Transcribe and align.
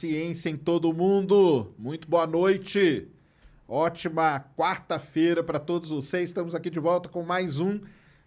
Ciência 0.00 0.48
em 0.48 0.56
todo 0.56 0.94
mundo. 0.94 1.74
Muito 1.76 2.06
boa 2.06 2.24
noite. 2.24 3.08
Ótima 3.66 4.38
quarta-feira 4.56 5.42
para 5.42 5.58
todos 5.58 5.90
vocês. 5.90 6.30
Estamos 6.30 6.54
aqui 6.54 6.70
de 6.70 6.78
volta 6.78 7.08
com 7.08 7.24
mais 7.24 7.58
um 7.58 7.80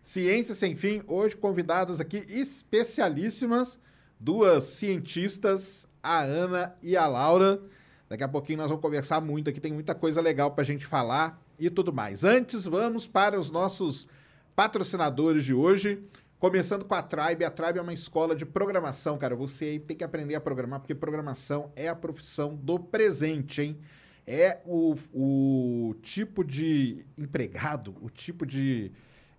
Ciência 0.03 0.53
Sem 0.53 0.75
Fim. 0.75 1.01
Hoje 1.07 1.37
convidadas 1.37 2.01
aqui 2.01 2.25
especialíssimas, 2.27 3.79
duas 4.19 4.65
cientistas, 4.65 5.87
a 6.03 6.19
Ana 6.19 6.75
e 6.83 6.97
a 6.97 7.07
Laura. 7.07 7.61
Daqui 8.09 8.25
a 8.25 8.27
pouquinho 8.27 8.57
nós 8.57 8.67
vamos 8.67 8.81
conversar 8.81 9.21
muito 9.21 9.49
aqui, 9.49 9.61
tem 9.61 9.71
muita 9.71 9.95
coisa 9.95 10.19
legal 10.19 10.51
para 10.51 10.63
a 10.63 10.65
gente 10.65 10.85
falar 10.85 11.41
e 11.57 11.69
tudo 11.69 11.93
mais. 11.93 12.25
Antes, 12.25 12.65
vamos 12.65 13.07
para 13.07 13.39
os 13.39 13.49
nossos 13.49 14.09
patrocinadores 14.57 15.45
de 15.45 15.53
hoje. 15.53 16.03
Começando 16.41 16.83
com 16.85 16.95
a 16.95 17.03
Tribe. 17.03 17.45
A 17.45 17.51
Tribe 17.51 17.77
é 17.77 17.81
uma 17.83 17.93
escola 17.93 18.35
de 18.35 18.47
programação, 18.47 19.15
cara. 19.15 19.35
Você 19.35 19.77
tem 19.77 19.95
que 19.95 20.03
aprender 20.03 20.33
a 20.33 20.41
programar, 20.41 20.79
porque 20.79 20.95
programação 20.95 21.71
é 21.75 21.87
a 21.87 21.95
profissão 21.95 22.55
do 22.55 22.79
presente, 22.79 23.61
hein? 23.61 23.77
É 24.25 24.57
o, 24.65 24.95
o 25.13 25.93
tipo 26.01 26.43
de 26.43 27.05
empregado, 27.15 27.95
o 28.01 28.09
tipo 28.09 28.43
de, 28.43 28.91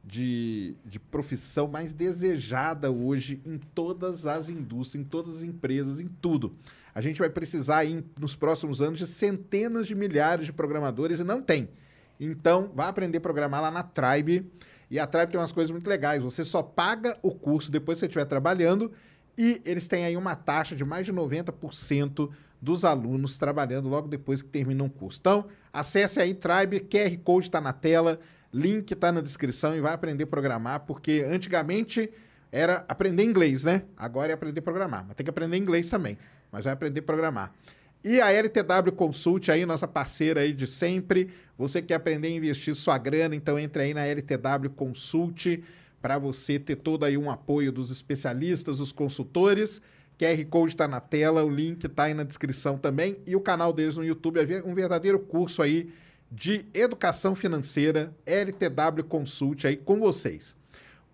de, 0.05 0.77
de 0.84 1.00
profissão 1.00 1.67
mais 1.67 1.92
desejada 1.92 2.92
hoje 2.92 3.42
em 3.44 3.59
todas 3.59 4.25
as 4.25 4.48
indústrias, 4.48 5.05
em 5.05 5.09
todas 5.09 5.39
as 5.39 5.42
empresas, 5.42 6.00
em 6.00 6.06
tudo. 6.06 6.55
A 6.94 7.00
gente 7.00 7.19
vai 7.19 7.28
precisar 7.28 7.78
aí, 7.78 8.05
nos 8.16 8.37
próximos 8.37 8.81
anos 8.81 9.00
de 9.00 9.09
centenas 9.09 9.89
de 9.89 9.97
milhares 9.97 10.47
de 10.47 10.53
programadores 10.53 11.19
e 11.19 11.25
não 11.25 11.42
tem. 11.42 11.69
Então, 12.20 12.70
vá 12.72 12.87
aprender 12.87 13.19
a 13.19 13.20
programar 13.20 13.61
lá 13.61 13.72
na 13.72 13.83
Tribe. 13.83 14.48
E 14.92 14.98
a 14.98 15.06
Tribe 15.06 15.32
tem 15.32 15.40
umas 15.40 15.52
coisas 15.52 15.70
muito 15.70 15.88
legais. 15.88 16.22
Você 16.22 16.44
só 16.44 16.62
paga 16.62 17.16
o 17.22 17.30
curso 17.30 17.70
depois 17.70 17.96
que 17.96 18.00
você 18.00 18.06
estiver 18.06 18.26
trabalhando 18.26 18.92
e 19.38 19.62
eles 19.64 19.88
têm 19.88 20.04
aí 20.04 20.18
uma 20.18 20.36
taxa 20.36 20.76
de 20.76 20.84
mais 20.84 21.06
de 21.06 21.12
90% 21.14 22.30
dos 22.60 22.84
alunos 22.84 23.38
trabalhando 23.38 23.88
logo 23.88 24.06
depois 24.06 24.42
que 24.42 24.50
terminam 24.50 24.84
o 24.84 24.90
curso. 24.90 25.18
Então, 25.18 25.46
acesse 25.72 26.20
aí 26.20 26.34
Tribe, 26.34 26.80
QR 26.80 27.16
Code 27.24 27.46
está 27.46 27.58
na 27.58 27.72
tela, 27.72 28.20
link 28.52 28.90
está 28.90 29.10
na 29.10 29.22
descrição 29.22 29.74
e 29.74 29.80
vai 29.80 29.94
aprender 29.94 30.24
a 30.24 30.26
programar, 30.26 30.80
porque 30.80 31.24
antigamente 31.26 32.12
era 32.52 32.84
aprender 32.86 33.24
inglês, 33.24 33.64
né? 33.64 33.84
Agora 33.96 34.30
é 34.30 34.34
aprender 34.34 34.60
a 34.60 34.62
programar, 34.62 35.06
mas 35.06 35.16
tem 35.16 35.24
que 35.24 35.30
aprender 35.30 35.56
inglês 35.56 35.88
também, 35.88 36.18
mas 36.52 36.64
vai 36.64 36.74
aprender 36.74 37.00
a 37.00 37.02
programar. 37.02 37.50
E 38.05 38.20
a 38.20 38.33
LTW 38.33 38.92
Consult 38.97 39.50
aí, 39.50 39.64
nossa 39.64 39.86
parceira 39.86 40.41
aí 40.41 40.53
de 40.53 40.67
sempre. 40.67 41.31
Você 41.56 41.81
quer 41.81 41.95
aprender 41.95 42.28
a 42.28 42.33
investir 42.33 42.75
sua 42.75 42.98
grana, 42.98 43.37
então 43.37 43.59
entre 43.59 43.82
aí 43.82 43.94
na 43.94 44.04
LTW 44.04 44.71
Consult 44.75 45.62
para 46.00 46.19
você 46.19 46.59
ter 46.59 46.76
todo 46.76 47.04
aí 47.04 47.16
um 47.16 47.31
apoio 47.31 47.71
dos 47.71 47.93
especialistas, 47.93 48.78
dos 48.78 48.91
consultores. 48.91 49.81
QR 50.19 50.44
Code 50.47 50.72
está 50.72 50.88
na 50.88 51.00
tela, 51.00 51.44
o 51.44 51.50
link 51.50 51.84
está 51.84 52.04
aí 52.04 52.15
na 52.15 52.25
descrição 52.25 52.76
também. 52.76 53.19
E 53.25 53.37
o 53.37 53.41
canal 53.41 53.72
deles 53.72 53.97
no 53.97 54.05
YouTube 54.05 54.41
é 54.41 54.62
um 54.65 54.75
verdadeiro 54.75 55.21
curso 55.21 55.62
aí 55.62 55.93
de 56.31 56.65
educação 56.75 57.37
financeira, 57.37 58.12
LTW 58.26 59.05
Consult 59.09 59.65
aí 59.65 59.76
com 59.76 60.00
vocês. 60.00 60.56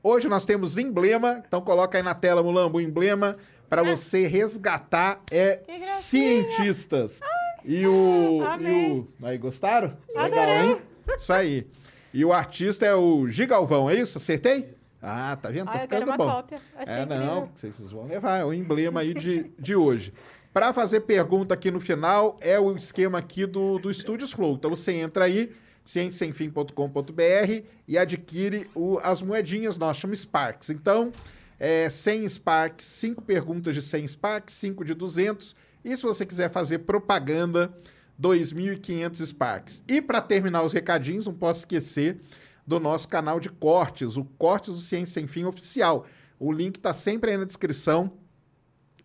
Hoje 0.03 0.29
nós 0.29 0.47
temos 0.47 0.79
emblema, 0.79 1.43
então 1.47 1.61
coloca 1.61 1.99
aí 1.99 2.05
na 2.05 2.15
tela, 2.15 2.43
Mulambo, 2.43 2.79
o 2.79 2.81
emblema 2.81 3.37
para 3.69 3.83
você 3.83 4.27
resgatar 4.27 5.21
é 5.31 5.61
cientistas. 6.01 7.21
E 7.65 7.87
o, 7.87 8.41
e 8.61 8.71
o. 9.01 9.09
Aí, 9.23 9.37
gostaram? 9.39 9.97
Legal, 10.15 10.49
hein? 10.49 10.77
Isso 11.17 11.33
aí. 11.33 11.67
E 12.15 12.25
o 12.25 12.33
artista 12.33 12.87
é 12.87 12.95
o 12.95 13.29
Gigalvão, 13.29 13.91
é 13.91 13.95
isso? 13.95 14.17
Acertei? 14.19 14.75
Ah, 15.03 15.37
tá 15.41 15.51
vendo? 15.51 15.67
Tá 15.67 15.73
Ah, 15.75 15.81
ficando 15.81 16.17
bom. 16.17 16.45
é, 16.77 17.03
incrível. 17.03 17.06
não, 17.25 17.51
vocês 17.55 17.79
vão 17.93 18.06
levar, 18.06 18.39
é 18.41 18.45
o 18.45 18.53
emblema 18.53 19.01
aí 19.01 19.15
de, 19.15 19.51
de 19.59 19.77
hoje. 19.77 20.12
Para 20.53 20.73
fazer 20.73 21.00
pergunta 21.00 21.55
aqui 21.55 21.71
no 21.71 21.79
final, 21.79 22.37
é 22.41 22.59
o 22.59 22.75
esquema 22.75 23.19
aqui 23.19 23.47
do, 23.47 23.79
do 23.79 23.93
Studios 23.93 24.33
Flow. 24.33 24.55
Então 24.55 24.71
você 24.71 24.93
entra 24.93 25.25
aí, 25.27 25.53
ciênciasemfim.com.br 25.85 27.62
e 27.87 27.99
adquire 27.99 28.69
o, 28.75 28.99
as 29.03 29.23
moedinhas, 29.23 29.79
nós 29.79 29.97
chamamos 29.99 30.21
Sparks. 30.21 30.71
Então, 30.71 31.12
é, 31.59 31.91
100 31.91 32.29
Sparks, 32.29 32.87
5 32.87 33.23
perguntas 33.23 33.75
de 33.75 33.83
100 33.83 34.09
Sparks, 34.09 34.55
5 34.55 34.85
de 34.85 34.95
200. 34.95 35.57
E 35.85 35.97
se 35.97 36.03
você 36.03 36.25
quiser 36.25 36.51
fazer 36.51 36.81
propaganda, 36.81 37.75
2.500 38.21 39.27
Sparks. 39.27 39.83
E 39.89 40.01
para 40.03 40.21
terminar 40.21 40.63
os 40.63 40.73
recadinhos, 40.73 41.27
não 41.27 41.35
posso 41.35 41.61
esquecer 41.61 42.21
do 42.67 42.79
nosso 42.79 43.09
canal 43.09 43.41
de 43.41 43.49
cortes, 43.49 44.17
o 44.17 44.25
Cortes 44.25 44.75
do 44.75 44.81
Ciência 44.81 45.15
Sem 45.15 45.27
Fim 45.27 45.45
Oficial. 45.45 46.07
O 46.39 46.53
link 46.53 46.77
está 46.77 46.93
sempre 46.93 47.31
aí 47.31 47.37
na 47.37 47.45
descrição. 47.45 48.13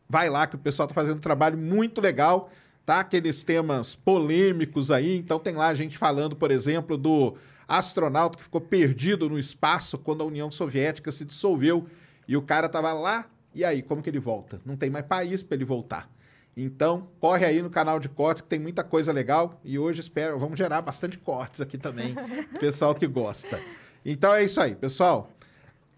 Vai 0.09 0.30
lá 0.30 0.46
que 0.46 0.56
o 0.56 0.59
pessoal 0.59 0.86
está 0.86 0.94
fazendo 0.94 1.18
um 1.18 1.22
trabalho 1.22 1.58
muito 1.58 2.02
legal, 2.02 2.52
tá? 2.86 3.00
Aqueles 3.00 3.42
temas 3.42 3.96
polêmicos 3.96 4.92
aí. 4.92 5.18
Então 5.18 5.40
tem 5.40 5.56
lá 5.56 5.68
a 5.68 5.74
gente 5.74 5.97
falando, 5.97 6.36
por 6.36 6.52
exemplo, 6.52 6.97
do 6.97 7.36
astronauta 7.68 8.38
que 8.38 8.44
ficou 8.44 8.62
perdido 8.62 9.30
no 9.30 9.40
espaço 9.40 9.97
quando 9.97 10.22
a 10.22 10.25
União 10.25 10.52
Soviética 10.52 11.12
se 11.12 11.24
dissolveu 11.24 11.88
e 12.28 12.35
o 12.38 12.41
cara 12.41 12.67
tava 12.69 12.94
lá. 12.94 13.25
E 13.56 13.63
aí, 13.63 13.81
como 13.81 14.01
que 14.01 14.09
ele 14.09 14.19
volta? 14.19 14.59
Não 14.66 14.75
tem 14.75 14.89
mais 14.89 15.06
país 15.06 15.44
para 15.44 15.56
ele 15.56 15.66
voltar. 15.66 16.09
Então, 16.56 17.07
corre 17.19 17.45
aí 17.45 17.61
no 17.61 17.69
canal 17.69 18.00
de 18.00 18.07
cortes 18.07 18.41
que 18.41 18.47
tem 18.47 18.59
muita 18.59 18.84
coisa 18.84 19.11
legal 19.11 19.59
e 19.63 19.79
hoje 19.79 20.01
espero, 20.01 20.38
vamos 20.38 20.57
gerar 20.57 20.81
bastante 20.81 21.17
cortes 21.17 21.62
aqui 21.62 21.78
também, 21.78 22.16
pessoal 22.59 22.94
que 22.94 23.07
gosta. 23.07 23.59
Então 24.06 24.33
é 24.35 24.44
isso 24.44 24.62
aí, 24.62 24.75
pessoal. 24.75 25.31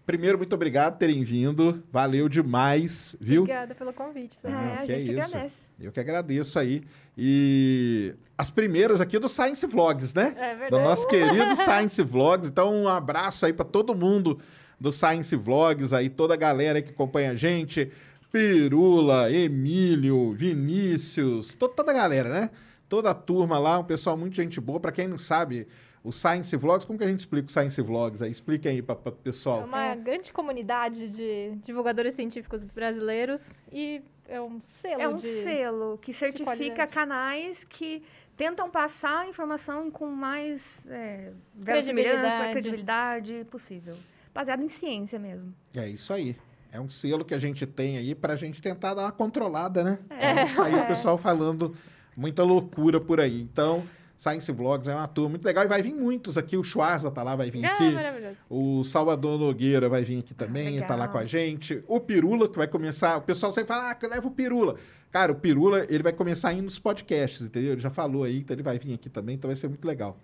Primeiro, 0.06 0.38
muito 0.38 0.54
obrigado 0.54 0.92
por 0.92 0.98
terem 1.00 1.24
vindo. 1.24 1.82
Valeu 1.90 2.28
demais, 2.28 3.16
viu? 3.20 3.42
Obrigada 3.42 3.74
pelo 3.74 3.92
convite. 3.92 4.38
Ah. 4.44 4.48
É, 4.48 4.78
a 4.78 4.84
gente 4.84 5.10
isso. 5.10 5.20
agradece. 5.20 5.56
Eu 5.80 5.92
que 5.92 6.00
agradeço 6.00 6.58
aí. 6.58 6.84
E 7.18 8.14
as 8.38 8.48
primeiras 8.48 9.00
aqui 9.00 9.18
do 9.18 9.28
Science 9.28 9.66
Vlogs, 9.66 10.14
né? 10.14 10.32
É 10.38 10.54
verdade. 10.54 10.70
Do 10.70 10.78
nosso 10.78 11.08
querido 11.08 11.54
Science 11.56 12.00
Vlogs. 12.02 12.48
Então, 12.48 12.72
um 12.72 12.88
abraço 12.88 13.44
aí 13.46 13.52
para 13.52 13.64
todo 13.64 13.96
mundo 13.96 14.38
do 14.78 14.92
Science 14.92 15.34
Vlogs 15.34 15.92
aí, 15.92 16.08
toda 16.08 16.34
a 16.34 16.36
galera 16.36 16.80
que 16.82 16.90
acompanha 16.90 17.30
a 17.32 17.34
gente. 17.34 17.90
Pirula, 18.30 19.32
Emílio, 19.32 20.32
Vinícius, 20.32 21.54
to- 21.54 21.68
toda 21.68 21.90
a 21.90 21.94
galera, 21.94 22.28
né? 22.28 22.50
Toda 22.88 23.10
a 23.10 23.14
turma 23.14 23.58
lá, 23.58 23.78
um 23.78 23.84
pessoal 23.84 24.16
muito 24.16 24.36
gente 24.36 24.60
boa. 24.60 24.78
Para 24.78 24.92
quem 24.92 25.08
não 25.08 25.16
sabe, 25.18 25.66
o 26.04 26.12
Science 26.12 26.54
Vlogs, 26.56 26.84
como 26.84 26.98
que 26.98 27.04
a 27.04 27.08
gente 27.08 27.20
explica 27.20 27.48
o 27.48 27.50
Science 27.50 27.80
Vlogs 27.80 28.22
aí? 28.22 28.30
Explica 28.30 28.68
aí 28.68 28.82
para 28.82 28.94
o 28.94 29.08
É 29.08 29.10
pessoal. 29.10 29.64
uma 29.64 29.94
grande 29.94 30.32
comunidade 30.32 31.08
de 31.08 31.52
divulgadores 31.64 32.14
científicos 32.14 32.62
brasileiros 32.62 33.50
e 33.72 34.02
é 34.28 34.40
um 34.40 34.60
selo 34.60 35.00
É 35.02 35.08
um 35.08 35.16
de... 35.16 35.28
selo 35.42 35.98
que 36.02 36.12
certifica 36.12 36.86
canais 36.86 37.64
que 37.64 38.02
tentam 38.36 38.68
passar 38.70 39.20
a 39.20 39.28
informação 39.28 39.90
com 39.90 40.06
mais 40.06 40.86
é, 40.90 41.32
Credibilidade. 41.64 42.52
credibilidade 42.52 43.46
possível. 43.50 43.94
Baseado 44.36 44.62
em 44.62 44.68
ciência 44.68 45.18
mesmo. 45.18 45.52
É 45.74 45.88
isso 45.88 46.12
aí. 46.12 46.36
É 46.70 46.80
um 46.80 46.90
selo 46.90 47.24
que 47.24 47.32
a 47.34 47.38
gente 47.38 47.64
tem 47.66 47.96
aí 47.96 48.14
pra 48.14 48.36
gente 48.36 48.60
tentar 48.60 48.92
dar 48.94 49.02
uma 49.04 49.12
controlada, 49.12 49.82
né? 49.82 49.98
É. 50.10 50.34
Não 50.34 50.48
sair 50.50 50.74
o 50.74 50.78
É. 50.84 50.86
pessoal 50.86 51.16
falando 51.16 51.74
muita 52.16 52.42
loucura 52.42 53.00
por 53.00 53.18
aí. 53.18 53.40
Então, 53.40 53.84
Science 54.16 54.50
Vlogs 54.52 54.88
é 54.88 54.94
uma 54.94 55.08
turma 55.08 55.30
muito 55.30 55.44
legal 55.44 55.64
e 55.64 55.68
vai 55.68 55.80
vir 55.80 55.94
muitos 55.94 56.36
aqui. 56.36 56.56
O 56.56 56.62
Schwarza 56.62 57.10
tá 57.10 57.22
lá, 57.22 57.34
vai 57.34 57.50
vir 57.50 57.64
Ah, 57.64 57.72
aqui. 57.74 57.90
maravilhoso. 57.92 58.36
O 58.50 58.84
Salvador 58.84 59.38
Nogueira 59.38 59.88
vai 59.88 60.02
vir 60.02 60.18
aqui 60.18 60.34
também, 60.34 60.72
legal. 60.74 60.88
tá 60.88 60.96
lá 60.96 61.08
com 61.08 61.16
a 61.18 61.24
gente. 61.24 61.82
O 61.88 61.98
Pirula, 61.98 62.46
que 62.48 62.58
vai 62.58 62.68
começar. 62.68 63.16
O 63.16 63.22
pessoal 63.22 63.52
sempre 63.52 63.68
fala, 63.74 63.90
ah, 63.90 64.06
levo 64.08 64.28
o 64.28 64.30
Pirula. 64.30 64.76
Cara, 65.10 65.32
o 65.32 65.34
Pirula, 65.36 65.86
ele 65.88 66.02
vai 66.02 66.12
começar 66.12 66.52
indo 66.52 66.64
nos 66.64 66.78
podcasts, 66.78 67.40
entendeu? 67.40 67.72
Ele 67.72 67.80
já 67.80 67.88
falou 67.90 68.24
aí, 68.24 68.38
então 68.40 68.54
ele 68.54 68.62
vai 68.62 68.78
vir 68.78 68.92
aqui 68.92 69.08
também, 69.08 69.36
então 69.36 69.48
vai 69.48 69.56
ser 69.56 69.68
muito 69.68 69.86
legal. 69.86 70.18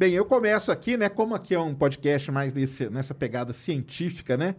Bem, 0.00 0.14
eu 0.14 0.24
começo 0.24 0.72
aqui, 0.72 0.96
né? 0.96 1.10
Como 1.10 1.34
aqui 1.34 1.54
é 1.54 1.60
um 1.60 1.74
podcast 1.74 2.30
mais 2.30 2.54
desse, 2.54 2.88
nessa 2.88 3.12
pegada 3.14 3.52
científica, 3.52 4.34
né? 4.34 4.56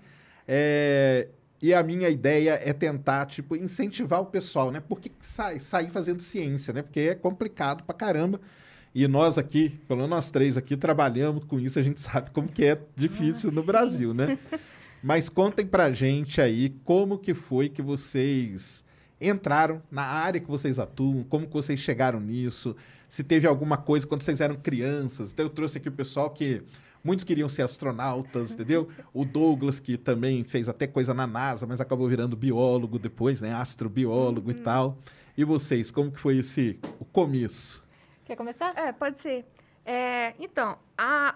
É, 0.48 1.30
E 1.60 1.74
a 1.74 1.82
minha 1.82 2.08
ideia 2.10 2.62
é 2.64 2.72
tentar, 2.74 3.26
tipo, 3.26 3.56
incentivar 3.56 4.22
o 4.22 4.28
pessoal, 4.28 4.70
né? 4.70 4.80
Porque 4.80 5.12
sai, 5.20 5.60
sair 5.60 5.90
fazendo 5.90 6.22
ciência, 6.22 6.72
né? 6.72 6.84
Porque 6.84 7.00
é 7.00 7.16
complicado 7.16 7.84
pra 7.84 7.96
caramba. 7.96 8.40
E 8.94 9.08
nós 9.08 9.40
aqui, 9.40 9.82
pelo 9.88 10.02
menos 10.02 10.12
nós 10.12 10.30
três 10.30 10.58
aqui, 10.60 10.78
trabalhamos 10.78 11.44
com 11.46 11.60
isso, 11.60 11.80
a 11.80 11.84
gente 11.84 12.00
sabe 12.02 12.30
como 12.30 12.48
que 12.48 12.64
é 12.64 12.80
difícil 12.96 13.50
Ah, 13.50 13.52
no 13.52 13.64
sim. 13.64 13.66
Brasil, 13.66 14.14
né? 14.14 14.38
Mas 15.02 15.28
contem 15.28 15.66
pra 15.66 15.92
gente 15.92 16.40
aí 16.40 16.70
como 16.86 17.18
que 17.18 17.34
foi 17.34 17.68
que 17.68 17.82
vocês 17.82 18.86
entraram 19.20 19.82
na 19.90 20.04
área 20.04 20.40
que 20.40 20.48
vocês 20.48 20.78
atuam, 20.78 21.24
como 21.24 21.48
que 21.48 21.54
vocês 21.54 21.80
chegaram 21.80 22.20
nisso, 22.20 22.76
se 23.12 23.26
teve 23.26 23.46
alguma 23.46 23.76
coisa 23.76 24.08
quando 24.08 24.22
vocês 24.24 24.40
eram 24.40 24.56
crianças. 24.56 25.34
Então 25.34 25.46
eu 25.46 25.50
trouxe 25.50 25.78
aqui 25.78 25.90
o 25.90 25.92
pessoal 25.92 26.30
que 26.30 26.64
muitos 27.04 27.26
queriam 27.26 27.50
ser 27.50 27.62
astronautas, 27.64 28.54
entendeu? 28.56 28.88
O 29.14 29.26
Douglas 29.26 29.82
que 29.82 29.98
também 29.98 30.46
fez 30.46 30.70
até 30.70 30.88
coisa 30.88 31.14
na 31.14 31.28
NASA, 31.28 31.68
mas 31.68 31.82
acabou 31.82 32.08
virando 32.08 32.38
biólogo 32.38 32.98
depois, 32.98 33.42
né? 33.42 33.54
Astrobiólogo 33.54 34.50
e 34.50 34.54
tal. 34.56 34.98
E 35.38 35.44
vocês, 35.44 35.92
como 35.92 36.10
que 36.10 36.20
foi 36.22 36.38
esse 36.38 36.80
o 37.00 37.04
começo? 37.06 37.86
Quer 38.24 38.38
começar? 38.38 38.74
É, 38.78 38.94
pode 38.94 39.20
ser. 39.20 39.46
É, 39.86 40.34
então, 40.40 40.78
a, 40.98 41.36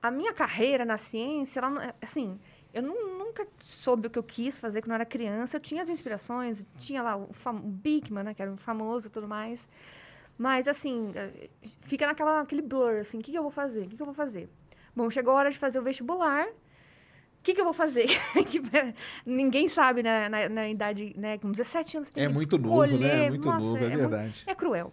a 0.00 0.10
minha 0.12 0.32
carreira 0.32 0.84
na 0.84 0.96
ciência, 0.96 1.58
ela, 1.58 1.70
não- 1.70 1.82
é, 1.82 1.92
assim, 2.00 2.38
eu 2.72 2.82
nu- 2.84 3.18
nunca 3.18 3.48
soube 3.58 4.06
o 4.06 4.10
que 4.10 4.18
eu 4.18 4.22
quis 4.22 4.58
fazer 4.58 4.80
quando 4.80 4.90
eu 4.90 4.94
era 4.96 5.04
criança. 5.06 5.56
Eu 5.56 5.60
tinha 5.60 5.82
as 5.82 5.88
inspirações, 5.88 6.64
tinha 6.78 7.02
lá 7.02 7.16
o, 7.16 7.32
fam- 7.32 7.56
o 7.56 7.68
Bigman, 7.68 8.22
né, 8.22 8.32
que 8.34 8.42
era 8.42 8.56
famoso 8.58 9.08
e 9.08 9.10
tudo 9.10 9.26
mais. 9.26 9.66
Mas, 10.38 10.68
assim, 10.68 11.12
eh, 11.14 11.48
fica 11.82 12.06
naquela, 12.06 12.40
aquele 12.40 12.62
blur, 12.62 12.96
assim, 13.00 13.18
o 13.18 13.22
que, 13.22 13.30
que 13.32 13.38
eu 13.38 13.42
vou 13.42 13.50
fazer? 13.50 13.84
O 13.84 13.88
que, 13.88 13.96
que 13.96 14.02
eu 14.02 14.06
vou 14.06 14.14
fazer? 14.14 14.48
Bom, 14.94 15.08
chegou 15.10 15.32
a 15.32 15.36
hora 15.36 15.50
de 15.50 15.58
fazer 15.58 15.78
o 15.78 15.82
vestibular. 15.82 16.46
O 16.46 17.42
que, 17.42 17.54
que 17.54 17.60
eu 17.60 17.64
vou 17.64 17.72
fazer? 17.74 18.06
Que, 18.50 18.60
Ninguém 19.24 19.68
sabe, 19.68 20.02
né, 20.02 20.28
na, 20.28 20.48
na 20.48 20.68
idade, 20.68 21.14
né, 21.16 21.38
com 21.38 21.50
17 21.50 21.96
anos, 21.98 22.10
tem 22.10 22.24
É 22.24 22.26
que 22.28 22.32
muito 22.34 22.58
novo, 22.58 22.98
né? 22.98 23.26
É 23.26 23.28
muito 23.30 23.46
Nossa, 23.46 23.60
novo, 23.60 23.76
é, 23.78 23.80
muito- 23.88 23.98
verdade. 23.98 24.42
é 24.46 24.54
cruel. 24.54 24.92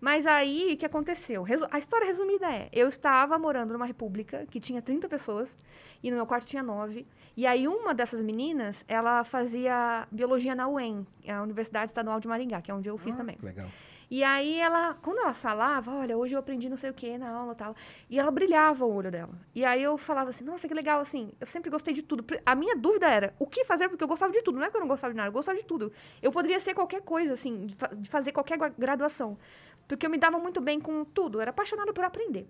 Mas 0.00 0.26
aí, 0.26 0.72
o 0.72 0.76
que 0.78 0.86
aconteceu? 0.86 1.42
Resu- 1.42 1.68
a 1.70 1.78
história 1.78 2.06
resumida 2.06 2.46
é: 2.50 2.70
eu 2.72 2.88
estava 2.88 3.38
morando 3.38 3.74
numa 3.74 3.84
república 3.84 4.46
que 4.50 4.58
tinha 4.58 4.80
30 4.80 5.06
pessoas 5.10 5.54
e 6.02 6.10
no 6.10 6.16
meu 6.16 6.24
quarto 6.26 6.46
tinha 6.46 6.62
9. 6.62 7.06
E 7.36 7.46
aí, 7.46 7.68
uma 7.68 7.92
dessas 7.92 8.22
meninas, 8.22 8.82
ela 8.88 9.22
fazia 9.24 10.08
biologia 10.10 10.54
na 10.54 10.66
UEM, 10.68 11.06
a 11.28 11.42
Universidade 11.42 11.90
Estadual 11.90 12.18
de 12.18 12.26
Maringá, 12.26 12.62
que 12.62 12.70
é 12.70 12.74
onde 12.74 12.88
eu 12.88 12.96
fiz 12.96 13.14
Ah, 13.14 13.18
também. 13.18 13.36
Legal. 13.42 13.68
E 14.10 14.24
aí, 14.24 14.58
ela, 14.58 14.94
quando 14.94 15.18
ela 15.20 15.32
falava, 15.32 15.92
olha, 15.94 16.18
hoje 16.18 16.34
eu 16.34 16.38
aprendi 16.40 16.68
não 16.68 16.76
sei 16.76 16.90
o 16.90 16.94
que 16.94 17.16
na 17.16 17.30
aula 17.30 17.52
e 17.52 17.56
tal, 17.56 17.76
e 18.08 18.18
ela 18.18 18.30
brilhava 18.32 18.84
o 18.84 18.92
olho 18.92 19.08
dela. 19.08 19.30
E 19.54 19.64
aí 19.64 19.80
eu 19.82 19.96
falava 19.96 20.30
assim, 20.30 20.44
nossa, 20.44 20.66
que 20.66 20.74
legal, 20.74 20.98
assim, 21.00 21.30
eu 21.40 21.46
sempre 21.46 21.70
gostei 21.70 21.94
de 21.94 22.02
tudo. 22.02 22.24
A 22.44 22.56
minha 22.56 22.74
dúvida 22.76 23.08
era, 23.08 23.32
o 23.38 23.46
que 23.46 23.64
fazer? 23.64 23.88
Porque 23.88 24.02
eu 24.02 24.08
gostava 24.08 24.32
de 24.32 24.42
tudo, 24.42 24.58
não 24.58 24.66
é 24.66 24.70
que 24.70 24.76
eu 24.76 24.80
não 24.80 24.88
gostava 24.88 25.12
de 25.12 25.16
nada, 25.16 25.28
eu 25.28 25.32
gostava 25.32 25.56
de 25.56 25.64
tudo. 25.64 25.92
Eu 26.20 26.32
poderia 26.32 26.58
ser 26.58 26.74
qualquer 26.74 27.02
coisa, 27.02 27.34
assim, 27.34 27.66
de, 27.66 27.74
fa- 27.76 27.90
de 27.94 28.10
fazer 28.10 28.32
qualquer 28.32 28.58
gra- 28.58 28.74
graduação. 28.76 29.38
Porque 29.86 30.06
eu 30.06 30.10
me 30.10 30.18
dava 30.18 30.38
muito 30.40 30.60
bem 30.60 30.80
com 30.80 31.04
tudo, 31.04 31.38
eu 31.38 31.42
era 31.42 31.50
apaixonada 31.50 31.92
por 31.92 32.02
aprender. 32.04 32.48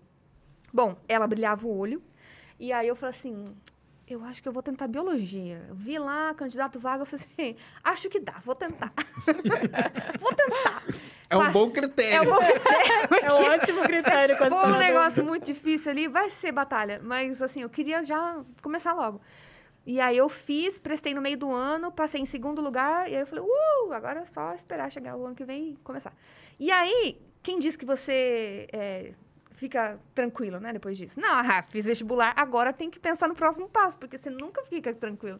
Bom, 0.73 0.97
ela 1.09 1.27
brilhava 1.27 1.67
o 1.67 1.77
olho, 1.79 2.03
e 2.59 2.73
aí 2.73 2.87
eu 2.89 2.97
falei 2.97 3.11
assim, 3.11 3.45
eu 4.15 4.25
acho 4.25 4.43
que 4.43 4.49
eu 4.49 4.53
vou 4.53 4.63
tentar 4.63 4.87
biologia. 4.87 5.65
Eu 5.69 5.75
vi 5.75 5.99
lá, 5.99 6.35
candidato 6.35 6.79
vaga, 6.79 7.03
eu 7.03 7.07
falei 7.07 7.25
assim, 7.25 7.57
acho 7.85 8.09
que 8.09 8.21
dá, 8.21 8.35
vou 8.45 8.55
tentar. 8.55 8.93
vou 10.21 10.33
tentar. 10.35 10.83
É 11.29 11.37
um 11.37 11.51
bom 11.53 11.69
É 11.69 11.71
critério. 11.71 12.31
um 12.31 12.35
bom 12.35 12.45
critério. 12.45 13.25
É 13.25 13.33
um 13.33 13.45
ótimo 13.55 13.83
critério. 13.83 14.37
Foi 14.37 14.51
um 14.51 14.77
negócio 14.77 15.25
muito 15.25 15.47
difícil 15.47 15.93
ali, 15.93 16.09
vai 16.09 16.31
ser 16.31 16.53
batalha. 16.53 17.01
Mas, 17.03 17.41
assim, 17.41 17.63
eu 17.63 17.71
queria 17.71 18.03
já 18.03 18.43
começar 18.63 18.93
logo. 18.93 19.21
E 19.87 20.01
aí 20.01 20.17
eu 20.17 20.29
fiz, 20.29 20.79
prestei 20.79 21.15
no 21.15 21.23
meio 21.23 21.39
do 21.39 21.53
ano, 21.53 21.91
passei 21.91 22.21
em 22.21 22.27
segundo 22.27 22.61
lugar, 22.61 23.11
e 23.11 23.15
aí 23.15 23.23
eu 23.23 23.27
falei, 23.27 23.45
uh, 23.45 23.93
agora 23.93 24.21
é 24.21 24.27
só 24.27 24.55
esperar 24.55 24.91
chegar 24.93 25.17
o 25.17 25.25
ano 25.25 25.35
que 25.35 25.45
vem 25.45 25.71
e 25.71 25.77
começar. 25.77 26.15
E 26.59 26.71
aí, 26.71 27.21
quem 27.43 27.59
diz 27.59 27.77
que 27.77 27.87
você 27.87 28.69
é, 28.73 29.15
fica 29.61 30.01
tranquilo, 30.15 30.59
né, 30.59 30.73
depois 30.73 30.97
disso? 30.97 31.21
Não, 31.21 31.29
ah, 31.29 31.63
fiz 31.69 31.85
vestibular, 31.85 32.33
agora 32.35 32.73
tem 32.73 32.91
que 32.91 32.99
pensar 32.99 33.29
no 33.29 33.35
próximo 33.35 33.69
passo, 33.69 33.99
porque 33.99 34.17
você 34.17 34.31
nunca 34.31 34.65
fica 34.65 34.93
tranquilo. 34.95 35.39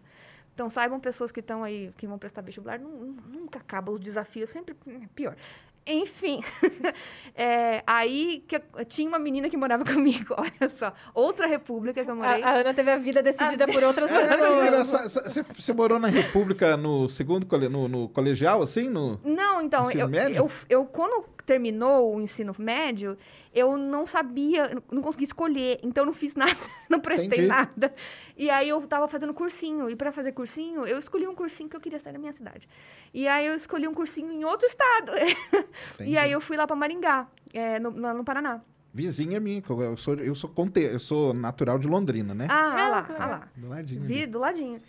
Então, 0.55 0.69
saibam 0.69 1.01
pessoas 1.01 1.33
que 1.33 1.41
estão 1.41 1.65
aí, 1.65 1.91
que 1.97 2.07
vão 2.07 2.19
prestar 2.19 2.43
vestibular, 2.43 2.79
nu- 2.79 3.17
nunca 3.27 3.59
acaba 3.59 3.91
os 3.91 3.99
desafios, 3.99 4.51
sempre 4.51 4.77
é 4.89 5.07
pior. 5.15 5.35
Enfim, 5.87 6.41
é, 7.35 7.83
aí 7.87 8.45
que 8.47 8.57
eu- 8.57 8.85
tinha 8.85 9.09
uma 9.09 9.19
menina 9.19 9.49
que 9.49 9.57
morava 9.57 9.85
comigo, 9.91 10.35
olha 10.37 10.69
só. 10.69 10.93
Outra 11.15 11.47
república 11.47 12.05
que 12.05 12.11
eu 12.11 12.15
morei. 12.15 12.43
A, 12.43 12.49
a 12.51 12.53
Ana 12.57 12.75
teve 12.75 12.91
a 12.91 12.99
vida 12.99 13.23
decidida 13.23 13.67
por 13.67 13.83
outras 13.83 14.11
pessoas. 14.13 15.09
Você 15.25 15.43
você 15.43 15.73
morou 15.73 15.99
na 15.99 16.09
República 16.09 16.77
no 16.77 17.09
segundo 17.09 17.47
no, 17.71 17.89
no 17.89 18.09
colegial, 18.11 18.61
assim? 18.61 18.91
No... 18.91 19.19
Não, 19.25 19.63
então, 19.63 19.91
eu, 19.93 20.11
eu, 20.35 20.51
eu, 20.69 20.85
quando 20.85 21.25
terminou 21.51 22.15
o 22.15 22.21
ensino 22.21 22.55
médio, 22.57 23.19
eu 23.53 23.77
não 23.77 24.07
sabia, 24.07 24.71
não 24.89 25.03
consegui 25.03 25.25
escolher, 25.25 25.81
então 25.83 26.03
eu 26.03 26.07
não 26.07 26.13
fiz 26.13 26.37
nada, 26.39 26.57
não 26.89 27.01
prestei 27.01 27.27
Entendi. 27.27 27.49
nada. 27.49 27.93
E 28.37 28.49
aí 28.49 28.69
eu 28.69 28.81
tava 28.87 29.09
fazendo 29.09 29.35
cursinho, 29.35 29.91
e 29.91 29.97
para 29.97 30.13
fazer 30.13 30.31
cursinho, 30.31 30.87
eu 30.87 30.97
escolhi 30.97 31.27
um 31.27 31.35
cursinho 31.35 31.69
que 31.69 31.75
eu 31.75 31.81
queria 31.81 31.99
sair 31.99 32.13
da 32.13 32.21
minha 32.21 32.33
cidade. 32.33 32.69
E 33.13 33.27
aí 33.27 33.47
eu 33.47 33.55
escolhi 33.55 33.89
um 33.89 33.95
cursinho 33.95 34.31
em 34.31 34.45
outro 34.45 34.65
estado. 34.65 35.11
Entendi. 35.95 36.11
e 36.13 36.17
aí 36.17 36.31
eu 36.31 36.41
fui 36.41 36.57
lá 36.57 36.69
para 36.69 36.77
Maringá, 36.77 37.27
é, 37.53 37.81
no, 37.81 37.99
lá 37.99 38.15
no 38.15 38.23
Paraná. 38.23 38.61
Vizinha 38.95 39.41
minha, 39.41 39.63
eu 39.69 39.97
sou, 39.97 40.15
eu 40.15 40.35
sou, 40.37 40.51
conte... 40.51 40.81
eu 40.81 41.01
sou 41.01 41.35
natural 41.35 41.81
de 41.81 41.89
Londrina, 41.89 42.33
né? 42.33 42.47
Ah, 42.49 42.85
Ah, 42.85 42.89
lá, 42.89 43.03
que 43.03 43.13
ah 43.13 43.27
lá. 43.27 43.49
Do 43.57 43.69
ladinho. 43.69 44.03
Vi 44.03 44.23
ali. 44.23 44.27
do 44.27 44.39
ladinho. 44.39 44.81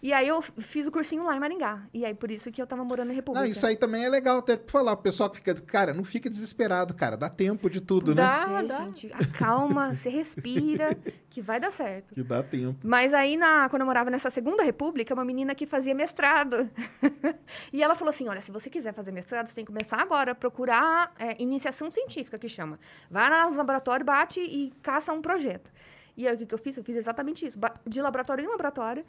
E 0.00 0.12
aí 0.12 0.28
eu 0.28 0.40
fiz 0.40 0.86
o 0.86 0.92
cursinho 0.92 1.24
lá 1.24 1.34
em 1.34 1.40
Maringá. 1.40 1.82
E 1.92 2.04
aí 2.04 2.14
por 2.14 2.30
isso 2.30 2.52
que 2.52 2.62
eu 2.62 2.66
tava 2.66 2.84
morando 2.84 3.10
em 3.10 3.14
República. 3.14 3.44
Não, 3.44 3.50
isso 3.50 3.66
aí 3.66 3.76
também 3.76 4.04
é 4.04 4.08
legal 4.08 4.38
até 4.38 4.56
pra 4.56 4.70
falar. 4.70 4.92
O 4.92 4.96
pessoal 4.96 5.28
que 5.28 5.36
fica. 5.36 5.54
Cara, 5.54 5.92
não 5.92 6.04
fica 6.04 6.30
desesperado, 6.30 6.94
cara. 6.94 7.16
Dá 7.16 7.28
tempo 7.28 7.68
de 7.68 7.80
tudo, 7.80 8.14
né? 8.14 8.22
Dá. 8.22 8.46
Pois 8.48 8.70
é, 8.70 8.76
gente. 8.84 9.12
Acalma, 9.12 9.94
você 9.96 10.08
respira, 10.08 10.96
que 11.28 11.42
vai 11.42 11.58
dar 11.58 11.72
certo. 11.72 12.14
Que 12.14 12.22
dá 12.22 12.42
tempo. 12.42 12.78
Mas 12.84 13.12
aí, 13.12 13.36
na, 13.36 13.68
quando 13.68 13.80
eu 13.80 13.86
morava 13.86 14.08
nessa 14.08 14.30
segunda 14.30 14.62
república, 14.62 15.12
uma 15.12 15.24
menina 15.24 15.54
que 15.54 15.66
fazia 15.66 15.94
mestrado. 15.94 16.70
e 17.72 17.82
ela 17.82 17.96
falou 17.96 18.10
assim: 18.10 18.28
olha, 18.28 18.40
se 18.40 18.52
você 18.52 18.70
quiser 18.70 18.94
fazer 18.94 19.10
mestrado, 19.10 19.48
você 19.48 19.56
tem 19.56 19.64
que 19.64 19.72
começar 19.72 20.00
agora 20.00 20.30
a 20.30 20.34
procurar 20.34 21.12
é, 21.18 21.42
iniciação 21.42 21.90
científica, 21.90 22.38
que 22.38 22.48
chama. 22.48 22.78
Vai 23.10 23.28
lá 23.28 23.48
nos 23.48 23.56
laboratórios, 23.56 24.06
bate 24.06 24.40
e 24.40 24.72
caça 24.80 25.12
um 25.12 25.20
projeto. 25.20 25.70
E 26.16 26.26
aí, 26.26 26.34
o 26.34 26.38
que, 26.38 26.46
que 26.46 26.54
eu 26.54 26.58
fiz? 26.58 26.76
Eu 26.76 26.84
fiz 26.84 26.96
exatamente 26.96 27.46
isso. 27.46 27.58
De 27.86 28.00
laboratório 28.00 28.44
em 28.44 28.48
laboratório, 28.48 29.04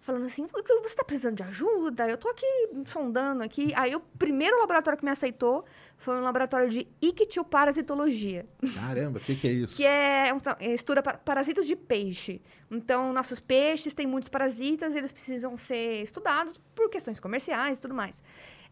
falando 0.00 0.24
assim, 0.26 0.44
"O 0.44 0.62
que- 0.62 0.74
você 0.80 0.86
está 0.88 1.04
precisando 1.04 1.36
de 1.36 1.42
ajuda? 1.42 2.08
Eu 2.08 2.14
estou 2.16 2.30
aqui 2.30 2.46
sondando 2.86 3.42
aqui. 3.42 3.72
Aí, 3.76 3.94
o 3.94 4.00
primeiro 4.00 4.58
laboratório 4.58 4.98
que 4.98 5.04
me 5.04 5.10
aceitou 5.10 5.64
foi 5.98 6.16
um 6.16 6.22
laboratório 6.22 6.68
de 6.70 6.88
ictioparasitologia 7.02 8.46
Caramba, 8.74 9.18
o 9.18 9.20
que, 9.20 9.36
que 9.36 9.46
é 9.46 9.52
isso? 9.52 9.76
que 9.76 9.84
é, 9.86 10.32
é, 10.58 10.72
estuda 10.74 11.02
pa- 11.02 11.18
parasitas 11.18 11.66
de 11.66 11.76
peixe. 11.76 12.40
Então, 12.70 13.12
nossos 13.12 13.38
peixes 13.40 13.92
têm 13.94 14.06
muitos 14.06 14.28
parasitas, 14.30 14.94
eles 14.94 15.12
precisam 15.12 15.56
ser 15.56 16.02
estudados 16.02 16.58
por 16.74 16.88
questões 16.88 17.20
comerciais 17.20 17.78
e 17.78 17.80
tudo 17.80 17.94
mais. 17.94 18.22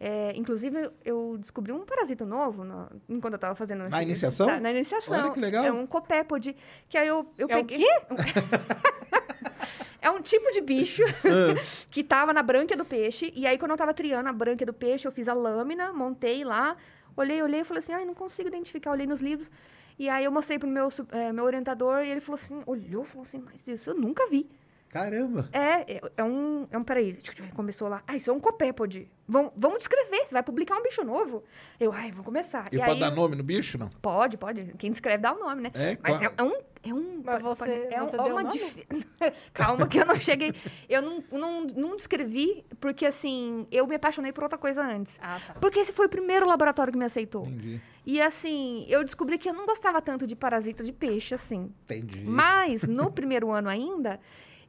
É, 0.01 0.33
inclusive, 0.37 0.91
eu 1.05 1.37
descobri 1.39 1.73
um 1.73 1.85
parasito 1.85 2.25
novo 2.25 2.65
no- 2.65 2.89
enquanto 3.09 3.35
eu 3.35 3.39
estava 3.39 3.55
fazendo... 3.55 3.83
esse- 3.85 3.95
esse- 3.95 4.03
iniciação? 4.05 4.47
tá, 4.47 4.61
na 4.61 4.71
iniciação. 4.71 5.19
Olha 5.25 5.31
que 5.33 5.41
legal. 5.41 5.65
É 5.65 5.73
um 5.73 5.87
copépode, 5.87 6.57
que 6.89 6.97
aí 6.97 7.09
eu, 7.09 7.27
eu 7.37 7.49
É 7.51 7.57
o 7.59 7.65
peguei... 7.65 7.87
É 10.01 10.11
um 10.11 10.21
tipo 10.23 10.51
de 10.53 10.61
bicho 10.61 11.03
Ah. 11.25 11.61
que 11.91 12.03
tava 12.05 12.33
na 12.33 12.43
brânquia 12.43 12.77
do 12.77 12.85
peixe. 12.85 13.33
E 13.35 13.47
aí, 13.47 13.59
quando 13.59 13.73
eu 13.73 13.77
tava 13.77 13.93
triando 13.93 14.29
a 14.29 14.33
brânquia 14.33 14.67
do 14.67 14.73
peixe, 14.73 15.07
eu 15.07 15.13
fiz 15.13 15.29
a 15.29 15.35
lâmina, 15.35 15.93
montei 15.93 16.45
lá, 16.45 16.77
olhei, 17.17 17.43
olhei 17.43 17.61
e 17.61 17.65
falei 17.65 17.83
assim, 17.83 17.93
ai, 17.93 18.05
não 18.05 18.15
consigo 18.15 18.49
identificar. 18.49 18.93
Olhei 18.93 19.07
nos 19.07 19.21
livros. 19.21 19.51
E 19.99 20.09
aí 20.09 20.25
eu 20.25 20.31
mostrei 20.31 20.59
pro 20.59 20.69
meu, 20.69 20.89
eh, 21.11 21.33
meu 21.33 21.45
orientador 21.45 22.03
e 22.05 22.09
ele 22.09 22.21
falou 22.21 22.37
assim, 22.37 22.63
olhou 22.67 23.03
falou 23.05 23.25
assim, 23.27 23.43
mas 23.45 23.67
isso 23.67 23.91
eu 23.91 23.95
nunca 23.97 24.29
vi. 24.29 24.49
Caramba. 24.91 25.49
É, 25.53 25.97
é, 25.97 26.01
é 26.17 26.25
um. 26.25 26.67
É 26.71 26.79
um. 26.79 26.83
Peraí, 26.83 27.19
começou 27.55 27.89
lá. 27.89 28.03
Ah, 28.07 28.17
isso 28.17 28.31
é 28.31 28.33
um 28.33 28.41
copépode. 28.41 29.07
Vamos, 29.29 29.53
vamos 29.55 29.79
descrever. 29.79 30.25
Você 30.27 30.33
vai 30.33 30.43
publicar 30.43 30.77
um 30.79 30.83
bicho 30.83 31.05
novo. 31.05 31.45
Eu, 31.79 31.93
ai, 31.93 32.11
vou 32.11 32.25
começar. 32.25 32.69
E, 32.73 32.77
E, 32.77 32.79
pode 32.79 32.93
aí, 32.93 32.99
dar 33.01 33.11
nome 33.11 33.37
no 33.37 33.43
bicho, 33.43 33.77
não? 33.77 33.91
Pode, 34.01 34.39
pode. 34.39 34.73
Quem 34.79 34.91
descreve 34.91 35.19
dá 35.23 35.35
o 35.35 35.39
nome, 35.39 35.61
né? 35.61 35.71
É, 35.75 35.99
Mas 36.03 36.17
qual- 36.17 36.31
é, 36.31 36.35
é 36.39 36.43
um. 36.43 36.59
É 36.91 36.95
um 36.95 37.23
Mas 37.25 37.43
você- 37.43 37.89
é 37.91 38.01
você 38.01 38.17
um- 38.19 38.25
deu 38.25 38.33
uma 38.35 38.45
dif- 38.45 38.87
Calma, 39.55 39.87
que 39.87 39.99
eu 39.99 40.07
não 40.07 40.17
cheguei. 40.17 40.53
Eu 40.89 41.03
não, 41.03 41.25
não, 41.31 41.63
não 41.77 41.97
descrevi, 41.97 42.65
porque 42.81 43.05
assim, 43.07 43.67
eu 43.71 43.87
me 43.87 43.95
apaixonei 43.97 44.33
por 44.33 44.43
outra 44.45 44.59
coisa 44.59 44.83
antes. 44.83 45.19
Ah, 45.21 45.41
tá. 45.47 45.55
Porque 45.61 45.81
esse 45.81 45.93
foi 45.93 46.07
o 46.07 46.09
primeiro 46.09 46.47
laboratório 46.47 46.93
que 46.93 46.99
me 46.99 47.05
aceitou. 47.05 47.43
Entendi. 47.47 47.81
E 48.07 48.21
assim, 48.21 48.87
eu 48.89 49.05
descobri 49.05 49.37
que 49.39 49.49
eu 49.49 49.53
não 49.55 49.67
gostava 49.67 50.01
tanto 50.01 50.27
de 50.27 50.35
parasita 50.35 50.83
de 50.83 50.93
peixe, 50.93 51.35
assim. 51.35 51.73
Entendi. 51.85 52.23
Mas, 52.25 52.83
no 52.83 53.11
primeiro 53.13 53.51
ano 53.51 53.69
ainda, 53.69 54.19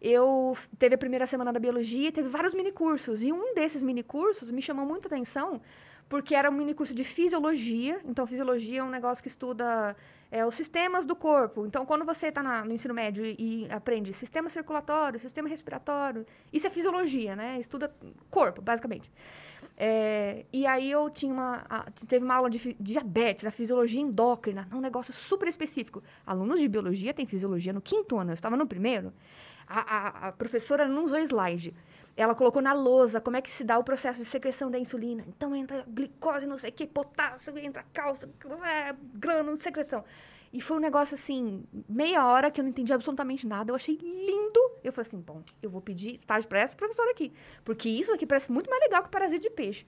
eu 0.02 0.58
teve 0.78 0.96
a 0.96 0.98
primeira 0.98 1.26
semana 1.28 1.52
da 1.54 1.60
biologia 1.60 2.10
e 2.10 2.12
teve 2.12 2.28
vários 2.30 2.54
minicursos. 2.54 3.22
E 3.22 3.32
um 3.32 3.54
desses 3.54 3.82
minicursos 3.84 4.50
me 4.52 4.62
chamou 4.62 4.86
muita 4.86 5.08
atenção, 5.08 5.62
porque 6.10 6.34
era 6.36 6.50
um 6.50 6.54
minicurso 6.54 6.94
de 6.94 7.04
fisiologia. 7.04 8.02
Então, 8.04 8.26
fisiologia 8.28 8.80
é 8.80 8.84
um 8.84 8.90
negócio 8.90 9.22
que 9.22 9.30
estuda 9.30 9.96
é, 10.32 10.46
os 10.46 10.56
sistemas 10.56 11.06
do 11.06 11.16
corpo. 11.16 11.66
Então, 11.66 11.86
quando 11.86 12.04
você 12.04 12.28
está 12.28 12.42
no 12.66 12.74
ensino 12.74 12.94
médio 12.94 13.24
e, 13.26 13.36
e 13.68 13.72
aprende 13.72 14.12
sistema 14.12 14.50
circulatório, 14.50 15.20
sistema 15.20 15.48
respiratório, 15.48 16.26
isso 16.52 16.66
é 16.66 16.70
fisiologia, 16.70 17.36
né? 17.36 17.58
Estuda 17.60 17.94
corpo, 18.30 18.62
basicamente. 18.62 19.10
É, 19.78 20.46
e 20.52 20.66
aí 20.66 20.90
eu 20.92 21.10
tinha 21.10 21.34
uma. 21.34 21.64
a- 21.70 21.86
teve 22.08 22.26
uma 22.26 22.36
aula 22.36 22.50
de 22.50 22.76
diabetes, 22.80 23.46
a 23.46 23.52
fisiologia 23.52 24.02
endócrina, 24.02 24.68
um 24.74 24.82
negócio 24.82 25.14
super 25.14 25.48
específico. 25.48 26.04
Alunos 26.26 26.60
de 26.60 26.68
biologia 26.68 27.14
têm 27.14 27.26
fisiologia 27.26 27.72
no 27.72 27.82
quinto 27.82 28.18
ano, 28.18 28.32
eu 28.32 28.34
estava 28.34 28.58
no 28.58 28.66
primeiro. 28.68 29.14
A, 29.68 29.80
a- 29.80 30.28
a 30.28 30.32
professora 30.32 30.88
não 30.88 31.06
usou 31.06 31.20
slide. 31.20 31.74
Ela 32.16 32.36
colocou 32.36 32.62
na 32.62 32.74
lousa 32.74 33.22
como 33.22 33.38
é 33.38 33.42
que 33.42 33.52
se 33.52 33.64
dá 33.64 33.78
o 33.78 33.84
processo 33.84 34.20
de 34.20 34.26
secreção 34.26 34.70
da 34.70 34.78
insulina. 34.78 35.24
Então 35.28 35.56
entra 35.56 35.86
glicose, 35.88 36.46
não 36.46 36.58
sei 36.58 36.70
o 36.70 36.74
que, 36.74 36.86
potássio, 36.86 37.58
entra 37.58 37.86
cálcio, 37.94 38.30
é, 38.66 38.94
grânulo, 39.16 39.56
secreção. 39.58 40.04
E 40.52 40.60
foi 40.60 40.78
um 40.78 40.80
negócio 40.80 41.14
assim, 41.14 41.64
meia 41.88 42.26
hora 42.26 42.50
que 42.50 42.60
eu 42.60 42.64
não 42.64 42.70
entendi 42.72 42.92
absolutamente 42.92 43.46
nada. 43.46 43.72
Eu 43.72 43.76
achei 43.76 43.96
lindo. 43.96 44.60
Eu 44.84 44.92
falei 44.92 45.08
assim: 45.08 45.20
bom, 45.20 45.44
eu 45.62 45.70
vou 45.70 45.80
pedir 45.80 46.16
estágio 46.16 46.50
para 46.50 46.60
essa 46.60 46.76
professora 46.76 47.12
aqui. 47.12 47.32
Porque 47.64 47.88
isso 47.88 48.12
aqui 48.14 48.26
parece 48.26 48.52
muito 48.52 48.70
mais 48.70 48.82
legal 48.82 49.04
que 49.04 49.10
parasita 49.10 49.42
de 49.42 49.50
peixe. 49.52 49.86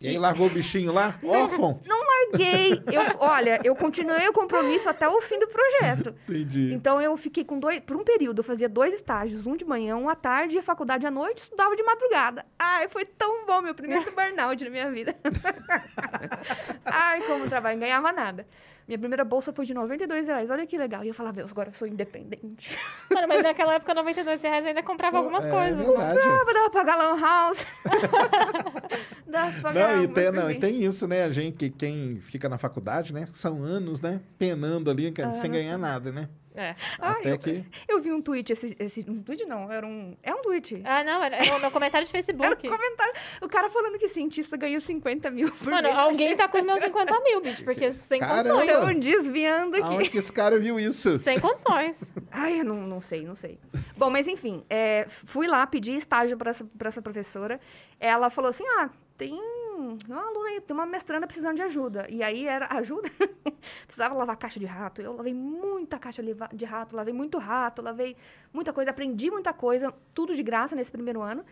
E 0.00 0.08
aí 0.08 0.18
largou 0.18 0.46
o 0.46 0.50
bichinho 0.50 0.92
lá, 0.92 1.18
órfão. 1.24 1.80
Não 1.86 1.98
larguei. 2.04 2.82
Eu, 2.92 3.02
olha, 3.18 3.60
eu 3.64 3.74
continuei 3.74 4.28
o 4.28 4.32
compromisso 4.32 4.88
até 4.88 5.08
o 5.08 5.20
fim 5.20 5.38
do 5.38 5.48
projeto. 5.48 6.14
Entendi. 6.28 6.72
Então 6.74 7.00
eu 7.00 7.16
fiquei 7.16 7.44
com 7.44 7.58
dois. 7.58 7.80
Por 7.80 7.96
um 7.96 8.04
período, 8.04 8.40
eu 8.40 8.44
fazia 8.44 8.68
dois 8.68 8.92
estágios, 8.94 9.46
um 9.46 9.56
de 9.56 9.64
manhã, 9.64 9.96
um 9.96 10.08
à 10.08 10.14
tarde, 10.14 10.56
e 10.56 10.58
a 10.58 10.62
faculdade 10.62 11.06
à 11.06 11.10
noite, 11.10 11.42
estudava 11.42 11.74
de 11.74 11.82
madrugada. 11.82 12.44
Ai, 12.58 12.88
foi 12.88 13.06
tão 13.06 13.46
bom, 13.46 13.62
meu 13.62 13.74
primeiro 13.74 14.12
burnout 14.14 14.62
na 14.62 14.70
minha 14.70 14.90
vida. 14.90 15.16
Ai, 16.84 17.22
como 17.22 17.48
trabalho, 17.48 17.76
não 17.76 17.80
ganhava 17.80 18.12
nada. 18.12 18.46
Minha 18.86 18.98
primeira 18.98 19.24
bolsa 19.24 19.52
foi 19.52 19.66
de 19.66 19.74
92 19.74 20.28
reais. 20.28 20.48
Olha 20.50 20.64
que 20.64 20.78
legal. 20.78 21.02
E 21.02 21.08
eu 21.08 21.14
falava, 21.14 21.36
Deus, 21.36 21.50
agora 21.50 21.70
eu 21.70 21.72
sou 21.72 21.88
independente. 21.88 22.78
Mano, 23.10 23.26
mas 23.26 23.42
naquela 23.42 23.74
época, 23.74 23.92
92 23.92 24.40
reais 24.42 24.64
ainda 24.64 24.82
comprava 24.82 25.18
algumas 25.18 25.44
é, 25.44 25.50
coisas. 25.50 25.86
verdade. 25.86 26.18
Dava, 26.20 26.52
dava 26.52 26.70
pra 26.70 26.70
pagar 26.70 26.96
lan 26.96 27.20
house. 27.20 27.66
dava 29.26 29.52
pra 29.52 29.62
pagar 29.62 29.96
Não, 29.96 30.04
e 30.04 30.08
tem, 30.08 30.30
não, 30.30 30.50
e 30.50 30.58
tem 30.58 30.84
isso, 30.84 31.08
né? 31.08 31.24
A 31.24 31.30
gente, 31.30 31.56
que 31.56 31.70
quem 31.70 32.20
fica 32.20 32.48
na 32.48 32.58
faculdade, 32.58 33.12
né? 33.12 33.28
São 33.32 33.60
anos, 33.62 34.00
né? 34.00 34.20
Penando 34.38 34.88
ali, 34.88 35.10
que- 35.10 35.32
sem 35.32 35.50
ganhar 35.50 35.78
nada, 35.78 36.12
né? 36.12 36.28
É. 36.56 36.74
Ai, 36.98 37.20
Até 37.20 37.32
eu- 37.32 37.38
que. 37.38 37.64
Eu 37.86 38.00
vi 38.02 38.10
um 38.12 38.22
tweet, 38.22 38.52
esse, 38.52 38.74
esse, 38.78 39.04
um 39.08 39.22
tweet 39.22 39.44
não, 39.44 39.70
era 39.70 39.86
um, 39.86 40.16
é 40.22 40.34
um 40.34 40.40
tweet. 40.42 40.80
Ah, 40.84 41.04
não, 41.04 41.22
era 41.22 41.36
era 41.36 41.58
no 41.58 41.70
comentário 41.70 42.06
de 42.06 42.10
Era 42.16 42.20
um 42.20 42.24
Facebook. 42.24 42.68
comentário, 42.68 43.12
o 43.42 43.48
cara 43.48 43.68
falando 43.68 43.98
que 43.98 44.08
cientista 44.08 44.56
ganha 44.56 44.80
50 44.80 45.30
mil 45.30 45.52
por 45.52 45.68
Mano, 45.70 45.82
mês. 45.88 45.98
Alguém 45.98 46.34
tá 46.36 46.48
com 46.48 46.58
os 46.58 46.64
meus 46.64 46.80
50 46.82 47.20
mil, 47.20 47.40
bicho, 47.42 47.62
porque 47.62 47.90
sem 47.90 48.18
Caramba! 48.20 48.50
condições. 48.54 48.70
Estão 48.70 48.98
desviando 49.00 49.76
aqui. 49.76 49.84
Aonde 49.84 50.10
que 50.10 50.18
esse 50.18 50.32
cara 50.32 50.58
viu 50.58 50.80
isso? 50.80 51.18
Sem 51.18 51.38
condições. 51.38 52.10
Ai, 52.30 52.60
eu 52.60 52.64
não, 52.64 52.76
não 52.86 53.00
sei, 53.00 53.24
não 53.24 53.34
sei. 53.36 53.58
Bom, 53.96 54.08
mas 54.08 54.26
enfim, 54.26 54.64
é, 54.70 55.04
fui 55.08 55.46
lá 55.46 55.66
pedir 55.66 55.92
estágio 55.96 56.36
para 56.38 56.50
essa, 56.50 56.64
pra 56.64 56.88
essa 56.88 57.02
professora. 57.02 57.60
Ela 58.00 58.30
falou 58.30 58.48
assim: 58.48 58.64
ah, 58.78 58.88
tem 59.18 59.38
uma 59.76 60.22
aluna 60.22 60.48
aí, 60.48 60.60
tem 60.60 60.74
uma 60.74 60.86
mestranda 60.86 61.26
precisando 61.26 61.56
de 61.56 61.62
ajuda. 61.62 62.06
E 62.08 62.22
aí 62.22 62.46
era 62.46 62.66
ajuda? 62.76 63.10
Precisava 63.86 64.14
lavar 64.14 64.36
caixa 64.36 64.58
de 64.58 64.66
rato. 64.66 65.00
Eu 65.00 65.14
lavei 65.14 65.34
muita 65.34 65.98
caixa 65.98 66.22
de 66.52 66.64
rato, 66.64 66.96
lavei 66.96 67.12
muito 67.12 67.38
rato, 67.38 67.82
lavei 67.82 68.16
muita 68.52 68.72
coisa, 68.72 68.90
aprendi 68.90 69.30
muita 69.30 69.52
coisa, 69.52 69.92
tudo 70.14 70.34
de 70.34 70.42
graça 70.42 70.74
nesse 70.74 70.90
primeiro 70.90 71.20
ano. 71.20 71.44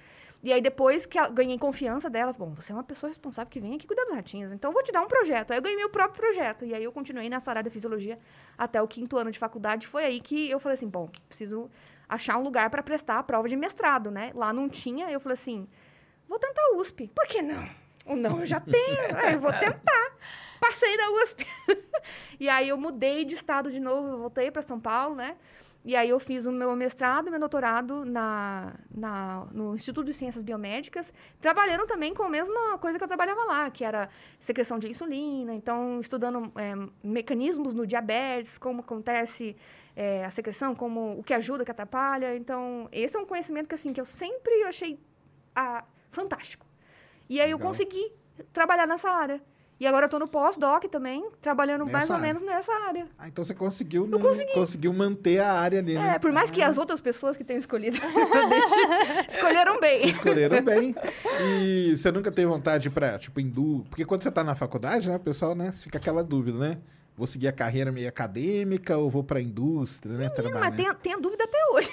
E 0.43 0.52
aí, 0.52 0.61
depois 0.61 1.07
que 1.07 1.19
ganhei 1.31 1.59
confiança 1.59 2.11
dela, 2.11 2.33
bom, 2.33 2.52
você 2.52 2.71
é 2.71 2.75
uma 2.75 2.85
pessoa 2.85 3.09
responsável 3.09 3.50
que 3.50 3.59
vem 3.59 3.76
aqui 3.76 3.87
cuidar 3.87 4.04
dos 4.04 4.12
ratinhos, 4.12 4.52
então 4.52 4.71
eu 4.71 4.75
vou 4.75 4.83
te 4.83 4.93
dar 4.93 5.00
um 5.00 5.09
projeto. 5.09 5.52
Aí 5.52 5.57
eu 5.59 5.62
ganhei 5.62 5.76
meu 5.76 5.88
próprio 5.88 6.21
projeto. 6.21 6.66
E 6.66 6.75
aí 6.75 6.85
eu 6.85 6.93
continuei 6.93 7.31
nessa 7.31 7.50
área 7.50 7.62
da 7.62 7.71
fisiologia 7.71 8.19
até 8.59 8.83
o 8.83 8.87
quinto 8.87 9.16
ano 9.16 9.31
de 9.31 9.38
faculdade. 9.38 9.87
Foi 9.87 10.04
aí 10.04 10.21
que 10.21 10.50
eu 10.50 10.61
falei 10.61 10.75
assim, 10.75 10.88
bom, 10.88 11.09
preciso 11.28 11.71
achar 12.07 12.37
um 12.37 12.43
lugar 12.43 12.69
para 12.69 12.83
prestar 12.83 13.19
a 13.19 13.23
prova 13.23 13.49
de 13.49 13.57
mestrado, 13.57 14.11
né? 14.11 14.33
Lá 14.35 14.52
não 14.52 14.69
tinha, 14.69 15.11
eu 15.11 15.19
falei 15.19 15.35
assim, 15.35 15.66
vou 16.28 16.38
tentar 16.38 16.61
a 16.61 16.76
USP. 16.76 17.09
Por 17.14 17.26
que 17.26 17.40
não? 17.40 17.84
O 18.05 18.15
não 18.15 18.41
eu 18.41 18.47
já 18.47 18.61
tenho, 18.61 19.17
é, 19.19 19.35
eu 19.35 19.41
vou 19.41 19.53
tentar. 19.53 20.13
Passei 20.61 20.97
na 20.97 21.11
USP. 21.11 21.47
e 22.41 22.49
aí 22.49 22.69
eu 22.69 22.77
mudei 22.77 23.25
de 23.25 23.35
estado 23.35 23.71
de 23.71 23.81
novo, 23.81 24.19
voltei 24.19 24.51
para 24.51 24.63
São 24.63 24.81
Paulo, 24.81 25.15
né? 25.15 25.37
E 25.85 25.95
aí 25.95 26.09
eu 26.09 26.19
fiz 26.19 26.47
o 26.47 26.53
meu 26.53 26.75
mestrado 26.75 27.29
e 27.29 27.31
meu 27.31 27.39
doutorado 27.39 28.07
na, 28.07 28.73
na, 28.91 29.47
no 29.53 29.75
Instituto 29.75 30.07
de 30.07 30.15
Ciências 30.15 30.43
Biomédicas, 30.43 31.13
trabalhando 31.39 31.87
também 31.87 32.15
com 32.15 32.23
a 32.23 32.31
mesma 32.31 32.79
coisa 32.79 32.97
que 32.97 33.05
eu 33.05 33.09
trabalhava 33.09 33.45
lá, 33.45 33.71
que 33.71 33.85
era 33.85 34.09
secreção 34.41 34.79
de 34.79 34.89
insulina, 34.89 35.55
então 35.55 36.01
estudando 36.01 36.51
é, 36.57 36.73
mecanismos 37.03 37.75
no 37.75 37.87
diabetes, 37.87 38.57
como 38.57 38.81
acontece 38.81 39.55
é, 39.95 40.25
a 40.25 40.31
secreção, 40.31 40.75
como 40.75 41.19
o 41.19 41.23
que 41.23 41.35
ajuda, 41.35 41.63
o 41.63 41.67
que 41.67 41.71
atrapalha. 41.71 42.35
Então, 42.35 42.89
esse 42.91 43.15
é 43.15 43.21
um 43.21 43.27
conhecimento 43.27 43.69
que, 43.69 43.75
assim, 43.75 43.93
que 43.93 44.01
eu 44.01 44.07
sempre 44.07 44.63
achei 44.63 44.99
ah, 45.55 45.85
fantástico. 46.09 46.65
E 47.28 47.40
aí 47.40 47.50
eu 47.50 47.57
Legal. 47.57 47.71
consegui 47.71 48.12
trabalhar 48.52 48.87
nessa 48.87 49.09
área. 49.09 49.40
E 49.78 49.87
agora 49.88 50.07
eu 50.07 50.09
tô 50.11 50.21
no 50.21 50.28
pós-doc 50.28 50.85
também, 50.85 51.28
trabalhando 51.40 51.81
mais 51.85 52.09
Nessa 52.09 52.12
ou 52.12 52.16
área. 52.19 52.26
menos 52.28 52.43
nessa 52.43 52.73
área. 52.87 53.07
Ah, 53.19 53.26
então 53.26 53.45
você 53.45 53.54
conseguiu, 53.54 54.07
não, 54.07 54.21
conseguiu 54.21 54.93
manter 54.93 55.40
a 55.40 55.52
área 55.52 55.81
ali, 55.81 55.95
né? 55.95 56.14
É, 56.14 56.19
por 56.21 56.31
mais 56.31 56.49
que 56.49 56.62
as 56.62 56.78
outras 56.78 57.00
pessoas 57.00 57.37
que 57.37 57.43
tenham 57.43 57.59
escolhido 57.59 57.99
escolheram 59.28 59.81
bem. 59.81 60.07
Escolheram 60.09 60.62
bem. 60.62 60.95
E 61.43 61.97
você 61.97 62.12
nunca 62.12 62.31
teve 62.31 62.47
vontade 62.47 62.88
pra, 62.88 63.19
tipo, 63.19 63.40
indú... 63.40 63.85
Porque 63.90 64.04
quando 64.04 64.23
você 64.23 64.31
tá 64.31 64.45
na 64.45 64.54
faculdade, 64.54 65.09
né, 65.09 65.16
o 65.16 65.21
pessoal, 65.21 65.57
né, 65.57 65.73
fica 65.73 65.99
aquela 65.99 66.23
dúvida, 66.23 66.57
né? 66.59 66.78
Vou 67.16 67.26
seguir 67.28 67.47
a 67.47 67.52
carreira 67.52 67.92
meio 67.92 68.09
acadêmica 68.09 68.97
ou 68.99 69.09
vou 69.09 69.23
pra 69.23 69.40
indústria, 69.40 70.16
né? 70.16 70.28
Trabalhar. 70.28 70.59
mas 70.61 70.76
tenho, 70.76 70.94
tenho 70.97 71.21
dúvida 71.21 71.44
até 71.44 71.59
hoje. 71.73 71.90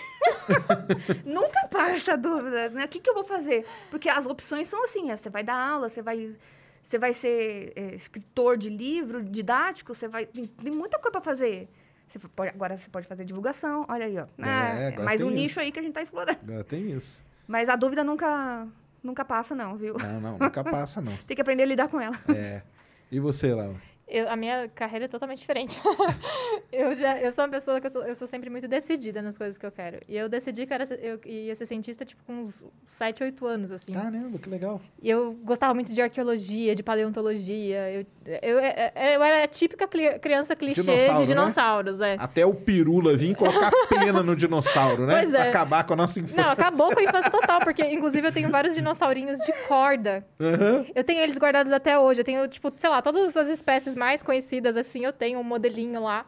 Nunca 1.25 1.67
para 1.67 1.91
essa 1.95 2.17
dúvida, 2.17 2.69
né? 2.69 2.85
O 2.85 2.87
que, 2.87 2.99
que 2.99 3.09
eu 3.09 3.13
vou 3.13 3.23
fazer? 3.23 3.65
Porque 3.91 4.09
as 4.09 4.25
opções 4.25 4.67
são 4.67 4.83
assim, 4.83 5.11
é, 5.11 5.17
você 5.17 5.29
vai 5.29 5.43
dar 5.43 5.55
aula, 5.55 5.89
você 5.89 6.01
vai, 6.01 6.35
você 6.81 6.97
vai 6.97 7.13
ser 7.13 7.71
é, 7.75 7.93
escritor 7.95 8.57
de 8.57 8.69
livro 8.69 9.21
didático, 9.23 9.93
você 9.93 10.07
vai... 10.07 10.25
Tem, 10.25 10.47
tem 10.47 10.73
muita 10.73 10.97
coisa 10.97 11.11
para 11.11 11.21
fazer. 11.21 11.69
Você 12.07 12.19
pode, 12.27 12.49
agora 12.49 12.77
você 12.77 12.89
pode 12.89 13.07
fazer 13.07 13.23
divulgação, 13.23 13.85
olha 13.87 14.05
aí, 14.07 14.17
ó. 14.17 14.25
Ah, 14.41 14.73
É, 14.79 14.99
mais 15.03 15.21
um 15.21 15.27
tem 15.27 15.35
nicho 15.35 15.51
isso. 15.51 15.59
aí 15.59 15.71
que 15.71 15.77
a 15.79 15.83
gente 15.83 15.93
tá 15.93 16.01
explorando. 16.01 16.39
Agora 16.43 16.63
tem 16.63 16.91
isso. 16.91 17.21
Mas 17.47 17.69
a 17.69 17.75
dúvida 17.75 18.03
nunca, 18.03 18.67
nunca 19.03 19.23
passa 19.23 19.53
não, 19.53 19.77
viu? 19.77 19.95
Não, 19.99 20.19
não, 20.19 20.37
nunca 20.39 20.63
passa, 20.65 20.99
não. 20.99 21.15
Tem 21.27 21.35
que 21.35 21.41
aprender 21.41 21.63
a 21.63 21.67
lidar 21.67 21.87
com 21.89 22.01
ela. 22.01 22.19
É. 22.29 22.63
E 23.11 23.19
você, 23.19 23.53
Laura? 23.53 23.75
Eu- 24.12 24.30
a 24.30 24.36
minha 24.36 24.70
carreira 24.75 25.06
é 25.06 25.08
totalmente 25.08 25.39
diferente. 25.39 25.80
eu, 26.72 26.96
já, 26.98 27.18
eu 27.20 27.32
sou 27.32 27.46
uma 27.46 27.50
pessoa 27.50 27.80
que 27.80 27.88
eu 27.88 27.91
sou, 27.91 28.03
eu 28.03 28.15
sou 28.15 28.27
sempre 28.27 28.50
muito 28.50 28.68
decidida 28.68 29.22
nas 29.22 29.38
coisas 29.38 29.58
que 29.58 29.65
eu 29.65 29.72
quero. 29.72 30.00
E 30.08 30.18
eu 30.18 30.27
decidi 30.27 30.65
que 30.65 30.74
eu, 30.74 30.75
era, 30.75 30.84
eu 30.96 31.20
ia 31.25 31.56
ser 31.56 31.65
cientista, 31.65 32.03
tipo, 32.03 32.22
com 32.25 32.41
uns 32.41 32.63
7, 32.88 33.24
8 33.24 33.48
anos, 33.48 33.72
assim. 33.72 33.94
Caramba, 33.94 34.38
que 34.38 34.50
legal. 34.50 34.82
E 35.01 35.10
eu 35.10 35.34
gostava 35.44 35.74
muito 35.74 35.94
de 35.94 36.01
arqueologia, 36.01 36.75
de 36.75 36.84
paleontologia. 36.84 37.89
Eu, 37.89 38.06
eu, 38.25 38.60
eu, 38.60 39.13
eu 39.13 39.24
era 39.24 39.46
a 39.46 39.48
típica 39.48 39.88
criança 40.20 40.56
clichê 40.56 40.82
Dinossauro, 40.82 41.13
né? 41.13 41.20
de 41.22 41.27
dinossauros, 41.27 42.00
é. 42.01 42.15
Até 42.20 42.46
o 42.46 42.53
pirula 42.53 43.15
vir 43.15 43.34
colocar 43.36 43.72
pena 43.88 44.22
no 44.22 44.36
dinossauro, 44.36 45.06
né? 45.06 45.22
Pois 45.22 45.34
é. 45.34 45.50
Acabar 45.50 45.86
com 45.86 45.94
a 45.94 45.96
nossa 45.96 46.20
infância. 46.20 46.44
Não, 46.44 46.51
acabou 46.51 46.94
com 46.94 47.00
a 47.00 47.03
infância 47.03 47.32
total, 47.32 47.60
porque 47.62 47.84
inclusive 47.86 48.27
eu 48.27 48.32
tenho 48.34 48.50
vários 48.50 48.75
dinossaurinhos 48.75 49.38
de 49.39 49.53
corda. 49.68 50.25
Aham. 50.39 50.86
Eu 50.94 51.03
tenho 51.03 51.22
eles 51.22 51.38
guardados 51.38 51.72
até 51.72 51.98
hoje. 51.98 52.22
Eu 52.22 52.25
tenho, 52.25 52.48
tipo, 52.48 52.72
sei 52.75 52.89
lá, 52.89 53.01
todas 53.01 53.38
as 53.38 53.48
espécies 53.48 53.96
mais 54.01 54.24
conhecidas, 54.24 54.75
assim, 54.75 55.05
eu 55.05 55.13
tenho 55.13 55.39
um 55.39 55.43
modelinho 55.43 56.01
lá. 56.01 56.25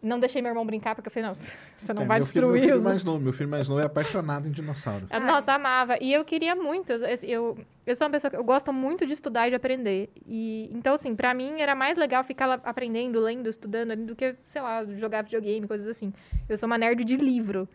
Não 0.00 0.20
deixei 0.20 0.42
meu 0.42 0.50
irmão 0.50 0.64
brincar, 0.64 0.94
porque 0.94 1.08
eu 1.08 1.12
falei, 1.12 1.26
não, 1.26 1.34
você 1.74 1.92
não 1.94 2.02
É, 2.02 2.04
vai 2.04 2.18
meu 2.18 2.26
filho, 2.26 2.46
meu 2.46 2.52
destruir 2.52 2.60
filho 2.60 2.76
os... 2.76 2.82
mais 2.84 3.02
novo, 3.02 3.18
meu 3.18 3.32
filho 3.32 3.48
mais 3.48 3.66
novo 3.66 3.80
é 3.80 3.84
apaixonado 3.84 4.46
em 4.46 4.50
dinossauro. 4.50 5.06
Ah, 5.08 5.18
Nossa, 5.18 5.54
amava. 5.54 5.96
E 6.02 6.12
eu 6.12 6.22
queria 6.22 6.54
muito. 6.54 6.92
Eu, 6.92 7.18
eu, 7.22 7.58
eu 7.86 7.96
sou 7.96 8.06
uma 8.06 8.12
pessoa 8.12 8.30
que 8.30 8.36
eu 8.36 8.44
gosto 8.44 8.72
muito 8.74 9.06
de 9.06 9.14
estudar 9.14 9.46
e 9.46 9.50
de 9.50 9.56
aprender. 9.56 10.10
E, 10.26 10.68
então, 10.70 10.94
assim, 10.94 11.16
pra 11.16 11.32
mim 11.32 11.60
era 11.60 11.74
mais 11.74 11.96
legal 11.96 12.22
ficar 12.22 12.60
aprendendo, 12.62 13.18
lendo, 13.18 13.48
estudando, 13.48 13.96
do 13.96 14.14
que, 14.14 14.36
sei 14.46 14.60
lá, 14.60 14.84
jogar 14.84 15.22
videogame, 15.22 15.66
coisas 15.66 15.88
assim. 15.88 16.12
Eu 16.46 16.56
sou 16.58 16.66
uma 16.66 16.76
nerd 16.76 17.02
de 17.04 17.16
livro. 17.16 17.66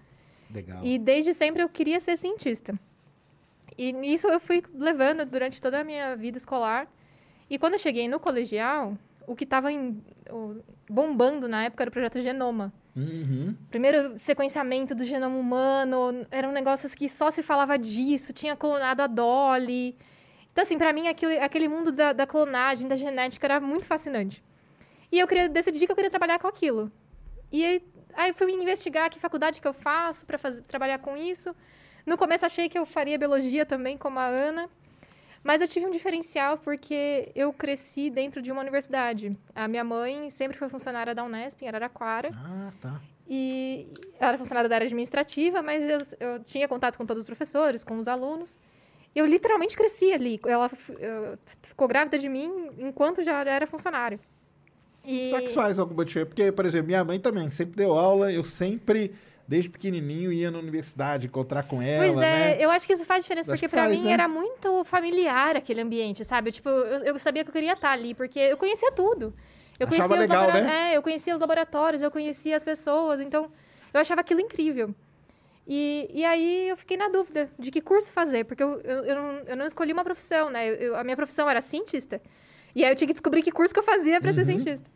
Legal. 0.53 0.79
E 0.85 0.99
desde 0.99 1.33
sempre 1.33 1.63
eu 1.63 1.67
queria 1.67 1.99
ser 1.99 2.15
cientista. 2.17 2.79
E 3.75 3.91
nisso 3.91 4.27
eu 4.27 4.39
fui 4.39 4.63
levando 4.73 5.25
durante 5.25 5.59
toda 5.59 5.79
a 5.79 5.83
minha 5.83 6.15
vida 6.15 6.37
escolar. 6.37 6.87
E 7.49 7.59
quando 7.59 7.73
eu 7.73 7.79
cheguei 7.79 8.07
no 8.07 8.19
colegial, 8.19 8.97
o 9.27 9.35
que 9.35 9.43
estava 9.43 9.69
bombando 10.89 11.47
na 11.47 11.65
época 11.65 11.83
era 11.83 11.89
o 11.89 11.91
projeto 11.91 12.21
Genoma. 12.21 12.73
Uhum. 12.95 13.55
Primeiro 13.71 14.17
sequenciamento 14.19 14.93
do 14.93 15.03
genoma 15.03 15.35
humano, 15.35 16.25
eram 16.29 16.51
negócios 16.51 16.93
que 16.93 17.09
só 17.09 17.31
se 17.31 17.41
falava 17.41 17.77
disso, 17.77 18.31
tinha 18.31 18.55
clonado 18.55 19.01
a 19.01 19.07
Dolly. 19.07 19.97
Então, 20.51 20.61
assim, 20.61 20.77
pra 20.77 20.93
mim, 20.93 21.07
aquele, 21.07 21.39
aquele 21.39 21.67
mundo 21.67 21.91
da, 21.91 22.13
da 22.13 22.27
clonagem, 22.27 22.87
da 22.87 22.95
genética, 22.95 23.47
era 23.47 23.59
muito 23.59 23.87
fascinante. 23.87 24.43
E 25.11 25.19
eu 25.19 25.27
queria 25.27 25.49
decidir 25.49 25.87
que 25.87 25.91
eu 25.91 25.95
queria 25.95 26.11
trabalhar 26.11 26.37
com 26.37 26.47
aquilo. 26.47 26.91
E 27.51 27.65
aí, 27.65 27.83
aí 28.13 28.33
fui 28.33 28.51
investigar 28.51 29.09
que 29.09 29.19
faculdade 29.19 29.59
que 29.59 29.67
eu 29.67 29.73
faço 29.73 30.25
para 30.25 30.37
trabalhar 30.67 30.99
com 30.99 31.17
isso. 31.17 31.55
No 32.05 32.17
começo 32.17 32.45
achei 32.45 32.69
que 32.69 32.77
eu 32.77 32.85
faria 32.85 33.17
biologia 33.17 33.65
também, 33.65 33.97
como 33.97 34.19
a 34.19 34.25
Ana. 34.25 34.69
Mas 35.43 35.61
eu 35.61 35.67
tive 35.67 35.85
um 35.85 35.91
diferencial 35.91 36.57
porque 36.57 37.31
eu 37.35 37.51
cresci 37.51 38.09
dentro 38.09 38.41
de 38.41 38.51
uma 38.51 38.61
universidade. 38.61 39.31
A 39.53 39.67
minha 39.67 39.83
mãe 39.83 40.29
sempre 40.29 40.57
foi 40.57 40.69
funcionária 40.69 41.13
da 41.13 41.23
Unesp, 41.23 41.61
em 41.61 41.67
Araraquara. 41.67 42.29
Ah, 42.33 42.71
tá. 42.79 43.01
E 43.27 43.87
ela 44.19 44.29
era 44.29 44.37
funcionária 44.37 44.69
da 44.69 44.75
área 44.75 44.85
administrativa, 44.85 45.61
mas 45.61 45.83
eu, 45.83 45.99
eu 46.19 46.43
tinha 46.43 46.67
contato 46.67 46.97
com 46.97 47.05
todos 47.05 47.21
os 47.21 47.25
professores, 47.25 47.83
com 47.83 47.97
os 47.97 48.07
alunos. 48.07 48.57
Eu 49.13 49.25
literalmente 49.25 49.75
cresci 49.75 50.13
ali. 50.13 50.39
Ela 50.45 50.71
eu, 50.99 51.37
ficou 51.61 51.87
grávida 51.87 52.17
de 52.17 52.29
mim 52.29 52.69
enquanto 52.77 53.21
já 53.21 53.41
era 53.41 53.67
funcionária. 53.67 54.19
E... 55.05 55.29
Será 55.29 55.39
que 55.39 55.45
isso 55.47 55.55
faz 55.55 55.77
alguma 55.77 56.05
diferença? 56.05 56.29
Porque, 56.29 56.51
por 56.51 56.65
exemplo, 56.65 56.87
minha 56.87 57.03
mãe 57.03 57.19
também 57.19 57.51
sempre 57.51 57.75
deu 57.75 57.91
aula, 57.93 58.31
eu 58.31 58.43
sempre 58.43 59.13
desde 59.47 59.69
pequenininho 59.69 60.31
ia 60.31 60.49
na 60.49 60.57
universidade 60.59 61.27
encontrar 61.27 61.63
com 61.63 61.81
ela. 61.81 62.05
Pois 62.05 62.17
é, 62.17 62.55
né? 62.55 62.57
eu 62.59 62.69
acho 62.71 62.87
que 62.87 62.93
isso 62.93 63.03
faz 63.05 63.23
diferença, 63.23 63.51
Acho 63.51 63.61
porque 63.61 63.75
faz, 63.75 63.91
mim 63.99 64.05
né? 64.07 64.13
era 64.13 64.27
muito 64.27 64.83
familiar 64.85 65.57
aquele 65.57 65.81
ambiente, 65.81 66.23
sabe? 66.23 66.51
Tipo, 66.51 66.69
eu, 66.69 67.03
eu 67.05 67.19
sabia 67.19 67.43
que 67.43 67.49
eu 67.49 67.53
queria 67.53 67.73
estar 67.73 67.91
ali, 67.91 68.13
porque 68.15 68.39
eu 68.39 68.57
conhecia 68.57 68.91
tudo. 68.91 69.33
Eu 69.79 69.87
Achava 69.87 70.07
conhecia 70.07 70.19
legal, 70.21 70.45
labora- 70.47 70.63
né? 70.63 70.91
É, 70.93 70.97
eu 70.97 71.01
conhecia 71.01 71.33
os 71.33 71.39
laboratórios, 71.39 72.01
eu 72.01 72.09
conhecia 72.11 72.55
as 72.55 72.63
pessoas, 72.63 73.19
então 73.19 73.51
eu 73.93 73.99
achava 73.99 74.21
aquilo 74.21 74.39
incrível. 74.39 74.93
E, 75.67 76.09
e 76.13 76.25
aí 76.25 76.67
eu 76.69 76.75
fiquei 76.77 76.97
na 76.97 77.07
dúvida 77.09 77.49
de 77.57 77.71
que 77.71 77.79
curso 77.81 78.11
fazer, 78.11 78.43
porque 78.45 78.61
eu, 78.61 78.81
eu, 78.81 79.05
eu, 79.05 79.15
não, 79.15 79.29
eu 79.47 79.55
não 79.57 79.65
escolhi 79.65 79.93
uma 79.93 80.03
profissão, 80.03 80.49
né? 80.49 80.69
Eu- 80.69 80.75
eu- 80.75 80.95
a 80.95 81.03
minha 81.03 81.15
profissão 81.15 81.49
era 81.49 81.61
cientista. 81.61 82.21
E 82.75 82.83
aí 82.83 82.91
eu 82.91 82.95
tinha 82.95 83.07
que 83.07 83.13
descobrir 83.13 83.41
que 83.41 83.51
curso 83.51 83.73
que 83.73 83.79
eu 83.79 83.83
fazia 83.83 84.19
para 84.19 84.29
Uhum. 84.31 84.35
ser 84.35 84.45
cientista. 84.45 84.89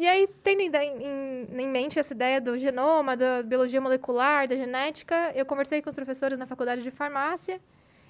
E 0.00 0.08
aí, 0.08 0.26
tendo 0.42 0.62
em, 0.62 0.70
em, 0.72 1.60
em 1.60 1.68
mente 1.68 1.98
essa 1.98 2.14
ideia 2.14 2.40
do 2.40 2.58
genoma, 2.58 3.14
da 3.14 3.42
biologia 3.42 3.82
molecular, 3.82 4.48
da 4.48 4.56
genética, 4.56 5.30
eu 5.34 5.44
conversei 5.44 5.82
com 5.82 5.90
os 5.90 5.94
professores 5.94 6.38
na 6.38 6.46
faculdade 6.46 6.80
de 6.80 6.90
farmácia 6.90 7.60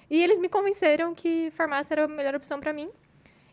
e 0.09 0.23
eles 0.23 0.39
me 0.39 0.47
convenceram 0.47 1.13
que 1.13 1.51
farmácia 1.51 1.95
era 1.95 2.05
a 2.05 2.07
melhor 2.07 2.33
opção 2.33 2.61
para 2.61 2.71
mim. 2.71 2.89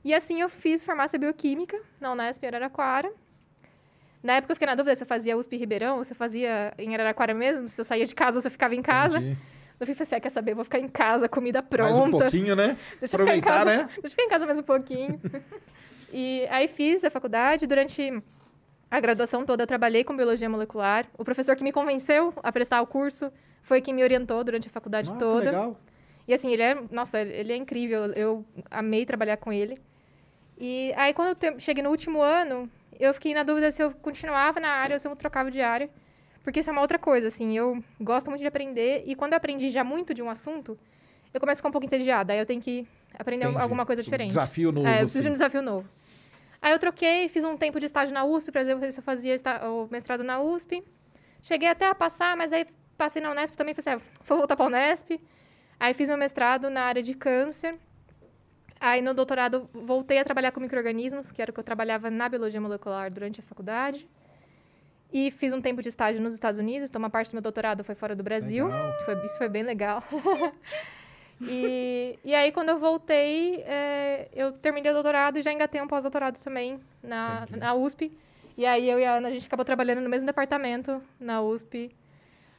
E 0.04 0.14
assim 0.14 0.40
eu 0.40 0.48
fiz 0.48 0.84
farmácia 0.84 1.18
bioquímica 1.18 1.80
na 2.00 2.12
Unesp 2.12 2.44
em 2.44 2.46
Araraquara. 2.46 3.12
Na 4.22 4.34
época 4.34 4.52
eu 4.52 4.54
fiquei 4.54 4.66
na 4.66 4.76
dúvida 4.76 4.94
se 4.94 5.02
eu 5.02 5.08
fazia 5.08 5.36
USP 5.36 5.56
Ribeirão 5.56 5.96
ou 5.96 6.04
se 6.04 6.12
eu 6.12 6.16
fazia 6.16 6.72
em 6.78 6.94
Araraquara 6.94 7.34
mesmo, 7.34 7.66
se 7.66 7.80
eu 7.80 7.84
saía 7.84 8.06
de 8.06 8.14
casa 8.14 8.36
ou 8.36 8.40
se 8.40 8.46
eu 8.46 8.52
ficava 8.52 8.72
em 8.72 8.82
casa. 8.82 9.18
Entendi. 9.18 9.36
Eu 9.80 9.86
falei 9.86 10.00
assim, 10.00 10.14
ah, 10.14 10.20
quer 10.20 10.30
saber, 10.30 10.54
vou 10.54 10.62
ficar 10.62 10.78
em 10.78 10.88
casa, 10.88 11.28
comida 11.28 11.60
pronta. 11.60 11.90
Mais 11.90 11.98
um 11.98 12.10
pouquinho, 12.12 12.54
né? 12.54 12.76
Deixa 13.00 13.16
eu 13.16 13.18
ficar 13.18 13.34
em 13.34 13.40
Aproveitar, 13.40 13.64
casa, 13.64 13.64
né? 13.64 13.88
Deixa 14.00 14.00
eu 14.06 14.10
ficar 14.10 14.22
em 14.22 14.28
casa 14.28 14.46
mais 14.46 14.58
um 14.60 14.62
pouquinho. 14.62 15.20
e 16.12 16.46
aí 16.50 16.68
fiz 16.68 17.04
a 17.04 17.10
faculdade. 17.10 17.66
Durante 17.66 18.22
a 18.90 19.00
graduação 19.00 19.44
toda, 19.44 19.62
eu 19.62 19.66
trabalhei 19.66 20.04
com 20.04 20.16
biologia 20.16 20.48
molecular. 20.48 21.06
O 21.18 21.24
professor 21.24 21.54
que 21.56 21.62
me 21.64 21.72
convenceu 21.72 22.32
a 22.42 22.50
prestar 22.52 22.80
o 22.80 22.86
curso 22.86 23.30
foi 23.62 23.80
quem 23.80 23.92
me 23.94 24.02
orientou 24.02 24.42
durante 24.44 24.68
a 24.68 24.70
faculdade 24.70 25.10
Ah, 25.10 25.12
que 25.12 25.18
toda. 25.18 25.44
legal. 25.46 25.80
E 26.26 26.32
assim, 26.34 26.50
ele 26.52 26.62
é, 26.62 26.74
nossa, 26.90 27.20
ele 27.20 27.52
é 27.52 27.56
incrível. 27.56 28.06
Eu 28.12 28.44
amei 28.70 29.04
trabalhar 29.06 29.36
com 29.38 29.52
ele. 29.52 29.78
E 30.58 30.92
aí, 30.96 31.14
quando 31.14 31.36
eu 31.42 31.60
cheguei 31.60 31.82
no 31.82 31.90
último 31.90 32.20
ano, 32.20 32.68
eu 32.98 33.14
fiquei 33.14 33.32
na 33.32 33.42
dúvida 33.42 33.70
se 33.70 33.82
eu 33.82 33.92
continuava 33.92 34.58
na 34.60 34.68
área 34.70 34.94
ou 34.94 34.98
se 34.98 35.06
eu 35.06 35.14
trocava 35.16 35.50
de 35.50 35.60
área. 35.60 35.88
Porque 36.42 36.60
isso 36.60 36.70
é 36.70 36.72
uma 36.72 36.80
outra 36.82 36.98
coisa, 36.98 37.28
assim. 37.28 37.56
Eu 37.56 37.82
gosto 38.00 38.28
muito 38.30 38.40
de 38.40 38.46
aprender. 38.46 39.02
E 39.06 39.14
quando 39.14 39.32
eu 39.34 39.36
aprendi 39.36 39.68
já 39.70 39.84
muito 39.84 40.12
de 40.14 40.22
um 40.22 40.28
assunto, 40.30 40.78
eu 41.32 41.40
começo 41.40 41.58
a 41.58 41.60
ficar 41.60 41.68
um 41.68 41.72
pouco 41.72 41.86
entediada. 41.86 42.32
Aí 42.32 42.38
eu 42.38 42.46
tenho 42.46 42.60
que 42.60 42.86
aprender 43.18 43.44
Entendi. 43.44 43.60
alguma 43.62 43.84
coisa 43.86 44.00
Um 44.00 44.04
diferente. 44.04 44.28
desafio 44.28 44.72
novo, 44.72 44.86
É, 44.86 44.96
eu 44.96 44.98
preciso 45.00 45.14
de 45.14 45.18
assim. 45.20 45.28
um 45.30 45.32
desafio 45.32 45.62
novo. 45.62 45.88
Aí 46.60 46.72
eu 46.72 46.78
troquei, 46.78 47.28
fiz 47.28 47.44
um 47.44 47.56
tempo 47.56 47.78
de 47.78 47.86
estágio 47.86 48.12
na 48.12 48.24
USP, 48.24 48.50
por 48.50 48.60
exemplo, 48.60 48.90
se 48.90 48.98
eu 48.98 49.04
fazia 49.04 49.36
o 49.70 49.88
mestrado 49.90 50.24
na 50.24 50.40
USP. 50.40 50.82
Cheguei 51.40 51.68
até 51.68 51.86
a 51.88 51.94
passar, 51.94 52.36
mas 52.36 52.52
aí 52.52 52.66
passei 52.96 53.22
na 53.22 53.30
Unesp 53.30 53.54
também, 53.54 53.74
falei 53.74 53.96
assim, 53.98 54.04
ah, 54.04 54.22
vou 54.26 54.38
voltar 54.38 54.56
para 54.56 54.64
a 54.66 54.68
Unesp. 54.68 55.20
Aí 55.78 55.94
fiz 55.94 56.08
meu 56.08 56.18
mestrado 56.18 56.68
na 56.68 56.82
área 56.82 57.00
de 57.02 57.14
câncer. 57.14 57.76
Aí 58.80 59.00
no 59.00 59.14
doutorado 59.14 59.68
voltei 59.72 60.18
a 60.18 60.24
trabalhar 60.24 60.50
com 60.50 60.60
micro-organismos, 60.60 61.30
que 61.30 61.40
era 61.40 61.50
o 61.50 61.54
que 61.54 61.60
eu 61.60 61.64
trabalhava 61.64 62.10
na 62.10 62.28
biologia 62.28 62.60
molecular 62.60 63.10
durante 63.10 63.38
a 63.40 63.42
faculdade. 63.42 64.08
E 65.12 65.30
fiz 65.30 65.52
um 65.52 65.60
tempo 65.60 65.80
de 65.80 65.88
estágio 65.88 66.20
nos 66.20 66.34
Estados 66.34 66.58
Unidos, 66.58 66.90
então 66.90 66.98
uma 67.00 67.08
parte 67.08 67.30
do 67.30 67.34
meu 67.34 67.42
doutorado 67.42 67.82
foi 67.84 67.94
fora 67.94 68.14
do 68.16 68.22
Brasil. 68.22 68.66
Legal. 68.66 68.96
que 68.98 69.04
foi- 69.04 69.24
isso 69.24 69.38
foi 69.38 69.48
bem 69.48 69.62
legal. 69.62 70.02
e, 71.42 72.18
e 72.24 72.34
aí, 72.34 72.50
quando 72.52 72.70
eu 72.70 72.78
voltei, 72.78 73.62
é, 73.66 74.28
eu 74.34 74.52
terminei 74.52 74.90
o 74.90 74.94
doutorado 74.94 75.38
e 75.38 75.42
já 75.42 75.52
engatei 75.52 75.80
um 75.80 75.86
pós-doutorado 75.88 76.38
também 76.40 76.80
na, 77.02 77.42
Entendi. 77.44 77.60
na 77.60 77.74
USP. 77.74 78.12
E 78.56 78.66
aí, 78.66 78.88
eu 78.90 78.98
e 78.98 79.04
a 79.04 79.14
Ana, 79.16 79.28
a 79.28 79.30
gente 79.30 79.46
acabou 79.46 79.64
trabalhando 79.64 80.00
no 80.00 80.08
mesmo 80.08 80.26
departamento 80.26 81.00
na 81.20 81.40
USP 81.40 81.90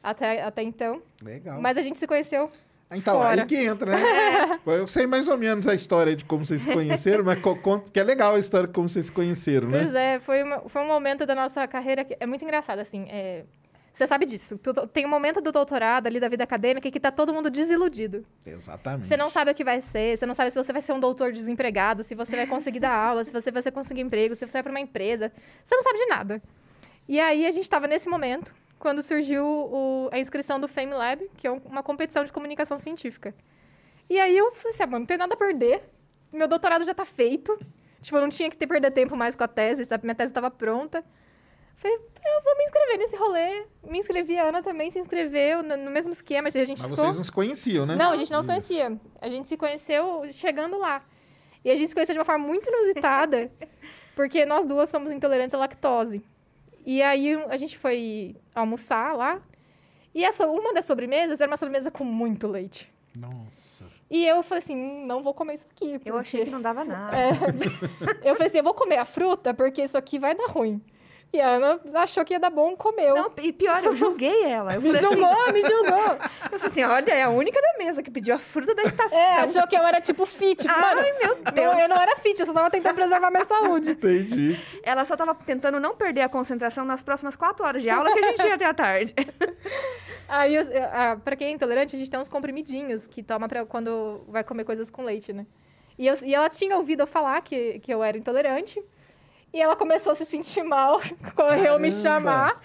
até, 0.01 0.41
até 0.41 0.63
então. 0.63 1.01
Legal. 1.21 1.59
Mas 1.61 1.77
a 1.77 1.81
gente 1.81 1.97
se 1.99 2.07
conheceu 2.07 2.49
Então, 2.89 3.15
fora. 3.19 3.41
aí 3.41 3.45
que 3.45 3.57
entra, 3.57 3.91
né? 3.91 4.59
Eu 4.65 4.87
sei 4.87 5.05
mais 5.05 5.27
ou 5.27 5.37
menos 5.37 5.67
a 5.67 5.75
história 5.75 6.15
de 6.15 6.23
como 6.23 6.45
vocês 6.45 6.61
se 6.61 6.71
conheceram, 6.71 7.25
mas 7.25 7.39
co- 7.41 7.57
conta 7.57 7.89
que 7.91 7.99
é 7.99 8.03
legal 8.03 8.35
a 8.35 8.39
história 8.39 8.65
de 8.67 8.73
como 8.73 8.87
vocês 8.87 9.07
se 9.07 9.11
conheceram, 9.11 9.67
né? 9.67 9.79
Pois 9.83 9.93
é, 9.93 10.19
foi, 10.21 10.41
uma- 10.41 10.61
foi 10.69 10.81
um 10.81 10.87
momento 10.87 11.25
da 11.25 11.35
nossa 11.35 11.67
carreira 11.67 12.05
que 12.05 12.15
é 12.17 12.25
muito 12.25 12.43
engraçado, 12.45 12.79
assim. 12.79 13.05
é, 13.09 13.43
você 13.93 14.07
sabe 14.07 14.25
disso. 14.25 14.57
Tem 14.93 15.05
um 15.05 15.09
momento 15.09 15.41
do 15.41 15.51
doutorado 15.51 16.07
ali, 16.07 16.19
da 16.19 16.27
vida 16.29 16.43
acadêmica, 16.43 16.89
que 16.89 16.99
tá 16.99 17.11
todo 17.11 17.33
mundo 17.33 17.49
desiludido. 17.49 18.25
Exatamente. 18.45 19.07
Você 19.07 19.17
não 19.17 19.29
sabe 19.29 19.51
o 19.51 19.55
que 19.55 19.63
vai 19.63 19.81
ser, 19.81 20.17
você 20.17 20.25
não 20.25 20.33
sabe 20.33 20.51
se 20.51 20.57
você 20.63 20.71
vai 20.71 20.81
ser 20.81 20.93
um 20.93 20.99
doutor 20.99 21.31
desempregado, 21.31 22.03
se 22.03 22.15
você 22.15 22.35
vai 22.35 22.47
conseguir 22.47 22.79
dar 22.79 22.93
aula, 22.93 23.23
se 23.23 23.31
você 23.31 23.51
vai 23.51 23.61
conseguir 23.71 24.01
emprego, 24.01 24.35
se 24.35 24.45
você 24.45 24.53
vai 24.53 24.63
para 24.63 24.71
uma 24.71 24.79
empresa. 24.79 25.31
Você 25.65 25.75
não 25.75 25.83
sabe 25.83 25.97
de 25.99 26.05
nada. 26.05 26.41
E 27.07 27.19
aí 27.19 27.45
a 27.45 27.51
gente 27.51 27.63
estava 27.63 27.87
nesse 27.87 28.07
momento, 28.07 28.53
quando 28.77 29.01
surgiu 29.01 29.43
o- 29.45 30.09
a 30.11 30.19
inscrição 30.19 30.59
do 30.59 30.67
Fame 30.67 30.93
Lab, 30.93 31.27
que 31.35 31.47
é 31.47 31.51
um- 31.51 31.61
uma 31.65 31.83
competição 31.83 32.23
de 32.23 32.31
comunicação 32.31 32.77
científica. 32.77 33.33
E 34.09 34.19
aí 34.19 34.37
eu 34.37 34.51
falei 34.53 34.69
assim, 34.73 34.83
ah, 34.83 34.87
mano, 34.87 34.99
não 34.99 35.05
tem 35.05 35.17
nada 35.17 35.33
a 35.33 35.37
perder. 35.37 35.81
Meu 36.31 36.47
doutorado 36.47 36.85
já 36.85 36.93
tá 36.93 37.05
feito. 37.05 37.59
Tipo, 38.01 38.15
eu 38.17 38.21
não 38.21 38.29
tinha 38.29 38.49
que 38.49 38.55
ter 38.55 38.65
perder 38.67 38.91
tempo 38.91 39.17
mais 39.17 39.35
com 39.35 39.43
a 39.43 39.47
tese, 39.47 39.83
sabe? 39.85 40.05
Minha 40.05 40.15
tese 40.15 40.31
estava 40.31 40.49
pronta. 40.49 41.03
Falei, 41.79 41.95
eu 41.97 42.43
vou 42.43 42.57
me 42.57 42.63
inscrever 42.65 42.97
nesse 42.97 43.15
rolê. 43.15 43.65
Me 43.87 43.99
inscrevi, 43.99 44.37
a 44.37 44.43
Ana 44.49 44.61
também 44.61 44.91
se 44.91 44.99
inscreveu 44.99 45.63
no, 45.63 45.77
no 45.77 45.89
mesmo 45.91 46.11
esquema, 46.11 46.47
a 46.47 46.51
gente 46.51 46.69
Mas 46.71 46.81
ficou... 46.81 46.95
vocês 46.95 47.15
não 47.17 47.23
se 47.23 47.31
conheciam, 47.31 47.85
né? 47.85 47.95
Não, 47.95 48.11
a 48.11 48.15
gente 48.17 48.31
não 48.31 48.41
se 48.41 48.47
Isso. 48.47 48.67
conhecia. 48.67 48.99
A 49.21 49.29
gente 49.29 49.47
se 49.47 49.55
conheceu 49.57 50.23
chegando 50.31 50.77
lá. 50.77 51.03
E 51.63 51.69
a 51.71 51.75
gente 51.75 51.87
se 51.89 51.93
conheceu 51.95 52.13
de 52.13 52.19
uma 52.19 52.25
forma 52.25 52.45
muito 52.45 52.69
inusitada, 52.69 53.51
porque 54.15 54.45
nós 54.45 54.65
duas 54.65 54.89
somos 54.89 55.11
intolerantes 55.11 55.53
à 55.53 55.57
lactose. 55.57 56.23
E 56.85 57.01
aí 57.01 57.33
a 57.49 57.57
gente 57.57 57.77
foi 57.77 58.35
almoçar 58.53 59.13
lá. 59.15 59.41
E 60.13 60.25
a 60.25 60.31
so- 60.31 60.51
uma 60.51 60.73
das 60.73 60.85
sobremesas 60.85 61.39
era 61.39 61.49
uma 61.49 61.57
sobremesa 61.57 61.89
com 61.91 62.03
muito 62.03 62.47
leite. 62.47 62.91
Nossa. 63.17 63.85
E 64.09 64.25
eu 64.25 64.41
falei 64.43 64.63
assim, 64.63 64.75
"Hum, 64.75 65.05
não 65.05 65.21
vou 65.21 65.33
comer 65.33 65.53
isso 65.55 65.67
aqui. 65.69 65.99
Eu 66.05 66.17
achei 66.17 66.39
que 66.41 66.45
porque- 66.45 66.55
não 66.55 66.61
dava 66.61 66.83
nada. 66.83 67.15
Eu 68.23 68.35
falei 68.35 68.47
assim, 68.47 68.57
eu 68.57 68.63
vou 68.63 68.73
comer 68.73 68.97
a 68.97 69.05
fruta 69.05 69.53
porque 69.53 69.81
isso 69.83 69.97
aqui 69.97 70.17
vai 70.19 70.33
dar 70.35 70.47
ruim. 70.47 70.81
E 71.31 71.39
a 71.39 71.47
Ana 71.47 71.79
achou 71.93 72.25
que 72.25 72.33
ia 72.33 72.39
dar 72.39 72.49
bom, 72.49 72.75
comeu. 72.75 73.13
Não, 73.13 73.31
e 73.37 73.53
pior, 73.53 73.83
eu 73.83 73.95
julguei 73.95 74.43
ela. 74.45 74.73
Eu 74.73 74.81
me 74.81 74.89
assim, 74.89 74.99
julgou, 74.99 75.53
me 75.53 75.61
julgou. 75.61 76.17
eu 76.51 76.59
falei 76.59 76.67
assim, 76.67 76.83
olha, 76.83 77.11
é 77.13 77.21
a 77.23 77.29
única 77.29 77.61
da 77.61 77.77
mesa 77.77 78.01
que 78.01 78.09
pediu 78.09 78.33
a 78.33 78.39
fruta 78.39 78.73
da 78.73 78.81
estação. 78.81 79.15
É, 79.15 79.37
achou 79.41 79.67
que 79.67 79.75
eu 79.77 79.81
era 79.85 80.01
tipo 80.01 80.25
fit. 80.25 80.65
Mano, 80.67 81.01
Ai, 81.01 81.13
meu 81.21 81.35
não, 81.35 81.51
Deus. 81.53 81.79
eu 81.81 81.87
não 81.87 81.97
era 81.97 82.15
fit, 82.15 82.39
eu 82.39 82.45
só 82.47 82.53
tava 82.53 82.71
tentando 82.71 82.95
preservar 82.95 83.29
minha 83.29 83.45
saúde. 83.45 83.91
Entendi. 83.91 84.59
Ela 84.81 85.05
só 85.05 85.15
tava 85.15 85.35
tentando 85.35 85.79
não 85.79 85.95
perder 85.95 86.21
a 86.21 86.29
concentração 86.29 86.83
nas 86.83 87.03
próximas 87.03 87.35
quatro 87.35 87.63
horas 87.63 87.83
de 87.83 87.91
aula 87.91 88.11
que 88.11 88.19
a 88.19 88.27
gente 88.29 88.47
ia 88.47 88.55
até 88.55 88.65
a 88.65 88.73
tarde. 88.73 89.13
Aí, 90.27 90.55
eu- 90.55 90.63
eu- 90.63 90.83
ah, 90.91 91.17
pra 91.23 91.35
quem 91.35 91.47
é 91.49 91.51
intolerante, 91.51 91.95
a 91.95 91.99
gente 91.99 92.09
tem 92.09 92.19
uns 92.19 92.29
comprimidinhos 92.29 93.05
que 93.07 93.21
toma 93.21 93.47
pra 93.47 93.65
quando 93.65 94.23
vai 94.27 94.43
comer 94.43 94.63
coisas 94.63 94.89
com 94.89 95.03
leite, 95.03 95.31
né? 95.33 95.45
E, 95.97 96.07
eu- 96.07 96.13
e 96.23 96.33
ela 96.33 96.49
tinha 96.49 96.75
ouvido 96.75 97.01
eu 97.03 97.07
falar 97.07 97.39
que, 97.41 97.79
que 97.79 97.93
eu 97.93 98.03
era 98.03 98.17
intolerante. 98.17 98.81
E 99.53 99.61
ela 99.61 99.75
começou 99.75 100.11
a 100.11 100.15
se 100.15 100.25
sentir 100.25 100.63
mal, 100.63 101.01
correu 101.35 101.79
me 101.79 101.91
chamar. 101.91 102.61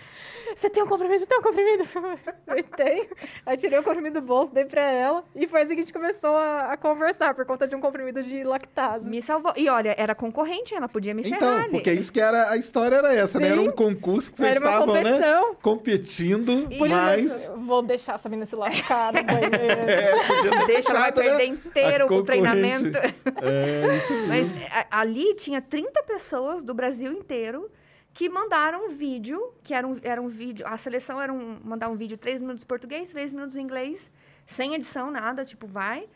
Você 0.55 0.69
tem 0.71 0.83
um 0.83 0.87
comprimido? 0.87 1.21
Você 1.21 1.27
tem 1.27 1.39
um 1.39 1.43
comprimido? 1.43 1.85
Eu 2.47 2.65
tenho. 2.65 3.07
Aí 3.47 3.57
tirei 3.57 3.79
o 3.79 3.83
comprimido 3.83 4.21
do 4.21 4.27
bolso, 4.27 4.53
dei 4.53 4.65
pra 4.65 4.83
ela. 4.83 5.25
E 5.35 5.47
foi 5.47 5.63
assim 5.63 5.75
que 5.75 5.81
a 5.81 5.85
gente 5.85 5.93
começou 5.93 6.37
a, 6.37 6.73
a 6.73 6.77
conversar, 6.77 7.35
por 7.35 7.45
conta 7.47 7.67
de 7.67 7.75
um 7.75 7.81
comprimido 7.81 8.23
de 8.23 8.45
lactase. 8.45 9.05
Me 9.05 9.21
salvou. 9.23 9.53
E 9.57 9.69
olha, 9.69 9.95
era 9.99 10.15
concorrente, 10.15 10.75
ela 10.75 10.89
podia 10.89 11.15
me 11.15 11.23
ferrar 11.23 11.37
Então, 11.39 11.57
ali. 11.59 11.71
porque 11.71 11.93
isso 11.93 12.13
que 12.13 12.21
era 12.21 12.51
a 12.51 12.57
história 12.57 12.97
era 12.97 13.15
essa, 13.15 13.39
né? 13.41 13.49
Era 13.49 13.61
Sim. 13.61 13.69
um 13.69 13.73
concurso 13.73 14.31
que 14.33 14.39
vocês 14.39 14.57
Era 14.57 14.65
uma 14.65 14.73
estavam, 14.73 14.95
né? 15.03 15.55
Competindo, 15.63 16.69
Podia- 16.79 16.97
mas. 16.97 17.51
Vou 17.57 17.83
deixar 17.83 18.15
essa 18.15 18.29
menina 18.29 18.47
se 18.47 18.55
lascar 18.57 19.13
no 19.13 19.23
banheiro. 19.25 19.91
É, 19.91 20.27
podia 20.27 20.67
Deixa, 20.67 20.91
ela 20.91 21.01
vai 21.01 21.13
deixado, 21.13 21.17
né? 21.17 21.23
perder 21.23 21.45
inteiro 21.47 22.15
o 22.15 22.23
treinamento. 22.25 22.97
É, 22.99 23.97
isso 23.97 24.13
mesmo. 24.13 24.29
Mas 24.29 24.59
ali 24.91 25.35
tinha 25.35 25.61
30 25.61 26.03
pessoas 26.05 26.63
do 26.63 26.75
Brasil 26.75 27.13
inteiro 27.13 27.71
que 28.15 28.29
mandaram 28.29 28.87
um 28.87 28.89
vídeo, 28.91 29.53
que 29.65 29.75
era 29.75 29.87
um, 29.87 29.99
era 30.03 30.23
um 30.23 30.29
vídeo, 30.29 30.65
a 30.67 30.79
seleção 30.79 31.21
era 31.21 31.33
um, 31.33 31.59
mandar 31.65 31.89
um 31.89 31.97
vídeo 31.97 32.17
3 32.17 32.41
minutos 32.41 32.63
em 32.63 32.67
português, 32.67 33.09
3 33.09 33.33
minutos 33.33 33.57
em 33.57 33.63
inglês, 33.63 34.11
sem 34.47 34.73
edição, 34.75 35.11
nada, 35.11 35.45
tipo, 35.45 35.67
vai. 35.67 36.09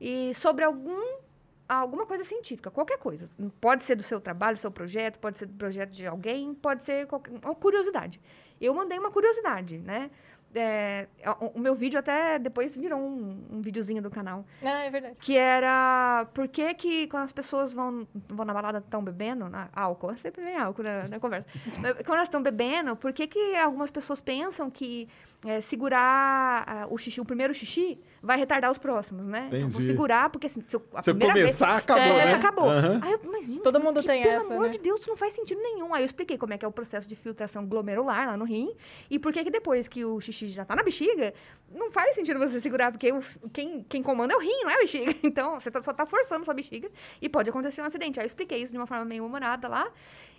E 0.00 0.32
sobre 0.34 0.64
algum 0.64 1.20
alguma 1.68 2.04
coisa 2.04 2.24
científica, 2.24 2.70
qualquer 2.70 2.98
coisa. 2.98 3.28
Pode 3.60 3.84
ser 3.84 3.94
do 3.94 4.02
seu 4.02 4.20
trabalho, 4.20 4.56
do 4.56 4.60
seu 4.60 4.70
projeto, 4.70 5.18
pode 5.18 5.38
ser 5.38 5.46
do 5.46 5.54
projeto 5.54 5.90
de 5.90 6.06
alguém, 6.06 6.54
pode 6.54 6.82
ser 6.82 7.06
qualquer, 7.06 7.32
uma 7.32 7.54
curiosidade. 7.54 8.20
Eu 8.60 8.74
mandei 8.74 8.98
uma 8.98 9.10
curiosidade, 9.10 9.78
né? 9.78 10.10
É, 10.54 11.06
o, 11.40 11.58
meu 11.58 11.74
vídeo 11.74 11.98
até 11.98 12.38
depois 12.38 12.76
virou 12.76 13.00
um, 13.00 13.46
um 13.50 13.62
videozinho 13.62 14.02
do 14.02 14.10
canal. 14.10 14.44
Ah, 14.62 14.84
é 14.84 14.90
verdade. 14.90 15.16
Que 15.20 15.36
era 15.36 16.26
por 16.34 16.46
que, 16.48 16.74
que 16.74 17.06
quando 17.06 17.24
as 17.24 17.32
pessoas 17.32 17.72
vão, 17.72 18.06
vão 18.28 18.44
na 18.44 18.52
balada 18.52 18.78
estão 18.78 19.02
bebendo, 19.02 19.48
na, 19.48 19.68
álcool, 19.72 20.16
sempre 20.16 20.42
vem 20.42 20.56
álcool 20.56 20.82
na, 20.82 21.08
na 21.08 21.18
conversa. 21.20 21.46
Quando 22.04 22.16
elas 22.16 22.28
estão 22.28 22.42
bebendo, 22.42 22.94
por 22.96 23.12
que, 23.12 23.26
que 23.26 23.56
algumas 23.56 23.90
pessoas 23.90 24.20
pensam 24.20 24.70
que 24.70 25.08
é, 25.44 25.60
segurar 25.60 26.64
ah, 26.66 26.86
o 26.88 26.96
xixi, 26.96 27.20
o 27.20 27.24
primeiro 27.24 27.52
xixi, 27.52 27.98
vai 28.22 28.38
retardar 28.38 28.70
os 28.70 28.78
próximos, 28.78 29.26
né? 29.26 29.46
Então, 29.48 29.58
vou 29.62 29.68
Entendi. 29.70 29.86
segurar, 29.86 30.30
porque 30.30 30.46
assim, 30.46 30.60
se 30.64 30.76
eu, 30.76 30.82
a 30.94 31.02
Se 31.02 31.10
primeira 31.10 31.34
começar, 31.34 31.66
vez, 31.66 31.78
acabou, 31.82 32.02
se 32.04 32.08
eu 32.08 32.14
começar, 32.14 32.30
né? 32.32 32.38
acabou. 32.38 32.70
Aham. 32.70 33.00
Aí 33.02 33.12
eu, 33.12 33.20
mas, 33.24 33.46
gente, 33.46 33.62
Todo 33.62 33.80
mundo 33.80 34.00
que, 34.00 34.06
tem 34.06 34.22
pelo 34.22 34.34
essa, 34.36 34.54
amor 34.54 34.66
né? 34.66 34.68
de 34.68 34.78
Deus, 34.78 35.00
isso 35.00 35.08
não 35.08 35.16
faz 35.16 35.32
sentido 35.34 35.60
nenhum. 35.60 35.92
Aí 35.92 36.02
eu 36.02 36.06
expliquei 36.06 36.38
como 36.38 36.52
é 36.54 36.58
que 36.58 36.64
é 36.64 36.68
o 36.68 36.70
processo 36.72 37.08
de 37.08 37.16
filtração 37.16 37.66
glomerular 37.66 38.28
lá 38.28 38.36
no 38.36 38.44
rim 38.44 38.72
e 39.10 39.18
por 39.18 39.32
que 39.32 39.42
que 39.42 39.50
depois 39.50 39.88
que 39.88 40.04
o 40.04 40.20
xixi 40.20 40.46
já 40.46 40.64
tá 40.64 40.76
na 40.76 40.82
bexiga, 40.84 41.34
não 41.74 41.90
faz 41.90 42.14
sentido 42.14 42.38
você 42.38 42.60
segurar, 42.60 42.92
porque 42.92 43.10
o, 43.10 43.20
quem, 43.52 43.82
quem 43.88 44.00
comanda 44.02 44.34
é 44.34 44.36
o 44.36 44.40
rim, 44.40 44.62
não 44.62 44.70
é 44.70 44.74
a 44.74 44.78
bexiga. 44.78 45.12
Então, 45.24 45.58
você 45.58 45.70
tá- 45.72 45.82
só 45.82 45.92
tá 45.92 46.06
forçando 46.06 46.44
sua 46.44 46.54
bexiga 46.54 46.88
e 47.20 47.28
pode 47.28 47.50
acontecer 47.50 47.82
um 47.82 47.84
acidente. 47.86 48.20
Aí 48.20 48.24
eu 48.24 48.28
expliquei 48.28 48.62
isso 48.62 48.70
de 48.70 48.78
uma 48.78 48.86
forma 48.86 49.04
meio 49.04 49.24
humorada 49.26 49.66
lá 49.66 49.90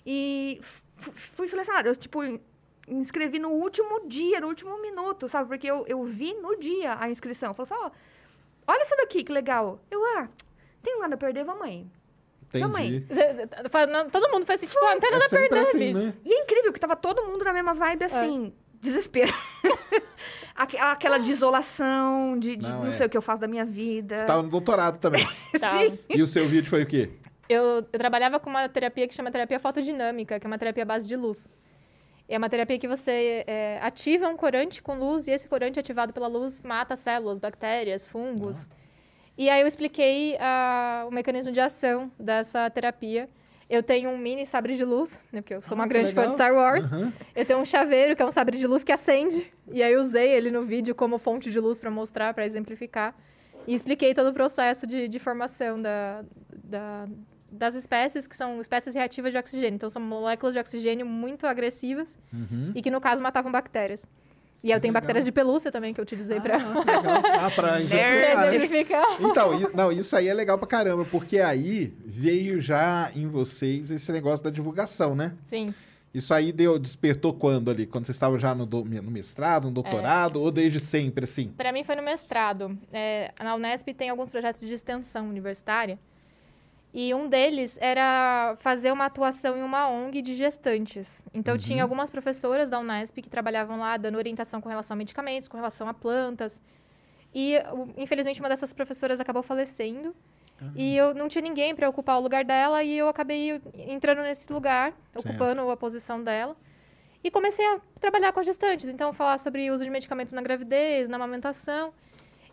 e 0.05 0.61
fui 1.35 1.47
selecionada. 1.47 1.89
Eu, 1.89 1.95
tipo, 1.95 2.19
inscrevi 2.87 3.39
no 3.39 3.49
último 3.49 4.07
dia, 4.07 4.39
no 4.39 4.47
último 4.47 4.81
minuto, 4.81 5.27
sabe? 5.27 5.47
Porque 5.47 5.67
eu, 5.67 5.85
eu 5.87 6.03
vi 6.03 6.33
no 6.35 6.55
dia 6.57 6.97
a 6.99 7.09
inscrição. 7.09 7.53
Falou 7.53 7.67
assim, 7.71 7.85
ó, 7.85 8.71
olha 8.71 8.81
isso 8.81 8.95
daqui, 8.97 9.23
que 9.23 9.31
legal. 9.31 9.79
Eu, 9.89 10.03
ah, 10.17 10.27
tem 10.81 10.99
nada 10.99 11.15
a 11.15 11.17
perder, 11.17 11.43
vamos 11.45 11.61
aí. 11.63 11.85
Vamos 12.53 12.77
aí. 12.77 12.97
Entendi. 12.97 13.09
Fala- 13.69 13.87
não, 13.87 14.09
Todo 14.09 14.29
mundo 14.29 14.45
faz 14.45 14.59
assim, 14.59 14.69
tipo, 14.69 14.83
ah, 14.85 14.93
não 14.93 14.99
tem 14.99 15.09
nada 15.11 15.23
É 15.23 15.27
a 15.27 15.29
perder, 15.29 15.59
assim, 15.59 15.79
bicho. 15.79 15.99
né? 16.05 16.13
E 16.23 16.33
é 16.33 16.43
incrível 16.43 16.71
que 16.71 16.79
tava 16.79 16.95
todo 16.95 17.23
mundo 17.23 17.43
na 17.43 17.51
mesma 17.53 17.73
vibe, 17.73 18.03
assim, 18.05 18.53
desespero. 18.79 19.33
Aque- 20.55 20.77
Aquela 20.77 21.17
desolação 21.17 22.37
de, 22.37 22.55
de 22.55 22.69
Não, 22.69 22.83
não, 22.83 22.89
é. 22.89 22.91
sei 22.91 23.07
o 23.07 23.09
que 23.09 23.17
eu 23.17 23.21
faço 23.23 23.41
da 23.41 23.47
minha 23.47 23.65
vida. 23.65 24.19
Você 24.19 24.25
tava 24.25 24.43
no 24.43 24.49
doutorado 24.49 24.99
também. 24.99 25.27
Tá. 25.59 25.71
Sim. 25.81 25.97
e 26.09 26.21
o 26.21 26.27
seu 26.27 26.45
vídeo 26.47 26.69
foi 26.69 26.83
o 26.83 26.85
quê? 26.85 27.09
Eu, 27.49 27.63
eu 27.63 27.81
trabalhava 27.83 28.39
com 28.39 28.49
uma 28.49 28.69
terapia 28.69 29.07
que 29.07 29.13
chama 29.15 29.31
terapia 29.31 29.59
fotodinâmica, 29.59 30.39
que 30.39 30.45
é 30.45 30.47
uma 30.47 30.57
terapia 30.59 30.85
base 30.85 31.07
de 31.07 31.15
luz. 31.15 31.49
É 32.27 32.37
uma 32.37 32.49
terapia 32.49 32.79
que 32.79 32.87
você 32.87 33.43
é, 33.45 33.79
ativa 33.81 34.27
um 34.27 34.35
corante 34.37 34.81
com 34.81 34.95
luz 34.97 35.27
e 35.27 35.31
esse 35.31 35.47
corante 35.47 35.79
ativado 35.79 36.13
pela 36.13 36.27
luz 36.27 36.61
mata 36.61 36.95
células, 36.95 37.39
bactérias, 37.39 38.07
fungos. 38.07 38.67
E 39.37 39.49
aí 39.49 39.61
eu 39.61 39.67
expliquei 39.67 40.37
ah, 40.39 41.05
o 41.07 41.11
mecanismo 41.11 41.51
de 41.51 41.59
ação 41.59 42.11
dessa 42.19 42.69
terapia. 42.69 43.29
Eu 43.69 43.81
tenho 43.81 44.09
um 44.09 44.17
mini 44.17 44.45
sabre 44.45 44.75
de 44.75 44.85
luz, 44.85 45.21
né, 45.31 45.41
porque 45.41 45.55
eu 45.55 45.59
sou 45.61 45.73
uma 45.75 45.85
Ah, 45.85 45.87
que 45.87 45.93
grande 45.93 46.13
fã 46.13 46.21
legal. 46.21 46.27
de 46.29 46.33
Star 46.35 46.53
Wars. 46.53 46.85
Aham. 46.85 47.13
Eu 47.35 47.45
tenho 47.45 47.59
um 47.59 47.65
chaveiro, 47.65 48.15
que 48.15 48.21
é 48.21 48.25
um 48.25 48.31
sabre 48.31 48.57
de 48.57 48.67
luz 48.67 48.83
que 48.83 48.91
acende. 48.91 49.51
E 49.71 49.81
aí 49.81 49.91
eu 49.93 49.99
usei 49.99 50.29
ele 50.31 50.51
no 50.51 50.61
vídeo 50.63 50.93
como 50.93 51.17
fonte 51.17 51.49
de 51.51 51.59
luz 51.59 51.79
para 51.79 51.89
mostrar, 51.89 52.33
para 52.33 52.45
exemplificar. 52.45 53.15
E 53.65 53.73
expliquei 53.73 54.13
todo 54.13 54.27
o 54.29 54.33
processo 54.33 54.85
de, 54.85 55.07
de 55.07 55.17
formação 55.19 55.81
da, 55.81 56.23
da- 56.63 57.07
das 57.53 57.75
espécies, 57.75 58.25
que 58.27 58.35
são 58.35 58.59
espécies 58.59 58.95
reativas 58.95 59.31
de 59.31 59.37
oxigênio. 59.37 59.75
Então, 59.75 59.89
são 59.89 60.01
moléculas 60.01 60.53
de 60.53 60.59
oxigênio 60.59 61.05
muito 61.05 61.45
agressivas 61.45 62.17
e 62.75 62.81
que, 62.81 62.89
no 62.91 62.99
caso, 62.99 63.21
matavam 63.21 63.51
bactérias. 63.51 64.03
E 64.63 64.71
aí 64.71 64.77
eu 64.77 64.81
tenho 64.81 64.91
legal. 64.93 65.01
bactérias 65.01 65.25
de 65.25 65.31
pelúcia 65.31 65.69
também, 65.71 65.93
que 65.93 65.99
eu 65.99 66.03
utilizei 66.03 66.39
para 66.39 66.55
Ah, 66.55 66.73
legal. 66.79 67.21
Ah, 67.41 67.51
pra 67.55 67.81
exemplificar, 67.81 68.37
né? 68.37 68.47
exemplificar. 68.55 69.05
Então, 69.21 69.59
não, 69.73 69.91
isso 69.91 70.15
aí 70.15 70.27
é 70.29 70.33
legal 70.33 70.57
pra 70.57 70.65
caramba, 70.67 71.03
porque 71.03 71.39
aí 71.39 71.93
veio 72.05 72.61
já 72.61 73.11
em 73.13 73.27
vocês 73.27 73.91
esse 73.91 74.09
negócio 74.13 74.43
da 74.43 74.49
divulgação, 74.49 75.15
né? 75.15 75.33
Sim. 75.45 75.73
Isso 76.13 76.33
aí 76.33 76.51
deu, 76.53 76.79
despertou 76.79 77.33
quando 77.33 77.71
ali? 77.71 77.85
Quando 77.85 78.05
vocês 78.05 78.15
estavam 78.15 78.39
já 78.39 78.53
no, 78.55 78.65
do- 78.65 78.85
no 78.85 79.11
mestrado, 79.11 79.65
no 79.65 79.71
doutorado, 79.71 80.39
ou 80.39 80.49
desde 80.51 80.79
sempre, 80.79 81.25
assim? 81.25 81.49
Para 81.49 81.73
mim 81.73 81.83
foi 81.83 81.95
no 81.95 82.03
mestrado. 82.03 82.77
É, 82.93 83.31
na 83.43 83.55
Unesp 83.55 83.87
tem 83.89 84.09
alguns 84.11 84.29
projetos 84.29 84.61
de 84.61 84.73
extensão 84.73 85.27
universitária. 85.27 85.99
E 86.93 87.11
um 87.13 87.27
deles 87.27 87.77
era 87.81 88.55
fazer 88.59 88.91
uma 88.91 89.05
atuação 89.05 89.57
em 89.57 89.63
uma 89.63 89.89
ONG 89.89 90.21
de 90.21 90.35
gestantes. 90.35 91.23
Então, 91.33 91.57
tinha 91.57 91.81
algumas 91.81 92.09
professoras 92.09 92.69
da 92.69 92.79
Unesp 92.79 93.17
que 93.19 93.29
trabalhavam 93.29 93.79
lá 93.79 93.97
dando 93.97 94.15
orientação 94.15 94.61
com 94.61 94.69
relação 94.69 94.93
a 94.93 94.97
medicamentos, 94.97 95.49
com 95.49 95.57
relação 95.57 95.87
a 95.87 95.93
plantas. 95.93 96.61
E, 97.33 97.55
infelizmente, 97.97 98.39
uma 98.39 98.47
dessas 98.47 98.71
professoras 98.71 99.19
acabou 99.19 99.41
falecendo. 99.41 100.15
E 100.75 100.95
eu 100.95 101.13
não 101.13 101.27
tinha 101.27 101.41
ninguém 101.41 101.75
para 101.75 101.89
ocupar 101.89 102.17
o 102.17 102.21
lugar 102.21 102.45
dela 102.45 102.83
e 102.83 102.97
eu 102.97 103.09
acabei 103.09 103.61
entrando 103.73 104.21
nesse 104.21 104.51
lugar, 104.53 104.93
ocupando 105.15 105.69
a 105.69 105.75
posição 105.75 106.23
dela. 106.23 106.55
E 107.23 107.31
comecei 107.31 107.65
a 107.65 107.79
trabalhar 107.99 108.31
com 108.31 108.39
as 108.39 108.45
gestantes. 108.45 108.87
Então, 108.87 109.11
falar 109.13 109.39
sobre 109.39 109.69
o 109.69 109.73
uso 109.73 109.83
de 109.83 109.89
medicamentos 109.89 110.33
na 110.33 110.41
gravidez, 110.41 111.09
na 111.09 111.15
amamentação. 111.15 111.93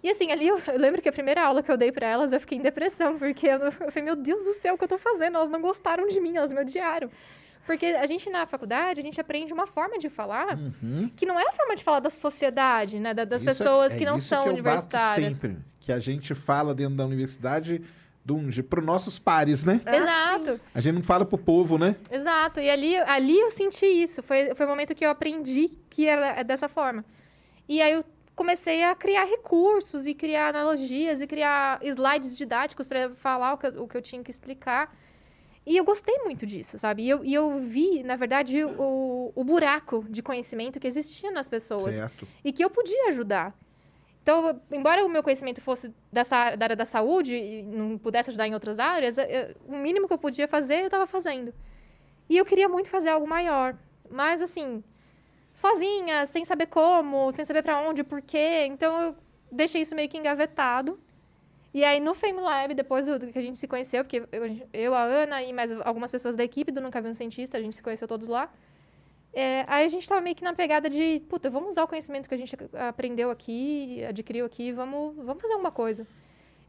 E 0.02 0.08
assim, 0.10 0.30
ali 0.32 0.48
eu, 0.48 0.58
eu 0.68 0.78
lembro 0.78 1.02
que 1.02 1.08
a 1.08 1.12
primeira 1.12 1.44
aula 1.44 1.62
que 1.62 1.70
eu 1.70 1.76
dei 1.76 1.92
para 1.92 2.06
elas, 2.06 2.32
eu 2.32 2.40
fiquei 2.40 2.56
em 2.58 2.62
depressão, 2.62 3.18
porque 3.18 3.46
eu, 3.46 3.58
eu 3.58 3.72
falei, 3.72 4.02
meu 4.02 4.16
Deus 4.16 4.42
do 4.44 4.52
céu, 4.54 4.74
o 4.74 4.78
que 4.78 4.84
eu 4.84 4.88
tô 4.88 4.98
fazendo? 4.98 5.36
Elas 5.36 5.50
não 5.50 5.60
gostaram 5.60 6.06
de 6.08 6.18
mim, 6.20 6.36
elas 6.36 6.50
me 6.50 6.60
odiaram. 6.60 7.10
Porque 7.66 7.86
a 7.86 8.06
gente 8.06 8.28
na 8.30 8.46
faculdade, 8.46 8.98
a 9.00 9.02
gente 9.02 9.20
aprende 9.20 9.52
uma 9.52 9.66
forma 9.66 9.98
de 9.98 10.08
falar 10.08 10.58
que 11.16 11.26
não 11.26 11.38
é 11.38 11.44
a 11.46 11.52
forma 11.52 11.76
de 11.76 11.84
falar 11.84 12.00
da 12.00 12.10
sociedade, 12.10 12.98
né? 12.98 13.12
da- 13.12 13.24
das 13.24 13.42
Uhum. 13.42 13.50
Isso 13.50 13.62
é- 13.62 13.64
pessoas 13.66 13.92
é 13.94 13.98
que 13.98 14.04
não 14.06 14.16
isso 14.16 14.26
são 14.26 14.42
que 14.42 14.48
eu 14.48 14.54
bato 14.54 14.60
universitárias. 14.68 15.34
sempre, 15.34 15.58
que 15.78 15.92
a 15.92 15.98
gente 16.00 16.34
fala 16.34 16.74
dentro 16.74 16.94
da 16.96 17.04
universidade 17.04 17.82
de 18.24 18.62
para 18.62 18.80
nossos 18.80 19.18
pares, 19.18 19.64
né? 19.64 19.80
Exato. 19.86 20.60
A 20.74 20.80
gente 20.80 20.94
não 20.94 21.02
fala 21.02 21.24
pro 21.24 21.36
povo, 21.38 21.76
né? 21.78 21.96
Exato, 22.10 22.60
e 22.60 22.70
ali, 22.70 22.96
ali 22.96 23.38
eu 23.38 23.50
senti 23.50 23.84
isso. 23.86 24.22
Foi, 24.22 24.54
foi 24.54 24.66
o 24.66 24.68
momento 24.68 24.94
que 24.94 25.04
eu 25.04 25.10
aprendi 25.10 25.68
que 25.90 26.06
era 26.06 26.42
dessa 26.42 26.68
forma. 26.68 27.04
E 27.68 27.80
aí 27.82 27.92
eu 27.92 28.04
comecei 28.40 28.82
a 28.82 28.94
criar 28.94 29.24
recursos 29.26 30.06
e 30.06 30.14
criar 30.14 30.48
analogias 30.48 31.20
e 31.20 31.26
criar 31.26 31.78
slides 31.84 32.34
didáticos 32.34 32.88
para 32.88 33.10
falar 33.10 33.52
o 33.52 33.58
que, 33.58 33.66
eu, 33.66 33.82
o 33.82 33.86
que 33.86 33.94
eu 33.98 34.00
tinha 34.00 34.22
que 34.24 34.30
explicar. 34.30 34.96
E 35.66 35.76
eu 35.76 35.84
gostei 35.84 36.16
muito 36.24 36.46
disso, 36.46 36.78
sabe? 36.78 37.02
E 37.02 37.10
eu, 37.10 37.22
e 37.22 37.34
eu 37.34 37.58
vi, 37.58 38.02
na 38.02 38.16
verdade, 38.16 38.64
o, 38.64 39.30
o 39.36 39.44
buraco 39.44 40.06
de 40.08 40.22
conhecimento 40.22 40.80
que 40.80 40.86
existia 40.88 41.30
nas 41.30 41.50
pessoas 41.50 41.94
Certo. 41.96 42.26
e 42.42 42.50
que 42.50 42.64
eu 42.64 42.70
podia 42.70 43.08
ajudar. 43.08 43.54
Então, 44.22 44.58
embora 44.72 45.04
o 45.04 45.08
meu 45.10 45.22
conhecimento 45.22 45.60
fosse 45.60 45.94
dessa, 46.10 46.56
da 46.56 46.64
área 46.64 46.76
da 46.76 46.86
saúde 46.86 47.34
e 47.34 47.62
não 47.62 47.98
pudesse 47.98 48.30
ajudar 48.30 48.48
em 48.48 48.54
outras 48.54 48.80
áreas, 48.80 49.18
eu- 49.18 49.54
o 49.66 49.76
mínimo 49.76 50.06
que 50.08 50.14
eu 50.14 50.18
podia 50.18 50.48
fazer, 50.48 50.80
eu 50.80 50.86
estava 50.86 51.06
fazendo. 51.06 51.52
E 52.26 52.38
eu 52.38 52.44
queria 52.46 52.70
muito 52.70 52.88
fazer 52.88 53.10
algo 53.10 53.28
maior. 53.28 53.76
Mas, 54.10 54.40
assim, 54.40 54.82
sozinha, 55.60 56.24
sem 56.24 56.44
saber 56.44 56.66
como, 56.66 57.30
sem 57.32 57.44
saber 57.44 57.62
para 57.62 57.78
onde, 57.80 58.02
por 58.02 58.22
quê. 58.22 58.64
Então, 58.66 59.00
eu 59.02 59.16
deixei 59.52 59.82
isso 59.82 59.94
meio 59.94 60.08
que 60.08 60.16
engavetado. 60.16 60.98
E 61.72 61.84
aí, 61.84 62.00
no 62.00 62.14
FameLab, 62.14 62.74
depois 62.74 63.06
do 63.06 63.26
que 63.28 63.38
a 63.38 63.42
gente 63.42 63.58
se 63.58 63.68
conheceu, 63.68 64.02
porque 64.02 64.22
eu, 64.32 64.68
eu, 64.72 64.94
a 64.94 65.02
Ana 65.02 65.42
e 65.42 65.52
mais 65.52 65.70
algumas 65.82 66.10
pessoas 66.10 66.34
da 66.34 66.42
equipe 66.42 66.72
do 66.72 66.80
Nunca 66.80 67.00
Vi 67.00 67.08
um 67.10 67.14
Cientista, 67.14 67.58
a 67.58 67.62
gente 67.62 67.76
se 67.76 67.82
conheceu 67.82 68.08
todos 68.08 68.26
lá. 68.26 68.50
É, 69.32 69.64
aí 69.68 69.84
a 69.84 69.88
gente 69.88 70.08
tava 70.08 70.20
meio 70.20 70.34
que 70.34 70.42
na 70.42 70.54
pegada 70.54 70.90
de, 70.90 71.22
puta, 71.28 71.48
vamos 71.50 71.70
usar 71.70 71.84
o 71.84 71.88
conhecimento 71.88 72.28
que 72.28 72.34
a 72.34 72.38
gente 72.38 72.56
aprendeu 72.88 73.30
aqui, 73.30 74.02
adquiriu 74.08 74.44
aqui, 74.46 74.72
vamos, 74.72 75.14
vamos 75.14 75.40
fazer 75.40 75.52
alguma 75.52 75.70
coisa. 75.70 76.06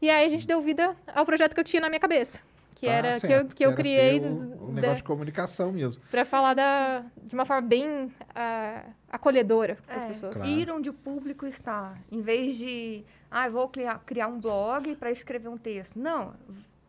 E 0.02 0.10
aí 0.10 0.26
a 0.26 0.30
gente 0.30 0.46
deu 0.46 0.62
vida 0.62 0.96
ao 1.08 1.26
projeto 1.26 1.56
que 1.56 1.60
eu 1.60 1.64
tinha 1.64 1.82
na 1.82 1.90
minha 1.90 2.00
cabeça. 2.00 2.40
Que 2.82 2.88
Tá 2.88 2.94
era 2.94 3.10
que 3.12 3.16
eu, 3.28 3.30
certo, 3.30 3.56
que 3.56 3.64
eu 3.64 3.68
era 3.70 3.76
ter 3.78 3.82
criei 3.84 4.20
o, 4.20 4.26
o 4.64 4.68
da- 4.70 4.74
negócio 4.74 4.96
de 4.98 5.04
comunicação 5.04 5.72
mesmo. 5.72 6.02
pra 6.10 6.26
falar 6.26 6.56
da, 6.56 7.06
de 7.22 7.36
uma 7.36 7.46
forma 7.46 7.62
bem 7.62 8.12
ah, 8.34 8.86
acolhedora 9.08 9.78
para 9.86 9.98
as 9.98 10.04
É, 10.04 10.08
pessoas. 10.08 10.34
Claro. 10.34 10.50
Ir 10.50 10.72
onde 10.72 10.90
o 10.90 10.94
público 10.94 11.46
está. 11.46 11.94
Em 12.12 12.22
vez 12.22 12.56
de, 12.58 13.04
ah, 13.30 13.46
eu 13.46 13.52
vou 13.52 13.70
criar, 13.70 14.02
criar 14.04 14.28
um 14.30 14.40
blog 14.42 14.96
para 14.96 15.12
escrever 15.12 15.48
um 15.48 15.58
texto. 15.60 16.00
Não. 16.00 16.34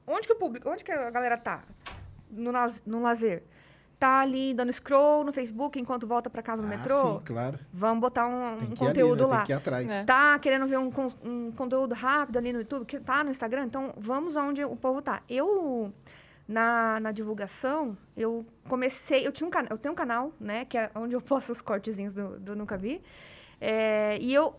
Onde 0.06 0.26
que 0.26 0.32
o 0.32 0.36
público, 0.36 0.66
onde 0.70 0.82
que 0.82 0.90
a 0.90 1.10
galera 1.10 1.36
tá? 1.36 1.62
No, 2.30 2.50
no 2.86 3.02
lazer. 3.02 3.42
Tá 4.02 4.18
ali 4.18 4.52
dando 4.52 4.72
scroll 4.72 5.22
no 5.22 5.32
Facebook 5.32 5.78
enquanto 5.78 6.08
volta 6.08 6.28
para 6.28 6.42
casa 6.42 6.60
no 6.60 6.66
ah, 6.66 6.76
metrô? 6.76 7.20
sim, 7.20 7.24
claro. 7.24 7.56
Vamos 7.72 8.00
botar 8.00 8.26
um, 8.26 8.56
Tem 8.56 8.56
um 8.56 8.56
que 8.58 8.64
ir 8.64 8.66
ali, 8.66 8.76
conteúdo 8.78 9.22
né? 9.22 9.28
lá. 9.28 9.36
Tem 9.36 9.46
que 9.46 9.52
ir 9.52 9.54
atrás. 9.54 9.92
É. 9.92 10.04
Tá 10.04 10.36
querendo 10.40 10.66
ver 10.66 10.76
um, 10.76 10.90
um 11.24 11.52
conteúdo 11.52 11.94
rápido 11.94 12.36
ali 12.36 12.52
no 12.52 12.58
YouTube, 12.58 12.84
que 12.84 12.98
tá 12.98 13.22
no 13.22 13.30
Instagram? 13.30 13.66
Então, 13.66 13.94
vamos 13.96 14.36
aonde 14.36 14.64
o 14.64 14.74
povo 14.74 15.00
tá. 15.00 15.22
Eu, 15.28 15.94
na, 16.48 16.98
na 16.98 17.12
divulgação, 17.12 17.96
eu 18.16 18.44
comecei... 18.68 19.24
Eu, 19.24 19.30
tinha 19.30 19.46
um, 19.46 19.50
cana- 19.52 19.68
eu 19.70 19.78
tenho 19.78 19.92
um 19.92 19.96
canal, 19.96 20.32
né? 20.40 20.64
Que 20.64 20.78
é 20.78 20.90
onde 20.96 21.14
eu 21.14 21.20
posto 21.22 21.52
os 21.52 21.62
cortezinhos 21.62 22.12
do, 22.12 22.40
do 22.40 22.56
Nunca 22.56 22.76
Vi. 22.76 23.00
É, 23.60 24.18
e 24.20 24.34
eu, 24.34 24.56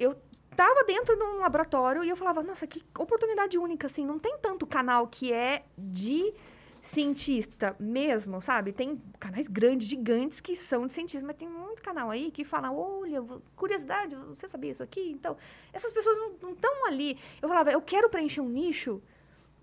eu 0.00 0.16
tava 0.56 0.82
dentro 0.84 1.14
de 1.14 1.22
um 1.22 1.40
laboratório 1.40 2.02
e 2.02 2.08
eu 2.08 2.16
falava, 2.16 2.42
nossa, 2.42 2.66
que 2.66 2.82
oportunidade 2.98 3.58
única, 3.58 3.86
assim. 3.86 4.06
Não 4.06 4.18
tem 4.18 4.38
tanto 4.38 4.66
canal 4.66 5.06
que 5.08 5.30
é 5.30 5.64
de 5.76 6.32
cientista 6.82 7.76
mesmo, 7.78 8.40
sabe? 8.40 8.72
Tem 8.72 9.00
canais 9.18 9.46
grandes, 9.46 9.88
gigantes, 9.88 10.40
que 10.40 10.56
são 10.56 10.86
de 10.86 10.92
cientista, 10.92 11.26
mas 11.26 11.36
tem 11.36 11.48
muito 11.48 11.82
canal 11.82 12.10
aí 12.10 12.30
que 12.30 12.44
fala, 12.44 12.72
olha, 12.72 13.22
curiosidade, 13.56 14.14
você 14.14 14.48
sabia 14.48 14.70
isso 14.70 14.82
aqui? 14.82 15.10
Então, 15.10 15.36
essas 15.72 15.92
pessoas 15.92 16.16
não 16.40 16.52
estão 16.52 16.86
ali. 16.86 17.18
Eu 17.40 17.48
falava, 17.48 17.70
eu 17.70 17.80
quero 17.82 18.08
preencher 18.08 18.40
um 18.40 18.48
nicho 18.48 19.02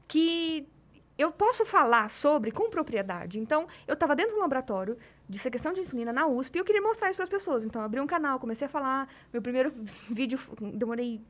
que 0.08 0.68
eu 1.18 1.32
posso 1.32 1.66
falar 1.66 2.10
sobre 2.10 2.52
com 2.52 2.70
propriedade. 2.70 3.40
Então, 3.40 3.68
eu 3.88 3.94
estava 3.94 4.16
dentro 4.16 4.36
do 4.36 4.40
laboratório 4.40 4.98
de 5.28 5.40
secreção 5.40 5.74
de 5.74 5.82
insulina 5.82 6.12
na 6.12 6.28
USP 6.28 6.58
e 6.58 6.60
eu 6.60 6.66
queria 6.66 6.82
mostrar 6.82 7.10
isso 7.10 7.18
para 7.18 7.24
as 7.24 7.30
pessoas. 7.30 7.66
Então, 7.66 7.82
abri 7.82 8.00
um 8.00 8.08
canal, 8.08 8.40
comecei 8.40 8.66
a 8.66 8.70
falar. 8.70 9.08
Meu 9.32 9.42
primeiro 9.42 9.74
vídeo, 10.10 10.40
demorei 10.74 11.22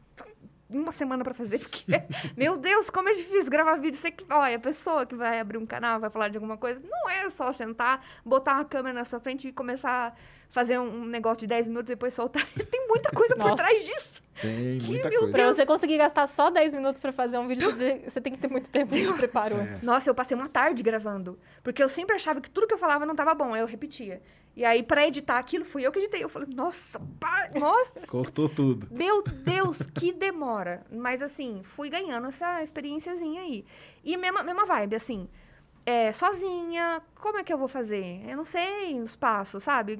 uma 0.69 0.91
semana 0.91 1.23
para 1.23 1.33
fazer, 1.33 1.59
porque, 1.59 1.83
meu 2.35 2.57
Deus, 2.57 2.89
como 2.89 3.09
é 3.09 3.13
difícil 3.13 3.51
gravar 3.51 3.75
vídeo. 3.75 3.97
Você 3.97 4.11
que, 4.11 4.25
olha, 4.29 4.55
a 4.55 4.59
pessoa 4.59 5.05
que 5.05 5.15
vai 5.15 5.39
abrir 5.39 5.57
um 5.57 5.65
canal, 5.65 5.99
vai 5.99 6.09
falar 6.09 6.29
de 6.29 6.37
alguma 6.37 6.57
coisa, 6.57 6.81
não 6.83 7.09
é 7.09 7.29
só 7.29 7.51
sentar, 7.51 8.03
botar 8.25 8.55
uma 8.55 8.65
câmera 8.65 8.93
na 8.93 9.05
sua 9.05 9.19
frente 9.19 9.47
e 9.47 9.51
começar 9.51 10.09
a 10.09 10.13
fazer 10.49 10.79
um 10.79 11.05
negócio 11.05 11.41
de 11.41 11.47
10 11.47 11.67
minutos 11.67 11.89
e 11.89 11.95
depois 11.95 12.13
soltar. 12.13 12.47
Tem 12.71 12.87
muita 12.87 13.11
coisa 13.11 13.35
por 13.35 13.55
trás 13.55 13.83
disso. 13.83 14.23
Tem 14.41 14.79
muita 14.81 15.09
meu 15.09 15.19
coisa. 15.19 15.31
Pra 15.33 15.47
você 15.47 15.65
conseguir 15.65 15.97
gastar 15.97 16.27
só 16.27 16.49
10 16.49 16.73
minutos 16.73 17.01
pra 17.01 17.11
fazer 17.11 17.37
um 17.37 17.47
vídeo, 17.47 17.73
você 18.07 18.19
tem 18.19 18.33
que 18.33 18.39
ter 18.39 18.49
muito 18.49 18.69
tempo 18.69 18.93
de 18.93 19.13
preparo 19.13 19.55
antes. 19.55 19.81
Nossa, 19.81 20.09
eu 20.09 20.15
passei 20.15 20.35
uma 20.35 20.49
tarde 20.49 20.83
gravando. 20.83 21.37
Porque 21.63 21.81
eu 21.81 21.87
sempre 21.87 22.15
achava 22.15 22.41
que 22.41 22.49
tudo 22.49 22.67
que 22.67 22.73
eu 22.73 22.77
falava 22.77 23.05
não 23.05 23.15
tava 23.15 23.33
bom, 23.33 23.53
aí 23.53 23.61
eu 23.61 23.67
repetia. 23.67 24.21
E 24.55 24.63
aí, 24.63 24.81
pra 24.81 25.05
editar 25.05 25.37
aquilo, 25.37 25.65
fui 25.65 25.85
eu 25.85 25.91
que 25.91 25.99
editei. 25.99 26.23
Eu 26.23 26.29
falei, 26.29 26.47
nossa, 26.53 26.99
pá, 27.19 27.49
nossa, 27.59 28.07
Cortou 28.07 28.47
tudo. 28.47 28.87
meu 28.89 29.21
Deus, 29.21 29.79
que 29.93 30.13
demora. 30.13 30.85
Mas 30.89 31.21
assim, 31.21 31.61
fui 31.61 31.89
ganhando 31.89 32.27
essa 32.27 32.63
experiênciazinha 32.63 33.41
aí. 33.41 33.65
E 34.03 34.15
mesma, 34.15 34.43
mesma 34.43 34.65
vibe, 34.65 34.95
assim, 34.95 35.27
é, 35.85 36.11
sozinha, 36.13 37.01
como 37.15 37.37
é 37.37 37.43
que 37.43 37.51
eu 37.51 37.57
vou 37.57 37.67
fazer? 37.67 38.21
Eu 38.27 38.37
não 38.37 38.45
sei 38.45 38.99
os 39.01 39.15
passos, 39.15 39.61
sabe? 39.61 39.99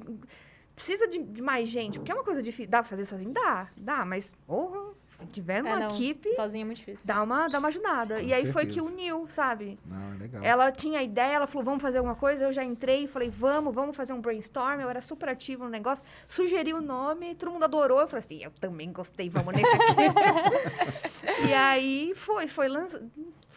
Precisa 0.76 1.08
de, 1.08 1.22
de 1.22 1.40
mais 1.40 1.70
gente, 1.70 1.98
porque 1.98 2.12
é 2.12 2.14
uma 2.14 2.22
coisa 2.22 2.42
difícil. 2.42 2.70
Dá 2.70 2.82
pra 2.82 2.90
fazer 2.90 3.06
sozinho? 3.06 3.32
Dá, 3.32 3.66
dá, 3.74 4.04
mas, 4.04 4.34
porra, 4.46 4.92
se 5.06 5.24
tiver 5.26 5.62
uma 5.62 5.70
É, 5.70 5.80
não, 5.80 5.94
equipe, 5.94 6.34
Sozinho 6.34 6.62
é 6.62 6.64
muito 6.66 6.76
difícil. 6.78 7.00
dá 7.02 7.22
uma, 7.22 7.48
dá 7.48 7.58
uma 7.58 7.68
ajudada. 7.68 8.16
Com 8.16 8.20
e 8.20 8.34
aí 8.34 8.44
foi 8.52 8.66
que 8.66 8.74
certeza. 8.74 8.92
uniu, 8.94 9.26
sabe? 9.30 9.78
Não, 9.86 10.12
é 10.12 10.18
legal. 10.18 10.42
Ela 10.44 10.70
tinha 10.70 10.98
a 11.00 11.02
ideia, 11.02 11.32
ela 11.32 11.46
falou, 11.46 11.64
vamos 11.64 11.80
fazer 11.80 11.96
alguma 11.96 12.14
coisa. 12.14 12.44
Eu 12.44 12.52
já 12.52 12.62
entrei 12.62 13.04
e 13.04 13.06
falei, 13.06 13.30
vamos, 13.30 13.74
vamos 13.74 13.96
fazer 13.96 14.12
um 14.12 14.20
brainstorm. 14.20 14.78
Eu 14.80 14.90
era 14.90 15.00
super 15.00 15.30
ativa 15.30 15.64
no 15.64 15.70
negócio. 15.70 16.04
Sugeri 16.28 16.74
o 16.74 16.82
nome, 16.82 17.34
todo 17.36 17.50
mundo 17.52 17.64
adorou. 17.64 18.00
Eu 18.02 18.06
falei 18.06 18.24
assim, 18.26 18.44
eu 18.44 18.50
também 18.60 18.92
gostei, 18.92 19.30
vamos 19.30 19.54
nesse 19.54 19.66
aqui. 19.74 21.48
e 21.48 21.54
aí 21.54 22.12
foi, 22.14 22.46
foi 22.48 22.68
lança... 22.68 23.02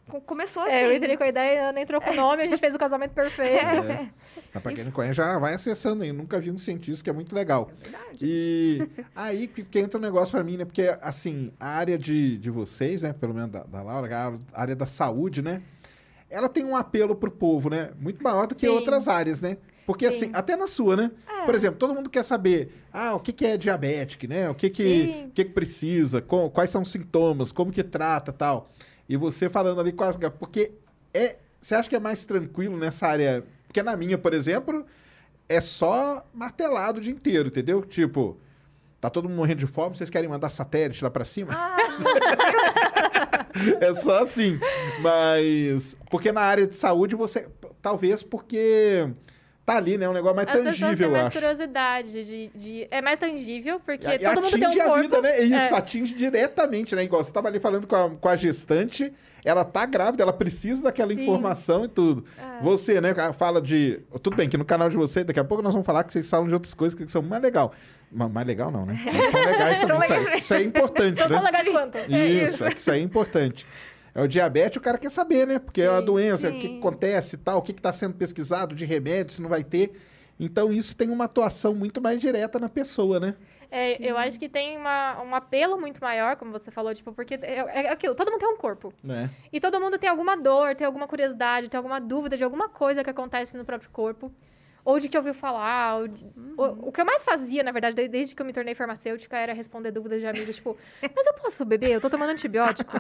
co- 0.07 0.21
Começou 0.21 0.63
assim. 0.63 0.73
É, 0.75 0.85
eu 0.85 0.95
entrei 0.95 1.17
com 1.17 1.23
a 1.23 1.27
ideia, 1.27 1.71
nem 1.73 1.85
trocou 1.85 2.13
o 2.13 2.15
nome, 2.15 2.43
a 2.43 2.47
gente 2.47 2.59
fez 2.59 2.73
o 2.73 2.77
casamento 2.79 3.11
perfeito. 3.13 3.59
É. 3.65 4.09
Mas 4.53 4.63
pra 4.63 4.73
quem 4.73 4.83
não 4.83 4.91
conhece, 4.91 5.15
já 5.15 5.37
vai 5.37 5.53
acessando 5.53 6.03
aí. 6.03 6.11
Nunca 6.11 6.39
vi 6.39 6.49
um 6.49 6.57
cientista 6.57 7.03
que 7.03 7.09
é 7.09 7.13
muito 7.13 7.35
legal. 7.35 7.69
E 8.21 8.81
aí 9.15 9.47
que, 9.47 9.63
que 9.63 9.79
entra 9.79 9.97
um 9.97 10.01
negócio 10.01 10.31
pra 10.31 10.43
mim, 10.43 10.57
né? 10.57 10.65
Porque, 10.65 10.95
assim, 11.01 11.51
a 11.59 11.67
área 11.67 11.97
de, 11.97 12.37
de 12.37 12.49
vocês, 12.49 13.01
né? 13.03 13.13
Pelo 13.13 13.33
menos 13.33 13.51
da, 13.51 13.63
da 13.63 13.81
Laura, 13.81 14.09
a 14.53 14.61
área 14.61 14.75
da 14.75 14.85
saúde, 14.85 15.41
né? 15.41 15.61
Ela 16.29 16.49
tem 16.49 16.63
um 16.65 16.75
apelo 16.75 17.15
pro 17.15 17.31
povo, 17.31 17.69
né? 17.69 17.91
Muito 17.99 18.21
maior 18.23 18.47
do 18.47 18.55
que 18.55 18.67
Sim. 18.67 18.73
outras 18.73 19.07
áreas, 19.07 19.41
né? 19.41 19.57
Porque, 19.85 20.11
Sim. 20.11 20.25
assim, 20.25 20.31
até 20.33 20.55
na 20.55 20.67
sua, 20.67 20.95
né? 20.95 21.11
É. 21.27 21.45
Por 21.45 21.55
exemplo, 21.55 21.77
todo 21.79 21.93
mundo 21.95 22.09
quer 22.09 22.23
saber, 22.23 22.71
ah, 22.93 23.15
o 23.15 23.19
que, 23.19 23.31
que 23.33 23.45
é 23.45 23.57
diabético, 23.57 24.27
né? 24.27 24.49
O 24.49 24.53
que 24.55 24.69
que, 24.69 25.25
o 25.27 25.31
que, 25.31 25.45
que 25.45 25.51
precisa, 25.51 26.21
co- 26.21 26.49
quais 26.49 26.69
são 26.69 26.81
os 26.81 26.91
sintomas, 26.91 27.51
como 27.51 27.71
que 27.71 27.83
trata 27.83 28.31
tal. 28.31 28.69
E 29.07 29.17
você 29.17 29.49
falando 29.49 29.79
ali 29.81 29.91
com 29.91 30.03
as... 30.03 30.17
Porque 30.39 30.71
é... 31.13 31.37
Você 31.61 31.75
acha 31.75 31.89
que 31.89 31.95
é 31.95 31.99
mais 31.99 32.23
tranquilo 32.23 32.77
nessa 32.77 33.05
área? 33.05 33.43
Porque 33.69 33.83
na 33.83 33.95
minha, 33.95 34.17
por 34.17 34.33
exemplo, 34.33 34.83
é 35.47 35.61
só 35.61 36.25
martelado 36.33 36.97
o 36.97 37.01
dia 37.01 37.13
inteiro, 37.13 37.49
entendeu? 37.49 37.83
Tipo, 37.83 38.35
tá 38.99 39.11
todo 39.11 39.29
mundo 39.29 39.37
morrendo 39.37 39.59
de 39.59 39.67
fome, 39.67 39.95
vocês 39.95 40.09
querem 40.09 40.27
mandar 40.27 40.49
satélite 40.49 41.03
lá 41.03 41.11
pra 41.11 41.23
cima? 41.23 41.53
Ah, 41.53 41.77
é 43.79 43.93
só 43.93 44.23
assim. 44.23 44.59
Mas. 45.01 45.95
Porque 46.09 46.31
na 46.31 46.41
área 46.41 46.65
de 46.65 46.75
saúde 46.75 47.15
você. 47.15 47.47
Talvez 47.79 48.23
porque. 48.23 49.07
Tá 49.69 49.77
ali, 49.77 49.97
né? 49.97 50.09
Um 50.09 50.13
negócio 50.13 50.35
mais 50.35 50.47
As 50.47 50.61
tangível, 50.63 51.07
eu 51.07 51.11
mais 51.11 51.25
acho. 51.25 51.33
curiosidade 51.33 52.25
de, 52.25 52.51
de- 52.55 52.87
É 52.89 53.01
mais 53.01 53.19
tangível, 53.19 53.79
porque 53.79 54.07
E, 54.07 54.15
e 54.15 54.19
todo 54.19 54.41
mundo 54.41 54.51
tem 54.59 54.67
um 54.67 54.73
corpo. 54.75 54.91
a 54.93 55.01
vida, 55.01 55.21
né? 55.21 55.39
Isso, 55.41 55.55
É. 55.73 55.77
atinge 55.77 56.13
diretamente, 56.15 56.95
né? 56.95 57.03
Igual 57.03 57.23
você 57.23 57.31
tava 57.31 57.47
ali 57.47 57.59
falando 57.59 57.85
com 57.85 57.95
a, 57.95 58.09
com 58.09 58.29
a 58.29 58.35
gestante, 58.35 59.13
ela 59.45 59.63
tá 59.63 59.85
grávida, 59.85 60.23
ela 60.23 60.33
precisa 60.33 60.81
daquela 60.83 61.13
Sim. 61.13 61.21
informação 61.21 61.85
e 61.85 61.87
tudo. 61.87 62.25
É. 62.37 62.63
Você, 62.63 62.99
né, 62.99 63.13
fala 63.37 63.61
de. 63.61 63.99
Tudo 64.23 64.35
bem 64.35 64.49
que 64.49 64.57
no 64.57 64.65
canal 64.65 64.89
de 64.89 64.97
você, 64.97 65.23
daqui 65.23 65.39
a 65.39 65.43
pouco 65.43 65.61
nós 65.63 65.73
vamos 65.73 65.85
falar 65.85 66.03
que 66.03 66.13
vocês 66.13 66.27
falam 66.29 66.47
de 66.47 66.53
outras 66.53 66.73
coisas 66.73 66.97
que 66.97 67.07
são 67.11 67.21
mais 67.21 67.41
legal. 67.41 67.71
Ma- 68.11 68.27
Mais 68.27 68.47
legal 68.47 68.71
não, 68.71 68.87
né? 68.87 68.99
São 69.29 69.45
legais 69.45 69.79
também. 69.81 69.99
Isso, 69.99 70.13
legais. 70.13 70.39
isso 70.43 70.53
é 70.55 70.63
importante, 70.63 71.17
São 71.21 71.29
né? 71.29 71.35
tão 71.35 71.43
legais 71.45 71.67
quanto. 71.69 71.97
Isso, 72.11 72.65
é 72.65 72.71
que 72.71 72.79
isso 72.79 72.89
é 72.89 72.97
importante. 72.97 73.67
É 74.13 74.21
o 74.21 74.27
diabetes, 74.27 74.77
o 74.77 74.81
cara 74.81 74.97
quer 74.97 75.11
saber, 75.11 75.45
né? 75.47 75.59
Porque 75.59 75.81
é 75.81 75.89
uma 75.89 76.01
Sim, 76.01 76.05
doença, 76.05 76.49
o 76.49 76.53
que, 76.53 76.69
que 76.69 76.75
sim. 76.75 76.79
acontece 76.79 77.35
e 77.35 77.39
tal, 77.39 77.59
o 77.59 77.61
que 77.61 77.71
está 77.71 77.91
sendo 77.93 78.15
pesquisado 78.15 78.75
de 78.75 78.85
remédio, 78.85 79.33
se 79.33 79.41
não 79.41 79.49
vai 79.49 79.63
ter. 79.63 79.93
Então, 80.39 80.71
isso 80.71 80.95
tem 80.95 81.09
uma 81.09 81.25
atuação 81.25 81.75
muito 81.75 82.01
mais 82.01 82.19
direta 82.19 82.59
na 82.59 82.69
pessoa, 82.69 83.19
né? 83.19 83.35
É, 83.71 83.97
eu 84.03 84.17
acho 84.17 84.39
que 84.39 84.49
tem 84.49 84.77
uma, 84.77 85.21
um 85.21 85.35
apelo 85.35 85.79
muito 85.79 86.01
maior, 86.01 86.35
como 86.35 86.51
você 86.51 86.71
falou, 86.71 86.93
tipo, 86.95 87.13
porque 87.13 87.35
é, 87.35 87.85
é 87.85 87.89
aquilo, 87.91 88.15
todo 88.15 88.31
mundo 88.31 88.39
tem 88.39 88.49
um 88.49 88.57
corpo. 88.57 88.91
né? 89.03 89.29
E 89.53 89.59
todo 89.59 89.79
mundo 89.79 89.97
tem 89.99 90.09
alguma 90.09 90.35
dor, 90.35 90.75
tem 90.75 90.87
alguma 90.87 91.07
curiosidade, 91.07 91.69
tem 91.69 91.77
alguma 91.77 91.99
dúvida 92.01 92.35
de 92.35 92.43
alguma 92.43 92.67
coisa 92.67 93.03
que 93.03 93.09
acontece 93.09 93.55
no 93.55 93.63
próprio 93.65 93.89
corpo. 93.91 94.31
Ou 94.85 94.97
de 94.99 95.07
que 95.09 95.17
ouviu 95.17 95.33
falar. 95.33 95.97
ou 95.97 96.07
de- 96.07 96.25
o, 96.57 96.89
o 96.89 96.91
que 96.91 96.99
eu 97.01 97.05
mais 97.05 97.23
fazia, 97.23 97.63
na 97.63 97.71
verdade, 97.71 97.95
de- 97.95 98.07
desde 98.07 98.33
que 98.35 98.41
eu 98.41 98.45
me 98.45 98.53
tornei 98.53 98.73
farmacêutica, 98.75 99.37
era 99.37 99.53
responder 99.53 99.91
dúvidas 99.91 100.19
de 100.19 100.25
amigos, 100.27 100.55
tipo, 100.55 100.75
mas 101.15 101.25
eu 101.27 101.33
posso 101.33 101.63
beber? 101.65 101.91
Eu 101.91 102.01
tô 102.01 102.09
tomando 102.09 102.29
antibiótico. 102.31 102.91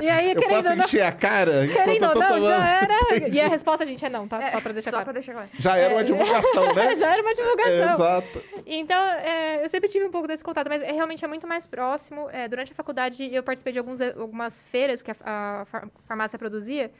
e 0.00 0.08
aí, 0.08 0.32
Eu 0.32 0.40
querendo 0.40 0.56
posso 0.56 0.70
ou 0.70 0.76
não, 0.76 0.84
encher 0.84 1.02
a 1.02 1.12
cara 1.12 1.66
querendo 1.68 2.02
ou 2.04 2.08
eu 2.08 2.12
tô 2.14 2.18
não, 2.20 2.28
tomando. 2.28 2.46
já 2.46 2.68
era. 2.68 2.94
Entendi. 3.16 3.36
E 3.36 3.40
a 3.40 3.48
resposta, 3.48 3.84
gente, 3.86 4.04
é 4.04 4.08
não, 4.08 4.26
tá? 4.28 4.50
Só 4.50 4.60
pra 4.60 4.72
deixar 4.72 4.90
Só 4.90 4.96
claro. 4.96 5.04
pra 5.04 5.12
deixar 5.12 5.32
claro. 5.34 5.48
Já 5.58 5.76
era 5.76 5.94
uma 5.94 6.00
É. 6.00 6.04
divulgação, 6.04 6.74
né? 6.74 6.94
já 6.96 7.12
era 7.12 7.22
uma 7.22 7.34
divulgação. 7.34 7.90
Exato. 7.90 8.44
Então, 8.66 9.02
é, 9.14 9.64
eu 9.64 9.68
sempre 9.68 9.88
tive 9.88 10.04
um 10.06 10.10
pouco 10.10 10.26
desse 10.28 10.42
contato, 10.44 10.68
mas 10.68 10.82
é, 10.82 10.92
realmente 10.92 11.24
é 11.24 11.28
muito 11.28 11.46
mais 11.46 11.66
próximo. 11.66 12.28
É, 12.30 12.48
durante 12.48 12.72
a 12.72 12.74
faculdade, 12.74 13.28
eu 13.34 13.42
participei 13.42 13.72
de 13.72 13.78
alguns, 13.78 14.00
algumas 14.00 14.62
feiras 14.62 15.02
que 15.02 15.10
a, 15.10 15.16
a 15.24 15.64
far- 15.66 15.88
farmácia 16.06 16.38
produzia, 16.38 16.90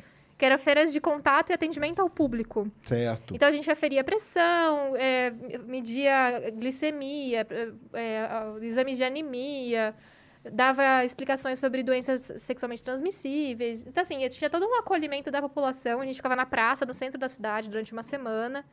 que 0.42 0.46
eram 0.46 0.58
feiras 0.58 0.92
de 0.92 1.00
contato 1.00 1.50
e 1.50 1.52
atendimento 1.52 2.00
ao 2.02 2.10
público. 2.10 2.68
Certo. 2.82 3.32
Então, 3.32 3.48
a 3.48 3.52
gente 3.52 3.70
aferia 3.70 4.02
pressão, 4.02 4.96
é, 4.96 5.30
media 5.64 6.50
glicemia, 6.50 7.46
é, 7.92 8.18
a- 8.22 8.56
exames 8.60 8.96
de 8.96 9.04
anemia, 9.04 9.94
dava 10.52 11.04
explicações 11.04 11.60
sobre 11.60 11.84
doenças 11.84 12.32
sexualmente 12.38 12.82
transmissíveis. 12.82 13.86
Então, 13.86 14.02
assim, 14.02 14.28
tinha 14.30 14.50
todo 14.50 14.66
um 14.66 14.74
acolhimento 14.80 15.30
da 15.30 15.40
população. 15.40 16.00
A 16.00 16.06
gente 16.06 16.16
ficava 16.16 16.34
na 16.34 16.44
praça, 16.44 16.84
no 16.84 16.92
centro 16.92 17.20
da 17.20 17.28
cidade, 17.28 17.70
durante 17.70 17.92
uma 17.92 18.02
semana. 18.02 18.64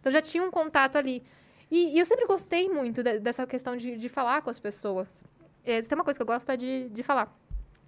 Então, 0.00 0.10
já 0.10 0.20
tinha 0.20 0.42
um 0.42 0.50
contato 0.50 0.98
ali. 0.98 1.22
E, 1.70 1.94
e 1.94 1.98
eu 2.00 2.04
sempre 2.04 2.26
gostei 2.26 2.68
muito 2.68 3.00
de- 3.00 3.20
dessa 3.20 3.46
questão 3.46 3.76
de, 3.76 3.96
de 3.96 4.08
falar 4.08 4.42
com 4.42 4.50
as 4.50 4.58
pessoas. 4.58 5.22
É, 5.64 5.80
tem 5.82 5.96
uma 5.96 6.02
coisa 6.02 6.18
que 6.18 6.22
eu 6.22 6.26
gosto 6.26 6.50
é 6.50 6.56
de, 6.56 6.88
de 6.88 7.02
falar. 7.04 7.32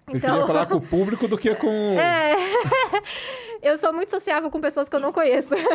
Preferia 0.05 0.45
falar 0.45 0.65
com 0.67 0.75
o 0.75 0.81
público 0.81 1.27
do 1.27 1.37
que 1.37 1.53
com. 1.55 1.67
Então 1.93 1.99
É. 1.99 2.35
eu 3.71 3.77
sou 3.77 3.91
muito 3.93 4.09
sociável 4.11 4.49
com 4.51 4.59
pessoas 4.61 4.87
que 4.87 4.95
eu 4.95 4.99
não 4.99 5.11
conheço. 5.11 5.55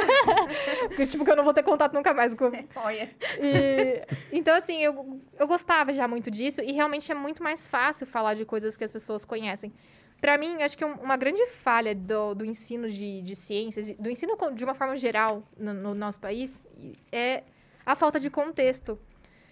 Que, 0.96 1.06
tipo, 1.06 1.24
que 1.24 1.30
eu 1.30 1.36
não 1.36 1.44
vou 1.44 1.54
ter 1.54 1.62
contato 1.62 1.92
nunca 1.94 2.12
mais 2.12 2.34
com. 2.34 2.50
Olha. 2.76 3.10
E- 3.40 4.02
então, 4.32 4.54
assim, 4.54 4.80
eu, 4.82 5.20
eu 5.38 5.46
gostava 5.46 5.92
já 5.92 6.06
muito 6.08 6.30
disso 6.30 6.60
e 6.62 6.72
realmente 6.72 7.10
é 7.10 7.14
muito 7.14 7.42
mais 7.42 7.66
fácil 7.66 8.06
falar 8.06 8.34
de 8.34 8.44
coisas 8.44 8.76
que 8.76 8.84
as 8.84 8.90
pessoas 8.90 9.24
conhecem. 9.24 9.72
Pra 10.20 10.36
mim, 10.36 10.62
acho 10.62 10.76
que 10.76 10.84
um- 10.84 10.94
uma 10.94 11.16
grande 11.16 11.46
falha 11.46 11.94
do, 11.94 12.34
do 12.34 12.44
ensino 12.44 12.88
de, 12.90 13.22
de 13.22 13.34
ciências, 13.36 13.90
do 13.98 14.10
ensino 14.10 14.36
de 14.52 14.64
uma 14.64 14.74
forma 14.74 14.96
geral 14.96 15.42
no, 15.56 15.72
no 15.72 15.94
nosso 15.94 16.20
país, 16.20 16.58
é 17.10 17.42
a 17.86 17.94
falta 17.94 18.20
de 18.20 18.28
contexto. 18.30 18.98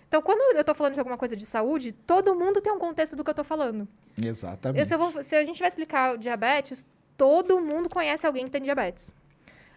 Então, 0.08 0.22
quando 0.22 0.56
eu 0.56 0.64
tô 0.64 0.74
falando 0.74 0.94
de 0.94 1.00
alguma 1.00 1.18
coisa 1.18 1.36
de 1.36 1.44
saúde, 1.44 1.92
todo 1.92 2.34
mundo 2.34 2.60
tem 2.60 2.72
um 2.72 2.78
contexto 2.78 3.14
do 3.14 3.22
que 3.22 3.30
eu 3.30 3.34
tô 3.34 3.44
falando. 3.44 3.86
Exatamente. 4.20 4.80
Eu, 4.80 4.86
se, 4.86 4.94
eu 4.94 4.98
vou- 4.98 5.22
se 5.22 5.36
a 5.36 5.44
gente 5.44 5.58
vai 5.58 5.68
explicar 5.68 6.16
diabetes, 6.16 6.84
todo 7.16 7.60
mundo 7.60 7.88
conhece 7.90 8.26
alguém 8.26 8.44
que 8.46 8.50
tem 8.50 8.62
diabetes. 8.62 9.12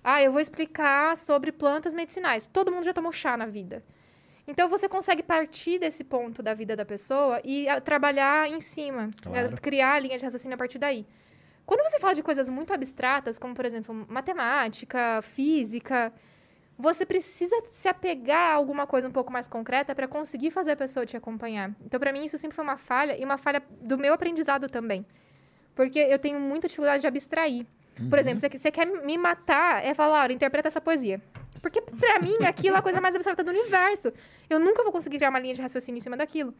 Ah, 0.04 0.24
eu 0.24 0.32
vou 0.32 0.40
explicar 0.42 1.16
sobre 1.18 1.52
plantas 1.52 1.94
medicinais. 1.94 2.48
Todo 2.48 2.72
mundo 2.72 2.84
já 2.86 2.94
tomou 2.94 3.12
chá 3.12 3.36
na 3.36 3.46
vida. 3.46 3.82
Então 4.48 4.68
você 4.70 4.90
consegue 4.90 5.22
partir 5.22 5.78
desse 5.80 6.04
ponto 6.04 6.42
da 6.42 6.54
vida 6.54 6.76
da 6.76 6.86
pessoa 6.86 7.40
e 7.44 7.68
ah, 7.70 7.80
trabalhar 7.80 8.50
em 8.50 8.60
cima, 8.60 9.12
Claro. 9.22 9.54
eh, 9.54 9.58
criar 9.62 9.94
a 9.94 10.00
linha 10.00 10.18
de 10.18 10.24
raciocínio 10.24 10.56
a 10.56 10.58
partir 10.58 10.80
daí. 10.80 11.06
Quando 11.66 11.84
você 11.88 12.00
fala 12.00 12.16
de 12.16 12.24
coisas 12.24 12.50
muito 12.50 12.74
abstratas, 12.74 13.38
como 13.38 13.54
por 13.54 13.66
exemplo 13.66 13.94
matemática, 14.10 15.22
física, 15.22 16.12
você 16.82 17.06
precisa 17.06 17.56
se 17.70 17.88
apegar 17.88 18.52
a 18.52 18.54
alguma 18.56 18.88
coisa 18.88 19.08
um 19.08 19.12
pouco 19.12 19.32
mais 19.32 19.48
concreta 19.48 19.94
para 19.94 20.08
conseguir 20.08 20.52
fazer 20.52 20.72
a 20.72 20.76
pessoa 20.76 21.06
te 21.06 21.16
acompanhar. 21.16 21.72
Então, 21.86 22.00
para 22.00 22.12
mim, 22.12 22.26
isso 22.26 22.38
sempre 22.38 22.56
foi 22.56 22.64
uma 22.64 22.78
falha 22.78 23.16
e 23.18 23.24
uma 23.24 23.38
falha 23.38 23.62
do 23.82 23.98
meu 23.98 24.14
aprendizado 24.14 24.68
também. 24.68 25.06
Porque 25.76 26.00
eu 26.00 26.18
tenho 26.18 26.40
muita 26.40 26.68
dificuldade 26.68 27.02
de 27.02 27.08
abstrair. 27.08 27.66
Por 28.10 28.18
exemplo, 28.18 28.40
você, 28.40 28.50
você 28.50 28.72
quer 28.72 28.86
me 28.86 29.18
matar, 29.18 29.86
é 29.86 29.94
falar, 29.94 30.20
Laura, 30.20 30.34
interpreta 30.34 30.68
essa 30.68 30.82
poesia. 30.82 31.22
Porque, 31.62 31.80
pra 31.82 32.20
mim, 32.20 32.44
aquilo 32.46 32.76
é 32.76 32.80
a 32.80 32.82
coisa 32.82 33.00
mais 33.00 33.14
abstrata 33.14 33.44
do 33.44 33.52
universo. 33.52 34.12
Eu 34.50 34.60
nunca 34.60 34.82
vou 34.82 34.92
conseguir 34.92 35.18
criar 35.18 35.30
uma 35.30 35.40
linha 35.40 35.54
de 35.54 35.62
raciocínio 35.62 36.00
em 36.00 36.02
cima 36.02 36.18
daquilo. 36.18 36.54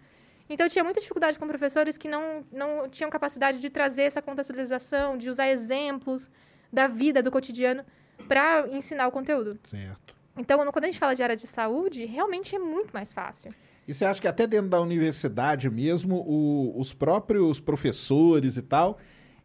Então, 0.48 0.66
eu 0.68 0.70
tinha 0.70 0.84
muita 0.84 1.00
dificuldade 1.00 1.40
com 1.40 1.48
professores 1.48 1.98
que 1.98 2.08
não, 2.08 2.46
não 2.52 2.88
tinham 2.88 3.10
capacidade 3.10 3.60
de 3.60 3.70
trazer 3.70 4.04
essa 4.04 4.22
contextualização, 4.22 5.18
de 5.18 5.30
usar 5.30 5.50
exemplos 5.50 6.30
da 6.72 6.88
vida, 6.88 7.24
do 7.24 7.32
cotidiano, 7.32 7.84
para 8.22 8.68
ensinar 8.72 9.08
o 9.08 9.12
conteúdo. 9.12 9.58
Certo. 9.68 10.16
Então, 10.38 10.58
quando 10.72 10.86
a 10.86 10.88
gente 10.88 11.00
fala 11.00 11.14
de 11.14 11.22
área 11.22 11.36
de 11.36 11.46
saúde, 11.48 12.06
realmente 12.06 12.56
é 12.56 12.60
muito 12.60 12.92
mais 12.94 13.12
fácil. 13.12 13.54
E 13.88 13.94
você 13.94 14.06
acha 14.06 14.22
que 14.22 14.28
até 14.28 14.48
dentro 14.48 14.70
da 14.70 14.80
universidade 14.80 15.70
mesmo, 15.70 16.24
o- 16.28 16.80
os 16.80 16.94
próprios 16.94 17.60
professores 17.60 18.56
e 18.56 18.62
tal, 18.62 18.98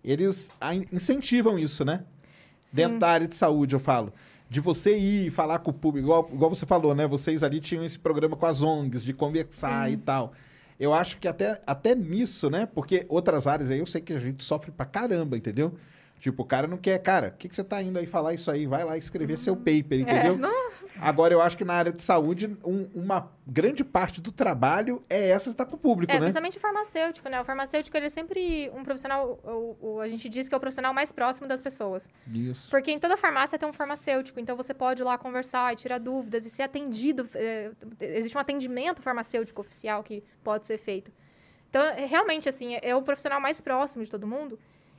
eles 0.04 0.50
incentivam 0.92 1.58
isso, 1.58 1.84
né? 1.84 2.04
Dentro 2.72 2.98
da 2.98 3.08
área 3.08 3.26
de 3.26 3.34
saúde, 3.34 3.74
eu 3.74 3.80
falo. 3.80 4.12
De 4.48 4.60
você 4.60 4.96
ir 4.96 5.30
falar 5.30 5.58
com 5.58 5.70
o 5.70 5.74
público, 5.74 6.06
igual, 6.06 6.28
igual 6.32 6.50
você 6.50 6.64
falou, 6.64 6.94
né? 6.94 7.06
Vocês 7.06 7.42
ali 7.42 7.60
tinham 7.60 7.82
esse 7.84 7.98
programa 7.98 8.36
com 8.36 8.46
as 8.46 8.62
ONGs, 8.62 9.02
de 9.02 9.12
conversar 9.12 9.90
e 9.90 9.96
tal. 9.96 10.32
Eu 10.78 10.92
acho 10.94 11.18
que 11.18 11.26
até, 11.26 11.60
até 11.66 11.94
nisso, 11.94 12.48
né? 12.50 12.66
Porque 12.66 13.04
outras 13.08 13.46
áreas 13.46 13.70
aí 13.70 13.78
eu 13.80 13.86
sei 13.86 14.00
que 14.00 14.12
a 14.12 14.18
gente 14.20 14.44
sofre 14.44 14.70
pra 14.70 14.86
caramba, 14.86 15.36
entendeu? 15.36 15.74
Tipo, 16.18 16.42
o 16.42 16.46
cara 16.46 16.66
não 16.66 16.78
quer, 16.78 16.98
cara, 16.98 17.28
o 17.28 17.32
que, 17.32 17.48
que 17.48 17.54
você 17.54 17.62
tá 17.62 17.80
indo 17.82 17.98
aí 17.98 18.06
falar 18.06 18.32
isso 18.32 18.50
aí? 18.50 18.66
Vai 18.66 18.82
lá 18.84 18.96
escrever 18.96 19.36
seu 19.36 19.54
paper, 19.54 20.00
entendeu? 20.00 20.38
Agora, 20.98 21.34
eu 21.34 21.42
acho 21.42 21.56
que 21.58 21.64
na 21.64 21.74
área 21.74 21.92
de 21.92 22.02
saúde, 22.02 22.56
um- 22.64 22.88
uma 22.94 23.30
grande 23.46 23.84
parte 23.84 24.18
do 24.20 24.32
trabalho 24.32 25.04
é 25.10 25.28
essa 25.28 25.44
de 25.44 25.50
estar 25.50 25.66
com 25.66 25.76
o 25.76 25.78
público, 25.78 26.10
É, 26.10 26.14
né? 26.14 26.20
principalmente 26.22 26.56
o 26.56 26.60
farmacêutico, 26.60 27.28
né? 27.28 27.38
O 27.40 27.44
farmacêutico, 27.44 27.94
ele 27.96 28.06
é 28.06 28.08
sempre 28.08 28.70
um 28.74 28.82
profissional, 28.82 29.38
o, 29.44 29.76
o- 29.80 30.00
a 30.00 30.08
gente 30.08 30.26
diz 30.28 30.48
que 30.48 30.54
é 30.54 30.56
o 30.56 30.60
profissional 30.60 30.94
mais 30.94 31.12
próximo 31.12 31.46
das 31.46 31.60
pessoas. 31.60 32.08
Isso. 32.32 32.70
Porque 32.70 32.90
em 32.90 32.98
toda 32.98 33.14
farmácia 33.18 33.58
tem 33.58 33.68
um 33.68 33.72
farmacêutico, 33.74 34.40
então 34.40 34.56
você 34.56 34.72
pode 34.72 35.02
ir 35.02 35.04
lá 35.04 35.18
conversar 35.18 35.70
e 35.74 35.76
tirar 35.76 35.98
dúvidas 35.98 36.46
e 36.46 36.50
ser 36.50 36.62
atendido. 36.62 37.28
é, 37.34 37.70
existe 38.00 38.36
um 38.36 38.40
atendimento 38.40 39.02
farmacêutico 39.02 39.60
oficial 39.60 40.02
que 40.02 40.24
pode 40.42 40.66
ser 40.66 40.78
feito. 40.78 41.12
Então, 41.68 41.82
é, 41.82 42.06
realmente, 42.06 42.48
assim, 42.48 42.78
é 42.80 42.96
o 42.96 43.02
profissional 43.02 43.38
mais 43.40 43.60
próximo 43.60 44.02
de 44.02 44.10
todo 44.10 44.26
mundo 44.26 44.58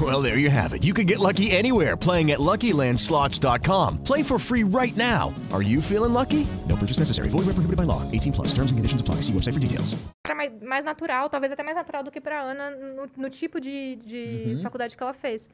Well, 0.00 0.20
there 0.22 0.36
you 0.36 0.50
have 0.50 0.74
it. 0.74 0.84
You 0.84 0.92
can 0.92 1.06
get 1.06 1.18
lucky 1.18 1.50
anywhere 1.50 1.96
playing 1.96 2.30
at 2.30 2.38
LuckyLandSlots.com. 2.38 4.04
Play 4.04 4.22
for 4.22 4.38
free 4.38 4.62
right 4.64 4.96
now. 4.96 5.34
Are 5.50 5.62
you 5.62 5.80
feeling 5.80 6.12
lucky? 6.12 6.46
No 6.68 6.76
purchase 6.76 6.98
necessary. 6.98 7.30
Void 7.30 7.46
where 7.46 7.54
prohibited 7.54 7.76
by 7.76 7.84
law. 7.84 8.02
18 8.12 8.32
plus. 8.32 8.48
Terms 8.48 8.70
and 8.70 8.78
conditions 8.78 9.00
apply. 9.00 9.16
See 9.22 9.32
website 9.32 9.54
for 9.54 9.60
details. 9.60 9.96
era 10.28 10.34
mais, 10.34 10.52
mais 10.62 10.84
natural, 10.84 11.28
talvez 11.30 11.50
até 11.50 11.62
mais 11.62 11.74
natural 11.74 12.02
do 12.02 12.10
que 12.10 12.20
pra 12.20 12.42
Ana 12.42 12.70
no, 12.70 13.08
no 13.16 13.30
tipo 13.30 13.58
de, 13.60 13.96
de 14.04 14.60
faculdade 14.62 14.96
que 14.96 15.02
ela 15.02 15.14
fez. 15.14 15.48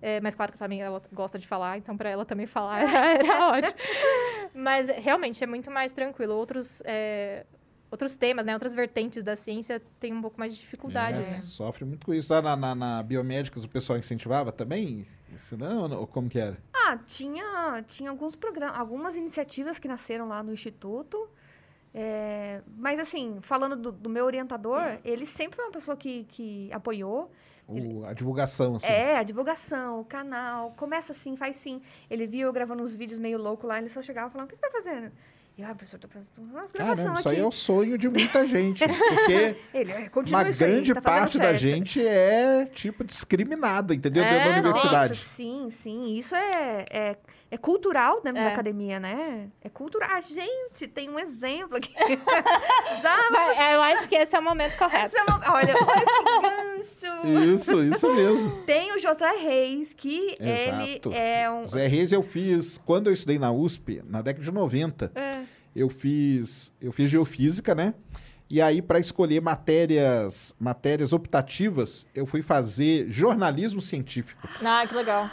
É, 0.00 0.20
mas 0.20 0.34
claro 0.34 0.52
que 0.52 0.58
também 0.58 0.80
ela 0.80 1.02
gosta 1.12 1.38
de 1.38 1.46
falar, 1.46 1.76
então 1.76 1.96
pra 1.96 2.08
ela 2.08 2.24
também 2.24 2.46
falar 2.46 2.80
era, 2.88 3.12
era 3.12 3.48
ótimo. 3.50 3.74
Mas 4.54 4.88
realmente 4.88 5.42
é 5.44 5.46
muito 5.46 5.70
mais 5.70 5.92
tranquilo. 5.92 6.34
Outros, 6.34 6.82
é, 6.86 7.44
outros 7.90 8.16
temas, 8.16 8.44
né, 8.44 8.52
outras 8.54 8.74
vertentes 8.74 9.22
da 9.24 9.36
ciência 9.36 9.80
têm 10.00 10.12
um 10.12 10.20
pouco 10.20 10.38
mais 10.38 10.54
de 10.54 10.60
dificuldade. 10.60 11.18
É, 11.18 11.30
né? 11.30 11.42
Sofre 11.46 11.84
muito 11.84 12.04
com 12.06 12.12
isso. 12.14 12.32
Lá 12.32 12.42
na, 12.42 12.56
na, 12.56 12.74
na 12.74 13.02
biomédicas 13.02 13.64
o 13.64 13.68
pessoal 13.68 13.98
incentivava 13.98 14.50
também? 14.52 15.06
Isso 15.34 15.56
não? 15.56 15.90
Ou 15.98 16.06
como 16.06 16.28
que 16.28 16.38
era? 16.38 16.56
Ah, 16.74 16.98
tinha, 17.04 17.82
tinha 17.86 18.10
alguns 18.10 18.36
programas, 18.36 18.78
algumas 18.78 19.16
iniciativas 19.16 19.78
que 19.78 19.86
nasceram 19.88 20.28
lá 20.28 20.42
no 20.42 20.52
Instituto. 20.52 21.28
É, 21.94 22.60
mas 22.76 23.00
assim, 23.00 23.38
falando 23.40 23.74
do, 23.74 23.90
do 23.90 24.10
meu 24.10 24.26
orientador, 24.26 24.98
ele 25.02 25.24
sempre 25.24 25.56
foi 25.56 25.64
uma 25.64 25.72
pessoa 25.72 25.96
que, 25.96 26.24
que 26.24 26.70
apoiou. 26.72 27.30
O- 27.66 28.04
a 28.04 28.12
divulgação, 28.12 28.76
assim. 28.76 28.86
É, 28.86 29.16
a 29.16 29.22
divulgação, 29.22 30.00
o 30.00 30.04
canal, 30.04 30.72
começa 30.76 31.12
assim, 31.12 31.36
faz 31.36 31.56
sim. 31.56 31.80
Ele 32.10 32.26
viu 32.26 32.46
eu 32.48 32.52
gravando 32.52 32.82
uns 32.82 32.94
vídeos 32.94 33.18
meio 33.18 33.38
louco 33.38 33.66
lá, 33.66 33.78
ele 33.78 33.88
só 33.88 34.02
chegava 34.02 34.28
e 34.28 34.30
falava, 34.32 34.46
o 34.46 34.52
que 34.52 34.56
você 34.56 34.60
tá 34.60 34.70
fazendo? 34.70 35.10
E 35.58 35.62
ah, 35.64 35.74
professor, 35.74 35.98
tô 35.98 36.06
fazendo 36.06 36.50
umas 36.50 36.70
gravações 36.70 36.98
Caramba, 36.98 37.18
isso 37.20 37.28
aqui. 37.30 37.38
aí 37.38 37.42
é 37.42 37.46
o 37.46 37.50
sonho 37.52 37.96
de 37.96 38.08
muita 38.10 38.46
gente. 38.46 38.84
Porque 38.86 39.56
Ele, 39.72 39.90
"É, 39.90 40.10
uma 40.14 40.22
isso 40.22 40.34
aí, 40.36 40.52
grande 40.52 40.92
tá 40.94 41.00
parte 41.00 41.38
da 41.38 41.44
certo." 41.44 41.58
gente 41.58 42.06
é, 42.06 42.66
tipo, 42.66 43.02
discriminada, 43.02 43.94
entendeu? 43.94 44.22
É, 44.22 44.28
Dentro 44.28 44.44
da 44.44 44.54
nossa. 44.56 44.68
universidade. 44.68 45.18
Nossa, 45.20 45.34
sim, 45.34 45.68
sim. 45.70 46.14
Isso 46.18 46.34
é, 46.36 46.84
é, 46.90 47.16
é 47.50 47.56
cultural 47.56 48.20
dentro 48.22 48.42
da 48.42 48.48
É. 48.50 48.52
academia, 48.52 48.98
né? 48.98 49.48
É 49.62 49.68
cultural. 49.68 50.10
A 50.12 50.20
gente 50.20 50.86
tem 50.88 51.08
um 51.08 51.18
exemplo 51.18 51.76
aqui. 51.76 51.92
É, 53.58 53.74
eu 53.74 53.82
acho 53.82 54.08
que 54.08 54.14
esse 54.16 54.34
é 54.34 54.38
o 54.38 54.42
momento 54.42 54.76
correto. 54.76 55.16
É 55.16 55.22
uma- 55.22 55.36
Olha, 55.54 55.74
olha 55.74 56.04
que 56.06 56.40
gancho. 56.40 57.54
Isso, 57.54 57.82
isso 57.84 58.12
mesmo. 58.14 58.62
Tem 58.62 58.92
o 58.94 58.98
Josué 58.98 59.36
Reis, 59.36 59.94
que 59.94 60.36
ele 60.40 60.50
Exato. 60.94 61.12
é 61.12 61.50
um... 61.50 61.66
Zé 61.66 61.86
Reis 61.86 62.12
eu 62.12 62.22
fiz, 62.22 62.78
quando 62.78 63.06
eu 63.08 63.12
estudei 63.12 63.38
na 63.38 63.50
USP, 63.52 64.02
na 64.06 64.22
década 64.22 64.44
de 64.44 64.50
90, 64.52 65.10
É. 65.14 65.40
eu 65.74 65.88
fiz, 65.88 66.72
eu 66.80 66.92
fiz 66.92 67.10
geofísica, 67.10 67.74
né? 67.74 67.94
E 68.48 68.60
aí, 68.62 68.80
para 68.80 68.98
escolher 69.00 69.40
matérias, 69.42 70.54
matérias 70.58 71.12
optativas, 71.12 72.06
eu 72.14 72.26
fui 72.26 72.42
fazer 72.42 73.08
jornalismo 73.10 73.80
científico. 73.80 74.48
Ah, 74.64 74.86
que 74.86 74.94
legal. 74.94 75.28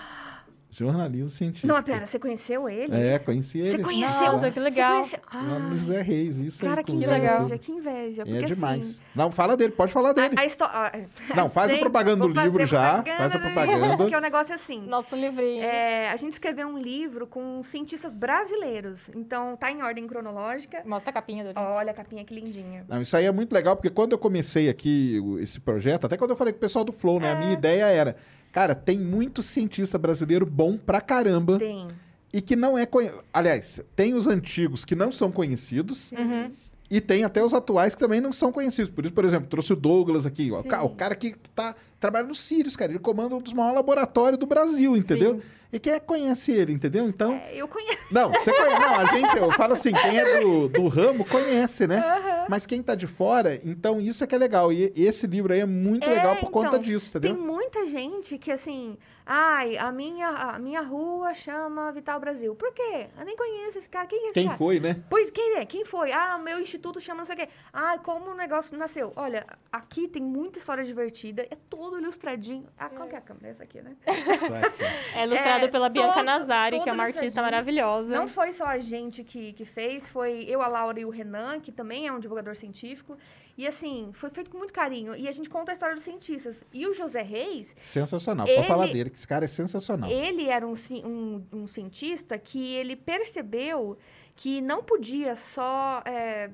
Jornalismo 0.76 1.30
científico. 1.30 1.68
Não, 1.72 1.82
pera, 1.84 2.08
você 2.08 2.18
conheceu 2.18 2.68
ele? 2.68 2.96
É, 2.96 3.20
conheci 3.20 3.60
ele. 3.60 3.78
Você 3.78 3.84
conheceu? 3.84 4.32
Nossa, 4.34 4.52
que 4.52 4.60
legal. 4.60 5.04
Você 5.04 5.18
conheceu? 5.18 5.60
No 5.60 5.72
Ah, 5.74 5.78
José 5.78 6.02
Reis, 6.02 6.38
isso 6.40 6.66
cara, 6.66 6.82
aí. 6.82 6.84
que 6.84 6.92
com 6.92 6.98
inveja, 6.98 7.38
tudo. 7.40 7.60
que 7.60 7.72
inveja. 7.72 8.22
É 8.24 8.26
Porque, 8.26 8.46
demais. 8.46 8.82
assim, 8.82 9.02
Não, 9.16 9.32
fala 9.32 9.56
dele, 9.56 9.72
pode 9.72 9.92
falar 9.92 10.14
dele. 10.14 10.34
a, 10.36 10.42
a 10.42 10.46
história... 10.46 11.08
Não, 11.36 11.50
faz 11.50 11.72
a 11.74 11.78
propaganda 11.78 12.28
do 12.28 12.42
livro 12.42 12.66
já, 12.66 13.04
faz 13.04 13.36
a 13.36 13.40
propaganda. 13.40 13.98
Porque 13.98 14.16
o 14.16 14.20
negócio 14.22 14.52
é 14.52 14.56
assim. 14.56 14.82
Nosso 14.88 15.16
livrinho. 15.16 15.64
É, 15.64 16.10
a 16.10 16.16
gente 16.16 16.34
escreveu 16.34 16.68
um 16.68 16.78
livro 16.78 17.28
com 17.28 17.62
cientistas 17.62 18.16
brasileiros. 18.16 19.10
Então, 19.16 19.56
tá 19.56 19.72
em 19.72 19.82
ordem 19.84 20.08
cronológica. 20.08 20.82
Mostra 20.86 21.12
a 21.12 21.14
capinha 21.14 21.44
do 21.44 21.48
livro. 21.50 21.62
Olha 21.64 21.92
a 21.92 21.94
capinha 21.94 22.24
que 22.26 22.34
lindinha. 22.34 22.86
Não, 22.88 23.02
isso 23.02 23.16
aí 23.16 23.26
é 23.26 23.32
muito 23.32 23.54
legal, 23.54 23.76
porque 23.76 23.90
quando 23.90 24.14
eu 24.14 24.18
comecei 24.18 24.70
aqui 24.70 25.22
esse 25.40 25.60
projeto, 25.60 26.06
até 26.06 26.18
quando 26.18 26.32
eu 26.32 26.38
falei 26.38 26.52
com 26.54 26.58
o 26.58 26.62
pessoal 26.62 26.84
do 26.84 26.92
Flow, 26.92 27.20
né? 27.20 27.32
A 27.32 27.36
É. 27.36 27.40
minha 27.40 27.54
ideia 27.54 27.86
era, 27.86 28.16
cara, 28.54 28.74
tem 28.76 28.98
muito 28.98 29.44
cientista 29.44 29.98
brasileiro 29.98 30.46
bom 30.46 30.78
pra 30.78 31.02
caramba 31.02 31.58
Tem. 31.58 31.88
e 32.32 32.42
que 32.42 32.56
não 32.56 32.78
é 32.78 32.86
conhe... 32.86 33.12
Aliás, 33.34 33.84
tem 33.96 34.14
os 34.14 34.28
antigos 34.28 34.86
que 34.86 34.96
não 34.96 35.12
são 35.12 35.32
conhecidos 35.32 36.12
Uhum. 36.14 36.52
E 36.96 37.02
tem 37.02 37.24
até 37.24 37.44
os 37.44 37.54
atuais 37.54 37.96
que 37.96 38.00
também 38.02 38.22
não 38.22 38.32
são 38.32 38.52
conhecidos. 38.52 38.92
Por 38.94 39.04
isso, 39.06 39.14
por 39.14 39.26
exemplo, 39.26 39.48
trouxe 39.50 39.74
o 39.74 39.76
Douglas 39.76 40.26
aqui, 40.26 40.52
ó, 40.52 40.60
o, 40.60 40.64
ca- 40.64 40.80
Sim. 40.82 40.86
o 40.86 40.90
cara 40.90 41.16
que 41.16 41.36
tá 41.56 41.76
trabalhando 42.00 42.30
no 42.30 42.36
Sirius, 42.36 42.76
cara, 42.76 42.92
ele 42.92 43.00
comanda 43.00 43.36
um 43.36 43.40
dos 43.42 43.54
maiores 43.54 43.76
laboratórios 43.78 44.40
do 44.40 44.46
Brasil, 44.46 44.96
entendeu? 44.96 45.42
E 45.72 45.80
quem 45.80 45.94
é 45.94 46.00
que 46.00 46.06
conhece 46.06 46.52
ele, 46.52 46.72
entendeu? 46.72 47.08
Então, 47.08 47.34
É, 47.34 47.56
eu 47.56 47.68
conheço. 47.68 47.98
não, 48.12 48.30
você 48.32 48.54
conhece. 48.54 48.80
Não, 48.80 48.96
a 48.96 49.06
gente, 49.06 49.36
eu 49.38 49.52
falo 49.54 49.74
assim, 49.74 49.92
quem 49.92 50.20
é 50.20 50.40
do, 50.42 50.68
do 50.70 50.88
ramo 50.88 51.26
conhece, 51.26 51.88
né? 51.88 52.46
Mas 52.48 52.66
quem 52.68 52.84
tá 52.84 52.94
de 52.94 53.08
fora, 53.08 53.60
então 53.66 54.00
isso 54.00 54.24
é 54.24 54.28
que 54.28 54.36
é 54.36 54.38
legal. 54.38 54.72
E 54.72 54.92
esse 54.96 55.26
livro 55.26 55.52
aí 55.52 55.62
é 55.62 55.66
muito 55.66 56.06
É, 56.08 56.14
legal 56.14 56.36
por 56.36 56.52
conta 56.52 56.68
então, 56.68 56.80
disso, 56.80 57.20
Tem 57.20 57.32
entendeu? 57.32 57.48
muita 57.48 57.88
gente 57.88 58.38
que, 58.38 58.52
assim, 58.52 58.98
ai, 59.26 59.78
a 59.78 59.92
minha, 59.92 60.28
a 60.30 60.60
minha 60.60 60.82
rua 60.82 61.34
chama 61.34 61.92
Vital 61.92 62.20
Brasil. 62.20 62.56
Por 62.56 62.74
quê? 62.74 63.08
Eu 63.18 63.26
nem 63.26 63.36
conheço 63.38 63.78
esse 63.78 63.90
cara. 63.90 64.06
Quem 64.08 64.20
é 64.20 64.30
esse 64.30 64.34
Quem 64.34 64.46
cara? 64.46 64.58
foi, 64.58 64.80
né? 64.80 65.02
Pois 65.10 65.32
quem 65.32 65.58
é? 65.58 65.66
Quem 65.66 65.86
foi? 65.86 66.12
Ah, 66.12 66.38
meu 66.38 66.60
instituto 66.60 67.00
chama 67.00 67.20
não 67.20 67.26
sei 67.26 67.36
o 67.36 67.40
quê. 67.40 67.50
Ah, 67.72 67.98
como 68.00 68.32
o 68.32 68.36
negócio 68.36 68.78
nasceu. 68.78 69.14
Olha, 69.16 69.46
aqui 69.72 70.08
tem 70.08 70.22
muita 70.22 70.60
história 70.60 70.84
divertida. 70.84 71.44
É 71.50 71.58
todo 71.70 71.98
ilustradinho. 72.00 72.68
Ah, 72.78 72.90
qual 72.90 73.08
que 73.08 73.16
é 73.16 73.18
a 73.18 73.22
câmera? 73.22 73.48
Essa 73.50 73.64
aqui, 73.64 73.82
né? 73.82 73.96
É 75.16 75.24
ilustrado 75.26 75.66
É, 75.66 75.68
pela 75.68 75.90
Bianca 75.90 76.14
todo- 76.16 76.26
Nazari, 76.26 76.76
que 76.78 76.82
é 76.82 76.86
todo 76.86 76.94
uma 76.96 77.04
artista 77.04 77.42
maravilhosa. 77.42 78.16
Não 78.16 78.28
foi 78.28 78.52
só 78.54 78.66
a 78.66 78.80
gente 78.80 79.24
que, 79.24 79.54
que 79.54 79.66
fez, 79.66 80.08
foi 80.10 80.44
eu, 80.48 80.62
a 80.62 80.68
Laura 80.68 81.00
e 81.00 81.06
o 81.06 81.10
Renan, 81.10 81.60
que 81.60 81.72
também 81.72 82.08
é 82.08 82.12
um 82.12 82.20
divulgador 82.20 82.56
científico. 82.56 83.18
E 83.58 83.68
assim, 83.68 84.10
foi 84.14 84.30
feito 84.32 84.50
com 84.50 84.58
muito 84.58 84.74
carinho. 84.74 85.16
E 85.16 85.28
a 85.28 85.32
gente 85.32 85.48
conta 85.50 85.72
a 85.72 85.74
história 85.74 85.94
dos 85.96 86.04
cientistas. 86.04 86.64
E 86.74 86.88
o 86.88 86.94
José 86.94 87.22
Reis, 87.22 87.76
Sensacional. 87.80 88.48
Ele- 88.48 88.56
Pode 88.56 88.68
falar 88.68 88.88
dele, 88.88 89.10
que 89.12 89.18
esse 89.18 89.28
cara 89.28 89.46
é 89.46 89.48
sensacional. 89.48 90.10
ele 90.10 90.48
era 90.50 90.66
um, 90.68 90.74
um, 91.06 91.46
um 91.54 91.68
cientista 91.68 92.38
que 92.38 92.74
ele 92.76 92.96
percebeu 92.96 93.98
que 94.36 94.60
não 94.62 94.82
podia 94.84 95.36
só 95.36 96.02
é, 96.06 96.50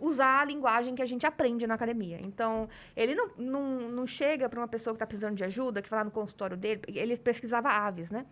usar 0.00 0.40
a 0.40 0.44
linguagem 0.44 0.92
que 0.96 1.02
a 1.02 1.06
gente 1.06 1.24
aprende 1.24 1.64
na 1.68 1.74
academia. 1.74 2.18
Então, 2.24 2.68
ele 2.96 3.14
não, 3.14 3.30
não, 3.38 3.62
não 3.90 4.06
chega 4.08 4.48
para 4.48 4.58
uma 4.58 4.66
pessoa 4.66 4.92
que 4.92 4.96
está 4.96 5.06
precisando 5.06 5.36
de 5.36 5.44
ajuda, 5.44 5.80
que 5.80 5.88
vai 5.88 6.00
lá 6.00 6.04
no 6.04 6.10
consultório 6.10 6.56
dele, 6.56 6.80
ele 6.88 7.16
pesquisava 7.16 7.68
aves, 7.68 8.10
né? 8.10 8.26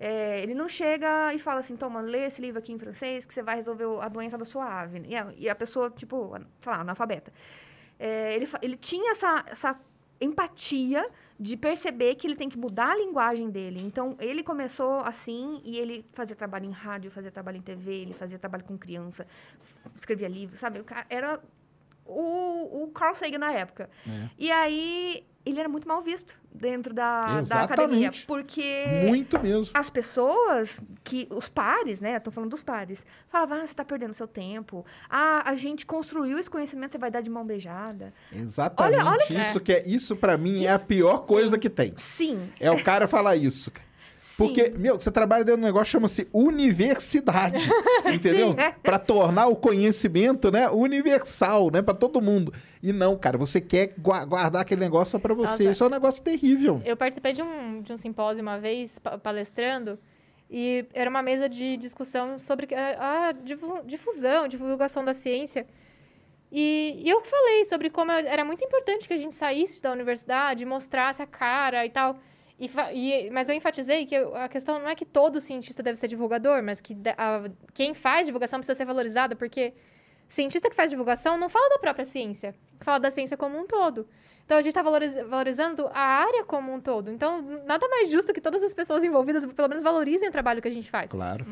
É, 0.00 0.40
ele 0.40 0.54
não 0.54 0.68
chega 0.68 1.34
e 1.34 1.38
fala 1.38 1.60
assim, 1.60 1.76
toma, 1.76 2.00
lê 2.00 2.26
esse 2.26 2.40
livro 2.40 2.58
aqui 2.58 2.72
em 2.72 2.78
francês 2.78 3.26
que 3.26 3.34
você 3.34 3.42
vai 3.42 3.56
resolver 3.56 3.84
a 4.00 4.08
doença 4.08 4.38
da 4.38 4.44
sua 4.44 4.64
ave. 4.64 5.02
E 5.06 5.16
a, 5.16 5.32
e 5.36 5.48
a 5.48 5.54
pessoa, 5.54 5.90
tipo, 5.90 6.36
sei 6.60 6.72
lá, 6.72 6.80
analfabeta. 6.80 7.32
É, 7.98 8.34
ele, 8.34 8.48
ele 8.62 8.76
tinha 8.76 9.10
essa, 9.10 9.44
essa 9.48 9.80
empatia 10.20 11.08
de 11.38 11.56
perceber 11.56 12.16
que 12.16 12.26
ele 12.26 12.36
tem 12.36 12.48
que 12.48 12.58
mudar 12.58 12.92
a 12.92 12.96
linguagem 12.96 13.50
dele. 13.50 13.80
Então, 13.80 14.16
ele 14.20 14.42
começou 14.42 15.00
assim 15.00 15.60
e 15.64 15.78
ele 15.78 16.04
fazia 16.12 16.34
trabalho 16.34 16.64
em 16.66 16.72
rádio, 16.72 17.10
fazia 17.10 17.30
trabalho 17.30 17.58
em 17.58 17.62
TV, 17.62 17.92
ele 17.92 18.14
fazia 18.14 18.38
trabalho 18.38 18.64
com 18.64 18.76
criança, 18.76 19.26
escrevia 19.94 20.28
livros, 20.28 20.58
sabe? 20.58 20.84
Era 21.08 21.40
o, 22.08 22.84
o 22.84 22.88
Carl 22.88 23.14
Sagan 23.14 23.38
na 23.38 23.52
época. 23.52 23.88
É. 24.08 24.28
E 24.38 24.50
aí, 24.50 25.24
ele 25.44 25.60
era 25.60 25.68
muito 25.68 25.86
mal 25.86 26.02
visto 26.02 26.36
dentro 26.52 26.92
da, 26.92 27.40
da 27.42 27.62
academia. 27.62 28.10
Porque 28.26 28.84
Muito 29.06 29.38
mesmo. 29.40 29.70
as 29.74 29.88
pessoas 29.88 30.78
que 31.04 31.26
os 31.30 31.48
pares, 31.48 32.00
né? 32.00 32.18
Tô 32.18 32.30
falando 32.30 32.50
dos 32.50 32.62
pares. 32.62 33.04
Falavam, 33.28 33.58
ah, 33.58 33.66
você 33.66 33.74
tá 33.74 33.84
perdendo 33.84 34.12
seu 34.12 34.26
tempo. 34.26 34.84
Ah, 35.08 35.42
a 35.48 35.54
gente 35.54 35.86
construiu 35.86 36.38
esse 36.38 36.50
conhecimento, 36.50 36.92
você 36.92 36.98
vai 36.98 37.10
dar 37.10 37.20
de 37.20 37.30
mão 37.30 37.46
beijada. 37.46 38.12
Exatamente 38.32 39.00
Olha- 39.00 39.10
olha 39.10 39.40
isso 39.40 39.60
que 39.60 39.72
é 39.72 39.88
isso 39.88 40.16
para 40.16 40.36
mim 40.36 40.64
é 40.64 40.72
a 40.72 40.78
pior 40.78 41.26
coisa 41.26 41.58
que 41.58 41.70
tem. 41.70 41.94
Sim. 41.96 42.50
É 42.58 42.70
o 42.70 42.82
cara 42.82 43.06
falar 43.06 43.36
isso. 43.36 43.70
Porque, 44.38 44.70
meu, 44.76 44.94
você 45.00 45.10
trabalha 45.10 45.44
dentro 45.44 45.60
de 45.60 45.64
um 45.64 45.66
negócio 45.66 45.86
que 45.86 45.90
chama-se 45.90 46.28
universidade, 46.32 47.68
entendeu? 48.12 48.54
Para 48.82 48.98
tornar 48.98 49.48
o 49.48 49.56
conhecimento, 49.56 50.50
né, 50.50 50.68
universal, 50.70 51.70
né, 51.72 51.82
para 51.82 51.92
todo 51.94 52.22
mundo. 52.22 52.52
E 52.82 52.92
não, 52.92 53.16
cara, 53.18 53.36
você 53.36 53.60
quer 53.60 53.94
gua- 53.98 54.24
guardar 54.24 54.62
aquele 54.62 54.80
negócio 54.80 55.12
só 55.12 55.18
para 55.18 55.34
você. 55.34 55.64
Nossa. 55.64 55.70
Isso 55.72 55.82
é 55.84 55.86
um 55.88 55.90
negócio 55.90 56.22
terrível. 56.22 56.80
Eu 56.84 56.96
participei 56.96 57.32
de 57.32 57.42
um, 57.42 57.80
de 57.80 57.92
um 57.92 57.96
simpósio 57.96 58.40
uma 58.42 58.58
vez, 58.60 58.98
pa- 59.00 59.18
palestrando, 59.18 59.98
e 60.48 60.86
era 60.94 61.10
uma 61.10 61.20
mesa 61.22 61.48
de 61.48 61.76
discussão 61.76 62.38
sobre 62.38 62.72
a, 62.74 63.28
a 63.28 63.32
difu- 63.32 63.82
difusão, 63.84 64.46
divulgação 64.46 65.04
da 65.04 65.12
ciência. 65.12 65.66
E, 66.50 67.02
e 67.04 67.08
eu 67.10 67.20
falei 67.22 67.64
sobre 67.66 67.90
como 67.90 68.10
era 68.10 68.44
muito 68.44 68.64
importante 68.64 69.06
que 69.06 69.12
a 69.12 69.18
gente 69.18 69.34
saísse 69.34 69.82
da 69.82 69.92
universidade, 69.92 70.64
mostrasse 70.64 71.20
a 71.20 71.26
cara 71.26 71.84
e 71.84 71.90
tal. 71.90 72.16
E, 72.58 72.68
e- 72.92 73.30
mas 73.30 73.48
eu 73.48 73.54
enfatizei 73.54 74.04
que 74.04 74.14
eu- 74.14 74.34
a 74.34 74.48
questão 74.48 74.78
não 74.80 74.88
é 74.88 74.94
que 74.94 75.04
todo 75.04 75.40
cientista 75.40 75.82
deve 75.82 75.98
ser 75.98 76.08
divulgador, 76.08 76.62
mas 76.62 76.80
que 76.80 76.96
a- 77.16 77.44
quem 77.72 77.94
faz 77.94 78.26
divulgação 78.26 78.58
precisa 78.58 78.76
ser 78.76 78.84
valorizado, 78.84 79.36
porque 79.36 79.72
cientista 80.28 80.68
que 80.68 80.74
faz 80.74 80.90
divulgação 80.90 81.38
não 81.38 81.48
fala 81.48 81.68
da 81.70 81.78
própria 81.78 82.04
ciência, 82.04 82.54
fala 82.80 82.98
da 82.98 83.10
ciência 83.10 83.36
como 83.36 83.56
um 83.58 83.66
todo. 83.66 84.08
Então 84.44 84.56
a 84.56 84.62
gente 84.62 84.70
está 84.70 84.82
valorizando 84.82 85.86
a 85.92 86.00
área 86.00 86.42
como 86.42 86.72
um 86.72 86.80
todo. 86.80 87.10
Então, 87.10 87.42
nada 87.66 87.86
mais 87.88 88.10
justo 88.10 88.32
que 88.32 88.40
todas 88.40 88.62
as 88.62 88.72
pessoas 88.72 89.04
envolvidas, 89.04 89.44
pelo 89.46 89.68
menos, 89.68 89.82
valorizem 89.82 90.26
o 90.28 90.32
trabalho 90.32 90.62
que 90.62 90.68
a 90.68 90.70
gente 90.70 90.90
faz. 90.90 91.10
Claro. 91.10 91.44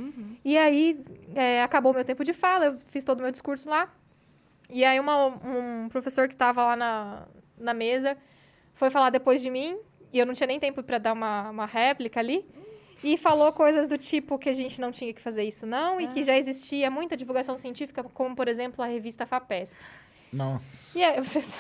E 0.42 0.56
aí, 0.56 0.98
é, 1.34 1.62
acabou 1.62 1.92
meu 1.92 2.04
tempo 2.04 2.24
de 2.24 2.32
fala, 2.32 2.64
eu 2.66 2.78
fiz 2.88 3.04
todo 3.04 3.18
o 3.20 3.22
meu 3.22 3.30
discurso 3.30 3.68
lá. 3.68 3.92
E 4.70 4.82
aí, 4.82 4.98
uma- 4.98 5.26
um 5.26 5.88
professor 5.90 6.26
que 6.26 6.34
estava 6.34 6.64
lá 6.64 6.74
na, 6.74 7.28
na 7.58 7.74
mesa 7.74 8.16
foi 8.74 8.88
falar 8.90 9.10
depois 9.10 9.42
de 9.42 9.50
mim, 9.50 9.78
e 10.12 10.18
eu 10.18 10.26
não 10.26 10.34
tinha 10.34 10.46
nem 10.46 10.60
tempo 10.60 10.82
para 10.82 10.98
dar 10.98 11.12
uma, 11.12 11.50
uma 11.50 11.66
réplica 11.66 12.20
ali, 12.20 12.44
e 13.04 13.16
falou 13.16 13.52
coisas 13.52 13.86
do 13.86 13.98
tipo 13.98 14.38
que 14.38 14.48
a 14.48 14.52
gente 14.52 14.80
não 14.80 14.90
tinha 14.90 15.12
que 15.12 15.20
fazer 15.20 15.44
isso, 15.44 15.66
não, 15.66 16.00
e 16.00 16.08
que 16.08 16.22
já 16.22 16.36
existia 16.36 16.90
muita 16.90 17.16
divulgação 17.16 17.56
científica, 17.56 18.02
como, 18.02 18.34
por 18.34 18.48
exemplo, 18.48 18.82
a 18.82 18.86
revista 18.86 19.26
FAPESP. 19.26 19.76
Nossa. 20.32 20.98
E 20.98 21.04
aí, 21.04 21.20
vocês... 21.22 21.52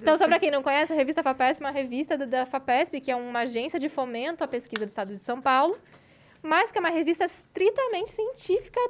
Então, 0.00 0.16
só 0.16 0.26
para 0.26 0.38
quem 0.38 0.50
não 0.50 0.62
conhece, 0.62 0.92
a 0.92 0.96
revista 0.96 1.22
FAPESP 1.22 1.62
é 1.62 1.66
uma 1.66 1.72
revista 1.72 2.16
da, 2.16 2.24
da 2.24 2.46
FAPESP, 2.46 3.00
que 3.00 3.10
é 3.10 3.16
uma 3.16 3.40
agência 3.40 3.78
de 3.78 3.88
fomento 3.88 4.42
à 4.42 4.48
pesquisa 4.48 4.86
do 4.86 4.88
estado 4.88 5.16
de 5.16 5.22
São 5.22 5.40
Paulo, 5.40 5.78
mas 6.42 6.72
que 6.72 6.78
é 6.78 6.80
uma 6.80 6.90
revista 6.90 7.24
estritamente 7.24 8.10
científica, 8.10 8.80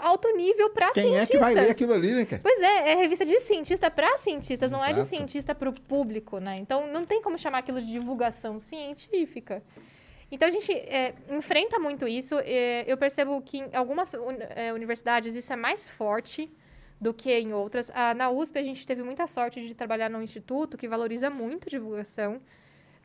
alto 0.00 0.28
nível 0.36 0.70
para 0.70 0.90
Quem 0.90 1.04
cientistas. 1.04 1.28
é 1.30 1.32
que 1.32 1.38
vai 1.38 1.54
ler 1.54 1.70
aquilo 1.70 1.92
ali, 1.94 2.12
né, 2.12 2.24
cara? 2.24 2.42
Pois 2.42 2.60
é, 2.62 2.92
é 2.92 2.94
revista 2.96 3.24
de 3.24 3.38
cientista 3.40 3.90
para 3.90 4.16
cientistas, 4.18 4.70
não 4.70 4.80
é 4.84 4.92
de 4.92 5.00
Exato. 5.00 5.08
cientista 5.08 5.54
para 5.54 5.68
o 5.68 5.72
público, 5.72 6.38
né? 6.38 6.56
Então, 6.58 6.86
não 6.88 7.04
tem 7.06 7.22
como 7.22 7.38
chamar 7.38 7.58
aquilo 7.58 7.80
de 7.80 7.86
divulgação 7.90 8.58
científica. 8.58 9.62
Então, 10.30 10.48
a 10.48 10.50
gente 10.50 10.72
é, 10.72 11.14
enfrenta 11.30 11.78
muito 11.78 12.08
isso. 12.08 12.36
é, 12.44 12.84
eu 12.86 12.96
percebo 12.96 13.40
que 13.42 13.58
em 13.58 13.74
algumas 13.76 14.12
uni- 14.14 14.38
é, 14.50 14.72
universidades 14.72 15.34
isso 15.36 15.52
é 15.52 15.56
mais 15.56 15.88
forte 15.90 16.50
do 17.00 17.12
que 17.12 17.30
em 17.32 17.52
outras. 17.52 17.90
Ah, 17.94 18.14
na 18.14 18.30
USP, 18.30 18.58
a 18.58 18.62
gente 18.62 18.86
teve 18.86 19.02
muita 19.02 19.26
sorte 19.26 19.60
de 19.60 19.74
trabalhar 19.74 20.08
num 20.08 20.22
instituto 20.22 20.76
que 20.78 20.88
valoriza 20.88 21.28
muito 21.28 21.68
a 21.68 21.70
divulgação. 21.70 22.40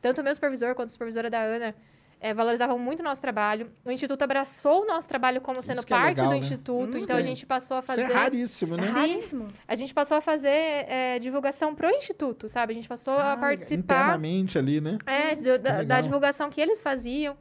Tanto 0.00 0.20
o 0.20 0.24
meu 0.24 0.32
supervisor 0.34 0.74
quanto 0.74 0.88
a 0.88 0.92
supervisora 0.92 1.28
da 1.28 1.40
Ana 1.40 1.74
é, 2.20 2.34
valorizavam 2.34 2.78
muito 2.78 3.00
o 3.00 3.02
nosso 3.02 3.20
trabalho. 3.20 3.70
O 3.84 3.90
Instituto 3.90 4.22
abraçou 4.22 4.82
o 4.82 4.86
nosso 4.86 5.06
trabalho 5.06 5.40
como 5.40 5.62
sendo 5.62 5.78
Isso 5.78 5.86
é 5.86 5.90
parte 5.96 6.08
legal, 6.16 6.26
do 6.26 6.32
né? 6.32 6.38
Instituto. 6.38 6.96
Isso 6.96 7.04
então, 7.04 7.16
a 7.16 7.20
é- 7.20 7.22
gente 7.22 7.46
passou 7.46 7.76
a 7.76 7.80
Isso 7.80 7.86
fazer... 7.86 8.02
é 8.02 8.06
raríssimo, 8.06 8.76
né? 8.76 8.82
É 8.82 8.86
Sim. 8.86 8.92
raríssimo. 8.92 9.48
A 9.68 9.74
gente 9.74 9.94
passou 9.94 10.16
a 10.16 10.20
fazer 10.20 10.48
é, 10.48 11.18
divulgação 11.20 11.74
pro 11.74 11.88
Instituto, 11.90 12.48
sabe? 12.48 12.72
A 12.72 12.74
gente 12.74 12.88
passou 12.88 13.14
a 13.14 13.32
Ah, 13.34 13.36
participar 13.36 13.94
Internamente 13.94 14.58
ali, 14.58 14.80
né? 14.80 14.98
é, 15.06 15.36
do- 15.36 15.58
da, 15.58 15.82
da 15.84 16.00
divulgação 16.00 16.50
que 16.50 16.60
eles 16.60 16.82
faziam. 16.82 17.36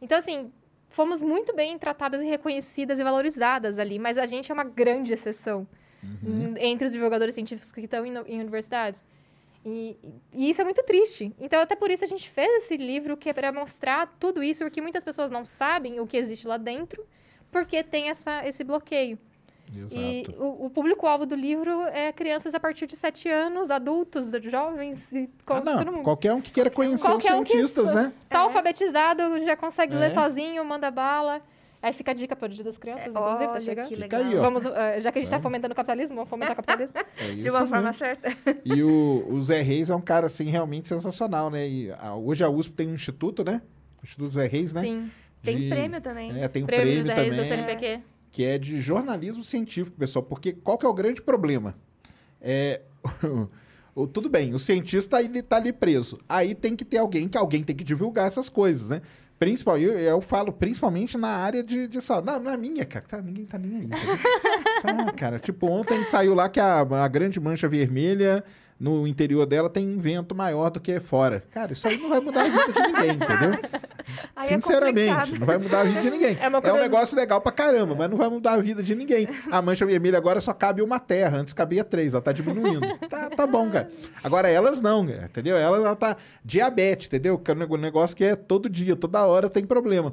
Então, 0.00 0.18
assim, 0.18 0.52
fomos 0.90 1.20
muito 1.20 1.54
bem 1.54 1.76
tratadas 1.78 2.22
e 2.22 2.26
reconhecidas 2.26 3.00
e 3.00 3.04
valorizadas 3.04 3.78
ali, 3.78 3.98
mas 3.98 4.16
a 4.18 4.26
gente 4.26 4.50
é 4.50 4.54
uma 4.54 4.64
grande 4.64 5.12
exceção 5.12 5.66
Uhum. 6.02 6.52
n- 6.52 6.60
entre 6.60 6.86
os 6.86 6.92
divulgadores 6.92 7.34
científicos 7.34 7.72
que 7.72 7.80
estão 7.80 8.04
em, 8.06 8.12
em 8.28 8.38
universidades. 8.40 9.02
E, 9.64 9.96
e 10.34 10.50
isso 10.50 10.60
é 10.60 10.64
muito 10.64 10.82
triste. 10.82 11.32
Então, 11.40 11.60
até 11.60 11.74
por 11.74 11.90
isso 11.90 12.04
a 12.04 12.06
gente 12.06 12.28
fez 12.28 12.64
esse 12.64 12.76
livro, 12.76 13.16
que 13.16 13.30
é 13.30 13.32
para 13.32 13.50
mostrar 13.52 14.14
tudo 14.20 14.42
isso, 14.42 14.62
porque 14.64 14.80
muitas 14.80 15.02
pessoas 15.02 15.30
não 15.30 15.44
sabem 15.46 16.00
o 16.00 16.06
que 16.06 16.16
existe 16.16 16.46
lá 16.46 16.56
dentro, 16.58 17.04
porque 17.50 17.82
tem 17.82 18.10
essa, 18.10 18.46
esse 18.46 18.62
bloqueio. 18.62 19.18
E 19.72 20.20
Exato. 20.20 20.42
o, 20.42 20.66
o 20.66 20.70
público-alvo 20.70 21.24
do 21.24 21.34
livro 21.34 21.82
é 21.84 22.12
crianças 22.12 22.54
a 22.54 22.60
partir 22.60 22.86
de 22.86 22.94
7 22.94 23.28
anos, 23.30 23.70
adultos, 23.70 24.30
jovens 24.42 25.10
e 25.12 25.28
Ah, 25.46 25.60
todo 25.62 25.64
não, 25.86 25.92
mundo. 25.92 26.04
qualquer 26.04 26.34
um 26.34 26.40
que 26.42 26.50
queira 26.52 26.70
conhecer 26.70 27.06
Qualquer 27.08 27.32
os 27.32 27.40
um 27.40 27.44
que 27.44 27.52
cientistas, 27.52 27.92
né? 27.94 28.12
Tá 28.28 28.40
alfabetizado, 28.40 29.22
já 29.40 29.56
consegue 29.56 29.94
É. 29.96 29.98
ler 29.98 30.10
sozinho, 30.12 30.62
manda 30.64 30.90
bala. 30.90 31.40
Aí 31.84 31.92
fica 31.92 32.12
a 32.12 32.14
dica 32.14 32.34
para 32.34 32.46
o 32.46 32.48
Dia 32.48 32.64
das 32.64 32.78
Crianças, 32.78 33.08
inclusive, 33.08 33.52
tá 33.52 33.60
chegando. 33.60 33.88
que 33.88 33.94
Fica 33.96 34.16
legal. 34.18 34.32
aí, 34.32 34.38
ó. 34.38 34.42
Vamos, 34.42 34.64
eh, 34.64 35.00
já 35.00 35.12
que 35.12 35.18
a 35.18 35.20
gente 35.20 35.30
tá 35.30 35.38
fomentando 35.40 35.72
o 35.72 35.76
capitalismo, 35.76 36.14
vamos 36.16 36.30
fomentar 36.30 36.52
o 36.52 36.56
capitalismo. 36.62 36.94
É 37.18 37.32
De 37.32 37.50
uma 37.50 37.66
forma 37.66 37.92
certa. 37.92 38.34
E 38.64 38.82
o, 38.82 39.26
o 39.28 39.40
Zé 39.42 39.60
Reis 39.60 39.90
é 39.90 39.94
um 39.94 40.00
cara, 40.00 40.26
assim, 40.26 40.44
realmente 40.48 40.88
sensacional, 40.88 41.50
né? 41.50 41.68
E 41.68 41.92
a- 41.92 42.14
hoje 42.14 42.42
a 42.42 42.48
USP 42.48 42.74
tem 42.74 42.88
um 42.88 42.94
instituto, 42.94 43.44
né? 43.44 43.60
O 44.02 44.04
Instituto 44.06 44.30
Zé 44.32 44.46
Reis, 44.46 44.72
né? 44.72 44.80
Sim. 44.82 45.10
Tem 45.42 45.58
De- 45.58 45.68
prêmio 45.68 46.00
também. 46.00 46.30
É, 46.42 46.48
tem 46.48 46.62
um 46.62 46.66
Prêmio 46.66 46.84
prêmio, 46.86 47.02
José 47.02 47.14
Reis 47.14 47.36
do 47.36 47.42
também, 47.42 47.66
CNPq. 47.78 48.00
que 48.32 48.44
é 48.44 48.56
de 48.58 48.80
jornalismo 48.80 49.44
científico, 49.44 49.96
pessoal. 49.98 50.22
Porque 50.22 50.52
qual 50.54 50.78
que 50.78 50.86
é 50.86 50.88
o 50.88 50.94
grande 50.94 51.20
problema? 51.20 51.74
É... 52.40 52.80
o- 53.94 54.06
tudo 54.06 54.28
bem, 54.28 54.54
o 54.54 54.58
cientista 54.58 55.20
ele 55.22 55.42
tá 55.42 55.56
ali 55.56 55.72
preso. 55.72 56.18
Aí 56.28 56.54
tem 56.54 56.74
que 56.74 56.84
ter 56.84 56.98
alguém, 56.98 57.28
que 57.28 57.36
alguém 57.36 57.62
tem 57.62 57.76
que 57.76 57.84
divulgar 57.84 58.26
essas 58.26 58.48
coisas, 58.48 58.88
né? 58.88 59.02
Principal, 59.38 59.78
eu, 59.78 59.98
eu 59.98 60.20
falo 60.20 60.52
principalmente 60.52 61.18
na 61.18 61.28
área 61.28 61.62
de, 61.62 61.88
de 61.88 62.00
saúde. 62.00 62.26
Não, 62.26 62.38
na 62.38 62.56
minha, 62.56 62.84
cara. 62.84 63.04
Tá, 63.06 63.20
ninguém 63.20 63.44
tá 63.44 63.58
nem 63.58 63.76
aí. 63.76 63.88
Sabe, 64.80 65.12
cara? 65.12 65.38
Tipo, 65.38 65.66
ontem 65.66 66.04
saiu 66.06 66.34
lá 66.34 66.48
que 66.48 66.60
a, 66.60 66.80
a 66.80 67.08
grande 67.08 67.40
mancha 67.40 67.68
vermelha 67.68 68.44
no 68.84 69.06
interior 69.06 69.46
dela 69.46 69.70
tem 69.70 69.88
um 69.88 69.98
vento 69.98 70.34
maior 70.34 70.68
do 70.68 70.78
que 70.78 71.00
fora. 71.00 71.42
Cara, 71.50 71.72
isso 71.72 71.88
aí 71.88 71.96
não 71.96 72.10
vai 72.10 72.20
mudar 72.20 72.42
a 72.42 72.48
vida 72.50 72.70
de 72.70 72.82
ninguém, 72.82 73.10
entendeu? 73.12 73.58
Aí 74.36 74.44
é 74.44 74.48
Sinceramente, 74.48 75.08
complicado. 75.08 75.38
não 75.40 75.46
vai 75.46 75.56
mudar 75.56 75.80
a 75.80 75.84
vida 75.84 76.00
de 76.02 76.10
ninguém. 76.10 76.36
É 76.38 76.68
É 76.68 76.72
um 76.74 76.76
negócio 76.76 77.16
legal 77.16 77.40
pra 77.40 77.50
caramba, 77.50 77.94
mas 77.94 78.10
não 78.10 78.18
vai 78.18 78.28
mudar 78.28 78.52
a 78.52 78.58
vida 78.58 78.82
de 78.82 78.94
ninguém. 78.94 79.26
A 79.50 79.62
mancha 79.62 79.86
vermelha 79.86 80.18
agora 80.18 80.42
só 80.42 80.52
cabe 80.52 80.82
uma 80.82 81.00
terra, 81.00 81.38
antes 81.38 81.54
cabia 81.54 81.82
três, 81.82 82.12
ela 82.12 82.20
tá 82.20 82.30
diminuindo. 82.30 82.86
Tá, 83.08 83.30
tá 83.30 83.46
bom, 83.46 83.70
cara. 83.70 83.90
Agora 84.22 84.46
elas 84.50 84.82
não, 84.82 85.06
cara, 85.06 85.24
entendeu? 85.24 85.56
Elas 85.56 85.82
ela 85.82 85.96
tá 85.96 86.18
diabetes, 86.44 87.06
entendeu? 87.06 87.38
Que 87.38 87.52
é 87.52 87.54
um 87.54 87.76
negócio 87.78 88.14
que 88.14 88.24
é 88.24 88.36
todo 88.36 88.68
dia, 88.68 88.94
toda 88.94 89.24
hora 89.24 89.48
tem 89.48 89.64
problema. 89.64 90.12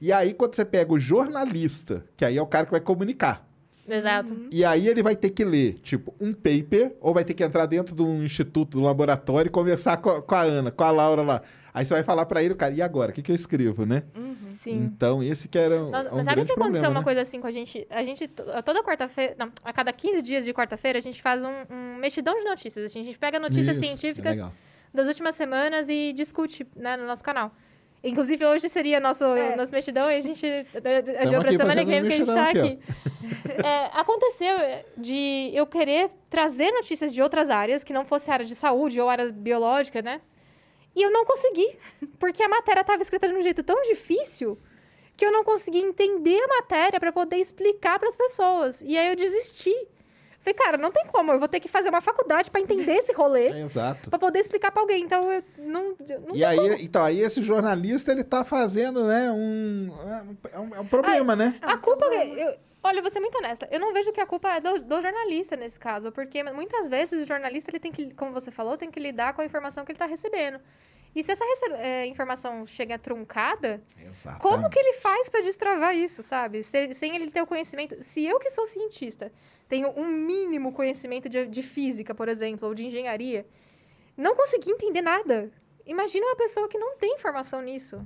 E 0.00 0.12
aí, 0.12 0.34
quando 0.34 0.56
você 0.56 0.64
pega 0.64 0.92
o 0.92 0.98
jornalista, 0.98 2.04
que 2.16 2.24
aí 2.24 2.36
é 2.36 2.42
o 2.42 2.46
cara 2.46 2.66
que 2.66 2.72
vai 2.72 2.80
comunicar, 2.80 3.47
Exato. 3.88 4.36
e 4.52 4.64
aí 4.64 4.86
ele 4.88 5.02
vai 5.02 5.16
ter 5.16 5.30
que 5.30 5.44
ler, 5.44 5.74
tipo, 5.82 6.14
um 6.20 6.32
paper, 6.32 6.94
ou 7.00 7.14
vai 7.14 7.24
ter 7.24 7.34
que 7.34 7.42
entrar 7.42 7.66
dentro 7.66 7.94
de 7.94 8.02
um 8.02 8.22
instituto, 8.22 8.76
de 8.76 8.82
um 8.82 8.86
laboratório 8.86 9.48
e 9.48 9.50
conversar 9.50 9.96
com 9.98 10.10
a, 10.10 10.22
com 10.22 10.34
a 10.34 10.42
Ana, 10.42 10.70
com 10.70 10.84
a 10.84 10.90
Laura 10.90 11.22
lá. 11.22 11.42
Aí 11.72 11.84
você 11.84 11.94
vai 11.94 12.02
falar 12.02 12.26
pra 12.26 12.42
ele, 12.42 12.54
cara, 12.54 12.74
e 12.74 12.82
agora? 12.82 13.10
O 13.10 13.14
que, 13.14 13.22
que 13.22 13.30
eu 13.30 13.34
escrevo, 13.34 13.86
né? 13.86 14.02
Sim. 14.58 14.90
Então, 14.92 15.22
esse 15.22 15.46
que 15.48 15.56
era 15.56 15.76
um, 15.84 15.90
Nossa, 15.90 16.12
um 16.12 16.16
mas 16.16 16.24
sabe 16.24 16.40
o 16.40 16.44
que 16.44 16.52
aconteceu 16.52 16.70
problema, 16.72 16.88
uma 16.88 17.00
né? 17.00 17.04
coisa 17.04 17.20
assim 17.22 17.40
com 17.40 17.46
a 17.46 17.52
gente? 17.52 17.86
A 17.90 18.02
gente, 18.02 18.26
to- 18.26 18.42
toda 18.64 18.82
quarta-feira, 18.82 19.36
não, 19.38 19.50
a 19.64 19.72
cada 19.72 19.92
15 19.92 20.20
dias 20.22 20.44
de 20.44 20.52
quarta-feira, 20.52 20.98
a 20.98 21.02
gente 21.02 21.22
faz 21.22 21.42
um, 21.44 21.48
um 21.70 21.96
mexidão 21.98 22.36
de 22.36 22.44
notícias. 22.44 22.84
assim, 22.84 23.00
a 23.00 23.04
gente 23.04 23.18
pega 23.18 23.38
notícias 23.38 23.76
Isso, 23.76 23.86
científicas 23.86 24.32
legal. 24.32 24.52
das 24.92 25.06
últimas 25.06 25.36
semanas 25.36 25.88
e 25.88 26.12
discute 26.12 26.66
né, 26.74 26.96
no 26.96 27.06
nosso 27.06 27.22
canal. 27.22 27.52
Inclusive, 28.02 28.44
hoje 28.46 28.68
seria 28.68 29.00
nosso, 29.00 29.24
É. 29.24 29.56
nosso 29.56 29.72
mexidão 29.72 30.10
e 30.10 30.14
a 30.16 30.20
gente. 30.20 30.46
É 30.74 31.02
de 31.02 31.10
aqui 31.16 31.36
outra 31.36 31.52
semana 31.52 31.84
que 31.84 31.90
vem 31.90 32.00
que 32.02 32.06
a 32.06 32.10
gente 32.10 32.18
mexidão 32.20 32.34
tá 32.34 32.50
aqui, 32.50 32.58
aqui. 32.60 32.78
É, 33.64 33.90
aconteceu 33.98 34.56
de 34.96 35.50
eu 35.52 35.66
querer 35.66 36.10
trazer 36.30 36.70
notícias 36.70 37.12
de 37.12 37.20
outras 37.20 37.50
áreas, 37.50 37.82
que 37.82 37.92
não 37.92 38.04
fosse 38.04 38.30
área 38.30 38.46
de 38.46 38.54
saúde 38.54 39.00
ou 39.00 39.08
área 39.08 39.30
biológica, 39.32 40.00
né? 40.00 40.20
E 40.94 41.02
eu 41.02 41.10
não 41.10 41.24
consegui, 41.24 41.76
porque 42.18 42.42
a 42.42 42.48
matéria 42.48 42.80
estava 42.82 43.02
escrita 43.02 43.28
de 43.28 43.34
um 43.34 43.42
jeito 43.42 43.62
tão 43.62 43.80
difícil 43.82 44.58
que 45.16 45.24
eu 45.26 45.32
não 45.32 45.42
consegui 45.42 45.78
entender 45.80 46.40
a 46.40 46.46
matéria 46.48 47.00
para 47.00 47.10
poder 47.12 47.36
explicar 47.36 47.98
para 47.98 48.08
as 48.08 48.16
pessoas. 48.16 48.80
E 48.82 48.96
aí 48.96 49.08
eu 49.08 49.16
desisti. 49.16 49.74
Falei, 50.40 50.54
cara, 50.54 50.76
não 50.78 50.90
tem 50.92 51.04
como, 51.06 51.32
eu 51.32 51.38
vou 51.38 51.48
ter 51.48 51.58
que 51.60 51.68
fazer 51.68 51.88
uma 51.88 52.00
faculdade 52.00 52.50
pra 52.50 52.60
entender 52.60 52.92
esse 52.92 53.12
rolê, 53.12 53.48
É, 53.58 53.60
exato. 53.62 54.08
pra 54.08 54.18
poder 54.18 54.38
explicar 54.38 54.70
pra 54.70 54.80
alguém. 54.82 55.02
Então, 55.04 55.30
eu 55.32 55.42
não, 55.58 55.94
não 56.26 56.34
E 56.34 56.44
aí, 56.44 56.56
como. 56.56 56.72
então, 56.74 57.04
aí 57.04 57.20
esse 57.20 57.42
jornalista, 57.42 58.12
ele 58.12 58.22
tá 58.24 58.44
fazendo, 58.44 59.04
né, 59.04 59.30
um... 59.32 59.90
É 60.52 60.58
um, 60.60 60.74
é 60.76 60.80
um 60.80 60.86
problema, 60.86 61.34
né? 61.36 61.56
A 61.60 61.76
culpa. 61.76 62.06
Eu, 62.06 62.54
olha, 62.82 62.98
eu 62.98 63.02
vou 63.02 63.10
ser 63.10 63.20
muito 63.20 63.36
honesta. 63.38 63.68
Eu 63.70 63.80
não 63.80 63.92
vejo 63.92 64.12
que 64.12 64.20
a 64.20 64.26
culpa 64.26 64.48
é 64.48 64.60
do, 64.60 64.78
do 64.80 65.00
jornalista 65.02 65.56
nesse 65.56 65.78
caso. 65.78 66.12
Porque 66.12 66.42
muitas 66.44 66.88
vezes 66.88 67.22
o 67.22 67.26
jornalista, 67.26 67.70
ele 67.70 67.80
tem 67.80 67.90
que, 67.92 68.14
como 68.14 68.32
você 68.32 68.50
falou, 68.50 68.78
tem 68.78 68.90
que 68.90 69.00
lidar 69.00 69.34
com 69.34 69.42
a 69.42 69.44
informação 69.44 69.84
que 69.84 69.90
ele 69.92 69.98
tá 69.98 70.06
recebendo. 70.06 70.60
E 71.14 71.22
se 71.22 71.32
essa 71.32 71.44
eh, 71.78 72.06
informação 72.06 72.64
chega 72.66 72.98
truncada, 72.98 73.82
Exato. 74.08 74.40
como 74.40 74.68
que 74.70 74.78
ele 74.78 74.92
faz 75.00 75.28
pra 75.28 75.40
destravar 75.40 75.96
isso, 75.96 76.22
sabe? 76.22 76.62
Se- 76.62 76.94
sem 76.94 77.16
ele 77.16 77.30
ter 77.30 77.42
o 77.42 77.46
conhecimento. 77.46 77.96
Se 78.02 78.24
eu 78.24 78.38
que 78.38 78.50
sou 78.50 78.64
cientista 78.66 79.32
tenho 79.68 79.90
um 79.96 80.06
mínimo 80.06 80.72
conhecimento 80.72 81.28
de, 81.28 81.46
de 81.46 81.62
física, 81.62 82.14
por 82.14 82.28
exemplo, 82.28 82.66
ou 82.68 82.74
de 82.74 82.84
engenharia, 82.86 83.46
não 84.16 84.34
consegui 84.34 84.70
entender 84.70 85.02
nada. 85.02 85.50
Imagina 85.86 86.26
uma 86.26 86.36
pessoa 86.36 86.68
que 86.68 86.78
não 86.78 86.96
tem 86.96 87.14
informação 87.14 87.60
nisso. 87.62 88.00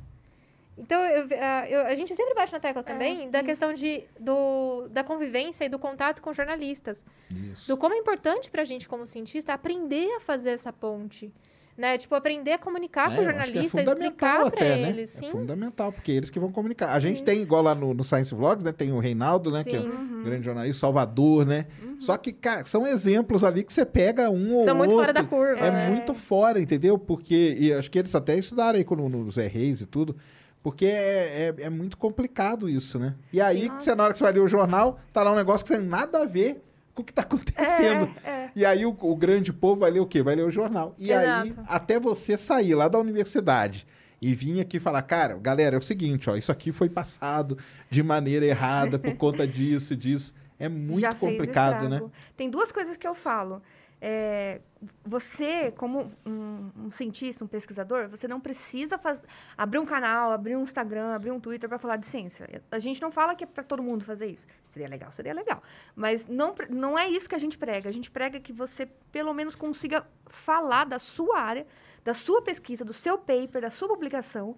Então, 0.77 0.99
eu- 1.05 1.27
a- 1.41 1.69
eu- 1.69 1.87
a 1.87 1.95
gente 1.95 2.15
sempre 2.15 2.33
bate 2.35 2.53
na 2.53 2.59
tecla 2.61 2.83
também 2.83 3.31
da 3.31 3.39
isso. 3.41 3.47
questão 3.47 3.75
de, 3.75 4.05
do, 4.19 4.89
da 4.89 5.05
convivência 5.05 5.65
e 5.65 5.69
do 5.69 5.79
contato 5.79 6.23
com 6.23 6.33
jornalistas. 6.33 7.05
Isso. 7.31 7.69
Do 7.69 7.77
como 7.77 7.95
é 7.95 7.99
importante 7.99 8.51
pra 8.51 8.65
gente, 8.65 8.89
como 8.89 9.07
cientista, 9.07 9.53
aprender 9.53 10.09
a 10.17 10.21
fazer 10.21 10.51
essa 10.51 10.73
ponte. 10.73 11.31
Né? 11.77 11.97
Tipo, 11.97 12.15
aprender 12.15 12.53
a 12.53 12.59
comunicar 12.59 13.05
com 13.15 13.23
o 13.23 13.25
É, 13.25 13.29
acho 13.29 13.51
que 13.51 13.53
jornalista, 13.55 13.81
é 13.81 13.85
explicar 13.85 14.47
até, 14.47 14.77
né? 14.77 14.91
eles. 14.91 15.17
É 15.17 15.21
Sim. 15.21 15.31
fundamental, 15.31 15.91
porque 15.91 16.13
eles 16.13 16.29
que 16.31 16.39
vão 16.39 16.53
comunicar. 16.53 16.93
A 16.93 17.01
gente 17.01 17.23
tem, 17.23 17.41
igual 17.41 17.63
lá 17.63 17.75
no, 17.75 17.95
no 17.95 18.05
Science 18.05 18.35
Vlogs, 18.35 18.63
né? 18.63 18.73
Tem 18.73 18.93
o 18.93 18.99
Reinaldo, 18.99 19.51
né? 19.51 19.65
Que 19.65 19.77
é 19.77 19.81
Sim. 19.81 19.89
um 19.89 20.23
grande 20.23 20.45
jornalista, 20.45 20.81
Salvador, 20.81 21.47
né? 21.47 21.67
Só 21.99 22.17
que, 22.19 22.31
cara, 22.33 22.65
são 22.67 22.87
exemplos 22.87 23.43
ali 23.43 23.65
que 23.65 23.73
você 23.73 23.87
pega 23.87 24.29
um 24.31 24.55
ou 24.55 24.65
São 24.65 24.77
muito 24.77 24.91
fora 24.95 25.09
outro. 25.09 25.23
da 25.23 25.25
curva, 25.29 25.61
É 25.65 25.71
né? 25.71 25.89
muito 25.89 26.15
fora, 26.15 26.61
entendeu? 26.61 26.99
Porque, 26.99 27.57
e 27.59 27.73
acho 27.73 27.91
que 27.91 27.99
eles 27.99 28.15
até 28.15 28.37
estudaram 28.37 28.79
aí 28.79 28.85
com, 28.85 28.95
no, 28.95 29.09
no 29.09 29.31
Zé 29.31 29.47
Reis 29.47 29.81
e 29.81 29.87
tudo. 29.87 30.15
Porque 30.63 30.85
é, 30.87 31.55
é, 31.59 31.63
é 31.65 31.71
muito 31.71 31.97
complicado 31.97 32.69
isso, 32.69 32.99
né? 32.99 33.15
E 33.33 33.41
aí, 33.41 33.69
que 33.71 33.83
você, 33.83 33.95
na 33.95 34.05
hora 34.05 34.13
que 34.13 34.19
você 34.19 34.25
vai 34.25 34.33
ler 34.33 34.41
o 34.41 34.47
jornal, 34.47 35.01
tá 35.13 35.23
lá 35.23 35.33
um 35.33 35.37
negócio 35.37 35.67
que 35.67 35.73
tem 35.73 35.83
nada 35.83 36.23
a 36.23 36.25
ver 36.27 36.55
com 36.55 36.63
o 36.97 37.05
que 37.05 37.13
tá 37.13 37.23
acontecendo. 37.23 38.11
É, 38.25 38.31
é. 38.31 38.51
E 38.55 38.65
aí 38.65 38.85
o, 38.85 38.97
o 39.01 39.17
grande 39.17 39.53
povo 39.53 39.81
vai 39.81 39.91
ler 39.91 40.01
o 40.01 40.07
quê? 40.07 40.23
Vai 40.23 40.35
ler 40.35 40.45
o 40.45 40.51
jornal. 40.51 40.95
E 40.99 41.13
aí, 41.13 41.49
Exato. 41.49 41.67
até 41.69 41.99
você 41.99 42.37
sair 42.37 42.75
lá 42.75 42.89
da 42.89 42.99
universidade 42.99 43.87
e 44.21 44.35
vir 44.35 44.61
aqui 44.61 44.79
falar, 44.79 45.03
cara, 45.03 45.37
galera, 45.37 45.77
é 45.77 45.79
o 45.79 45.83
seguinte, 45.83 46.31
ó, 46.31 46.37
isso 46.37 46.53
aqui 46.53 46.71
foi 46.71 46.89
passado 46.89 47.59
de 47.91 48.03
maneira 48.03 48.47
errada 48.47 48.99
por 48.99 49.15
conta 49.17 49.47
disso, 49.47 49.97
disso. 49.97 50.33
É 50.59 50.69
muito 50.69 51.01
Já 51.01 51.13
complicado, 51.13 51.89
né? 51.89 52.01
Tem 52.37 52.49
duas 52.49 52.71
coisas 52.71 52.97
que 52.97 53.09
eu 53.09 53.17
falo. 53.17 53.61
É, 54.01 54.61
você, 55.05 55.71
como 55.73 56.11
um, 56.27 56.71
um 56.77 56.91
cientista, 56.91 57.45
um 57.45 57.49
pesquisador, 57.49 58.09
você 58.09 58.27
não 58.27 58.41
precisa 58.41 58.99
faz, 58.99 59.23
abrir 59.57 59.79
um 59.79 59.87
canal, 59.87 60.33
abrir 60.33 60.57
um 60.57 60.63
Instagram, 60.63 61.15
abrir 61.15 61.31
um 61.31 61.39
Twitter 61.39 61.69
para 61.69 61.79
falar 61.79 61.97
de 61.97 62.07
ciência. 62.07 62.63
A 62.71 62.79
gente 62.79 63.01
não 63.01 63.11
fala 63.11 63.35
que 63.35 63.45
é 63.45 63.47
para 63.47 63.63
todo 63.63 63.83
mundo 63.83 64.05
fazer 64.05 64.27
isso. 64.27 64.47
Seria 64.67 64.89
legal, 64.89 65.13
seria 65.13 65.33
legal. 65.33 65.63
Mas 65.95 66.27
não, 66.27 66.55
não 66.69 66.99
é 66.99 67.09
isso 67.09 67.29
que 67.29 67.35
a 67.35 67.39
gente 67.39 67.57
prega. 67.57 67.89
A 67.89 67.93
gente 67.93 68.11
prega 68.11 68.41
que 68.41 68.53
você, 68.53 68.87
pelo 69.13 69.33
menos, 69.33 69.55
consiga 69.55 70.07
falar 70.27 70.85
da 70.85 70.99
sua 70.99 71.39
área, 71.39 71.67
da 72.05 72.15
sua 72.15 72.43
pesquisa, 72.43 72.85
do 72.85 72.93
seu 72.93 73.17
paper, 73.17 73.63
da 73.63 73.71
sua 73.71 73.89
publicação, 73.89 74.57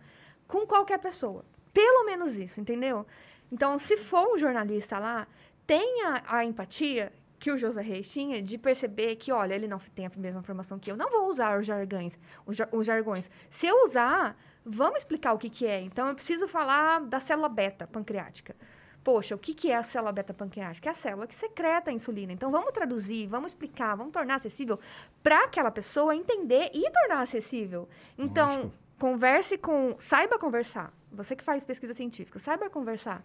com 0.49 0.67
qualquer 0.67 0.99
pessoa. 0.99 1.45
Pelo 1.73 2.07
menos 2.07 2.37
isso, 2.37 2.61
entendeu? 2.61 3.07
Então, 3.53 3.79
se 3.79 3.97
for 3.97 4.35
um 4.35 4.39
jornalista 4.39 4.99
lá, 4.99 5.27
tenha 5.67 6.23
a 6.27 6.45
empatia 6.45 7.13
que 7.45 7.51
o 7.53 7.59
José 7.59 7.83
Reis 7.83 8.09
tinha 8.09 8.41
de 8.41 8.57
perceber 8.57 9.17
que, 9.17 9.31
olha, 9.31 9.53
ele 9.55 9.69
não 9.69 9.79
tem 9.79 10.07
a 10.07 10.11
mesma 10.17 10.43
formação 10.43 10.79
que 10.79 10.91
eu. 10.91 10.97
Não 10.97 11.11
vou 11.11 11.29
usar 11.29 11.61
os 11.61 11.67
jargões. 11.67 12.19
Os, 12.47 12.57
jar- 12.57 12.71
os 12.73 12.87
jargões. 12.87 13.31
Se 13.51 13.67
eu 13.67 13.85
usar, 13.85 14.35
vamos 14.65 15.01
explicar 15.01 15.35
o 15.35 15.39
que, 15.39 15.51
que 15.51 15.67
é. 15.67 15.79
Então, 15.83 16.09
eu 16.09 16.15
preciso 16.15 16.49
falar 16.49 17.03
da 17.03 17.21
célula 17.21 17.51
beta 17.51 17.87
pancreática. 17.87 18.57
Poxa, 19.03 19.35
o 19.35 19.39
que, 19.39 19.53
que 19.53 19.71
é 19.71 19.77
a 19.77 19.83
célula 19.83 20.11
beta 20.11 20.33
pancreática? 20.33 20.89
É 20.89 20.93
a 20.93 20.95
célula 20.95 21.27
que 21.27 21.35
secreta 21.37 21.91
a 21.91 21.93
insulina. 21.93 22.33
Então, 22.33 22.51
vamos 22.51 22.73
traduzir, 22.73 23.27
vamos 23.27 23.53
explicar, 23.53 23.95
vamos 23.95 24.15
tornar 24.15 24.37
acessível 24.37 24.81
para 25.23 25.45
aquela 25.45 25.71
pessoa 25.71 26.17
entender 26.17 26.71
e 26.73 26.91
tornar 26.91 27.21
acessível. 27.21 27.87
Então, 28.17 28.49
Lógico. 28.49 28.73
converse 28.99 29.59
com. 29.59 29.97
Saiba 29.99 30.39
conversar. 30.39 30.91
Você 31.13 31.37
que 31.37 31.45
faz 31.45 31.63
pesquisa 31.63 31.93
científica, 31.93 32.39
saiba 32.39 32.71
conversar 32.71 33.23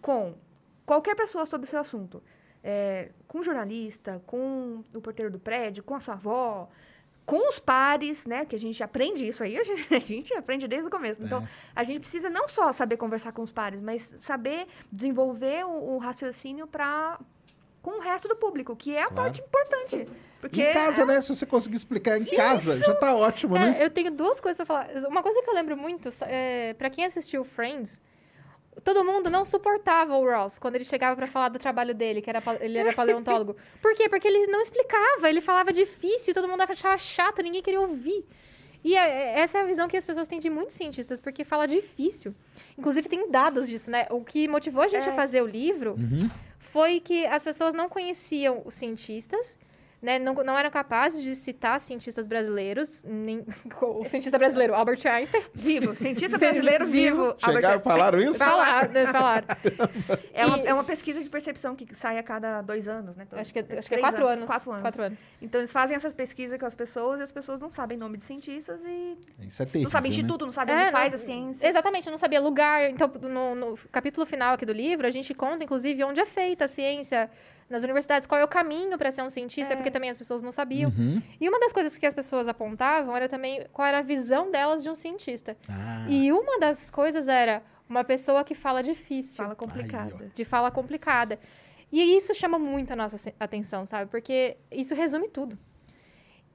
com 0.00 0.34
qualquer 0.86 1.14
pessoa 1.14 1.44
sobre 1.44 1.66
o 1.66 1.68
seu 1.68 1.80
assunto. 1.80 2.22
É, 2.70 3.08
com 3.26 3.38
o 3.38 3.42
jornalista, 3.42 4.20
com 4.26 4.82
o 4.94 5.00
porteiro 5.00 5.30
do 5.30 5.38
prédio, 5.38 5.82
com 5.82 5.94
a 5.94 6.00
sua 6.00 6.12
avó, 6.14 6.68
com 7.24 7.48
os 7.48 7.58
pares, 7.58 8.26
né? 8.26 8.44
Que 8.44 8.54
a 8.54 8.58
gente 8.58 8.82
aprende 8.82 9.26
isso 9.26 9.42
aí, 9.42 9.56
a 9.58 9.62
gente, 9.62 9.94
a 9.94 9.98
gente 9.98 10.34
aprende 10.34 10.68
desde 10.68 10.86
o 10.86 10.90
começo. 10.90 11.22
Então, 11.22 11.46
a 11.74 11.82
gente 11.82 12.00
precisa 12.00 12.28
não 12.28 12.46
só 12.46 12.70
saber 12.72 12.98
conversar 12.98 13.32
com 13.32 13.40
os 13.40 13.50
pares, 13.50 13.80
mas 13.80 14.14
saber 14.20 14.66
desenvolver 14.92 15.64
o, 15.64 15.94
o 15.94 15.98
raciocínio 15.98 16.66
para 16.66 17.18
com 17.80 17.92
o 17.92 18.00
resto 18.00 18.28
do 18.28 18.36
público, 18.36 18.76
que 18.76 18.94
é 18.94 19.02
a 19.02 19.06
Claro. 19.06 19.14
parte 19.22 19.40
importante. 19.40 20.06
Porque 20.38 20.62
Em 20.62 20.72
casa, 20.74 21.06
né? 21.06 21.22
Se 21.22 21.34
você 21.34 21.46
conseguir 21.46 21.76
explicar 21.76 22.18
em 22.20 22.24
casa, 22.26 22.76
já 22.78 22.94
tá 22.94 23.14
ótimo, 23.16 23.54
né? 23.54 23.76
É, 23.80 23.84
eu 23.86 23.90
tenho 23.90 24.10
duas 24.10 24.40
coisas 24.40 24.56
pra 24.58 24.66
falar. 24.66 24.88
Uma 25.08 25.22
coisa 25.22 25.40
que 25.42 25.48
eu 25.48 25.54
lembro 25.54 25.74
muito, 25.76 26.10
é, 26.22 26.74
para 26.74 26.90
quem 26.90 27.04
assistiu 27.06 27.44
Friends, 27.44 27.98
todo 28.84 29.04
mundo 29.04 29.28
não 29.30 29.44
suportava 29.44 30.16
o 30.16 30.24
Ross 30.24 30.58
quando 30.58 30.76
ele 30.76 30.84
chegava 30.84 31.16
pra 31.16 31.26
falar 31.26 31.48
do 31.48 31.58
trabalho 31.58 31.94
dele, 31.94 32.20
que 32.22 32.30
era 32.30 32.42
ele 32.60 32.78
era 32.78 32.92
paleontólogo. 32.92 33.56
Por 33.82 33.94
quê? 33.94 34.08
Porque 34.08 34.26
ele 34.28 34.46
não 34.46 34.60
explicava, 34.60 35.28
ele 35.28 35.40
falava 35.40 35.72
difícil, 35.72 36.32
todo 36.34 36.48
mundo 36.48 36.60
achava 36.62 36.96
chato, 36.98 37.42
ninguém 37.42 37.62
queria 37.62 37.80
ouvir. 37.80 38.24
E 38.84 38.96
é- 38.96 39.40
essa 39.40 39.58
é 39.58 39.62
a 39.62 39.64
visão 39.64 39.88
que 39.88 39.96
as 39.96 40.06
pessoas 40.06 40.28
têm 40.28 40.38
de 40.38 40.48
muitos 40.48 40.76
cientistas, 40.76 41.20
porque 41.20 41.44
fala 41.44 41.66
difícil. 41.66 42.34
Inclusive, 42.78 43.08
tem 43.08 43.28
dados 43.30 43.68
disso, 43.68 43.90
né? 43.90 44.06
O 44.10 44.24
que 44.24 44.46
motivou 44.46 44.82
a 44.82 44.88
gente 44.88 45.06
É. 45.08 45.10
a 45.10 45.14
fazer 45.14 45.42
o 45.42 45.46
livro 45.46 45.92
Uhum. 45.94 46.30
foi 46.60 47.00
que 47.00 47.26
as 47.26 47.42
pessoas 47.42 47.74
não 47.74 47.88
conheciam 47.88 48.62
os 48.64 48.74
cientistas, 48.74 49.58
né? 50.00 50.18
Não, 50.18 50.32
não 50.34 50.56
eram 50.56 50.70
capazes 50.70 51.22
de 51.22 51.34
citar 51.34 51.78
cientistas 51.80 52.26
brasileiros, 52.26 53.02
nem 53.04 53.44
o 53.82 54.04
cientista 54.04 54.38
brasileiro, 54.38 54.74
Albert 54.74 55.00
Einstein. 55.06 55.42
vivo, 55.54 55.94
cientista 55.96 56.38
brasileiro 56.38 56.86
vivo. 56.86 57.34
Chegaram 57.38 57.80
falaram 57.80 58.18
isso? 58.20 58.38
Falaram, 58.38 58.92
né, 58.92 59.06
falaram. 59.06 59.46
É 60.32 60.46
uma, 60.46 60.58
é 60.58 60.72
uma 60.74 60.84
pesquisa 60.84 61.20
de 61.20 61.28
percepção 61.28 61.74
que 61.74 61.94
sai 61.94 62.18
a 62.18 62.22
cada 62.22 62.62
dois 62.62 62.86
anos, 62.88 63.16
né? 63.16 63.26
Acho 63.32 63.52
que, 63.52 63.58
é- 63.58 63.78
acho 63.78 63.88
que 63.88 63.94
é 63.94 63.98
Três 63.98 64.00
quatro 64.00 64.26
anos. 64.26 64.44
Quatro 64.46 64.70
anos. 64.70 64.82
Quatro 64.82 65.02
anos. 65.02 65.18
Então, 65.42 65.60
eles 65.60 65.72
fazem 65.72 65.96
essas 65.96 66.12
pesquisas 66.12 66.58
com 66.58 66.66
as 66.66 66.74
pessoas 66.74 67.20
e 67.20 67.22
as 67.22 67.32
pessoas 67.32 67.60
não 67.60 67.70
sabem 67.70 67.98
nome 67.98 68.18
de 68.18 68.24
cientistas 68.24 68.80
e 68.84 69.16
Isso 69.40 69.62
é 69.62 69.66
terrível, 69.66 69.82
não 69.84 69.90
sabem 69.90 70.10
né? 70.10 70.16
instituto, 70.16 70.44
não 70.46 70.52
sabem 70.52 70.74
É, 70.74 70.82
onde 70.82 70.92
faz 70.92 71.14
a 71.14 71.18
ciência. 71.18 71.66
Exatamente, 71.68 72.06
eu 72.06 72.10
não 72.10 72.18
sabia 72.18 72.40
lugar. 72.40 72.88
Então, 72.90 73.08
no, 73.20 73.54
no 73.54 73.76
capítulo 73.90 74.24
final 74.26 74.54
aqui 74.54 74.64
do 74.64 74.72
livro, 74.72 75.06
a 75.06 75.10
gente 75.10 75.34
conta, 75.34 75.64
inclusive, 75.64 76.04
onde 76.04 76.20
é 76.20 76.26
feita 76.26 76.64
a 76.66 76.68
ciência 76.68 77.30
nas 77.68 77.82
universidades, 77.82 78.26
qual 78.26 78.40
é 78.40 78.44
o 78.44 78.48
caminho 78.48 78.96
para 78.96 79.10
ser 79.10 79.22
um 79.22 79.28
cientista, 79.30 79.72
É. 79.74 79.76
porque 79.76 79.90
também 79.90 80.08
as 80.10 80.16
pessoas 80.16 80.42
não 80.42 80.50
sabiam. 80.52 80.90
Uhum. 80.96 81.20
E 81.40 81.48
uma 81.48 81.60
das 81.60 81.72
coisas 81.72 81.98
que 81.98 82.06
as 82.06 82.14
pessoas 82.14 82.48
apontavam 82.48 83.14
era 83.14 83.28
também 83.28 83.64
qual 83.72 83.86
era 83.86 83.98
a 83.98 84.02
visão 84.02 84.50
delas 84.50 84.82
de 84.82 84.88
um 84.90 84.94
cientista. 84.94 85.56
Ah, 85.68 86.06
E 86.08 86.32
uma 86.32 86.58
das 86.58 86.88
coisas 86.90 87.28
era 87.28 87.62
uma 87.88 88.04
pessoa 88.04 88.42
que 88.44 88.54
fala 88.54 88.82
difícil. 88.82 89.36
Fala 89.36 89.54
complicada. 89.54 90.30
de 90.34 90.44
fala 90.44 90.70
complicada. 90.70 91.38
E 91.90 92.16
isso 92.16 92.34
chama 92.34 92.58
muito 92.58 92.92
a 92.92 92.96
nossa 92.96 93.16
atenção, 93.40 93.86
sabe? 93.86 94.10
Porque 94.10 94.56
isso 94.70 94.94
resume 94.94 95.28
tudo. 95.28 95.58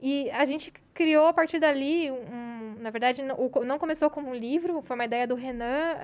E 0.06 0.30
a 0.32 0.44
gente 0.44 0.70
criou 0.92 1.26
a 1.28 1.32
partir 1.32 1.58
dali, 1.58 2.10
um, 2.10 2.76
na 2.78 2.90
verdade, 2.90 3.22
não, 3.22 3.78
começou 3.78 4.10
como 4.10 4.28
um 4.28 4.34
livro, 4.34 4.82
foi 4.82 4.94
uma 4.96 5.06
ideia 5.06 5.26
do 5.26 5.34
Renan 5.34 5.94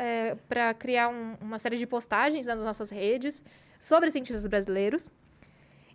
para 0.49 0.73
criar 0.73 1.11
um- 1.11 1.37
uma 1.39 1.59
série 1.59 1.77
de 1.77 1.87
postagens 1.87 2.47
nas 2.47 2.65
nossas 2.65 2.89
redes 2.89 3.45
sobre 3.79 4.11
cientistas 4.11 4.47
brasileiros. 4.47 5.07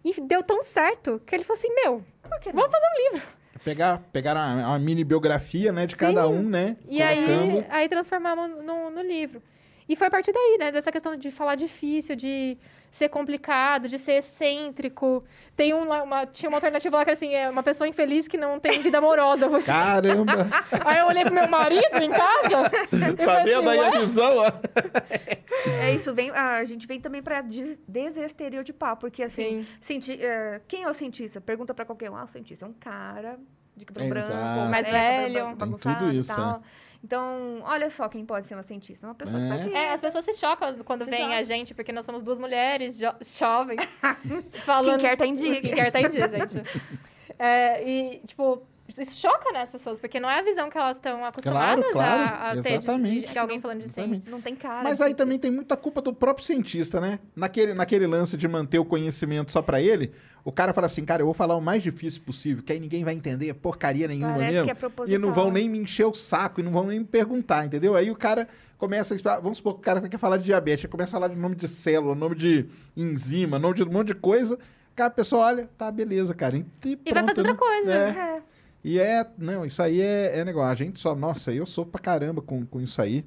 E 0.03 0.21
deu 0.21 0.43
tão 0.43 0.61
certo 0.61 1.19
que 1.25 1.33
ele 1.33 1.43
falou 1.43 1.57
assim: 1.59 1.73
Meu, 1.73 2.03
Por 2.21 2.39
que 2.39 2.53
não? 2.53 2.61
vamos 2.61 2.71
fazer 2.71 2.85
um 2.85 3.13
livro. 3.13 3.27
Pegar, 3.63 3.97
pegaram 4.13 4.39
uma, 4.41 4.67
uma 4.67 4.77
mini 4.79 5.03
biografia, 5.03 5.71
né, 5.71 5.87
de 5.87 5.95
cada 5.95 6.27
Sim. 6.27 6.33
um, 6.33 6.43
né? 6.47 6.77
E 6.87 7.01
aí, 7.01 7.25
colocando. 7.25 7.65
aí 7.69 7.89
transformamos 7.89 8.63
no, 8.63 8.91
no 8.91 9.01
livro. 9.01 9.41
E 9.89 9.95
foi 9.95 10.05
a 10.05 10.11
partir 10.11 10.31
daí, 10.31 10.57
né? 10.59 10.71
Dessa 10.71 10.91
questão 10.91 11.15
de 11.15 11.31
falar 11.31 11.55
difícil, 11.55 12.15
de 12.15 12.55
ser 12.95 13.09
complicado, 13.09 13.89
de 13.89 13.99
ser 13.99 14.13
excêntrico. 14.13 15.21
Tem 15.53 15.73
um, 15.73 15.83
lá- 15.85 16.01
uma, 16.01 16.25
tinha 16.25 16.47
uma 16.49 16.55
alternativa 16.57 16.95
lá 16.97 17.03
que 17.03 17.09
era 17.09 17.17
assim, 17.17 17.33
é 17.33 17.49
uma 17.49 17.61
pessoa 17.61 17.87
infeliz 17.89 18.25
que 18.25 18.37
não 18.37 18.57
tem 18.57 18.81
vida 18.81 18.99
amorosa. 18.99 19.49
Vou- 19.49 19.59
Caramba! 19.61 20.47
Aí 20.85 20.99
eu 20.99 21.07
olhei 21.07 21.25
pro 21.25 21.33
meu 21.33 21.47
marido 21.49 21.97
em 22.01 22.09
casa. 22.09 22.69
tá 22.71 23.43
vendo 23.43 23.69
assim, 23.69 23.69
aí 23.69 23.79
a 23.79 23.89
visão? 23.99 24.33
É 25.81 25.93
isso, 25.93 26.13
vem, 26.13 26.31
a 26.31 26.63
gente 26.63 26.87
vem 26.87 27.01
também 27.01 27.21
para 27.21 27.41
desestereotipar, 27.41 28.95
porque 28.95 29.23
assim, 29.23 29.63
Sim. 29.63 29.67
cienti- 29.81 30.21
é, 30.23 30.61
quem 30.67 30.83
é 30.83 30.89
o 30.89 30.93
cientista? 30.93 31.41
Pergunta 31.41 31.73
para 31.73 31.83
qualquer 31.85 32.09
um, 32.09 32.15
ah, 32.15 32.23
o 32.23 32.27
cientista 32.27 32.65
é 32.65 32.67
um 32.69 32.73
cara 32.73 33.37
de 33.75 33.83
cabelo 33.83 34.07
branco, 34.09 34.27
Exato. 34.31 34.69
Mais 34.71 34.85
careca, 34.85 35.33
velho. 35.33 35.55
bagunçado 35.55 35.99
tudo 35.99 36.13
e 36.13 36.19
isso, 36.19 36.31
é. 36.31 36.59
Então, 37.05 37.59
olha 37.61 37.87
só 37.91 38.09
quem 38.09 38.25
pode 38.25 38.47
ser 38.47 38.55
uma 38.55 38.63
cientista. 38.63 39.05
Uma 39.05 39.13
pessoa 39.13 39.39
que 39.39 39.47
tá 39.47 39.55
É. 39.57 39.61
aqui. 39.61 39.75
É, 39.75 39.93
as 39.93 40.01
pessoas 40.01 40.25
se 40.25 40.33
chocam 40.33 40.75
quando 40.83 41.03
Se 41.05 41.11
veem 41.11 41.21
chocam. 41.21 41.37
a 41.37 41.43
gente, 41.43 41.75
porque 41.75 41.91
nós 41.91 42.03
somos 42.03 42.23
duas 42.23 42.39
mulheres 42.39 42.97
jo- 42.97 43.13
jovens. 43.21 43.79
falando... 44.65 44.89
Skincare 44.97 45.15
tá 45.15 45.27
em 45.27 45.35
dia. 45.35 45.51
Skincare 45.53 45.91
tá 45.91 46.01
em 46.01 46.09
dia, 46.09 46.27
gente. 46.27 46.61
É, 47.37 47.83
e, 47.87 48.19
tipo, 48.25 48.65
isso 48.87 49.15
choca, 49.15 49.51
né, 49.51 49.61
as 49.61 49.71
pessoas, 49.71 49.99
porque 49.99 50.19
não 50.19 50.29
é 50.29 50.39
a 50.39 50.43
visão 50.43 50.69
que 50.69 50.77
elas 50.77 50.97
estão 50.97 51.25
acostumadas 51.25 51.85
claro, 51.91 52.21
a, 52.21 52.51
a 52.51 52.55
ter 52.55 52.61
de, 52.61 52.73
exatamente. 52.85 53.31
de 53.31 53.39
alguém 53.39 53.59
falando 53.59 53.81
de 53.81 53.89
ciência. 53.89 54.31
Não 54.31 54.39
tem 54.39 54.55
cara. 54.55 54.83
Mas 54.83 54.97
de 54.97 55.03
aí 55.03 55.13
também 55.15 55.39
tem 55.39 55.49
muita 55.49 55.75
culpa 55.75 56.01
do 56.01 56.13
próprio 56.13 56.45
cientista, 56.45 57.01
né? 57.01 57.19
Naquele, 57.35 57.73
naquele 57.73 58.05
lance 58.05 58.37
de 58.37 58.47
manter 58.47 58.77
o 58.77 58.85
conhecimento 58.85 59.51
só 59.51 59.61
pra 59.61 59.81
ele, 59.81 60.11
o 60.43 60.51
cara 60.51 60.71
fala 60.71 60.85
assim, 60.85 61.03
cara, 61.03 61.23
eu 61.23 61.25
vou 61.25 61.33
falar 61.33 61.55
o 61.55 61.61
mais 61.61 61.81
difícil 61.81 62.21
possível, 62.21 62.63
que 62.63 62.71
aí 62.71 62.79
ninguém 62.79 63.03
vai 63.03 63.15
entender 63.15 63.51
porcaria 63.55 64.07
nenhuma 64.07 64.33
Parece 64.33 64.51
mesmo. 64.53 64.75
que 64.75 65.11
é 65.11 65.15
e 65.15 65.17
não 65.17 65.33
vão 65.33 65.47
né? 65.47 65.61
nem 65.61 65.69
me 65.69 65.79
encher 65.79 66.05
o 66.05 66.13
saco, 66.13 66.59
e 66.59 66.63
não 66.63 66.71
vão 66.71 66.85
nem 66.85 66.99
me 66.99 67.05
perguntar, 67.05 67.65
entendeu? 67.65 67.95
Aí 67.95 68.11
o 68.11 68.15
cara 68.15 68.47
começa 68.77 69.13
a 69.13 69.15
explicar, 69.15 69.39
vamos 69.39 69.57
supor 69.57 69.73
que 69.73 69.79
o 69.79 69.83
cara 69.83 70.07
quer 70.07 70.19
falar 70.19 70.37
de 70.37 70.43
diabetes, 70.43 70.85
começa 70.87 71.17
a 71.17 71.19
falar 71.19 71.33
de 71.33 71.39
nome 71.39 71.55
de 71.55 71.67
célula, 71.67 72.13
nome 72.13 72.35
de 72.35 72.67
enzima, 72.95 73.57
nome 73.57 73.73
de 73.73 73.83
um 73.83 73.91
monte 73.91 74.09
de 74.09 74.15
coisa, 74.15 74.59
cara, 74.95 75.07
a 75.07 75.11
pessoa 75.13 75.45
olha, 75.45 75.69
tá, 75.75 75.91
beleza, 75.91 76.35
cara. 76.35 76.55
E, 76.57 76.65
E 76.83 76.95
vai 77.11 77.23
pronto, 77.23 77.35
fazer 77.35 77.49
outra 77.49 77.53
né? 77.53 77.57
coisa. 77.57 77.91
É. 77.91 78.09
É. 78.37 78.54
E 78.87 78.99
é, 78.99 79.25
não, 79.35 79.65
isso 79.65 79.81
aí 79.81 79.99
é, 79.99 80.37
é 80.39 80.45
negócio. 80.45 80.69
A 80.71 80.75
gente 80.75 80.99
só, 80.99 81.15
nossa, 81.15 81.51
eu 81.51 81.65
sou 81.65 81.83
pra 81.87 81.99
caramba 81.99 82.39
com, 82.39 82.63
com 82.63 82.79
isso 82.79 83.01
aí. 83.01 83.25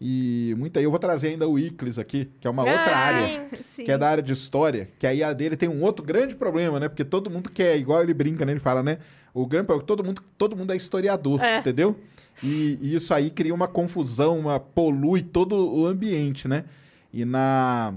E 0.00 0.52
muita, 0.58 0.80
eu 0.80 0.90
vou 0.90 0.98
trazer 0.98 1.28
ainda 1.28 1.46
o 1.46 1.56
Iclis 1.58 1.96
aqui, 1.96 2.28
que 2.40 2.46
é 2.48 2.50
uma 2.50 2.62
outra 2.64 2.96
área, 2.96 3.48
Sim. 3.76 3.84
que 3.84 3.92
é 3.92 3.96
da 3.98 4.08
área 4.08 4.22
de 4.22 4.32
história, 4.32 4.88
que 4.98 5.06
aí 5.06 5.22
a 5.22 5.32
dele 5.32 5.56
tem 5.56 5.68
um 5.68 5.82
outro 5.82 6.04
grande 6.04 6.34
problema, 6.34 6.80
né? 6.80 6.88
Porque 6.88 7.04
todo 7.04 7.30
mundo 7.30 7.50
quer, 7.50 7.76
igual 7.78 8.02
ele 8.02 8.12
brinca, 8.14 8.44
né? 8.44 8.52
Ele 8.52 8.58
fala, 8.60 8.82
né? 8.82 8.98
O 9.32 9.46
grande 9.46 9.66
problema, 9.66 9.82
é 9.82 9.84
que 9.84 9.86
todo 9.86 10.02
mundo, 10.04 10.22
todo 10.36 10.56
mundo 10.56 10.72
é 10.72 10.76
historiador, 10.76 11.40
É. 11.40 11.58
entendeu? 11.58 11.96
E, 12.42 12.78
e 12.80 12.94
isso 12.96 13.12
aí 13.14 13.30
cria 13.30 13.54
uma 13.54 13.68
confusão, 13.68 14.38
uma 14.40 14.58
polui 14.58 15.22
todo 15.22 15.54
o 15.54 15.86
ambiente, 15.86 16.48
né? 16.48 16.64
E 17.12 17.24
na 17.24 17.94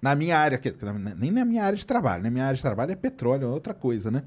na 0.00 0.14
minha 0.14 0.38
área, 0.38 0.58
que- 0.58 0.74
nem 1.16 1.30
na 1.30 1.44
minha 1.46 1.64
área 1.64 1.76
de 1.78 1.86
trabalho, 1.86 2.22
na 2.22 2.30
minha 2.30 2.44
área 2.44 2.56
de 2.56 2.60
trabalho 2.62 2.92
é 2.92 2.94
petróleo, 2.94 3.44
é 3.44 3.48
outra 3.50 3.72
coisa, 3.72 4.10
né? 4.10 4.22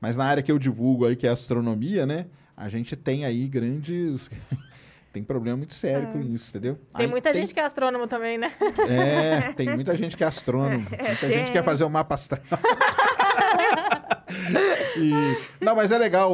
Mas 0.00 0.16
na 0.16 0.24
área 0.24 0.42
que 0.42 0.50
eu 0.52 0.58
divulgo 0.58 1.06
aí, 1.06 1.16
que 1.16 1.26
é 1.26 1.30
astronomia, 1.30 2.06
né? 2.06 2.26
A 2.56 2.68
gente 2.68 2.94
tem 2.96 3.24
aí 3.24 3.46
grandes. 3.48 4.30
tem 5.12 5.22
problema 5.24 5.56
muito 5.56 5.74
sério 5.74 6.08
com 6.12 6.20
isso, 6.20 6.50
entendeu? 6.50 6.74
Tem 6.96 7.06
Aí 7.06 7.06
muita 7.06 7.32
gente 7.34 7.52
que 7.52 7.58
é 7.60 7.64
astrônomo 7.64 8.06
também, 8.06 8.38
né? 8.38 8.52
É, 8.88 9.52
tem 9.56 9.74
muita 9.74 9.96
gente 9.96 10.16
que 10.16 10.22
é 10.22 10.26
astrônomo. 10.26 10.86
Muita 10.88 11.28
gente 11.28 11.44
tem. 11.44 11.52
quer 11.52 11.64
fazer 11.64 11.84
o 11.84 11.90
mapa 11.90 12.14
astral. 12.14 12.40
E- 14.96 15.38
não, 15.64 15.74
mas 15.74 15.90
é 15.90 15.98
legal. 15.98 16.32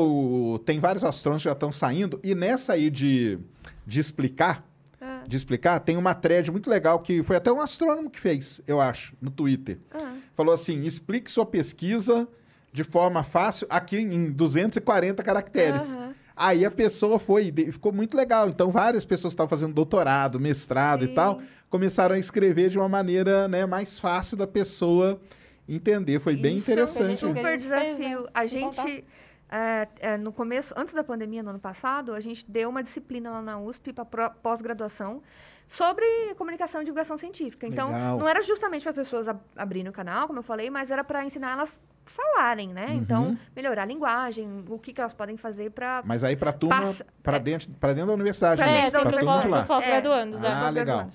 Tem 0.64 0.78
vários 0.80 1.04
astrônomos 1.04 1.42
que 1.42 1.48
já 1.48 1.52
estão 1.52 1.70
saindo. 1.70 2.18
E 2.22 2.34
nessa 2.34 2.72
aí 2.74 2.90
de, 2.90 3.38
de 3.86 4.00
explicar, 4.00 4.64
Ah. 5.00 5.22
de 5.26 5.36
explicar, 5.36 5.78
tem 5.80 5.96
uma 5.96 6.14
thread 6.14 6.50
muito 6.50 6.68
legal 6.68 6.98
que 7.00 7.22
foi 7.22 7.36
até 7.36 7.52
um 7.52 7.60
astrônomo 7.60 8.10
que 8.10 8.18
fez, 8.18 8.60
eu 8.66 8.80
acho, 8.80 9.14
no 9.20 9.30
Twitter. 9.30 9.78
Ah. 9.92 10.14
Falou 10.34 10.52
assim: 10.54 10.80
explique 10.82 11.30
sua 11.30 11.46
pesquisa 11.46 12.26
de 12.74 12.82
forma 12.82 13.22
fácil 13.22 13.68
aqui 13.70 13.98
em 13.98 14.32
240 14.32 15.22
caracteres. 15.22 15.94
Aham. 15.94 16.12
Aí 16.36 16.64
a 16.64 16.70
pessoa 16.72 17.20
foi, 17.20 17.54
e 17.56 17.70
ficou 17.70 17.92
muito 17.92 18.16
legal. 18.16 18.48
Então, 18.48 18.68
várias 18.68 19.04
pessoas 19.04 19.32
que 19.32 19.36
estavam 19.36 19.48
fazendo 19.48 19.72
doutorado, 19.72 20.40
mestrado 20.40 21.04
e 21.04 21.06
Sim. 21.06 21.14
tal, 21.14 21.40
começaram 21.70 22.16
a 22.16 22.18
escrever 22.18 22.70
de 22.70 22.76
uma 22.76 22.88
maneira 22.88 23.46
né, 23.46 23.64
mais 23.64 23.96
fácil 23.96 24.36
da 24.36 24.44
pessoa 24.44 25.20
entender. 25.68 26.18
Foi 26.18 26.34
bem 26.34 26.56
Isso 26.56 26.68
é 26.68 26.74
um 26.74 26.74
interessante. 26.74 27.20
super 27.20 27.56
desafio. 27.56 28.28
A 28.34 28.44
gente, 28.44 29.04
é, 29.48 29.88
é, 30.00 30.16
no 30.16 30.32
começo, 30.32 30.74
antes 30.76 30.92
da 30.92 31.04
pandemia, 31.04 31.44
no 31.44 31.50
ano 31.50 31.60
passado, 31.60 32.12
a 32.12 32.18
gente 32.18 32.44
deu 32.50 32.70
uma 32.70 32.82
disciplina 32.82 33.30
lá 33.30 33.40
na 33.40 33.60
USP 33.60 33.92
para 33.92 34.30
pós-graduação 34.30 35.22
sobre 35.68 36.04
comunicação 36.36 36.82
e 36.82 36.84
divulgação 36.84 37.16
científica. 37.16 37.68
Então, 37.68 37.86
Legal. 37.86 38.18
não 38.18 38.28
era 38.28 38.42
justamente 38.42 38.82
para 38.82 38.92
pessoas 38.92 39.28
ab 39.28 39.40
abrirem 39.54 39.88
o 39.88 39.92
canal, 39.92 40.26
como 40.26 40.40
eu 40.40 40.42
falei, 40.42 40.68
mas 40.70 40.90
era 40.90 41.04
para 41.04 41.24
ensinar 41.24 41.52
elas 41.52 41.80
falarem, 42.04 42.68
né? 42.68 42.86
Então, 42.90 43.36
melhorar 43.54 43.82
a 43.82 43.86
linguagem, 43.86 44.64
o 44.68 44.78
que, 44.78 44.92
que 44.92 45.00
elas 45.00 45.14
podem 45.14 45.36
fazer 45.36 45.70
para 45.70 46.02
Mas 46.04 46.22
aí 46.24 46.36
pra 46.36 46.52
turma, 46.52 46.76
é. 46.76 47.38
dentro, 47.38 47.70
pra 47.80 47.92
dentro 47.92 48.08
da 48.08 48.14
universidade 48.14 48.56
Pra, 48.62 48.66
mesmo, 48.70 48.86
é, 48.86 48.90
sempre 48.90 49.16
turma 49.18 49.40
de 49.40 49.48
lá. 49.48 49.58
os 49.58 49.64
pós-graduandos. 49.64 50.42
É. 50.42 50.46
é. 50.46 50.50
Ah, 50.50 50.70
legal. 50.70 51.08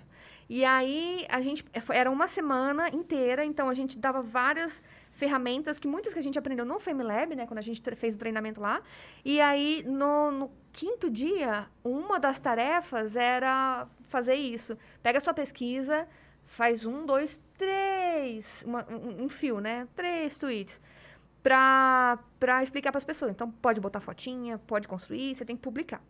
E 0.49 0.65
aí, 0.65 1.25
a 1.29 1.41
gente, 1.41 1.63
foi- 1.81 1.95
era 1.95 2.09
uma 2.09 2.27
semana 2.27 2.89
inteira, 2.89 3.45
então 3.45 3.69
a 3.69 3.73
gente 3.75 3.97
dava 3.99 4.21
várias 4.21 4.81
ferramentas, 5.11 5.77
que 5.77 5.87
muitas 5.87 6.11
que 6.13 6.17
a 6.19 6.23
gente 6.23 6.39
aprendeu 6.39 6.65
no 6.65 6.79
FemiLab, 6.79 7.35
né, 7.35 7.45
quando 7.45 7.59
a 7.59 7.61
gente 7.61 7.81
fez 7.95 8.15
o 8.15 8.17
treinamento 8.17 8.59
lá. 8.59 8.81
E 9.23 9.39
aí, 9.39 9.83
no, 9.85 10.31
no 10.31 10.51
quinto 10.71 11.09
dia, 11.09 11.67
uma 11.83 12.19
das 12.19 12.39
tarefas 12.39 13.15
era 13.15 13.85
fazer 14.03 14.35
isso. 14.35 14.75
Pega 15.03 15.19
a 15.19 15.21
sua 15.21 15.33
pesquisa, 15.33 16.07
faz 16.45 16.83
um, 16.85 17.05
dois, 17.05 17.39
três, 17.57 17.88
uma- 18.65 18.85
um, 18.89 19.25
um 19.25 19.29
fio, 19.29 19.59
né, 19.59 19.87
três 19.95 20.37
tweets. 20.37 20.79
Pra, 21.41 22.19
pra 22.39 22.61
explicar 22.61 22.91
para 22.91 22.97
as 22.97 23.03
pessoas. 23.03 23.31
Então, 23.31 23.49
pode 23.49 23.79
botar 23.79 24.01
fotinha, 24.01 24.57
pode 24.57 24.87
construir, 24.87 25.33
você 25.33 25.45
tem 25.45 25.55
que 25.55 25.61
publicar. 25.61 26.01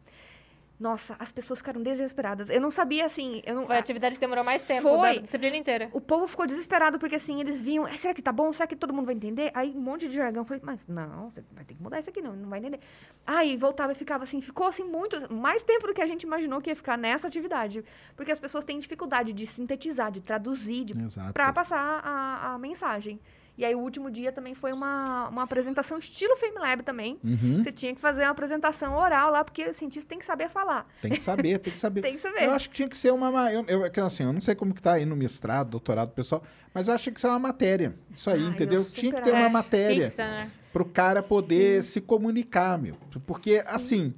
Nossa, 0.80 1.16
as 1.20 1.30
pessoas 1.30 1.60
ficaram 1.60 1.82
desesperadas. 1.84 2.50
Eu 2.50 2.62
não 2.62 2.72
sabia, 2.72 3.06
assim... 3.06 3.42
Eu 3.46 3.56
não, 3.56 3.66
Foi 3.66 3.76
a 3.76 3.80
atividade 3.80 4.16
que 4.16 4.22
demorou 4.22 4.46
mais 4.46 4.62
tempo 4.62 4.84
Foi. 4.84 5.16
da 5.16 5.22
disciplina 5.22 5.58
inteira. 5.58 5.90
o 5.92 6.00
povo 6.00 6.26
ficou 6.26 6.48
desesperado, 6.48 6.98
porque 6.98 7.16
assim, 7.16 7.42
eles 7.42 7.60
viam, 7.60 7.86
"Ah, 7.86 7.98
será 7.98 8.14
que 8.14 8.22
tá 8.22 8.32
bom? 8.32 8.54
Será 8.54 8.66
que 8.66 8.78
todo 8.78 8.94
mundo 8.94 9.08
vai 9.08 9.16
entender? 9.16 9.52
Aí 9.54 9.72
um 9.76 9.82
monte 9.82 10.08
de 10.08 10.16
jargão, 10.16 10.42
eu 10.44 10.46
falei, 10.46 10.62
mas 10.66 10.88
não, 10.88 11.30
você 11.32 11.44
vai 11.52 11.66
ter 11.66 11.74
que 11.74 11.84
mudar 11.84 12.00
isso 12.00 12.10
aqui, 12.10 12.22
não, 12.22 12.34
não 12.34 12.50
vai 12.50 12.60
entender. 12.60 12.80
Aí 13.28 13.58
voltava 13.58 13.92
e 13.92 13.96
ficava 13.96 14.24
assim, 14.24 14.40
ficou 14.40 14.68
assim 14.68 14.84
muito, 14.84 15.32
mais 15.34 15.64
tempo 15.66 15.86
do 15.86 15.94
que 15.94 16.02
a 16.02 16.08
gente 16.08 16.24
imaginou 16.24 16.62
que 16.62 16.70
ia 16.70 16.76
ficar 16.76 16.98
nessa 16.98 17.28
atividade. 17.28 17.84
Porque 18.16 18.32
as 18.32 18.40
pessoas 18.40 18.64
têm 18.64 18.80
dificuldade 18.80 19.34
de 19.34 19.46
sintetizar, 19.46 20.10
de 20.12 20.22
traduzir, 20.22 20.86
de, 20.86 20.94
Exato. 20.98 21.34
pra 21.34 21.52
passar 21.52 21.78
a, 22.04 22.54
a 22.54 22.58
mensagem. 22.58 23.20
E 23.60 23.66
aí 23.66 23.76
o 23.76 23.80
último 23.80 24.10
dia 24.10 24.32
também 24.32 24.56
foi 24.56 24.72
uma, 24.72 25.28
uma 25.28 25.44
apresentação 25.44 26.00
estilo 26.00 26.34
FameLab 26.38 26.82
também. 26.82 27.20
Uhum. 27.22 27.62
Você 27.62 27.74
tinha 27.74 27.94
que 27.94 28.00
fazer 28.00 28.24
uma 28.24 28.30
apresentação 28.32 28.96
oral 28.96 29.32
lá, 29.32 29.44
porque 29.44 29.68
o 29.68 29.74
cientista 29.74 30.08
tem 30.08 30.18
que 30.18 30.26
saber 30.26 30.50
falar. 30.50 30.88
Tem 31.02 31.12
que 31.12 31.22
saber, 31.22 31.60
tem 31.60 31.74
que 31.74 31.78
saber. 31.80 32.02
Tem 32.02 32.14
que 32.14 32.22
saber. 32.22 32.46
Eu 32.46 32.52
acho 32.52 32.70
que 32.70 32.76
tinha 32.78 32.88
que 32.88 32.96
ser 32.98 33.12
uma. 33.12 33.30
ma- 33.30 33.52
Eu, 33.52 33.66
eu, 33.68 33.92
que, 33.92 34.00
assim, 34.00 34.24
eu 34.24 34.32
não 34.32 34.40
sei 34.40 34.56
como 34.56 34.74
que 34.74 34.82
tá 34.82 34.94
aí 34.94 35.06
no 35.06 35.14
mestrado, 35.14 35.72
doutorado, 35.72 36.12
pessoal, 36.12 36.42
mas 36.74 36.88
eu 36.88 36.94
acho 36.94 37.02
que 37.02 37.04
tinha 37.10 37.14
que 37.16 37.22
ser 37.22 37.28
uma 37.28 37.38
matéria. 37.40 37.94
Isso 38.16 38.30
aí, 38.30 38.40
Ah, 38.40 38.44
eu 38.46 38.50
entendeu? 38.52 38.86
Tinha 38.86 39.12
que 39.14 39.22
ter 39.22 39.32
uma 39.32 39.48
É, 39.48 39.50
matéria 39.50 40.08
Fixa, 40.10 40.24
né? 40.24 40.50
pro 40.72 40.86
cara 40.86 41.22
poder 41.22 41.84
se 41.84 42.00
comunicar, 42.00 42.78
meu. 42.78 42.96
Porque, 43.28 43.62
assim, 43.68 44.14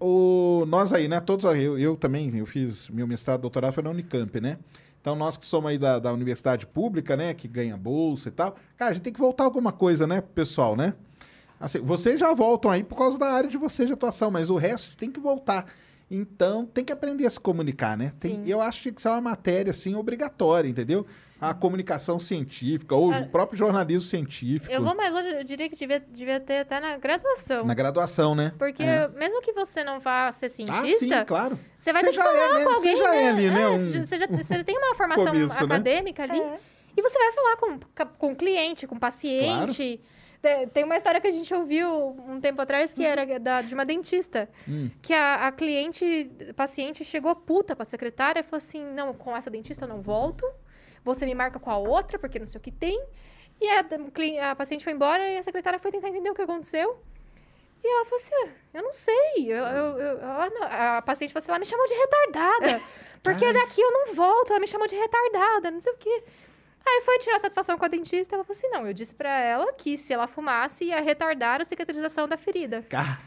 o, 0.00 0.64
nós 0.66 0.92
aí, 0.92 1.06
né? 1.08 1.20
Todos 1.20 1.46
aí, 1.46 1.62
eu, 1.62 1.78
eu 1.78 1.96
também, 1.96 2.36
eu 2.36 2.46
fiz 2.46 2.88
meu 2.88 3.06
mestrado, 3.06 3.40
doutorado 3.40 3.72
foi 3.72 3.82
na 3.82 3.90
Unicamp, 3.90 4.40
né? 4.40 4.58
Então, 5.08 5.16
nós 5.16 5.38
que 5.38 5.46
somos 5.46 5.70
aí 5.70 5.78
da, 5.78 5.98
da 5.98 6.12
universidade 6.12 6.66
pública, 6.66 7.16
né? 7.16 7.32
Que 7.32 7.48
ganha 7.48 7.78
bolsa 7.78 8.28
e 8.28 8.32
tal. 8.32 8.54
Cara, 8.76 8.90
a 8.90 8.94
gente 8.94 9.04
tem 9.04 9.12
que 9.12 9.18
voltar 9.18 9.44
alguma 9.44 9.72
coisa, 9.72 10.06
né, 10.06 10.20
pessoal, 10.20 10.76
né? 10.76 10.92
Assim, 11.58 11.80
vocês 11.80 12.20
já 12.20 12.34
voltam 12.34 12.70
aí 12.70 12.84
por 12.84 12.98
causa 12.98 13.18
da 13.18 13.32
área 13.32 13.48
de 13.48 13.56
vocês 13.56 13.86
de 13.86 13.94
atuação, 13.94 14.30
mas 14.30 14.50
o 14.50 14.56
resto 14.56 14.94
tem 14.98 15.10
que 15.10 15.18
voltar. 15.18 15.64
Então, 16.10 16.64
tem 16.64 16.84
que 16.84 16.92
aprender 16.92 17.26
a 17.26 17.30
se 17.30 17.38
comunicar, 17.38 17.96
né? 17.96 18.12
Tem, 18.18 18.48
eu 18.48 18.60
acho 18.62 18.82
que 18.84 18.92
que 18.92 19.02
ser 19.02 19.08
uma 19.10 19.20
matéria, 19.20 19.70
assim, 19.70 19.94
obrigatória, 19.94 20.66
entendeu? 20.68 21.06
A 21.40 21.52
comunicação 21.52 22.18
científica, 22.18 22.94
ou 22.94 23.12
Ah, 23.12 23.18
o 23.20 23.28
próprio 23.28 23.58
jornalismo 23.58 24.00
científico. 24.08 24.72
Eu 24.72 24.82
vou 24.82 24.94
mais 24.96 25.12
longe, 25.12 25.28
eu 25.28 25.44
diria 25.44 25.68
que 25.68 25.76
devia, 25.76 26.00
devia 26.00 26.40
ter 26.40 26.60
até 26.60 26.80
na 26.80 26.96
graduação. 26.96 27.64
Na 27.64 27.74
graduação, 27.74 28.34
né? 28.34 28.52
Porque 28.58 28.82
É. 28.82 29.06
mesmo 29.08 29.42
que 29.42 29.52
você 29.52 29.84
não 29.84 30.00
vá 30.00 30.32
ser 30.32 30.46
Ah, 30.46 30.48
cientista, 30.48 30.98
sim, 30.98 31.24
claro. 31.26 31.60
você 31.78 31.92
vai 31.92 32.02
Você 32.02 32.06
ter 32.06 32.16
que 32.16 32.16
já 32.16 32.24
falar 32.24 32.38
é, 32.38 32.54
né? 32.58 32.64
com 32.64 32.70
Você 32.70 32.88
alguém, 32.88 32.96
já 32.96 33.14
é 33.14 33.22
né? 33.22 33.28
ali, 33.28 33.50
né? 33.50 33.62
É, 33.62 33.68
Um- 33.68 34.04
você, 34.04 34.18
já, 34.18 34.26
você 34.26 34.64
tem 34.64 34.78
uma 34.78 34.94
formação 34.96 35.26
começo, 35.26 35.54
né? 35.66 35.74
acadêmica 35.74 36.22
ali. 36.24 36.40
É. 36.40 36.58
E 36.96 37.02
você 37.02 37.18
vai 37.18 37.32
falar 37.32 37.56
com, 37.58 37.78
com 38.18 38.34
cliente, 38.34 38.86
com 38.86 38.98
paciente. 38.98 39.74
Te- 39.98 40.00
Tem 40.72 40.84
uma 40.84 40.96
história 40.96 41.20
que 41.20 41.26
a 41.26 41.32
gente 41.32 41.52
ouviu 41.52 41.88
um 42.28 42.40
tempo 42.40 42.62
atrás 42.62 42.94
que 42.94 43.04
era 43.04 43.38
da- 43.40 43.60
de 43.60 43.74
uma 43.74 43.84
dentista. 43.84 44.48
Hum. 44.68 44.88
Que 45.02 45.12
a, 45.12 45.48
a 45.48 45.52
cliente, 45.52 46.30
paciente, 46.54 47.04
chegou 47.04 47.34
puta 47.34 47.74
pra 47.74 47.84
secretária 47.84 48.40
e 48.40 48.42
falou 48.44 48.58
assim: 48.58 48.84
não, 48.84 49.12
com 49.12 49.36
essa 49.36 49.50
dentista 49.50 49.84
eu 49.84 49.88
não 49.88 50.00
volto. 50.00 50.48
Você 51.04 51.26
me 51.26 51.34
marca 51.34 51.58
com 51.58 51.70
a 51.70 51.76
outra, 51.78 52.18
porque 52.18 52.38
não 52.38 52.46
sei 52.46 52.58
o 52.58 52.62
que 52.62 52.70
tem. 52.70 53.04
E 53.60 53.68
a, 53.68 54.50
a 54.52 54.54
paciente 54.54 54.84
foi 54.84 54.92
embora 54.92 55.28
e 55.28 55.36
a 55.38 55.42
secretária 55.42 55.78
foi 55.80 55.90
tentar 55.90 56.08
entender 56.08 56.30
o 56.30 56.34
que 56.34 56.42
aconteceu. 56.42 57.02
E 57.82 57.86
ela 57.92 58.04
falou 58.04 58.20
assim: 58.24 58.34
"Ah, 58.44 58.48
eu 58.74 58.82
não 58.84 58.92
sei. 58.92 59.34
Eu, 59.52 59.64
eu- 59.64 59.98
eu- 59.98 60.18
ah, 60.22 60.48
não." 60.52 60.62
A 60.98 61.02
paciente 61.02 61.32
falou 61.32 61.42
assim: 61.42 61.50
ela 61.50 61.58
me 61.58 61.66
chamou 61.66 61.86
de 61.86 61.94
retardada. 61.94 62.80
Porque 63.24 63.52
daqui 63.52 63.80
eu 63.80 63.90
não 63.90 64.14
volto. 64.14 64.50
Ela 64.52 64.60
me 64.60 64.68
chamou 64.68 64.86
de 64.86 64.94
retardada, 64.94 65.70
não 65.72 65.80
sei 65.80 65.92
o 65.92 65.96
quê. 65.96 66.22
Aí 66.86 67.02
foi 67.04 67.18
tirar 67.18 67.38
satisfação 67.38 67.76
com 67.76 67.84
a 67.84 67.88
dentista. 67.88 68.34
Ela 68.34 68.44
falou 68.44 68.56
assim: 68.56 68.68
não, 68.68 68.86
eu 68.86 68.92
disse 68.94 69.14
pra 69.14 69.30
ela 69.30 69.72
que 69.74 69.96
se 69.96 70.12
ela 70.12 70.26
fumasse 70.26 70.84
ia 70.86 71.00
retardar 71.00 71.60
a 71.60 71.64
cicatrização 71.64 72.26
da 72.26 72.36
ferida. 72.36 72.84
Cara, 72.88 73.18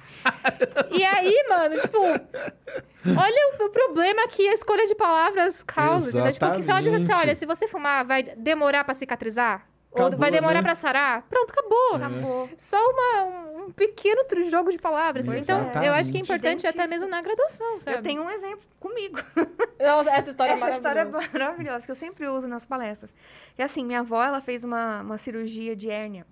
E 0.91 1.03
aí, 1.03 1.45
mano, 1.49 1.79
tipo. 1.79 1.97
Olha 1.99 3.57
o, 3.59 3.65
o 3.65 3.69
problema 3.69 4.27
que 4.27 4.47
a 4.47 4.53
escolha 4.53 4.85
de 4.87 4.95
palavras 4.95 5.63
causa. 5.63 6.09
entendeu? 6.09 6.33
Tipo, 6.33 6.63
se 6.63 6.69
ela 6.71 6.81
dissesse 6.81 7.03
assim: 7.03 7.13
olha, 7.13 7.35
se 7.35 7.45
você 7.45 7.67
fumar, 7.67 8.05
vai 8.05 8.23
demorar 8.23 8.83
pra 8.83 8.93
cicatrizar. 8.93 9.67
Ou 9.91 10.03
Acabou, 10.03 10.19
vai 10.19 10.31
demorar 10.31 10.55
né? 10.55 10.61
pra 10.61 10.73
sarar? 10.73 11.23
Pronto, 11.23 11.51
acabou. 11.51 11.95
Acabou. 11.95 12.49
Só 12.57 12.77
uma, 12.77 13.23
um, 13.23 13.71
pequeno 13.71 14.21
jogo 14.49 14.71
de 14.71 14.77
palavras. 14.77 15.25
Então, 15.25 15.69
eu 15.83 15.93
acho 15.93 16.09
que 16.11 16.17
é 16.17 16.21
Exatamente. 16.21 16.21
importante 16.21 16.67
até 16.67 16.87
mesmo 16.87 17.09
na 17.09 17.21
graduação, 17.21 17.81
sabe? 17.81 17.97
Eu 17.97 18.01
tenho 18.01 18.23
um 18.23 18.29
exemplo 18.29 18.61
comigo. 18.79 19.19
Nossa, 19.79 20.09
essa 20.11 20.29
história 20.29 20.53
Essa 20.53 20.69
é 20.69 20.75
história 20.75 20.99
é 21.01 21.03
maravilhosa. 21.03 21.37
maravilhosa, 21.37 21.85
que 21.85 21.91
eu 21.91 21.95
sempre 21.95 22.25
uso 22.27 22.47
nas 22.47 22.65
palestras. 22.65 23.13
E 23.57 23.61
assim, 23.61 23.85
minha 23.85 23.99
avó, 23.99 24.23
ela 24.23 24.39
fez 24.39 24.63
uma, 24.63 25.01
uma 25.01 25.17
cirurgia 25.17 25.75
de 25.75 25.89
hérnia. 25.89 26.25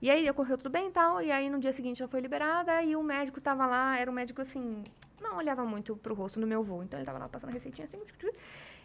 E 0.00 0.10
aí, 0.10 0.28
ocorreu 0.30 0.56
tudo 0.56 0.70
bem 0.70 0.88
e 0.88 0.90
tal, 0.90 1.20
e 1.20 1.30
aí 1.30 1.50
no 1.50 1.60
dia 1.60 1.72
seguinte 1.72 2.02
ela 2.02 2.10
foi 2.10 2.20
liberada, 2.20 2.82
e 2.82 2.96
o 2.96 3.02
médico 3.02 3.40
tava 3.40 3.66
lá, 3.66 3.96
era 3.98 4.10
um 4.10 4.14
médico 4.14 4.42
assim, 4.42 4.82
não 5.20 5.36
olhava 5.36 5.64
muito 5.64 5.96
pro 5.96 6.12
rosto 6.12 6.40
do 6.40 6.46
meu 6.46 6.60
avô, 6.60 6.82
então 6.82 6.98
ele 6.98 7.06
tava 7.06 7.18
lá 7.18 7.28
passando 7.28 7.50
a 7.50 7.52
receitinha 7.52 7.86
assim. 7.86 8.02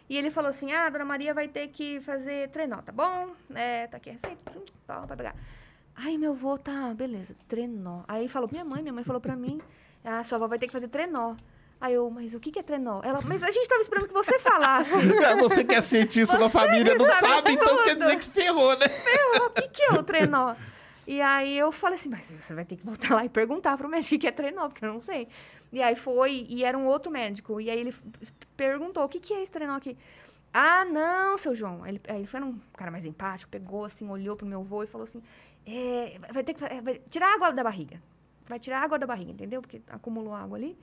E 0.08 0.16
ele 0.16 0.30
falou 0.30 0.50
assim, 0.50 0.72
ah, 0.72 0.88
dona 0.88 1.04
Maria 1.04 1.34
vai 1.34 1.48
ter 1.48 1.68
que 1.68 2.00
fazer 2.00 2.48
trenó, 2.50 2.78
tá 2.78 2.92
bom? 2.92 3.34
É, 3.54 3.86
tá 3.86 3.98
aqui 3.98 4.10
a 4.10 4.12
receita, 4.12 4.52
tá, 4.86 5.00
vai 5.00 5.16
pegar. 5.16 5.34
Aí 5.94 6.16
meu 6.16 6.32
avô, 6.32 6.56
tá, 6.56 6.94
beleza, 6.94 7.34
trenó. 7.46 8.02
Aí 8.08 8.28
falou 8.28 8.48
pra 8.48 8.56
minha 8.56 8.64
mãe, 8.64 8.82
minha 8.82 8.92
mãe 8.92 9.04
falou 9.04 9.20
pra 9.20 9.36
mim, 9.36 9.60
ah, 10.04 10.22
sua 10.24 10.36
avó 10.36 10.48
vai 10.48 10.58
ter 10.58 10.66
que 10.66 10.72
fazer 10.72 10.88
trenó. 10.88 11.34
Aí 11.80 11.94
eu, 11.94 12.10
mas 12.10 12.34
o 12.34 12.40
que 12.40 12.50
que 12.50 12.58
é 12.58 12.62
trenó? 12.62 13.00
Ela, 13.04 13.20
mas 13.24 13.42
a 13.42 13.50
gente 13.50 13.68
tava 13.68 13.80
esperando 13.80 14.08
que 14.08 14.12
você 14.12 14.38
falasse. 14.40 14.92
É 14.92 15.36
você 15.38 15.62
que 15.62 15.74
é 15.74 15.80
cientista 15.80 16.36
da 16.36 16.48
família, 16.48 16.94
não 16.94 17.04
sabe 17.04 17.20
sabe, 17.20 17.52
então 17.52 17.68
tudo. 17.68 17.84
quer 17.84 17.96
dizer 17.96 18.18
que 18.18 18.30
ferrou, 18.30 18.76
né? 18.76 18.88
ferrou, 18.88 19.46
o 19.46 19.50
que, 19.50 19.68
que 19.68 19.82
é 19.82 19.92
o 19.92 20.02
trenó? 20.02 20.56
E 21.06 21.22
aí 21.22 21.56
eu 21.56 21.72
falei 21.72 21.94
assim, 21.94 22.08
mas 22.10 22.30
você 22.30 22.52
vai 22.52 22.64
ter 22.64 22.76
que 22.76 22.84
voltar 22.84 23.14
lá 23.14 23.24
e 23.24 23.28
perguntar 23.28 23.78
pro 23.78 23.88
médico 23.88 24.14
o 24.16 24.18
que 24.18 24.26
é 24.26 24.30
trenó, 24.32 24.68
porque 24.68 24.84
eu 24.84 24.92
não 24.92 25.00
sei. 25.00 25.28
E 25.72 25.82
aí 25.82 25.94
foi, 25.96 26.46
e 26.48 26.64
era 26.64 26.76
um 26.76 26.86
outro 26.86 27.10
médico. 27.10 27.60
E 27.60 27.70
aí 27.70 27.78
ele 27.78 27.94
perguntou, 28.56 29.04
o 29.04 29.08
que, 29.08 29.20
que 29.20 29.34
é 29.34 29.42
esse 29.42 29.52
trenó 29.52 29.76
aqui? 29.76 29.96
Ah, 30.52 30.84
não, 30.84 31.36
seu 31.36 31.54
João. 31.54 31.86
Ele, 31.86 32.00
aí 32.08 32.16
ele 32.16 32.26
foi 32.26 32.40
um 32.40 32.58
cara 32.74 32.90
mais 32.90 33.04
empático, 33.04 33.50
pegou 33.50 33.84
assim, 33.84 34.08
olhou 34.08 34.36
pro 34.36 34.46
meu 34.46 34.60
avô 34.60 34.82
e 34.82 34.86
falou 34.86 35.04
assim, 35.04 35.22
é, 35.66 36.18
vai 36.32 36.42
ter 36.42 36.54
que 36.54 36.64
é, 36.64 36.80
vai 36.80 37.00
tirar 37.10 37.34
água 37.34 37.52
da 37.52 37.62
barriga. 37.62 38.00
Vai 38.46 38.58
tirar 38.58 38.82
água 38.82 38.98
da 38.98 39.06
barriga, 39.06 39.30
entendeu? 39.30 39.60
Porque 39.60 39.82
acumulou 39.88 40.34
água 40.34 40.56
ali. 40.56 40.78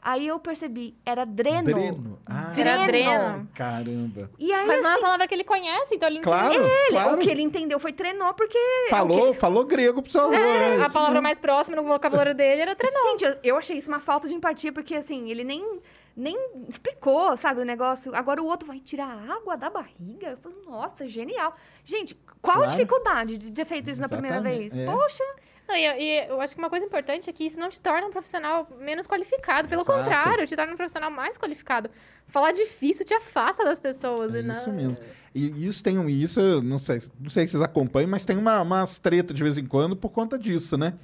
Aí 0.00 0.26
eu 0.28 0.38
percebi, 0.38 0.96
era 1.04 1.24
dreno. 1.26 1.64
Dreno. 1.64 2.18
Ah, 2.24 2.54
Era 2.56 2.86
dreno. 2.86 3.48
caramba. 3.52 4.30
E 4.38 4.52
aí, 4.52 4.66
Mas 4.66 4.80
não 4.80 4.88
é 4.88 4.92
assim, 4.92 5.00
uma 5.00 5.04
palavra 5.06 5.26
que 5.28 5.34
ele 5.34 5.44
conhece, 5.44 5.94
então 5.96 6.08
ele 6.08 6.16
não 6.18 6.22
Claro, 6.24 6.50
tinha 6.50 6.62
ele, 6.64 6.90
claro. 6.90 7.14
o 7.16 7.18
que 7.18 7.28
ele 7.28 7.42
entendeu 7.42 7.80
foi 7.80 7.92
trenó, 7.92 8.32
porque... 8.32 8.58
Falou, 8.88 9.30
o 9.30 9.32
que- 9.32 9.40
falou 9.40 9.64
grego 9.64 10.00
pro 10.00 10.10
seu 10.12 10.22
avô, 10.22 10.30
nem- 10.30 10.78
né? 10.78 10.84
A 10.84 10.88
palavra 10.90 11.20
mais 11.20 11.38
próxima 11.38 11.76
no 11.76 11.82
vocabulário 11.82 12.32
dele 12.34 12.62
era 12.62 12.76
trenó. 12.76 12.96
Gente, 13.10 13.24
eu, 13.24 13.36
eu 13.42 13.56
achei 13.58 13.76
isso 13.76 13.88
uma 13.90 13.98
falta 14.00 14.28
de 14.28 14.34
empatia, 14.34 14.72
porque 14.72 14.94
assim, 14.94 15.28
ele 15.30 15.42
nem, 15.42 15.80
nem 16.16 16.38
explicou, 16.68 17.36
sabe, 17.36 17.60
o 17.60 17.64
negócio. 17.64 18.14
Agora 18.14 18.40
o 18.40 18.46
outro 18.46 18.68
vai 18.68 18.78
tirar 18.78 19.08
a 19.08 19.34
água 19.34 19.56
da 19.56 19.68
barriga. 19.68 20.28
Eu 20.30 20.36
falei, 20.38 20.58
nossa, 20.64 21.08
genial. 21.08 21.54
Gente, 21.84 22.14
qual 22.40 22.58
a 22.58 22.60
Claro. 22.60 22.70
dificuldade 22.70 23.36
de 23.36 23.50
ter 23.50 23.64
feito 23.64 23.90
isso 23.90 24.00
na 24.00 24.08
primeira 24.08 24.36
Exatamente, 24.36 24.70
vez? 24.70 24.74
é. 24.76 24.86
Poxa, 24.90 25.24
Não, 25.68 25.76
e, 25.76 25.80
e 26.00 26.26
eu 26.28 26.40
acho 26.40 26.54
que 26.54 26.60
uma 26.60 26.70
coisa 26.70 26.86
importante 26.86 27.28
é 27.28 27.32
que 27.32 27.44
isso 27.44 27.60
não 27.60 27.68
te 27.68 27.78
torna 27.78 28.06
um 28.06 28.10
profissional 28.10 28.66
menos 28.80 29.06
qualificado. 29.06 29.68
Pelo 29.68 29.82
Exato. 29.82 29.98
contrário, 29.98 30.46
te 30.46 30.56
torna 30.56 30.72
um 30.72 30.76
profissional 30.76 31.10
mais 31.10 31.36
qualificado. 31.36 31.90
Falar 32.26 32.52
difícil 32.52 33.04
te 33.04 33.12
afasta 33.12 33.64
das 33.64 33.78
pessoas. 33.78 34.34
É 34.34 34.40
não- 34.42 34.54
isso 34.54 34.72
mesmo. 34.72 34.96
E 35.34 35.66
isso 35.66 35.82
tem 35.82 35.98
um. 35.98 36.08
Isso, 36.08 36.40
não 36.62 36.78
sei, 36.78 37.02
não 37.20 37.28
sei 37.28 37.46
se 37.46 37.52
vocês 37.52 37.62
acompanham, 37.62 38.08
mas 38.08 38.24
tem 38.24 38.36
uma, 38.38 38.62
umas 38.62 38.98
tretas 38.98 39.36
de 39.36 39.42
vez 39.42 39.58
em 39.58 39.66
quando 39.66 39.94
por 39.94 40.08
conta 40.10 40.38
disso, 40.38 40.76
né? 40.78 40.94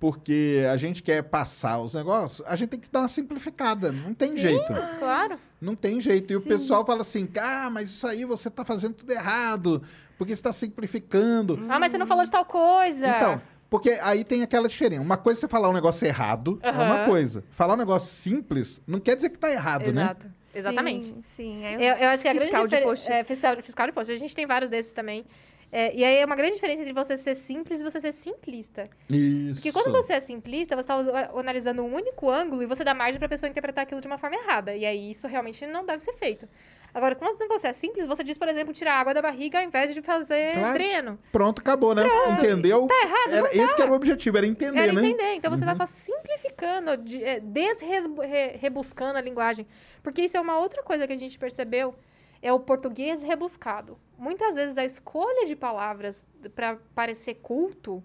Porque 0.00 0.64
a 0.72 0.76
gente 0.76 1.02
quer 1.02 1.22
passar 1.24 1.80
os 1.80 1.92
negócios, 1.92 2.46
a 2.46 2.54
gente 2.54 2.68
tem 2.70 2.78
que 2.80 2.88
dar 2.90 3.00
uma 3.00 3.08
simplificada. 3.08 3.90
Não 3.90 4.14
tem 4.14 4.32
Sim, 4.32 4.38
jeito. 4.40 4.72
Claro. 5.00 5.38
Não 5.60 5.74
tem 5.74 6.00
jeito. 6.00 6.32
E 6.32 6.36
o 6.36 6.40
Sim. 6.40 6.48
pessoal 6.48 6.86
fala 6.86 7.02
assim: 7.02 7.28
ah, 7.38 7.68
mas 7.70 7.90
isso 7.90 8.06
aí 8.06 8.24
você 8.24 8.48
tá 8.48 8.64
fazendo 8.64 8.94
tudo 8.94 9.10
errado, 9.10 9.82
porque 10.16 10.30
você 10.30 10.38
está 10.40 10.52
simplificando. 10.52 11.58
Ah, 11.68 11.78
mas 11.80 11.90
você 11.90 11.98
não 11.98 12.06
falou 12.06 12.24
de 12.24 12.30
tal 12.30 12.44
coisa. 12.44 13.08
Então, 13.08 13.42
porque 13.70 13.90
aí 14.02 14.24
tem 14.24 14.42
aquela 14.42 14.68
diferença. 14.68 15.02
Uma 15.02 15.16
coisa 15.16 15.38
é 15.38 15.40
você 15.40 15.48
falar 15.48 15.68
um 15.68 15.72
negócio 15.72 16.06
errado, 16.06 16.58
é 16.62 16.70
uma 16.70 17.04
coisa. 17.04 17.44
Falar 17.50 17.74
um 17.74 17.78
negócio 17.78 18.08
simples 18.08 18.80
não 18.86 19.00
quer 19.00 19.16
dizer 19.16 19.30
que 19.30 19.38
tá 19.38 19.50
errado, 19.50 19.92
né? 19.92 20.02
Exato. 20.02 20.38
Exatamente. 20.54 21.06
Sim, 21.06 21.22
sim. 21.36 21.64
Aí 21.64 21.74
Eu, 21.74 21.94
eu 21.96 22.08
acho 22.08 22.22
que 22.22 22.28
a 22.28 22.32
Fiscal 22.32 22.66
grande 22.66 22.76
de 22.76 22.82
post. 22.82 23.12
É, 23.12 23.22
fiscal, 23.22 23.56
fiscal 23.62 23.86
de 23.86 23.92
post. 23.92 24.12
A 24.12 24.16
gente 24.16 24.34
tem 24.34 24.46
vários 24.46 24.70
desses 24.70 24.92
também. 24.92 25.24
É, 25.70 25.94
e 25.94 26.02
aí 26.02 26.16
é 26.16 26.24
uma 26.24 26.34
grande 26.34 26.54
diferença 26.54 26.80
entre 26.80 26.94
você 26.94 27.16
ser 27.16 27.34
simples 27.34 27.80
e 27.80 27.84
você 27.84 28.00
ser 28.00 28.12
simplista. 28.12 28.88
Isso. 29.10 29.56
Porque 29.56 29.70
quando 29.70 29.92
você 29.92 30.14
é 30.14 30.20
simplista, 30.20 30.74
você 30.74 30.90
está 30.90 31.30
analisando 31.38 31.82
um 31.82 31.94
único 31.94 32.30
ângulo 32.30 32.62
e 32.62 32.66
você 32.66 32.82
dá 32.82 32.94
margem 32.94 33.18
para 33.18 33.26
a 33.26 33.28
pessoa 33.28 33.50
interpretar 33.50 33.82
aquilo 33.82 34.00
de 34.00 34.06
uma 34.06 34.16
forma 34.16 34.36
errada. 34.36 34.74
E 34.74 34.86
aí 34.86 35.10
isso 35.10 35.28
realmente 35.28 35.66
não 35.66 35.84
deve 35.84 36.02
ser 36.02 36.14
feito. 36.14 36.48
Agora, 36.92 37.14
quando 37.14 37.36
você 37.48 37.68
é 37.68 37.72
simples, 37.72 38.06
você 38.06 38.24
diz, 38.24 38.38
por 38.38 38.48
exemplo, 38.48 38.72
tirar 38.72 38.94
água 38.94 39.12
da 39.14 39.20
barriga 39.22 39.58
ao 39.58 39.64
invés 39.64 39.92
de 39.94 40.00
fazer 40.02 40.54
Claro. 40.54 40.72
dreno. 40.74 41.18
Pronto, 41.30 41.60
acabou, 41.60 41.94
né? 41.94 42.02
Entendeu? 42.32 42.86
Tá 42.86 42.94
errado? 43.02 43.28
Era, 43.32 43.42
não 43.42 43.50
tá. 43.50 43.56
esse 43.56 43.76
que 43.76 43.82
era 43.82 43.90
o 43.90 43.94
objetivo, 43.94 44.38
era 44.38 44.46
entender, 44.46 44.78
Era 44.80 44.92
né? 44.92 45.00
entender. 45.06 45.34
Então 45.34 45.50
você 45.50 45.62
está 45.64 45.74
só 45.74 45.84
simplificando, 45.86 46.96
de- 46.96 47.22
é, 47.22 47.40
desrebuscando 47.40 49.18
a 49.18 49.20
linguagem. 49.20 49.66
Porque 50.02 50.22
isso 50.22 50.36
é 50.36 50.40
uma 50.40 50.58
outra 50.58 50.82
coisa 50.82 51.06
que 51.06 51.12
a 51.12 51.16
gente 51.16 51.38
percebeu, 51.38 51.94
é 52.40 52.52
o 52.52 52.60
português 52.60 53.20
rebuscado. 53.22 53.98
Muitas 54.16 54.54
vezes 54.54 54.78
a 54.78 54.84
escolha 54.84 55.46
de 55.46 55.56
palavras 55.56 56.26
para 56.54 56.78
parecer 56.94 57.34
culto 57.34 58.02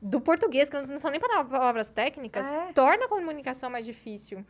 do 0.00 0.20
português, 0.20 0.68
que 0.68 0.76
não 0.76 0.98
são 0.98 1.10
nem 1.10 1.18
palavras 1.20 1.88
técnicas, 1.88 2.46
É. 2.46 2.72
torna 2.74 3.06
a 3.06 3.08
comunicação 3.08 3.70
mais 3.70 3.86
difícil. 3.86 4.44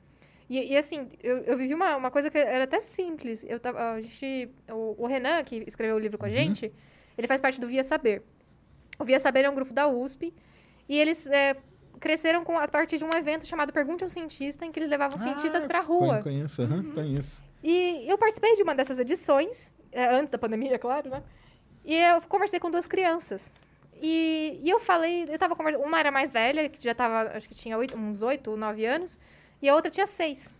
E, 0.49 0.73
e, 0.73 0.77
assim, 0.77 1.09
eu, 1.23 1.39
eu 1.39 1.57
vivi 1.57 1.75
uma, 1.75 1.97
uma 1.97 2.11
coisa 2.11 2.31
que 2.31 2.37
era 2.39 2.65
até 2.65 2.79
simples. 2.81 3.45
Eu 3.49 3.59
tava, 3.59 3.93
a 3.93 4.01
gente, 4.01 4.51
o, 4.71 4.95
o 5.03 5.07
Renan, 5.07 5.43
que 5.43 5.65
escreveu 5.67 5.97
o 5.97 5.99
livro 5.99 6.19
com 6.19 6.27
a 6.27 6.29
gente, 6.31 6.73
ele 7.17 7.27
faz 7.27 7.41
parte 7.41 7.61
do 7.61 7.67
Via 7.67 7.83
Saber. 7.83 8.23
O 8.99 9.05
Via 9.05 9.19
Saber 9.19 9.45
é 9.45 9.51
um 9.51 9.55
grupo 9.55 9.73
da 9.73 9.89
USP 9.89 10.33
e 10.89 10.99
eles 10.99 11.27
é, 11.29 11.57
cresceram 11.99 12.45
com, 12.45 12.59
a 12.59 12.69
partir 12.69 12.99
de 12.99 13.05
um 13.05 13.13
evento 13.15 13.47
chamado 13.47 13.73
Pergunte 13.73 14.05
ao 14.05 14.11
Cientista, 14.11 14.65
em 14.67 14.71
que 14.71 14.79
eles 14.79 14.89
levavam 14.91 15.17
cientistas 15.17 15.65
Ah, 15.65 15.67
pra 15.67 15.81
rua. 15.81 16.21
Conhe- 16.21 16.23
Conheço, 16.23 16.63
aham, 16.63 16.83
conheço. 16.95 17.43
E 17.63 18.05
eu 18.07 18.19
participei 18.19 18.55
de 18.55 18.63
uma 18.63 18.75
dessas 18.75 18.99
edições, 18.99 19.73
é, 19.91 20.05
antes 20.15 20.31
da 20.31 20.37
pandemia, 20.39 20.79
claro, 20.79 21.09
né? 21.09 21.23
E 21.85 21.95
eu 21.97 22.21
conversei 22.29 22.61
com 22.61 22.71
duas 22.71 22.87
crianças. 22.87 23.51
E, 24.01 24.61
e 24.63 24.69
eu 24.69 24.79
falei, 24.81 25.27
eu 25.31 25.39
tava 25.39 25.57
conversando, 25.57 25.83
uma 25.85 25.99
era 25.99 26.11
mais 26.11 26.31
velha, 26.33 26.69
que 26.69 26.83
já 26.83 26.95
tava, 26.95 27.31
acho 27.37 27.49
que 27.49 27.55
tinha 27.55 27.79
oito, 27.79 27.97
uns 27.97 28.21
oito 28.23 28.55
nove 28.57 28.85
anos, 28.85 29.19
e 29.65 29.69
a 29.69 29.75
outra 29.75 29.91
tinha 29.91 30.07
seis. 30.07 30.53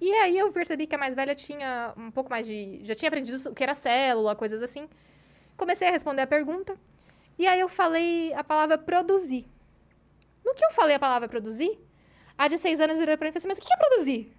E 0.00 0.10
aí 0.10 0.38
eu 0.38 0.50
percebi 0.50 0.86
que 0.86 0.94
a 0.94 0.98
mais 0.98 1.14
velha 1.14 1.34
tinha 1.34 1.92
um 1.98 2.10
pouco 2.10 2.30
mais 2.30 2.46
de, 2.46 2.80
já 2.82 2.94
tinha 2.94 3.08
aprendido 3.10 3.50
o 3.50 3.54
que 3.54 3.62
era 3.62 3.74
célula, 3.74 4.34
coisas 4.34 4.62
assim. 4.62 4.88
Comecei 5.54 5.86
a 5.86 5.90
responder 5.90 6.22
a 6.22 6.26
pergunta, 6.26 6.74
e 7.38 7.46
aí 7.46 7.60
eu 7.60 7.68
falei 7.68 8.32
a 8.32 8.42
palavra 8.42 8.78
produzir. 8.78 9.44
No 10.42 10.54
que 10.54 10.64
eu 10.64 10.70
falei 10.70 10.96
a 10.96 10.98
palavra 10.98 11.28
produzir, 11.28 11.78
a 12.38 12.48
de 12.48 12.56
seis 12.56 12.80
anos 12.80 12.98
virou 12.98 13.18
pra 13.18 13.26
mim 13.26 13.30
e 13.30 13.32
falou 13.32 13.38
assim, 13.38 13.48
mas 13.48 13.58
o 13.58 13.60
que 13.60 13.74
é 13.74 13.76
produzir? 13.76 14.32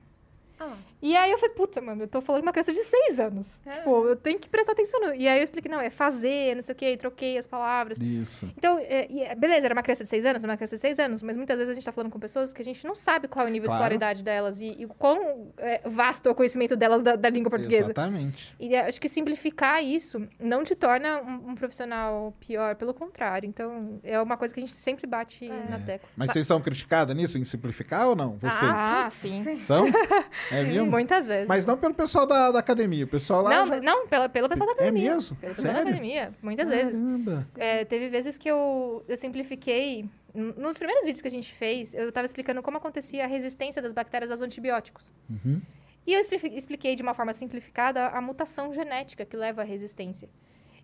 Ah, 0.60 0.74
E 1.02 1.16
aí 1.16 1.32
eu 1.32 1.38
falei, 1.38 1.56
puta, 1.56 1.80
mano, 1.80 2.04
eu 2.04 2.08
tô 2.08 2.22
falando 2.22 2.42
com 2.42 2.48
uma 2.48 2.52
criança 2.52 2.74
de 2.74 2.80
seis 2.84 3.20
anos. 3.20 3.60
É. 3.66 3.78
Tipo, 3.78 4.06
eu 4.08 4.16
tenho 4.16 4.38
que 4.38 4.50
prestar 4.50 4.74
atenção. 4.74 5.00
no- 5.00 5.16
E 5.16 5.28
aí 5.28 5.40
eu 5.40 5.44
expliquei, 5.44 5.72
não, 5.72 5.80
é 5.80 5.90
fazer, 5.90 6.56
não 6.56 6.62
sei 6.62 6.74
o 6.74 6.76
quê, 6.76 6.94
e 6.94 6.98
troquei 6.98 7.38
as 7.38 7.48
palavras. 7.48 7.98
Isso. 8.00 8.52
Então, 8.58 8.78
é, 8.80 9.08
é- 9.24 9.36
beleza, 9.36 9.66
era 9.68 9.74
uma 9.74 9.82
criança 9.84 10.04
de 10.04 10.10
seis 10.10 10.26
anos, 10.26 10.44
era 10.44 10.52
uma 10.52 10.58
criança 10.58 10.76
de 10.76 10.82
seis 10.82 11.00
anos, 11.00 11.22
mas 11.24 11.38
muitas 11.38 11.58
vezes 11.58 11.72
a 11.72 11.74
gente 11.74 11.86
tá 11.86 11.92
falando 11.92 12.12
com 12.12 12.20
pessoas 12.20 12.52
que 12.52 12.62
a 12.62 12.66
gente 12.66 12.86
não 12.86 12.94
sabe 12.96 13.28
qual 13.30 13.46
é 13.46 13.50
o 13.50 13.52
nível 13.52 13.68
Claro. 13.70 13.80
de 13.80 13.84
escolaridade 13.96 14.24
delas 14.24 14.60
e, 14.60 14.76
e 14.80 14.86
o 14.86 14.90
quão 14.90 15.52
é, 15.58 15.82
vasto 15.88 16.28
é 16.28 16.32
o 16.32 16.36
conhecimento 16.36 16.76
delas 16.76 17.02
da, 17.02 17.16
da 17.16 17.30
língua 17.30 17.50
portuguesa. 17.50 17.86
Exatamente. 17.86 18.54
E 18.60 18.76
é, 18.76 18.88
acho 18.88 19.00
que 19.00 19.08
simplificar 19.08 19.82
isso 19.84 20.28
não 20.40 20.64
te 20.66 20.76
torna 20.76 21.22
um, 21.22 21.52
um 21.52 21.56
profissional 21.56 22.34
pior, 22.40 22.76
pelo 22.76 22.94
contrário. 22.94 23.48
Então, 23.48 24.00
é 24.04 24.20
uma 24.22 24.36
coisa 24.36 24.54
que 24.54 24.60
a 24.60 24.66
gente 24.66 24.76
sempre 24.76 25.08
bate 25.08 25.48
na 25.48 25.80
tecla. 25.80 26.10
Mas 26.18 26.32
vocês 26.32 26.46
são 26.46 26.60
criticadas 26.62 27.16
nisso, 27.16 27.38
em 27.38 27.44
simplificar 27.46 28.08
ou 28.10 28.16
não? 28.16 28.38
Vocês 28.38 28.54
Ah, 28.62 29.08
sim. 29.10 29.58
são? 29.60 29.86
É 30.52 30.64
mesmo? 30.64 30.86
Muitas 30.90 31.26
vezes. 31.28 31.48
Mas 31.48 31.66
não 31.66 31.78
pelo 31.78 31.94
pessoal 31.94 32.26
da, 32.26 32.52
da 32.52 32.60
academia. 32.60 33.06
O 33.06 33.08
pessoal 33.08 33.42
lá. 33.44 33.50
não, 33.50 33.66
já- 33.68 33.82
não 33.82 34.08
pelo, 34.08 34.30
pelo 34.30 34.50
pessoal 34.50 34.68
da 34.68 34.74
academia. 34.74 35.14
mesmo? 35.16 35.36
Pelo 35.38 35.56
pessoal 35.56 35.74
da 35.74 35.80
academia, 35.82 36.34
muitas 36.42 36.68
vezes. 36.68 37.00
Caramba. 37.00 37.48
É, 37.58 37.86
teve 37.86 38.10
vezes 38.10 38.38
que 38.38 38.50
eu, 38.50 39.04
eu 39.08 39.18
simplifiquei. 39.18 40.06
Nos 40.34 40.78
primeiros 40.78 41.04
vídeos 41.06 41.22
que 41.22 41.28
a 41.28 41.32
gente 41.32 41.52
fez, 41.52 41.94
eu 41.94 42.10
estava 42.10 42.26
explicando 42.26 42.62
como 42.62 42.78
acontecia 42.78 43.24
a 43.24 43.28
resistência 43.28 43.82
das 43.82 43.94
bactérias 43.94 44.30
aos 44.30 44.42
antibióticos. 44.42 45.14
Uhum. 45.30 45.60
E 46.06 46.14
eu 46.14 46.20
expli- 46.20 46.56
expliquei 46.56 46.96
de 46.96 47.02
uma 47.02 47.14
forma 47.14 47.34
simplificada 47.34 48.08
a 48.08 48.22
mutação 48.22 48.72
genética 48.74 49.26
que 49.26 49.36
leva 49.36 49.62
à 49.62 49.66
resistência. 49.66 50.30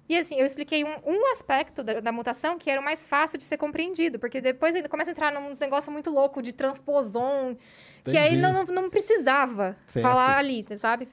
E 0.09 0.15
assim, 0.17 0.35
eu 0.39 0.45
expliquei 0.45 0.83
um, 0.83 0.95
um 1.05 1.31
aspecto 1.31 1.83
da, 1.83 1.99
da 1.99 2.11
mutação 2.11 2.59
que 2.59 2.69
era 2.69 2.79
o 2.79 2.83
mais 2.83 3.07
fácil 3.07 3.37
de 3.39 3.43
ser 3.43 3.57
compreendido, 3.57 4.19
porque 4.19 4.39
depois 4.41 4.75
ainda 4.75 4.87
começa 4.89 5.09
a 5.09 5.13
entrar 5.13 5.31
num 5.33 5.51
negócio 5.59 5.91
muito 5.91 6.11
louco 6.11 6.41
de 6.43 6.51
transposon, 6.51 7.55
que 8.11 8.17
aí 8.17 8.35
Entendi. 8.35 8.41
não, 8.41 8.53
não, 8.65 8.65
não 8.83 8.89
precisava 8.89 9.75
Certo. 9.87 10.03
falar 10.05 10.37
ali, 10.37 10.65
sabe? 10.77 11.07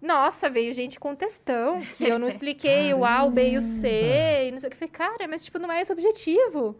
Nossa, 0.00 0.50
veio 0.50 0.72
gente 0.74 0.98
com 1.00 1.14
textão, 1.14 1.80
que 1.96 2.04
eu 2.04 2.18
não 2.18 2.28
expliquei 2.28 2.92
o 2.92 3.04
A, 3.04 3.22
o 3.24 3.30
B 3.30 3.52
e 3.52 3.58
o 3.58 3.62
C, 3.62 4.48
e 4.48 4.52
não 4.52 4.58
sei 4.60 4.68
o 4.68 4.70
que. 4.70 4.76
Eu 4.76 4.88
falei, 4.88 4.92
cara, 4.92 5.28
mas 5.28 5.42
tipo, 5.42 5.58
não 5.58 5.70
é 5.72 5.80
esse 5.80 5.90
o 5.90 5.94
objetivo. 5.94 6.76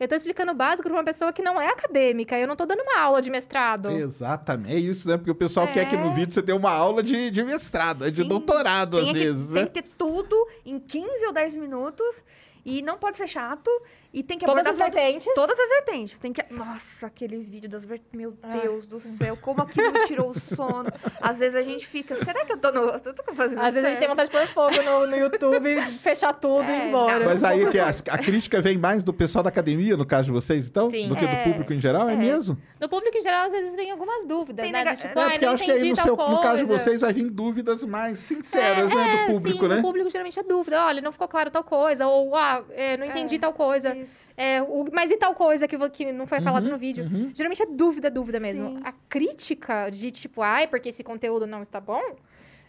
Eu 0.00 0.08
tô 0.08 0.14
explicando 0.16 0.50
o 0.52 0.54
básico 0.54 0.88
pra 0.88 0.92
uma 0.98 1.04
pessoa 1.04 1.32
que 1.32 1.42
não 1.42 1.60
é 1.60 1.68
acadêmica, 1.68 2.36
eu 2.38 2.48
não 2.48 2.56
tô 2.56 2.64
dando 2.66 2.80
uma 2.80 2.98
aula 2.98 3.20
de 3.22 3.30
mestrado. 3.30 3.90
Exatamente. 3.90 4.74
É 4.74 4.78
isso, 4.78 5.06
né? 5.06 5.16
Porque 5.16 5.30
o 5.30 5.34
pessoal 5.34 5.68
quer 5.68 5.88
que 5.88 5.96
no 5.96 6.10
É. 6.10 6.14
vídeo 6.14 6.32
você 6.32 6.42
tenha 6.42 6.56
uma 6.56 6.72
aula 6.72 7.02
de, 7.02 7.30
de 7.30 7.44
mestrado, 7.44 8.04
é 8.06 8.10
de 8.10 8.22
Sim. 8.22 8.28
doutorado, 8.28 8.98
às 8.98 9.04
tem 9.04 9.12
que, 9.12 9.18
vezes, 9.20 9.52
tem 9.52 9.62
né? 9.62 9.66
que 9.68 9.82
ter 9.82 9.88
tudo 9.96 10.48
em 10.64 10.80
15 10.80 11.26
ou 11.26 11.32
10 11.32 11.54
minutos. 11.56 12.24
E 12.64 12.80
não 12.80 12.96
pode 12.96 13.16
ser 13.16 13.26
chato. 13.28 13.68
E 14.12 14.22
tem 14.22 14.36
que 14.38 14.44
Todas 14.44 14.66
abordar 14.66 14.86
as 14.88 14.92
todo- 14.92 15.02
vertentes. 15.02 15.34
Todas 15.34 15.58
as 15.58 15.68
vertentes. 15.70 16.18
Tem 16.18 16.32
que... 16.34 16.44
Nossa, 16.50 17.06
aquele 17.06 17.38
vídeo 17.38 17.68
das 17.70 17.84
vertentes. 17.86 18.12
Meu 18.12 18.32
Deus 18.62 18.84
do 18.86 19.00
céu, 19.00 19.38
como 19.40 19.62
aquilo 19.62 19.90
me 19.90 20.06
tirou 20.06 20.30
o 20.30 20.38
sono. 20.54 20.90
Às 21.20 21.38
vezes 21.38 21.54
a 21.56 21.62
gente 21.62 21.86
fica, 21.86 22.14
será 22.16 22.44
que 22.44 22.52
eu 22.52 22.58
tô 22.58 22.70
no. 22.72 22.80
Eu 22.90 23.00
tô 23.14 23.22
fazendo 23.34 23.60
Às 23.60 23.72
vezes 23.72 23.84
a 23.86 23.88
gente 23.88 23.98
tem 23.98 24.08
certo? 24.08 24.10
vontade 24.10 24.30
de 24.30 24.36
pôr 24.54 24.70
fogo 24.70 24.82
no, 24.82 25.06
no 25.06 25.16
YouTube, 25.16 25.80
fechar 26.02 26.34
tudo 26.34 26.68
e 26.68 26.72
É, 26.72 26.84
ir 26.84 26.88
embora. 26.88 27.24
Mas 27.24 27.42
aí 27.42 27.64
que 27.70 27.78
a, 27.78 27.88
a 27.88 28.18
crítica 28.18 28.60
vem 28.60 28.76
mais 28.76 29.02
do 29.02 29.14
pessoal 29.14 29.42
da 29.42 29.48
academia, 29.48 29.96
no 29.96 30.04
caso 30.04 30.24
de 30.26 30.32
vocês, 30.32 30.68
então? 30.68 30.90
Sim. 30.90 31.08
Do 31.08 31.16
que 31.16 31.24
do 31.26 31.32
É, 31.32 31.44
público 31.44 31.72
em 31.72 31.80
geral, 31.80 32.06
é, 32.08 32.12
é. 32.12 32.16
mesmo? 32.16 32.58
No 32.78 32.88
público 32.90 33.16
em 33.16 33.22
geral, 33.22 33.46
às 33.46 33.52
vezes 33.52 33.74
vem 33.76 33.90
algumas 33.90 34.26
dúvidas, 34.26 34.62
Tem 34.62 34.72
né? 34.72 34.80
nega- 34.84 34.94
Do 34.94 35.00
tipo, 35.00 35.18
É, 35.18 35.22
É, 35.22 35.30
porque 35.30 35.44
eu 35.44 35.48
não 35.48 35.54
acho 35.54 35.64
que 35.64 35.70
aí 35.70 35.76
entendi 35.78 35.90
no, 35.92 36.02
seu, 36.02 36.16
no 36.16 36.40
caso 36.42 36.58
de 36.58 36.64
vocês 36.66 37.00
vai 37.00 37.12
vir 37.14 37.30
dúvidas 37.30 37.82
mais 37.84 38.18
sinceras, 38.18 38.92
né, 38.94 39.26
do 39.28 39.32
público, 39.34 39.62
sim, 39.62 39.68
né? 39.68 39.76
no 39.76 39.82
público 39.82 40.10
geralmente 40.10 40.38
é 40.38 40.42
dúvida. 40.42 40.84
Olha, 40.84 41.00
não 41.00 41.12
ficou 41.12 41.28
claro 41.28 41.50
tal 41.50 41.64
coisa. 41.64 42.06
Ou, 42.06 42.36
ah, 42.36 42.62
é, 42.72 42.96
não 42.98 43.06
entendi 43.06 43.38
tal 43.38 43.54
coisa. 43.54 44.01
Isso. 44.02 44.22
É, 44.36 44.62
o- 44.62 44.84
mas 44.92 45.10
e 45.10 45.16
tal 45.16 45.34
coisa 45.34 45.68
que, 45.68 45.76
que 45.90 46.12
não 46.12 46.26
foi 46.26 46.40
falado 46.40 46.64
Uhum, 46.64 46.70
no 46.72 46.78
vídeo? 46.78 47.04
Geralmente 47.34 47.62
é 47.62 47.66
dúvida, 47.66 48.10
dúvida 48.10 48.40
mesmo. 48.40 48.70
Sim. 48.76 48.80
A 48.84 48.92
crítica 49.08 49.90
de 49.90 50.10
tipo, 50.10 50.42
ai, 50.42 50.66
porque 50.66 50.88
esse 50.88 51.04
conteúdo 51.04 51.46
não 51.46 51.62
está 51.62 51.80
bom, 51.80 52.00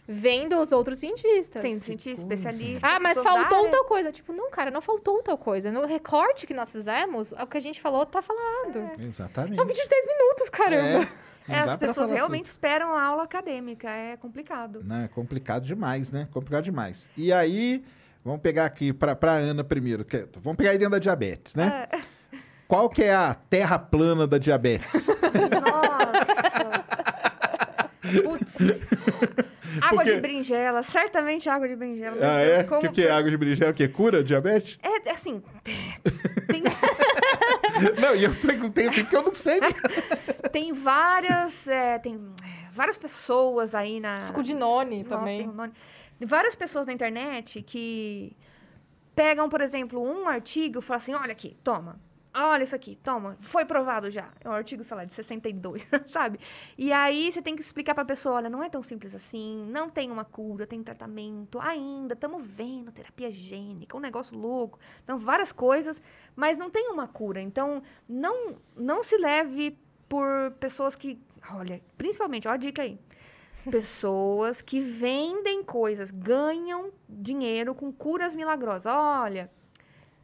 vem 0.06 0.48
dos 0.48 0.72
outros 0.72 0.98
cientistas. 0.98 1.62
Sim, 1.62 1.78
cientista, 1.78 2.20
especialista. 2.20 2.86
Ah, 2.86 3.00
mas 3.00 3.18
faltou 3.20 3.68
tal 3.70 3.84
coisa. 3.86 4.12
Tipo, 4.12 4.32
não, 4.32 4.50
cara, 4.50 4.70
não 4.70 4.82
faltou 4.82 5.22
tal 5.22 5.38
coisa. 5.38 5.72
No 5.72 5.86
recorte 5.86 6.46
que 6.46 6.52
nós 6.54 6.70
fizemos, 6.70 7.32
o 7.32 7.46
que 7.46 7.56
a 7.56 7.60
gente 7.60 7.80
falou 7.80 8.04
tá 8.04 8.20
falado. 8.20 8.90
Exatamente. 9.00 9.58
É 9.58 9.62
um 9.62 9.66
vídeo 9.66 9.82
de 9.82 9.88
10 9.88 10.06
minutos, 10.06 10.50
caramba. 10.50 11.08
É, 11.48 11.64
dá 11.64 11.72
as 11.72 11.76
pessoas 11.76 12.10
realmente 12.10 12.46
esperam 12.46 12.94
a 12.94 13.02
aula 13.02 13.22
acadêmica. 13.24 13.88
É 13.90 14.16
complicado. 14.16 14.78
tudo. 14.78 14.88
Não, 14.88 14.96
é 15.04 15.08
complicado 15.08 15.64
demais, 15.64 16.10
né? 16.10 16.28
Complicado 16.32 16.64
demais. 16.64 17.08
E 17.16 17.32
aí, 17.32 17.82
vamos 18.24 18.40
pegar 18.40 18.64
aqui 18.66 18.92
pra, 18.92 19.14
pra 19.14 19.32
Ana 19.32 19.62
primeiro. 19.62 20.04
que- 20.04 20.26
vamos 20.42 20.56
pegar 20.56 20.70
aí 20.70 20.78
dentro 20.78 20.92
da 20.92 20.98
diabetes, 20.98 21.54
né? 21.54 21.86
Qual 22.66 22.88
que 22.88 23.02
é 23.02 23.14
a 23.14 23.34
terra 23.34 23.78
plana 23.78 24.26
da 24.26 24.38
diabetes? 24.38 25.08
Nossa! 25.08 26.84
Putz. 28.22 28.54
Água 29.80 29.98
Porque- 30.04 30.14
de 30.14 30.20
brinjela, 30.20 30.82
certamente 30.84 31.48
água 31.48 31.66
de 31.68 31.74
brinjela. 31.74 32.16
ah, 32.20 32.40
é? 32.40 32.60
O 32.60 32.66
como 32.68 32.80
que, 32.80 32.88
que 32.90 33.02
é 33.06 33.10
água 33.10 33.28
de 33.30 33.36
berinjela? 33.36 33.70
O 33.72 33.74
que? 33.74 33.88
Cura 33.88 34.22
diabetes? 34.22 34.78
É, 34.82 35.10
assim, 35.10 35.42
tem, 36.46 36.62
não, 38.00 38.14
e 38.14 38.22
eu 38.24 38.32
perguntei 38.36 38.88
assim 38.88 39.02
porque 39.02 39.16
eu 39.16 39.22
não 39.22 39.34
sei. 39.34 39.58
tem 40.52 40.72
várias, 40.72 41.66
é, 41.66 41.98
tem 41.98 42.14
é, 42.14 42.70
várias 42.72 42.96
pessoas 42.96 43.74
aí 43.74 43.98
na... 43.98 44.20
Scudinone 44.20 44.98
Nossa, 44.98 45.08
também. 45.08 45.38
tem 45.38 45.48
um 45.48 45.52
nome. 45.52 45.72
Várias 46.20 46.54
pessoas 46.54 46.86
na 46.86 46.92
internet 46.92 47.62
que 47.62 48.36
pegam, 49.14 49.48
por 49.48 49.60
exemplo, 49.60 50.00
um 50.02 50.28
artigo 50.28 50.78
e 50.78 50.82
falam 50.82 50.96
assim, 50.96 51.14
olha 51.14 51.32
aqui, 51.32 51.56
toma. 51.62 52.00
Olha 52.36 52.64
isso 52.64 52.74
aqui, 52.74 52.96
toma. 52.96 53.36
Foi 53.40 53.64
provado 53.64 54.10
já. 54.10 54.28
É 54.40 54.48
um 54.48 54.52
artigo, 54.52 54.82
sei 54.82 54.96
lá, 54.96 55.04
de 55.04 55.12
62, 55.12 55.86
sabe? 56.06 56.40
E 56.76 56.92
aí 56.92 57.30
você 57.30 57.40
tem 57.40 57.54
que 57.54 57.62
explicar 57.62 57.94
pra 57.94 58.04
pessoa, 58.04 58.34
olha, 58.36 58.50
não 58.50 58.60
é 58.60 58.68
tão 58.68 58.82
simples 58.82 59.14
assim, 59.14 59.64
não 59.70 59.88
tem 59.88 60.10
uma 60.10 60.24
cura, 60.24 60.66
tem 60.66 60.82
tratamento, 60.82 61.60
ainda 61.60 62.14
estamos 62.14 62.44
vendo 62.44 62.90
terapia 62.90 63.30
gênica, 63.30 63.96
um 63.96 64.00
negócio 64.00 64.36
louco. 64.36 64.80
Então, 65.04 65.16
várias 65.16 65.52
coisas, 65.52 66.02
mas 66.34 66.58
não 66.58 66.70
tem 66.70 66.90
uma 66.90 67.06
cura. 67.06 67.40
Então, 67.40 67.80
não, 68.08 68.56
não 68.76 69.04
se 69.04 69.16
leve 69.16 69.78
por 70.08 70.50
pessoas 70.58 70.96
que, 70.96 71.20
olha, 71.52 71.80
principalmente, 71.96 72.48
ó 72.48 72.50
a 72.50 72.56
dica 72.56 72.82
aí. 72.82 72.98
Pessoas 73.70 74.60
que 74.62 74.80
vendem 74.80 75.62
coisas, 75.62 76.10
ganham 76.10 76.90
dinheiro 77.08 77.74
com 77.74 77.92
curas 77.92 78.34
milagrosas. 78.34 78.86
Olha, 78.86 79.50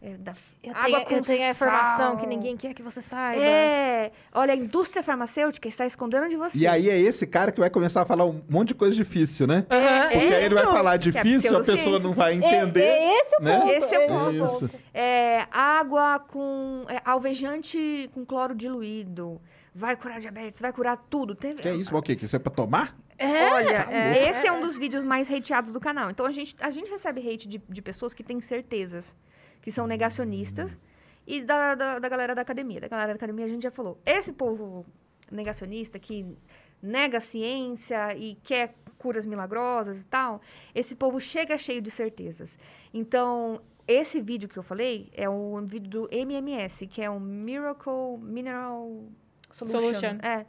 é, 0.03 0.15
da, 0.17 0.35
Eu 0.63 0.73
água 0.75 0.85
tenho, 0.91 1.05
com 1.07 1.15
eu 1.17 1.23
tenho 1.23 1.45
a 1.47 1.51
informação 1.51 1.99
sal. 2.13 2.17
que 2.19 2.27
ninguém 2.27 2.57
quer 2.57 2.73
que 2.75 2.83
você 2.83 3.03
saiba. 3.03 3.43
É, 3.43 4.13
olha, 4.35 4.53
a 4.55 4.57
indústria 4.57 5.03
farmacêutica 5.03 5.69
está 5.69 5.85
escondendo 5.87 6.29
de 6.29 6.37
você. 6.37 6.57
E 6.57 6.67
aí 6.67 6.89
é 6.89 6.99
esse 6.99 7.27
cara 7.27 7.53
que 7.53 7.61
vai 7.61 7.69
começar 7.71 8.03
a 8.03 8.07
falar 8.07 8.25
um 8.25 8.41
monte 8.49 8.69
de 8.69 8.75
coisa 8.75 8.95
difícil, 8.97 9.47
né? 9.47 9.67
Aham. 9.71 10.03
Porque 10.11 10.35
aí 10.35 10.45
ele 10.45 10.55
vai 10.55 10.65
falar 10.65 10.99
que 10.99 11.09
é 11.09 11.13
difícil, 11.13 11.57
a 11.57 11.65
pessoa 11.65 11.99
não 11.99 12.13
vai 12.15 12.33
É- 12.33 12.37
entender. 12.37 12.81
É, 12.85 13.21
esse 13.21 13.37
o 13.41 13.43
né? 13.45 13.59
ponto. 13.59 13.71
Esse 13.73 13.95
é 13.95 13.99
o 14.01 14.09
ponto. 14.09 14.31
Isso. 14.45 14.71
É, 14.95 15.47
água 15.51 16.19
com 16.19 16.85
é, 16.89 17.01
alvejante 17.05 18.11
com 18.15 18.25
cloro 18.25 18.55
diluído. 18.55 19.41
Vai 19.75 19.97
curar 19.97 20.19
diabetes, 20.19 20.61
vai 20.61 20.73
curar 20.73 20.97
tudo. 21.09 21.35
Teve- 21.35 21.63
Que 21.63 21.69
é 21.69 21.75
isso? 21.75 21.95
O 21.95 22.03
quê? 22.03 22.17
Que 22.17 22.25
isso 22.25 22.35
é 22.37 22.39
pra 22.39 22.51
tomar? 22.53 22.97
É, 23.21 23.53
Olha, 23.53 23.85
tá 23.85 24.17
esse 24.17 24.47
é 24.47 24.53
um 24.53 24.63
dos 24.63 24.79
vídeos 24.79 25.05
mais 25.05 25.31
hateados 25.31 25.75
do 25.75 25.79
canal. 25.79 26.11
Então 26.11 26.25
a 26.25 26.31
gente, 26.31 26.57
a 26.59 26.71
gente 26.71 26.91
recebe 26.91 27.21
hate 27.21 27.47
de, 27.47 27.59
de 27.69 27.83
pessoas 27.83 28.15
que 28.15 28.25
têm 28.25 28.41
certezas, 28.41 29.15
que 29.61 29.71
são 29.71 29.87
negacionistas, 29.87 30.79
e 31.27 31.43
da, 31.43 31.75
da, 31.75 31.99
da 31.99 32.09
galera 32.09 32.35
da 32.35 32.41
academia. 32.41 32.81
Da 32.81 32.89
galera 32.89 33.09
da 33.09 33.17
academia 33.17 33.45
a 33.45 33.49
gente 33.49 33.63
já 33.63 33.71
falou. 33.71 34.01
Esse 34.07 34.33
povo 34.33 34.87
negacionista 35.31 35.99
que 35.99 36.35
nega 36.83 37.19
a 37.19 37.21
ciência 37.21 38.17
e 38.17 38.37
quer 38.37 38.75
curas 38.97 39.27
milagrosas 39.27 40.03
e 40.03 40.07
tal, 40.07 40.41
esse 40.75 40.97
povo 40.97 41.21
chega 41.21 41.59
cheio 41.59 41.83
de 41.83 41.91
certezas. 41.91 42.59
Então, 42.93 43.61
esse 43.87 44.19
vídeo 44.21 44.49
que 44.49 44.59
eu 44.59 44.63
falei 44.63 45.11
é 45.13 45.29
um 45.29 45.67
vídeo 45.67 45.91
do 45.91 46.09
MMS, 46.11 46.87
que 46.87 47.03
é 47.03 47.11
um 47.11 47.21
Miracle 47.21 48.19
Mineral 48.19 49.05
Solution. 49.51 49.81
Solution. 49.81 50.19
É. 50.23 50.47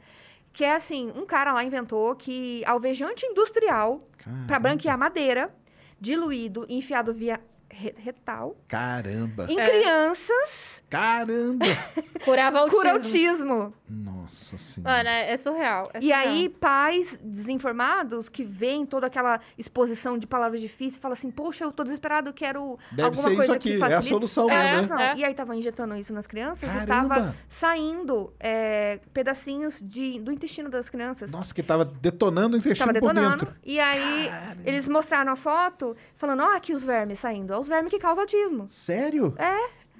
Que 0.52 0.64
é 0.64 0.74
assim, 0.74 1.10
um 1.16 1.24
cara 1.24 1.52
lá 1.52 1.64
inventou 1.64 2.14
que 2.14 2.62
alvejante 2.66 3.24
industrial 3.26 3.98
para 4.46 4.58
branquear 4.58 4.98
madeira, 4.98 5.54
diluído, 6.00 6.66
e 6.68 6.76
enfiado 6.76 7.12
via 7.14 7.40
re- 7.70 7.94
retal, 7.96 8.54
Caramba. 8.68 9.46
em 9.48 9.58
É. 9.58 9.66
crianças, 9.66 10.82
Caramba. 10.90 11.64
curava 12.24 12.58
autismo. 12.58 12.78
cura 12.78 12.92
autismo. 12.92 13.74
Nossa 13.94 14.56
senhora. 14.56 14.96
Mano, 14.96 15.08
é, 15.10 15.32
é 15.32 15.36
surreal. 15.36 15.90
é 15.92 15.98
E 15.98 16.02
surreal. 16.02 16.20
aí, 16.28 16.48
pais 16.48 17.18
desinformados 17.22 18.28
que 18.30 18.42
veem 18.42 18.86
toda 18.86 19.06
aquela 19.06 19.38
exposição 19.58 20.16
de 20.16 20.26
palavras 20.26 20.60
difíceis, 20.60 20.96
falam 20.96 21.12
assim, 21.12 21.30
poxa, 21.30 21.64
eu 21.64 21.72
tô 21.72 21.84
desesperado, 21.84 22.30
eu 22.30 22.32
quero 22.32 22.78
Deve 22.90 23.02
alguma 23.02 23.22
ser 23.22 23.28
isso 23.28 23.36
coisa 23.36 23.52
aqui, 23.54 23.68
que 23.76 23.82
é 23.82 23.86
a 23.86 23.90
facilite. 23.90 24.08
solução 24.08 24.48
É 24.50 24.54
a 24.56 24.62
mesmo, 24.62 24.76
né? 24.76 24.82
solução. 24.86 25.00
É. 25.00 25.16
E 25.18 25.24
aí 25.24 25.34
tava 25.34 25.54
injetando 25.56 25.94
isso 25.96 26.12
nas 26.12 26.26
crianças 26.26 26.62
e 26.62 26.86
Caramba! 26.86 27.14
tava 27.16 27.36
saindo 27.50 28.32
é, 28.40 28.98
pedacinhos 29.12 29.78
de, 29.82 30.18
do 30.20 30.32
intestino 30.32 30.70
das 30.70 30.88
crianças. 30.88 31.30
Nossa, 31.30 31.54
que 31.54 31.62
tava 31.62 31.84
detonando 31.84 32.56
o 32.56 32.58
intestino 32.58 32.86
Tava 32.92 32.98
por 33.00 33.12
detonando. 33.14 33.44
dentro. 33.46 33.56
E 33.64 33.78
aí, 33.78 34.30
eles 34.64 34.88
mostraram 34.88 35.32
a 35.32 35.36
foto, 35.36 35.94
falando, 36.16 36.42
ó, 36.42 36.56
aqui 36.56 36.72
os 36.72 36.82
vermes 36.82 37.18
saindo. 37.18 37.52
Ó, 37.52 37.58
os 37.60 37.68
vermes 37.68 37.90
que 37.90 37.98
causam 37.98 38.22
autismo. 38.22 38.66
Sério? 38.68 39.34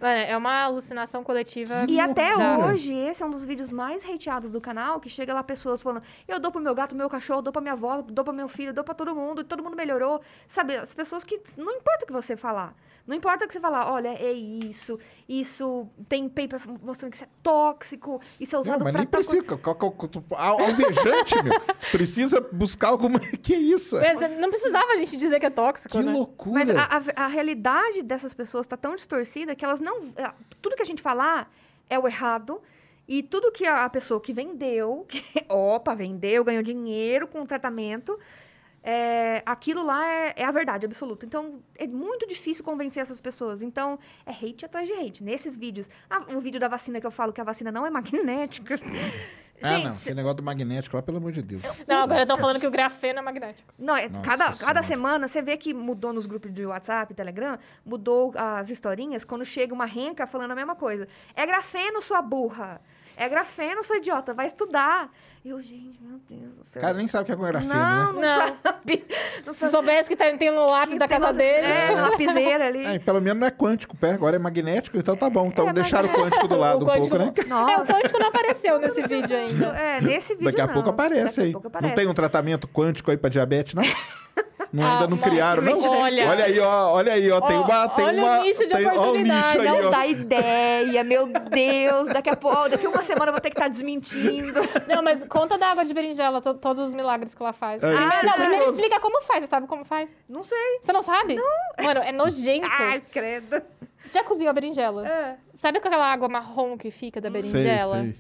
Mano, 0.03 0.19
é 0.19 0.37
uma 0.37 0.65
alucinação 0.65 1.23
coletiva. 1.23 1.87
E 1.89 2.01
até 2.01 2.33
bizarra. 2.33 2.67
hoje, 2.67 2.93
esse 2.93 3.23
é 3.23 3.27
um 3.27 3.31
dos 3.31 3.45
vídeos 3.45 3.71
mais 3.71 4.05
hateados 4.05 4.51
do 4.51 4.61
canal, 4.61 4.99
que 4.99 5.09
chega 5.09 5.33
lá 5.33 5.45
pessoas 5.45 5.81
falando, 5.81 6.03
eu 6.27 6.41
dou 6.41 6.51
pro 6.51 6.61
meu 6.61 6.75
gato, 6.75 6.93
meu 6.93 7.09
cachorro, 7.09 7.41
dou 7.41 7.53
pra 7.53 7.63
minha 7.63 7.75
avó, 7.75 8.03
dou 8.03 8.25
pro 8.25 8.35
meu 8.35 8.49
filho, 8.49 8.75
dou 8.75 8.83
pra 8.83 8.95
todo 8.95 9.15
mundo, 9.15 9.43
e 9.43 9.45
todo 9.45 9.63
mundo 9.63 9.77
melhorou. 9.77 10.21
Sabe, 10.49 10.75
as 10.77 10.93
pessoas 10.93 11.23
que, 11.23 11.41
não 11.57 11.77
importa 11.77 12.03
o 12.03 12.07
que 12.09 12.13
você 12.13 12.37
falar, 12.37 12.75
não 13.07 13.17
importa 13.17 13.45
o 13.45 13.49
que 13.49 13.53
você 13.55 13.61
falar, 13.61 13.91
olha, 13.93 14.09
é 14.11 14.33
isso, 14.33 14.99
isso 15.29 15.89
tem 16.09 16.29
paper 16.29 16.61
mostrando 16.83 17.11
que 17.11 17.17
isso 17.17 17.25
é 17.25 17.29
tóxico, 17.43 18.21
isso 18.41 18.55
é 18.55 18.59
usado 18.59 18.79
Não, 18.79 18.85
mas 18.85 18.93
pra... 18.93 19.01
nem 19.01 19.09
tal 19.09 19.23
coisa." 19.25 19.43
precisa. 19.43 20.31
Al- 20.37 20.61
Alvejante, 20.61 21.43
meu. 21.43 21.61
Precisa 21.91 22.41
buscar 22.53 22.89
alguma. 22.89 23.19
Que 23.43 23.55
isso? 23.55 23.97
Mas 24.01 24.39
Não 24.39 24.51
precisava 24.51 24.93
a 24.93 24.97
gente 24.97 25.17
dizer 25.17 25.41
que 25.41 25.47
é 25.47 25.51
tóxico, 25.51 25.89
Que 25.91 26.03
né? 26.05 26.13
loucura. 26.13 26.65
Mas 26.65 26.71
a, 26.71 26.83
a- 27.23 27.25
a 27.25 27.27
realidade 27.29 28.03
dessas 28.03 28.33
pessoas 28.33 28.67
está 28.67 28.77
tão 28.77 28.95
distorcida 28.95 29.55
que 29.55 29.65
elas 29.65 29.81
não. 29.81 30.03
é, 30.17 30.33
Tudo 30.61 30.77
que 30.77 30.83
a 30.83 30.87
gente 30.87 31.03
falar 31.03 31.53
é 31.91 31.99
o 31.99 32.07
errado. 32.07 32.61
E 33.09 33.21
tudo 33.23 33.51
que 33.51 33.67
a, 33.67 33.85
a 33.85 33.91
pessoa 33.91 34.21
que 34.21 34.33
vendeu, 34.33 35.05
que, 35.09 35.25
opa, 35.51 35.93
vendeu, 35.95 36.45
ganhou 36.45 36.63
dinheiro 36.63 37.27
com 37.27 37.43
o 37.43 37.47
tratamento, 37.47 38.17
é, 38.83 39.43
aquilo 39.47 39.85
lá 39.85 40.07
é, 40.07 40.35
é 40.37 40.45
a 40.45 40.51
verdade 40.51 40.85
absoluta. 40.85 41.25
Então, 41.25 41.61
é 41.79 41.87
muito 41.87 42.27
difícil 42.27 42.65
convencer 42.65 43.03
essas 43.03 43.21
pessoas. 43.21 43.63
Então, 43.63 43.99
é 44.27 44.31
hate 44.31 44.65
atrás 44.65 44.89
de 44.89 44.95
hate. 44.95 45.23
Nesses 45.23 45.57
vídeos. 45.57 45.89
Ah, 46.11 46.25
o 46.35 46.41
vídeo 46.41 46.59
da 46.59 46.69
vacina 46.69 47.01
que 47.01 47.07
eu 47.07 47.11
falo 47.11 47.33
que 47.33 47.41
a 47.41 47.45
vacina 47.45 47.71
não 47.71 47.87
é 47.87 47.91
magnética. 47.93 48.81
Ah, 49.63 49.69
Gente, 49.69 49.85
não. 49.85 49.93
Esse 49.93 50.15
negócio 50.15 50.39
do 50.39 50.43
magnético 50.43 50.97
lá, 50.97 51.03
pelo 51.03 51.19
amor 51.19 51.31
de 51.31 51.43
Deus. 51.43 51.63
Não, 51.87 52.03
agora 52.03 52.23
estão 52.23 52.37
falando 52.37 52.59
que 52.59 52.67
o 52.67 52.71
grafeno 52.71 53.21
é 53.21 53.23
magnético. 53.23 53.73
Não, 53.79 53.97
é, 53.97 54.09
Nossa 54.09 54.25
cada, 54.29 54.53
Senhora. 54.53 54.75
cada 54.75 54.83
semana 54.83 55.29
você 55.29 55.41
vê 55.41 55.57
que 55.57 55.73
mudou 55.73 56.13
nos 56.13 56.27
grupos 56.27 56.53
de 56.53 56.67
WhatsApp, 56.67 57.15
Telegram, 57.15 57.57
mudou 57.85 58.33
as 58.37 58.71
historinhas 58.71 59.25
quando 59.25 59.45
chega 59.45 59.73
uma 59.73 59.85
renca 59.87 60.27
falando 60.27 60.51
a 60.51 60.55
mesma 60.57 60.75
coisa. 60.75 61.07
É 61.37 61.47
grafeno, 61.47 62.03
sua 62.03 62.21
burra. 62.21 62.81
É 63.17 63.29
grafeno, 63.29 63.85
sua 63.85 63.99
idiota. 63.99 64.35
Vai 64.35 64.47
estudar. 64.47 65.13
Eu, 65.45 65.61
gente, 65.61 65.99
meu 66.01 66.21
Deus 66.31 66.55
do 66.55 66.63
O 66.63 66.65
céu. 66.65 66.81
cara 66.81 66.95
nem 66.97 67.09
sabe 67.09 67.25
o 67.25 67.27
que 67.27 67.33
é 67.33 67.37
com 67.37 67.43
grafeno, 67.43 67.75
não, 67.75 68.13
né? 68.13 68.13
não, 68.13 68.47
Não. 68.47 68.57
sabe. 68.65 69.05
Não 69.45 69.53
Se 69.53 69.69
soubesse 69.71 70.09
que 70.09 70.15
tá- 70.15 70.31
tem 70.37 70.53
no 70.53 70.67
lápis 70.67 70.97
da 71.01 71.09
casa 71.09 71.33
dele. 71.33 71.67
É, 71.67 71.91
na 71.97 72.09
lapiseira 72.11 72.67
ali. 72.69 72.87
É, 72.87 72.99
pelo 73.01 73.21
menos 73.21 73.41
não 73.41 73.47
é 73.49 73.51
quântico, 73.51 73.97
pé. 73.97 74.13
Agora 74.13 74.37
é 74.37 74.39
magnético, 74.39 74.97
então 74.97 75.17
tá 75.17 75.29
bom. 75.29 75.47
Então 75.49 75.69
É, 75.69 75.73
deixaram 75.73 76.09
o 76.09 76.13
quântico 76.13 76.47
do 76.47 76.57
lado 76.57 76.85
o 76.87 76.89
um 76.89 76.95
pouco, 77.01 77.19
né? 77.19 77.33
não- 77.49 77.69
É, 77.69 77.75
o 77.75 77.79
Nossa. 77.81 77.93
quântico 77.93 78.19
não 78.21 78.29
apareceu 78.29 78.79
nesse 78.79 79.03
vídeo 79.03 79.37
ainda. 79.37 79.67
É, 79.77 80.01
nesse 80.01 80.35
vídeo 80.35 80.45
Daqui 80.45 80.61
a 80.61 80.67
não. 80.69 80.75
pouco 80.75 80.91
aparece 80.91 81.25
Daqui 81.39 81.41
aí. 81.41 81.53
pouco 81.53 81.69
Não 81.69 81.77
aparece. 81.77 81.95
tem 81.97 82.07
um 82.07 82.15
tratamento 82.15 82.69
quântico 82.69 83.11
aí 83.11 83.17
pra 83.17 83.29
diabetes, 83.29 83.75
não? 83.75 83.83
Não, 84.73 84.91
ainda 84.91 85.07
não 85.07 85.19
Ah, 85.19 85.21
criaram, 85.29 85.63
não? 85.63 85.79
olha. 86.01 86.29
olha 86.31 86.45
aí, 86.47 86.59
ó. 86.59 86.93
Olha 86.95 87.13
aí, 87.13 87.31
ó. 87.31 87.41
Tem 87.43 87.59
Ó, 87.59 87.63
uma. 87.63 87.89
Tem 87.91 88.05
olha 88.07 88.23
o 88.23 88.25
uma 88.25 88.39
nicho 88.39 88.61
de 88.65 88.69
tem, 88.71 88.87
o 88.87 88.91
oportunidade. 88.91 89.47
nicho 89.59 89.61
aí, 89.61 89.81
Não 89.83 89.87
ó. 89.89 89.91
dá 89.91 90.07
ideia, 90.07 91.05
meu 91.05 91.27
Deus. 91.27 92.09
Daqui 92.09 92.31
a 92.31 92.37
pouco, 92.37 92.69
daqui 92.71 92.87
uma 92.87 93.03
semana 93.03 93.27
eu 93.27 93.33
vou 93.33 93.41
ter 93.41 93.51
que 93.51 93.57
estar 93.57 93.69
desmentindo. 93.69 94.61
Não, 94.89 95.03
mas 95.03 95.23
conta 95.33 95.57
da 95.59 95.69
água 95.71 95.85
de 95.85 95.93
berinjela, 95.95 96.41
to- 96.41 96.55
todos 96.55 96.89
os 96.89 96.95
milagres 96.95 97.35
que 97.35 97.43
ela 97.43 97.53
faz. 97.53 97.81
Primeiro- 97.81 98.11
que 98.21 98.27
não, 98.27 98.33
primeiro 98.35 98.73
explica 98.73 99.01
como 99.01 99.23
faz. 99.23 99.45
Você 99.45 99.51
sabe 99.51 99.67
como 99.67 99.85
faz? 99.85 100.11
Não 100.29 100.45
sei. 100.45 100.79
Você 100.81 100.93
não 100.93 101.03
sabe? 101.03 101.35
Não. 101.37 101.85
Mano, 101.85 102.01
é 102.01 102.13
nojento. 102.13 102.69
Ai, 102.71 103.01
credo. 103.01 103.63
Você 104.05 104.19
já 104.19 104.25
cozinhou 104.25 104.51
a 104.51 104.53
berinjela? 104.53 105.09
É. 105.09 105.37
Sabe 105.55 105.79
aquela 105.79 106.05
água 106.13 106.29
marrom 106.29 106.77
que 106.77 106.91
fica 106.91 107.21
da 107.21 107.31
Sei, 107.31 107.41
berinjela? 107.41 108.01
sei. 108.03 108.15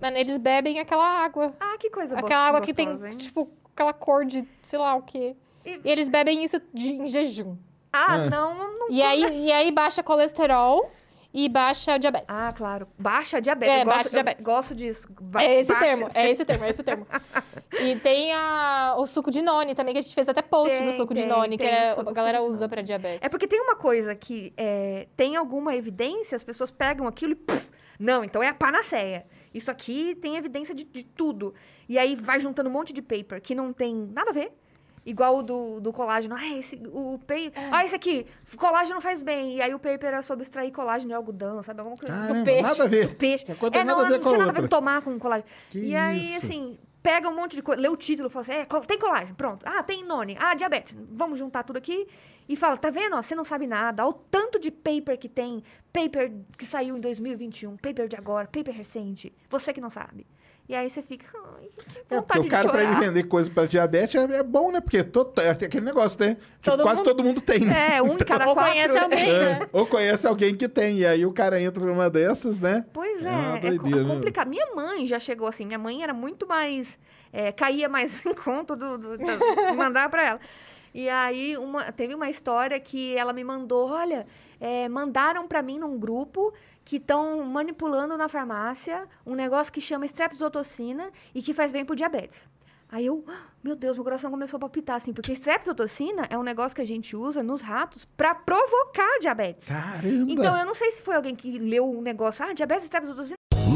Mano, 0.00 0.16
eles 0.16 0.38
bebem 0.38 0.78
aquela 0.78 1.04
água. 1.24 1.52
Ah, 1.58 1.76
que 1.78 1.90
coisa 1.90 2.14
boa. 2.14 2.24
Aquela 2.26 2.46
água 2.48 2.60
que 2.60 2.72
tem, 2.72 2.86
gostosa, 2.86 3.08
hein? 3.10 3.16
tipo, 3.16 3.50
aquela 3.74 3.92
cor 3.92 4.24
de 4.24 4.46
sei 4.62 4.78
lá 4.78 4.94
o 4.94 5.02
quê. 5.02 5.34
E- 5.64 5.80
E 5.84 5.90
eles 5.90 6.08
bebem 6.08 6.44
isso 6.44 6.60
de- 6.72 6.92
em 6.92 7.06
jejum. 7.06 7.56
Ah, 7.92 8.16
É. 8.18 8.30
não, 8.30 8.54
não. 8.54 8.90
E 8.90 9.02
aí, 9.02 9.46
e 9.46 9.50
aí 9.52 9.72
baixa 9.72 10.02
colesterol 10.02 10.90
e 11.32 11.48
baixa 11.48 11.94
o 11.96 11.98
diabetes. 11.98 12.26
Ah, 12.28 12.52
claro. 12.56 12.88
Baixa 12.98 13.40
diabetes. 13.40 13.74
É, 13.74 13.80
eu 13.82 13.84
gosto, 13.84 13.96
baixa 13.96 14.10
diabetes. 14.10 14.46
Eu 14.46 14.52
gosto 14.54 14.74
disso. 14.74 15.08
Ba- 15.20 15.42
É 15.42 15.60
esse 15.60 15.72
baixa- 15.72 15.84
termo, 15.86 16.10
é 16.14 16.30
esse 16.30 16.44
termo, 16.44 16.64
é 16.64 16.70
esse 16.70 16.82
termo. 16.82 17.06
e 17.80 17.96
tem 17.96 18.32
a, 18.32 18.94
o 18.98 19.06
suco 19.06 19.30
de 19.30 19.42
noni 19.42 19.74
também, 19.74 19.92
que 19.94 19.98
a 19.98 20.02
gente 20.02 20.14
fez 20.14 20.28
até 20.28 20.40
post 20.42 20.76
Tem, 20.76 20.86
do 20.86 20.92
suco 20.92 21.12
de 21.14 21.20
tem, 21.22 21.28
noni, 21.28 21.56
que 21.58 21.64
era- 21.64 21.94
suco- 21.94 22.08
a 22.10 22.12
galera 22.12 22.38
de 22.38 22.44
usa 22.44 22.68
pra 22.68 22.80
diabetes. 22.82 23.20
É 23.22 23.28
porque 23.28 23.46
tem 23.46 23.60
uma 23.60 23.76
coisa 23.76 24.14
que 24.14 24.52
é, 24.56 25.06
tem 25.16 25.36
alguma 25.36 25.74
evidência, 25.76 26.34
as 26.36 26.44
pessoas 26.44 26.70
pegam 26.70 27.06
aquilo 27.06 27.32
e. 27.32 27.36
puf, 27.36 27.68
não, 27.98 28.24
então 28.24 28.42
é 28.42 28.48
a 28.48 28.54
panaceia. 28.54 29.26
Isso 29.52 29.70
aqui 29.70 30.14
tem 30.16 30.36
evidência 30.36 30.74
de, 30.74 30.84
de 30.84 31.02
tudo. 31.02 31.52
E 31.88 31.98
aí 31.98 32.14
vai 32.14 32.38
juntando 32.38 32.68
um 32.68 32.72
monte 32.72 32.92
de 32.92 33.02
paper 33.02 33.40
que 33.42 33.54
não 33.54 33.72
tem 33.72 33.94
nada 34.12 34.30
a 34.30 34.32
ver. 34.32 34.52
Igual 35.08 35.38
o 35.38 35.42
do, 35.42 35.80
do 35.80 35.90
colágeno. 35.90 36.34
Ah, 36.38 36.58
esse, 36.58 36.76
o 36.92 37.18
paper. 37.18 37.52
Ah, 37.72 37.82
esse 37.82 37.96
aqui, 37.96 38.26
colágeno 38.58 38.96
não 38.96 39.00
faz 39.00 39.22
bem. 39.22 39.56
E 39.56 39.62
aí 39.62 39.74
o 39.74 39.78
paper 39.78 40.08
era 40.08 40.22
sobre 40.22 40.42
extrair 40.42 40.70
colágeno 40.70 41.08
de 41.08 41.14
algodão, 41.14 41.62
sabe? 41.62 41.80
Alguma 41.80 41.96
coisa 41.96 42.14
Caramba, 42.14 42.44
peixe. 42.44 42.62
nada 42.68 42.84
a 42.84 42.86
ver. 42.86 43.08
do 43.08 43.14
peixe. 43.14 43.46
É, 43.48 43.84
nada 43.84 43.84
não, 43.84 44.00
a 44.00 44.08
ver 44.08 44.18
não 44.18 44.26
a 44.26 44.28
tinha 44.28 44.38
nada 44.38 44.50
a 44.50 44.52
ver 44.52 44.60
com 44.60 44.68
tomar 44.68 45.00
com 45.00 45.18
colágeno. 45.18 45.48
Que 45.70 45.78
e 45.78 45.96
aí, 45.96 46.34
isso? 46.34 46.44
assim, 46.44 46.78
pega 47.02 47.26
um 47.26 47.34
monte 47.34 47.56
de 47.56 47.62
coisa, 47.62 47.80
lê 47.80 47.88
o 47.88 47.96
título, 47.96 48.28
fala 48.28 48.42
assim, 48.42 48.52
é, 48.52 48.66
tem 48.86 48.98
colágeno, 48.98 49.34
pronto. 49.34 49.64
Ah, 49.66 49.82
tem 49.82 50.04
noni, 50.04 50.36
ah, 50.38 50.54
diabetes. 50.54 50.94
Vamos 51.10 51.38
juntar 51.38 51.62
tudo 51.62 51.78
aqui 51.78 52.06
e 52.46 52.54
fala, 52.54 52.76
tá 52.76 52.90
vendo? 52.90 53.16
ó, 53.16 53.22
você 53.22 53.34
não 53.34 53.46
sabe 53.46 53.66
nada. 53.66 54.04
Olha 54.04 54.10
o 54.10 54.12
tanto 54.12 54.58
de 54.58 54.70
paper 54.70 55.18
que 55.18 55.28
tem, 55.28 55.62
paper 55.90 56.32
que 56.58 56.66
saiu 56.66 56.98
em 56.98 57.00
2021, 57.00 57.78
paper 57.78 58.08
de 58.08 58.16
agora, 58.16 58.46
paper 58.46 58.74
recente. 58.74 59.32
Você 59.48 59.72
que 59.72 59.80
não 59.80 59.88
sabe. 59.88 60.26
E 60.68 60.74
aí 60.74 60.90
você 60.90 61.00
fica, 61.00 61.26
ai, 61.58 61.68
que 61.76 62.14
É, 62.14 62.20
porque 62.20 62.38
o 62.40 62.48
cara, 62.48 62.64
de 62.66 62.70
pra 62.72 62.82
ele 62.82 62.94
vender 62.96 63.22
coisa 63.24 63.50
pra 63.50 63.64
diabetes, 63.64 64.14
é, 64.16 64.36
é 64.36 64.42
bom, 64.42 64.70
né? 64.70 64.80
Porque 64.82 65.02
todo, 65.02 65.40
é 65.40 65.48
aquele 65.50 65.80
negócio, 65.86 66.20
né? 66.20 66.34
Tipo, 66.34 66.46
Todo 66.62 66.82
quase 66.82 66.98
mundo- 66.98 67.06
todo 67.06 67.24
mundo 67.24 67.40
tem, 67.40 67.60
né? 67.60 67.96
É, 67.96 68.02
um 68.02 68.12
em 68.14 68.18
cada 68.18 68.46
Ou 68.46 68.54
quatro. 68.54 68.72
conhece 68.72 68.98
alguém, 68.98 69.32
né? 69.32 69.68
Ou 69.72 69.86
conhece 69.86 70.26
alguém 70.26 70.54
que 70.54 70.68
tem, 70.68 70.98
e 70.98 71.06
aí 71.06 71.24
o 71.24 71.32
cara 71.32 71.58
entra 71.58 71.82
numa 71.82 72.10
dessas, 72.10 72.60
né? 72.60 72.84
Pois 72.92 73.24
É 73.24 73.28
é, 73.28 73.32
é, 73.32 73.60
co- 73.60 73.66
doideira, 73.78 74.02
né? 74.04 74.14
complicado. 74.14 74.48
Minha 74.48 74.74
mãe 74.74 75.06
já 75.06 75.18
chegou 75.18 75.48
assim, 75.48 75.64
minha 75.64 75.78
mãe 75.78 76.02
era 76.02 76.12
muito 76.12 76.46
mais, 76.46 76.98
é, 77.32 77.50
caía 77.50 77.88
mais 77.88 78.24
em 78.26 78.34
conta 78.34 78.76
do, 78.76 78.98
do, 78.98 79.16
do- 79.16 79.74
mandar 79.74 80.10
pra 80.10 80.28
ela. 80.28 80.40
E 80.94 81.08
aí 81.08 81.56
uma, 81.56 81.92
teve 81.92 82.14
uma 82.14 82.28
história 82.30 82.78
que 82.80 83.14
ela 83.16 83.32
me 83.32 83.44
mandou, 83.44 83.88
olha, 83.88 84.26
é, 84.60 84.88
mandaram 84.88 85.46
pra 85.46 85.62
mim 85.62 85.78
num 85.78 85.98
grupo 85.98 86.52
que 86.84 86.96
estão 86.96 87.44
manipulando 87.44 88.16
na 88.16 88.28
farmácia 88.28 89.06
um 89.26 89.34
negócio 89.34 89.72
que 89.72 89.80
chama 89.80 90.06
streptozotocina 90.06 91.10
e 91.34 91.42
que 91.42 91.52
faz 91.52 91.72
bem 91.72 91.84
pro 91.84 91.94
diabetes. 91.94 92.48
Aí 92.90 93.04
eu, 93.04 93.22
"Ah, 93.28 93.48
meu 93.62 93.76
Deus, 93.76 93.96
meu 93.96 94.04
coração 94.04 94.30
começou 94.30 94.56
a 94.56 94.60
palpitar 94.60 94.96
assim, 94.96 95.12
porque 95.12 95.32
streptozotocina 95.32 96.26
é 96.30 96.38
um 96.38 96.42
negócio 96.42 96.74
que 96.74 96.80
a 96.80 96.86
gente 96.86 97.14
usa 97.14 97.42
nos 97.42 97.60
ratos 97.60 98.06
pra 98.16 98.34
provocar 98.34 99.18
diabetes. 99.20 99.68
Caramba! 99.68 100.32
Então, 100.32 100.56
eu 100.56 100.64
não 100.64 100.72
sei 100.72 100.90
se 100.92 101.02
foi 101.02 101.14
alguém 101.14 101.36
que 101.36 101.58
leu 101.58 101.86
um 101.86 102.00
negócio, 102.00 102.42
ah, 102.46 102.54
diabetes 102.54 102.84
streptozotocina. 102.84 103.36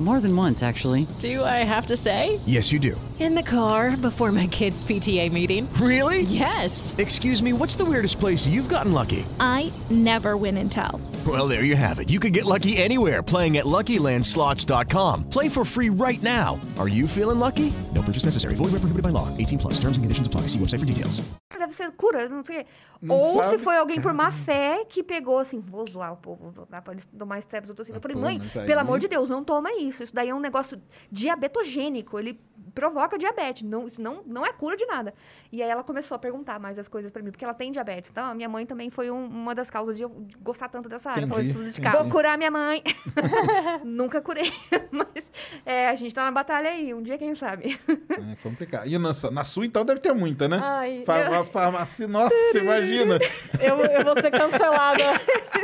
More 0.00 0.20
than 0.20 0.34
once, 0.36 0.62
actually. 0.62 1.08
Do 1.18 1.42
I 1.44 1.64
have 1.64 1.86
to 1.86 1.96
say? 1.96 2.38
Yes, 2.46 2.70
you 2.70 2.78
do. 2.78 2.94
In 3.18 3.34
the 3.34 3.42
car 3.42 3.96
before 3.96 4.30
my 4.30 4.46
kids' 4.46 4.84
PTA 4.84 5.32
meeting. 5.32 5.68
Really? 5.82 6.22
Yes. 6.22 6.94
Excuse 6.98 7.42
me, 7.42 7.52
what's 7.52 7.74
the 7.74 7.84
weirdest 7.84 8.20
place 8.20 8.46
you've 8.46 8.68
gotten 8.68 8.92
lucky? 8.92 9.26
I 9.40 9.72
never 9.90 10.36
win 10.36 10.56
and 10.56 10.70
tell. 10.70 11.00
Well, 11.26 11.48
there 11.48 11.64
you 11.64 11.74
have 11.74 11.98
it. 11.98 12.08
You 12.08 12.20
can 12.20 12.30
get 12.30 12.44
lucky 12.44 12.76
anywhere 12.76 13.24
playing 13.24 13.56
at 13.56 13.64
LuckyLandSlots.com. 13.66 15.24
Play 15.30 15.48
for 15.48 15.64
free 15.64 15.88
right 15.90 16.22
now. 16.22 16.60
Are 16.78 16.88
you 16.88 17.08
feeling 17.08 17.40
lucky? 17.40 17.72
No 17.92 18.00
purchase 18.02 18.24
necessary. 18.24 18.54
Void 18.54 18.70
where 18.70 18.78
prohibited 18.78 19.02
by 19.02 19.10
law. 19.10 19.26
18 19.36 19.58
plus. 19.58 19.74
Terms 19.80 19.96
and 19.98 20.04
conditions 20.04 20.28
apply. 20.28 20.42
See 20.42 20.60
website 20.60 20.78
for 20.78 20.86
details. 20.86 21.20
Deve 21.58 21.72
ser 21.74 21.90
cura, 21.96 22.28
não 22.28 22.44
sei. 22.44 22.64
Não 23.02 23.16
Ou 23.16 23.32
sabe? 23.32 23.48
se 23.50 23.58
foi 23.58 23.76
alguém 23.76 24.00
por 24.00 24.12
má 24.14 24.30
fé 24.30 24.84
que 24.88 25.02
pegou 25.02 25.38
assim, 25.40 25.60
vou 25.60 25.84
zoar 25.90 26.12
o 26.12 26.16
povo, 26.16 26.52
vou 26.54 26.66
dar 26.70 26.80
pra 26.82 26.92
eles 26.92 27.04
tomar 27.18 27.40
streptozotocina. 27.40 27.96
Eu 27.98 28.00
falei, 28.00 28.14
pô, 28.16 28.20
mãe, 28.22 28.38
mas 28.38 28.56
aí- 28.56 28.66
pelo 28.66 28.80
amor 28.80 29.00
de 29.00 29.08
Deus, 29.08 29.28
não 29.28 29.42
toma 29.42 29.72
isso. 29.72 29.87
Isso 29.88 30.14
daí 30.14 30.28
é 30.28 30.34
um 30.34 30.40
negócio 30.40 30.80
diabetogênico. 31.10 32.18
Ele 32.18 32.40
provoca 32.74 33.18
diabetes. 33.18 33.62
Não, 33.62 33.86
isso 33.86 34.00
não, 34.00 34.22
não 34.24 34.44
é 34.44 34.52
cura 34.52 34.76
de 34.76 34.86
nada. 34.86 35.14
E 35.50 35.62
aí 35.62 35.70
ela 35.70 35.82
começou 35.82 36.14
a 36.14 36.18
perguntar 36.18 36.58
mais 36.58 36.78
as 36.78 36.88
coisas 36.88 37.10
pra 37.10 37.22
mim, 37.22 37.30
porque 37.30 37.42
ela 37.44 37.54
tem 37.54 37.72
diabetes. 37.72 38.10
Então, 38.10 38.26
a 38.30 38.34
minha 38.34 38.48
mãe 38.50 38.66
também 38.66 38.90
foi 38.90 39.10
um- 39.10 39.24
uma 39.26 39.54
das 39.54 39.70
causas 39.70 39.96
de 39.96 40.02
eu 40.02 40.26
gostar 40.42 40.68
tanto 40.68 40.88
dessa 40.90 41.10
área. 41.10 41.24
Entendi, 41.24 41.52
Falou, 41.54 41.68
entendi. 41.68 41.90
Vou 41.90 42.10
curar 42.10 42.36
minha 42.36 42.50
mãe. 42.50 42.82
Nunca 43.82 44.20
curei. 44.20 44.52
Mas 44.92 45.30
é, 45.64 45.88
a 45.88 45.94
gente 45.94 46.14
tá 46.14 46.22
na 46.24 46.30
batalha 46.30 46.68
aí. 46.70 46.92
Um 46.92 47.00
dia, 47.02 47.16
quem 47.16 47.34
sabe? 47.34 47.80
É 47.88 48.36
complicado. 48.42 48.86
E 48.86 48.98
na, 48.98 49.14
sua- 49.14 49.30
na 49.30 49.42
sua, 49.44 49.64
então, 49.64 49.84
deve 49.86 50.00
ter 50.00 50.12
muita, 50.12 50.48
né? 50.48 50.60
Ai, 50.62 51.02
Fa- 51.06 51.18
eu- 51.32 51.44
farmácia, 51.46 52.06
nossa, 52.06 52.34
imagina. 52.58 53.18
Eu, 53.58 53.76
eu 53.84 54.04
vou 54.04 54.20
ser 54.20 54.30
cancelada. 54.30 55.02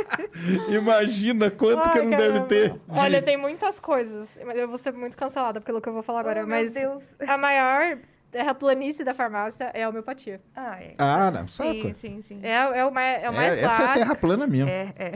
Imagina 0.69 1.49
quanto 1.51 1.89
que 1.91 1.99
Ai, 1.99 2.03
não 2.05 2.11
caramba. 2.11 2.39
deve 2.39 2.45
ter. 2.47 2.69
de- 2.71 2.79
Olha, 2.89 3.21
tem 3.21 3.37
muitas 3.37 3.79
coisas. 3.79 4.27
Eu 4.55 4.67
vou 4.67 4.77
ser 4.77 4.93
muito 4.93 5.15
cancelada 5.15 5.61
pelo 5.61 5.79
que 5.81 5.89
eu 5.89 5.93
vou 5.93 6.03
falar 6.03 6.21
agora. 6.21 6.43
Oh, 6.43 6.47
meu 6.47 6.57
mas 6.57 6.71
Deus. 6.71 7.03
a 7.19 7.37
maior 7.37 7.97
terraplanice 8.35 9.01
da 9.01 9.13
farmácia 9.13 9.71
é 9.73 9.85
a 9.85 9.89
homeopatia. 9.89 10.41
Ah, 10.53 10.77
é. 10.77 10.93
Ah, 10.97 11.31
não, 11.31 11.47
saco. 11.47 11.71
Sim, 11.71 11.93
sim, 11.93 12.21
sim. 12.21 12.39
É, 12.43 12.79
é, 12.79 12.85
o, 12.85 12.91
mais, 12.91 13.23
é 13.23 13.29
o 13.29 13.33
mais 13.33 13.53
É, 13.55 13.61
essa 13.61 13.83
é 13.83 13.85
a 13.85 13.93
terra 13.93 14.15
plana 14.15 14.45
mesmo. 14.45 14.69
É, 14.69 14.93
é. 14.97 15.11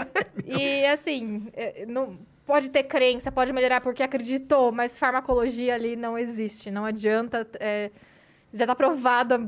E 0.46 0.86
assim, 0.86 1.48
é, 1.52 1.84
não, 1.84 2.18
pode 2.46 2.70
ter 2.70 2.84
crença, 2.84 3.30
pode 3.30 3.52
melhorar 3.52 3.82
porque 3.82 4.02
acreditou, 4.02 4.72
mas 4.72 4.98
farmacologia 4.98 5.74
ali 5.74 5.96
não 5.96 6.16
existe. 6.16 6.70
Não 6.70 6.86
adianta. 6.86 7.46
é, 7.60 7.90
já 8.54 8.64
está 8.64 8.74
provado 8.74 9.34
há 9.34 9.40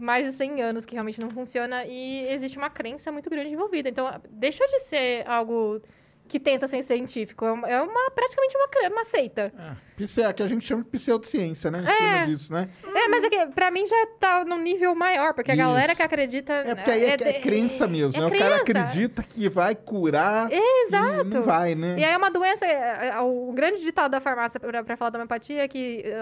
mais 0.00 0.26
de 0.26 0.32
100 0.32 0.62
anos 0.62 0.86
que 0.86 0.94
realmente 0.94 1.20
não 1.20 1.30
funciona 1.30 1.84
e 1.86 2.26
existe 2.28 2.58
uma 2.58 2.70
crença 2.70 3.12
muito 3.12 3.30
grande 3.30 3.50
envolvida. 3.50 3.88
Então, 3.88 4.08
deixou 4.30 4.66
de 4.66 4.80
ser 4.80 5.28
algo 5.28 5.80
que 6.26 6.40
tenta 6.40 6.66
ser 6.66 6.82
científico. 6.82 7.44
É 7.44 7.52
uma, 7.52 7.68
é 7.68 7.80
uma- 7.82 8.10
praticamente 8.10 8.56
uma, 8.56 8.88
uma 8.88 9.04
seita. 9.04 9.52
Pse- 9.96 10.22
É 10.22 10.32
que 10.32 10.42
a 10.42 10.48
gente 10.48 10.66
chama 10.66 10.82
de 10.82 10.88
pseudociência, 10.90 11.70
né? 11.70 11.80
Em 11.80 11.86
É. 11.86 11.92
cima 11.96 12.26
disso, 12.26 12.52
né? 12.52 12.68
É, 12.82 13.08
mas 13.08 13.22
é 13.24 13.28
que 13.30 13.46
pra 13.48 13.70
mim 13.70 13.86
já 13.86 14.06
tá 14.18 14.44
num 14.44 14.58
nível 14.58 14.94
maior, 14.94 15.34
porque 15.34 15.52
a 15.52 15.54
galera 15.56 15.94
que 15.94 16.02
acredita. 16.02 16.52
É 16.52 16.74
porque 16.74 16.90
aí 16.90 17.04
é, 17.04 17.12
é 17.14 17.32
crença 17.40 17.86
mesmo, 17.86 18.16
é 18.16 18.20
né? 18.20 18.26
O 18.34 18.38
cara 18.38 18.60
crença. 18.64 18.80
acredita 18.80 19.22
que 19.22 19.48
vai 19.48 19.74
curar 19.76 20.48
Exato. 20.50 21.20
e 21.20 21.24
não 21.24 21.42
vai, 21.42 21.74
né? 21.74 21.96
E 21.98 22.04
aí 22.04 22.12
é 22.12 22.16
uma 22.16 22.30
doença. 22.30 22.64
é, 22.66 23.08
é, 23.08 23.20
O 23.20 23.52
grande 23.52 23.82
ditado 23.82 24.10
da 24.10 24.20
farmácia 24.20 24.58
pra, 24.58 24.82
pra 24.82 24.96
falar 24.96 25.10
da 25.10 25.18
homeopatia 25.18 25.62
é 25.62 25.68
que 25.68 26.02
é, 26.04 26.18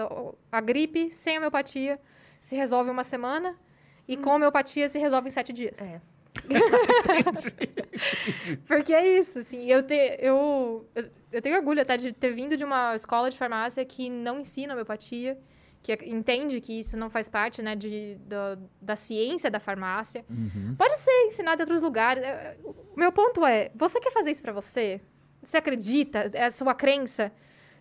a 0.51 0.61
gripe 0.61 1.09
sem 1.11 1.37
homeopatia 1.37 1.99
se 2.39 2.55
resolve 2.55 2.89
em 2.89 2.93
uma 2.93 3.03
semana 3.05 3.55
e 4.07 4.17
com 4.17 4.31
homeopatia 4.31 4.87
se 4.89 4.99
resolve 4.99 5.29
em 5.29 5.31
sete 5.31 5.53
dias. 5.53 5.79
É. 5.81 5.99
Porque 8.67 8.93
é 8.93 9.17
isso, 9.19 9.39
assim. 9.39 9.65
Eu, 9.65 9.83
te, 9.83 9.95
eu, 10.19 10.87
eu, 11.31 11.41
tenho 11.41 11.55
orgulho 11.57 11.81
até 11.81 11.97
de 11.97 12.11
ter 12.13 12.33
vindo 12.33 12.55
de 12.57 12.63
uma 12.63 12.95
escola 12.95 13.29
de 13.29 13.37
farmácia 13.37 13.83
que 13.85 14.09
não 14.09 14.39
ensina 14.39 14.73
homeopatia, 14.73 15.37
que 15.81 15.91
ac- 15.91 16.05
entende 16.09 16.59
que 16.61 16.79
isso 16.79 16.97
não 16.97 17.09
faz 17.09 17.27
parte 17.29 17.61
né, 17.61 17.75
de, 17.75 18.15
da, 18.25 18.57
da 18.81 18.95
ciência 18.95 19.49
da 19.51 19.59
farmácia. 19.59 20.25
Pode 20.77 20.97
ser 20.97 21.11
ensinado 21.25 21.61
em 21.61 21.63
outros 21.63 21.81
lugares. 21.81 22.23
É, 22.23 22.57
O 22.63 22.97
meu 22.99 23.11
ponto 23.11 23.45
é: 23.45 23.71
você 23.75 23.99
quer 23.99 24.11
fazer 24.11 24.31
isso 24.31 24.41
pra 24.41 24.53
você? 24.53 25.01
Você 25.41 25.57
acredita? 25.57 26.29
É 26.33 26.45
a 26.45 26.51
sua 26.51 26.73
crença? 26.73 27.31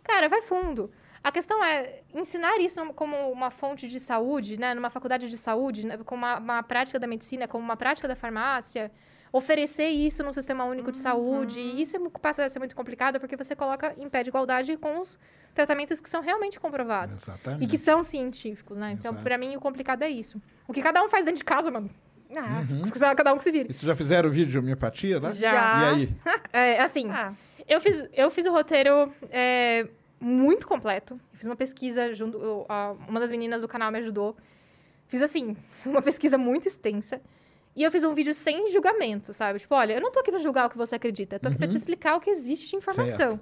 Cara, 0.03 0.29
vai 0.29 0.43
fundo. 0.43 0.91
A 1.25 1.31
questão 1.31 1.63
é 1.63 2.01
ensinar 2.13 2.59
isso 2.59 2.85
como 2.95 3.17
uma 3.31 3.51
fonte 3.51 3.87
de 3.87 4.01
saúde, 4.01 4.59
né? 4.59 4.75
Numa 4.75 4.91
faculdade 4.91 5.31
de 5.31 5.39
saúde, 5.39 5.87
né? 5.87 5.99
como 6.05 6.25
uma, 6.25 6.39
uma 6.39 6.63
prática 6.63 6.99
da 6.99 7.07
medicina, 7.07 7.47
como 7.47 7.63
uma 7.65 7.77
prática 7.77 8.09
da 8.09 8.17
farmácia. 8.17 8.91
Oferecer 9.33 9.89
isso 9.89 10.23
num 10.23 10.33
sistema 10.33 10.65
único 10.65 10.93
de 10.93 10.99
saúde. 10.99 11.61
E 11.61 11.81
isso 11.81 11.97
é 11.97 12.01
passa 12.21 12.45
a 12.45 12.49
ser 12.49 12.59
muito 12.59 12.77
complicado 12.77 13.19
porque 13.19 13.37
você 13.37 13.57
coloca 13.57 13.95
em 13.97 14.09
pé 14.09 14.23
de 14.23 14.29
igualdade 14.29 14.77
com 14.77 15.01
os 15.01 15.19
tratamentos 15.55 16.01
que 16.01 16.09
são 16.09 16.21
realmente 16.21 16.59
comprovados. 16.61 17.17
Exatamente. 17.17 17.65
E 17.65 17.67
que 17.67 17.79
são 17.79 18.03
científicos, 18.03 18.77
né? 18.77 18.93
Então, 18.93 19.15
pra 19.15 19.39
mim, 19.39 19.57
o 19.57 19.61
complicado 19.61 20.03
é 20.03 20.11
isso. 20.11 20.43
O 20.67 20.73
que 20.73 20.83
cada 20.83 21.03
um 21.03 21.09
faz 21.09 21.25
dentro 21.25 21.39
de 21.39 21.45
casa, 21.45 21.71
mano. 21.71 21.89
Ah, 22.35 22.65
Uhum. 22.69 22.83
Cada 23.17 23.35
um 23.35 23.37
que 23.37 23.45
se 23.45 23.53
vire. 23.53 23.69
E 23.69 23.73
vocês 23.73 23.83
já 23.83 23.95
fizeram 23.95 24.31
vídeo 24.31 24.51
de 24.51 24.59
homeopatia 24.59 25.21
lá? 25.21 25.29
Já. 25.31 25.51
E 25.51 25.95
aí? 25.95 26.17
É, 26.53 26.81
assim, 26.81 27.11
ah, 27.11 27.33
Eu 27.69 27.81
fiz, 27.81 28.07
eu 28.13 28.31
fiz 28.31 28.47
o 28.47 28.53
roteiro 28.53 29.13
é, 29.31 29.87
muito 30.23 30.67
completo. 30.67 31.19
Fiz 31.33 31.47
uma 31.47 31.57
pesquisa 31.57 32.13
junto. 32.15 32.39
eu- 32.39 32.67
a- 32.69 32.95
Uma 33.09 33.21
das 33.21 33.31
meninas 33.31 33.61
do 33.61 33.69
canal 33.69 33.91
me 33.91 33.99
ajudou. 33.99 34.37
Fiz 35.07 35.21
assim, 35.23 35.57
uma 35.85 36.01
pesquisa 36.01 36.39
muito 36.39 36.69
extensa. 36.69 37.21
E 37.75 37.83
eu 37.83 37.91
fiz 37.91 38.05
um 38.05 38.15
vídeo 38.15 38.35
sem 38.35 38.71
julgamento, 38.71 39.33
sabe? 39.33 39.59
Tipo, 39.59 39.75
olha, 39.75 39.95
eu 39.95 40.01
não 40.01 40.13
tô 40.13 40.21
aqui 40.21 40.31
pra 40.31 40.39
julgar 40.39 40.67
o 40.67 40.71
que 40.71 40.77
você 40.77 40.95
acredita, 40.97 41.37
eu 41.37 41.41
tô 41.41 41.49
aqui 41.49 41.57
pra 41.59 41.67
te 41.67 41.75
explicar 41.77 42.17
o 42.17 42.21
que 42.21 42.29
existe 42.31 42.69
de 42.69 42.77
informação. 42.77 43.41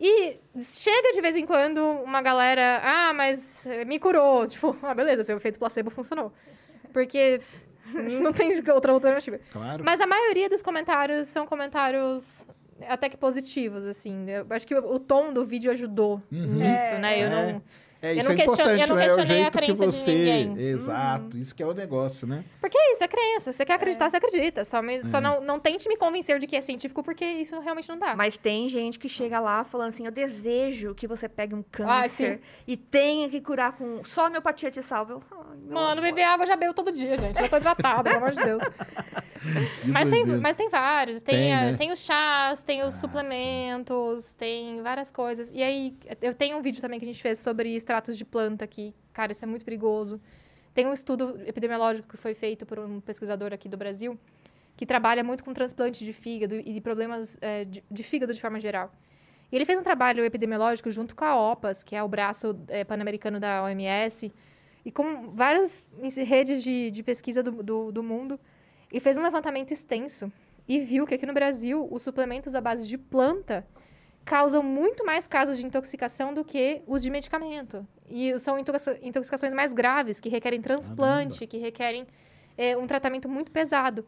E 0.00 0.38
chega 0.60 1.12
de 1.12 1.20
vez 1.20 1.36
em 1.36 1.46
quando 1.46 1.78
uma 1.78 2.20
galera, 2.22 2.80
ah, 2.82 3.12
mas 3.12 3.64
eh, 3.66 3.84
me 3.84 3.98
curou. 3.98 4.46
Tipo, 4.46 4.76
ah, 4.82 4.94
beleza, 4.94 5.22
seu 5.24 5.36
efeito 5.36 5.58
placebo 5.58 5.90
funcionou. 5.90 6.32
Porque 6.92 7.40
não 8.22 8.32
tem 8.32 8.50
outra 8.70 8.92
alternativa. 8.92 9.38
Claro. 9.52 9.82
Mas 9.84 10.00
a 10.00 10.06
maioria 10.06 10.48
dos 10.48 10.62
comentários 10.62 11.28
são 11.28 11.46
comentários 11.46 12.46
até 12.88 13.08
que 13.08 13.16
positivos, 13.16 13.86
assim. 13.86 14.26
Eu 14.28 14.46
acho 14.50 14.66
que 14.66 14.74
o, 14.74 14.98
tom 14.98 15.32
do 15.32 15.44
vídeo 15.44 15.70
ajudou 15.70 16.22
nisso, 16.30 16.98
né? 17.00 17.22
Eu 17.22 17.26
É. 17.28 17.52
não... 17.52 17.62
É, 18.04 18.12
eu 18.12 18.18
isso 18.18 18.28
não 18.28 18.34
é 18.34 18.36
question- 18.36 18.64
eu 18.66 18.74
importante, 18.76 18.88
não 18.88 18.96
né? 18.96 19.02
É 19.02 19.04
o 19.04 19.16
questionei 19.16 19.36
a 19.36 19.42
jeito 19.42 19.52
que 19.52 19.58
crença 19.64 19.86
de 19.86 19.92
você. 19.92 20.12
ninguém. 20.12 20.48
Uhum. 20.50 20.58
Exato, 20.58 21.38
isso 21.38 21.54
que 21.54 21.62
é 21.62 21.66
o 21.66 21.72
negócio, 21.74 22.26
né? 22.26 22.44
Porque 22.60 22.76
é 22.78 22.92
isso, 22.92 23.02
é 23.04 23.08
crença. 23.08 23.52
Você 23.52 23.64
quer 23.64 23.74
acreditar, 23.74 24.10
você 24.10 24.16
acredita. 24.16 24.64
Só, 24.64 24.82
me- 24.82 25.02
só 25.04 25.20
não, 25.20 25.40
não 25.40 25.58
tente 25.58 25.88
me 25.88 25.96
convencer 25.96 26.38
de 26.38 26.46
que 26.46 26.54
é 26.56 26.60
científico, 26.60 27.02
porque 27.02 27.24
isso 27.24 27.58
realmente 27.60 27.88
não 27.88 27.98
dá. 27.98 28.14
Mas 28.14 28.36
tem 28.36 28.68
gente 28.68 28.98
que 28.98 29.08
chega 29.08 29.40
lá 29.40 29.64
falando 29.64 29.88
assim: 29.88 30.04
eu 30.06 30.12
desejo 30.12 30.94
que 30.94 31.06
você 31.06 31.28
pegue 31.28 31.54
um 31.54 31.60
Ah, 31.60 32.02
câncer 32.02 32.36
sim. 32.36 32.40
e 32.66 32.76
tenha 32.76 33.28
que 33.28 33.40
curar 33.40 33.72
com. 33.72 34.02
Só 34.04 34.24
a 34.24 34.26
homeopatia 34.26 34.70
te 34.70 34.82
salva. 34.82 35.14
Eu, 35.14 35.22
ai, 35.32 35.56
Mano, 35.68 35.92
amor. 35.92 36.02
beber 36.02 36.22
água 36.24 36.44
eu 36.44 36.48
já 36.48 36.56
bebo 36.56 36.74
todo 36.74 36.92
dia, 36.92 37.16
gente. 37.16 37.38
Já 37.38 37.48
tô 37.48 37.56
hidratada, 37.56 38.02
pelo 38.10 38.16
amor 38.16 38.32
de 38.32 38.42
Deus. 38.44 38.62
Mas 39.86 40.08
tem, 40.08 40.24
mas 40.24 40.56
tem 40.56 40.68
vários. 40.70 41.20
Tem, 41.20 41.34
Tem, 41.34 41.54
a- 41.54 41.60
né? 41.60 41.70
Ah, 41.74 41.76
tem 41.76 41.92
os 41.92 41.98
chás, 41.98 42.62
tem 42.62 42.82
os 42.82 42.94
suplementos, 42.94 44.32
tem 44.34 44.80
várias 44.82 45.12
coisas. 45.12 45.50
E 45.52 45.62
aí, 45.62 45.94
eu 46.22 46.32
tenho 46.32 46.56
um 46.56 46.62
vídeo 46.62 46.80
também 46.80 46.98
que 46.98 47.04
a 47.04 47.08
gente 47.08 47.20
fez 47.20 47.38
sobre 47.40 47.68
extratos 47.94 48.18
de 48.18 48.24
planta, 48.24 48.66
que, 48.66 48.92
cara, 49.12 49.32
isso 49.32 49.44
é 49.44 49.48
muito 49.48 49.64
perigoso. 49.64 50.20
Tem 50.72 50.86
um 50.86 50.92
estudo 50.92 51.40
epidemiológico 51.46 52.08
que 52.08 52.16
foi 52.16 52.34
feito 52.34 52.66
por 52.66 52.78
um 52.78 53.00
pesquisador 53.00 53.52
aqui 53.52 53.68
do 53.68 53.76
Brasil, 53.76 54.18
que 54.76 54.84
trabalha 54.84 55.22
muito 55.22 55.44
com 55.44 55.54
transplante 55.54 56.04
de 56.04 56.12
fígado 56.12 56.56
e 56.56 56.72
de 56.72 56.80
problemas 56.80 57.38
eh, 57.40 57.64
de, 57.64 57.84
de 57.88 58.02
fígado 58.02 58.32
de 58.32 58.40
forma 58.40 58.58
geral. 58.58 58.92
E 59.52 59.56
ele 59.56 59.64
fez 59.64 59.78
um 59.78 59.84
trabalho 59.84 60.24
epidemiológico 60.24 60.90
junto 60.90 61.14
com 61.14 61.24
a 61.24 61.52
OPAS, 61.52 61.84
que 61.84 61.94
é 61.94 62.02
o 62.02 62.08
braço 62.08 62.58
eh, 62.68 62.82
pan-americano 62.82 63.38
da 63.38 63.62
OMS, 63.62 64.32
e 64.84 64.90
com 64.90 65.30
várias 65.30 65.84
redes 66.26 66.62
de, 66.62 66.90
de 66.90 67.02
pesquisa 67.04 67.42
do, 67.42 67.62
do, 67.62 67.92
do 67.92 68.02
mundo, 68.02 68.38
e 68.92 68.98
fez 68.98 69.16
um 69.16 69.22
levantamento 69.22 69.70
extenso 69.70 70.30
e 70.66 70.80
viu 70.80 71.06
que 71.06 71.14
aqui 71.14 71.26
no 71.26 71.32
Brasil 71.32 71.86
os 71.90 72.02
suplementos 72.02 72.54
à 72.54 72.60
base 72.60 72.86
de 72.86 72.98
planta 72.98 73.64
causam 74.24 74.62
muito 74.62 75.04
mais 75.04 75.26
casos 75.26 75.56
de 75.58 75.66
intoxicação 75.66 76.32
do 76.32 76.44
que 76.44 76.82
os 76.86 77.02
de 77.02 77.10
medicamento. 77.10 77.86
E 78.08 78.38
são 78.38 78.58
intoxica- 78.58 78.98
intoxicações 79.02 79.52
mais 79.54 79.72
graves, 79.72 80.20
que 80.20 80.28
requerem 80.28 80.60
transplante, 80.60 81.46
que 81.46 81.58
requerem 81.58 82.06
eh, 82.56 82.76
um 82.76 82.86
tratamento 82.86 83.28
muito 83.28 83.50
pesado. 83.50 84.06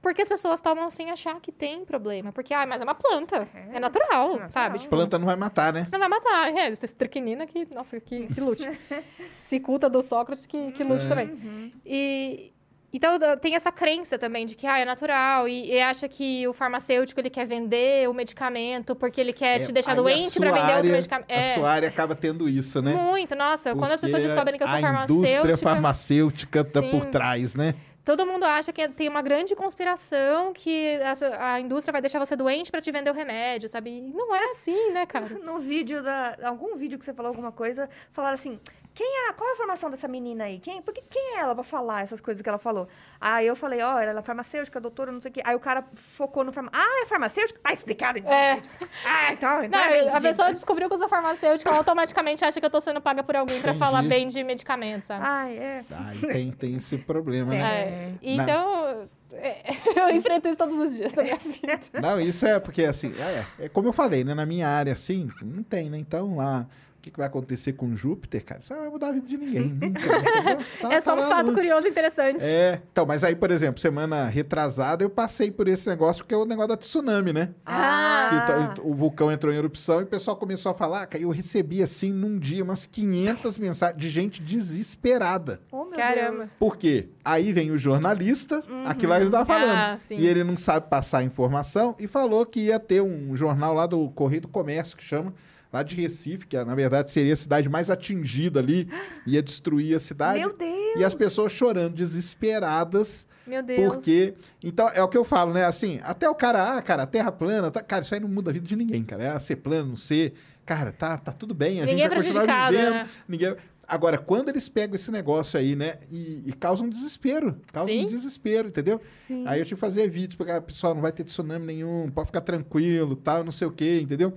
Porque 0.00 0.20
as 0.20 0.28
pessoas 0.28 0.60
tomam 0.60 0.90
sem 0.90 1.10
achar 1.12 1.40
que 1.40 1.52
tem 1.52 1.84
problema. 1.84 2.32
Porque, 2.32 2.52
ah, 2.52 2.66
mas 2.66 2.80
é 2.80 2.84
uma 2.84 2.94
planta. 2.94 3.48
É, 3.54 3.78
natural, 3.78 4.30
natural. 4.30 4.50
sabe? 4.50 4.78
Tipo, 4.80 4.96
Planta 4.96 5.16
não 5.16 5.26
vai 5.26 5.36
matar, 5.36 5.72
né? 5.72 5.86
não 5.92 5.98
vai 6.00 6.08
matar. 6.08 6.52
É, 6.52 6.70
essa 6.70 6.84
estricnina 6.84 7.46
que, 7.46 7.72
nossa, 7.72 8.00
que, 8.00 8.26
que 8.26 8.40
lute. 8.40 8.64
Cicuta 9.38 9.88
do 9.88 10.02
Sócrates 10.02 10.44
que, 10.44 10.72
que 10.72 10.82
lute 10.82 11.08
também. 11.08 11.72
E, 11.86 12.52
então, 12.92 13.18
tem 13.40 13.54
essa 13.54 13.72
crença 13.72 14.18
também 14.18 14.44
de 14.44 14.54
que, 14.54 14.66
ah, 14.66 14.78
é 14.78 14.84
natural. 14.84 15.48
E, 15.48 15.72
e 15.72 15.80
acha 15.80 16.08
que 16.08 16.46
o 16.46 16.52
farmacêutico, 16.52 17.20
ele 17.20 17.30
quer 17.30 17.46
vender 17.46 18.08
o 18.08 18.14
medicamento 18.14 18.94
porque 18.94 19.20
ele 19.20 19.32
quer 19.32 19.60
te 19.60 19.72
deixar 19.72 19.92
É, 19.92 19.94
Aí 19.94 19.98
a 19.98 20.02
doente 20.02 20.30
sua 20.30 20.46
pra 20.46 20.52
vender 20.60 20.74
outro 20.76 20.90
medicamento. 20.92 21.30
A 21.30 21.34
É, 21.34 21.54
sua 21.54 21.70
área 21.70 21.88
acaba 21.88 22.14
tendo 22.14 22.48
isso, 22.48 22.82
né? 22.82 22.92
muito. 22.94 23.34
Nossa, 23.34 23.74
quando 23.74 23.92
as 23.92 24.00
Porque 24.00 24.06
pessoas 24.12 24.22
descobrem 24.24 24.58
que 24.58 24.62
eu 24.64 24.68
sou 24.68 24.76
a 24.76 24.80
farmacêutica... 24.80 25.30
indústria 25.30 25.56
farmacêutica 25.56 26.64
tá 26.64 26.82
por 26.82 27.06
trás, 27.06 27.54
né? 27.54 27.74
Todo 28.04 28.26
mundo 28.26 28.44
acha 28.44 28.72
que 28.72 28.88
tem 28.88 29.08
uma 29.08 29.22
grande 29.22 29.54
conspiração 29.54 30.52
que 30.52 30.98
a, 31.00 31.54
a 31.54 31.60
indústria 31.60 31.92
vai 31.92 32.00
deixar 32.00 32.18
você 32.18 32.34
doente 32.34 32.68
pra 32.68 32.80
te 32.80 32.90
vender 32.90 33.10
o 33.10 33.14
remédio, 33.14 33.68
sabe? 33.68 33.90
E 33.90 34.00
não 34.00 34.34
é 34.34 34.50
assim, 34.50 34.90
né, 34.90 35.06
cara? 35.06 35.26
No 35.42 35.60
vídeo 35.60 36.02
da. 36.02 36.36
Algum 36.42 36.76
vídeo 36.76 36.98
que 36.98 37.04
você 37.04 37.14
falou 37.14 37.28
alguma 37.28 37.52
coisa, 37.52 37.88
falaram 38.12 38.34
assim. 38.34 38.58
Quem 38.94 39.28
é, 39.28 39.32
qual 39.32 39.48
é 39.48 39.52
a 39.54 39.56
formação 39.56 39.90
dessa 39.90 40.06
menina 40.06 40.44
aí? 40.44 40.58
Quem, 40.58 40.82
porque 40.82 41.02
quem 41.08 41.36
é 41.36 41.40
ela 41.40 41.54
pra 41.54 41.64
falar 41.64 42.02
essas 42.02 42.20
coisas 42.20 42.42
que 42.42 42.48
ela 42.48 42.58
falou? 42.58 42.86
Aí 43.20 43.46
eu 43.46 43.56
falei, 43.56 43.80
ó, 43.80 43.98
ela 43.98 44.20
é 44.20 44.22
farmacêutica, 44.22 44.80
doutora, 44.80 45.10
não 45.10 45.20
sei 45.20 45.30
o 45.30 45.34
quê. 45.34 45.40
Aí 45.44 45.56
o 45.56 45.60
cara 45.60 45.84
focou 45.94 46.44
no 46.44 46.52
farmacêutico. 46.52 46.86
Ah, 46.92 47.02
é 47.02 47.06
farmacêutica? 47.06 47.60
Tá 47.62 47.72
explicado 47.72 48.18
então. 48.18 48.32
É. 48.32 48.60
Ah, 49.06 49.32
então, 49.32 49.64
então 49.64 49.80
Não, 49.80 49.86
é 49.86 50.08
a 50.10 50.20
pessoa 50.20 50.50
descobriu 50.52 50.88
que 50.88 50.94
eu 50.94 50.98
sou 50.98 51.08
farmacêutica, 51.08 51.70
ela 51.70 51.78
automaticamente 51.78 52.44
acha 52.44 52.60
que 52.60 52.66
eu 52.66 52.70
tô 52.70 52.80
sendo 52.80 53.00
paga 53.00 53.22
por 53.22 53.34
alguém 53.34 53.60
pra 53.60 53.70
Entendi. 53.70 53.78
falar 53.84 54.02
bem 54.02 54.28
de 54.28 54.44
medicamento, 54.44 55.04
sabe? 55.04 55.24
Ai, 55.24 55.56
é. 55.56 55.84
Aí 55.90 56.18
tem, 56.20 56.50
tem 56.52 56.76
esse 56.76 56.98
problema, 56.98 57.50
né? 57.50 57.60
É, 57.60 58.12
Então, 58.20 59.08
é, 59.32 59.62
eu 59.96 60.10
enfrento 60.10 60.48
isso 60.48 60.58
todos 60.58 60.76
os 60.78 60.96
dias 60.96 61.12
da 61.12 61.22
minha 61.22 61.36
vida. 61.36 61.80
Não, 62.00 62.20
isso 62.20 62.46
é 62.46 62.60
porque, 62.60 62.84
assim, 62.84 63.14
é, 63.18 63.64
é 63.64 63.68
como 63.68 63.88
eu 63.88 63.92
falei, 63.92 64.22
né? 64.22 64.34
Na 64.34 64.44
minha 64.44 64.68
área, 64.68 64.92
assim, 64.92 65.30
não 65.40 65.62
tem, 65.62 65.88
né? 65.88 65.98
Então, 65.98 66.36
lá, 66.36 66.66
que, 67.02 67.10
que 67.10 67.18
vai 67.18 67.26
acontecer 67.26 67.72
com 67.74 67.94
Júpiter, 67.96 68.44
cara? 68.44 68.60
Isso 68.62 68.72
não 68.72 68.80
vai 68.80 68.90
mudar 68.90 69.08
a 69.08 69.12
vida 69.12 69.26
de 69.26 69.36
ninguém, 69.36 69.68
nunca. 69.74 69.88
entendeu? 70.00 70.58
Tá- 70.80 70.92
É 70.94 71.00
só 71.00 71.14
tá 71.16 71.20
um 71.20 71.28
fato 71.28 71.46
no- 71.48 71.52
curioso 71.54 71.86
e 71.86 71.90
interessante. 71.90 72.44
É, 72.44 72.80
então, 72.92 73.04
mas 73.04 73.24
aí, 73.24 73.34
por 73.34 73.50
exemplo, 73.50 73.80
semana 73.80 74.24
retrasada 74.26 75.02
eu 75.04 75.10
passei 75.10 75.50
por 75.50 75.66
esse 75.68 75.88
negócio, 75.88 76.24
que 76.24 76.32
é 76.32 76.36
o 76.36 76.44
negócio 76.44 76.68
da 76.68 76.76
tsunami, 76.76 77.32
né? 77.32 77.50
Ah. 77.66 78.72
Que 78.74 78.80
t- 78.80 78.86
o 78.86 78.94
vulcão 78.94 79.30
entrou 79.30 79.52
em 79.52 79.56
erupção 79.56 80.00
e 80.00 80.04
o 80.04 80.06
pessoal 80.06 80.36
começou 80.36 80.70
a 80.72 80.74
falar, 80.74 81.04
cara, 81.06 81.22
eu 81.22 81.30
recebi, 81.30 81.82
assim, 81.82 82.12
num 82.12 82.38
dia, 82.38 82.62
umas 82.62 82.86
500 82.86 83.58
mensagens 83.58 84.00
de 84.00 84.08
gente 84.08 84.40
desesperada. 84.42 85.60
Oh, 85.70 85.84
meu 85.84 85.92
Caramba. 85.96 86.36
Deus. 86.38 86.54
Por 86.58 86.76
quê? 86.76 87.08
Aí 87.24 87.52
vem 87.52 87.70
o 87.70 87.78
jornalista, 87.78 88.62
aquilo 88.86 89.10
lá 89.10 89.20
ele 89.20 89.30
tava 89.30 89.44
falando. 89.46 89.76
Ah, 89.76 89.98
sim. 89.98 90.16
e 90.16 90.26
ele 90.26 90.44
não 90.44 90.56
sabe 90.56 90.88
passar 90.88 91.18
a 91.18 91.22
informação 91.22 91.94
e 91.98 92.06
falou 92.06 92.44
que 92.46 92.60
ia 92.60 92.78
ter 92.78 93.00
um 93.02 93.34
jornal 93.36 93.74
lá 93.74 93.86
do 93.86 94.08
Correio 94.10 94.42
do 94.42 94.48
Comércio, 94.48 94.96
que 94.96 95.04
chama, 95.04 95.32
lá 95.72 95.82
de 95.82 95.96
Recife, 95.96 96.46
que 96.46 96.62
na 96.62 96.74
verdade 96.74 97.12
seria 97.12 97.32
a 97.32 97.36
cidade 97.36 97.68
mais 97.68 97.90
atingida 97.90 98.60
ali, 98.60 98.88
ia 99.26 99.42
destruir 99.42 99.96
a 99.96 99.98
cidade. 99.98 100.38
Meu 100.40 100.54
Deus. 100.54 100.96
E 100.96 101.04
as 101.04 101.14
pessoas 101.14 101.52
chorando, 101.52 101.94
desesperadas, 101.94 103.26
Meu 103.46 103.62
Deus. 103.62 103.94
porque... 103.94 104.34
Então, 104.62 104.88
é 104.90 105.02
o 105.02 105.08
que 105.08 105.16
eu 105.16 105.24
falo, 105.24 105.52
né? 105.52 105.64
Assim, 105.64 106.00
até 106.02 106.28
o 106.28 106.34
cara, 106.34 106.76
ah, 106.76 106.82
cara, 106.82 107.04
a 107.04 107.06
terra 107.06 107.32
plana, 107.32 107.70
tá... 107.70 107.82
cara, 107.82 108.02
isso 108.02 108.14
aí 108.14 108.20
não 108.20 108.28
muda 108.28 108.50
a 108.50 108.52
vida 108.52 108.66
de 108.66 108.76
ninguém, 108.76 109.02
cara. 109.02 109.24
É 109.24 109.40
ser 109.40 109.56
plano, 109.56 109.90
não 109.90 109.96
ser... 109.96 110.34
Cara, 110.64 110.92
tá, 110.92 111.16
tá 111.16 111.32
tudo 111.32 111.54
bem, 111.54 111.80
a 111.80 111.86
Ninguém 111.86 112.04
gente 112.04 112.08
vai 112.08 112.18
é 112.18 112.22
continuar 112.22 112.70
vivendo. 112.70 112.90
né? 112.90 113.08
Ninguém... 113.26 113.56
Agora, 113.88 114.16
quando 114.16 114.48
eles 114.48 114.68
pegam 114.68 114.94
esse 114.94 115.10
negócio 115.10 115.58
aí, 115.58 115.74
né, 115.74 115.98
e, 116.10 116.44
e 116.46 116.52
causam 116.52 116.88
desespero, 116.88 117.56
causam 117.72 117.92
Sim. 117.94 118.06
desespero, 118.06 118.68
entendeu? 118.68 119.00
Aí 119.44 119.58
eu 119.60 119.64
tive 119.64 119.74
que 119.74 119.80
fazer 119.80 120.08
vídeos, 120.08 120.36
porque, 120.36 120.52
ah, 120.52 120.62
pessoal, 120.62 120.94
não 120.94 121.02
vai 121.02 121.12
ter 121.12 121.24
tsunami 121.24 121.66
nenhum, 121.66 122.08
pode 122.10 122.28
ficar 122.28 122.40
tranquilo, 122.42 123.16
tal, 123.16 123.42
não 123.42 123.52
sei 123.52 123.66
o 123.66 123.72
quê, 123.72 124.00
entendeu? 124.00 124.32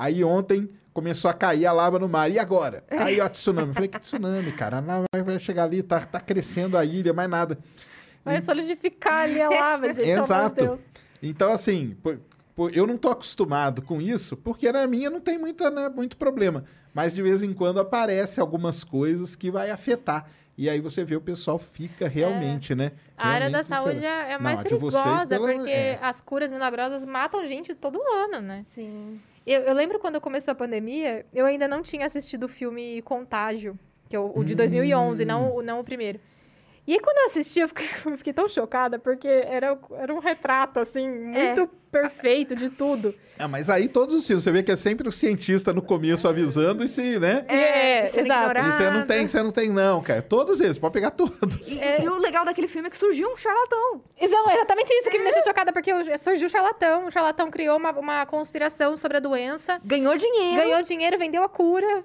Aí 0.00 0.24
ontem 0.24 0.66
começou 0.94 1.30
a 1.30 1.34
cair 1.34 1.66
a 1.66 1.72
lava 1.72 1.98
no 1.98 2.08
mar, 2.08 2.30
e 2.30 2.38
agora? 2.38 2.82
Aí, 2.90 3.20
ó, 3.20 3.28
tsunami. 3.28 3.68
Eu 3.68 3.74
falei, 3.74 3.88
que 3.90 4.00
tsunami, 4.00 4.50
cara? 4.52 4.78
A 4.78 4.80
lava 4.80 5.04
vai- 5.22 5.38
chegar 5.38 5.64
ali, 5.64 5.82
tá, 5.82 6.00
tá 6.00 6.18
crescendo 6.18 6.78
a 6.78 6.84
ilha, 6.86 7.12
mais 7.12 7.28
nada. 7.28 7.58
Vai 8.24 8.40
solidificar 8.40 9.24
ali 9.24 9.42
a 9.42 9.50
lava, 9.50 9.88
gente. 9.92 10.08
Exato. 10.08 10.54
Deus. 10.54 10.80
Então, 11.22 11.52
assim, 11.52 11.94
por- 12.02 12.18
por- 12.56 12.74
eu 12.74 12.86
não 12.86 12.96
tô 12.96 13.10
acostumado 13.10 13.82
com 13.82 14.00
isso, 14.00 14.38
porque 14.38 14.72
na 14.72 14.86
minha 14.86 15.10
não 15.10 15.20
tem 15.20 15.36
muita, 15.38 15.70
né, 15.70 15.90
muito 15.90 16.16
problema. 16.16 16.64
Mas 16.94 17.12
de 17.14 17.22
vez 17.22 17.42
em 17.42 17.52
quando 17.52 17.78
aparece 17.78 18.40
algumas 18.40 18.82
coisas 18.82 19.36
que 19.36 19.50
vai 19.50 19.70
afetar. 19.70 20.26
E 20.56 20.68
aí 20.68 20.80
você 20.80 21.04
vê 21.04 21.14
o 21.14 21.20
pessoal 21.20 21.58
fica 21.58 22.08
realmente, 22.08 22.74
né? 22.74 22.92
A 23.18 23.28
área 23.28 23.50
da 23.50 23.62
saúde 23.62 24.02
é, 24.04 24.32
é 24.32 24.36
Não, 24.36 24.42
mais 24.44 24.60
a 24.60 24.62
de 24.62 24.74
vocês, 24.76 25.02
perigosa, 25.02 25.26
pelo- 25.28 25.46
porque 25.46 25.70
é. 25.70 25.98
as 26.02 26.20
curas 26.22 26.50
milagrosas 26.50 27.04
matam 27.04 27.44
gente 27.46 27.74
todo 27.74 28.00
ano, 28.02 28.40
né? 28.40 28.64
Sim. 28.74 29.20
Eu, 29.46 29.62
eu 29.62 29.74
lembro 29.74 29.98
quando 29.98 30.20
começou 30.20 30.52
a 30.52 30.54
pandemia, 30.54 31.24
eu 31.32 31.46
ainda 31.46 31.66
não 31.66 31.82
tinha 31.82 32.06
assistido 32.06 32.44
o 32.44 32.48
filme 32.48 33.00
Contágio, 33.02 33.78
que 34.08 34.14
é 34.16 34.18
o, 34.18 34.30
o 34.34 34.44
de 34.44 34.54
2011, 34.54 35.24
não, 35.24 35.54
o- 35.56 35.62
não 35.62 35.80
o 35.80 35.84
primeiro. 35.84 36.20
E 36.90 36.94
aí, 36.94 36.98
quando 36.98 37.18
eu 37.18 37.26
assisti, 37.26 37.60
eu 37.60 37.68
fiquei, 37.68 37.86
eu 38.04 38.18
fiquei 38.18 38.32
tão 38.32 38.48
chocada, 38.48 38.98
porque 38.98 39.28
era, 39.28 39.78
era 39.96 40.12
um 40.12 40.18
retrato, 40.18 40.80
assim, 40.80 41.08
muito 41.08 41.68
perfeito 41.88 42.56
de 42.56 42.68
tudo. 42.68 43.14
Ah, 43.38 43.46
mas 43.46 43.70
aí 43.70 43.88
todos 43.88 44.12
os 44.12 44.26
filmes, 44.26 44.42
você 44.42 44.50
vê 44.50 44.60
que 44.60 44.72
é 44.72 44.76
sempre 44.76 45.08
o 45.08 45.12
cientista 45.12 45.72
no 45.72 45.82
começo 45.82 46.26
avisando 46.26 46.82
e 46.82 46.88
se, 46.88 47.16
né? 47.20 47.44
É, 47.46 48.08
sendo 48.08 48.26
exato. 48.26 48.58
E 48.58 48.72
você 48.72 48.90
não 48.90 49.06
tem, 49.06 49.28
você 49.28 49.40
não 49.40 49.52
tem, 49.52 49.70
não, 49.70 50.02
cara. 50.02 50.20
Todos 50.20 50.60
eles, 50.60 50.80
pode 50.80 50.92
pegar 50.92 51.12
todos. 51.12 51.76
E, 51.76 52.02
e 52.02 52.08
o 52.08 52.16
legal 52.16 52.44
daquele 52.44 52.66
filme 52.66 52.88
é 52.88 52.90
que 52.90 52.96
surgiu 52.96 53.30
um 53.30 53.36
charlatão. 53.36 54.02
Então, 54.20 54.50
é 54.50 54.54
exatamente 54.56 54.92
isso 54.92 55.10
que 55.10 55.18
me 55.18 55.24
deixa 55.24 55.42
chocada, 55.42 55.72
porque 55.72 55.92
surgiu 56.18 56.48
o 56.48 56.50
charlatão. 56.50 57.06
O 57.06 57.10
charlatão 57.12 57.52
criou 57.52 57.76
uma, 57.76 57.92
uma 57.92 58.26
conspiração 58.26 58.96
sobre 58.96 59.18
a 59.18 59.20
doença, 59.20 59.80
Ganhou 59.84 60.16
dinheiro. 60.16 60.56
ganhou 60.56 60.82
dinheiro, 60.82 61.16
vendeu 61.16 61.44
a 61.44 61.48
cura. 61.48 62.04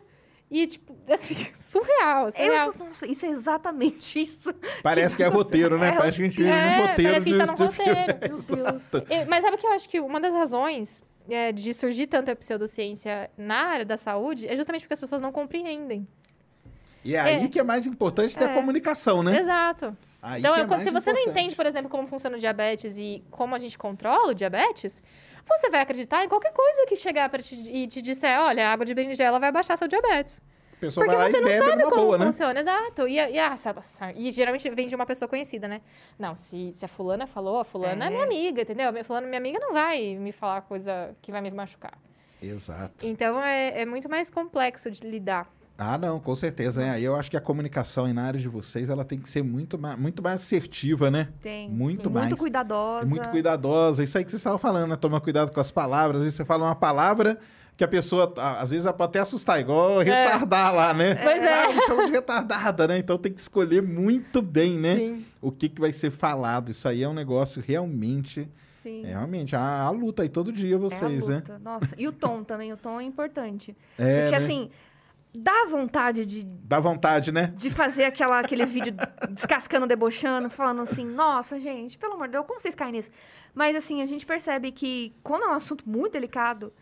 E, 0.49 0.67
tipo, 0.67 0.95
assim, 1.11 1.35
surreal, 1.59 2.31
surreal. 2.31 2.71
Eu, 2.79 2.85
nossa, 2.85 3.07
isso 3.07 3.25
é 3.25 3.29
exatamente 3.29 4.19
isso. 4.23 4.53
Parece 4.83 5.15
que 5.17 5.23
é 5.23 5.27
roteiro, 5.27 5.77
né? 5.77 5.89
É, 5.89 5.91
Parece 5.93 6.17
que 6.17 6.23
a 6.23 6.25
gente 6.25 6.37
vive 6.37 6.49
É, 6.49 6.61
num 6.77 6.87
roteiro 6.87 7.11
parece 7.11 7.25
que 7.25 7.29
a 7.29 7.33
gente 7.33 7.45
tá 7.45 7.51
num 7.57 7.65
roteiro. 7.67 8.19
Meu 8.29 8.71
Deus. 8.71 8.83
E- 9.09 9.25
Mas 9.25 9.41
sabe 9.43 9.55
o 9.55 9.59
que 9.59 9.65
eu 9.67 9.71
acho 9.73 9.89
que 9.89 9.99
uma 9.99 10.19
das 10.19 10.33
razões 10.33 11.03
é, 11.29 11.51
de 11.51 11.73
surgir 11.73 12.05
tanta 12.07 12.35
pseudociência 12.35 13.29
na 13.37 13.55
área 13.65 13.85
da 13.85 13.97
saúde 13.97 14.47
é 14.47 14.55
justamente 14.55 14.81
porque 14.83 14.93
as 14.93 14.99
pessoas 14.99 15.19
não 15.21 15.31
compreendem. 15.31 16.07
E 17.03 17.15
é 17.15 17.19
aí 17.19 17.43
É. 17.45 17.47
que 17.47 17.59
é 17.59 17.63
mais 17.63 17.85
importante 17.87 18.37
ter 18.37 18.45
a 18.45 18.51
É. 18.51 18.53
comunicação, 18.53 19.21
né? 19.23 19.37
Exato. 19.37 19.95
Aí 20.21 20.39
então, 20.39 20.55
é 20.55 20.61
é 20.61 20.79
se 20.79 20.89
você 20.91 21.11
não 21.11 21.19
importante. 21.19 21.29
entende, 21.39 21.55
por 21.55 21.65
exemplo, 21.67 21.89
como 21.89 22.07
funciona 22.07 22.35
o 22.35 22.39
diabetes 22.39 22.97
e 22.97 23.23
como 23.29 23.53
a 23.53 23.59
gente 23.59 23.77
controla 23.77 24.31
o 24.31 24.33
diabetes, 24.33 25.03
você 25.47 25.69
vai 25.69 25.81
acreditar 25.81 26.23
em 26.23 26.29
qualquer 26.29 26.51
coisa 26.51 26.85
que 26.87 26.95
chegar 26.95 27.29
para 27.29 27.41
te, 27.41 27.55
e 27.55 27.87
te 27.87 28.01
disser, 28.01 28.39
olha, 28.39 28.67
a 28.67 28.73
água 28.73 28.85
de 28.85 28.93
berinjela 28.93 29.39
vai 29.39 29.51
baixar 29.51 29.77
seu 29.77 29.87
diabetes. 29.87 30.41
A 30.73 30.77
pessoa 30.77 31.05
Porque 31.05 31.21
você 31.31 31.39
não 31.39 31.51
sabe 31.51 31.83
como 31.83 31.95
boa, 31.95 32.17
né? 32.17 32.25
funciona, 32.25 32.59
exato. 32.59 33.07
E, 33.07 33.15
e, 33.15 33.39
ah, 33.39 33.55
sabe, 33.55 33.85
sabe, 33.85 34.13
e 34.17 34.31
geralmente 34.31 34.69
vem 34.71 34.87
de 34.87 34.95
uma 34.95 35.05
pessoa 35.05 35.29
conhecida, 35.29 35.67
né? 35.67 35.81
Não, 36.19 36.35
se, 36.35 36.73
se 36.73 36.83
a 36.83 36.87
fulana 36.87 37.25
falou, 37.25 37.59
a 37.59 37.65
fulana 37.65 38.05
é. 38.05 38.07
É. 38.07 38.11
minha 38.11 38.23
amiga, 38.23 38.61
entendeu? 38.61 38.89
A 38.89 39.03
fulana, 39.03 39.25
minha 39.25 39.39
amiga, 39.39 39.59
não 39.59 39.71
vai 39.71 40.15
me 40.15 40.31
falar 40.31 40.61
coisa 40.61 41.15
que 41.21 41.31
vai 41.31 41.41
me 41.41 41.49
machucar. 41.51 41.97
Exato. 42.41 43.05
Então, 43.05 43.41
é, 43.41 43.81
é 43.81 43.85
muito 43.85 44.09
mais 44.09 44.29
complexo 44.29 44.91
de 44.91 45.07
lidar. 45.07 45.49
Ah, 45.77 45.97
não, 45.97 46.19
com 46.19 46.35
certeza, 46.35 46.81
né? 46.81 46.91
Aí 46.91 47.03
eu 47.03 47.15
acho 47.15 47.29
que 47.29 47.35
a 47.35 47.41
comunicação 47.41 48.11
na 48.13 48.23
área 48.23 48.39
de 48.39 48.47
vocês, 48.47 48.89
ela 48.89 49.03
tem 49.03 49.19
que 49.19 49.29
ser 49.29 49.43
muito 49.43 49.77
mais, 49.77 49.99
muito 49.99 50.23
mais 50.23 50.41
assertiva, 50.41 51.11
né? 51.11 51.29
Tem. 51.41 51.69
Muito 51.69 52.07
sim. 52.07 52.13
mais. 52.13 52.27
Muito 52.27 52.39
cuidadosa. 52.39 53.05
Muito 53.05 53.29
cuidadosa. 53.29 54.03
Isso 54.03 54.17
aí 54.17 54.23
que 54.23 54.31
vocês 54.31 54.39
estavam 54.39 54.57
falando, 54.57 54.89
né? 54.89 54.95
Tomar 54.95 55.19
cuidado 55.19 55.51
com 55.51 55.59
as 55.59 55.71
palavras. 55.71 56.17
Às 56.17 56.23
vezes 56.23 56.37
você 56.37 56.45
fala 56.45 56.65
uma 56.65 56.75
palavra 56.75 57.37
que 57.75 57.83
a 57.83 57.87
pessoa, 57.89 58.33
às 58.57 58.71
vezes, 58.71 58.89
pode 58.93 59.03
até 59.03 59.19
assustar, 59.19 59.59
igual 59.59 59.99
retardar 59.99 60.73
lá, 60.73 60.93
né? 60.93 61.13
Pois 61.15 61.43
é. 61.43 61.65
Ah, 61.65 61.73
me 61.73 61.81
chama 61.81 62.05
de 62.05 62.11
retardada, 62.11 62.87
né? 62.87 62.97
Então 62.97 63.17
tem 63.17 63.33
que 63.33 63.41
escolher 63.41 63.81
muito 63.81 64.41
bem, 64.41 64.79
né? 64.79 64.95
Sim. 64.95 65.25
O 65.41 65.51
que, 65.51 65.67
que 65.67 65.81
vai 65.81 65.91
ser 65.91 66.09
falado. 66.09 66.71
Isso 66.71 66.87
aí 66.87 67.03
é 67.03 67.09
um 67.09 67.13
negócio 67.13 67.61
realmente. 67.65 68.47
Sim. 68.81 69.03
É 69.03 69.09
realmente 69.09 69.55
a, 69.55 69.81
a 69.81 69.89
luta 69.89 70.23
aí 70.23 70.29
todo 70.29 70.53
dia, 70.53 70.75
É 70.75 70.77
vocês, 70.77 71.27
né? 71.27 71.35
luta. 71.35 71.59
Nossa, 71.59 71.89
e 71.97 72.07
o 72.07 72.13
tom 72.13 72.43
também, 72.43 72.71
o 72.71 72.77
tom 72.77 73.01
é 73.01 73.03
importante. 73.03 73.75
É, 73.97 74.29
Porque 74.29 74.39
né? 74.39 74.45
assim, 74.45 74.69
dá 75.35 75.65
vontade 75.65 76.25
de, 76.25 76.43
Dá 76.43 76.79
vontade, 76.79 77.31
né? 77.31 77.53
de 77.55 77.69
fazer 77.69 78.05
aquela, 78.05 78.39
aquele 78.39 78.65
vídeo 78.65 78.93
descascando, 79.29 79.85
debochando, 79.87 80.49
falando 80.49 80.81
assim, 80.81 81.05
nossa, 81.05 81.59
gente, 81.59 81.97
pelo 81.97 82.13
amor 82.13 82.27
de 82.27 82.33
Deus, 82.33 82.45
como 82.45 82.59
vocês 82.59 82.75
caem 82.75 82.93
nisso? 82.93 83.11
Mas 83.53 83.75
assim, 83.75 84.01
a 84.01 84.05
gente 84.05 84.25
percebe 84.25 84.71
que 84.71 85.13
quando 85.23 85.43
é 85.43 85.47
um 85.47 85.53
assunto 85.53 85.87
muito 85.87 86.13
delicado, 86.13 86.73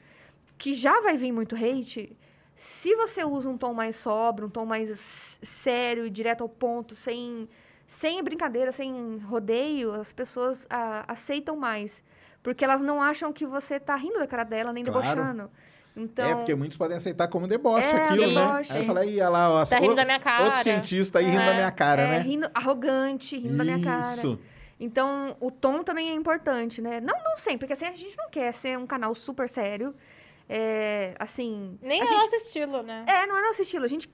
que 0.58 0.74
já 0.74 1.02
vai 1.02 1.18
vir 1.18 1.32
muito 1.32 1.56
hate, 1.56 2.16
se 2.56 2.96
você 2.96 3.24
usa 3.24 3.50
um 3.50 3.58
tom 3.58 3.74
mais 3.74 3.96
sóbrio, 3.96 4.48
um 4.48 4.52
tom 4.52 4.66
mais 4.66 5.40
sério 5.42 6.06
e 6.06 6.10
direto 6.10 6.42
ao 6.42 6.50
ponto, 6.50 6.96
sem, 6.96 7.50
sem 7.88 8.24
brincadeira, 8.24 8.72
sem 8.72 9.18
rodeio, 9.20 9.92
as 9.94 10.12
pessoas 10.12 10.66
ah, 10.70 11.04
aceitam 11.08 11.56
mais. 11.58 12.04
Porque 12.42 12.64
elas 12.64 12.82
não 12.82 13.02
acham 13.02 13.32
que 13.34 13.46
você 13.46 13.80
tá 13.80 13.96
rindo 13.96 14.20
da 14.20 14.28
cara 14.28 14.44
dela, 14.44 14.72
nem 14.74 14.84
Claro. 14.84 15.02
debochando. 15.02 15.52
Então, 15.96 16.26
É, 16.26 16.36
porque 16.36 16.56
muitos 16.56 16.78
podem 16.78 16.98
aceitar 16.98 17.28
como 17.28 17.48
deboche 17.48 17.86
É, 17.88 18.06
aquilo, 18.06 18.34
né? 18.34 18.46
deboche. 18.48 18.74
Aí 18.74 18.86
fala, 18.86 19.00
aí, 19.02 19.16
olha 19.20 19.30
lá, 19.30 19.52
ó, 19.52 19.66
Tá 19.66 19.78
rindo 19.78 19.96
da 19.96 20.06
minha 20.06 20.20
cara. 20.20 20.46
outro 20.46 20.62
cientista 20.64 21.20
aí 21.20 21.26
rindo 21.26 21.46
da 21.46 21.54
minha 21.54 21.72
cara, 21.72 22.02
é, 22.02 22.08
né? 22.08 22.20
rindo, 22.20 22.50
arrogante, 22.54 23.38
rindo 23.38 23.58
da 23.58 23.64
minha 23.64 23.80
cara. 23.80 24.14
Isso. 24.14 24.40
Então, 24.80 25.38
o 25.40 25.52
tom 25.52 25.84
também 25.84 26.10
é 26.10 26.14
importante, 26.14 26.82
né? 26.82 27.00
Não, 27.00 27.14
não 27.24 27.38
sempre, 27.38 27.60
porque 27.60 27.74
assim, 27.74 27.86
a 27.86 27.96
gente 27.98 28.18
não 28.18 28.30
quer 28.30 28.52
ser 28.54 28.78
um 28.78 28.88
canal 28.88 29.14
super 29.14 29.48
sério. 29.48 29.94
É, 30.50 31.16
assim. 31.20 31.78
Nem 31.82 32.02
a 32.02 32.04
é 32.04 32.06
gente, 32.06 32.18
nosso 32.18 32.36
estilo, 32.36 32.84
né? 32.84 33.06
É, 33.08 33.26
não 33.26 33.38
é 33.38 33.42
nosso 33.44 33.62
estilo. 33.62 33.86
A 33.86 33.88
gente 33.88 34.10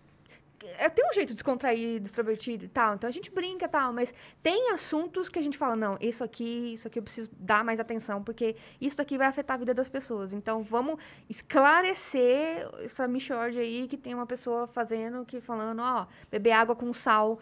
é, 0.78 0.90
tem 0.90 1.08
um 1.08 1.14
jeito 1.14 1.34
descontraído, 1.34 2.06
extrovertido 2.06 2.66
e 2.66 2.68
tal. 2.68 2.96
Então 2.96 3.08
a 3.08 3.12
gente 3.12 3.32
brinca 3.32 3.66
e 3.66 3.70
tal, 3.70 3.94
mas 3.94 4.14
tem 4.42 4.72
assuntos 4.72 5.30
que 5.30 5.40
a 5.40 5.42
gente 5.42 5.58
fala, 5.58 5.76
não, 5.76 5.98
isso 6.00 6.24
aqui, 6.24 6.74
isso 6.74 6.88
aqui 6.88 7.00
eu 7.00 7.04
preciso 7.04 7.30
dar 7.38 7.64
mais 7.64 7.80
atenção, 7.80 8.24
porque 8.24 8.56
isso 8.80 9.02
aqui 9.02 9.18
vai 9.18 9.28
afetar 9.28 9.56
a 9.56 9.60
vida 9.60 9.74
das 9.74 9.90
pessoas. 9.90 10.34
Então 10.34 10.64
vamos 10.64 11.00
esclarecer 11.30 12.68
essa 12.84 13.08
michorde 13.08 13.60
aí 13.60 13.88
que 13.88 13.98
tem 13.98 14.14
uma 14.14 14.26
pessoa 14.26 14.68
fazendo, 14.68 15.26
que 15.26 15.42
falando, 15.42 15.82
ó, 15.82 16.08
beber 16.32 16.52
água 16.52 16.76
com 16.76 16.92
sal 16.94 17.40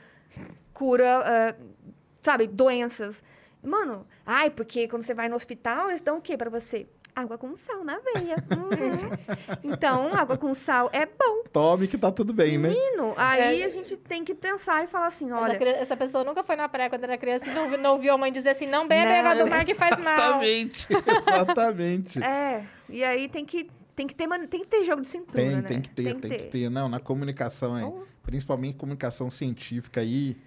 cura, 0.73 1.23
eh, 1.25 1.55
sabe, 2.21 2.47
doenças. 2.47 3.23
Mano, 3.63 4.05
ai, 4.25 4.49
porque 4.49 4.87
quando 4.87 5.01
você 5.01 5.13
vai 5.13 5.27
no 5.27 5.35
hospital, 5.35 5.89
eles 5.89 6.01
dão 6.01 6.17
o 6.17 6.21
quê 6.21 6.37
pra 6.37 6.49
você? 6.49 6.87
Água 7.17 7.35
com 7.35 7.57
sal 7.57 7.83
na 7.83 7.97
veia. 7.97 8.35
Uhum. 8.55 9.71
então, 9.73 10.13
água 10.13 10.37
com 10.37 10.53
sal 10.53 10.87
é 10.93 11.03
bom. 11.03 11.45
Tome 11.51 11.87
que 11.87 11.97
tá 11.97 12.11
tudo 12.11 12.31
bem, 12.31 12.59
né? 12.59 12.69
Menino, 12.69 13.15
aí 13.17 13.63
É. 13.63 13.65
a 13.65 13.69
gente 13.69 13.97
tem 13.97 14.23
que 14.23 14.35
pensar 14.35 14.83
e 14.83 14.87
falar 14.87 15.07
assim, 15.07 15.31
olha... 15.31 15.57
essa 15.69 15.97
pessoa 15.97 16.23
nunca 16.23 16.43
foi 16.43 16.55
na 16.55 16.69
praia 16.69 16.91
quando 16.91 17.05
era 17.05 17.17
criança 17.17 17.49
e 17.49 17.53
não, 17.55 17.75
não 17.75 17.91
ouviu 17.93 18.13
a 18.13 18.17
mãe 18.19 18.31
dizer 18.31 18.49
assim, 18.49 18.67
não 18.67 18.87
bebe 18.87 19.09
Não, 19.09 19.31
água 19.31 19.43
do 19.43 19.49
mar 19.49 19.65
que 19.65 19.73
faz 19.73 19.97
mal. 19.97 20.15
Exatamente, 20.15 20.87
exatamente. 21.17 22.23
É, 22.23 22.63
e 22.87 23.03
aí 23.03 23.27
tem 23.27 23.43
que, 23.43 23.67
tem 23.95 24.05
que, 24.05 24.13
ter, 24.13 24.27
tem 24.47 24.59
que 24.61 24.67
ter 24.67 24.83
jogo 24.83 25.01
de 25.01 25.07
cintura, 25.07 25.41
Tem, 25.41 25.55
né? 25.55 25.61
tem 25.63 25.81
que 25.81 25.89
ter, 25.89 26.13
tem, 26.19 26.31
que 26.37 26.45
ter. 26.45 26.69
Não, 26.69 26.87
na 26.87 26.99
comunicação, 26.99 27.75
é, 27.75 27.81
Então- 27.81 28.03
principalmente 28.21 28.75
comunicação 28.77 29.31
científica 29.31 30.01
aí, 30.01 30.37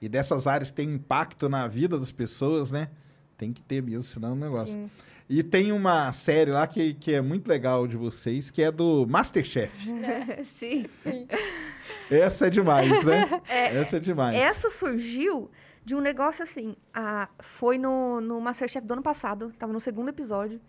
e 0.00 0.08
dessas 0.08 0.46
áreas 0.46 0.70
que 0.70 0.76
tem 0.76 0.88
impacto 0.94 1.48
na 1.48 1.66
vida 1.66 1.98
das 1.98 2.12
pessoas, 2.12 2.70
né? 2.70 2.90
Tem 3.36 3.52
que 3.52 3.60
ter 3.60 3.82
mesmo, 3.82 4.02
senão 4.02 4.30
é 4.30 4.32
um 4.32 4.36
negócio. 4.36 4.74
Sim. 4.74 4.90
E 5.28 5.42
tem 5.42 5.72
uma 5.72 6.12
série 6.12 6.50
lá 6.50 6.66
que, 6.66 6.94
que 6.94 7.12
é 7.14 7.20
muito 7.20 7.48
legal 7.48 7.86
de 7.86 7.96
vocês, 7.96 8.50
que 8.50 8.62
é 8.62 8.70
do 8.70 9.06
Masterchef. 9.06 9.72
Sim. 10.58 10.86
Essa 12.10 12.48
é 12.48 12.50
demais, 12.50 13.04
né? 13.04 13.40
Essa 13.48 13.96
é 13.96 14.00
demais. 14.00 14.38
Essa 14.38 14.68
surgiu 14.68 15.50
de 15.84 15.94
um 15.94 16.00
negócio 16.00 16.42
assim. 16.42 16.76
Ah, 16.92 17.28
foi 17.38 17.78
no, 17.78 18.20
no 18.20 18.40
Masterchef 18.40 18.86
do 18.86 18.92
ano 18.92 19.02
passado, 19.02 19.52
tava 19.58 19.72
no 19.72 19.80
segundo 19.80 20.10
episódio. 20.10 20.60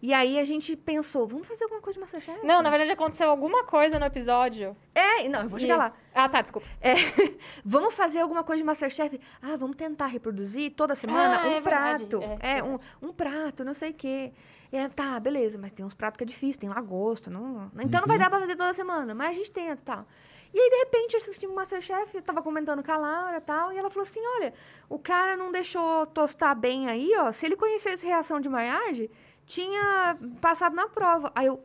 E 0.00 0.14
aí 0.14 0.38
a 0.38 0.44
gente 0.44 0.76
pensou, 0.76 1.26
vamos 1.26 1.46
fazer 1.46 1.64
alguma 1.64 1.80
coisa 1.82 1.94
de 1.96 2.00
Masterchef? 2.00 2.46
Não, 2.46 2.62
na 2.62 2.70
verdade 2.70 2.90
aconteceu 2.92 3.28
alguma 3.28 3.64
coisa 3.64 3.98
no 3.98 4.06
episódio. 4.06 4.76
É, 4.94 5.28
não, 5.28 5.42
eu 5.42 5.48
vou 5.48 5.58
chegar 5.58 5.74
E- 5.74 5.78
lá. 5.78 5.92
Ah, 6.14 6.28
tá, 6.28 6.40
desculpa. 6.40 6.66
É, 6.80 6.94
vamos 7.64 7.94
fazer 7.94 8.20
alguma 8.20 8.44
coisa 8.44 8.60
de 8.62 8.64
Masterchef? 8.66 9.20
Ah, 9.42 9.56
vamos 9.56 9.76
tentar 9.76 10.06
reproduzir 10.06 10.72
toda 10.74 10.94
semana 10.94 11.40
Ah, 11.42 11.46
um 11.46 11.50
é 11.50 11.60
verdade, 11.60 12.06
prato. 12.06 12.24
é 12.40 12.58
É, 12.58 12.62
um, 12.62 12.76
um 13.02 13.12
prato, 13.12 13.64
não 13.64 13.74
sei 13.74 13.90
o 13.90 13.94
quê. 13.94 14.32
É, 14.70 14.86
tá, 14.88 15.18
beleza, 15.18 15.58
mas 15.58 15.72
tem 15.72 15.84
uns 15.84 15.94
pratos 15.94 16.18
que 16.18 16.24
é 16.24 16.26
difícil, 16.26 16.60
tem 16.60 16.68
lagosta. 16.68 17.28
Não, 17.30 17.70
então 17.80 18.00
não 18.00 18.06
vai 18.08 18.18
dar 18.18 18.28
pra 18.30 18.38
fazer 18.38 18.54
toda 18.54 18.72
semana, 18.74 19.14
mas 19.14 19.30
a 19.30 19.32
gente 19.32 19.50
tenta 19.50 19.80
e 19.80 19.84
tal. 19.84 20.06
E 20.52 20.58
aí, 20.58 20.70
de 20.70 20.76
repente, 20.76 21.14
eu 21.14 21.18
assisti 21.20 21.46
o 21.46 21.54
Masterchef, 21.54 22.14
eu 22.16 22.22
tava 22.22 22.40
comentando 22.42 22.82
com 22.82 22.92
a 22.92 22.96
Laura 22.96 23.36
e 23.36 23.40
tal, 23.40 23.72
e 23.72 23.76
ela 23.78 23.90
falou 23.90 24.02
assim: 24.06 24.20
olha, 24.36 24.52
o 24.88 24.98
cara 24.98 25.36
não 25.36 25.50
deixou 25.52 26.06
tostar 26.06 26.54
bem 26.54 26.88
aí, 26.88 27.12
ó. 27.18 27.30
Se 27.32 27.44
ele 27.46 27.56
conhecesse 27.56 28.06
reação 28.06 28.40
de 28.40 28.48
Maillard, 28.48 29.10
tinha 29.48 30.16
passado 30.40 30.76
na 30.76 30.86
prova. 30.86 31.32
Aí 31.34 31.46
eu. 31.46 31.60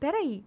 Peraí. 0.00 0.42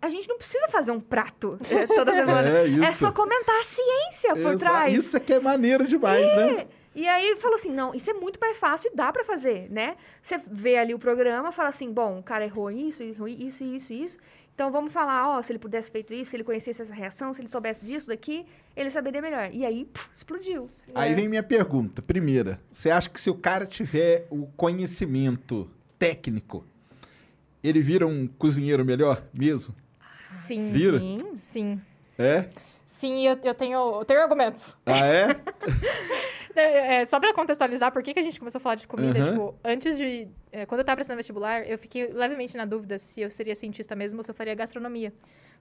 A 0.00 0.08
gente 0.08 0.28
não 0.28 0.36
precisa 0.36 0.68
fazer 0.68 0.92
um 0.92 1.00
prato 1.00 1.58
eh, 1.68 1.86
toda 1.88 2.12
semana. 2.14 2.48
É, 2.48 2.66
isso. 2.66 2.84
É 2.84 2.92
só 2.92 3.10
comentar 3.10 3.58
a 3.58 3.64
ciência 3.64 4.34
por 4.36 4.52
Exa- 4.52 4.64
trás. 4.66 4.94
Isso 4.94 5.16
é 5.16 5.20
que 5.20 5.32
é 5.32 5.40
maneiro 5.40 5.84
demais, 5.88 6.24
né? 6.36 6.50
É. 6.60 6.66
E 6.94 7.06
aí 7.08 7.26
ele 7.26 7.36
falou 7.36 7.56
assim, 7.56 7.70
não, 7.70 7.94
isso 7.94 8.08
é 8.08 8.14
muito 8.14 8.38
mais 8.40 8.56
fácil 8.56 8.90
e 8.92 8.96
dá 8.96 9.12
pra 9.12 9.22
fazer, 9.24 9.70
né? 9.70 9.96
Você 10.22 10.38
vê 10.46 10.76
ali 10.78 10.94
o 10.94 10.98
programa, 10.98 11.52
fala 11.52 11.68
assim, 11.68 11.92
bom, 11.92 12.18
o 12.18 12.22
cara 12.22 12.44
errou 12.44 12.70
isso, 12.70 13.02
errou 13.02 13.28
isso, 13.28 13.62
isso, 13.64 13.92
isso. 13.92 14.18
Então 14.56 14.72
vamos 14.72 14.90
falar, 14.90 15.36
ó, 15.36 15.42
se 15.42 15.52
ele 15.52 15.58
pudesse 15.58 15.90
feito 15.90 16.14
isso, 16.14 16.30
se 16.30 16.36
ele 16.36 16.42
conhecesse 16.42 16.80
essa 16.80 16.94
reação, 16.94 17.34
se 17.34 17.42
ele 17.42 17.48
soubesse 17.48 17.84
disso, 17.84 18.06
daqui, 18.06 18.46
ele 18.74 18.90
saberia 18.90 19.20
melhor. 19.20 19.50
E 19.52 19.66
aí, 19.66 19.84
puf, 19.84 20.08
explodiu. 20.14 20.66
Aí 20.94 21.12
vem 21.12 21.28
minha 21.28 21.42
pergunta. 21.42 22.00
Primeira, 22.00 22.58
você 22.72 22.90
acha 22.90 23.10
que 23.10 23.20
se 23.20 23.28
o 23.28 23.34
cara 23.34 23.66
tiver 23.66 24.26
o 24.30 24.46
conhecimento 24.56 25.70
técnico, 25.98 26.64
ele 27.62 27.82
vira 27.82 28.06
um 28.06 28.26
cozinheiro 28.26 28.82
melhor 28.82 29.22
mesmo? 29.38 29.74
Sim. 30.46 30.70
Vira? 30.72 31.02
Sim. 31.52 31.78
É? 32.18 32.48
Sim, 32.86 33.26
eu, 33.28 33.38
eu, 33.44 33.54
tenho, 33.54 33.98
eu 33.98 34.04
tenho 34.06 34.22
argumentos. 34.22 34.74
Ah, 34.86 35.06
é? 35.06 35.36
É, 36.60 37.04
só 37.04 37.18
pra 37.20 37.32
contextualizar, 37.32 37.92
por 37.92 38.02
que, 38.02 38.14
que 38.14 38.20
a 38.20 38.22
gente 38.22 38.38
começou 38.38 38.58
a 38.58 38.60
falar 38.60 38.74
de 38.76 38.86
comida? 38.86 39.18
Uhum. 39.18 39.28
Tipo, 39.30 39.54
antes 39.64 39.96
de. 39.96 40.28
é, 40.52 40.64
quando 40.66 40.80
eu 40.80 40.84
tava 40.84 40.96
prestando 40.96 41.16
vestibular, 41.16 41.68
eu 41.68 41.76
fiquei 41.78 42.06
levemente 42.12 42.56
na 42.56 42.64
dúvida 42.64 42.98
se 42.98 43.20
eu 43.20 43.30
seria 43.30 43.54
cientista 43.54 43.94
mesmo 43.94 44.18
ou 44.18 44.22
se 44.22 44.30
eu 44.30 44.34
faria 44.34 44.54
gastronomia. 44.54 45.12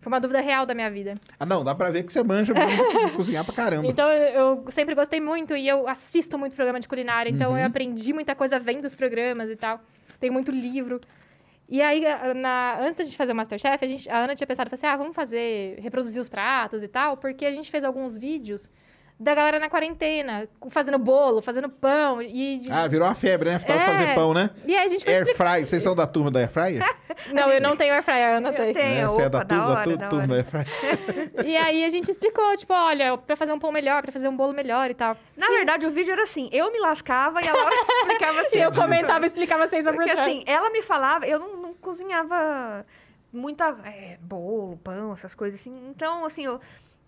Foi 0.01 0.11
uma 0.11 0.19
dúvida 0.19 0.41
real 0.41 0.65
da 0.65 0.73
minha 0.73 0.89
vida. 0.91 1.15
Ah, 1.39 1.45
não, 1.45 1.63
dá 1.63 1.73
pra 1.73 1.89
ver 1.89 2.03
que 2.03 2.11
você 2.13 2.21
manja 2.23 2.53
de 2.53 2.59
cozinhar 3.15 3.43
pra 3.45 3.53
caramba. 3.55 3.87
Então 3.87 4.09
eu, 4.09 4.63
eu 4.63 4.71
sempre 4.71 4.93
gostei 4.93 5.19
muito 5.21 5.55
e 5.55 5.67
eu 5.67 5.87
assisto 5.87 6.37
muito 6.37 6.55
programa 6.55 6.79
de 6.79 6.87
culinária, 6.87 7.29
então 7.29 7.51
Uhum. 7.51 7.57
eu 7.57 7.65
aprendi 7.65 8.13
muita 8.13 8.35
coisa 8.35 8.59
vendo 8.59 8.85
os 8.85 8.93
programas 8.93 9.49
e 9.49 9.55
tal. 9.55 9.79
Tenho 10.19 10.33
muito 10.33 10.51
livro. 10.51 10.99
E 11.67 11.81
aí, 11.81 12.03
na, 12.35 12.77
antes 12.79 12.95
da 12.97 13.03
gente 13.05 13.17
fazer 13.17 13.31
o 13.31 13.35
Masterchef, 13.35 13.83
a, 13.83 13.87
gente, 13.87 14.07
a 14.09 14.17
Ana 14.19 14.35
tinha 14.35 14.45
pensado, 14.45 14.69
assim, 14.71 14.85
ah, 14.85 14.95
vamos 14.95 15.15
fazer, 15.15 15.79
reproduzir 15.79 16.21
os 16.21 16.29
pratos 16.29 16.83
e 16.83 16.87
tal, 16.87 17.17
porque 17.17 17.43
a 17.45 17.51
gente 17.51 17.71
fez 17.71 17.83
alguns 17.83 18.15
vídeos 18.15 18.69
da 19.17 19.33
galera 19.33 19.59
na 19.59 19.69
quarentena, 19.69 20.45
fazendo 20.69 20.99
bolo, 20.99 21.41
fazendo 21.41 21.69
pão 21.69 22.21
e... 22.21 22.67
Ah, 22.69 22.85
virou 22.87 23.07
uma 23.07 23.15
febre, 23.15 23.49
né? 23.49 23.59
De 23.59 23.71
É. 23.71 23.79
fazer 23.79 24.13
pão, 24.13 24.33
né? 24.33 24.49
E 24.65 24.75
aí 24.75 24.85
a 24.85 24.87
gente 24.89 25.05
foi 25.05 25.13
Air 25.13 25.23
explicar- 25.23 25.53
fry. 25.55 25.65
Vocês 25.65 25.81
são 25.81 25.95
da 25.95 26.05
turma 26.05 26.29
da 26.29 26.41
Air 26.41 26.49
fryer? 26.49 26.83
Não, 27.31 27.49
eu 27.49 27.61
não 27.61 27.77
tenho 27.77 27.93
air 27.93 28.03
fryer, 28.03 28.41
eu. 28.41 28.45
Eu 28.51 28.73
tenho. 28.73 28.77
É, 28.77 29.05
você 29.05 29.21
é 29.21 29.29
da, 29.29 29.45
turma, 29.45 29.63
da 29.63 29.67
da, 29.67 29.71
hora, 29.73 29.83
tu- 29.83 29.97
da 29.97 30.07
turma 30.09 30.27
da. 30.27 30.35
Air 30.35 30.45
fryer. 30.45 30.67
E 31.45 31.55
aí 31.55 31.85
a 31.85 31.89
gente 31.89 32.11
explicou, 32.11 32.57
tipo, 32.57 32.73
olha, 32.73 33.17
pra 33.17 33.37
fazer 33.37 33.53
um 33.53 33.59
pão 33.59 33.71
melhor, 33.71 34.01
pra 34.01 34.11
fazer 34.11 34.27
um 34.27 34.35
bolo 34.35 34.51
melhor 34.53 34.89
e 34.91 34.93
tal. 34.93 35.15
Na 35.37 35.47
verdade, 35.47 35.85
o 35.87 35.91
vídeo 35.91 36.11
era 36.11 36.23
assim, 36.23 36.49
eu 36.51 36.69
me 36.73 36.79
lascava 36.79 37.41
e 37.41 37.47
a 37.47 37.53
Laura 37.53 37.73
explicava 38.01 38.41
assim. 38.41 38.57
E 38.57 38.61
eu 38.61 38.71
comentava 38.73 39.23
e 39.25 39.27
explicava 39.27 39.65
vocês 39.65 39.83
sobre 39.85 39.97
Porque 39.97 40.11
trás. 40.13 40.27
assim, 40.29 40.43
ela 40.45 40.69
me 40.71 40.81
falava, 40.81 41.25
eu 41.25 41.39
não, 41.39 41.55
não 41.55 41.73
cozinhava 41.75 42.85
muita 43.31 43.75
é, 43.85 44.17
bolo, 44.21 44.77
pão, 44.83 45.13
essas 45.13 45.33
coisas 45.33 45.59
assim. 45.59 45.73
Então, 45.89 46.25
assim, 46.25 46.45
eu- 46.45 46.59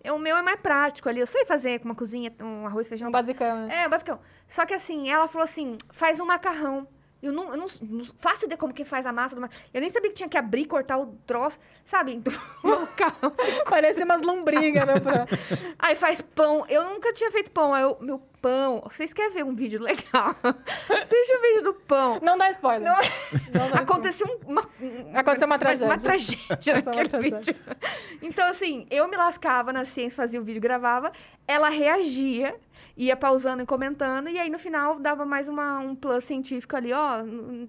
o 0.06 0.18
meu 0.18 0.36
é 0.36 0.42
mais 0.42 0.60
prático 0.60 1.08
ali. 1.08 1.20
Eu 1.20 1.26
sei 1.26 1.44
fazer 1.44 1.80
com 1.80 1.86
uma 1.86 1.94
cozinha, 1.94 2.32
um 2.40 2.66
arroz, 2.66 2.88
feijão. 2.88 3.08
Um 3.08 3.12
basicão, 3.12 3.66
né? 3.66 3.82
É, 3.84 3.88
basicão. 3.88 4.20
Só 4.46 4.64
que 4.64 4.74
assim, 4.74 5.10
ela 5.10 5.28
falou 5.28 5.44
assim, 5.44 5.76
faz 5.90 6.20
um 6.20 6.24
macarrão. 6.26 6.86
Eu 7.20 7.32
não, 7.32 7.50
eu 7.50 7.56
não, 7.56 7.66
não 7.82 8.04
faço 8.20 8.44
ideia 8.44 8.56
como 8.56 8.72
que 8.72 8.84
faz 8.84 9.04
a 9.04 9.12
massa 9.12 9.34
do. 9.34 9.42
Eu 9.74 9.80
nem 9.80 9.90
sabia 9.90 10.08
que 10.10 10.14
tinha 10.16 10.28
que 10.28 10.36
abrir, 10.38 10.66
cortar 10.66 10.98
o 10.98 11.06
troço, 11.26 11.58
sabe? 11.84 12.12
Então, 12.18 12.32
o 12.62 12.68
macarrão. 12.68 13.32
Parecia 13.68 14.04
umas 14.04 14.22
lombrigas, 14.22 14.86
né? 14.86 15.00
Pra... 15.00 15.26
Aí 15.78 15.96
faz 15.96 16.20
pão. 16.20 16.64
Eu 16.68 16.84
nunca 16.84 17.12
tinha 17.12 17.30
feito 17.32 17.50
pão. 17.50 17.74
Aí 17.74 17.82
eu, 17.82 17.96
meu 18.00 18.18
pão. 18.40 18.80
Vocês 18.88 19.12
querem 19.12 19.32
ver 19.32 19.44
um 19.44 19.54
vídeo 19.54 19.80
legal? 19.82 20.36
Assiste 20.90 21.32
o 21.36 21.42
vídeo 21.42 21.62
do 21.64 21.74
pão. 21.74 22.20
Não 22.22 22.38
dá 22.38 22.50
spoiler. 22.50 22.88
Não- 22.88 23.60
Não 23.60 23.70
dá 23.70 23.80
Aconteceu 23.80 24.26
um- 24.26 24.50
uma, 24.52 24.68
Aconteceu 25.14 25.46
uma 25.46 25.58
tragédia. 25.58 25.86
Uma, 25.88 25.98
tragédia 25.98 26.38
Aconteceu 26.48 26.92
uma 26.92 27.02
naquele 27.02 27.08
tragédia. 27.08 27.40
vídeo. 27.52 27.76
Então, 28.22 28.46
assim, 28.48 28.86
eu 28.90 29.08
me 29.08 29.16
lascava 29.16 29.72
na 29.72 29.84
ciência, 29.84 30.16
fazia 30.16 30.40
o 30.40 30.44
vídeo, 30.44 30.60
gravava. 30.62 31.10
Ela 31.48 31.68
reagia, 31.68 32.54
ia 32.98 33.16
pausando 33.16 33.62
e 33.62 33.66
comentando. 33.66 34.28
E 34.28 34.38
aí, 34.38 34.50
no 34.50 34.58
final, 34.58 34.98
dava 34.98 35.24
mais 35.24 35.48
uma, 35.48 35.78
um 35.78 35.94
plus 35.94 36.24
científico 36.24 36.74
ali. 36.76 36.92
Ó, 36.92 37.22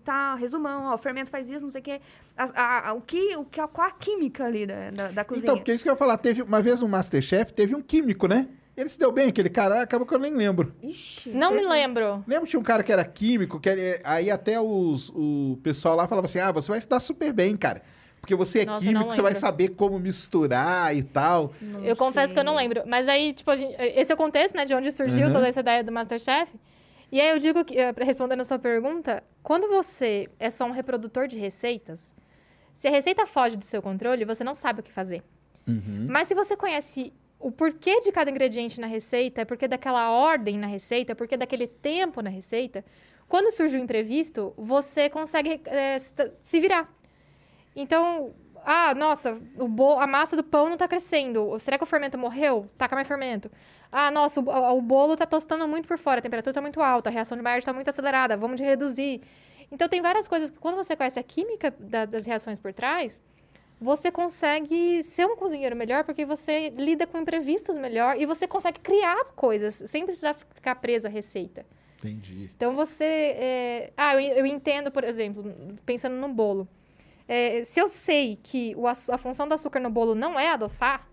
tá, 0.04 0.34
resumão. 0.36 0.86
Ó, 0.86 0.96
o 0.96 0.98
fermento 0.98 1.30
faz 1.30 1.48
isso, 1.48 1.64
não 1.64 1.72
sei 1.72 1.82
o 1.82 1.84
quê. 1.84 2.02
As- 2.36 2.52
a- 2.56 2.90
a- 2.90 2.94
o 2.94 3.02
que, 3.02 3.36
o 3.38 3.46
que, 3.46 3.66
qual 3.68 3.88
a 3.88 3.92
química 3.92 4.46
ali 4.46 4.66
da, 4.66 4.90
da, 4.92 5.08
da 5.10 5.24
cozinha. 5.24 5.44
Então, 5.44 5.56
porque 5.58 5.72
isso 5.74 5.84
que 5.84 5.90
eu 5.90 5.94
ia 5.94 5.98
falar, 5.98 6.18
teve 6.18 6.42
uma 6.42 6.62
vez 6.62 6.82
no 6.82 6.88
Masterchef, 6.90 7.54
teve 7.54 7.76
um 7.76 7.82
químico, 7.82 8.28
né? 8.28 8.48
Ele 8.76 8.88
se 8.90 8.98
deu 8.98 9.12
bem, 9.12 9.28
aquele 9.28 9.50
cara, 9.50 9.82
acabou 9.82 10.08
que 10.08 10.14
eu 10.16 10.20
nem 10.20 10.34
lembro. 10.34 10.74
Ixi, 10.82 11.30
Não 11.32 11.52
me 11.52 11.62
lembro. 11.62 12.24
Lembra 12.26 12.46
que 12.46 12.52
tinha 12.52 12.60
um 12.60 12.64
cara 12.64 12.82
que 12.82 12.92
era 12.92 13.04
químico, 13.04 13.60
que 13.60 13.68
ele- 13.70 14.00
aí 14.06 14.32
até 14.32 14.60
os, 14.60 15.10
o 15.14 15.60
pessoal 15.62 15.96
lá 15.96 16.08
falava 16.08 16.26
assim: 16.26 16.40
ah, 16.40 16.52
você 16.52 16.72
vai 16.72 16.80
se 16.82 16.88
dar 16.88 17.00
super 17.02 17.32
bem, 17.34 17.56
cara. 17.58 17.82
Porque 18.30 18.36
você 18.36 18.60
é 18.60 18.66
Nossa, 18.66 18.82
químico, 18.82 19.00
não 19.06 19.12
você 19.12 19.24
vai 19.24 19.34
saber 19.34 19.70
como 19.70 19.98
misturar 19.98 20.96
e 20.96 21.02
tal. 21.02 21.52
eu 21.84 21.96
confesso 21.96 22.32
que 22.32 22.40
eu 22.40 22.44
não 22.44 22.54
sei. 22.56 22.62
lembro. 22.68 22.84
Mas 22.86 23.08
aí, 23.08 23.34
tipo, 23.34 23.50
a 23.50 23.56
gente- 23.56 23.74
esse 23.80 24.12
é 24.12 24.14
o 24.14 24.18
contexto, 24.18 24.54
né? 24.56 24.66
De 24.66 24.74
onde 24.76 24.92
surgiu 24.92 25.28
Uhum. 25.28 25.34
toda 25.34 25.48
essa 25.48 25.62
ideia 25.62 25.84
do 25.84 25.92
Masterchef. 25.92 26.52
E 27.12 27.20
aí 27.20 27.30
eu 27.30 27.40
digo, 27.40 27.66
que, 27.66 27.76
eh, 27.76 27.92
respondendo 27.98 28.42
a 28.42 28.44
sua 28.44 28.60
pergunta, 28.60 29.24
quando 29.42 29.68
você 29.68 30.30
é 30.40 30.52
só 30.52 30.66
um 30.66 30.72
reprodutor 30.72 31.28
de 31.28 31.40
receitas, 31.40 32.14
se 32.76 32.88
a 32.88 32.92
receita 32.92 33.26
foge 33.26 33.58
do 33.58 33.66
seu 33.66 33.82
controle, 33.82 34.24
você 34.26 34.44
não 34.44 34.54
sabe 34.54 34.82
o 34.82 34.84
que 34.84 34.92
fazer. 34.92 35.24
Uhum. 35.68 36.06
Mas 36.08 36.28
se 36.28 36.36
você 36.36 36.56
conhece 36.56 37.12
o 37.40 37.52
porquê 37.52 38.00
de 38.02 38.12
cada 38.12 38.30
ingrediente 38.30 38.80
na 38.80 38.86
receita, 38.86 39.42
é 39.42 39.46
porque 39.46 39.68
daquela 39.68 40.12
ordem 40.12 40.56
na 40.60 40.68
receita, 40.68 41.14
é 41.14 41.16
porque 41.16 41.36
daquele 41.36 41.66
tempo 41.66 42.22
na 42.22 42.30
receita, 42.30 42.86
quando 43.28 43.50
surge 43.50 43.76
o 43.76 43.82
imprevisto, 43.82 44.54
você 44.56 45.10
consegue 45.10 45.60
se 46.00 46.14
se 46.44 46.60
virar. 46.60 46.88
Então, 47.76 48.34
ah, 48.66 48.94
nossa, 48.96 49.40
o 49.58 49.68
bo- 49.68 50.00
a 50.00 50.08
massa 50.08 50.36
do 50.36 50.44
pão 50.44 50.70
não 50.70 50.78
tá 50.78 50.88
crescendo. 50.88 51.58
Será 51.60 51.78
que 51.78 51.84
o 51.84 51.88
fermento 51.88 52.18
morreu? 52.18 52.68
Taca 52.78 52.96
mais 52.96 53.08
fermento. 53.08 53.50
Ah, 53.92 54.12
nossa, 54.12 54.40
o, 54.40 54.78
o 54.78 54.82
bolo 54.82 55.16
tá 55.16 55.26
tostando 55.26 55.68
muito 55.68 55.88
por 55.88 55.98
fora, 55.98 56.20
a 56.20 56.22
temperatura 56.22 56.54
tá 56.54 56.62
muito 56.62 56.82
alta, 56.82 57.10
a 57.10 57.12
reação 57.12 57.36
de 57.38 57.44
Maillard 57.44 57.66
tá 57.66 57.74
muito 57.74 57.90
acelerada, 57.90 58.38
vamos 58.38 58.60
reduzir. 58.60 59.22
Então, 59.72 59.88
tem 59.88 60.02
várias 60.02 60.28
coisas 60.28 60.50
que, 60.50 60.58
quando 60.60 60.76
você 60.76 60.96
conhece 60.96 61.20
a 61.20 61.24
química 61.24 61.72
da- 61.80 62.06
das 62.06 62.26
reações 62.26 62.60
por 62.60 62.74
trás, 62.74 63.22
você 63.82 64.12
consegue 64.12 65.02
ser 65.04 65.26
um 65.26 65.36
cozinheiro 65.38 65.76
melhor 65.76 66.04
porque 66.04 66.26
você 66.26 66.70
lida 66.72 67.08
com 67.08 67.18
imprevistos 67.20 67.78
melhor 67.78 68.20
e 68.20 68.26
você 68.26 68.46
consegue 68.48 68.80
criar 68.80 69.24
coisas 69.36 69.76
sem 69.86 70.06
precisar 70.06 70.34
ficar 70.54 70.76
preso 70.76 71.08
à 71.08 71.10
receita. 71.10 71.66
Entendi. 71.98 72.50
Então 72.56 72.76
você. 72.76 73.04
é, 73.06 73.94
Ah, 73.96 74.16
eu, 74.16 74.20
eu 74.20 74.46
entendo, 74.46 74.92
por 74.92 75.04
exemplo, 75.04 75.54
pensando 75.86 76.16
no 76.16 76.28
bolo. 76.30 76.68
É, 77.32 77.64
se 77.64 77.80
eu 77.80 77.88
sei 77.88 78.40
que 78.42 78.74
o 78.76 78.88
a 78.88 79.18
função 79.20 79.48
do 79.48 79.54
açúcar 79.54 79.80
no 79.80 79.92
bolo 79.92 80.16
não 80.16 80.40
é 80.40 80.50
adoçar, 80.50 81.08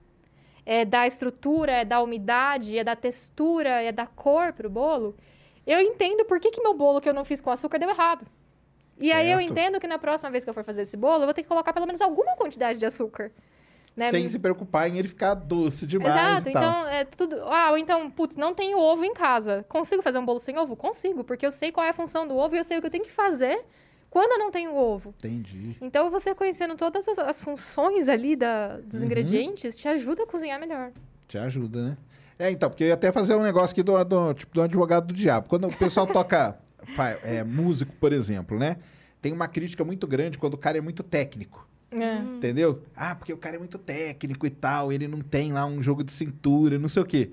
é 0.64 0.82
dar 0.82 1.06
estrutura, 1.06 1.72
é 1.72 1.84
dar 1.84 2.02
umidade, 2.02 2.78
é 2.78 2.82
dar 2.82 2.96
textura, 2.96 3.68
é 3.68 3.92
dar 3.92 4.06
cor 4.06 4.54
pro 4.54 4.70
bolo, 4.70 5.14
eu 5.66 5.78
entendo 5.78 6.24
por 6.24 6.40
que, 6.40 6.50
que 6.50 6.62
meu 6.62 6.72
bolo 6.72 7.02
que 7.02 7.08
eu 7.08 7.12
não 7.12 7.22
fiz 7.22 7.38
com 7.38 7.50
açúcar 7.50 7.78
deu 7.78 7.90
errado. 7.90 8.26
E 8.98 9.12
aí 9.12 9.30
eu 9.30 9.36
Certo. 9.36 9.50
entendo 9.50 9.78
que 9.78 9.86
na 9.86 9.98
próxima 9.98 10.30
vez 10.30 10.42
que 10.42 10.48
eu 10.48 10.54
for 10.54 10.64
fazer 10.64 10.82
esse 10.82 10.96
bolo, 10.96 11.24
eu 11.24 11.26
vou 11.26 11.34
ter 11.34 11.42
que 11.42 11.48
colocar 11.48 11.74
pelo 11.74 11.84
menos 11.84 12.00
alguma 12.00 12.34
quantidade 12.34 12.78
de 12.78 12.86
açúcar. 12.86 13.30
Né? 13.94 14.10
Sem 14.10 14.26
se 14.26 14.38
preocupar 14.38 14.88
em 14.88 14.96
ele 14.98 15.08
ficar 15.08 15.34
doce 15.34 15.86
demais 15.86 16.14
Exato, 16.14 16.48
então 16.48 16.86
é 16.86 17.04
tudo. 17.04 17.42
Ah, 17.44 17.72
ou 17.72 17.78
então, 17.78 18.10
putz, 18.10 18.36
não 18.36 18.54
tenho 18.54 18.78
ovo 18.78 19.04
em 19.04 19.12
casa. 19.12 19.66
Consigo 19.68 20.02
fazer 20.02 20.18
um 20.18 20.24
bolo 20.24 20.38
sem 20.38 20.58
ovo? 20.58 20.76
Consigo, 20.76 21.24
porque 21.24 21.44
eu 21.44 21.52
sei 21.52 21.70
qual 21.70 21.84
é 21.84 21.90
a 21.90 21.94
função 21.94 22.26
do 22.26 22.36
ovo 22.36 22.54
e 22.54 22.58
eu 22.58 22.64
sei 22.64 22.78
o 22.78 22.80
que 22.80 22.86
eu 22.86 22.90
tenho 22.90 23.04
que 23.04 23.12
fazer 23.12 23.62
quando 24.10 24.32
eu 24.32 24.38
não 24.38 24.50
tenho 24.50 24.74
ovo. 24.74 25.14
Entendi. 25.18 25.76
Então, 25.80 26.10
você 26.10 26.34
conhecendo 26.34 26.74
todas 26.76 27.06
as, 27.08 27.18
as 27.18 27.42
funções 27.42 28.08
ali 28.08 28.34
da, 28.36 28.78
dos 28.78 29.00
Uhum. 29.00 29.06
ingredientes 29.06 29.76
te 29.76 29.86
ajuda 29.88 30.22
a 30.22 30.26
cozinhar 30.26 30.58
melhor. 30.60 30.92
Te 31.28 31.36
ajuda, 31.38 31.90
né? 31.90 31.96
É, 32.38 32.50
então, 32.50 32.68
porque 32.68 32.84
eu 32.84 32.88
ia 32.88 32.94
até 32.94 33.10
fazer 33.12 33.34
um 33.34 33.42
negócio 33.42 33.72
aqui 33.74 33.82
do, 33.82 34.02
do, 34.04 34.34
tipo, 34.34 34.54
do 34.54 34.62
advogado 34.62 35.06
do 35.08 35.14
diabo. 35.14 35.48
Quando 35.48 35.66
o 35.68 35.76
pessoal 35.76 36.06
toca 36.06 36.58
é, 37.22 37.42
músico, 37.44 37.92
por 37.98 38.12
exemplo, 38.12 38.58
né? 38.58 38.76
Tem 39.22 39.32
uma 39.32 39.48
crítica 39.48 39.84
muito 39.84 40.06
grande 40.06 40.38
quando 40.38 40.54
o 40.54 40.58
cara 40.58 40.78
é 40.78 40.80
muito 40.80 41.02
técnico. 41.02 41.66
É. 41.90 42.16
Entendeu? 42.18 42.82
Ah, 42.94 43.14
porque 43.14 43.32
o 43.32 43.36
cara 43.38 43.56
é 43.56 43.58
muito 43.58 43.78
técnico 43.78 44.46
e 44.46 44.50
tal, 44.50 44.92
ele 44.92 45.08
não 45.08 45.20
tem 45.20 45.52
lá 45.52 45.64
um 45.66 45.82
jogo 45.82 46.04
de 46.04 46.12
cintura, 46.12 46.78
não 46.78 46.88
sei 46.88 47.02
o 47.02 47.06
quê. 47.06 47.30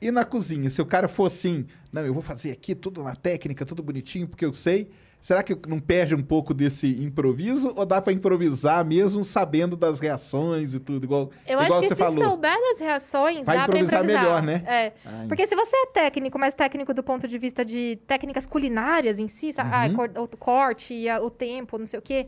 E 0.00 0.10
na 0.10 0.24
cozinha, 0.24 0.68
se 0.68 0.82
o 0.82 0.86
cara 0.86 1.08
for 1.08 1.26
assim, 1.26 1.66
não, 1.90 2.04
eu 2.04 2.12
vou 2.12 2.22
fazer 2.22 2.50
aqui 2.50 2.74
tudo 2.74 3.02
na 3.02 3.16
técnica, 3.16 3.64
tudo 3.64 3.82
bonitinho, 3.82 4.28
porque 4.28 4.44
eu 4.44 4.52
sei. 4.52 4.90
Será 5.24 5.42
que 5.42 5.56
não 5.66 5.78
perde 5.78 6.14
um 6.14 6.22
pouco 6.22 6.52
desse 6.52 7.02
improviso? 7.02 7.72
Ou 7.78 7.86
dá 7.86 7.98
pra 8.02 8.12
improvisar 8.12 8.84
mesmo 8.84 9.24
sabendo 9.24 9.74
das 9.74 9.98
reações 9.98 10.74
e 10.74 10.78
tudo, 10.78 11.02
igual, 11.04 11.30
Eu 11.46 11.62
igual 11.62 11.78
acho 11.78 11.80
que 11.80 11.86
você 11.88 11.94
se 11.94 12.02
falou? 12.02 12.22
souber 12.22 12.52
das 12.54 12.78
reações, 12.78 13.46
Vai 13.46 13.56
dá 13.56 13.64
pra 13.64 13.78
improvisar 13.78 14.04
melhor, 14.04 14.42
né? 14.42 14.62
É. 14.66 14.92
Ah, 15.02 15.24
Porque 15.26 15.46
se 15.46 15.56
você 15.56 15.74
é 15.74 15.86
técnico, 15.86 16.38
mas 16.38 16.52
técnico 16.52 16.92
do 16.92 17.02
ponto 17.02 17.26
de 17.26 17.38
vista 17.38 17.64
de 17.64 17.98
técnicas 18.06 18.46
culinárias 18.46 19.18
em 19.18 19.26
si, 19.26 19.50
sabe? 19.50 19.70
Ah, 19.72 19.86
Uhum. 19.86 19.94
cor- 19.94 20.10
o 20.24 20.36
corte, 20.36 21.06
o 21.22 21.30
tempo, 21.30 21.78
não 21.78 21.86
sei 21.86 21.98
o 21.98 22.02
quê, 22.02 22.26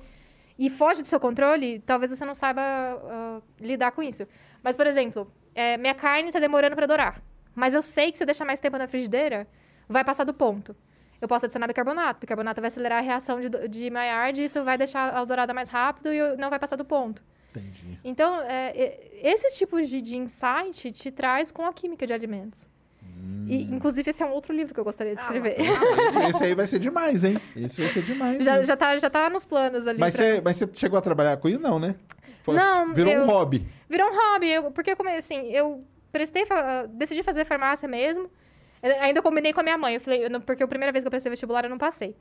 e 0.58 0.70
foge 0.70 1.02
do 1.02 1.08
seu 1.08 1.20
controle, 1.20 1.80
talvez 1.80 2.10
você 2.10 2.24
não 2.24 2.34
saiba 2.34 2.62
ah, 2.62 3.40
lidar 3.60 3.90
com 3.90 4.02
isso. 4.02 4.26
Mas, 4.62 4.74
por 4.74 4.86
exemplo, 4.86 5.30
é, 5.54 5.76
minha 5.76 5.94
carne 5.94 6.32
tá 6.32 6.38
demorando 6.38 6.74
pra 6.74 6.86
dourar. 6.86 7.22
Mas 7.54 7.74
eu 7.74 7.82
sei 7.82 8.10
que 8.10 8.16
se 8.16 8.22
eu 8.24 8.26
deixar 8.26 8.46
mais 8.46 8.58
tempo 8.58 8.78
na 8.78 8.88
frigideira, 8.88 9.46
vai 9.86 10.02
passar 10.02 10.24
do 10.24 10.32
ponto. 10.32 10.74
Eu 11.20 11.28
posso 11.28 11.46
adicionar 11.46 11.66
bicarbonato. 11.66 12.20
Bicarbonato 12.20 12.60
vai 12.60 12.68
acelerar 12.68 12.98
a 12.98 13.02
reação 13.02 13.40
de, 13.40 13.48
de 13.68 13.90
Maillard, 13.90 14.40
e 14.40 14.44
isso 14.44 14.62
vai 14.64 14.76
deixar 14.76 15.14
a 15.16 15.24
dourada 15.24 15.52
mais 15.54 15.68
rápido 15.70 16.12
e 16.12 16.36
não 16.36 16.50
vai 16.50 16.58
passar 16.58 16.76
do 16.76 16.84
ponto. 16.84 17.22
Entendi. 17.50 17.98
Então, 18.04 18.40
é, 18.42 18.98
esses 19.22 19.54
tipos 19.54 19.88
de, 19.88 20.02
de 20.02 20.16
insight 20.16 20.92
te 20.92 21.10
traz 21.10 21.50
com 21.50 21.64
a 21.64 21.72
química 21.72 22.06
de 22.06 22.12
alimentos. 22.12 22.68
E, 23.48 23.62
inclusive, 23.72 24.10
esse 24.10 24.22
é 24.22 24.26
um 24.26 24.32
outro 24.32 24.52
livro 24.52 24.74
que 24.74 24.80
eu 24.80 24.84
gostaria 24.84 25.14
de 25.14 25.20
Ah, 25.20 25.24
escrever. 25.24 25.54
Esse 25.58 25.84
aí- 25.86 26.26
Esse 26.30 26.44
aí 26.44 26.54
vai 26.54 26.66
ser 26.66 26.78
demais, 26.78 27.24
hein? 27.24 27.40
Esse 27.56 27.80
vai 27.80 27.90
ser 27.90 28.02
demais. 28.02 28.44
já, 28.44 28.62
já, 28.62 28.76
tá, 28.76 28.98
já 28.98 29.08
tá 29.08 29.30
nos 29.30 29.44
planos 29.44 29.86
ali. 29.86 29.98
Mas, 29.98 30.14
pra- 30.16 30.24
você, 30.24 30.40
mas 30.44 30.56
você 30.56 30.68
chegou 30.74 30.98
a 30.98 31.02
trabalhar 31.02 31.36
com 31.38 31.48
isso? 31.48 31.58
Não, 31.60 31.78
né? 31.78 31.94
Foi- 32.42 32.54
Não, 32.56 32.92
Virou 32.92 33.12
eu- 33.12 33.22
um 33.22 33.26
hobby. 33.26 33.66
Virou 33.88 34.10
um 34.10 34.14
hobby, 34.14 34.50
eu- 34.50 34.70
porque 34.70 34.90
eu 34.90 34.96
comecei 34.96 35.18
assim, 35.38 35.48
eu 35.50 35.82
prestei, 36.12 36.44
fa- 36.44 36.86
decidi 36.90 37.22
fazer 37.22 37.44
farmácia 37.46 37.88
mesmo. 37.88 38.28
Eu 38.82 38.92
ainda 39.02 39.22
combinei 39.22 39.52
com 39.52 39.60
a 39.60 39.62
minha 39.62 39.78
mãe, 39.78 39.94
eu 39.94 40.00
falei, 40.00 40.24
eu 40.24 40.30
não- 40.30 40.40
porque 40.40 40.62
a 40.62 40.68
primeira 40.68 40.92
vez 40.92 41.02
que 41.02 41.06
eu 41.06 41.10
prestei 41.10 41.30
vestibular 41.30 41.64
eu 41.64 41.70
não 41.70 41.78
passei. 41.78 42.16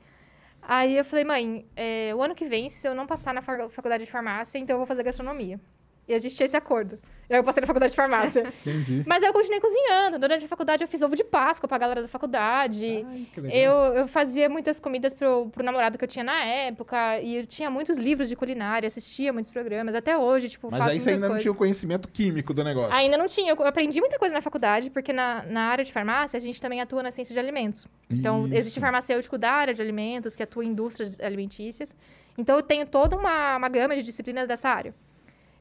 Aí 0.62 0.96
eu 0.96 1.04
falei, 1.04 1.24
mãe, 1.24 1.66
é, 1.76 2.12
o 2.14 2.22
ano 2.22 2.34
que 2.34 2.44
vem, 2.44 2.68
se 2.68 2.86
eu 2.88 2.94
não 2.94 3.06
passar 3.06 3.32
na 3.34 3.42
fa- 3.42 3.68
faculdade 3.68 4.04
de 4.04 4.10
farmácia, 4.10 4.58
então 4.58 4.74
eu 4.74 4.78
vou 4.78 4.86
fazer 4.86 5.02
gastronomia. 5.02 5.60
E 6.08 6.14
a 6.14 6.18
gente 6.18 6.36
tinha 6.36 6.44
esse 6.44 6.56
acordo. 6.56 6.98
Aí 7.28 7.36
eu 7.36 7.42
passei 7.42 7.60
na 7.60 7.66
faculdade 7.66 7.90
de 7.90 7.96
farmácia. 7.96 8.52
Entendi. 8.64 9.02
Mas 9.04 9.22
eu 9.24 9.32
continuei 9.32 9.60
cozinhando. 9.60 10.16
Durante 10.18 10.44
a 10.44 10.48
faculdade 10.48 10.84
eu 10.84 10.88
fiz 10.88 11.02
ovo 11.02 11.16
de 11.16 11.24
Páscoa 11.24 11.68
pra 11.68 11.76
galera 11.76 12.02
da 12.02 12.06
faculdade. 12.08 13.04
Ai, 13.04 13.26
que 13.34 13.40
legal. 13.40 13.58
Eu, 13.58 13.94
eu 13.94 14.08
fazia 14.08 14.48
muitas 14.48 14.78
comidas 14.78 15.12
pro, 15.12 15.48
pro 15.50 15.64
namorado 15.64 15.98
que 15.98 16.04
eu 16.04 16.08
tinha 16.08 16.24
na 16.24 16.44
época. 16.44 17.18
E 17.20 17.38
eu 17.38 17.46
tinha 17.46 17.68
muitos 17.68 17.98
livros 17.98 18.28
de 18.28 18.36
culinária, 18.36 18.86
assistia 18.86 19.32
muitos 19.32 19.50
programas. 19.50 19.96
Até 19.96 20.16
hoje, 20.16 20.48
tipo, 20.48 20.68
Mas 20.70 20.78
faço 20.78 20.90
aí 20.92 21.00
você 21.00 21.10
ainda 21.10 21.22
não 21.22 21.28
coisas. 21.30 21.42
tinha 21.42 21.52
o 21.52 21.56
conhecimento 21.56 22.08
químico 22.08 22.54
do 22.54 22.62
negócio. 22.62 22.94
Ainda 22.94 23.18
não 23.18 23.26
tinha. 23.26 23.52
Eu 23.52 23.66
aprendi 23.66 23.98
muita 24.00 24.18
coisa 24.20 24.32
na 24.32 24.40
faculdade, 24.40 24.90
porque 24.90 25.12
na, 25.12 25.42
na 25.42 25.62
área 25.62 25.84
de 25.84 25.92
farmácia 25.92 26.36
a 26.36 26.40
gente 26.40 26.62
também 26.62 26.80
atua 26.80 27.02
na 27.02 27.10
ciência 27.10 27.32
de 27.32 27.40
alimentos. 27.40 27.88
Então, 28.08 28.46
Isso. 28.46 28.54
existe 28.54 28.78
farmacêutico 28.78 29.36
da 29.36 29.50
área 29.50 29.74
de 29.74 29.82
alimentos, 29.82 30.36
que 30.36 30.44
atua 30.44 30.64
em 30.64 30.68
indústrias 30.68 31.18
alimentícias. 31.18 31.92
Então, 32.38 32.54
eu 32.54 32.62
tenho 32.62 32.86
toda 32.86 33.16
uma, 33.16 33.56
uma 33.56 33.68
gama 33.68 33.96
de 33.96 34.02
disciplinas 34.04 34.46
dessa 34.46 34.68
área. 34.68 34.94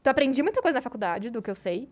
Então, 0.05 0.11
eu 0.11 0.13
aprendi 0.13 0.43
muita 0.43 0.61
coisa 0.61 0.75
na 0.75 0.83
faculdade, 0.83 1.31
do 1.31 1.41
que 1.41 1.49
eu 1.49 1.55
sei. 1.55 1.89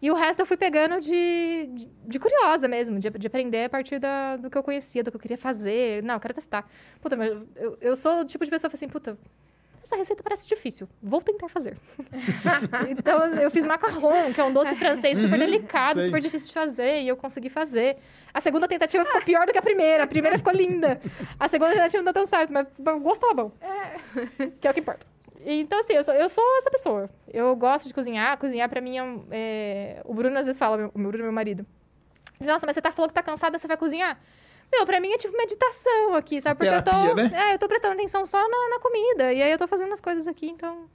E 0.00 0.08
o 0.08 0.14
resto 0.14 0.38
eu 0.38 0.46
fui 0.46 0.56
pegando 0.56 1.00
de, 1.00 1.68
de, 1.74 1.88
de 2.06 2.18
curiosa 2.20 2.68
mesmo, 2.68 3.00
de, 3.00 3.10
de 3.10 3.26
aprender 3.26 3.64
a 3.64 3.68
partir 3.68 3.98
da, 3.98 4.36
do 4.36 4.48
que 4.48 4.56
eu 4.56 4.62
conhecia, 4.62 5.02
do 5.02 5.10
que 5.10 5.16
eu 5.16 5.20
queria 5.20 5.36
fazer. 5.36 6.00
Não, 6.04 6.14
eu 6.14 6.20
quero 6.20 6.32
testar. 6.32 6.70
Puta, 7.00 7.16
mas 7.16 7.28
eu, 7.56 7.76
eu 7.80 7.96
sou 7.96 8.20
o 8.20 8.24
tipo 8.24 8.44
de 8.44 8.50
pessoa 8.52 8.70
que 8.70 8.76
assim, 8.76 8.88
puta, 8.88 9.18
essa 9.82 9.96
receita 9.96 10.22
parece 10.22 10.46
difícil, 10.46 10.88
vou 11.02 11.20
tentar 11.20 11.48
fazer. 11.48 11.76
então 12.88 13.24
eu 13.34 13.50
fiz 13.50 13.64
macarrão, 13.64 14.32
que 14.32 14.40
é 14.40 14.44
um 14.44 14.52
doce 14.52 14.74
francês 14.76 15.18
super 15.18 15.36
delicado, 15.36 15.98
sei. 15.98 16.06
super 16.06 16.20
difícil 16.20 16.46
de 16.46 16.54
fazer, 16.54 17.02
e 17.02 17.08
eu 17.08 17.16
consegui 17.16 17.48
fazer. 17.48 17.96
A 18.32 18.40
segunda 18.40 18.68
tentativa 18.68 19.04
ficou 19.04 19.22
pior 19.22 19.44
do 19.44 19.52
que 19.52 19.58
a 19.58 19.62
primeira, 19.62 20.04
a 20.04 20.06
primeira 20.06 20.38
ficou 20.38 20.52
linda. 20.52 21.00
A 21.40 21.48
segunda 21.48 21.72
tentativa 21.72 21.98
não 21.98 22.04
deu 22.04 22.14
tão 22.14 22.26
certo, 22.26 22.52
mas 22.52 22.68
o 22.78 23.00
gosto 23.00 23.22
tava 23.22 23.34
bom. 23.34 23.52
Que 24.60 24.68
é 24.68 24.70
o 24.70 24.74
que 24.74 24.80
importa. 24.80 25.15
Então, 25.48 25.78
assim, 25.78 25.92
eu 25.92 26.02
sou, 26.02 26.12
eu 26.14 26.28
sou 26.28 26.44
essa 26.58 26.70
pessoa. 26.70 27.08
Eu 27.32 27.54
gosto 27.54 27.86
de 27.86 27.94
cozinhar. 27.94 28.36
Cozinhar, 28.36 28.68
pra 28.68 28.80
mim, 28.80 28.98
é, 28.98 29.04
é... 29.30 30.02
O 30.04 30.12
Bruno 30.12 30.36
às 30.36 30.44
vezes 30.46 30.58
fala, 30.58 30.76
meu- 30.76 30.90
o 30.92 30.98
Bruno 30.98 31.18
é 31.18 31.22
meu 31.22 31.32
marido. 31.32 31.64
Nossa, 32.40 32.66
mas 32.66 32.74
você 32.74 32.82
tá 32.82 32.90
falando 32.90 33.10
que 33.10 33.14
tá 33.14 33.22
cansada, 33.22 33.56
você 33.58 33.68
vai 33.68 33.76
cozinhar? 33.76 34.18
Meu, 34.72 34.84
pra 34.84 35.00
mim 35.00 35.12
é 35.12 35.16
tipo 35.16 35.36
meditação 35.36 36.14
aqui, 36.16 36.40
sabe? 36.40 36.58
Porque 36.58 36.74
eu 36.74 36.82
Terapia, 36.82 37.10
tô. 37.10 37.14
né? 37.14 37.30
É, 37.32 37.54
eu 37.54 37.58
tô 37.60 37.68
prestando 37.68 37.94
atenção 37.94 38.26
só 38.26 38.36
na, 38.36 38.68
na 38.74 38.80
comida. 38.80 39.32
E 39.32 39.40
aí 39.40 39.50
eu 39.52 39.56
tô 39.58 39.68
fazendo 39.68 39.92
as 39.92 40.00
coisas 40.00 40.26
aqui, 40.26 40.48
então. 40.48 40.86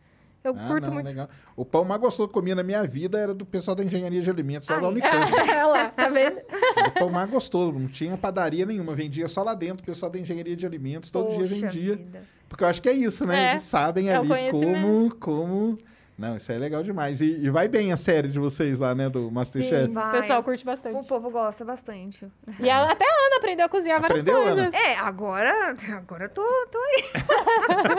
Eu 0.44 0.56
Ah, 0.58 0.68
curto 0.68 0.88
não, 0.88 0.94
muito. 0.96 1.06
legal. 1.06 1.30
O 1.56 1.64
pão 1.64 1.86
mais 1.86 2.02
gostoso 2.02 2.28
que 2.28 2.32
eu 2.32 2.42
comia 2.42 2.56
na 2.56 2.64
minha 2.64 2.84
vida 2.84 3.18
era 3.20 3.34
do 3.34 3.46
pessoal 3.46 3.76
da 3.76 3.84
engenharia 3.84 4.22
de 4.22 4.30
alimentos, 4.30 4.68
lá 4.68 4.80
da. 4.80 4.88
Unicamp. 4.90 5.32
Olha 5.34 5.66
lá, 5.68 5.90
tá 5.90 6.08
vendo? 6.10 6.42
O 6.88 6.92
pão 6.92 7.10
mais 7.10 7.30
gostoso, 7.30 7.72
não 7.80 7.88
tinha 7.88 8.18
padaria 8.18 8.66
nenhuma, 8.66 8.94
vendia 8.96 9.28
só 9.28 9.44
lá 9.44 9.54
dentro, 9.54 9.84
o 9.84 9.86
pessoal 9.86 10.12
da 10.12 10.18
engenharia 10.20 10.56
de 10.56 10.66
alimentos, 10.66 11.10
todo 11.12 11.30
dia 11.30 11.48
Poxa 11.48 11.56
vendia. 11.70 11.96
vida. 11.96 12.24
Porque 12.52 12.66
eu 12.66 12.68
acho 12.68 12.82
que 12.82 12.90
é 12.90 12.92
isso, 12.92 13.26
né? 13.26 13.48
É, 13.48 13.52
Eles 13.52 13.64
sabem 13.64 14.10
é 14.10 14.16
ali 14.18 14.52
como, 14.52 15.16
como. 15.16 15.78
Não, 16.22 16.38
isso 16.38 16.52
aí 16.52 16.58
é 16.58 16.62
legal 16.62 16.84
demais. 16.84 17.20
E, 17.20 17.40
e 17.42 17.50
vai 17.50 17.68
bem 17.68 17.92
a 17.92 17.98
série 17.98 18.28
de 18.28 18.38
vocês 18.38 18.78
lá, 18.80 18.94
né? 18.94 19.10
Do 19.10 19.32
Masterchef. 19.32 19.88
Sim, 19.88 19.94
Vai. 19.94 20.10
o 20.10 20.12
pessoal 20.12 20.44
curte 20.44 20.64
bastante. 20.64 20.96
O 20.96 21.04
povo 21.04 21.32
gosta 21.32 21.66
bastante. 21.66 22.28
E 22.60 22.70
a- 22.70 22.92
até 22.92 23.06
a 23.06 23.26
Ana 23.28 23.38
aprendeu 23.38 23.66
a 23.66 23.70
cozinhar 23.70 24.00
várias 24.00 24.20
Aprendeu, 24.22 24.42
Ana? 24.44 24.54
coisas. 24.70 24.74
É, 24.74 24.96
agora, 24.98 25.76
agora 25.98 26.26
eu 26.26 26.30
tô, 26.30 26.44
tô 26.72 26.78
aí. 26.78 27.04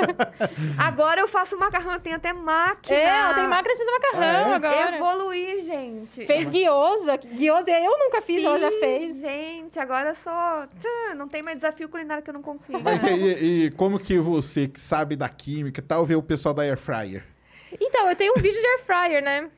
agora 0.78 1.20
eu 1.20 1.28
faço 1.28 1.58
macarrão, 1.58 1.94
eu 1.94 2.00
tenho 2.00 2.16
até 2.16 2.32
máquina. 2.32 2.96
É, 2.96 3.04
ela 3.06 3.34
tem 3.34 3.48
máquina 3.48 3.74
de 3.74 3.78
fazer 3.78 3.90
macarrão 3.90 4.52
é? 4.52 4.54
agora. 4.54 4.96
Evoluir, 4.96 5.64
gente. 5.64 6.24
Fez 6.26 6.48
guiosa. 6.48 7.16
Guiosa 7.16 7.70
eu 7.70 7.98
nunca 7.98 8.22
fiz, 8.22 8.44
ela 8.44 8.58
já 8.58 8.70
fez. 8.70 9.20
Gente, 9.20 9.78
agora 9.78 10.14
tã, 10.14 11.14
Não 11.16 11.28
tem 11.28 11.42
mais 11.42 11.56
desafio 11.58 11.88
culinário 11.88 12.22
que 12.22 12.30
eu 12.30 12.34
não 12.34 12.42
consigo. 12.42 12.80
Mas 12.80 13.02
e, 13.02 13.08
e- 13.08 13.64
e 13.66 13.70
como 13.72 13.98
que 13.98 14.18
você, 14.18 14.68
que 14.68 14.80
sabe 14.80 15.16
da 15.16 15.28
química 15.28 15.80
e 15.80 15.82
tal, 15.82 16.04
vê 16.06 16.14
o 16.14 16.22
pessoal 16.22 16.54
da 16.54 16.62
Air 16.62 16.78
Fryer? 16.78 17.24
Então, 17.80 18.08
eu 18.08 18.16
tenho 18.16 18.32
um 18.36 18.40
vídeo 18.40 18.60
de 18.60 18.66
air 18.66 18.80
fryer, 18.80 19.22
né? 19.22 19.50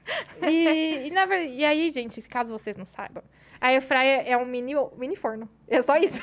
E, 0.49 1.09
e, 1.09 1.11
na 1.11 1.27
e 1.37 1.65
aí, 1.65 1.91
gente, 1.91 2.21
caso 2.23 2.57
vocês 2.57 2.77
não 2.77 2.85
saibam, 2.85 3.23
a 3.61 3.69
air 3.69 3.83
fryer 3.83 4.23
é 4.27 4.37
um 4.37 4.45
mini, 4.45 4.75
mini 4.97 5.17
forno. 5.17 5.49
É 5.69 5.81
só 5.81 5.97
isso. 5.97 6.21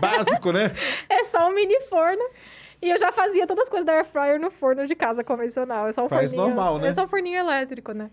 Básico, 0.00 0.52
né? 0.52 0.74
é 1.08 1.24
só 1.24 1.48
um 1.48 1.54
mini 1.54 1.80
forno. 1.82 2.22
E 2.80 2.90
eu 2.90 2.98
já 2.98 3.10
fazia 3.12 3.46
todas 3.46 3.64
as 3.64 3.68
coisas 3.70 3.86
da 3.86 3.92
air 3.94 4.04
fryer 4.04 4.38
no 4.38 4.50
forno 4.50 4.86
de 4.86 4.94
casa 4.94 5.24
convencional. 5.24 5.88
É 5.88 5.92
só 5.92 6.04
um 6.04 6.08
Faz 6.08 6.30
forninho. 6.30 6.48
normal, 6.54 6.78
né? 6.78 6.88
É 6.88 6.92
só 6.92 7.04
um 7.04 7.08
forninho 7.08 7.38
elétrico, 7.38 7.92
né? 7.92 8.10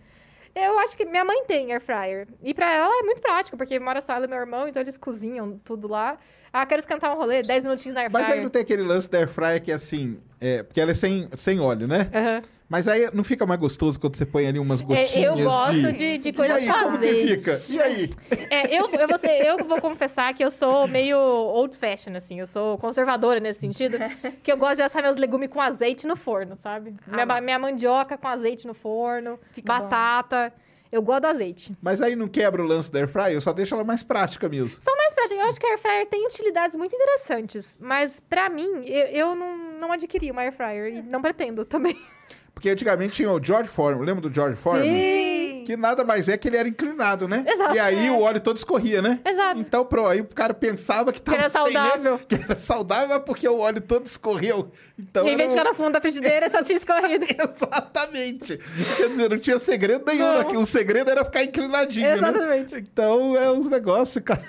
Eu 0.53 0.77
acho 0.79 0.97
que 0.97 1.05
minha 1.05 1.23
mãe 1.23 1.43
tem 1.45 1.71
air 1.71 1.81
fryer. 1.81 2.27
E 2.43 2.53
pra 2.53 2.71
ela 2.71 2.99
é 2.99 3.03
muito 3.03 3.21
prático, 3.21 3.55
porque 3.57 3.79
mora 3.79 4.01
só 4.01 4.13
ela 4.13 4.25
e 4.25 4.27
meu 4.27 4.37
irmão, 4.37 4.67
então 4.67 4.81
eles 4.81 4.97
cozinham 4.97 5.59
tudo 5.63 5.87
lá. 5.87 6.17
Ah, 6.53 6.65
quero 6.65 6.79
esquentar 6.79 7.13
um 7.13 7.17
rolê, 7.17 7.41
10 7.41 7.63
minutinhos 7.63 7.95
na 7.95 8.01
air 8.01 8.11
Mas 8.11 8.23
fryer. 8.25 8.37
aí 8.39 8.43
não 8.43 8.49
tem 8.49 8.61
aquele 8.61 8.83
lance 8.83 9.09
da 9.09 9.19
Air 9.19 9.29
Fryer 9.29 9.61
que 9.63 9.71
é 9.71 9.75
assim, 9.75 10.19
é, 10.39 10.63
porque 10.63 10.81
ela 10.81 10.91
é 10.91 10.93
sem, 10.93 11.29
sem 11.35 11.61
óleo, 11.61 11.87
né? 11.87 12.09
Aham. 12.13 12.41
Mas 12.71 12.87
aí 12.87 13.09
não 13.13 13.21
fica 13.23 13.45
mais 13.45 13.59
gostoso 13.59 13.99
quando 13.99 14.15
você 14.15 14.25
põe 14.25 14.47
ali 14.47 14.57
umas 14.57 14.79
É, 14.79 14.83
gotinhas 14.85 15.13
eu 15.15 15.35
gosto 15.43 15.73
de... 15.73 15.91
de, 15.91 16.17
de 16.19 16.31
coisas 16.33 16.55
aí, 16.55 16.65
com 16.67 16.73
como 16.73 16.99
que 16.99 17.05
azeite. 17.05 17.37
fica? 17.43 17.73
E 17.73 17.81
aí? 17.81 18.09
É, 18.49 18.73
eu, 18.79 18.89
eu, 18.91 19.07
vou 19.09 19.17
ser- 19.17 19.45
eu 19.45 19.57
vou 19.65 19.81
confessar 19.81 20.33
que 20.33 20.41
eu 20.43 20.49
sou 20.49 20.87
meio 20.87 21.17
old 21.17 21.75
fashion, 21.75 22.15
assim. 22.15 22.39
Eu 22.39 22.47
sou 22.47 22.77
conservadora 22.77 23.41
nesse 23.41 23.59
sentido. 23.59 23.97
que 24.41 24.49
eu 24.49 24.55
gosto 24.55 24.77
de 24.77 24.83
assar 24.83 25.03
meus 25.03 25.17
legumes 25.17 25.49
com 25.49 25.59
azeite 25.59 26.07
no 26.07 26.15
forno, 26.15 26.55
sabe? 26.55 26.95
minha, 27.07 27.25
ba- 27.25 27.41
minha 27.41 27.59
mandioca 27.59 28.17
com 28.17 28.27
azeite 28.29 28.65
no 28.65 28.73
forno, 28.73 29.37
Fica 29.51 29.73
bom. 29.73 29.83
batata. 29.83 30.53
Eu 30.89 31.01
gosto 31.01 31.21
do 31.21 31.27
azeite. 31.27 31.71
Mas 31.81 32.01
aí 32.01 32.17
não 32.17 32.27
quebra 32.27 32.61
o 32.61 32.65
lance 32.65 32.91
da 32.91 32.99
Air 32.99 33.07
Fryer, 33.07 33.39
só 33.41 33.53
deixa 33.53 33.73
ela 33.75 33.83
mais 33.85 34.03
prática 34.03 34.49
mesmo. 34.49 34.81
São 34.81 34.93
mais 34.97 35.13
práticos. 35.13 35.41
Eu 35.41 35.47
acho 35.47 35.57
que 35.57 35.65
a 35.65 35.69
air 35.69 35.79
fryer 35.79 36.05
tem 36.09 36.25
utilidades 36.27 36.75
muito 36.75 36.93
interessantes. 36.93 37.77
Mas, 37.79 38.19
pra 38.29 38.49
mim, 38.49 38.83
eu, 38.85 39.05
eu 39.07 39.35
não, 39.35 39.57
não 39.81 39.91
adquiri 39.91 40.31
uma 40.31 40.41
air 40.41 40.53
fryer. 40.53 40.95
E 40.97 41.01
não 41.01 41.21
pretendo 41.21 41.65
também. 41.65 41.97
Porque 42.53 42.69
antigamente 42.69 43.15
tinha 43.15 43.31
o 43.31 43.43
George 43.43 43.69
Foreman, 43.69 44.05
lembra 44.05 44.21
do 44.29 44.33
George 44.33 44.55
Foreman? 44.55 44.85
Sim. 44.87 45.63
Que 45.65 45.77
nada 45.77 46.03
mais 46.03 46.27
é 46.27 46.37
que 46.37 46.47
ele 46.47 46.57
era 46.57 46.67
inclinado, 46.67 47.27
né? 47.27 47.45
Exato. 47.47 47.75
E 47.75 47.79
aí 47.79 48.07
É. 48.07 48.11
o 48.11 48.19
óleo 48.19 48.39
todo 48.41 48.57
escorria, 48.57 49.01
né? 49.01 49.19
Exato. 49.25 49.59
Então, 49.59 49.85
pro, 49.85 50.05
aí 50.07 50.19
o 50.19 50.25
cara 50.25 50.53
pensava 50.53 51.13
que 51.13 51.21
tava 51.21 51.37
era 51.37 51.49
sem, 51.49 51.63
né? 51.63 51.71
saudável. 51.71 52.19
Que 52.27 52.35
era 52.35 52.57
saudável, 52.57 53.21
porque 53.21 53.47
o 53.47 53.57
óleo 53.59 53.79
todo 53.79 54.05
escorreu. 54.05 54.71
Então, 54.97 55.27
e 55.27 55.31
em 55.31 55.37
vez 55.37 55.49
de 55.51 55.55
ficar 55.57 55.67
no 55.69 55.75
fundo 55.75 55.91
da 55.91 56.01
frigideira, 56.01 56.49
só 56.49 56.61
tinha 56.63 56.77
escorrido. 56.77 57.25
Exatamente. 57.25 58.57
Quer 58.97 59.09
dizer, 59.09 59.29
não 59.29 59.39
tinha 59.39 59.57
segredo 59.59 60.03
nenhum. 60.05 60.33
Não. 60.33 60.39
Né? 60.51 60.57
O 60.57 60.65
segredo 60.65 61.09
era 61.09 61.23
ficar 61.23 61.43
inclinadinho, 61.43 62.07
Exatamente. 62.07 62.73
né? 62.73 62.79
Então, 62.79 63.35
é 63.37 63.49
uns 63.51 63.69
negócios, 63.69 64.23
cara. 64.23 64.41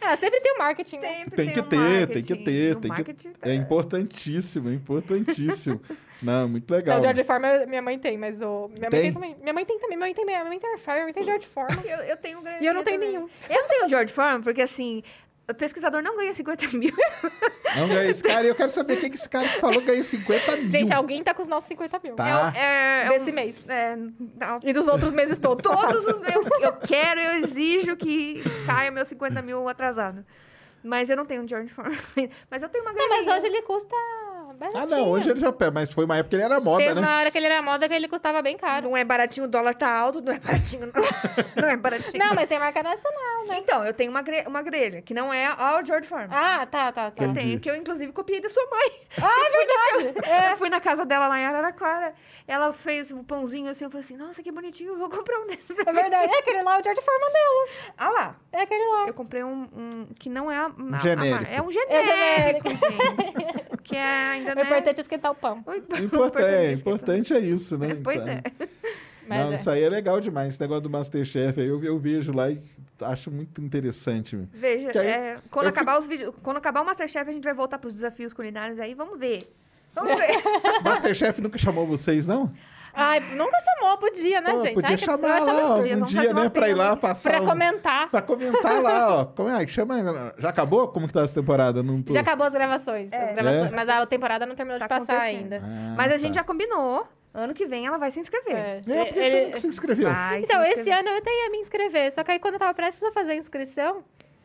É, 0.00 0.16
sempre 0.16 0.40
tem 0.40 0.54
o 0.54 0.58
marketing, 0.58 0.98
né? 0.98 1.18
Sempre 1.18 1.36
Tem 1.36 1.52
que 1.52 1.60
um 1.60 1.62
ter, 1.64 2.06
tem 2.08 2.22
que 2.22 2.36
ter, 2.36 2.74
tem 2.76 2.80
que 2.80 2.88
marketing, 2.88 3.32
É 3.42 3.54
importantíssimo, 3.54 4.70
é 4.70 4.74
importantíssimo. 4.74 5.80
Não, 6.22 6.48
muito 6.48 6.70
legal. 6.70 6.96
Não, 6.96 7.02
George 7.02 7.24
Foreman 7.24 7.66
minha 7.66 7.80
mãe 7.80 7.98
tem, 7.98 8.18
mas 8.18 8.42
o... 8.42 8.68
Minha 8.76 8.90
Tem? 8.90 9.00
mãe 9.00 9.02
tem 9.02 9.12
também. 9.12 9.36
Minha 9.40 9.52
mãe 9.54 9.64
tem 9.64 9.78
também. 9.78 9.96
Minha 9.96 10.06
mãe 10.06 10.14
tem, 10.14 10.24
minha 10.26 10.44
mãe 10.44 10.58
tem 10.58 10.70
air 10.70 10.78
fryer, 10.78 10.96
minha 10.98 11.04
mãe 11.06 11.14
tem 11.14 11.24
George 11.24 11.46
Foreman. 11.46 11.82
Eu, 11.82 11.98
eu 12.04 12.16
tenho 12.16 12.42
grande 12.42 12.62
E 12.62 12.66
eu 12.66 12.74
não 12.74 12.84
tenho 12.84 12.98
também. 12.98 13.12
nenhum. 13.14 13.28
Eu 13.48 13.62
não 13.62 13.68
tenho 13.68 13.88
George 13.88 14.12
Foreman, 14.12 14.42
porque 14.42 14.60
assim, 14.60 15.02
o 15.50 15.54
pesquisador 15.54 16.02
não 16.02 16.16
ganha 16.16 16.32
50 16.34 16.68
mil. 16.76 16.94
Não 17.76 17.88
ganha 17.88 18.10
esse 18.10 18.22
cara. 18.22 18.44
E 18.44 18.48
eu 18.48 18.54
quero 18.54 18.70
saber 18.70 18.96
quem 18.96 19.10
que 19.10 19.16
esse 19.16 19.28
cara 19.28 19.48
que 19.48 19.60
falou 19.60 19.80
ganha 19.82 20.02
50 20.02 20.56
mil. 20.56 20.68
Gente, 20.68 20.92
alguém 20.92 21.22
tá 21.22 21.32
com 21.34 21.42
os 21.42 21.48
nossos 21.48 21.68
50 21.68 22.00
mil. 22.02 22.14
Tá. 22.14 22.52
É, 22.56 23.06
é 23.06 23.08
Desse 23.10 23.30
um- 23.30 23.34
mês. 23.34 23.68
É, 23.68 23.96
não, 23.96 24.60
E 24.62 24.72
dos 24.72 24.88
outros 24.88 25.12
meses 25.12 25.38
todos. 25.38 25.62
todos 25.62 26.06
os 26.06 26.20
meus. 26.20 26.46
Eu 26.60 26.72
quero, 26.74 27.20
eu 27.20 27.32
exijo 27.42 27.96
que 27.96 28.42
caia 28.66 28.90
meus 28.90 29.08
50 29.08 29.40
mil 29.42 29.68
atrasado. 29.68 30.24
Mas 30.82 31.10
eu 31.10 31.16
não 31.16 31.26
tenho 31.26 31.46
George 31.46 31.68
Foreman. 31.72 31.98
Mas 32.50 32.62
eu 32.62 32.68
tenho 32.70 32.82
uma 32.84 32.92
Não, 32.94 33.08
mas 33.10 33.26
hoje 33.26 33.46
ele 33.46 33.60
custa 33.60 33.94
baratinho. 34.60 34.82
Ah, 34.82 34.86
não, 34.86 35.08
hoje 35.08 35.30
ele 35.30 35.40
já 35.40 35.52
pega, 35.52 35.70
mas 35.72 35.92
foi 35.92 36.04
uma 36.04 36.16
época 36.16 36.30
que 36.30 36.36
ele 36.36 36.42
era 36.44 36.60
moda, 36.60 36.84
Teve 36.84 36.94
né? 36.94 37.00
uma 37.06 37.18
hora 37.18 37.30
que 37.30 37.38
ele 37.38 37.46
era 37.46 37.62
moda 37.62 37.88
que 37.88 37.94
ele 37.94 38.06
custava 38.08 38.40
bem 38.42 38.56
caro. 38.56 38.88
Não 38.90 38.96
é 38.96 39.02
baratinho, 39.04 39.46
o 39.46 39.48
dólar 39.48 39.74
tá 39.74 39.90
alto, 39.92 40.20
não 40.20 40.32
é 40.32 40.38
baratinho, 40.38 40.86
não. 40.94 41.00
Não 41.60 41.68
é 41.70 41.76
baratinho. 41.76 42.18
Não, 42.24 42.34
mas 42.34 42.48
tem 42.48 42.58
marca 42.58 42.82
nacional, 42.82 43.46
né? 43.48 43.58
Então, 43.58 43.84
eu 43.84 43.92
tenho 43.92 44.10
uma, 44.10 44.22
gre- 44.22 44.44
uma 44.46 44.62
grelha, 44.62 45.02
que 45.02 45.12
não 45.14 45.32
é 45.32 45.46
ao 45.46 45.84
George 45.84 46.06
Foreman. 46.08 46.28
Ah, 46.34 46.66
tá, 46.66 46.92
tá, 46.92 47.10
tá. 47.10 47.24
eu 47.24 47.30
entendi. 47.30 47.46
tenho, 47.46 47.60
que 47.60 47.70
eu 47.70 47.76
inclusive 47.76 48.12
copiei 48.12 48.40
da 48.40 48.48
sua 48.48 48.62
mãe. 48.70 48.92
Ah, 49.20 49.46
é 49.46 49.50
verdade. 50.06 50.50
Eu 50.50 50.56
fui 50.56 50.68
na 50.68 50.80
casa 50.80 51.04
dela 51.04 51.26
lá 51.28 51.38
em 51.40 51.44
Araraquara. 51.46 52.14
Ela 52.46 52.72
fez 52.72 53.10
um 53.12 53.22
pãozinho 53.24 53.68
assim. 53.70 53.84
Eu 53.84 53.90
falei 53.90 54.04
assim: 54.04 54.16
Nossa, 54.16 54.42
que 54.42 54.50
bonitinho, 54.52 54.92
eu 54.92 54.98
vou 54.98 55.08
comprar 55.10 55.40
um 55.40 55.46
desse 55.46 55.72
pra 55.74 55.90
É 55.90 55.92
verdade. 55.94 56.32
É 56.34 56.38
aquele 56.38 56.62
lá, 56.62 56.78
o 56.78 56.82
George 56.84 57.00
Foreman 57.02 57.32
dela. 57.32 57.68
Ah 57.98 58.10
lá. 58.10 58.36
É 58.52 58.62
aquele 58.62 58.84
lá. 58.92 59.06
Eu 59.08 59.14
comprei 59.14 59.42
um, 59.44 59.68
um 59.74 60.06
que 60.18 60.28
não 60.28 60.50
é 60.50 60.56
a, 60.58 60.66
a- 60.66 60.96
a 60.96 60.98
genérico. 60.98 61.34
marca. 61.36 61.50
É 61.50 61.62
um 61.62 61.68
É 61.88 62.04
genérico, 62.04 62.68
gente. 62.70 63.80
Que 63.82 63.96
é 63.96 64.02
ainda 64.32 64.49
O 64.52 64.56
não 64.56 64.62
é... 64.62 64.66
importante 64.66 64.98
é 64.98 65.00
esquentar 65.00 65.32
o 65.32 65.34
pão. 65.34 65.62
O 65.66 65.74
imp- 65.74 65.92
o 65.92 65.98
Importante, 65.98 66.44
é, 66.44 66.66
é 66.66 66.72
importante 66.72 67.34
é 67.34 67.38
isso, 67.38 67.78
né? 67.78 67.94
Pois 68.02 68.18
Então, 68.18 68.28
é. 68.32 68.42
Mas 69.28 69.38
não, 69.40 69.52
é. 69.52 69.54
isso 69.54 69.70
aí 69.70 69.82
é 69.82 69.88
legal 69.88 70.20
demais. 70.20 70.48
Esse 70.48 70.60
negócio 70.60 70.82
do 70.82 70.90
Masterchef 70.90 71.60
aí 71.60 71.66
eu, 71.66 71.82
eu 71.84 71.98
vejo 71.98 72.32
lá 72.32 72.50
e 72.50 72.60
acho 73.00 73.30
muito 73.30 73.60
interessante. 73.60 74.36
Veja, 74.52 74.90
aí 74.98 75.06
é, 75.06 75.36
quando, 75.50 75.68
acabar 75.68 75.98
os 76.00 76.06
vídeos, 76.06 76.34
quando 76.42 76.56
acabar 76.56 76.82
o 76.82 76.84
Masterchef, 76.84 77.30
a 77.30 77.32
gente 77.32 77.44
vai 77.44 77.54
voltar 77.54 77.78
pros 77.78 77.94
desafios 77.94 78.32
culinários 78.32 78.80
aí. 78.80 78.92
Vamos 78.92 79.18
ver. 79.18 79.48
Vamos 79.94 80.14
ver. 80.18 80.42
Masterchef 80.82 81.40
nunca 81.40 81.58
chamou 81.58 81.86
vocês, 81.86 82.26
não? 82.26 82.52
Ai, 82.94 83.20
nunca 83.34 83.56
chamou, 83.60 83.98
podia, 83.98 84.40
né, 84.40 84.50
Pô, 84.52 84.62
gente? 84.64 84.74
podia 84.74 84.90
Ai, 84.90 84.96
que 84.96 85.04
chamar 85.04 85.28
lá 85.28 85.34
algum 85.38 85.52
Vamos 85.52 85.76
fazer 85.84 86.04
dia, 86.04 86.34
né? 86.34 86.48
Pra 86.48 86.68
ir 86.68 86.74
lá 86.74 86.96
passar. 86.96 87.30
Pra 87.30 87.42
um- 87.42 87.46
comentar. 87.46 88.10
Pra 88.10 88.22
comentar 88.22 88.82
lá, 88.82 89.20
ó. 89.20 89.24
Como 89.26 89.48
é? 89.48 89.66
Chama. 89.66 90.34
Já 90.38 90.48
acabou? 90.48 90.88
Como 90.88 91.06
que 91.06 91.12
tá 91.12 91.22
essa 91.22 91.34
temporada? 91.34 91.82
Não 91.82 92.02
tô... 92.02 92.12
Já 92.12 92.20
acabou 92.20 92.46
as 92.46 92.52
gravações. 92.52 93.12
as 93.12 93.30
É. 93.30 93.32
gravações 93.32 93.70
É? 93.72 93.74
Mas 93.74 93.88
a 93.88 94.04
temporada 94.06 94.44
não 94.46 94.54
terminou 94.54 94.78
Tá 94.78 94.86
de 94.86 94.88
passar 94.88 95.20
ainda. 95.20 95.62
Ah, 95.64 95.94
Mas 95.96 96.12
a 96.12 96.16
gente 96.16 96.34
tá. 96.34 96.40
já 96.40 96.44
combinou. 96.44 97.06
Ano 97.32 97.54
que 97.54 97.64
vem 97.64 97.86
ela 97.86 97.96
vai 97.96 98.10
se 98.10 98.18
inscrever. 98.18 98.56
É. 98.56 98.80
É, 98.88 99.04
por 99.04 99.14
que 99.14 99.18
Ele- 99.20 99.30
você 99.30 99.44
nunca 99.46 99.60
se 99.60 99.66
inscreveu? 99.68 100.10
Vai 100.10 100.40
Então, 100.40 100.60
se 100.64 100.68
esse 100.70 100.90
ano 100.90 101.08
eu 101.08 101.18
até 101.18 101.30
ia 101.30 101.50
me 101.50 101.58
inscrever. 101.58 102.10
Só 102.12 102.24
que 102.24 102.32
aí, 102.32 102.38
quando 102.40 102.54
eu 102.54 102.58
tava 102.60 102.74
prestes 102.74 103.04
a 103.04 103.12
fazer 103.12 103.32
a 103.32 103.36
inscrição, 103.36 104.02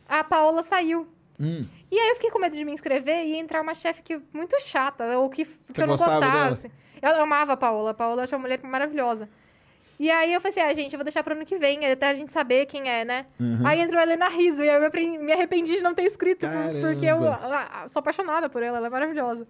a 0.07 0.23
Paola 0.23 0.61
saiu. 0.61 1.07
Hum. 1.39 1.61
E 1.91 1.99
aí 1.99 2.09
eu 2.09 2.15
fiquei 2.15 2.29
com 2.29 2.37
medo 2.39 2.55
de 2.55 2.63
me 2.63 2.71
inscrever 2.71 3.25
e 3.25 3.31
ia 3.33 3.39
entrar 3.39 3.61
uma 3.61 3.73
chefe 3.73 4.03
que 4.03 4.21
muito 4.31 4.55
chata, 4.61 5.17
ou 5.17 5.29
que, 5.29 5.45
que 5.45 5.81
eu 5.81 5.87
não 5.87 5.95
gostasse. 5.97 6.71
Eu 7.11 7.23
amava 7.23 7.53
a 7.53 7.57
Paola. 7.57 7.91
A 7.91 7.93
Paola 7.93 8.21
eu 8.21 8.23
acho 8.23 8.35
uma 8.35 8.41
mulher 8.41 8.59
maravilhosa. 8.63 9.29
E 9.99 10.11
aí 10.11 10.33
eu 10.33 10.41
falei 10.41 10.51
assim, 10.51 10.69
ah, 10.69 10.73
gente, 10.73 10.93
eu 10.93 10.97
vou 10.97 11.05
deixar 11.05 11.23
pro 11.23 11.33
ano 11.33 11.45
que 11.45 11.57
vem, 11.57 11.85
até 11.85 12.09
a 12.09 12.13
gente 12.13 12.31
saber 12.31 12.65
quem 12.65 12.89
é, 12.89 13.05
né? 13.05 13.25
Uhum. 13.39 13.65
Aí 13.65 13.79
entrou 13.79 13.99
a 13.99 14.03
Helena 14.03 14.27
Riso 14.27 14.61
e 14.61 14.67
eu 14.67 14.81
me 15.21 15.31
arrependi 15.31 15.77
de 15.77 15.81
não 15.81 15.93
ter 15.93 16.03
escrito, 16.03 16.41
Caramba. 16.41 16.79
porque 16.81 17.05
eu 17.05 17.25
ah, 17.31 17.69
ah, 17.71 17.87
sou 17.87 18.01
apaixonada 18.01 18.49
por 18.49 18.61
ela, 18.61 18.77
ela 18.77 18.87
é 18.87 18.89
maravilhosa. 18.89 19.47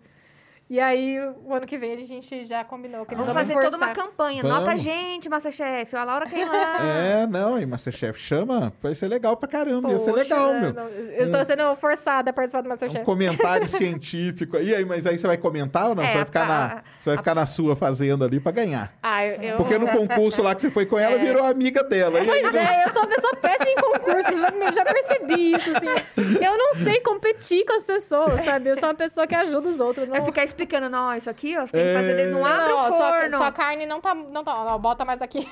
E 0.67 0.79
aí, 0.79 1.19
o 1.45 1.53
ano 1.53 1.67
que 1.67 1.77
vem, 1.77 1.93
a 1.93 1.97
gente 1.97 2.43
já 2.43 2.63
combinou 2.63 3.05
que 3.05 3.13
eles 3.13 3.23
Vamos 3.23 3.27
vão 3.27 3.35
fazer 3.35 3.53
toda 3.53 3.77
uma 3.77 3.87
forçar. 3.87 3.95
campanha. 3.95 4.41
Vamos. 4.41 4.57
Nota 4.57 4.71
a 4.71 4.77
gente, 4.77 5.29
Masterchef. 5.29 5.95
A 5.95 6.03
Laura 6.03 6.25
quem 6.25 6.43
lá. 6.43 6.77
É, 7.21 7.27
não, 7.27 7.59
e 7.61 7.65
Masterchef 7.67 8.19
chama, 8.19 8.73
vai 8.81 8.95
ser 8.95 9.07
legal 9.07 9.37
pra 9.37 9.47
caramba, 9.47 9.91
ia 9.91 9.99
ser 9.99 10.09
Poxa, 10.09 10.23
legal, 10.23 10.53
né, 10.53 10.59
meu. 10.61 10.73
não, 10.73 10.87
eu 10.89 11.23
estou 11.25 11.45
sendo 11.45 11.75
forçada 11.75 12.31
a 12.31 12.33
participar 12.33 12.61
do 12.61 12.65
Um 12.65 12.69
Masterchef. 12.69 13.05
comentário 13.05 13.67
científico. 13.67 14.57
E 14.57 14.73
aí, 14.73 14.83
mas 14.85 15.05
aí 15.05 15.19
você 15.19 15.27
vai 15.27 15.37
comentar 15.37 15.89
ou 15.89 15.95
não? 15.95 16.03
É, 16.03 16.07
você 16.07 16.15
vai 16.17 16.25
ficar, 16.25 16.47
na, 16.47 16.65
a- 16.65 16.83
você 16.97 17.09
vai 17.11 17.17
ficar 17.17 17.35
na 17.35 17.45
sua 17.45 17.75
fazendo 17.75 18.25
ali 18.25 18.39
pra 18.39 18.51
ganhar. 18.51 18.91
Ah, 19.03 19.23
eu, 19.23 19.41
eu- 19.43 19.57
Porque 19.57 19.77
no 19.77 19.87
concurso 19.95 20.41
lá 20.41 20.55
que 20.55 20.61
você 20.61 20.71
foi 20.71 20.87
com 20.87 20.97
ela, 20.97 21.15
virou 21.19 21.43
amiga 21.45 21.83
dela. 21.83 22.19
E 22.23 22.27
aí, 22.29 22.41
Pois 22.41 22.55
é, 22.55 22.85
eu 22.85 22.89
sou 22.93 23.03
uma 23.03 23.07
pessoa 23.09 23.35
péssima 23.35 23.69
em 23.69 23.75
concursos, 23.75 24.39
já, 24.39 24.71
já 24.73 24.83
percebi 24.83 25.51
isso, 25.51 25.69
assim. 25.77 26.43
Eu 26.43 26.57
não 26.57 26.73
sei 26.73 26.99
competir 27.01 27.63
com 27.65 27.73
as 27.73 27.83
pessoas, 27.83 28.43
sabe? 28.43 28.69
Eu 28.69 28.75
sou 28.79 28.89
uma 28.89 28.95
pessoa 28.95 29.27
que 29.27 29.35
ajuda 29.35 29.69
os 29.69 29.79
outros. 29.79 30.07
Não... 30.07 30.15
Vai 30.15 30.25
ficar 30.25 30.43
explicando, 30.55 30.89
não, 30.89 31.13
isso 31.13 31.29
aqui, 31.29 31.57
ó, 31.57 31.65
você 31.67 31.73
tem 31.73 31.85
que 31.85 31.93
fazer 31.93 32.15
dentro. 32.15 32.31
Não 32.31 32.45
abre 32.45 32.69
Não, 32.69 32.89
o 32.89 32.91
forno. 32.97 33.37
só 33.37 33.51
carne 33.51 33.85
não 33.85 33.99
tá, 34.01 34.15
não 34.15 34.43
tá, 34.43 34.63
não, 34.65 34.79
bota 34.79 35.03
mais 35.03 35.21
aqui. 35.21 35.47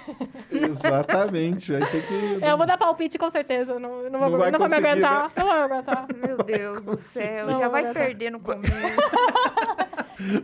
Exatamente. 0.49 1.75
Aí 1.75 1.85
tem 1.87 2.01
que. 2.01 2.39
Eu 2.45 2.57
vou 2.57 2.65
dar 2.65 2.77
palpite 2.77 3.17
com 3.17 3.29
certeza, 3.29 3.77
não, 3.79 4.09
não 4.09 4.19
vou, 4.19 4.29
Não 4.29 4.37
vai 4.39 4.51
não 4.51 4.59
vou 4.59 4.69
me 4.69 4.75
aguentar. 4.75 5.23
né? 5.25 5.31
Não 5.37 5.45
vou 5.45 5.55
me 5.55 5.61
aguentar. 5.61 6.07
Meu 6.15 6.37
Deus 6.37 6.83
do 6.83 6.97
céu, 6.97 7.47
Não, 7.47 7.59
já 7.59 7.67
vai 7.67 7.91
perder 7.93 8.31
no 8.31 8.39
começo. 8.39 8.71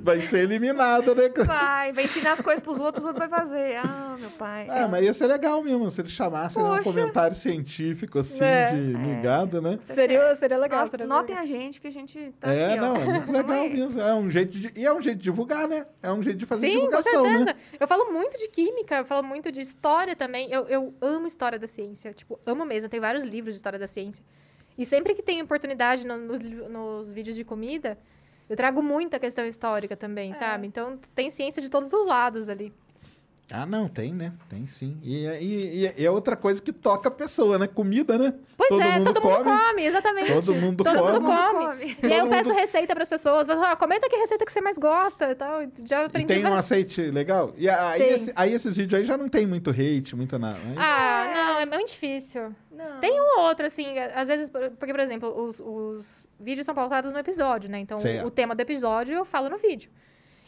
Vai 0.02 0.22
ser 0.22 0.40
eliminada, 0.40 1.14
né? 1.16 1.30
Vai, 1.46 1.94
vai 1.94 2.06
ensinar 2.06 2.34
as 2.34 2.42
coisas 2.42 2.62
pros 2.62 2.80
outros, 2.80 3.04
o 3.04 3.08
outro 3.08 3.28
vai 3.28 3.30
fazer. 3.40 3.78
Ah, 3.78 4.16
meu 4.20 4.30
pai. 4.32 4.68
Ah, 4.70 4.88
mas 4.88 5.04
ia 5.04 5.14
ser 5.14 5.28
legal 5.28 5.62
mesmo, 5.64 5.90
se 5.90 6.02
ele 6.02 6.10
chamasse 6.10 6.58
né, 6.58 6.64
um 6.64 6.84
comentário 6.84 7.36
científico, 7.36 8.20
assim, 8.20 8.44
É. 8.44 8.66
de 8.66 8.76
ligado, 8.94 9.62
né? 9.62 9.78
Seria, 9.84 10.34
seria 10.36 10.58
legal. 10.58 10.80
Nossa, 10.82 10.92
seria 10.92 11.06
notem 11.06 11.36
legal. 11.36 11.44
a 11.44 11.46
gente 11.46 11.80
que 11.82 11.88
a 11.88 11.92
gente 11.92 12.34
tá 12.40 12.52
É, 12.52 12.74
aqui, 12.74 12.80
ó. 12.80 12.82
não, 12.82 12.96
é 12.96 13.06
muito 13.06 13.32
legal 13.32 13.70
mesmo. 13.70 14.02
É 14.02 14.14
um 14.14 14.30
jeito 14.30 14.52
de. 14.58 14.72
E 14.76 14.86
é 14.86 14.94
um 14.94 15.02
jeito 15.02 15.18
de 15.18 15.24
divulgar, 15.24 15.68
né? 15.68 15.86
É 16.02 16.12
um 16.12 16.22
jeito 16.22 16.38
de 16.40 16.46
fazer 16.46 16.68
Sim, 16.68 16.74
com 16.74 16.80
divulgação, 16.88 17.24
certeza. 17.24 17.46
né? 17.46 17.56
Eu 17.80 17.88
falo 17.88 18.12
muito 18.12 18.38
de 18.38 18.48
química, 18.48 18.96
eu 18.98 19.06
falo 19.06 19.24
muito 19.28 19.52
de 19.52 19.62
história 19.62 20.16
também. 20.16 20.52
Eu, 20.52 20.68
eu 20.68 20.94
amo 21.02 21.28
história 21.28 21.60
da 21.60 21.68
ciência. 21.68 22.14
Tipo, 22.14 22.40
amo 22.46 22.66
mesmo. 22.66 22.90
Tem 22.90 23.00
vários 23.00 23.24
livros 23.24 23.54
de 23.54 23.58
história 23.58 23.78
da 23.80 23.88
ciência. 23.88 24.24
E 24.78 24.86
sempre 24.86 25.14
que 25.14 25.22
tem 25.22 25.42
oportunidade 25.42 26.08
no- 26.08 26.18
nos, 26.18 26.40
nos 26.40 27.12
vídeos 27.12 27.36
de 27.36 27.44
comida, 27.44 27.98
eu 28.50 28.56
trago 28.56 28.82
muita 28.82 29.20
questão 29.20 29.46
histórica 29.46 29.96
também, 29.96 30.34
sabe? 30.34 30.66
Então 30.68 31.00
tem 31.14 31.30
ciência 31.30 31.62
de 31.62 31.70
todos 31.70 31.94
os 31.94 32.08
lados 32.08 32.50
ali. 32.50 32.74
Ah, 33.52 33.66
não, 33.66 33.88
tem, 33.88 34.14
né? 34.14 34.34
Tem 34.48 34.68
sim. 34.68 35.00
E, 35.02 35.26
e- 35.26 35.94
e 35.98 36.06
é 36.06 36.12
outra 36.12 36.36
coisa 36.36 36.62
que 36.62 36.72
toca 36.72 37.10
a 37.10 37.12
pessoa, 37.12 37.58
né? 37.58 37.66
Comida, 37.68 38.16
né? 38.18 38.34
Pois 38.56 38.70
todo 38.70 38.82
é, 38.82 38.98
mundo 39.00 39.06
todo 39.14 39.22
come. 39.22 39.36
mundo 39.38 39.60
come, 39.68 39.86
exatamente. 39.86 40.34
Todo 40.34 40.54
mundo 40.56 40.84
Todo 40.84 40.98
come. 40.98 41.20
mundo 41.20 41.32
come. 41.32 41.98
E 42.04 42.14
aí 42.14 42.20
eu 42.20 42.28
peço 42.28 42.54
receita 42.54 42.94
para 42.94 43.02
as 43.04 43.10
pessoas. 43.10 43.48
Falo, 43.48 43.64
ah, 43.64 43.76
comenta 43.76 44.08
que 44.08 44.16
receita 44.18 44.46
que 44.46 44.52
você 44.52 44.62
mais 44.62 44.78
gosta 44.78 45.32
e 45.32 45.36
tal. 45.36 45.62
Já 45.84 46.04
E 46.04 46.06
aprendi 46.06 46.28
tem 46.34 46.46
um 46.46 46.54
aceite 46.54 47.02
legal. 47.10 47.54
E 47.58 47.68
aí, 47.68 48.00
Tem. 48.00 48.10
esse- 48.12 48.34
aí 48.36 48.54
esses 48.54 48.78
vídeos 48.78 49.00
aí 49.02 49.06
já 49.08 49.18
não 49.18 49.28
tem 49.28 49.48
muito 49.48 49.72
hate, 49.72 50.16
muito 50.16 50.38
nada. 50.38 50.58
Aí- 50.58 50.76
Ah, 50.78 51.32
não, 51.34 51.60
é 51.62 51.66
muito 51.66 51.90
difícil. 51.90 52.54
Não. 52.72 53.00
Tem 53.00 53.20
um 53.20 53.40
ou 53.40 53.46
outro, 53.46 53.66
assim, 53.66 53.98
às 54.14 54.28
vezes, 54.28 54.50
por- 54.50 54.70
porque, 54.72 54.94
por 54.94 55.00
exemplo, 55.00 55.28
os, 55.44 55.60
os 55.60 56.24
vídeos 56.40 56.66
são 56.66 56.76
pautados 56.76 57.12
no 57.12 57.18
episódio, 57.20 57.70
né? 57.70 57.80
Então, 57.80 57.98
Certo. 58.00 58.28
o 58.28 58.30
tema 58.32 58.54
do 58.54 58.62
episódio 58.62 59.16
eu 59.16 59.26
falo 59.26 59.50
no 59.50 59.58
vídeo. 59.58 59.90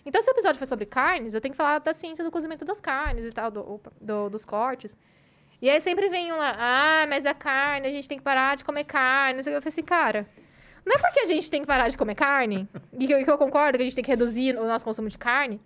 Então, 0.06 0.22
se 0.22 0.30
o 0.30 0.34
episódio 0.34 0.58
for 0.60 0.66
sobre 0.66 0.86
carnes, 0.86 1.34
eu 1.34 1.42
tenho 1.42 1.52
que 1.54 1.58
falar 1.58 1.80
da 1.80 1.94
ciência 1.94 2.24
do 2.24 2.32
cozimento 2.32 2.66
das 2.66 2.80
carnes 2.82 3.24
e 3.26 3.32
tal, 3.32 3.52
do, 3.52 3.80
do- 4.00 4.30
dos 4.30 4.44
cortes. 4.46 4.98
E 5.62 5.70
aí 5.70 5.80
sempre 5.80 6.10
vem 6.10 6.32
um 6.34 6.38
lá, 6.38 6.56
ah, 6.58 7.06
mas 7.08 7.26
a 7.26 7.34
carne, 7.36 7.88
a 7.88 7.92
gente 7.92 8.10
tem 8.10 8.18
que 8.18 8.24
parar 8.24 8.56
de 8.58 8.64
comer 8.64 8.84
carne. 8.84 9.40
Eu 9.40 9.44
falei 9.44 9.60
assim, 9.64 9.84
cara, 9.84 10.28
não 10.84 10.96
é 10.96 10.98
porque 10.98 11.20
a 11.20 11.26
gente 11.28 11.52
tem 11.52 11.62
que 11.62 11.68
parar 11.68 11.88
de 11.88 11.96
comer 11.98 12.16
carne, 12.16 12.68
e 12.94 13.06
que 13.06 13.14
eu, 13.14 13.24
que 13.24 13.30
eu 13.30 13.38
concordo 13.38 13.78
que 13.78 13.84
a 13.84 13.86
gente 13.86 13.94
tem 13.96 14.04
que 14.04 14.10
reduzir 14.10 14.58
o 14.58 14.66
nosso 14.68 14.84
consumo 14.84 15.08
de 15.08 15.20
carne, 15.20 15.62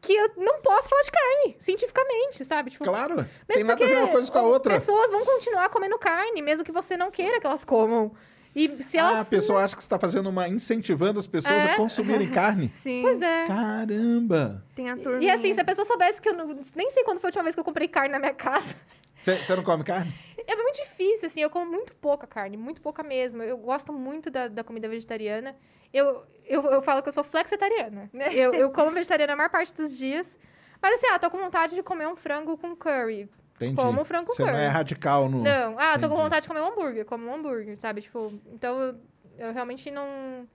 que 0.00 0.12
eu 0.14 0.30
não 0.36 0.60
posso 0.62 0.88
falar 0.88 1.02
de 1.02 1.10
carne, 1.10 1.56
cientificamente, 1.58 2.44
sabe? 2.44 2.70
Tipo, 2.70 2.84
Claro, 2.84 3.16
mesmo 3.16 3.28
tem 3.48 3.64
nada 3.64 3.84
a 3.84 3.88
ver 3.88 3.96
uma 3.98 4.08
coisa 4.08 4.30
com 4.30 4.38
a 4.38 4.42
outra. 4.42 4.74
Pessoas 4.74 5.10
vão 5.10 5.24
continuar 5.24 5.68
comendo 5.70 5.98
carne, 5.98 6.40
mesmo 6.40 6.64
que 6.64 6.70
você 6.72 6.96
não 6.96 7.10
queira 7.10 7.40
que 7.40 7.46
elas 7.46 7.64
comam. 7.64 8.12
E 8.54 8.82
se 8.82 8.98
elas. 8.98 9.16
Ah, 9.18 9.20
a 9.22 9.24
pessoa 9.24 9.64
acha 9.64 9.74
que 9.74 9.82
você 9.82 9.86
está 9.86 9.98
fazendo 9.98 10.28
uma. 10.28 10.46
incentivando 10.48 11.18
as 11.18 11.26
pessoas 11.26 11.64
É. 11.64 11.72
a 11.72 11.76
consumirem 11.76 12.30
carne. 12.30 12.68
Sim, 12.82 13.00
Pois 13.02 13.20
é. 13.22 13.46
Caramba! 13.46 14.62
tem 14.74 14.90
a 14.90 14.96
turma. 14.96 15.22
E 15.22 15.30
assim, 15.30 15.52
se 15.54 15.60
a 15.60 15.64
pessoa 15.64 15.86
soubesse 15.86 16.20
que 16.20 16.28
eu 16.28 16.34
não. 16.34 16.58
Nem 16.74 16.90
sei 16.90 17.02
quando 17.04 17.18
foi 17.18 17.28
a 17.28 17.30
última 17.30 17.44
vez 17.44 17.54
que 17.54 17.60
eu 17.60 17.64
comprei 17.64 17.88
carne 17.88 18.10
na 18.12 18.18
minha 18.18 18.34
casa. 18.34 18.74
Você 19.22 19.36
você 19.36 19.56
não 19.56 19.62
come 19.62 19.84
carne? 19.84 20.12
É 20.46 20.56
muito 20.56 20.76
difícil, 20.82 21.26
assim. 21.26 21.40
Eu 21.40 21.48
como 21.48 21.70
muito 21.70 21.94
pouca 21.94 22.26
carne, 22.26 22.56
muito 22.56 22.80
pouca 22.80 23.02
mesmo. 23.02 23.42
Eu 23.42 23.56
gosto 23.56 23.92
muito 23.92 24.30
da, 24.30 24.48
da 24.48 24.64
comida 24.64 24.88
vegetariana. 24.88 25.54
Eu, 25.92 26.22
eu, 26.44 26.62
eu 26.64 26.82
falo 26.82 27.02
que 27.02 27.08
eu 27.08 27.12
sou 27.12 27.22
flexitariana. 27.22 28.10
eu, 28.32 28.52
eu 28.52 28.70
como 28.70 28.90
vegetariana 28.90 29.34
a 29.34 29.36
maior 29.36 29.50
parte 29.50 29.72
dos 29.72 29.96
dias. 29.96 30.36
Mas 30.80 30.94
assim, 30.94 31.06
ah, 31.12 31.18
tô 31.18 31.30
com 31.30 31.38
vontade 31.38 31.74
de 31.76 31.82
comer 31.82 32.08
um 32.08 32.16
frango 32.16 32.56
com 32.58 32.74
curry. 32.74 33.30
Entendi. 33.66 33.82
Como 33.82 34.04
frango 34.04 34.34
Você 34.34 34.44
não 34.44 34.56
é 34.56 34.66
radical 34.66 35.28
no. 35.28 35.42
Não, 35.42 35.78
ah, 35.78 35.94
tô 35.94 36.00
com 36.00 36.06
Entendi. 36.06 36.22
vontade 36.22 36.42
de 36.42 36.48
comer 36.48 36.60
um 36.60 36.66
hambúrguer, 36.66 37.04
como 37.04 37.26
um 37.26 37.34
hambúrguer, 37.34 37.76
sabe? 37.78 38.02
Tipo, 38.02 38.32
então 38.52 38.78
eu, 38.78 38.94
eu 39.38 39.52
realmente 39.52 39.90
não. 39.90 40.46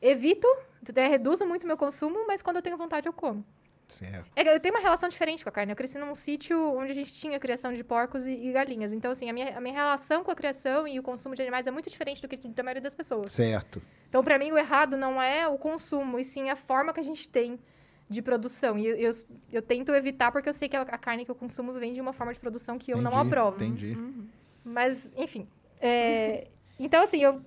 Evito, 0.00 0.46
até 0.88 1.06
reduzo 1.06 1.46
muito 1.46 1.66
meu 1.66 1.76
consumo, 1.76 2.26
mas 2.26 2.42
quando 2.42 2.56
eu 2.56 2.62
tenho 2.62 2.76
vontade 2.76 3.06
eu 3.06 3.12
como. 3.12 3.44
Certo. 3.88 4.30
É 4.34 4.54
eu 4.54 4.60
tenho 4.60 4.74
uma 4.74 4.80
relação 4.80 5.08
diferente 5.08 5.42
com 5.42 5.48
a 5.48 5.52
carne. 5.52 5.72
Eu 5.72 5.76
cresci 5.76 5.98
num 5.98 6.14
sítio 6.14 6.58
onde 6.76 6.90
a 6.90 6.94
gente 6.94 7.12
tinha 7.12 7.38
criação 7.38 7.72
de 7.72 7.84
porcos 7.84 8.26
e, 8.26 8.30
e 8.30 8.52
galinhas. 8.52 8.92
Então, 8.92 9.10
assim, 9.10 9.28
a 9.28 9.32
minha, 9.32 9.56
a 9.56 9.60
minha 9.60 9.74
relação 9.74 10.24
com 10.24 10.30
a 10.30 10.34
criação 10.34 10.88
e 10.88 10.98
o 10.98 11.02
consumo 11.02 11.34
de 11.34 11.42
animais 11.42 11.66
é 11.66 11.70
muito 11.70 11.88
diferente 11.90 12.20
do 12.20 12.28
que 12.28 12.36
da 12.36 12.62
maioria 12.62 12.82
das 12.82 12.94
pessoas. 12.94 13.32
Certo. 13.32 13.82
Então, 14.08 14.22
pra 14.22 14.38
mim, 14.38 14.52
o 14.52 14.58
errado 14.58 14.96
não 14.96 15.20
é 15.20 15.46
o 15.46 15.58
consumo, 15.58 16.18
e 16.18 16.24
sim 16.24 16.50
a 16.50 16.56
forma 16.56 16.92
que 16.92 17.00
a 17.00 17.04
gente 17.04 17.28
tem 17.28 17.58
de 18.08 18.20
produção. 18.22 18.78
E 18.78 18.86
eu, 18.86 18.96
eu, 18.96 19.10
eu 19.52 19.62
tento 19.62 19.92
evitar 19.92 20.30
porque 20.32 20.48
eu 20.48 20.52
sei 20.52 20.68
que 20.68 20.76
a, 20.76 20.82
a 20.82 20.98
carne 20.98 21.24
que 21.24 21.30
eu 21.30 21.34
consumo 21.34 21.72
vem 21.72 21.94
de 21.94 22.00
uma 22.00 22.12
forma 22.12 22.32
de 22.32 22.40
produção 22.40 22.78
que 22.78 22.92
eu 22.92 23.00
não 23.00 23.16
aprovo. 23.18 23.56
Entendi. 23.56 23.96
Mas, 24.64 25.10
enfim. 25.16 25.46
é, 25.80 26.48
Então, 26.78 27.02
assim, 27.02 27.22
eu, 27.22 27.40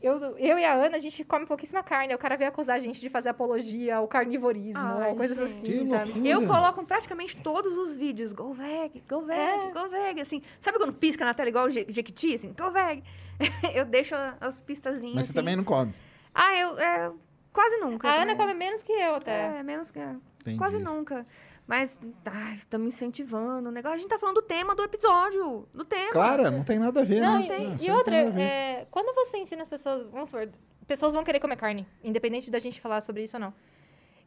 eu, 0.00 0.16
eu 0.38 0.58
e 0.58 0.64
a 0.64 0.72
Ana, 0.74 0.96
a 0.96 1.00
gente 1.00 1.24
come 1.24 1.44
pouquíssima 1.46 1.82
carne. 1.82 2.14
O 2.14 2.18
cara 2.18 2.36
veio 2.36 2.48
acusar 2.48 2.76
a 2.76 2.80
gente 2.80 3.00
de 3.00 3.08
fazer 3.10 3.30
apologia 3.30 3.96
ao 3.96 4.06
carnivorismo, 4.06 4.80
Ai, 4.80 5.10
ou 5.10 5.16
coisas 5.16 5.36
gente. 5.36 5.48
assim, 5.58 5.66
Que 5.66 5.86
sabe? 5.88 6.12
loucura. 6.12 6.28
Eu 6.28 6.46
coloco 6.46 6.84
praticamente 6.86 7.36
todos 7.42 7.76
os 7.76 7.96
vídeos. 7.96 8.32
Go 8.32 8.52
veg, 8.52 9.02
go 9.08 9.22
veg, 9.22 9.38
É. 9.38 9.72
go 9.72 9.88
veg. 9.88 10.20
Assim, 10.20 10.42
sabe 10.60 10.78
quando 10.78 10.92
pisca 10.92 11.24
na 11.24 11.34
tela 11.34 11.48
igual 11.48 11.66
o 11.66 11.70
Je- 11.70 11.86
Jequiti? 11.88 12.34
Assim, 12.36 12.54
go 12.56 12.70
veg. 12.70 13.02
eu 13.74 13.84
deixo 13.84 14.14
as 14.40 14.60
pistazinhas. 14.60 15.14
Mas 15.14 15.24
você 15.26 15.30
assim. 15.32 15.38
também 15.40 15.56
não 15.56 15.64
come. 15.64 15.92
Ah, 16.34 16.54
eu. 16.56 16.78
É, 16.78 17.10
quase 17.52 17.76
nunca. 17.78 18.08
A 18.08 18.14
Ana 18.22 18.32
também. 18.32 18.36
come 18.38 18.54
menos 18.54 18.82
que 18.82 18.92
eu, 18.92 19.14
até. 19.16 19.58
É, 19.58 19.62
menos 19.62 19.90
que. 19.90 19.98
Entendi. 20.40 20.58
Quase 20.58 20.78
nunca. 20.78 21.26
Mas, 21.66 22.00
ai, 22.24 22.54
estamos 22.56 22.88
incentivando 22.94 23.68
o 23.68 23.72
negócio. 23.72 23.96
A 23.96 23.98
gente 23.98 24.08
tá 24.08 24.18
falando 24.18 24.36
do 24.36 24.42
tema 24.42 24.74
do 24.74 24.82
episódio. 24.82 25.68
Do 25.72 25.84
tema. 25.84 26.10
Claro, 26.12 26.50
não 26.50 26.64
tem 26.64 26.78
nada 26.78 27.00
a 27.02 27.04
ver, 27.04 27.20
Não, 27.20 27.38
né? 27.38 27.44
e, 27.46 27.64
Não, 27.66 27.76
e 27.84 27.90
outra, 27.90 28.32
tem 28.32 28.42
é, 28.42 28.86
quando 28.90 29.14
você 29.14 29.36
ensina 29.36 29.60
as 29.60 29.68
pessoas, 29.68 30.02
vamos 30.10 30.30
supor, 30.30 30.48
pessoas 30.86 31.12
vão 31.12 31.22
querer 31.22 31.40
comer 31.40 31.56
carne, 31.56 31.86
independente 32.02 32.50
da 32.50 32.58
gente 32.58 32.80
falar 32.80 33.02
sobre 33.02 33.24
isso 33.24 33.36
ou 33.36 33.40
não. 33.40 33.52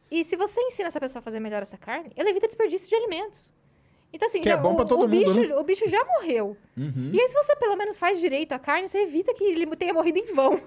E 0.08 0.22
se 0.22 0.36
você 0.36 0.60
ensina 0.60 0.86
essa 0.88 1.00
pessoa 1.00 1.18
a 1.18 1.22
fazer 1.22 1.40
melhor 1.40 1.62
essa 1.62 1.76
carne, 1.76 2.12
ela 2.16 2.30
evita 2.30 2.46
desperdício 2.46 2.88
de 2.88 2.94
alimentos. 2.94 3.52
Então, 4.12 4.28
assim, 4.28 4.40
Que 4.42 4.48
é 4.50 4.52
já- 4.52 4.58
bom 4.58 4.74
o, 4.74 4.76
pra 4.76 4.84
todo 4.84 5.04
o 5.06 5.08
mundo, 5.08 5.34
bicho, 5.34 5.40
né? 5.48 5.56
o 5.56 5.64
bicho 5.64 5.88
já 5.88 6.04
morreu. 6.04 6.56
Uhum. 6.76 7.10
E 7.12 7.20
aí, 7.20 7.26
se 7.28 7.34
você 7.34 7.56
pelo 7.56 7.74
menos 7.76 7.96
faz 7.98 8.20
direito 8.20 8.52
à 8.52 8.58
carne, 8.58 8.86
você 8.86 8.98
evita 8.98 9.32
que 9.34 9.42
ele 9.42 9.66
tenha 9.74 9.92
morrido 9.94 10.18
em 10.18 10.32
vão. 10.34 10.60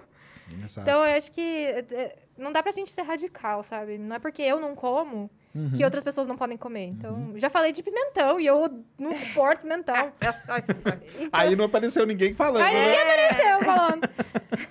Exato. 0.63 0.81
Então, 0.81 1.05
eu 1.05 1.15
acho 1.17 1.31
que 1.31 1.41
é, 1.41 1.85
é, 1.91 2.15
não 2.37 2.51
dá 2.51 2.61
pra 2.61 2.71
gente 2.71 2.91
ser 2.91 3.03
radical, 3.03 3.63
sabe? 3.63 3.97
Não 3.97 4.15
é 4.15 4.19
porque 4.19 4.41
eu 4.41 4.59
não 4.59 4.75
como 4.75 5.29
Uhum. 5.55 5.71
que 5.71 5.85
outras 5.85 6.03
pessoas 6.03 6.27
não 6.27 6.35
podem 6.35 6.57
comer. 6.57 6.83
Então, 6.87 7.31
já 7.37 7.49
falei 7.49 7.71
de 7.71 7.81
pimentão 7.81 8.37
e 8.41 8.45
eu 8.45 8.83
não 8.99 9.17
suporto 9.17 9.61
pimentão. 9.61 10.11
Aí 11.31 11.55
não 11.55 11.63
apareceu 11.65 12.05
ninguém 12.05 12.33
falando, 12.35 12.61
Aí 12.63 12.73
né? 12.73 12.85
ninguém 12.85 13.01
apareceu 13.01 13.59
falando. 13.63 14.09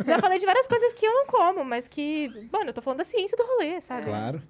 Já 0.04 0.18
falei 0.18 0.38
de 0.38 0.44
várias 0.44 0.66
coisas 0.66 0.92
que 0.92 1.06
eu 1.06 1.12
não 1.12 1.26
como, 1.26 1.64
mas 1.64 1.88
que, 1.88 2.28
mano, 2.52 2.68
eu 2.68 2.74
tô 2.74 2.82
falando 2.82 2.98
da 2.98 3.04
ciência 3.04 3.34
do 3.34 3.44
rolê, 3.46 3.80
sabe? 3.80 4.04
Claro. 4.04 4.42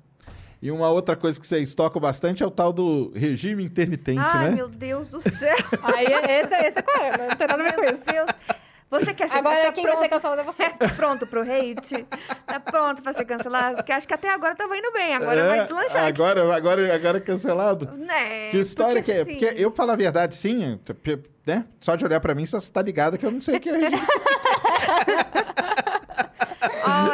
E 0.60 0.70
uma 0.72 0.88
outra 0.90 1.14
coisa 1.14 1.40
que 1.40 1.46
vocês 1.46 1.72
tocam 1.74 2.00
bastante 2.00 2.42
é 2.42 2.46
o 2.46 2.50
tal 2.50 2.72
do 2.72 3.12
regime 3.14 3.62
intermitente, 3.62 4.18
Ai, 4.20 4.48
né? 4.48 4.54
meu 4.56 4.68
Deus 4.68 5.06
do 5.06 5.20
céu. 5.20 5.54
Aí 5.82 6.06
esse, 6.06 6.54
esse 6.54 6.78
é 6.78 6.84
a 7.00 7.14
Ana, 7.14 7.26
não 7.28 7.36
tem 7.36 7.46
nada 7.46 7.62
a 7.62 7.66
ver 7.70 7.74
com 7.76 7.84
isso. 7.84 8.04
Deus. 8.06 8.30
Você 9.00 9.14
quer 9.14 9.28
ser 9.28 9.38
Agora 9.38 9.62
tá 9.64 9.72
quem 9.72 9.84
vai 9.84 9.92
ser 9.92 9.98
pronto, 10.08 10.10
cancelado 10.10 10.40
é 10.40 10.44
você. 10.44 10.70
tá 10.70 10.88
pronto 10.90 11.26
pro 11.26 11.40
hate? 11.42 12.06
Tá 12.46 12.60
pronto 12.60 13.02
pra 13.02 13.12
ser 13.12 13.24
cancelado? 13.24 13.76
Porque 13.76 13.92
acho 13.92 14.06
que 14.06 14.14
até 14.14 14.28
agora 14.30 14.54
tava 14.54 14.76
indo 14.76 14.92
bem. 14.92 15.14
Agora 15.14 15.40
É, 15.40 15.48
vai 15.48 15.60
deslanchar. 15.62 16.04
aqui. 16.06 16.22
Agora, 16.22 16.56
agora, 16.56 16.94
agora 16.94 17.18
é 17.18 17.20
cancelado? 17.20 17.90
Né? 17.96 18.48
Que 18.50 18.58
história 18.58 19.02
porque, 19.02 19.12
que 19.12 19.18
é? 19.18 19.22
assim, 19.22 19.38
Porque 19.48 19.62
eu 19.62 19.70
falo 19.72 19.90
a 19.90 19.96
verdade, 19.96 20.36
sim, 20.36 20.64
é, 20.64 20.78
né? 21.46 21.64
Só 21.80 21.96
de 21.96 22.04
olhar 22.04 22.20
pra 22.20 22.34
mim, 22.34 22.46
você 22.46 22.70
tá 22.72 22.82
ligada 22.82 23.18
que 23.18 23.26
eu 23.26 23.30
não 23.30 23.40
sei 23.40 23.56
o 23.56 23.60
que 23.60 23.70
é. 23.70 23.74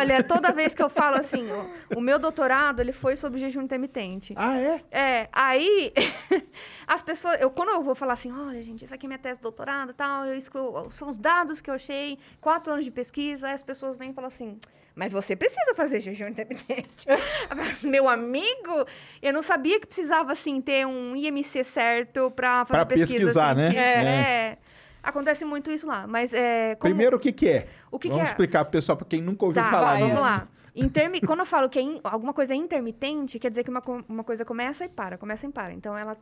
Olha, 0.00 0.22
toda 0.22 0.52
vez 0.52 0.74
que 0.74 0.82
eu 0.82 0.88
falo 0.88 1.16
assim, 1.16 1.46
o, 1.50 1.98
o 1.98 2.00
meu 2.00 2.18
doutorado, 2.18 2.80
ele 2.80 2.92
foi 2.92 3.16
sobre 3.16 3.38
jejum 3.38 3.62
intermitente. 3.62 4.34
Ah, 4.36 4.58
é? 4.58 4.82
É, 4.90 5.28
aí 5.32 5.92
as 6.86 7.02
pessoas, 7.02 7.40
eu 7.40 7.50
quando 7.50 7.70
eu 7.70 7.82
vou 7.82 7.94
falar 7.94 8.14
assim, 8.14 8.32
olha, 8.32 8.62
gente, 8.62 8.84
isso 8.84 8.94
aqui 8.94 9.06
é 9.06 9.08
minha 9.08 9.18
tese 9.18 9.36
de 9.36 9.42
doutorado, 9.42 9.90
e 9.90 9.94
tal, 9.94 10.26
eu, 10.26 10.36
isso 10.36 10.50
são 10.90 11.08
os 11.08 11.18
dados 11.18 11.60
que 11.60 11.70
eu 11.70 11.74
achei, 11.74 12.18
quatro 12.40 12.72
anos 12.72 12.84
de 12.84 12.90
pesquisa, 12.90 13.48
aí 13.48 13.54
as 13.54 13.62
pessoas 13.62 13.96
vêm 13.96 14.10
e 14.10 14.12
falam 14.14 14.28
assim, 14.28 14.58
mas 14.94 15.12
você 15.12 15.36
precisa 15.36 15.72
fazer 15.74 16.00
jejum 16.00 16.28
intermitente. 16.28 17.06
Falo, 17.48 17.62
Meu 17.84 18.08
amigo, 18.08 18.86
eu 19.22 19.32
não 19.32 19.42
sabia 19.42 19.78
que 19.80 19.86
precisava 19.86 20.32
assim 20.32 20.60
ter 20.60 20.86
um 20.86 21.14
IMC 21.16 21.64
certo 21.64 22.30
para 22.32 22.66
fazer 22.66 22.78
Pra 22.78 22.86
pesquisa 22.86 23.14
pesquisar, 23.14 23.54
né? 23.54 23.70
científica. 23.70 23.88
É. 23.88 24.04
É. 24.04 24.58
Acontece 25.02 25.44
muito 25.44 25.70
isso 25.70 25.86
lá, 25.86 26.06
mas 26.06 26.32
é 26.34 26.74
como- 26.76 26.92
Primeiro, 26.92 27.16
o 27.16 27.20
que 27.20 27.32
que 27.32 27.48
é? 27.48 27.68
O 27.90 27.98
que 27.98 28.08
que 28.08 28.14
Vamos 28.14 28.28
é? 28.28 28.30
explicar 28.30 28.64
pro 28.64 28.72
pessoal, 28.72 28.96
pra 28.98 29.06
quem 29.06 29.20
nunca 29.22 29.44
ouviu 29.44 29.62
Tá, 29.62 29.70
falar 29.70 29.94
vamos 29.94 30.10
nisso. 30.12 30.22
lá. 30.22 30.48
Intermi- 30.76 31.20
Quando 31.36 31.40
eu 31.40 31.46
falo 31.46 31.68
que 31.68 31.78
é 31.78 31.82
in- 31.82 32.00
alguma 32.04 32.32
coisa 32.34 32.52
é 32.52 32.56
intermitente, 32.56 33.38
quer 33.38 33.48
dizer 33.50 33.64
que 33.64 33.70
uma, 33.70 33.80
co- 33.80 34.04
uma 34.08 34.22
coisa 34.24 34.44
começa 34.44 34.84
e 34.84 34.88
para, 34.88 35.16
começa 35.18 35.46
e 35.46 35.50
para. 35.50 35.72
Então, 35.72 35.96
ela 35.96 36.16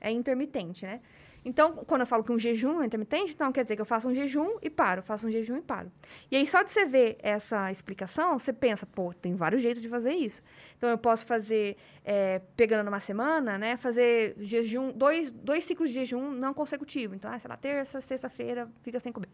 é 0.00 0.10
intermitente, 0.10 0.84
né? 0.86 1.00
Então, 1.44 1.76
quando 1.86 2.00
eu 2.00 2.06
falo 2.06 2.24
que 2.24 2.32
um 2.32 2.38
jejum 2.38 2.80
é 2.80 2.86
intermitente, 2.86 3.32
então 3.34 3.52
quer 3.52 3.62
dizer 3.62 3.76
que 3.76 3.82
eu 3.82 3.86
faço 3.86 4.08
um 4.08 4.14
jejum 4.14 4.56
e 4.62 4.70
paro, 4.70 5.02
faço 5.02 5.26
um 5.26 5.30
jejum 5.30 5.56
e 5.58 5.60
paro. 5.62 5.92
E 6.30 6.36
aí, 6.36 6.46
só 6.46 6.62
de 6.62 6.70
você 6.70 6.86
ver 6.86 7.18
essa 7.20 7.70
explicação, 7.70 8.38
você 8.38 8.52
pensa, 8.52 8.86
pô, 8.86 9.12
tem 9.12 9.34
vários 9.34 9.62
jeitos 9.62 9.82
de 9.82 9.88
fazer 9.88 10.12
isso. 10.12 10.42
Então, 10.78 10.88
eu 10.88 10.96
posso 10.96 11.26
fazer, 11.26 11.76
é, 12.04 12.40
pegando 12.56 12.84
numa 12.84 13.00
semana, 13.00 13.58
né? 13.58 13.76
Fazer 13.76 14.34
jejum, 14.38 14.90
dois, 14.92 15.30
dois 15.30 15.64
ciclos 15.64 15.90
de 15.90 15.94
jejum 15.96 16.30
não 16.30 16.54
consecutivos. 16.54 17.14
Então, 17.16 17.30
ah, 17.30 17.38
sei 17.38 17.48
lá, 17.48 17.56
terça, 17.56 18.00
sexta-feira, 18.00 18.68
fica 18.82 18.98
sem 18.98 19.12
comer. 19.12 19.28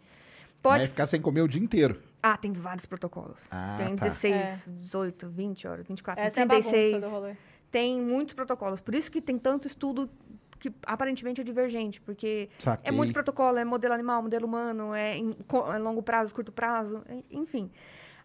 Pode 0.62 0.78
Vai 0.80 0.86
ficar 0.88 1.06
sem 1.06 1.20
comer 1.22 1.40
o 1.40 1.48
dia 1.48 1.62
inteiro. 1.62 2.02
ah, 2.22 2.36
tem 2.36 2.52
vários 2.52 2.84
protocolos. 2.84 3.38
Ah, 3.50 3.78
tem 3.78 3.96
tá. 3.96 4.08
16, 4.08 4.66
18, 4.76 5.28
20 5.28 5.66
horas, 5.68 5.86
24, 5.86 6.22
Essa 6.22 6.40
é 6.40 6.44
a 6.44 6.46
36. 6.48 7.02
do 7.02 7.08
rolê. 7.08 7.34
tem 7.70 7.98
muitos 7.98 8.34
protocolos. 8.34 8.78
Por 8.80 8.94
isso 8.94 9.10
que 9.10 9.22
tem 9.22 9.38
tanto 9.38 9.66
estudo 9.66 10.10
que 10.60 10.72
aparentemente 10.86 11.40
é 11.40 11.44
divergente, 11.44 12.00
porque 12.00 12.48
Saquei. 12.58 12.88
é 12.88 12.92
muito 12.92 13.12
protocolo, 13.12 13.58
é 13.58 13.64
modelo 13.64 13.94
animal, 13.94 14.22
modelo 14.22 14.46
humano, 14.46 14.94
é 14.94 15.16
em 15.16 15.34
é 15.74 15.78
longo 15.78 16.02
prazo, 16.02 16.34
curto 16.34 16.52
prazo, 16.52 17.02
enfim. 17.30 17.70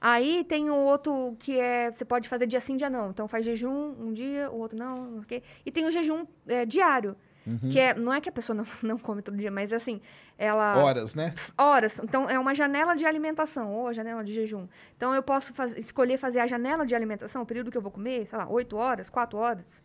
Aí 0.02 0.44
tem 0.44 0.70
o 0.70 0.76
outro 0.76 1.36
que 1.40 1.58
é, 1.58 1.90
você 1.92 2.06
pode 2.06 2.28
fazer 2.30 2.46
dia 2.46 2.60
sim, 2.62 2.76
dia 2.78 2.90
não. 2.90 3.10
Então 3.10 3.28
faz 3.28 3.44
jejum 3.46 3.96
um 3.98 4.12
dia, 4.12 4.52
o 4.52 4.58
outro 4.60 4.78
não, 4.78 4.98
não 4.98 5.12
sei 5.14 5.20
o 5.22 5.26
quê. 5.26 5.44
E 5.66 5.72
tem 5.72 5.86
o 5.88 5.92
jejum 5.92 6.28
é, 6.48 6.66
diário, 6.66 7.16
Uhum. 7.48 7.70
que 7.70 7.80
é, 7.80 7.94
não 7.94 8.12
é 8.12 8.20
que 8.20 8.28
a 8.28 8.32
pessoa 8.32 8.56
não, 8.58 8.66
não 8.82 8.98
come 8.98 9.22
todo 9.22 9.38
dia, 9.38 9.52
mas 9.52 9.72
assim, 9.72 10.02
ela 10.38 10.78
Horas, 10.84 11.14
né? 11.16 11.32
horas. 11.58 12.00
Então, 12.04 12.28
é 12.30 12.38
uma 12.40 12.54
janela 12.56 12.96
de 12.96 13.06
alimentação 13.06 13.72
ou 13.72 13.88
a 13.88 13.94
janela 13.94 14.24
de 14.24 14.34
jejum. 14.34 14.68
Então, 14.98 15.14
eu 15.14 15.22
posso 15.24 15.54
faz- 15.54 15.78
escolher 15.78 16.18
fazer 16.18 16.40
a 16.40 16.48
janela 16.48 16.86
de 16.88 16.94
alimentação, 16.96 17.44
o 17.44 17.46
período 17.46 17.70
que 17.72 17.78
eu 17.78 17.82
vou 17.84 17.92
comer, 17.92 18.26
sei 18.28 18.38
lá, 18.38 18.48
8 18.50 18.76
horas, 18.76 19.10
4 19.10 19.38
horas. 19.38 19.82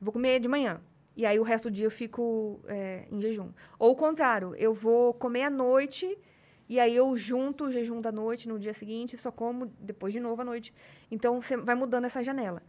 Vou 0.00 0.12
comer 0.12 0.40
de 0.40 0.48
manhã. 0.48 0.80
E 1.16 1.26
aí, 1.26 1.38
o 1.38 1.42
resto 1.42 1.68
do 1.70 1.74
dia 1.74 1.86
eu 1.86 1.90
fico 1.90 2.60
é, 2.66 3.06
em 3.10 3.20
jejum. 3.20 3.50
Ou 3.78 3.92
o 3.92 3.96
contrário, 3.96 4.54
eu 4.56 4.72
vou 4.72 5.12
comer 5.14 5.42
à 5.44 5.50
noite 5.50 6.16
e 6.68 6.78
aí 6.78 6.94
eu 6.94 7.16
junto 7.16 7.64
o 7.64 7.70
jejum 7.72 8.00
da 8.00 8.12
noite 8.12 8.48
no 8.48 8.58
dia 8.58 8.72
seguinte, 8.72 9.18
só 9.18 9.30
como 9.32 9.66
depois 9.80 10.12
de 10.12 10.20
novo 10.20 10.40
à 10.42 10.44
noite. 10.44 10.72
Então, 11.10 11.42
você 11.42 11.56
vai 11.56 11.74
mudando 11.74 12.04
essa 12.06 12.22
janela. 12.22 12.62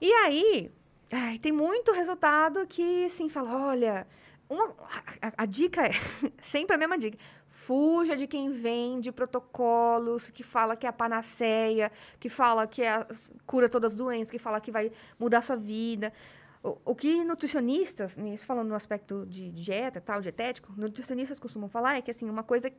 E 0.00 0.10
aí, 0.12 0.70
ai, 1.12 1.38
tem 1.38 1.52
muito 1.52 1.92
resultado 1.92 2.66
que, 2.66 3.04
assim, 3.06 3.28
fala, 3.28 3.66
olha... 3.68 4.06
uma- 4.48 4.74
a, 5.22 5.42
a- 5.42 5.46
dica 5.46 5.82
é, 5.86 5.90
sempre 6.42 6.74
a 6.74 6.78
mesma 6.78 6.98
dica, 6.98 7.18
fuja 7.48 8.16
de 8.16 8.26
quem 8.26 8.50
vende 8.50 9.12
protocolos, 9.12 10.30
que 10.30 10.42
fala 10.42 10.76
que 10.76 10.86
é 10.86 10.88
a 10.88 10.92
panaceia, 10.92 11.90
que 12.18 12.28
fala 12.28 12.66
que 12.66 12.82
é 12.82 12.90
a, 12.90 13.06
cura 13.46 13.68
todas 13.68 13.92
as 13.92 13.96
doenças, 13.96 14.30
que 14.30 14.38
fala 14.38 14.60
que 14.60 14.70
vai 14.70 14.90
mudar 15.18 15.38
a 15.38 15.42
sua 15.42 15.56
vida. 15.56 16.12
O, 16.62 16.76
o 16.84 16.94
que 16.94 17.24
nutricionistas, 17.24 18.16
né, 18.18 18.34
isso 18.34 18.44
falando 18.46 18.68
no 18.68 18.74
aspecto 18.74 19.24
de 19.26 19.50
dieta, 19.50 20.00
tal, 20.00 20.20
dietético, 20.20 20.72
nutricionistas 20.76 21.40
costumam 21.40 21.68
falar 21.68 21.96
é 21.96 22.02
que, 22.02 22.10
assim, 22.10 22.28
uma 22.28 22.42
coisa 22.42 22.70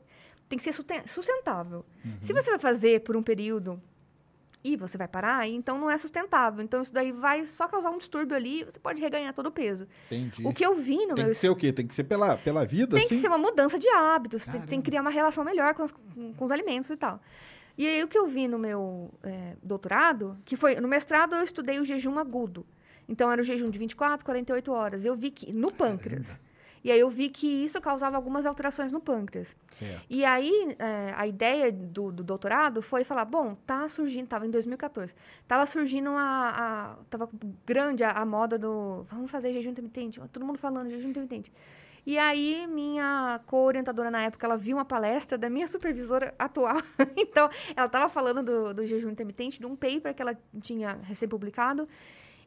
tem 0.48 0.60
que 0.60 0.64
ser 0.64 0.74
sustentável. 1.08 1.84
Se 2.22 2.32
você 2.34 2.50
vai 2.52 2.60
fazer 2.60 3.02
por 3.02 3.16
um 3.16 3.24
período 3.24 3.82
e 4.64 4.76
você 4.78 4.96
vai 4.98 5.08
parar, 5.08 5.48
então 5.48 5.80
não 5.80 5.90
é 5.90 5.98
sustentável. 5.98 6.64
Então 6.64 6.84
isso 6.84 6.94
daí 6.94 7.12
vai 7.12 7.44
só 7.46 7.68
causar 7.68 7.90
um 7.90 7.98
distúrbio 7.98 8.36
ali 8.36 8.62
e 8.62 8.66
você 8.66 8.80
pode 8.80 9.02
reganhar 9.02 9.34
todo 9.34 9.48
o 9.48 9.52
peso. 9.52 9.88
Entendi. 10.06 10.46
O 10.46 10.54
que 10.54 10.64
eu 10.64 10.76
vi 10.76 10.98
no 11.08 11.16
Tem 11.16 11.24
meu 11.26 11.34
que 11.34 11.40
ser 11.40 11.50
o 11.50 11.56
quê? 11.56 11.74
Tem 11.74 11.88
que 11.88 11.96
ser 11.96 12.04
pela, 12.04 12.38
pela 12.38 12.64
vida, 12.66 12.96
tem 12.96 13.06
assim? 13.06 13.16
que 13.16 13.22
ser 13.22 13.30
uma 13.30 13.38
mudança 13.40 13.80
de 13.80 13.90
hábitos, 13.90 14.46
tem, 14.68 14.80
que 14.80 14.86
criar 14.92 15.02
uma 15.02 15.10
relação 15.10 15.44
melhor 15.44 15.74
com, 15.74 15.82
as- 15.84 15.92
com- 15.92 16.34
com 16.36 16.46
os 16.46 16.52
alimentos 16.52 16.90
e 16.92 16.98
tal. 16.98 17.20
E 17.76 17.88
aí 17.88 18.04
o 18.04 18.08
que 18.08 18.18
eu 18.18 18.28
vi 18.28 18.48
no 18.48 18.60
meu 18.60 19.10
é, 19.24 19.56
doutorado, 19.64 20.38
que 20.46 20.56
foi, 20.56 20.76
no 20.76 20.88
mestrado 20.88 21.34
eu 21.36 21.44
estudei 21.44 21.80
o 21.80 21.86
jejum 21.86 22.20
agudo. 22.20 22.64
Então 23.12 23.30
era 23.30 23.42
o 23.42 23.44
jejum 23.44 23.70
de 23.70 23.78
24, 23.78 24.26
48 24.26 24.72
horas. 24.72 25.04
Eu 25.04 25.18
vi 25.18 25.32
que, 25.32 25.52
no 25.52 25.70
pâncreas. 25.70 26.40
E 26.82 26.90
aí 26.90 27.00
eu 27.00 27.10
vi 27.10 27.30
que 27.30 27.46
isso 27.46 27.80
causava 27.82 28.16
algumas 28.16 28.46
alterações 28.46 28.92
no 28.92 29.02
pâncreas. 29.02 29.56
Certo. 29.78 30.04
E 30.10 30.24
aí, 30.24 30.76
é, 30.80 31.14
a 31.16 31.28
ideia 31.28 31.72
do, 31.72 32.12
do 32.12 32.24
doutorado 32.24 32.82
foi 32.82 33.04
falar, 33.04 33.26
bom, 33.26 33.54
tá 33.68 33.88
surgindo, 33.90 34.28
tava 34.28 34.48
em 34.48 34.50
2014, 34.50 35.14
tava 35.48 35.66
surgindo 35.66 36.10
a, 36.12 36.50
a 36.50 36.96
tava 37.10 37.30
grande 37.66 38.04
a, 38.04 38.12
a 38.12 38.26
moda 38.26 38.58
do, 38.58 39.04
vamos 39.12 39.30
fazer 39.30 39.54
jejum 39.54 39.70
intermitente, 39.72 40.20
todo 40.32 40.44
mundo 40.44 40.58
falando 40.58 40.90
jejum 40.90 41.10
intermitente. 41.10 41.52
E 42.04 42.18
aí, 42.18 42.66
minha 42.66 43.42
co-orientadora 43.46 44.10
na 44.10 44.24
época, 44.24 44.48
ela 44.48 44.58
viu 44.58 44.78
uma 44.78 44.86
palestra 44.86 45.38
da 45.38 45.52
minha 45.52 45.68
supervisora 45.68 46.34
atual. 46.40 46.82
então, 47.16 47.48
ela 47.76 47.86
estava 47.86 48.10
falando 48.10 48.42
do, 48.42 48.74
do 48.74 48.88
jejum 48.88 49.12
intermitente, 49.12 49.60
de 49.60 49.68
um 49.68 49.76
paper 49.76 50.16
que 50.16 50.22
ela 50.22 50.36
tinha 50.64 50.98
recém-publicado. 51.04 51.88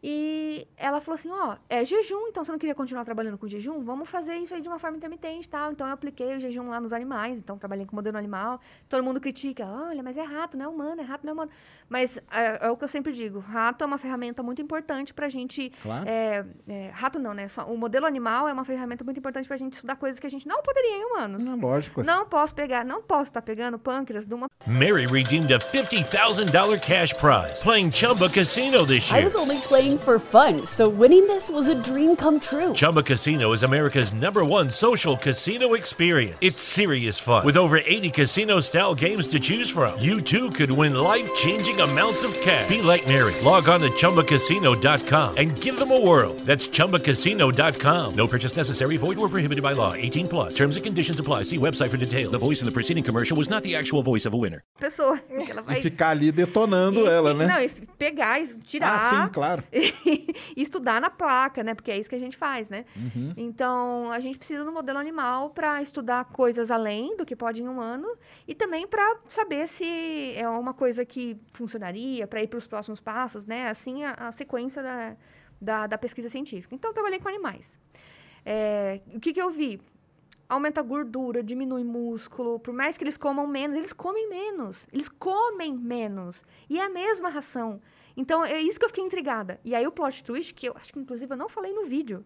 E 0.06 0.68
ela 0.76 1.00
falou 1.00 1.14
assim, 1.14 1.30
ó, 1.30 1.56
é 1.66 1.82
jejum, 1.82 2.28
então 2.28 2.44
você 2.44 2.52
não 2.52 2.58
queria 2.58 2.74
continuar 2.74 3.06
trabalhando 3.06 3.38
com 3.38 3.48
jejum? 3.48 3.80
Vamos 3.80 4.06
fazer 4.06 4.34
isso 4.34 4.54
aí 4.54 4.60
de 4.60 4.68
uma 4.68 4.78
forma 4.78 4.98
intermitente 4.98 5.46
e 5.46 5.48
tal. 5.48 5.72
Então, 5.72 5.86
eu 5.86 5.94
apliquei 5.94 6.36
o 6.36 6.38
jejum 6.38 6.68
lá 6.68 6.78
nos 6.78 6.92
animais, 6.92 7.38
então 7.38 7.56
trabalhei 7.56 7.86
com 7.86 7.96
modelo 7.96 8.18
animal. 8.18 8.60
Todo 8.86 9.02
mundo 9.02 9.18
critica, 9.18 9.64
olha, 9.64 10.02
mas 10.02 10.18
é 10.18 10.22
rato, 10.22 10.58
não 10.58 10.66
é 10.66 10.68
humano, 10.68 11.00
é 11.00 11.04
rato, 11.04 11.24
não 11.24 11.30
é 11.30 11.32
humano. 11.32 11.50
Mas 11.88 12.18
é, 12.30 12.66
é 12.66 12.70
o 12.70 12.76
que 12.76 12.84
eu 12.84 12.88
sempre 12.88 13.12
digo, 13.12 13.38
rato 13.38 13.82
é 13.82 13.86
uma 13.86 13.96
ferramenta 13.96 14.42
muito 14.42 14.60
importante 14.60 15.14
pra 15.14 15.30
gente... 15.30 15.72
Claro. 15.82 16.06
é, 16.06 16.44
é, 16.68 16.90
rato 16.92 17.18
não, 17.18 17.32
né? 17.32 17.48
Só, 17.48 17.64
o 17.64 17.78
modelo 17.78 18.04
animal 18.04 18.46
é 18.46 18.52
uma 18.52 18.64
ferramenta 18.66 19.04
muito 19.04 19.16
importante 19.16 19.48
pra 19.48 19.56
gente 19.56 19.72
estudar 19.72 19.96
coisas 19.96 20.20
que 20.20 20.26
a 20.26 20.30
gente 20.30 20.46
não 20.46 20.62
poderia 20.62 20.98
em 20.98 21.04
humanos. 21.06 21.42
Não, 21.42 21.56
lógico. 21.56 22.02
Não 22.02 22.26
posso 22.26 22.54
pegar, 22.54 22.84
não 22.84 23.00
posso 23.02 23.30
estar 23.30 23.40
pegando 23.40 23.78
pâncreas 23.78 24.26
de 24.26 24.34
uma 24.34 24.48
Mary 24.66 25.06
redeemed 25.06 25.50
a 25.54 25.58
$50,000 25.58 26.80
cash 26.80 27.14
prize 27.14 27.62
playing 27.62 27.90
Chumba 27.90 28.28
Casino 28.28 28.84
this 28.84 29.10
I 29.10 29.16
year. 29.16 29.24
was 29.24 29.36
only 29.36 29.56
playing 29.62 29.93
for 29.98 30.18
fun, 30.18 30.64
so 30.64 30.88
winning 30.88 31.26
this 31.26 31.50
was 31.50 31.68
a 31.68 31.74
dream 31.74 32.16
come 32.16 32.40
true. 32.40 32.72
Chumba 32.72 33.02
Casino 33.02 33.52
is 33.52 33.62
America's 33.62 34.12
number 34.14 34.42
one 34.44 34.70
social 34.70 35.16
casino 35.16 35.74
experience. 35.74 36.38
It's 36.40 36.56
serious 36.62 37.18
fun. 37.20 37.44
With 37.44 37.56
over 37.58 37.78
80 37.78 38.10
casino 38.10 38.60
style 38.60 38.94
games 38.94 39.26
to 39.28 39.38
choose 39.40 39.68
from, 39.68 39.98
you 40.00 40.20
too 40.22 40.50
could 40.50 40.70
win 40.70 40.94
life 40.94 41.28
changing 41.34 41.78
amounts 41.80 42.24
of 42.24 42.32
cash. 42.40 42.68
Be 42.68 42.80
like 42.80 43.06
Mary. 43.06 43.34
Log 43.44 43.68
on 43.68 43.80
to 43.80 43.90
chumbacasino.com 43.90 45.36
and 45.36 45.60
give 45.60 45.78
them 45.78 45.90
a 45.92 46.00
whirl. 46.00 46.32
That's 46.46 46.66
chumbacasino.com. 46.68 48.14
No 48.14 48.26
purchase 48.26 48.56
necessary, 48.56 48.96
void 48.96 49.18
or 49.18 49.28
prohibited 49.28 49.62
by 49.62 49.72
law. 49.72 49.92
18 49.92 50.28
plus. 50.28 50.56
Terms 50.56 50.76
and 50.76 50.86
conditions 50.86 51.20
apply. 51.20 51.42
See 51.42 51.58
website 51.58 51.88
for 51.90 51.98
details. 51.98 52.32
The 52.32 52.38
voice 52.38 52.62
in 52.62 52.66
the 52.66 52.72
preceding 52.72 53.04
commercial 53.04 53.36
was 53.36 53.50
not 53.50 53.62
the 53.62 53.76
actual 53.76 54.02
voice 54.02 54.24
of 54.24 54.32
a 54.32 54.36
winner. 54.38 54.62
pessoa. 54.80 55.18
que 55.44 55.50
ela 55.50 55.60
E 55.62 55.64
vai- 55.66 55.82
ficar 55.82 56.10
ali 56.10 56.32
detonando 56.32 57.00
e- 57.00 57.06
ela, 57.08 57.32
e- 57.32 57.34
né? 57.34 57.46
Não, 57.46 57.60
e 57.60 57.64
f- 57.66 57.82
pegar 57.98 58.40
e 58.40 58.46
tirar. 58.66 58.98
Ah, 59.12 59.26
sim, 59.26 59.32
claro. 59.32 59.62
e 60.06 60.34
estudar 60.62 61.00
na 61.00 61.10
placa, 61.10 61.62
né? 61.62 61.74
Porque 61.74 61.90
é 61.90 61.98
isso 61.98 62.08
que 62.08 62.14
a 62.14 62.18
gente 62.18 62.36
faz, 62.36 62.70
né? 62.70 62.84
Uhum. 62.96 63.32
Então, 63.36 64.10
a 64.10 64.20
gente 64.20 64.38
precisa 64.38 64.64
do 64.64 64.72
modelo 64.72 64.98
animal 64.98 65.50
para 65.50 65.82
estudar 65.82 66.24
coisas 66.26 66.70
além 66.70 67.16
do 67.16 67.24
que 67.26 67.36
pode 67.36 67.62
em 67.62 67.68
humano 67.68 68.08
e 68.46 68.54
também 68.54 68.86
para 68.86 69.18
saber 69.28 69.66
se 69.68 70.32
é 70.36 70.48
uma 70.48 70.74
coisa 70.74 71.04
que 71.04 71.36
funcionaria 71.52 72.26
para 72.26 72.42
ir 72.42 72.48
para 72.48 72.58
os 72.58 72.66
próximos 72.66 73.00
passos, 73.00 73.46
né? 73.46 73.68
Assim, 73.68 74.04
a, 74.04 74.12
a 74.12 74.32
sequência 74.32 74.82
da, 74.82 75.16
da, 75.60 75.86
da 75.86 75.98
pesquisa 75.98 76.28
científica. 76.28 76.74
Então, 76.74 76.90
eu 76.90 76.94
trabalhei 76.94 77.18
com 77.18 77.28
animais. 77.28 77.78
É, 78.44 79.00
o 79.14 79.20
que, 79.20 79.32
que 79.32 79.40
eu 79.40 79.50
vi? 79.50 79.80
Aumenta 80.48 80.80
a 80.80 80.84
gordura, 80.84 81.42
diminui 81.42 81.82
músculo. 81.82 82.60
Por 82.60 82.74
mais 82.74 82.98
que 82.98 83.04
eles 83.04 83.16
comam 83.16 83.46
menos, 83.46 83.76
eles 83.76 83.92
comem 83.92 84.28
menos. 84.28 84.86
Eles 84.92 85.08
comem 85.08 85.74
menos. 85.74 86.44
E 86.68 86.78
é 86.78 86.84
a 86.84 86.90
mesma 86.90 87.30
ração. 87.30 87.80
Então, 88.16 88.44
é 88.44 88.60
isso 88.60 88.78
que 88.78 88.84
eu 88.84 88.88
fiquei 88.88 89.04
intrigada. 89.04 89.60
E 89.64 89.74
aí, 89.74 89.86
o 89.86 89.92
plot 89.92 90.22
twist, 90.22 90.54
que 90.54 90.68
eu 90.68 90.74
acho 90.76 90.92
que, 90.92 90.98
inclusive, 90.98 91.32
eu 91.32 91.36
não 91.36 91.48
falei 91.48 91.72
no 91.72 91.84
vídeo. 91.84 92.24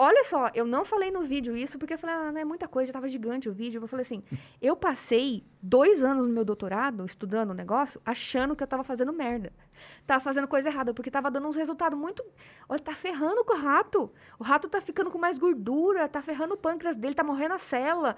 Olha 0.00 0.22
só, 0.22 0.48
eu 0.54 0.64
não 0.64 0.84
falei 0.84 1.10
no 1.10 1.22
vídeo 1.22 1.56
isso, 1.56 1.76
porque 1.76 1.94
eu 1.94 1.98
falei, 1.98 2.14
ah, 2.14 2.30
não 2.30 2.40
é 2.40 2.44
muita 2.44 2.68
coisa, 2.68 2.86
já 2.86 2.92
tava 2.92 3.08
gigante 3.08 3.48
o 3.48 3.52
vídeo. 3.52 3.82
Eu 3.82 3.88
falei 3.88 4.02
assim, 4.02 4.22
eu 4.62 4.76
passei 4.76 5.44
dois 5.60 6.04
anos 6.04 6.24
no 6.28 6.32
meu 6.32 6.44
doutorado, 6.44 7.04
estudando 7.04 7.50
o 7.50 7.54
negócio, 7.54 8.00
achando 8.06 8.54
que 8.54 8.62
eu 8.62 8.66
tava 8.68 8.84
fazendo 8.84 9.12
merda. 9.12 9.52
Tava 10.06 10.22
fazendo 10.22 10.46
coisa 10.46 10.68
errada, 10.68 10.94
porque 10.94 11.10
tava 11.10 11.32
dando 11.32 11.48
uns 11.48 11.56
resultados 11.56 11.98
muito... 11.98 12.24
Olha, 12.68 12.78
tá 12.78 12.94
ferrando 12.94 13.44
com 13.44 13.54
o 13.54 13.58
rato. 13.58 14.08
O 14.38 14.44
rato 14.44 14.68
tá 14.68 14.80
ficando 14.80 15.10
com 15.10 15.18
mais 15.18 15.36
gordura, 15.36 16.08
tá 16.08 16.22
ferrando 16.22 16.54
o 16.54 16.56
pâncreas 16.56 16.96
dele, 16.96 17.14
tá 17.14 17.24
morrendo 17.24 17.54
a 17.54 17.58
célula. 17.58 18.16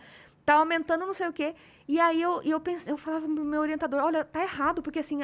Tá 0.50 0.56
aumentando 0.58 1.06
não 1.06 1.14
sei 1.14 1.28
o 1.28 1.32
quê. 1.32 1.54
E 1.86 2.00
aí 2.00 2.20
eu, 2.20 2.42
eu, 2.42 2.58
pensei, 2.58 2.92
eu 2.92 2.96
falava 2.96 3.24
pro 3.24 3.44
meu 3.44 3.60
orientador, 3.60 4.00
olha, 4.02 4.24
tá 4.24 4.42
errado, 4.42 4.82
porque 4.82 4.98
assim, 4.98 5.20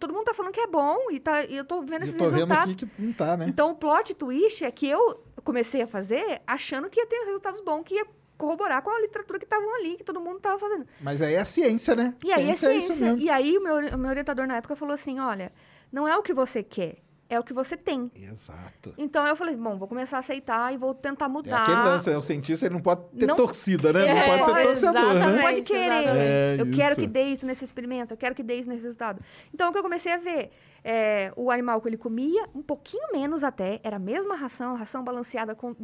todo 0.00 0.12
mundo 0.12 0.24
tá 0.24 0.34
falando 0.34 0.52
que 0.52 0.60
é 0.60 0.66
bom 0.66 0.96
e, 1.12 1.20
tá, 1.20 1.44
e 1.44 1.56
eu 1.56 1.64
tô 1.64 1.80
vendo 1.82 2.02
Eu 2.02 2.08
esses 2.08 2.16
tô 2.16 2.24
vendo 2.24 2.34
resultados. 2.34 2.72
aqui 2.72 2.86
que 2.86 3.02
não 3.02 3.12
tá, 3.12 3.36
né? 3.36 3.46
Então, 3.48 3.70
o 3.70 3.74
plot 3.76 4.12
twist 4.14 4.64
é 4.64 4.70
que 4.72 4.88
eu 4.88 5.22
comecei 5.44 5.82
a 5.82 5.86
fazer 5.86 6.42
achando 6.44 6.90
que 6.90 6.98
ia 6.98 7.06
ter 7.06 7.24
resultados 7.24 7.60
bons, 7.60 7.84
que 7.84 7.94
ia 7.94 8.06
corroborar 8.36 8.82
com 8.82 8.90
a 8.90 9.00
literatura 9.00 9.38
que 9.38 9.44
estavam 9.44 9.72
ali, 9.76 9.96
que 9.96 10.02
todo 10.04 10.20
mundo 10.20 10.40
tava 10.40 10.58
fazendo. 10.58 10.86
Mas 11.00 11.22
aí 11.22 11.34
é 11.34 11.44
ciência, 11.44 11.94
né? 11.94 12.14
E 12.24 12.32
aí 12.32 12.50
é 12.50 12.54
ciência 12.54 12.66
é 12.66 12.76
isso 12.76 12.86
ciência. 12.88 13.06
mesmo. 13.06 13.20
E 13.20 13.30
aí 13.30 13.56
o 13.56 13.62
meu, 13.62 13.76
o 13.76 13.98
meu 13.98 14.10
orientador 14.10 14.46
na 14.46 14.56
época 14.56 14.74
falou 14.74 14.94
assim, 14.94 15.20
olha, 15.20 15.52
não 15.92 16.08
é 16.08 16.16
o 16.16 16.22
que 16.22 16.34
você 16.34 16.64
quer, 16.64 16.96
é 17.28 17.38
o 17.40 17.42
que 17.42 17.52
você 17.52 17.76
tem. 17.76 18.10
Exato. 18.14 18.94
Então 18.98 19.26
eu 19.26 19.34
falei, 19.34 19.56
bom, 19.56 19.76
vou 19.78 19.88
começar 19.88 20.16
a 20.16 20.20
aceitar 20.20 20.72
e 20.72 20.76
vou 20.76 20.94
tentar 20.94 21.24
É 21.24 21.28
mudar. 21.28 21.62
aquele 21.62 21.82
lance, 21.82 22.10
é 22.10 22.16
o 22.18 22.22
cientista, 22.22 22.66
ele 22.66 22.74
não 22.74 22.82
pode 22.82 23.02
ter 23.18 23.26
Não- 23.26 23.36
torcida, 23.36 23.92
né? 23.92 24.00
Não 24.00 24.08
É, 24.08 24.26
pode 24.28 24.44
ser 24.44 24.62
torcedor, 24.66 24.94
Não 24.94 25.08
né? 25.08 25.14
exatamente. 25.16 25.42
pode 25.42 25.62
querer. 25.62 26.06
É, 26.16 26.56
eu 26.58 26.70
quero 26.70 26.92
isso. 26.92 27.00
que 27.00 27.06
dê 27.06 27.22
isso 27.24 27.46
nesse 27.46 27.64
experimento, 27.64 28.12
eu 28.12 28.16
quero 28.18 28.34
que 28.34 28.42
dê 28.42 28.56
isso 28.56 28.68
nesse 28.68 28.84
resultado. 28.84 29.20
Então, 29.52 29.68
o 29.70 29.72
que 29.72 29.78
eu 29.78 29.82
comecei 29.82 30.12
a 30.12 30.18
ver? 30.18 30.50
é, 30.86 31.32
o 31.34 31.50
animal 31.50 31.80
que 31.80 31.88
ele 31.88 31.96
comia, 31.96 32.46
um 32.54 32.60
pouquinho 32.60 33.08
menos 33.10 33.42
até, 33.42 33.80
era 33.82 33.96
a 33.96 33.98
mesma 33.98 34.34
ração, 34.36 34.76
ração 34.76 35.02
balanceada 35.02 35.54
com, 35.54 35.74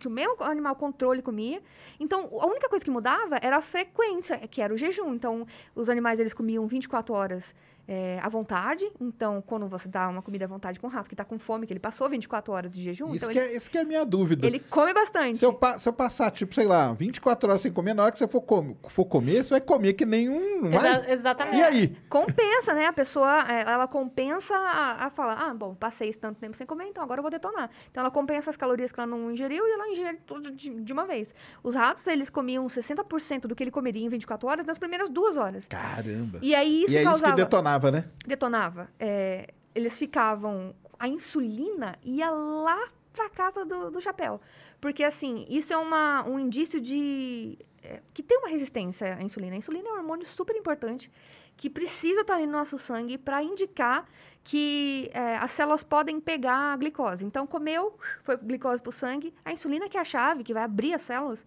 que 0.00 0.08
o 0.08 0.10
mesmo 0.10 0.34
animal 0.42 0.74
controle 0.74 1.22
comia. 1.22 1.62
Então, 2.00 2.28
a 2.40 2.44
única 2.46 2.68
coisa 2.68 2.84
que 2.84 2.90
mudava 2.90 3.38
era 3.40 3.58
a 3.58 3.60
frequência, 3.60 4.36
que 4.48 4.60
era 4.60 4.74
o 4.74 4.76
jejum. 4.76 5.14
Então, 5.14 5.46
os 5.76 5.88
animais, 5.88 6.18
eles 6.18 6.34
comiam 6.34 6.66
24 6.66 7.14
horas 7.14 7.54
é, 7.88 8.20
à 8.22 8.28
vontade. 8.28 8.86
Então, 9.00 9.42
quando 9.46 9.66
você 9.66 9.88
dá 9.88 10.08
uma 10.08 10.20
comida 10.20 10.44
à 10.44 10.48
vontade 10.48 10.78
com 10.78 10.86
um 10.86 10.90
rato 10.90 11.08
que 11.08 11.14
está 11.14 11.24
com 11.24 11.38
fome, 11.38 11.66
que 11.66 11.72
ele 11.72 11.80
passou 11.80 12.08
24 12.08 12.52
horas 12.52 12.74
de 12.74 12.82
jejum, 12.82 13.06
Isso 13.06 13.16
então 13.16 13.28
que, 13.30 13.38
ele, 13.38 13.48
é, 13.48 13.56
isso 13.56 13.70
que 13.70 13.78
é 13.78 13.80
a 13.80 13.84
minha 13.84 14.04
dúvida. 14.04 14.46
ele 14.46 14.58
come 14.60 14.92
bastante. 14.92 15.38
Se 15.38 15.44
eu, 15.46 15.58
se 15.78 15.88
eu 15.88 15.92
passar, 15.92 16.30
tipo, 16.30 16.54
sei 16.54 16.66
lá, 16.66 16.92
24 16.92 17.48
horas 17.48 17.62
sem 17.62 17.72
comer, 17.72 17.94
na 17.94 18.02
hora 18.02 18.12
que 18.12 18.18
você 18.18 18.28
for, 18.28 18.42
com- 18.42 18.76
for 18.88 19.06
comer, 19.06 19.42
você 19.42 19.50
vai 19.54 19.60
comer 19.60 19.94
que 19.94 20.04
nenhum. 20.04 20.60
Não 20.62 20.70
vai? 20.70 20.90
Exa- 21.00 21.10
exatamente. 21.12 21.56
E 21.56 21.62
aí? 21.62 21.96
Compensa, 22.10 22.74
né? 22.74 22.86
A 22.86 22.92
pessoa, 22.92 23.46
é, 23.50 23.62
ela 23.62 23.86
compensa 23.88 24.54
a, 24.54 25.06
a 25.06 25.10
falar, 25.10 25.48
ah, 25.48 25.54
bom, 25.54 25.74
passei 25.74 26.08
esse 26.08 26.18
tanto 26.18 26.38
tempo 26.38 26.54
sem 26.56 26.66
comer, 26.66 26.84
então 26.88 27.02
agora 27.02 27.20
eu 27.20 27.22
vou 27.22 27.30
detonar. 27.30 27.70
Então 27.90 28.02
ela 28.02 28.10
compensa 28.10 28.50
as 28.50 28.56
calorias 28.56 28.92
que 28.92 29.00
ela 29.00 29.06
não 29.06 29.30
ingeriu 29.32 29.66
e 29.66 29.70
ela 29.72 29.88
ingere 29.88 30.18
tudo 30.26 30.50
de, 30.50 30.68
de 30.82 30.92
uma 30.92 31.06
vez. 31.06 31.32
Os 31.62 31.74
ratos, 31.74 32.06
eles 32.06 32.28
comiam 32.28 32.66
60% 32.66 33.42
do 33.42 33.54
que 33.54 33.62
ele 33.62 33.70
comeria 33.70 34.04
em 34.04 34.08
24 34.08 34.46
horas 34.48 34.66
nas 34.66 34.78
primeiras 34.78 35.08
duas 35.08 35.36
horas. 35.36 35.64
Caramba. 35.66 36.38
E 36.42 36.54
aí 36.54 36.82
isso 36.84 36.92
e 36.92 36.96
é 36.96 37.00
isso 37.02 37.10
causava... 37.10 37.32
que 37.34 37.42
detonava, 37.42 37.77
né? 37.90 38.10
detonava. 38.26 38.88
É, 38.98 39.52
eles 39.74 39.98
ficavam... 39.98 40.74
A 40.98 41.06
insulina 41.06 41.96
ia 42.02 42.28
lá 42.30 42.88
pra 43.12 43.30
casa 43.30 43.64
do, 43.64 43.90
do 43.90 44.00
chapéu. 44.00 44.40
Porque, 44.80 45.04
assim, 45.04 45.46
isso 45.48 45.72
é 45.72 45.76
uma, 45.76 46.24
um 46.26 46.38
indício 46.38 46.80
de... 46.80 47.56
é, 47.82 48.00
que 48.12 48.22
tem 48.22 48.38
uma 48.38 48.48
resistência 48.48 49.14
à 49.14 49.22
insulina. 49.22 49.54
A 49.54 49.58
insulina 49.58 49.88
é 49.88 49.92
um 49.92 49.96
hormônio 49.98 50.26
super 50.26 50.56
importante 50.56 51.10
que 51.56 51.68
precisa 51.68 52.20
estar 52.20 52.34
ali 52.34 52.46
no 52.46 52.52
nosso 52.52 52.78
sangue 52.78 53.18
para 53.18 53.42
indicar 53.42 54.08
que 54.44 55.10
é, 55.12 55.36
as 55.36 55.50
células 55.50 55.82
podem 55.82 56.20
pegar 56.20 56.72
a 56.72 56.76
glicose. 56.76 57.24
Então, 57.24 57.46
comeu, 57.46 57.98
foi 58.22 58.36
glicose 58.36 58.80
para 58.80 58.90
o 58.90 58.92
sangue, 58.92 59.34
a 59.44 59.52
insulina 59.52 59.88
que 59.88 59.98
é 59.98 60.00
a 60.00 60.04
chave, 60.04 60.42
que 60.42 60.54
vai 60.54 60.62
abrir 60.62 60.94
as 60.94 61.02
células, 61.02 61.44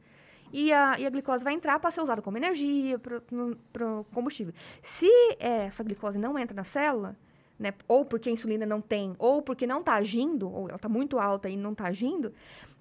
e 0.52 0.72
a, 0.72 1.00
e 1.00 1.06
a 1.06 1.10
glicose 1.10 1.44
vai 1.44 1.54
entrar 1.54 1.80
para 1.80 1.92
ser 1.92 2.02
usada 2.02 2.22
como 2.22 2.38
energia, 2.38 3.00
para 3.00 3.88
o 4.00 4.04
combustível. 4.14 4.54
Se 4.82 5.10
é, 5.40 5.66
essa 5.66 5.84
glicose 5.84 6.18
não 6.18 6.38
entra 6.38 6.56
na 6.56 6.64
célula, 6.64 7.16
né, 7.58 7.74
ou 7.88 8.04
porque 8.04 8.30
a 8.30 8.32
insulina 8.32 8.66
não 8.66 8.82
tem, 8.82 9.16
ou 9.20 9.42
porque 9.42 9.68
não 9.68 9.82
está 9.82 9.94
agindo, 9.96 10.52
ou 10.52 10.68
ela 10.68 10.78
está 10.78 10.90
muito 10.90 11.20
alta 11.20 11.48
e 11.48 11.56
não 11.56 11.74
está 11.74 11.86
agindo, 11.86 12.34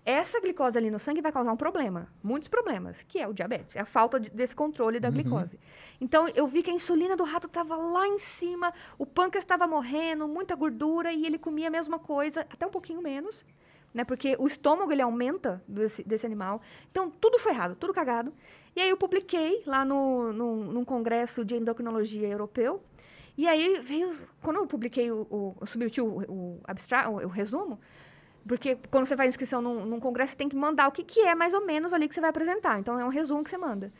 essa 0.07 0.41
glicose 0.41 0.79
ali 0.79 0.91
no 0.91 0.99
sangue 0.99 1.21
vai 1.21 1.31
causar 1.31 1.53
um 1.53 1.57
problema, 1.57 2.09
muitos 2.23 2.49
problemas, 2.49 3.03
que 3.03 3.19
é 3.19 3.29
o 3.29 3.35
diabetes, 3.35 3.77
é 3.77 3.81
a 3.81 3.85
falta 3.85 4.19
de- 4.19 4.31
desse 4.31 4.57
controle 4.57 4.99
da 4.99 5.11
glicose. 5.11 5.61
Então, 6.01 6.27
eu 6.35 6.47
vi 6.47 6.63
que 6.63 6.71
a 6.71 6.73
insulina 6.73 7.15
do 7.15 7.25
rato 7.25 7.47
estava 7.47 7.77
lá 7.77 8.09
em 8.09 8.19
cima, 8.19 8.73
o 8.97 9.05
pâncreas 9.05 9.45
estava 9.45 9.67
morrendo, 9.67 10.27
muita 10.27 10.57
gordura, 10.57 11.13
e 11.13 11.27
ele 11.27 11.39
comia 11.39 11.69
a 11.69 11.71
mesma 11.71 11.99
coisa, 11.99 12.41
até 12.51 12.67
um 12.67 12.71
pouquinho 12.71 13.03
menos, 13.03 13.45
né? 13.93 14.05
Porque 14.05 14.37
o 14.39 14.47
estômago, 14.47 14.93
ele 14.93 15.03
aumenta 15.03 15.62
desse, 15.67 16.03
desse 16.03 16.27
animal. 16.27 16.61
Então, 16.91 17.11
tudo 17.11 17.39
foi 17.39 17.53
errado, 17.53 17.75
tudo 17.77 17.93
cagado. 17.93 18.33
E 18.75 18.81
aí, 18.81 18.89
eu 18.89 18.97
publiquei 18.97 19.62
lá 19.67 19.85
no, 19.85 20.33
no, 20.33 20.65
num 20.65 20.85
congresso 20.85 21.45
de 21.45 21.57
endocrinologia 21.57 22.29
europeu, 22.29 22.83
e 23.37 23.49
aí 23.49 23.81
veio, 23.81 24.11
quando 24.43 24.57
eu 24.57 24.67
publiquei 24.67 25.11
o, 25.11 25.27
o 25.59 25.67
submeti 25.67 26.01
o, 26.01 26.07
o, 26.07 26.61
o, 26.62 27.25
o 27.25 27.29
resumo, 27.29 27.81
porque 28.47 28.77
quando 28.91 29.07
você 29.07 29.17
faz 29.17 29.29
inscrição 29.29 29.62
num, 29.62 29.87
num 29.87 30.01
congresso, 30.01 30.33
você 30.33 30.39
tem 30.39 30.49
que 30.49 30.57
mandar 30.57 30.89
o 30.89 30.93
que, 30.93 31.03
que 31.03 31.21
é 31.21 31.35
mais 31.35 31.55
ou 31.55 31.65
menos 31.65 31.93
ali 31.93 32.09
que 32.09 32.15
você 32.15 32.21
vai 32.21 32.31
apresentar. 32.31 32.79
Então, 32.79 32.99
é 32.99 33.05
um 33.05 33.09
resumo 33.09 33.45
que 33.45 33.51
você 33.51 33.59
manda. 33.59 33.93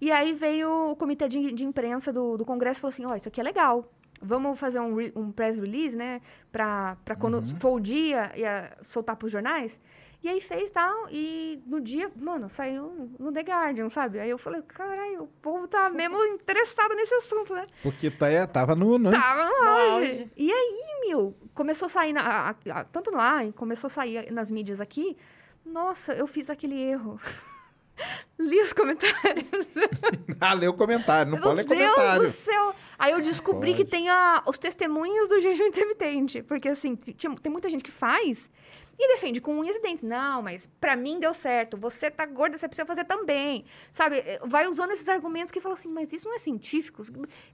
E 0.00 0.10
aí 0.10 0.32
veio 0.32 0.90
o 0.90 0.96
comitê 0.96 1.28
de, 1.28 1.52
de 1.52 1.64
imprensa 1.64 2.12
do, 2.12 2.36
do 2.36 2.44
congresso 2.44 2.78
e 2.78 2.82
falou 2.82 2.90
assim, 2.90 3.04
ó, 3.04 3.16
isso 3.16 3.28
aqui 3.28 3.40
é 3.40 3.44
legal. 3.44 3.90
Vamos 4.20 4.58
fazer 4.58 4.80
um, 4.80 4.94
re- 4.96 5.12
um 5.14 5.30
press 5.30 5.56
release, 5.56 5.96
né? 5.96 6.20
Pra, 6.50 6.96
pra 7.04 7.14
quando 7.14 7.42
for 7.58 7.74
o 7.74 7.80
dia, 7.80 8.32
ia 8.36 8.76
soltar 8.82 9.16
pros 9.16 9.30
jornais. 9.32 9.78
E 10.20 10.28
aí 10.28 10.40
fez 10.40 10.68
tal, 10.72 11.06
e 11.12 11.62
no 11.64 11.80
dia, 11.80 12.10
mano, 12.16 12.50
saiu 12.50 13.08
no 13.20 13.30
The 13.30 13.40
Guardian, 13.42 13.88
sabe? 13.88 14.18
Aí 14.18 14.28
eu 14.28 14.36
falei, 14.36 14.60
caralho, 14.62 15.22
o 15.22 15.26
povo 15.40 15.68
tá 15.68 15.88
mesmo 15.94 16.20
interessado 16.24 16.92
nesse 16.96 17.14
assunto, 17.14 17.54
né? 17.54 17.68
Porque 17.84 18.10
tá, 18.10 18.28
é, 18.28 18.44
tava 18.44 18.74
no. 18.74 18.98
no 18.98 19.12
Tava 19.12 19.44
no 19.44 19.50
No 19.62 19.68
auge. 19.68 20.06
auge. 20.10 20.30
E 20.36 20.50
aí, 20.52 21.06
meu, 21.06 21.36
começou 21.54 21.86
a 21.86 21.88
sair, 21.88 22.12
na, 22.12 22.20
a- 22.50 22.54
a- 22.80 22.84
tanto 22.84 23.12
lá, 23.12 23.44
e 23.44 23.52
começou 23.52 23.86
a 23.86 23.90
sair 23.90 24.32
nas 24.32 24.50
mídias 24.50 24.80
aqui. 24.80 25.16
Nossa, 25.64 26.12
eu 26.14 26.26
fiz 26.26 26.50
aquele 26.50 26.74
erro. 26.80 27.20
Li 28.38 28.60
os 28.60 28.72
comentários. 28.72 29.46
Ah, 30.40 30.52
lê 30.52 30.68
o 30.68 30.72
comentário, 30.74 31.32
não 31.32 31.38
Meu 31.38 31.42
pode 31.48 31.56
ler 31.56 31.76
Deus 31.76 31.94
comentário. 31.94 32.22
do 32.22 32.30
céu! 32.32 32.67
Aí 32.98 33.12
eu 33.12 33.20
descobri 33.20 33.72
que 33.74 33.84
pode. 33.84 33.90
tem 33.90 34.08
a- 34.08 34.42
os 34.46 34.58
testemunhos 34.58 35.28
do 35.28 35.40
jejum 35.40 35.64
intermitente. 35.68 36.42
Porque, 36.42 36.68
assim, 36.68 36.96
tem 36.96 37.50
muita 37.52 37.68
gente 37.70 37.84
que 37.84 37.90
faz 37.92 38.50
e 39.00 39.08
defende 39.14 39.40
com 39.40 39.56
unhas 39.56 39.76
e 39.76 39.80
dentes. 39.80 40.02
Não, 40.02 40.42
mas 40.42 40.66
pra 40.80 40.96
mim 40.96 41.20
deu 41.20 41.32
certo. 41.32 41.76
Você 41.76 42.10
tá 42.10 42.26
gorda, 42.26 42.58
você 42.58 42.66
precisa 42.66 42.84
fazer 42.84 43.04
também. 43.04 43.64
Sabe? 43.92 44.16
Eh, 44.16 44.40
Vai 44.44 44.66
usando 44.66 44.90
esses 44.90 45.08
argumentos 45.08 45.52
que 45.52 45.60
falam 45.60 45.74
assim, 45.78 45.88
mas 45.88 46.12
isso 46.12 46.26
não 46.28 46.34
é 46.34 46.40
científico. 46.40 47.02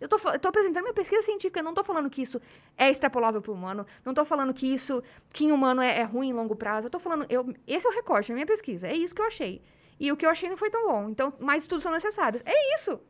Eu 0.01 0.09
tô, 0.09 0.17
eu 0.31 0.39
tô 0.39 0.49
apresentando 0.49 0.85
minha 0.85 0.95
pesquisa 0.95 1.21
científica. 1.21 1.61
Eu 1.61 1.65
não 1.65 1.75
tô 1.75 1.85
falando 1.85 2.09
que 2.09 2.23
isso 2.23 2.41
é 2.79 2.91
extrapolável 2.91 3.43
pro 3.43 3.53
humano. 3.53 3.87
Não 4.03 4.15
tô 4.15 4.25
falando 4.25 4.55
que 4.55 4.67
isso, 4.73 5.03
que 5.35 5.45
em 5.45 5.53
humano 5.53 5.83
é, 5.83 6.01
é 6.01 6.03
ruim 6.05 6.31
em 6.31 6.33
longo 6.33 6.57
prazo. 6.57 6.87
Eu 6.87 6.91
tô 6.91 6.99
falando, 6.99 7.27
eu, 7.29 7.53
esse 7.67 7.87
é 7.87 7.91
o 7.91 7.93
recorte 7.93 8.29
da 8.29 8.35
minha 8.35 8.47
pesquisa. 8.47 8.89
É 8.89 8.95
isso 8.97 9.15
que 9.15 9.21
eu 9.21 9.27
achei. 9.27 9.61
E 9.99 10.11
o 10.11 10.17
que 10.17 10.27
eu 10.27 10.31
achei 10.31 10.49
não 10.49 10.57
foi 10.57 10.71
tão 10.71 10.87
bom. 10.89 11.09
Então, 11.09 11.33
mais 11.39 11.63
estudos 11.63 11.83
são 11.83 11.93
necessários. 11.93 12.43
É 12.45 12.75
isso. 12.75 13.01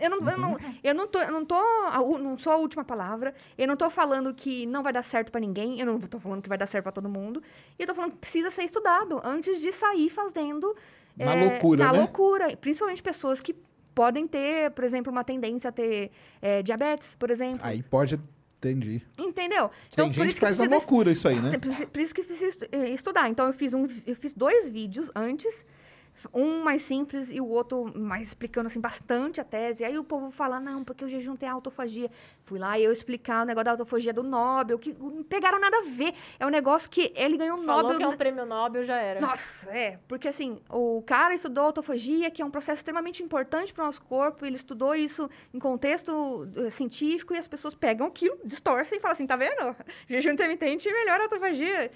Eu 0.00 0.10
não, 0.10 0.30
eu 0.30 0.38
não, 0.38 0.56
eu 0.82 0.94
não 0.94 1.06
tô, 1.06 1.18
eu 1.20 1.30
não 1.32 1.44
tô, 1.44 1.54
a 1.54 1.98
não 2.18 2.38
sou 2.38 2.52
a 2.52 2.56
última 2.56 2.82
palavra. 2.84 3.34
Eu 3.58 3.68
não 3.68 3.76
tô 3.76 3.90
falando 3.90 4.32
que 4.34 4.64
não 4.66 4.82
vai 4.82 4.92
dar 4.92 5.02
certo 5.02 5.30
pra 5.30 5.40
ninguém. 5.40 5.78
Eu 5.78 5.86
não 5.86 6.00
tô 6.00 6.18
falando 6.18 6.42
que 6.42 6.48
vai 6.48 6.56
dar 6.58 6.66
certo 6.66 6.84
pra 6.84 6.92
todo 6.92 7.08
mundo. 7.08 7.42
E 7.78 7.82
eu 7.82 7.86
tô 7.86 7.94
falando 7.94 8.12
que 8.12 8.18
precisa 8.18 8.50
ser 8.50 8.62
estudado 8.64 9.20
antes 9.24 9.60
de 9.60 9.70
sair 9.72 10.08
fazendo 10.08 10.74
Na 11.16 11.34
é, 11.34 11.44
loucura, 11.50 11.84
na 11.84 11.92
né? 11.92 11.98
loucura. 11.98 12.56
Principalmente 12.56 13.02
pessoas 13.02 13.40
que 13.40 13.54
podem 13.94 14.26
ter, 14.26 14.70
por 14.72 14.82
exemplo, 14.84 15.12
uma 15.12 15.22
tendência 15.24 15.68
a 15.68 15.72
ter 15.72 16.10
é, 16.42 16.62
diabetes, 16.62 17.14
por 17.18 17.30
exemplo. 17.30 17.60
Aí 17.62 17.82
pode. 17.82 18.18
Entendi. 18.58 19.02
Entendeu? 19.18 19.70
Tem 19.94 20.06
por 20.06 20.14
gente 20.14 20.26
isso 20.28 20.34
que 20.40 20.46
faz 20.46 20.56
na 20.58 20.64
precisa 20.64 20.74
loucura 20.80 21.12
isso 21.12 21.28
aí, 21.28 21.38
né? 21.38 21.50
tem- 21.50 21.60
Por 21.60 21.86
por 21.86 22.00
isso 22.00 22.14
que 22.14 22.22
precisa 22.24 22.66
eh, 22.72 22.88
estudar. 22.90 23.28
Então, 23.28 23.46
eu 23.46 23.52
fiz, 23.52 23.74
um, 23.74 23.86
eu 24.06 24.16
fiz 24.16 24.32
dois 24.32 24.70
vídeos 24.70 25.10
antes. 25.14 25.66
Um 26.32 26.62
mais 26.62 26.82
simples 26.82 27.30
e 27.30 27.40
o 27.40 27.46
outro 27.46 27.92
mais 27.98 28.28
explicando 28.28 28.66
assim 28.66 28.80
bastante 28.80 29.40
a 29.40 29.44
tese. 29.44 29.84
Aí 29.84 29.98
o 29.98 30.04
povo 30.04 30.30
fala, 30.30 30.60
não, 30.60 30.84
porque 30.84 31.04
o 31.04 31.08
jejum 31.08 31.36
tem 31.36 31.48
autofagia. 31.48 32.10
Fui 32.44 32.58
lá 32.58 32.78
e 32.78 32.84
eu 32.84 32.92
explicar 32.92 33.42
o 33.42 33.44
negócio 33.44 33.64
da 33.64 33.70
autofagia 33.72 34.12
do 34.12 34.22
Nobel, 34.22 34.78
que 34.78 34.94
não 34.98 35.22
pegaram 35.22 35.60
nada 35.60 35.78
a 35.78 35.82
ver. 35.82 36.14
É 36.38 36.46
um 36.46 36.50
negócio 36.50 36.88
que 36.88 37.12
ele 37.14 37.36
ganhou 37.36 37.62
Falou 37.62 37.82
Nobel. 37.82 37.98
que 37.98 38.04
é 38.04 38.08
um 38.08 38.16
prêmio 38.16 38.46
Nobel, 38.46 38.84
já 38.84 38.96
era. 38.96 39.20
Nossa, 39.20 39.70
é. 39.70 39.98
Porque 40.08 40.28
assim, 40.28 40.60
o 40.70 41.02
cara 41.06 41.34
estudou 41.34 41.64
autofagia, 41.64 42.30
que 42.30 42.42
é 42.42 42.44
um 42.44 42.50
processo 42.50 42.80
extremamente 42.80 43.22
importante 43.22 43.72
para 43.72 43.82
o 43.82 43.86
nosso 43.86 44.02
corpo. 44.02 44.44
Ele 44.44 44.56
estudou 44.56 44.94
isso 44.94 45.28
em 45.52 45.58
contexto 45.58 46.48
eh, 46.56 46.70
científico 46.70 47.34
e 47.34 47.38
as 47.38 47.48
pessoas 47.48 47.74
pegam 47.74 48.06
aquilo, 48.06 48.38
distorcem 48.44 48.98
e 48.98 49.00
falam 49.00 49.14
assim: 49.14 49.26
tá 49.26 49.36
vendo? 49.36 49.76
Jejum 50.08 50.32
intermitente 50.32 50.90
melhora 50.92 51.22
a 51.22 51.26
autofagia. 51.26 51.90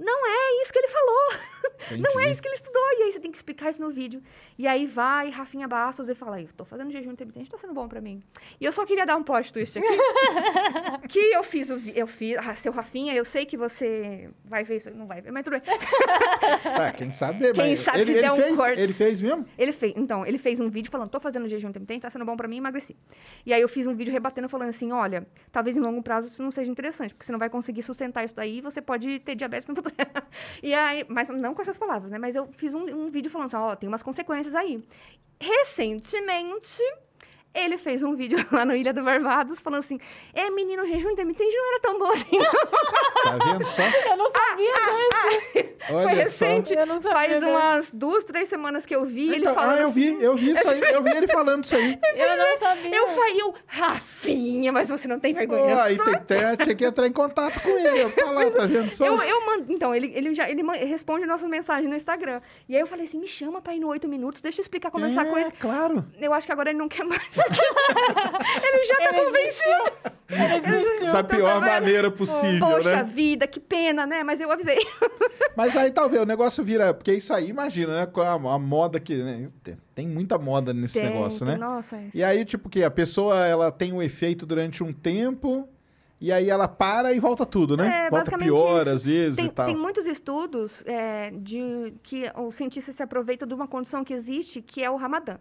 Não 0.00 0.26
é 0.26 0.62
isso 0.62 0.72
que 0.72 0.78
ele 0.78 0.88
falou. 0.88 1.28
Não 1.90 1.96
é 1.96 2.24
Entendi. 2.24 2.32
isso 2.32 2.42
que 2.42 2.48
ele 2.48 2.54
estudou. 2.54 2.82
E 2.98 3.02
aí 3.02 3.12
você 3.12 3.20
tem 3.20 3.30
que 3.30 3.36
explicar 3.36 3.70
isso 3.70 3.82
no 3.82 3.90
vídeo. 3.90 4.22
E 4.58 4.66
aí 4.66 4.86
vai 4.86 5.28
Rafinha 5.30 5.68
Bastos 5.68 6.08
e 6.08 6.14
fala: 6.14 6.40
Eu 6.40 6.48
tô 6.56 6.64
fazendo 6.64 6.90
jejum 6.90 7.10
intermitente, 7.12 7.50
tá 7.50 7.58
sendo 7.58 7.74
bom 7.74 7.86
pra 7.88 8.00
mim. 8.00 8.22
E 8.60 8.64
eu 8.64 8.72
só 8.72 8.86
queria 8.86 9.04
dar 9.04 9.16
um 9.16 9.22
plot 9.22 9.52
twist 9.52 9.78
aqui. 9.78 9.88
que 11.08 11.18
eu 11.18 11.42
fiz 11.44 11.70
o 11.70 11.80
eu 11.94 12.06
fiz, 12.06 12.36
ah, 12.38 12.54
seu 12.54 12.72
Rafinha, 12.72 13.14
eu 13.14 13.24
sei 13.24 13.44
que 13.44 13.56
você 13.56 14.30
vai 14.44 14.62
ver 14.64 14.76
isso, 14.76 14.90
não 14.90 15.06
vai 15.06 15.20
ver, 15.20 15.30
mas 15.30 15.44
tudo 15.44 15.52
bem. 15.58 15.62
Ah, 16.64 16.92
quem 16.92 17.12
sabe, 17.12 17.52
Quem 17.52 17.70
mas 17.70 17.80
sabe 17.80 17.98
ele, 17.98 18.04
se 18.04 18.12
ele 18.12 18.20
der 18.22 18.32
um 18.32 18.36
fez, 18.36 18.56
corte. 18.56 18.80
ele 18.80 18.92
fez 18.92 19.20
mesmo? 19.20 19.46
Ele 19.58 19.72
fez, 19.72 19.92
então, 19.96 20.24
ele 20.26 20.38
fez 20.38 20.60
um 20.60 20.68
vídeo 20.68 20.90
falando, 20.90 21.10
tô 21.10 21.20
fazendo 21.20 21.48
jejum 21.48 21.68
intermitente, 21.68 22.02
tá 22.02 22.10
sendo 22.10 22.24
bom 22.24 22.36
pra 22.36 22.46
mim, 22.48 22.58
emagreci. 22.58 22.96
E 23.44 23.52
aí 23.52 23.60
eu 23.60 23.68
fiz 23.68 23.86
um 23.86 23.94
vídeo 23.94 24.12
rebatendo, 24.12 24.48
falando 24.48 24.68
assim, 24.68 24.92
olha, 24.92 25.26
talvez 25.50 25.76
em 25.76 25.80
longo 25.80 26.02
prazo 26.02 26.28
isso 26.28 26.42
não 26.42 26.50
seja 26.50 26.70
interessante, 26.70 27.14
porque 27.14 27.26
você 27.26 27.32
não 27.32 27.38
vai 27.38 27.50
conseguir 27.50 27.82
sustentar 27.82 28.24
isso 28.24 28.34
daí, 28.34 28.60
você 28.60 28.80
pode 28.80 29.18
ter 29.20 29.34
diabetes 29.34 29.68
no 29.68 29.74
futuro. 29.74 29.89
e 30.62 30.74
aí, 30.74 31.04
mas 31.08 31.28
não 31.28 31.54
com 31.54 31.62
essas 31.62 31.78
palavras, 31.78 32.10
né? 32.10 32.18
Mas 32.18 32.36
eu 32.36 32.46
fiz 32.52 32.74
um, 32.74 32.84
um 32.84 33.10
vídeo 33.10 33.30
falando 33.30 33.46
assim, 33.46 33.56
ó, 33.56 33.74
tem 33.76 33.88
umas 33.88 34.02
consequências 34.02 34.54
aí. 34.54 34.84
Recentemente, 35.40 36.82
ele 37.54 37.76
fez 37.78 38.02
um 38.02 38.14
vídeo 38.14 38.38
lá 38.52 38.64
no 38.64 38.74
Ilha 38.76 38.92
do 38.92 39.02
Barbados 39.02 39.60
falando 39.60 39.80
assim: 39.80 39.98
É, 40.34 40.48
menino, 40.50 40.86
jejum 40.86 41.10
intermitente 41.10 41.54
não 41.54 41.68
era 41.72 41.80
tão 41.80 41.98
bom 41.98 42.10
assim. 42.12 42.38
Tá 43.22 43.32
vendo 43.52 43.68
só? 43.68 43.82
Eu 43.82 44.16
não 44.16 44.30
sabia 44.30 44.72
desse. 44.72 45.74
Foi 45.86 45.96
Olha 45.96 46.08
só. 46.08 46.44
recente. 46.46 46.74
Eu 46.74 46.86
não 46.86 47.00
sabia 47.02 47.12
Faz 47.12 47.42
umas 47.44 47.90
duas, 47.92 48.24
três 48.24 48.48
semanas 48.48 48.86
que 48.86 48.94
eu 48.94 49.04
vi 49.04 49.28
ele 49.28 49.40
Então, 49.40 49.54
falando. 49.54 49.76
ah, 49.76 49.80
eu 49.80 49.90
vi, 49.90 50.22
eu 50.22 50.36
vi 50.36 50.52
isso 50.52 50.68
aí, 50.68 50.80
eu 50.80 51.02
vi 51.02 51.10
ele 51.10 51.28
falando 51.28 51.64
isso 51.64 51.76
aí. 51.76 51.98
Eu 52.16 52.36
não 52.36 52.58
sabia. 52.58 52.96
Eu 52.96 53.08
falei, 53.08 53.40
eu, 53.42 53.54
Rafinha, 53.66 54.72
mas 54.72 54.88
você 54.88 55.06
não 55.06 55.18
tem 55.20 55.34
vergonha. 55.34 55.82
aí 55.82 55.98
tem, 55.98 56.14
tem, 56.20 56.56
tinha 56.62 56.74
que 56.74 56.84
entrar 56.84 57.06
em 57.06 57.12
contato 57.12 57.60
com 57.60 57.68
ele. 57.70 58.02
Eu 58.02 58.10
falar, 58.10 58.50
tá 58.52 58.66
vendo 58.66 58.90
só? 58.90 59.04
Eu, 59.06 59.22
eu 59.22 59.46
mando. 59.46 59.72
Então, 59.72 59.94
ele, 59.94 60.12
ele 60.14 60.34
já 60.34 60.48
ele 60.48 60.62
responde 60.86 61.26
nossas 61.26 61.48
mensagens 61.48 61.88
no 61.88 61.96
Instagram. 61.96 62.40
E 62.68 62.74
aí 62.74 62.80
eu 62.80 62.86
falei 62.86 63.04
assim: 63.04 63.18
me 63.18 63.28
chama 63.28 63.60
pra 63.60 63.74
ir 63.74 63.80
no 63.80 63.88
oito 63.88 64.08
minutos, 64.08 64.40
deixa 64.40 64.60
eu 64.60 64.62
explicar 64.62 64.90
como 64.90 65.04
é 65.04 65.08
essa 65.08 65.22
é, 65.22 65.24
coisa. 65.30 65.52
claro. 65.58 66.04
Eu 66.20 66.32
acho 66.32 66.46
que 66.46 66.52
agora 66.52 66.70
ele 66.70 66.78
não 66.78 66.88
quer 66.88 67.04
mais. 67.04 67.36
ele 68.62 68.84
já 68.84 68.96
tá 68.96 69.02
Ele 69.16 69.24
convencido. 69.24 70.10
Ele 70.28 70.60
desistiu. 70.60 71.12
Da 71.12 71.24
pior 71.24 71.54
tá 71.54 71.60
vendo? 71.60 71.68
maneira 71.72 72.10
possível, 72.10 72.60
Poxa 72.68 72.96
né? 72.96 73.02
vida, 73.02 73.46
que 73.48 73.58
pena, 73.58 74.06
né? 74.06 74.22
Mas 74.22 74.40
eu 74.40 74.50
avisei. 74.50 74.78
Mas 75.56 75.76
aí 75.76 75.90
talvez 75.90 76.22
o 76.22 76.26
negócio 76.26 76.62
vira. 76.62 76.94
Porque 76.94 77.12
isso 77.12 77.32
aí, 77.34 77.48
imagina, 77.48 77.96
né? 77.96 78.06
Com 78.06 78.20
a, 78.20 78.32
a 78.34 78.58
moda 78.58 79.00
que. 79.00 79.16
né, 79.16 79.48
tem- 79.62 79.78
Tem 79.94 80.06
muita 80.08 80.38
moda 80.38 80.72
nesse 80.72 81.00
Tem, 81.00 81.08
negócio, 81.10 81.40
tem, 81.44 81.48
né? 81.54 81.56
Nossa, 81.60 81.96
é. 81.96 82.04
E 82.14 82.22
aí, 82.22 82.44
tipo, 82.44 82.68
que 82.68 82.84
a 82.84 82.90
pessoa 82.90 83.44
ela 83.44 83.72
tem 83.72 83.92
um 83.92 84.00
efeito 84.00 84.46
durante 84.46 84.84
um 84.84 84.92
tempo. 84.92 85.68
E 86.22 86.30
aí 86.30 86.50
ela 86.50 86.68
para 86.68 87.14
e 87.14 87.18
volta 87.18 87.46
tudo, 87.46 87.78
né? 87.78 88.04
É, 88.06 88.10
volta 88.10 88.36
pior 88.36 88.82
isso. 88.82 88.90
às 88.90 89.04
vezes 89.06 89.36
Tem, 89.36 89.46
e 89.46 89.48
tal. 89.48 89.64
tem 89.66 89.74
muitos 89.76 90.06
estudos 90.06 90.82
é, 90.84 91.30
de 91.34 91.94
que 92.02 92.30
os 92.36 92.54
cientistas 92.54 92.94
se 92.94 93.02
aproveitam 93.02 93.48
de 93.48 93.54
uma 93.54 93.66
condição 93.66 94.04
que 94.04 94.12
existe, 94.12 94.60
que 94.60 94.84
é 94.84 94.90
o 94.90 94.96
Ramadã. 94.96 95.38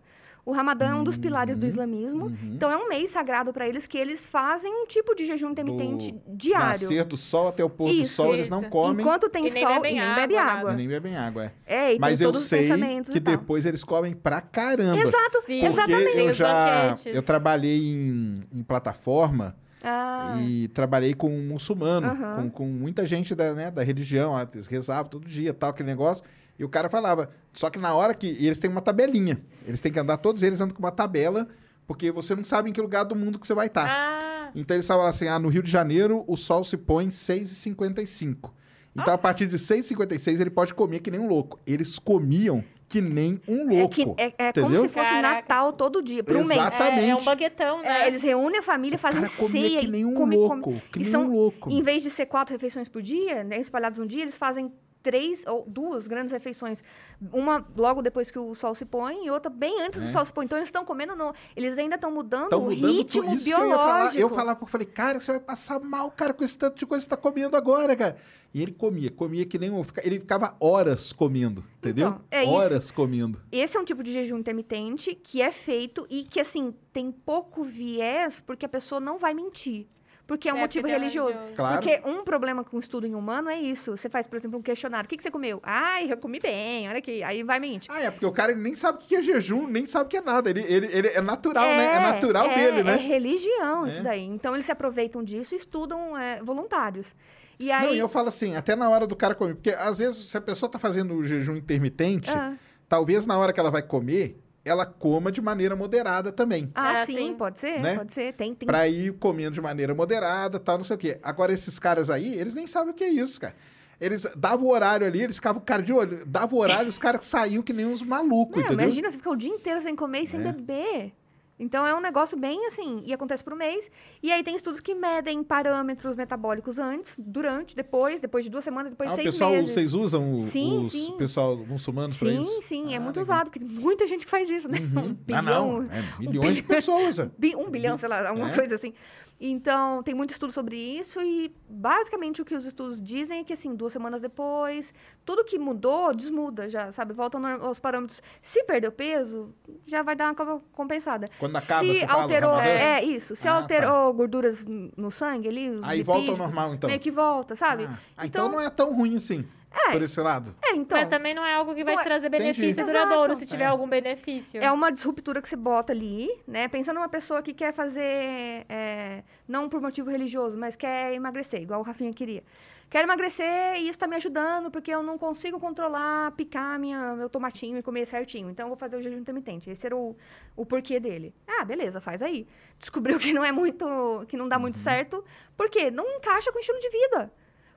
O 0.50 0.52
Ramadã 0.52 0.88
é 0.90 0.96
um 0.96 1.04
dos 1.04 1.16
pilares 1.16 1.54
Uhum. 1.56 1.60
do 1.62 1.68
islamismo. 1.68 2.38
Então 2.44 2.72
é 2.72 2.76
um 2.78 2.90
mês 2.90 3.12
sagrado 3.12 3.54
para 3.54 3.68
eles 3.70 3.86
que 3.86 3.98
eles 3.98 4.26
fazem 4.26 4.72
um 4.74 4.88
tipo 4.88 5.14
de 5.14 5.26
jejum 5.26 5.52
intermitente 5.52 6.12
Do 6.12 6.36
diário. 6.36 6.68
Nascer 6.82 7.04
do 7.04 7.16
sol 7.16 7.50
até 7.50 7.64
o 7.64 7.70
pôr 7.70 7.86
do 7.90 7.94
Isso, 7.94 8.16
sol, 8.16 8.34
eles 8.34 8.50
não 8.50 8.62
isso. 8.62 8.70
comem 8.70 9.06
Enquanto 9.06 9.30
tem 9.30 9.46
E 9.48 9.52
nem 9.52 9.64
sol 9.64 9.76
bebem 9.76 9.92
e 9.92 10.00
nem 10.00 10.04
água, 10.10 10.16
bebe 10.22 10.36
nada. 10.36 10.52
água. 10.60 10.72
e 10.72 10.76
nem 10.76 10.88
bebem 10.88 11.16
água. 11.16 11.52
É. 11.66 11.76
É, 11.92 11.96
e 11.96 12.00
Mas 12.00 12.18
tem 12.20 12.28
eu 12.28 12.34
sei 12.36 12.62
pensamentos 12.64 13.12
que 13.12 13.18
e 13.18 13.22
depois 13.22 13.66
eles 13.66 13.84
comem 13.84 14.14
pra 14.14 14.42
caramba. 14.42 14.98
Exato, 15.00 15.42
Sim. 15.46 15.60
Porque 15.62 15.66
exatamente. 15.68 16.18
eu 16.18 16.34
já 16.34 16.94
eu 17.06 17.22
trabalhei 17.22 17.78
em, 17.80 18.34
em 18.52 18.64
plataforma 18.64 19.56
Ah, 19.84 20.36
e 20.42 20.68
trabalhei 20.70 21.14
com 21.14 21.30
um 21.30 21.48
muçulmano, 21.48 22.08
Aham. 22.08 22.36
com, 22.36 22.50
com 22.50 22.66
muita 22.68 23.06
gente 23.06 23.34
da, 23.34 23.54
né, 23.54 23.72
da 23.72 23.82
religião, 23.84 24.34
eles 24.54 24.68
rezavam 24.68 25.06
todo 25.10 25.28
dia, 25.28 25.54
tal, 25.54 25.70
aquele 25.70 25.88
negócio. 25.90 26.24
E 26.60 26.64
o 26.66 26.70
cara 26.70 26.90
falava, 26.90 27.32
só 27.54 27.70
que 27.70 27.80
na 27.80 27.94
hora 27.96 28.14
que. 28.14 28.28
E 28.28 28.46
eles 28.46 28.60
têm 28.60 28.70
uma 28.70 28.82
tabelinha. 28.82 29.42
Eles 29.66 29.80
têm 29.80 29.92
que 29.92 30.00
andar, 30.00 30.18
todos 30.18 30.44
eles 30.44 30.60
andam 30.60 30.76
com 30.76 30.84
uma 30.84 30.92
tabela, 30.92 31.48
porque 31.88 32.12
você 32.12 32.36
não 32.36 32.44
sabe 32.44 32.70
em 32.70 32.74
que 32.74 32.82
lugar 32.82 33.06
do 33.06 33.16
mundo 33.16 33.40
que 33.40 33.48
você 33.48 33.54
vai 33.54 33.68
estar. 33.68 33.88
Ah, 33.90 34.52
Então 34.54 34.76
eles 34.76 34.86
falavam 34.86 35.10
assim: 35.10 35.30
ah, 35.30 35.40
no 35.40 35.48
Rio 35.48 35.64
de 35.64 35.72
Janeiro 35.72 36.26
o 36.28 36.36
sol 36.36 36.66
se 36.66 36.76
põe 36.76 37.08
6h55. 37.08 38.52
Então 38.94 39.14
a 39.14 39.18
partir 39.18 39.48
de 39.48 39.58
6h56 39.58 40.42
ele 40.42 40.50
pode 40.50 40.74
comer 40.74 41.00
que 41.00 41.10
nem 41.10 41.20
um 41.20 41.28
louco. 41.28 41.60
Eles 41.66 41.98
comiam 41.98 42.64
que 42.90 43.02
nem 43.02 43.40
um 43.48 43.72
é, 43.72 43.80
louco. 43.80 43.96
que, 43.96 44.22
é, 44.22 44.34
é 44.38 44.52
como 44.54 44.76
se 44.76 44.90
fosse 44.90 45.10
Caraca. 45.12 45.36
Natal 45.36 45.72
todo 45.74 46.02
dia, 46.02 46.24
por 46.24 46.36
um 46.36 46.44
mês. 46.44 46.60
Exato. 46.60 46.84
é, 46.84 46.88
é 46.88 46.90
um 46.90 46.96
Exatamente. 46.98 47.26
banquetão, 47.26 47.82
né? 47.82 48.04
É, 48.04 48.08
eles 48.08 48.24
reúnem 48.24 48.60
a 48.60 48.64
família, 48.64 48.98
fazem 48.98 49.22
cara 49.22 49.32
comia 49.38 49.62
ceia 49.62 49.80
que 49.80 49.86
e 49.86 49.90
nem 49.90 50.06
um 50.06 50.14
come, 50.14 50.36
louco, 50.36 50.60
come. 50.60 50.82
que 50.92 51.00
e 51.00 51.04
nem 51.04 51.12
são, 51.12 51.26
um 51.26 51.32
louco. 51.32 51.70
Em 51.70 51.84
vez 51.84 52.02
de 52.02 52.10
ser 52.10 52.26
quatro 52.26 52.54
refeições 52.54 52.90
por 52.90 53.02
dia, 53.02 53.44
né, 53.44 53.60
espalhados 53.60 54.00
um 54.00 54.08
dia, 54.08 54.24
eles 54.24 54.36
fazem 54.36 54.74
três 55.02 55.46
ou 55.46 55.66
duas 55.68 56.08
grandes 56.08 56.32
refeições. 56.32 56.84
Uma 57.32 57.66
logo 57.76 58.02
depois 58.02 58.30
que 58.30 58.40
o 58.40 58.54
sol 58.56 58.76
se 58.76 58.86
põe 58.86 59.26
e 59.26 59.32
outra 59.32 59.50
bem 59.50 59.82
antes 59.82 60.00
do 60.00 60.08
sol 60.08 60.26
se 60.26 60.34
põe. 60.34 60.46
Então 60.46 60.58
eles 60.58 60.68
estão 60.68 60.86
comendo 60.86 61.16
no... 61.16 61.34
Eles 61.56 61.78
ainda 61.78 61.96
estão 61.96 62.12
mudando 62.12 62.54
o 62.54 62.62
mudando 62.62 62.88
ritmo. 62.88 63.34
Isso 63.34 63.46
biológico. 63.46 63.64
eu 63.64 63.70
ia 63.70 63.78
falar. 63.78 64.16
Eu 64.16 64.30
falava, 64.30 64.60
eu 64.62 64.68
falei, 64.68 64.88
cara, 64.88 65.22
você 65.22 65.32
vai 65.32 65.42
passar 65.42 65.80
mal, 65.80 66.12
cara, 66.12 66.34
com 66.34 66.44
esse 66.44 66.58
tanto 66.58 66.78
de 66.78 66.86
coisa 66.86 67.06
que 67.06 67.10
você 67.10 67.16
tá 67.16 67.18
comendo 67.18 67.56
agora, 67.56 67.96
cara. 67.96 68.18
E 68.54 68.64
ele 68.64 68.72
comia, 68.72 69.12
comia 69.12 69.46
que 69.46 69.60
nem 69.60 69.70
um. 69.70 69.84
Ele 70.04 70.20
ficava 70.20 70.56
horas 70.60 71.14
comendo, 71.14 71.64
entendeu? 71.78 72.08
Então, 72.08 72.22
é 72.32 72.44
isso. 72.44 72.52
horas 72.52 72.92
comendo. 72.92 73.40
Esse 73.52 73.78
é 73.78 73.80
um 73.80 73.86
tipo 73.86 74.02
de 74.02 74.12
jejum 74.12 74.38
intermitente 74.40 75.14
que 75.14 75.40
é 75.42 75.52
feito 75.52 76.08
e 76.10 76.24
que, 76.24 76.40
assim, 76.40 76.74
tem 76.92 77.12
pouco 77.12 77.64
viés 77.64 78.42
porque 78.46 78.66
a 78.66 78.70
pessoa 78.70 79.00
não 79.00 79.20
vai 79.20 79.36
mentir. 79.36 79.88
Porque 80.30 80.48
é 80.48 80.54
um 80.54 80.58
É, 80.58 80.62
motivo 80.62 80.84
porque 80.84 80.94
tem 80.94 81.00
religioso. 81.02 81.30
religioso. 81.30 81.56
Claro. 81.56 81.82
Porque 81.82 82.02
um 82.08 82.24
problema 82.24 82.64
com 82.64 82.78
o 82.78 82.80
estudo 82.80 83.06
em 83.08 83.16
humano 83.16 83.50
é 83.50 83.60
isso. 83.60 83.98
Você 83.98 84.08
faz, 84.08 84.28
por 84.28 84.36
exemplo, 84.38 84.60
um 84.60 84.62
questionário. 84.62 85.08
O 85.08 85.10
que, 85.10 85.18
que 85.18 85.24
você 85.24 85.32
comeu? 85.32 85.60
Ai, 85.64 86.10
eu 86.10 86.16
comi 86.18 86.40
bem, 86.40 86.88
olha 86.88 87.00
aqui. 87.00 87.22
Aí 87.24 87.42
vai 87.44 87.60
mentir. 87.60 87.90
Ah, 87.92 88.00
é, 88.00 88.12
porque 88.12 88.26
o 88.26 88.32
cara 88.32 88.54
nem 88.56 88.76
sabe 88.76 89.00
o 89.00 89.02
que 89.02 89.16
é 89.16 89.24
jejum, 89.24 89.68
nem 89.68 89.86
sabe 89.88 90.06
o 90.06 90.08
que 90.08 90.18
é 90.18 90.22
nada. 90.22 90.50
Ele, 90.50 90.62
ele, 90.62 90.88
ele 90.96 91.08
é 91.08 91.20
natural, 91.20 91.66
né? 91.66 91.96
É 91.96 92.00
natural 92.00 92.46
é- 92.46 92.56
dele, 92.56 92.80
É 92.82 92.84
né? 92.84 92.96
religião 92.96 93.86
É. 93.86 93.90
isso 93.90 94.04
daí. 94.04 94.24
Então 94.24 94.54
eles 94.54 94.66
se 94.66 94.72
aproveitam 94.72 95.24
disso 95.24 95.56
e 95.56 95.58
estudam 95.58 96.16
é, 96.18 96.42
voluntários. 96.44 97.16
E 97.60 97.72
aí. 97.72 97.88
Não, 97.88 97.96
e 97.96 98.00
eu 98.00 98.08
falo 98.08 98.30
assim, 98.30 98.56
até 98.56 98.76
na 98.76 98.88
hora 98.90 99.06
do 99.08 99.16
cara 99.16 99.34
comer. 99.36 99.56
Porque 99.56 99.72
às 99.72 99.98
vezes, 100.00 100.30
se 100.30 100.38
a 100.38 100.42
pessoa 100.42 100.72
tá 100.72 100.78
fazendo 100.80 101.16
o 101.16 101.26
jejum 101.26 101.56
intermitente, 101.56 102.30
Ah. 102.30 102.54
talvez 102.88 103.26
na 103.26 103.36
hora 103.38 103.52
que 103.52 103.60
ela 103.60 103.72
vai 103.72 103.82
comer, 103.82 104.38
ela 104.70 104.86
coma 104.86 105.32
de 105.32 105.42
maneira 105.42 105.76
moderada 105.76 106.32
também. 106.32 106.70
Ah, 106.76 107.00
É 107.00 107.06
sim, 107.06 107.16
assim. 107.16 107.34
pode 107.36 107.60
ser, 107.60 107.80
Né? 107.82 107.96
pode 107.96 108.14
ser. 108.14 108.34
Tem, 108.34 108.54
tem. 108.54 108.68
Pra 108.68 108.88
ir 108.88 109.14
comendo 109.14 109.52
de 109.52 109.62
maneira 109.62 109.94
moderada, 109.96 110.60
tal, 110.60 110.78
não 110.78 110.86
sei 110.86 110.96
o 110.96 111.00
quê. 111.00 111.20
Agora, 111.24 111.52
esses 111.52 111.80
caras 111.80 112.10
aí, 112.10 112.34
eles 112.34 112.54
nem 112.54 112.68
sabem 112.68 112.92
o 112.92 112.94
que 112.94 113.04
é 113.04 113.10
isso, 113.10 113.40
cara. 113.42 113.56
Eles 114.00 114.26
davam 114.38 114.66
o 114.68 114.72
horário 114.72 115.06
ali, 115.06 115.22
eles 115.22 115.36
ficavam, 115.36 115.62
cara, 115.62 115.82
de 115.84 115.92
olho, 115.92 116.26
dava 116.26 116.56
o 116.56 116.60
horário, 116.60 116.88
os 116.90 116.98
caras 116.98 117.26
saíam 117.26 117.62
que 117.62 117.74
nem 117.74 117.86
uns 117.86 118.02
malucos, 118.02 118.56
Não, 118.56 118.64
entendeu? 118.64 118.86
imagina 118.86 119.10
você 119.12 119.18
ficar 119.18 119.32
o 119.32 119.36
dia 119.36 119.50
inteiro 119.52 119.82
sem 119.82 119.94
comer 119.94 120.22
e 120.22 120.28
sem 120.28 120.40
É. 120.40 120.44
beber. 120.54 121.12
Então 121.60 121.86
é 121.86 121.94
um 121.94 122.00
negócio 122.00 122.38
bem 122.38 122.66
assim, 122.68 123.04
e 123.06 123.14
acontece 123.14 123.44
por 123.44 123.52
um 123.52 123.56
mês. 123.58 123.92
E 124.24 124.32
aí 124.32 124.42
tem 124.44 124.56
estudos 124.56 124.80
que 124.80 124.96
medem 124.96 125.44
parâmetros 125.44 126.16
metabólicos 126.16 126.80
antes, 126.80 127.16
durante, 127.20 127.76
depois, 127.76 128.22
depois 128.22 128.46
de 128.46 128.50
duas 128.50 128.64
semanas, 128.64 128.92
depois 128.92 129.10
Ah, 129.10 129.16
de 129.16 129.20
o 129.20 129.24
seis 129.24 129.36
pessoal, 129.36 129.52
meses. 129.52 129.74
vocês 129.74 129.94
usam 129.94 130.36
o, 130.36 130.48
Sim, 130.48 130.80
os 130.80 130.92
sim. 130.94 131.16
pessoal 131.18 131.58
muçulmanos 131.58 132.18
pra 132.18 132.30
Sim, 132.30 132.40
isso? 132.40 132.62
sim, 132.62 132.94
é 132.94 132.98
Ah, 132.98 133.02
muito 133.02 133.18
legal. 133.20 133.24
usado, 133.36 133.46
porque 133.52 133.60
tem 133.60 133.68
muita 133.68 134.08
gente 134.08 134.24
que 134.26 134.32
faz 134.32 134.50
isso, 134.50 134.68
né? 134.70 134.78
Um 135.30 135.36
Ah, 135.36 135.42
não, 135.42 135.80
bilhão, 135.82 135.90
é, 135.92 136.20
milhões 136.20 136.56
de 136.56 136.64
pessoas. 136.64 137.20
é. 137.20 137.30
um 137.58 137.70
bilhão, 137.70 137.98
sei 137.98 138.08
lá, 138.10 138.30
alguma 138.30 138.52
É. 138.52 138.56
coisa 138.56 138.76
assim. 138.76 138.94
Então, 139.42 140.04
tem 140.04 140.14
muito 140.14 140.32
estudo 140.32 140.52
sobre 140.52 140.76
isso 140.76 141.22
e 141.22 141.56
basicamente 141.70 142.42
o 142.42 142.46
que 142.46 142.54
os 142.54 142.66
estudos 142.66 143.02
dizem 143.02 143.40
é 143.40 143.44
que, 143.44 143.54
assim, 143.54 143.74
duas 143.74 143.94
semanas 143.94 144.22
depois, 144.22 144.94
tudo 145.24 145.46
que 145.46 145.58
mudou, 145.58 146.14
desmuda 146.14 146.70
já, 146.70 146.92
sabe? 146.92 147.14
Volta 147.14 147.38
aos 147.62 147.80
parâmetros. 147.80 148.22
Se 148.42 148.64
perdeu 148.66 148.92
peso, 148.92 149.54
já 149.86 150.04
vai 150.04 150.14
dar 150.16 150.26
uma 150.26 150.36
co- 150.36 150.62
compensada. 150.74 151.30
Quando 151.40 151.56
acaba, 151.56 151.86
Se 151.86 152.00
você 152.00 152.06
fala, 152.08 152.24
alterou, 152.24 152.50
Ramadã? 152.52 152.70
é 152.70 153.04
isso. 153.06 153.34
Se 153.36 153.48
Ah, 153.48 153.56
alterou 153.56 154.14
gorduras 154.14 154.66
n- 154.66 154.92
no 154.98 155.10
sangue 155.10 155.48
ali, 155.48 155.70
os 155.70 155.84
Aí 155.84 156.04
volta 156.04 156.32
ao 156.32 156.38
normal, 156.38 156.74
então. 156.74 156.90
Meio 156.90 157.00
que 157.00 157.10
volta, 157.12 157.56
sabe? 157.56 157.86
Ah, 157.86 157.98
ah, 158.18 158.26
então, 158.26 158.50
não 158.50 158.60
é 158.60 158.70
tão 158.70 158.94
ruim 158.94 159.16
assim, 159.16 159.48
É. 159.72 159.92
por 159.92 160.02
esse 160.02 160.20
lado. 160.20 160.56
É, 160.64 160.72
então. 160.76 160.98
Mas 160.98 161.08
também 161.08 161.34
não 161.34 161.46
é 161.46 161.54
algo 161.54 161.76
que 161.76 161.84
vai 161.84 161.96
te 161.96 162.04
trazer 162.04 162.28
benefício 162.30 162.82
Exato. 162.82 162.88
duradouro, 162.88 163.36
se 163.36 163.46
tiver 163.48 163.66
É. 163.66 163.68
algum 163.68 163.88
benefício. 163.88 164.62
É 164.62 164.72
uma 164.72 164.92
disruptura 164.92 165.42
que 165.42 165.48
você 165.50 165.56
bota 165.56 165.94
ali, 165.94 166.30
né? 166.48 166.68
Pensando 166.68 166.96
numa 166.96 167.10
pessoa 167.10 167.42
que 167.42 167.54
quer 167.54 167.72
fazer, 167.72 168.66
é, 168.68 169.24
não 169.48 169.70
por 169.70 169.80
motivo 169.82 170.10
religioso, 170.10 170.58
mas 170.58 170.76
quer 170.76 171.14
emagrecer, 171.14 171.62
igual 171.62 171.82
o 171.82 171.84
Rafinha 171.84 172.12
queria. 172.14 172.44
Quero 172.90 173.06
emagrecer 173.06 173.76
e 173.76 173.82
isso 173.82 173.92
está 173.92 174.08
me 174.08 174.16
ajudando 174.16 174.72
porque 174.72 174.90
eu 174.90 175.04
não 175.04 175.16
consigo 175.20 175.60
controlar, 175.60 176.32
picar 176.32 176.80
minha, 176.80 177.14
meu 177.14 177.30
tomatinho 177.30 177.78
e 177.78 177.84
comer 177.84 178.08
certinho. 178.08 178.50
Então 178.50 178.66
eu 178.66 178.70
vou 178.70 178.78
fazer 178.78 178.98
o 178.98 179.02
jejum 179.04 179.20
intermitente. 179.20 179.70
Esse 179.70 179.86
era 179.86 179.96
o, 179.96 180.18
o 180.56 180.66
porquê 180.66 181.00
dele. 181.00 181.32
Ah, 181.48 181.64
beleza, 181.64 182.02
faz 182.02 182.24
aí. 182.24 182.48
Descobriu 182.80 183.20
que 183.20 183.32
não 183.32 183.46
é 183.46 183.52
muito, 183.52 184.26
que 184.28 184.36
não 184.36 184.48
dá 184.48 184.58
muito 184.58 184.78
Uhum. 184.78 184.82
certo. 184.84 185.24
Por 185.56 185.70
quê? 185.70 185.92
Não 185.92 186.10
encaixa 186.16 186.52
com 186.52 186.58
o 186.58 186.62
estilo 186.62 186.80
de 186.80 186.90
vida. 186.90 187.32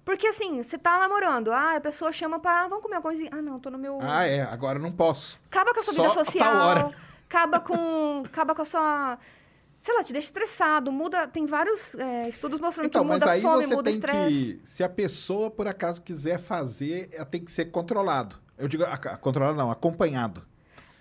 Porque 0.04 0.26
assim, 0.26 0.62
você 0.62 0.76
tá 0.76 0.98
namorando, 0.98 1.52
ah, 1.52 1.76
a 1.76 1.80
pessoa 1.80 2.10
chama 2.10 2.40
pra, 2.40 2.66
vamos 2.66 2.82
comer 2.82 2.96
uma 2.96 3.02
coisinha. 3.02 3.30
Ah, 3.32 3.40
não, 3.40 3.60
tô 3.60 3.70
no 3.70 3.78
meu... 3.78 3.98
Ah, 4.02 4.24
é, 4.26 4.42
agora 4.42 4.78
não 4.78 4.90
posso. 4.90 5.38
Acaba 5.50 5.72
com 5.72 5.80
a 5.80 5.82
sua 5.82 5.94
Só 5.94 6.02
vida 6.02 6.12
a 6.12 6.14
tal 6.16 6.24
social. 6.24 6.56
hora. 6.66 6.90
Acaba 7.28 7.60
com. 7.60 8.22
Acaba 8.26 8.54
com 8.54 8.62
a 8.62 8.64
sua. 8.64 9.18
Sei 9.80 9.94
lá, 9.94 10.04
te 10.04 10.12
deixa 10.12 10.26
estressado, 10.26 10.92
muda. 10.92 11.26
Tem 11.26 11.46
vários 11.46 11.94
é, 11.94 12.28
estudos 12.28 12.60
mostrando 12.60 12.86
Então, 12.86 13.02
que 13.02 13.08
mas 13.08 13.20
muda 13.20 13.30
aí 13.32 13.40
fome, 13.40 13.64
você 13.64 13.74
muda 13.74 13.84
tem 13.90 13.94
estresse. 13.94 14.60
que. 14.62 14.68
Se 14.68 14.84
a 14.84 14.88
pessoa, 14.88 15.50
por 15.50 15.66
acaso, 15.66 16.02
quiser 16.02 16.38
fazer, 16.38 17.08
ela 17.12 17.24
tem 17.24 17.42
que 17.44 17.50
ser 17.50 17.66
controlado. 17.66 18.36
Eu 18.58 18.68
digo, 18.68 18.84
a- 18.84 18.92
a- 18.94 19.16
controlado 19.16 19.56
não, 19.56 19.70
acompanhado. 19.70 20.44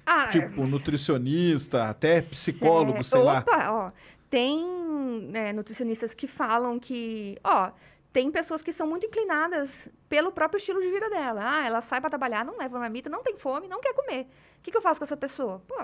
Ah, 0.06 0.28
Tipo, 0.28 0.66
nutricionista, 0.66 1.86
até 1.86 2.22
psicólogo, 2.22 3.00
é, 3.00 3.04
sei 3.04 3.22
lá. 3.22 3.40
Opa, 3.40 3.72
ó. 3.72 3.92
Tem 4.30 5.30
é, 5.34 5.52
nutricionistas 5.54 6.14
que 6.14 6.28
falam 6.28 6.80
que. 6.80 7.38
Ó, 7.44 7.72
tem 8.14 8.30
pessoas 8.32 8.62
que 8.62 8.72
são 8.74 8.86
muito 8.88 9.06
inclinadas 9.06 9.88
pelo 10.10 10.32
próprio 10.32 10.58
estilo 10.58 10.82
de 10.82 10.90
vida 10.90 11.10
dela. 11.10 11.42
Ah, 11.44 11.66
ela 11.66 11.82
sai 11.82 12.02
pra 12.02 12.10
trabalhar, 12.10 12.44
não 12.46 12.58
leva 12.58 12.78
marmita, 12.80 13.10
não 13.10 13.24
tem 13.24 13.38
fome, 13.38 13.68
não 13.68 13.80
quer 13.80 13.94
comer. 13.94 14.28
O 14.60 14.62
que, 14.62 14.72
que 14.72 14.78
eu 14.78 14.82
faço 14.82 15.00
com 15.00 15.04
essa 15.06 15.18
pessoa? 15.18 15.62
Pô, 15.68 15.76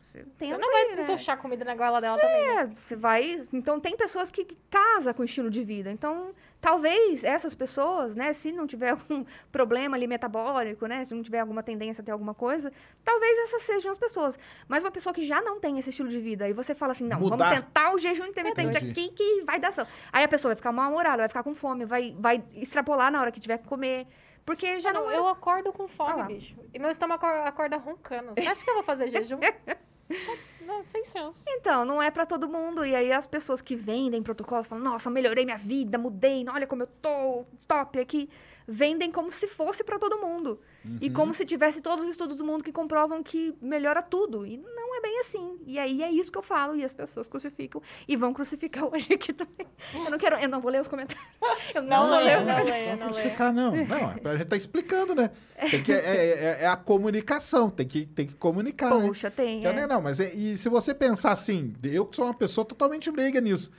você 0.00 0.24
tem 0.38 0.50
Você 0.50 0.54
a 0.54 0.58
não 0.58 0.70
vai 0.70 0.94
né? 0.94 1.02
entuchar 1.02 1.38
comida 1.38 1.64
na 1.64 1.74
goela 1.74 2.00
dela 2.00 2.18
também. 2.18 2.46
né? 2.54 2.62
É, 2.62 2.66
você 2.66 2.94
vai. 2.94 3.36
Então 3.52 3.80
tem 3.80 3.96
pessoas 3.96 4.30
que 4.30 4.44
casa 4.70 5.12
com 5.12 5.22
o 5.22 5.24
estilo 5.24 5.50
de 5.50 5.62
vida. 5.64 5.90
Então 5.90 6.34
Talvez 6.62 7.24
essas 7.24 7.56
pessoas, 7.56 8.14
né, 8.14 8.32
se 8.32 8.52
não 8.52 8.68
tiver 8.68 8.90
algum 8.96 9.24
problema 9.50 9.96
ali 9.96 10.06
metabólico, 10.06 10.86
né, 10.86 11.04
se 11.04 11.12
não 11.12 11.20
tiver 11.20 11.40
alguma 11.40 11.60
tendência 11.60 12.00
a 12.00 12.04
ter 12.04 12.12
alguma 12.12 12.34
coisa, 12.34 12.72
talvez 13.04 13.36
essas 13.40 13.64
sejam 13.64 13.90
as 13.90 13.98
pessoas. 13.98 14.38
Mas 14.68 14.84
uma 14.84 14.92
pessoa 14.92 15.12
que 15.12 15.24
já 15.24 15.42
não 15.42 15.58
tem 15.58 15.78
esse 15.80 15.90
estilo 15.90 16.08
de 16.08 16.20
vida, 16.20 16.48
e 16.48 16.52
você 16.52 16.72
fala 16.72 16.92
assim, 16.92 17.04
não, 17.08 17.18
Mudar. 17.18 17.36
vamos 17.36 17.54
tentar 17.56 17.92
o 17.92 17.98
jejum 17.98 18.24
intermitente 18.26 18.78
Entendi. 18.78 18.90
aqui 18.92 19.08
que 19.10 19.42
vai 19.44 19.58
dar 19.58 19.72
certo. 19.72 19.90
Aí 20.12 20.22
a 20.22 20.28
pessoa 20.28 20.50
vai 20.50 20.56
ficar 20.56 20.70
mal-humorada, 20.70 21.16
vai 21.18 21.28
ficar 21.28 21.42
com 21.42 21.52
fome, 21.52 21.84
vai, 21.84 22.14
vai 22.16 22.42
extrapolar 22.54 23.10
na 23.10 23.20
hora 23.20 23.32
que 23.32 23.40
tiver 23.40 23.58
que 23.58 23.66
comer, 23.66 24.06
porque 24.46 24.78
já 24.78 24.92
não... 24.92 25.10
é 25.10 25.18
eu 25.18 25.26
acordo 25.26 25.72
com 25.72 25.82
Ah 25.84 25.88
fome, 25.88 26.16
lá. 26.20 26.24
bicho. 26.26 26.54
E 26.72 26.78
meu 26.78 26.90
estômago 26.90 27.26
acor- 27.26 27.44
acorda 27.44 27.76
roncando. 27.76 28.34
Você 28.36 28.46
acha 28.46 28.62
que 28.62 28.70
eu 28.70 28.74
vou 28.74 28.84
fazer 28.84 29.08
jejum? 29.10 29.40
sem 30.84 31.04
chance. 31.04 31.44
Então, 31.48 31.84
não 31.84 32.02
é 32.02 32.10
pra 32.10 32.26
todo 32.26 32.48
mundo. 32.48 32.84
E 32.84 32.94
aí 32.94 33.12
as 33.12 33.26
pessoas 33.26 33.60
que 33.60 33.76
vendem 33.76 34.22
protocolos 34.22 34.66
falam, 34.66 34.84
nossa, 34.84 35.10
melhorei 35.10 35.44
minha 35.44 35.58
vida, 35.58 35.98
mudei, 35.98 36.44
olha 36.48 36.66
como 36.66 36.82
eu 36.82 36.88
tô 37.00 37.44
top 37.66 37.98
aqui. 37.98 38.28
Vendem 38.74 39.10
como 39.12 39.30
se 39.30 39.46
fosse 39.46 39.84
pra 39.84 39.98
todo 39.98 40.16
mundo. 40.18 40.58
E 41.00 41.08
Uhum. 41.08 41.12
como 41.12 41.34
se 41.34 41.44
tivesse 41.44 41.80
todos 41.80 42.04
os 42.06 42.10
estudos 42.10 42.36
do 42.36 42.44
mundo 42.44 42.64
que 42.64 42.72
comprovam 42.72 43.22
que 43.22 43.54
melhora 43.60 44.00
tudo. 44.02 44.46
E 44.46 44.56
não 44.56 44.96
é 44.96 45.00
bem 45.00 45.20
assim. 45.20 45.58
E 45.66 45.78
aí 45.78 46.02
é 46.02 46.10
isso 46.10 46.32
que 46.32 46.38
eu 46.38 46.42
falo. 46.42 46.74
E 46.74 46.82
as 46.84 46.92
pessoas 46.92 47.28
crucificam. 47.28 47.82
E 48.08 48.16
vão 48.16 48.32
crucificar 48.32 48.84
hoje 48.92 49.12
aqui 49.12 49.32
também. 49.32 49.66
Eu 49.94 50.10
não 50.10 50.18
quero. 50.18 50.36
Eu 50.36 50.48
não 50.48 50.60
vou 50.60 50.70
ler 50.70 50.80
os 50.80 50.88
comentários. 50.88 51.22
Eu 51.74 51.82
não, 51.82 52.08
vou 52.08 52.18
ler 52.18 52.38
os 52.38 52.44
não 52.46 52.54
comentários. 52.58 52.98
não 52.98 53.10
leia. 53.10 53.22
Explicar, 53.24 53.52
não. 53.52 53.72
Não, 54.22 54.30
a 54.30 54.36
gente 54.36 54.46
tá 54.48 54.56
explicando, 54.56 55.14
né? 55.14 55.30
Tem 55.70 55.82
que, 55.82 55.92
é, 55.92 55.96
é- 55.98 56.58
é 56.62 56.66
a 56.66 56.76
comunicação, 56.76 57.68
tem 57.70 57.86
que, 57.86 58.06
tem 58.06 58.26
que 58.26 58.34
comunicar, 58.34 58.94
né? 58.98 59.06
Poxa, 59.06 59.30
tem. 59.30 59.60
Que 59.60 59.66
eu 59.66 59.70
é. 59.70 59.86
Não, 59.86 60.00
mas 60.00 60.18
é- 60.20 60.32
e 60.34 60.56
se 60.56 60.68
você 60.68 60.94
pensar 60.94 61.32
assim, 61.32 61.74
eu 61.82 62.06
que 62.06 62.16
sou 62.16 62.24
uma 62.24 62.34
pessoa 62.34 62.64
totalmente 62.64 63.10
leiga 63.10 63.40
nisso, 63.40 63.70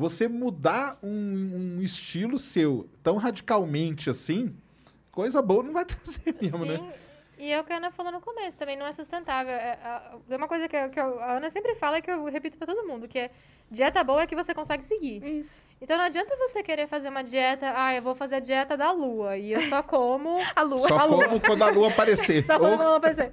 você 0.00 0.26
mudar 0.26 0.98
um, 1.02 1.76
um 1.76 1.82
estilo 1.82 2.38
seu 2.38 2.88
tão 3.02 3.18
radicalmente 3.18 4.08
assim, 4.08 4.56
coisa 5.12 5.42
boa 5.42 5.62
não 5.62 5.74
vai 5.74 5.84
trazer 5.86 6.34
mesmo, 6.40 6.64
Sim. 6.64 6.72
né? 6.72 6.94
E 7.36 7.52
é 7.52 7.60
o 7.60 7.64
que 7.64 7.72
a 7.72 7.76
Ana 7.76 7.90
falou 7.90 8.10
no 8.10 8.20
começo, 8.20 8.56
também 8.56 8.76
não 8.76 8.86
é 8.86 8.92
sustentável. 8.92 9.52
É, 9.52 9.78
é 10.28 10.36
uma 10.36 10.48
coisa 10.48 10.68
que, 10.68 10.88
que 10.88 11.00
a 11.00 11.36
Ana 11.36 11.50
sempre 11.50 11.74
fala 11.74 12.00
que 12.00 12.10
eu 12.10 12.24
repito 12.26 12.56
pra 12.56 12.66
todo 12.66 12.86
mundo, 12.86 13.06
que 13.06 13.18
é 13.18 13.30
dieta 13.70 14.02
boa 14.04 14.22
é 14.22 14.26
que 14.26 14.34
você 14.36 14.52
consegue 14.54 14.84
seguir. 14.84 15.22
Isso. 15.24 15.70
Então 15.82 15.96
não 15.96 16.04
adianta 16.04 16.36
você 16.36 16.62
querer 16.62 16.86
fazer 16.86 17.08
uma 17.08 17.22
dieta, 17.24 17.72
ah, 17.74 17.94
eu 17.94 18.02
vou 18.02 18.14
fazer 18.14 18.34
a 18.34 18.40
dieta 18.40 18.76
da 18.76 18.90
lua 18.92 19.38
e 19.38 19.50
eu 19.52 19.62
só 19.62 19.82
como 19.82 20.38
A 20.54 20.60
lua. 20.60 20.86
Só 20.86 20.98
como 21.08 21.40
quando 21.40 21.62
a 21.62 21.70
lua 21.70 21.88
aparecer. 21.88 22.44
Só 22.44 22.58
quando 22.58 22.80
Ou- 22.80 22.86
eu 22.86 22.94
aparecer. 22.96 23.30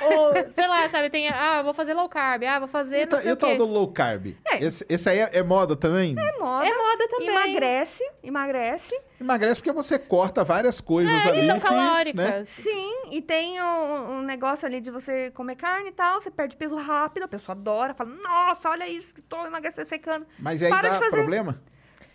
Ou, 0.00 0.52
sei 0.54 0.66
lá, 0.66 0.88
sabe, 0.88 1.10
tem, 1.10 1.28
ah, 1.28 1.58
eu 1.58 1.64
vou 1.64 1.74
fazer 1.74 1.92
low 1.92 2.08
carb, 2.08 2.42
ah, 2.44 2.58
vou 2.58 2.68
fazer 2.68 3.06
E, 3.06 3.16
sei 3.20 3.30
e 3.30 3.32
o 3.32 3.36
tal 3.36 3.54
do 3.56 3.66
low 3.66 3.86
carb? 3.92 4.34
É. 4.46 4.64
Esse, 4.64 4.86
esse 4.88 5.10
aí 5.10 5.18
é, 5.18 5.30
é 5.34 5.42
moda 5.42 5.76
também? 5.76 6.14
É 6.18 6.38
moda. 6.38 6.66
É 6.66 6.74
moda 6.74 7.08
também. 7.08 7.28
Emagrece. 7.28 8.02
Emagrece. 8.22 8.98
Emagrece 9.20 9.56
porque 9.56 9.72
você 9.72 9.98
corta 9.98 10.42
várias 10.42 10.80
coisas 10.80 11.12
É, 11.12 11.28
ali. 11.28 11.40
e 11.42 11.46
são 11.48 11.60
que, 11.60 11.64
né? 11.64 11.68
calóricas. 11.68 12.48
Sim, 12.48 13.02
e 13.10 13.20
tem 13.20 13.60
um, 13.62 14.12
um 14.12 14.22
negócio 14.22 14.64
ali 14.66 14.80
de 14.80 14.90
você 14.90 15.30
comer 15.32 15.56
carne 15.56 15.90
e 15.90 15.92
tal, 15.92 16.18
você 16.22 16.30
perde 16.30 16.56
peso 16.56 16.76
rápido, 16.76 17.24
a 17.24 17.28
pessoa 17.28 17.54
adora, 17.54 17.92
fala, 17.92 18.08
nossa, 18.08 18.70
olha 18.70 18.88
isso, 18.88 19.14
que 19.14 19.20
tô 19.20 19.44
emagrecendo 19.44 19.79
secando. 19.84 20.26
Mas 20.38 20.62
aí 20.62 20.70
Para 20.70 20.88
de 20.88 20.94
dá 20.94 20.98
fazer. 21.00 21.10
problema? 21.16 21.60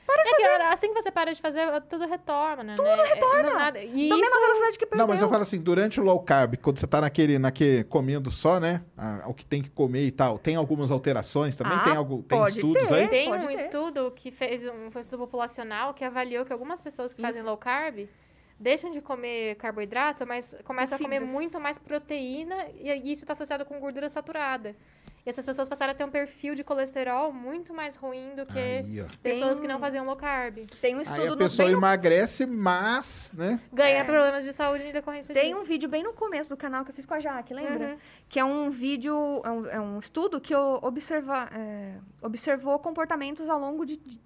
É 0.08 0.36
que 0.38 0.44
a- 0.44 0.70
assim 0.72 0.94
que 0.94 1.02
você 1.02 1.12
para 1.12 1.34
de 1.34 1.42
fazer, 1.42 1.68
tudo 1.90 2.08
retorna, 2.08 2.64
né? 2.64 2.76
Tudo 2.76 2.88
retorna. 3.04 3.54
nada, 3.54 3.80
e 3.82 3.86
Da 4.10 4.16
isso 4.16 4.22
mesma 4.22 4.40
velocidade 4.40 4.78
que 4.80 4.86
perdeu. 4.86 5.00
Não, 5.06 5.14
mas 5.14 5.22
eu 5.22 5.30
falo 5.30 5.42
assim, 5.42 5.60
durante 5.60 6.00
o 6.00 6.04
low 6.04 6.20
carb, 6.20 6.56
quando 6.58 6.80
você 6.80 6.88
tá 6.88 7.02
naquele, 7.02 7.38
naquele 7.40 7.84
comendo 7.86 8.32
só, 8.32 8.60
né? 8.60 8.82
a- 8.98 9.24
o 9.28 9.34
que 9.34 9.44
tem 9.46 9.62
que 9.62 9.70
comer 9.70 10.06
e 10.06 10.12
tal, 10.12 10.38
tem 10.40 10.56
algumas 10.56 10.90
alterações 10.92 11.56
também? 11.56 11.74
Ah, 11.78 11.84
tem 11.84 11.96
algo, 11.96 12.24
tem 12.24 12.38
pode 12.40 12.52
estudos 12.60 12.88
ter. 12.88 12.94
aí? 12.94 13.08
Tem 13.08 13.30
Pode 13.30 13.46
um 13.46 13.48
ter. 13.48 13.54
estudo 13.56 14.12
que 14.12 14.32
fez, 14.32 14.64
um, 14.64 14.90
foi 14.92 15.00
um 15.00 15.02
estudo 15.02 15.18
populacional 15.20 15.94
que 15.94 16.04
avaliou 16.06 16.46
que 16.46 16.54
algumas 16.54 16.82
pessoas 16.82 17.12
que 17.14 17.22
fazem 17.22 17.40
Isso. 17.42 17.48
low 17.50 17.58
carb 17.58 18.08
deixam 18.60 18.90
de 18.92 19.02
comer 19.02 19.56
carboidrato, 19.56 20.26
mas 20.26 20.56
começam 20.64 20.98
a 20.98 21.02
comer 21.02 21.20
muito 21.20 21.60
mais 21.60 21.78
proteína 21.78 22.56
e 22.80 23.12
isso 23.12 23.24
está 23.24 23.34
associado 23.34 23.66
com 23.66 23.80
gordura 23.80 24.08
saturada. 24.08 24.76
E 25.26 25.30
essas 25.30 25.44
pessoas 25.44 25.68
passaram 25.68 25.92
a 25.92 25.96
ter 25.96 26.04
um 26.04 26.10
perfil 26.12 26.54
de 26.54 26.64
colesterol 26.64 27.34
muito 27.34 27.74
mais 27.74 27.96
ruim 27.96 28.36
do 28.36 28.46
que 28.46 28.60
Aí, 28.60 29.06
pessoas 29.24 29.58
Tem- 29.58 29.62
que 29.68 29.74
não 29.74 29.80
faziam 29.80 30.06
low 30.06 30.16
carb. 30.16 30.58
Tem 30.80 30.94
um 30.94 31.00
Aí 31.00 31.04
estudo 31.04 31.24
a 31.24 31.30
no, 31.32 31.38
pessoa 31.38 31.68
no- 31.72 31.78
emagrece, 31.78 32.46
mas, 32.46 33.34
né? 33.36 33.60
Ganha 33.74 33.98
É. 34.02 34.04
problemas 34.04 34.44
de 34.44 34.54
saúde 34.54 34.84
em 34.84 34.92
decorrência 34.94 35.34
Tem 35.34 35.50
disso. 35.50 35.60
um 35.60 35.64
vídeo 35.64 35.90
bem 35.90 36.04
no 36.04 36.14
começo 36.14 36.50
do 36.50 36.56
canal 36.56 36.86
que 36.86 36.92
eu 36.92 36.96
fiz 36.96 37.08
com 37.08 37.16
a 37.16 37.20
Jaque, 37.20 37.56
lembra? 37.56 37.88
Uhum. 37.94 37.98
Que 38.30 38.40
é 38.40 38.46
um 38.46 38.70
vídeo, 38.70 39.42
é 39.44 39.50
um, 39.50 39.66
é 39.66 39.80
um 39.82 39.98
estudo 39.98 40.40
que 40.40 40.54
eu 40.54 40.80
observa, 40.84 41.50
é, 41.52 41.96
observou 42.22 42.78
comportamentos 42.78 43.50
ao 43.50 43.60
longo 43.60 43.84
de, 43.84 43.98
de 43.98 44.20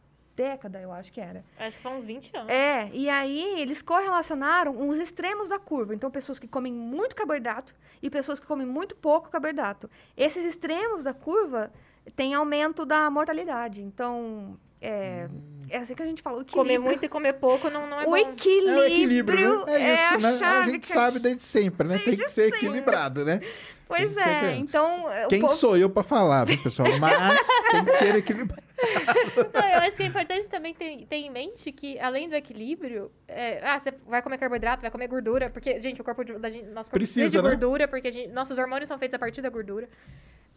década, 0.44 0.80
eu 0.80 0.92
acho 0.94 1.12
que 1.12 1.20
era. 1.20 1.44
Acho 1.60 1.76
que 1.78 1.84
foi 1.84 1.92
uns 1.92 2.06
20 2.06 2.32
anos. 2.36 2.50
É, 2.50 2.90
e 2.94 3.10
aí 3.10 3.60
eles 3.62 3.82
correlacionaram 3.82 4.88
os 4.88 4.98
extremos 4.98 5.50
da 5.50 5.60
curva. 5.60 5.94
Então, 5.94 6.10
pessoas 6.10 6.40
que 6.40 6.48
comem 6.48 6.72
muito 6.74 7.16
carboidrato 7.16 7.74
e 8.02 8.10
pessoas 8.10 8.40
que 8.40 8.48
comem 8.48 8.66
muito 8.66 8.96
pouco 8.96 9.30
carboidrato. 9.30 9.90
Esses 10.16 10.46
extremos 10.46 11.04
da 11.04 11.14
curva 11.14 11.72
têm 12.16 12.34
aumento 12.34 12.86
da 12.86 13.10
mortalidade. 13.10 13.82
Então, 13.84 14.58
é, 14.82 15.28
é 15.70 15.78
assim 15.78 15.94
que 15.94 16.02
a 16.04 16.06
gente 16.06 16.22
fala, 16.22 16.44
Comer 16.46 16.80
muito 16.80 17.04
e 17.06 17.10
comer 17.10 17.34
pouco 17.34 17.70
não, 17.70 17.86
não 17.86 18.00
é 18.00 18.06
o 18.08 18.10
bom. 18.12 18.18
equilíbrio, 18.18 18.72
É 18.72 18.78
o 18.80 18.86
equilíbrio, 18.86 19.66
né? 19.66 19.74
É 19.74 19.94
isso, 19.94 20.14
a 20.14 20.18
né? 20.20 20.30
A 20.30 20.38
chave 20.40 20.72
gente 20.72 20.82
que 20.82 20.88
sabe 20.88 21.20
desde 21.20 21.44
sempre, 21.44 21.88
né? 21.88 21.98
Tem 22.00 22.16
que 22.16 22.30
ser 22.30 22.44
sempre. 22.50 22.58
equilibrado, 22.60 23.26
né? 23.26 23.42
Pois 23.88 24.16
é, 24.18 24.40
que- 24.40 24.60
então... 24.60 25.12
é, 25.12 25.26
o 25.26 25.30
Quem 25.30 25.42
povo- 25.42 25.56
sou 25.56 25.76
eu 25.76 25.90
pra 25.90 26.04
falar, 26.04 26.46
viu, 26.46 26.62
pessoal? 26.62 26.88
Mas 27.00 27.48
tem 27.72 27.84
que 27.86 27.94
ser 27.94 28.16
equilibrado. 28.16 28.69
Não, 29.54 29.70
eu 29.70 29.80
acho 29.80 29.98
que 29.98 30.04
é 30.04 30.06
importante 30.06 30.48
também 30.48 30.74
ter, 30.74 31.06
ter 31.06 31.18
em 31.18 31.30
mente 31.30 31.72
que, 31.72 32.00
além 32.00 32.30
do 32.30 32.36
equilíbrio, 32.36 33.12
é, 33.28 33.60
ah, 33.64 33.78
você 33.80 33.92
vai 34.08 34.22
comer 34.22 34.38
carboidrato, 34.38 34.82
vai 34.82 34.92
comer 34.92 35.08
gordura, 35.08 35.50
porque, 35.50 35.80
gente, 35.80 36.02
o 36.02 36.04
corpo 36.04 36.24
de- 36.24 36.38
da 36.38 36.50
gente, 36.50 36.66
nosso 36.68 36.90
corpo 36.90 37.00
Precisa, 37.00 37.22
precisa 37.26 37.38
de 37.42 37.44
né? 37.44 37.50
gordura, 37.50 37.88
porque 37.88 38.08
a 38.08 38.12
gente- 38.12 38.32
nossos 38.32 38.58
hormônios 38.58 38.88
são 38.88 38.98
feitos 39.00 39.16
a 39.16 39.20
partir 39.20 39.42
da 39.42 39.50
gordura. 39.50 39.90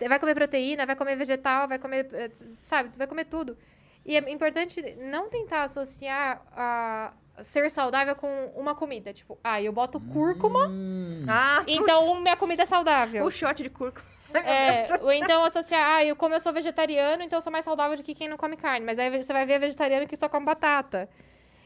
Vai 0.08 0.18
comer 0.18 0.34
proteína, 0.34 0.84
vai 0.84 0.96
comer 0.96 1.14
vegetal, 1.16 1.68
vai 1.68 1.78
comer, 1.78 2.08
eh, 2.12 2.30
sabe, 2.62 2.90
vai 2.96 3.06
comer 3.06 3.24
tudo. 3.26 3.56
E 4.04 4.16
é 4.16 4.30
importante 4.30 4.82
não 4.98 5.28
tentar 5.28 5.62
associar 5.62 6.42
a 6.56 7.12
ser 7.42 7.70
saudável 7.70 8.16
com 8.16 8.46
uma 8.56 8.74
comida. 8.74 9.12
Tipo, 9.12 9.38
ah, 9.44 9.62
eu 9.62 9.72
boto 9.72 10.00
cúrcuma, 10.00 10.66
Hum, 10.68 11.24
Ah, 11.28 11.62
então 11.68 12.20
minha 12.20 12.36
comida 12.36 12.64
é 12.64 12.66
saudável. 12.66 13.24
o 13.24 13.30
shot 13.30 13.62
de 13.62 13.70
curco. 13.70 14.02
É, 14.40 14.98
ou 15.02 15.12
então 15.12 15.44
associar, 15.44 15.96
ah, 15.96 16.04
eu 16.04 16.14
como 16.16 16.34
eu 16.34 16.40
sou 16.40 16.52
vegetariano, 16.52 17.22
então 17.22 17.36
eu 17.36 17.40
sou 17.42 17.52
mais 17.52 17.64
saudável 17.64 17.96
do 17.96 18.02
que 18.02 18.14
quem 18.14 18.28
não 18.28 18.36
come 18.36 18.56
carne. 18.56 18.84
Mas 18.84 18.98
aí 18.98 19.10
você 19.22 19.32
vai 19.32 19.44
ver 19.46 19.58
vegetariano 19.58 20.06
que 20.06 20.16
só 20.16 20.28
come 20.28 20.46
batata. 20.46 21.08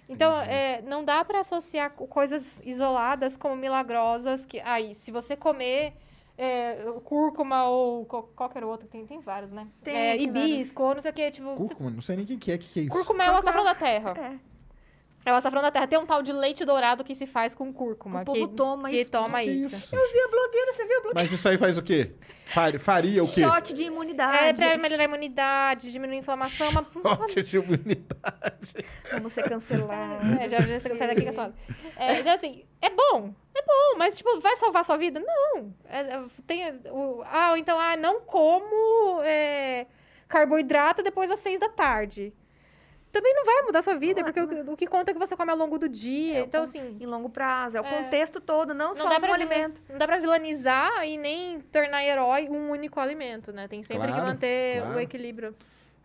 Então, 0.09 0.41
é, 0.41 0.83
não 0.83 1.05
dá 1.05 1.25
pra 1.25 1.41
associar 1.41 1.91
co- 1.91 2.07
coisas 2.07 2.61
isoladas 2.65 3.37
como 3.37 3.57
milagrosas, 3.57 4.47
que 4.47 4.61
aí, 4.61 4.95
se 4.95 5.11
você 5.11 5.35
comer 5.35 5.95
é, 6.39 6.77
cúrcuma 7.05 7.69
ou 7.69 8.05
qualquer 8.05 8.63
outro, 8.63 8.87
tem, 8.87 9.05
tem 9.05 9.19
vários, 9.19 9.51
né? 9.51 9.67
Tem, 9.83 9.97
é, 9.97 10.17
tem 10.17 10.25
hibisco, 10.27 10.81
ou 10.83 10.95
não 10.95 11.01
sei 11.01 11.11
o 11.11 11.15
que, 11.15 11.31
tipo... 11.33 11.57
Cúrcuma, 11.57 11.91
não 11.91 12.03
sei 12.03 12.15
nem 12.17 12.25
o 12.25 12.29
que 12.39 12.53
é, 12.53 12.55
o 12.55 12.59
que 12.59 12.69
que 12.69 12.81
é 12.81 12.83
isso. 12.85 12.93
Cúrcuma 12.93 13.25
é 13.25 13.31
o 13.33 13.37
açafrão 13.37 13.65
da 13.65 13.75
terra. 13.75 14.15
É. 14.17 14.56
É 15.27 15.33
o 15.33 15.35
açafrão 15.35 15.61
da 15.61 15.73
terra. 15.73 15.89
Tem 15.89 15.99
um 15.99 16.07
tal 16.07 16.23
de 16.23 16.33
leite 16.33 16.65
dourado 16.65 17.03
que 17.03 17.13
se 17.13 17.27
faz 17.27 17.53
com 17.53 17.73
cúrcuma. 17.73 18.23
O 18.23 18.25
povo 18.25 18.49
que, 18.49 18.55
toma 18.55 18.89
que 18.91 19.01
isso. 19.01 19.11
toma 19.11 19.41
Que 19.41 19.51
isso. 19.51 19.75
isso? 19.75 19.97
Eu 19.97 20.13
vi 20.13 20.21
a 20.21 20.29
blogueira, 20.29 20.73
você 20.73 20.85
viu 20.87 20.99
a 20.99 21.01
blogueira? 21.01 21.15
Mas 21.29 21.33
isso 21.33 21.49
aí 21.49 21.59
faz 21.59 21.77
o 21.77 21.83
quê? 21.83 22.13
Far- 22.55 22.79
Faria 22.79 23.25
o 23.25 23.27
quê? 23.27 23.41
Shot 23.41 23.75
de 23.75 23.83
imunidade. 23.83 24.63
É 24.63 24.69
pra 24.69 24.79
melhorar 24.79 25.03
a 25.03 25.07
imunidade, 25.07 25.91
diminuir 25.91 26.19
a 26.19 26.21
inflamação, 26.21 26.69
mas... 26.71 26.87
Shot 27.33 27.43
de 27.43 27.57
imunidade. 27.57 28.87
Vamos 29.11 29.33
ser 29.33 29.49
cancelados. 29.49 30.27
É, 30.41 30.49
já, 30.49 30.59
já 30.61 30.79
sai 30.79 31.09
daqui 31.09 31.25
cancelado. 31.25 31.55
É, 31.97 32.21
então, 32.21 32.33
assim, 32.33 32.65
é 32.81 32.89
bom. 32.89 33.35
É 33.53 33.63
bom, 33.63 33.99
mas, 33.99 34.17
tipo, 34.17 34.39
vai 34.39 34.55
salvar 34.55 34.85
sua 34.85 34.97
vida? 34.97 35.19
Não. 35.19 35.75
É, 35.89 36.01
é, 36.03 36.23
tem, 36.47 36.73
o, 36.93 37.25
ah, 37.27 37.59
então, 37.59 37.81
ah, 37.81 37.97
não 37.97 38.21
como 38.21 39.23
é, 39.25 39.87
carboidrato 40.29 41.03
depois 41.03 41.29
das 41.31 41.41
seis 41.41 41.59
da 41.59 41.69
tarde. 41.69 42.33
Também 43.17 43.35
não 43.35 43.45
vai 43.47 43.63
mudar 43.63 43.81
sua 43.83 43.95
vida, 43.95 44.21
Não 44.21 44.31
porque 44.31 44.41
o, 44.41 44.73
o 44.73 44.77
que 44.77 44.87
conta 44.87 45.11
é 45.11 45.15
que 45.15 45.19
você 45.19 45.35
come 45.35 45.51
ao 45.51 45.57
longo 45.57 45.79
do 45.79 45.89
dia. 45.89 46.39
É, 46.39 46.41
então, 46.41 46.65
assim, 46.65 46.99
Em 47.01 47.07
longo 47.07 47.31
prazo. 47.31 47.79
É 47.79 47.81
o 47.81 47.85
É. 47.87 47.89
contexto 48.03 48.43
todo, 48.43 48.75
não, 48.75 48.89
não 48.89 48.97
só 48.97 49.09
dá, 49.09 49.19
um 49.27 49.33
alimento. 49.33 49.81
não 49.89 49.97
dá 49.97 50.07
pra 50.07 50.19
vilanizar 50.19 51.03
e 51.07 51.17
nem 51.17 51.61
tornar 51.73 52.05
herói 52.05 52.47
um 52.51 52.71
único 52.71 53.01
alimento, 53.01 53.53
né? 53.53 53.67
Tem 53.69 53.83
sempre 53.83 54.09
que 54.09 54.13
Claro, 54.13 54.27
manter 54.29 54.83
claro. 54.83 54.97
o 54.97 55.01
equilíbrio. 55.01 55.55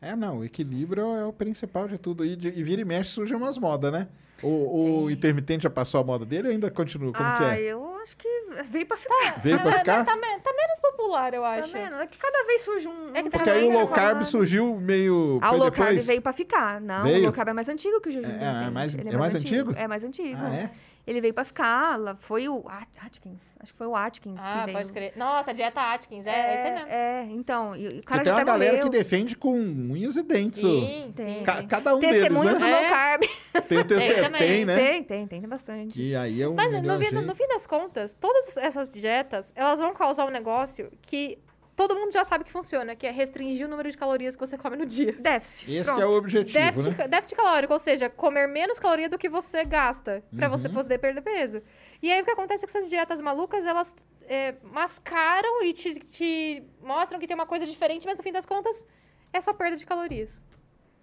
É, 0.01 0.15
não, 0.15 0.39
o 0.39 0.45
equilíbrio 0.45 1.03
é 1.15 1.25
o 1.25 1.33
principal 1.33 1.87
de 1.89 1.97
tudo. 1.97 2.23
E, 2.25 2.35
de- 2.37 2.47
e 2.47 2.63
vira 2.63 2.81
e 2.81 2.85
mexe 2.85 3.11
surgem 3.11 3.35
umas 3.35 3.57
modas, 3.57 3.91
né? 3.91 4.07
O, 4.43 5.03
o 5.03 5.11
intermitente 5.11 5.63
já 5.63 5.69
passou 5.69 6.01
a 6.01 6.03
moda 6.03 6.25
dele 6.25 6.47
ou 6.47 6.53
ainda 6.53 6.69
continua? 6.71 7.11
Como 7.13 7.27
ah, 7.27 7.35
que 7.37 7.43
é? 7.43 7.59
eu 7.61 7.95
acho 8.03 8.17
que 8.17 8.27
veio 8.71 8.85
pra 8.87 8.97
ficar. 8.97 9.39
Veio 9.41 9.59
pra 9.59 9.71
ficar? 9.79 10.03
Tá, 10.05 10.15
tá 10.15 10.53
menos 10.53 10.79
popular, 10.81 11.33
eu 11.33 11.41
Tá 11.41 11.49
acho. 11.55 11.71
vendo? 11.71 11.95
É 11.97 12.07
que 12.07 12.17
cada 12.17 12.43
vez 12.47 12.61
surge 12.61 12.87
um. 12.87 13.09
É 13.15 13.21
que 13.21 13.27
um 13.27 13.31
tá 13.31 13.37
Porque 13.37 13.49
aí 13.49 13.63
o 13.67 13.71
low 13.71 13.87
carb 13.87 14.09
falando. 14.09 14.25
surgiu 14.25 14.75
meio. 14.79 15.39
Ah, 15.41 15.53
o 15.53 15.57
low 15.57 15.71
carb 15.71 15.99
veio 15.99 16.21
pra 16.21 16.33
ficar. 16.33 16.81
Não, 16.81 17.03
Veio? 17.03 17.19
o 17.19 17.23
low 17.25 17.31
carb 17.31 17.49
é 17.49 17.53
mais 17.53 17.69
antigo 17.69 18.01
que 18.01 18.09
o 18.09 18.11
jejum 18.11 18.29
É, 18.29 18.67
é 18.67 18.71
mais- 18.71 18.95
Ele 18.97 19.09
é 19.09 19.17
mais 19.17 19.35
antigo? 19.35 19.73
É 19.75 19.87
mais 19.87 20.03
antigo. 20.03 20.39
Ah, 20.41 20.55
é? 20.55 20.71
Ele 21.05 21.19
veio 21.19 21.33
pra 21.33 21.43
ficar, 21.43 21.97
lá 21.99 22.15
foi 22.15 22.47
o 22.47 22.63
At- 22.69 22.87
Atkins, 23.03 23.41
acho 23.59 23.71
que 23.71 23.77
foi 23.77 23.87
o 23.87 23.95
Atkins 23.95 24.39
Ah, 24.39 24.59
que 24.59 24.65
veio. 24.65 24.77
pode 24.77 24.91
crer. 24.93 25.13
Nossa, 25.15 25.51
dieta 25.53 25.81
Atkins, 25.81 26.27
é, 26.27 26.29
é, 26.29 26.55
esse 26.55 26.67
aí 26.67 26.73
mesmo. 26.73 26.87
É, 26.89 27.23
então, 27.31 27.75
e, 27.75 27.95
e 27.97 27.99
o 27.99 28.03
cara 28.03 28.23
tem 28.23 28.31
já 28.31 28.37
uma 28.37 28.43
galera 28.45 28.73
morreu. 28.77 28.89
que 28.91 28.97
defende 28.97 29.35
com 29.35 29.53
unhas 29.57 30.15
e 30.15 30.21
dentes. 30.23 30.61
Sim, 30.61 31.11
Tem. 31.15 31.25
sim. 31.39 31.43
Ca- 31.43 31.63
cada 31.63 31.95
um 31.95 31.99
deles, 31.99 32.17
Testemunhos 32.21 32.53
do 32.53 32.65
né? 32.65 32.71
low 32.71 32.79
É. 32.85 32.89
carb. 32.89 33.21
Tem 33.67 33.77
o 33.79 33.83
testemunho. 33.85 34.23
também. 34.23 34.39
Tem, 34.41 34.65
né? 34.65 34.75
Tem, 34.75 35.03
tem, 35.03 35.27
tem, 35.27 35.39
tem 35.41 35.49
bastante. 35.49 35.93
Que 35.93 36.15
aí 36.15 36.41
é 36.41 36.47
um 36.47 36.53
Mas 36.53 36.71
no, 36.71 36.81
no 36.81 37.01
jeito. 37.01 37.35
fim 37.35 37.47
das 37.47 37.65
contas, 37.65 38.13
todas 38.19 38.55
essas 38.57 38.91
dietas, 38.91 39.51
elas 39.55 39.79
vão 39.79 39.93
causar 39.93 40.25
um 40.25 40.29
negócio 40.29 40.91
que 41.01 41.39
todo 41.87 41.99
mundo 41.99 42.11
já 42.11 42.23
sabe 42.23 42.43
que 42.43 42.51
funciona, 42.51 42.95
que 42.95 43.05
é 43.07 43.11
restringir 43.11 43.65
o 43.65 43.69
número 43.69 43.89
de 43.89 43.97
calorias 43.97 44.35
que 44.35 44.39
você 44.39 44.57
come 44.57 44.75
no 44.77 44.85
dia. 44.85 45.13
Déficit. 45.13 45.71
Esse 45.71 45.83
Pronto. 45.85 45.97
que 45.97 46.03
é 46.03 46.05
o 46.05 46.11
objetivo, 46.17 46.59
Déficit, 46.65 46.97
né? 46.97 47.07
déficit 47.07 47.35
calórico, 47.35 47.73
ou 47.73 47.79
seja, 47.79 48.09
comer 48.09 48.47
menos 48.47 48.79
caloria 48.79 49.09
do 49.09 49.17
que 49.17 49.29
você 49.29 49.63
gasta 49.65 50.23
pra 50.35 50.47
você 50.47 50.67
Uhum. 50.67 50.73
poder 50.73 50.97
perder 50.97 51.21
peso. 51.21 51.61
E 52.01 52.11
aí 52.11 52.21
o 52.21 52.25
que 52.25 52.31
acontece 52.31 52.63
é 52.63 52.67
que 52.67 52.77
essas 52.77 52.89
dietas 52.89 53.19
malucas, 53.21 53.65
elas 53.65 53.93
é, 54.27 54.55
mascaram 54.63 55.63
e 55.63 55.73
te, 55.73 55.95
te 55.99 56.63
mostram 56.81 57.19
que 57.19 57.27
tem 57.27 57.35
uma 57.35 57.45
coisa 57.45 57.65
diferente, 57.65 58.05
mas 58.05 58.17
no 58.17 58.23
fim 58.23 58.31
das 58.31 58.45
contas 58.45 58.85
é 59.33 59.41
só 59.41 59.53
perda 59.53 59.75
de 59.77 59.85
calorias. 59.85 60.29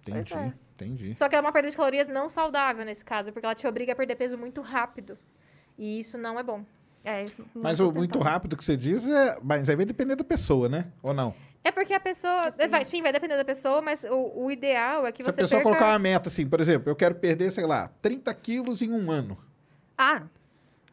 Entendi, 0.07 0.35
é. 0.35 0.53
entendi. 0.75 1.15
Só 1.15 1.29
que 1.29 1.37
é 1.37 1.41
uma 1.41 1.53
perda 1.53 1.69
de 1.71 1.77
calorias 1.77 2.09
não 2.09 2.29
saudável 2.29 2.85
nesse 2.85 3.05
caso, 3.05 3.33
porque 3.33 3.45
ela 3.45 3.55
te 3.55 3.67
obriga 3.67 3.93
a 3.93 3.97
perder 3.97 4.17
peso 4.17 4.39
muito 4.39 4.61
rápido. 4.63 5.19
E 5.77 6.01
isso 6.01 6.17
não 6.17 6.39
é 6.39 6.43
bom. 6.43 6.65
É, 7.05 7.25
isso. 7.25 7.45
Mas 7.55 7.81
é 7.81 7.85
o 7.85 7.93
muito 7.93 8.19
rápido 8.19 8.57
que 8.57 8.65
você 8.65 8.77
diz 8.77 9.07
é. 9.09 9.37
Mas 9.43 9.69
aí 9.71 9.77
vai 9.77 9.87
depender 9.87 10.17
da 10.17 10.25
pessoa, 10.25 10.69
né? 10.69 10.87
Ou 11.03 11.15
não? 11.15 11.35
É 11.65 11.71
porque 11.73 11.93
a 11.95 12.01
pessoa. 12.01 12.53
Vai, 12.71 12.85
sim, 12.85 13.03
vai 13.03 13.13
depender 13.13 13.37
da 13.37 13.45
pessoa, 13.45 13.81
mas 13.83 14.05
o, 14.05 14.33
o 14.45 14.51
ideal 14.51 15.07
é 15.07 15.13
que 15.13 15.23
Se 15.23 15.29
a 15.29 15.33
você 15.33 15.43
pessoa 15.43 15.61
perca... 15.61 15.71
colocar 15.77 15.93
uma 15.93 15.99
meta 15.99 16.29
assim, 16.29 16.47
por 16.47 16.61
exemplo, 16.61 16.91
eu 16.91 16.97
quero 16.97 17.15
perder, 17.15 17.51
sei 17.51 17.67
lá, 17.67 17.91
30 18.03 18.33
quilos 18.35 18.83
em 18.83 18.93
um 18.93 19.11
ano. 19.11 19.37
Ah, 19.97 20.23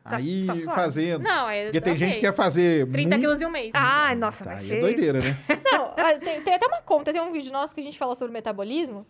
Tá- 0.04 0.18
aí 0.18 0.46
tá 0.46 0.72
fazendo. 0.76 1.24
Não, 1.24 1.50
é. 1.50 1.64
Porque 1.66 1.82
tem 1.82 1.94
ok. 1.94 2.06
gente 2.06 2.16
que 2.16 2.22
quer 2.22 2.34
fazer. 2.34 2.86
30 2.92 3.10
muito... 3.10 3.20
quilos 3.22 3.42
em 3.42 3.46
um 3.46 3.50
mês. 3.50 3.72
ah 3.74 4.14
nossa, 4.16 4.44
Tá, 4.44 4.60
ser... 4.60 4.76
é 4.78 4.80
doideira, 4.80 5.20
né? 5.20 5.36
Não, 5.66 5.94
ah, 5.98 6.14
tem, 6.20 6.42
tem 6.44 6.54
até 6.54 6.68
uma 6.68 6.82
conta, 6.84 7.12
tem 7.12 7.20
um 7.22 7.32
vídeo 7.32 7.52
nosso 7.52 7.74
que 7.74 7.82
a 7.82 7.84
gente 7.84 7.98
fala 7.98 8.14
sobre 8.14 8.32
metabolismo. 8.32 9.04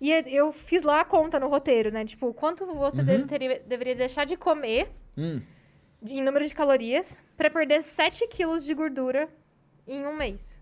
E 0.00 0.12
é- 0.12 0.28
eu 0.28 0.52
fiz 0.52 0.82
lá 0.82 1.00
a 1.00 1.04
conta 1.04 1.38
no 1.38 1.46
roteiro, 1.48 1.92
né? 1.92 2.04
Tipo, 2.04 2.34
quanto 2.34 2.66
você 2.66 3.04
deve- 3.04 3.24
teria- 3.26 3.62
deveria 3.64 3.94
deixar 3.94 4.24
de 4.24 4.36
comer 4.36 4.88
Hum. 5.16 5.40
De- 6.06 6.14
em 6.14 6.22
número 6.22 6.46
de 6.46 6.54
calorias 6.54 7.20
pra 7.36 7.50
perder 7.50 7.82
7 7.82 8.26
quilos 8.28 8.64
de 8.64 8.72
gordura 8.74 9.28
em 9.86 10.06
um 10.06 10.14
mês. 10.16 10.58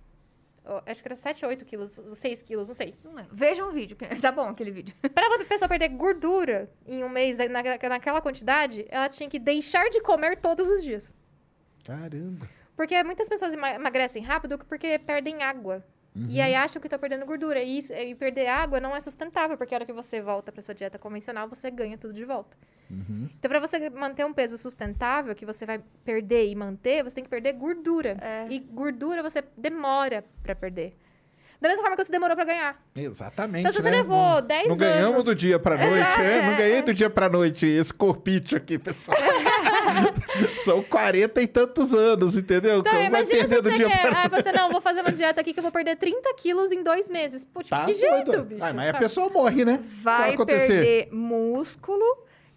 Ó, 0.67 0.81
acho 0.87 1.03
que 1.03 1.09
era 1.09 1.15
7 1.15 1.45
ou 1.45 1.51
8 1.51 1.65
quilos, 1.65 1.99
ou 1.99 2.15
6 2.15 2.43
quilos, 2.43 2.67
não 2.69 2.75
sei. 2.75 2.95
Não 3.05 3.13
lembro. 3.15 3.31
Veja 3.35 3.65
um 3.65 3.71
vídeo, 3.71 3.97
tá 4.23 4.33
bom 4.33 4.49
aquele 4.49 4.71
vídeo. 4.71 4.95
Pra 5.15 5.27
a 5.27 5.45
pessoa 5.45 5.69
perder 5.69 5.89
gordura 5.91 6.71
em 6.87 7.05
um 7.05 7.09
mês 7.09 7.37
na- 7.37 7.89
naquela 7.91 8.21
quantidade, 8.21 8.87
ela 8.89 9.09
tinha 9.09 9.29
que 9.29 9.39
deixar 9.39 9.89
de 9.91 10.01
comer 10.01 10.37
todos 10.41 10.67
os 10.69 10.83
dias. 10.83 11.13
Caramba. 11.85 12.49
Porque 12.77 13.03
muitas 13.05 13.29
pessoas 13.29 13.53
ema- 13.55 13.75
emagrecem 13.75 14.23
rápido 14.23 14.59
porque 14.59 14.99
perdem 14.99 15.43
água. 15.43 15.85
E 16.29 16.41
aí 16.41 16.55
acham 16.55 16.81
que 16.81 16.87
estão 16.87 16.99
perdendo 16.99 17.27
gordura. 17.27 17.61
E, 17.61 17.79
isso, 17.79 17.93
e 17.93 18.15
perder 18.15 18.47
água 18.47 18.79
não 18.79 18.95
é 18.95 19.01
sustentável, 19.01 19.59
porque 19.59 19.75
a 19.75 19.79
hora 19.79 19.85
que 19.85 19.93
você 19.93 20.21
volta 20.21 20.53
para 20.53 20.63
sua 20.63 20.73
dieta 20.73 20.97
convencional, 20.97 21.49
você 21.49 21.69
ganha 21.73 21.99
tudo 21.99 22.15
de 22.15 22.25
volta. 22.25 22.57
Então, 22.91 23.49
para 23.49 23.59
você 23.59 23.91
manter 23.91 24.25
um 24.25 24.33
peso 24.33 24.57
sustentável, 24.59 25.35
que 25.35 25.45
você 25.47 25.67
vai 25.67 25.81
perder 26.05 26.49
e 26.49 26.55
manter, 26.55 27.03
você 27.03 27.15
tem 27.17 27.25
que 27.25 27.31
perder 27.31 27.53
gordura. 27.55 28.17
É. 28.21 28.47
E 28.51 28.59
gordura 28.61 29.23
você 29.23 29.43
demora 29.57 30.25
para 30.43 30.55
perder. 30.55 30.95
Da 31.61 31.69
mesma 31.69 31.83
forma 31.83 31.97
que 31.97 32.05
você 32.05 32.13
demorou 32.13 32.37
para 32.37 32.45
ganhar. 32.45 32.85
Exatamente. 32.95 33.61
Então, 33.61 33.73
se 33.73 33.81
você 33.81 33.91
né? 33.91 33.99
levou 33.99 34.17
Não- 34.35 34.43
10 34.43 34.69
Não 34.69 34.77
ganhamos 34.77 35.13
anos- 35.13 35.25
do 35.25 35.35
dia 35.35 35.59
pra 35.59 35.77
noite, 35.79 35.97
Exato, 35.97 36.21
é? 36.21 36.43
Não 36.43 36.53
é, 36.53 36.57
ganhei 36.57 36.77
é. 36.77 36.83
do 36.83 36.93
dia 36.93 37.09
pra 37.09 37.29
noite 37.29 37.65
esse 37.67 37.95
corpite 37.95 38.55
aqui, 38.55 38.79
pessoal. 38.79 39.17
São 40.55 40.83
40 40.83 41.41
e 41.41 41.47
tantos 41.47 41.95
anos, 41.95 42.37
entendeu? 42.37 42.81
Então, 42.81 42.93
Como 42.93 43.11
vai 43.11 43.25
perder 43.25 43.63
do 43.63 43.71
você 43.71 43.77
dia 43.79 43.89
quer. 43.89 44.01
pra 44.03 44.23
Ah, 44.25 44.29
você 44.29 44.53
não, 44.53 44.69
vou 44.73 44.81
fazer 44.81 45.01
uma 45.01 45.13
dieta 45.13 45.41
aqui 45.41 45.53
que 45.55 45.59
eu 45.61 45.63
vou 45.63 45.73
perder 45.73 45.97
30 45.97 46.35
quilos 46.35 46.71
em 46.71 46.83
dois 46.83 47.09
meses. 47.09 47.45
Putz, 47.45 47.69
Tá 47.71 47.87
que 47.87 47.95
jeito, 47.95 48.25
doido. 48.25 48.45
bicho. 48.45 48.63
Ah, 48.65 48.73
mas 48.73 48.95
a 48.95 48.99
pessoa 48.99 49.31
morre, 49.31 49.65
né? 49.65 49.83
Vai 50.03 50.35
acontecer? 50.35 50.67
perder 51.07 51.09
músculo, 51.13 52.05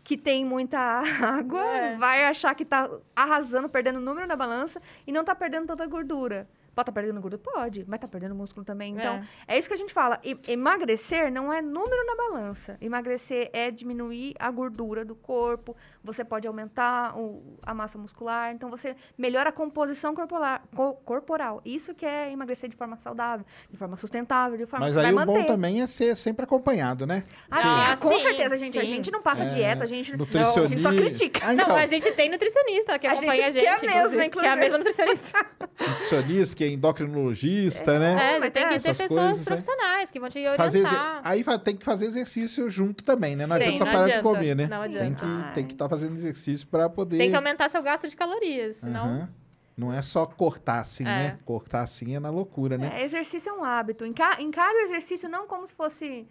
que 0.07 0.15
tem 0.15 0.45
muita 0.45 0.79
água, 1.21 1.59
É. 1.61 1.97
vai 1.97 2.23
achar 2.23 2.55
que 2.55 2.63
tá 2.63 2.89
arrasando, 3.13 3.67
perdendo 3.67 3.97
o 3.97 4.01
número 4.01 4.25
na 4.25 4.37
balança 4.37 4.81
e 5.05 5.11
não 5.11 5.21
tá 5.21 5.35
perdendo 5.35 5.67
tanta 5.67 5.85
gordura. 5.85 6.47
Pode 6.77 6.91
estar 6.91 6.91
perdendo 7.01 7.19
gordura? 7.19 7.41
Pode, 7.43 7.85
mas 7.87 7.99
tá 7.99 8.07
perdendo 8.07 8.35
músculo 8.35 8.63
também. 8.63 8.93
Então, 8.93 9.19
é, 9.47 9.57
isso 9.57 9.67
que 9.67 9.73
a 9.73 9.77
gente 9.77 9.91
fala. 9.91 10.19
E- 10.23 10.37
emagrecer 10.47 11.31
não 11.31 11.51
é 11.51 11.59
número 11.59 12.05
na 12.05 12.15
balança. 12.15 12.77
Emagrecer 12.79 13.49
é 13.51 13.71
diminuir 13.71 14.35
a 14.37 14.51
gordura 14.51 15.03
do 15.03 15.15
corpo. 15.15 15.75
Você 16.03 16.23
pode 16.23 16.47
aumentar 16.47 17.17
o- 17.17 17.57
a 17.63 17.73
massa 17.73 17.97
muscular. 17.97 18.53
Então, 18.53 18.69
você 18.69 18.95
melhora 19.17 19.49
a 19.49 19.51
composição 19.51 20.13
corporal. 20.13 20.59
co- 20.75 20.93
corporal. 21.03 21.61
Isso 21.65 21.95
que 21.95 22.05
é 22.05 22.31
emagrecer 22.31 22.69
de 22.69 22.75
forma 22.75 22.95
saudável, 22.97 23.43
de 23.71 23.75
forma 23.75 23.97
sustentável, 23.97 24.55
de 24.55 24.67
forma 24.67 24.85
Mas 24.85 24.95
que 24.95 25.03
aí 25.03 25.11
vai 25.11 25.23
o 25.23 25.25
bom 25.25 25.33
manter. 25.33 25.47
também 25.47 25.81
é 25.81 25.87
ser 25.87 26.15
sempre 26.15 26.43
acompanhado, 26.43 27.07
né? 27.07 27.23
Ah, 27.49 27.61
sim, 27.61 27.67
ah, 27.93 27.97
com 27.97 28.13
sim, 28.17 28.19
certeza, 28.19 28.55
gente. 28.55 28.77
A 28.79 28.83
gente 28.83 29.09
não 29.09 29.23
passa 29.23 29.49
sim. 29.49 29.55
dieta, 29.55 29.83
a 29.83 29.87
gente, 29.87 30.11
não, 30.11 30.15
a 30.15 30.19
Nutricionista. 30.19 30.67
gente 30.67 30.81
só 30.83 30.89
critica. 30.91 31.39
Ah, 31.43 31.53
então, 31.55 31.67
Não, 31.69 31.75
a 31.75 31.85
gente 31.87 32.11
tem 32.11 32.29
nutricionista 32.29 32.99
que 32.99 33.07
A 33.07 33.13
acompanha 33.13 33.47
a 33.47 33.49
gente 33.49 33.65
gente. 33.65 33.79
quer 33.79 33.87
mesmo, 33.87 34.21
inclusive, 34.21 34.29
que 34.29 34.45
é 34.45 34.49
a 34.49 34.55
mesma 34.55 34.77
nutricionista. 34.77 35.45
nutricionista, 35.79 36.55
que 36.55 36.66
é 36.67 36.71
endocrinologista, 36.71 37.99
né? 37.99 38.11
É, 38.11 38.39
mas 38.39 38.43
você 38.43 38.51
tem 38.51 38.63
é, 38.63 38.65
que 38.67 38.69
ter 38.71 38.75
essas 38.89 38.97
pessoas 38.97 39.19
coisas, 39.21 39.39
né? 39.39 39.45
profissionais 39.45 40.11
que 40.11 40.19
vão 40.19 40.29
te 40.29 40.37
orientar. 40.39 40.57
Fazer, 40.65 40.85
aí 41.23 41.43
tem 41.59 41.75
que 41.75 41.85
fazer 41.85 42.05
exercício 42.07 42.69
junto 42.69 43.03
também, 43.03 43.35
né? 43.35 43.45
Não 43.47 43.55
Sim, 43.55 43.61
adianta 43.63 43.77
só 43.77 43.85
não 43.85 43.91
parar 43.91 44.05
de 44.05 44.11
adianta, 44.11 44.29
comer, 44.29 44.55
né? 44.55 44.67
não 44.67 44.81
tem 44.89 44.99
adianta. 44.99 45.25
que 45.25 45.53
tem 45.53 45.65
que 45.65 45.73
estar 45.73 45.89
fazendo 45.89 46.15
exercício 46.15 46.67
para 46.67 46.89
poder. 46.89 47.17
Tem 47.17 47.29
que 47.29 47.35
aumentar 47.35 47.69
seu 47.69 47.81
gasto 47.81 48.07
de 48.07 48.15
calorias, 48.15 48.77
senão... 48.77 49.05
Aham. 49.05 49.29
Não 49.77 49.93
é 49.93 50.01
só 50.01 50.25
cortar 50.25 50.79
assim, 50.79 51.03
É. 51.03 51.05
né? 51.05 51.39
Cortar 51.45 51.81
assim 51.81 52.15
é 52.15 52.19
na 52.19 52.31
loucura, 52.31 52.79
né? 52.79 52.91
É, 52.99 53.05
exercício 53.05 53.51
é 53.51 53.53
um 53.53 53.63
hábito. 53.63 54.03
Enca- 54.07 54.41
Encara 54.41 54.75
o 54.75 54.81
exercício 54.81 55.29
não 55.29 55.45
como 55.45 55.67
se 55.67 55.75
fosse. 55.75 56.27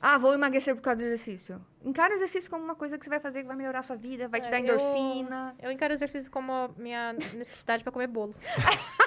Ah, 0.00 0.16
vou 0.18 0.32
emagrecer 0.32 0.72
por 0.76 0.82
causa 0.82 0.98
do 0.98 1.02
exercício. 1.02 1.60
Encara 1.86 2.12
o 2.14 2.16
exercício 2.16 2.50
como 2.50 2.64
uma 2.64 2.74
coisa 2.74 2.98
que 2.98 3.04
você 3.04 3.10
vai 3.10 3.20
fazer 3.20 3.42
que 3.42 3.46
vai 3.46 3.56
melhorar 3.56 3.78
a 3.78 3.82
sua 3.82 3.94
vida, 3.96 4.26
vai 4.28 4.40
te 4.40 4.48
É, 4.48 4.50
dar 4.50 4.60
eu- 4.60 4.74
endorfina. 4.74 5.54
Eu 5.62 5.70
encaro 5.70 5.92
o 5.92 5.96
exercício 5.96 6.28
como 6.30 6.52
a 6.52 6.68
minha 6.76 7.12
necessidade 7.32 7.82
pra 7.84 7.92
comer 7.92 8.08
bolo. 8.08 8.34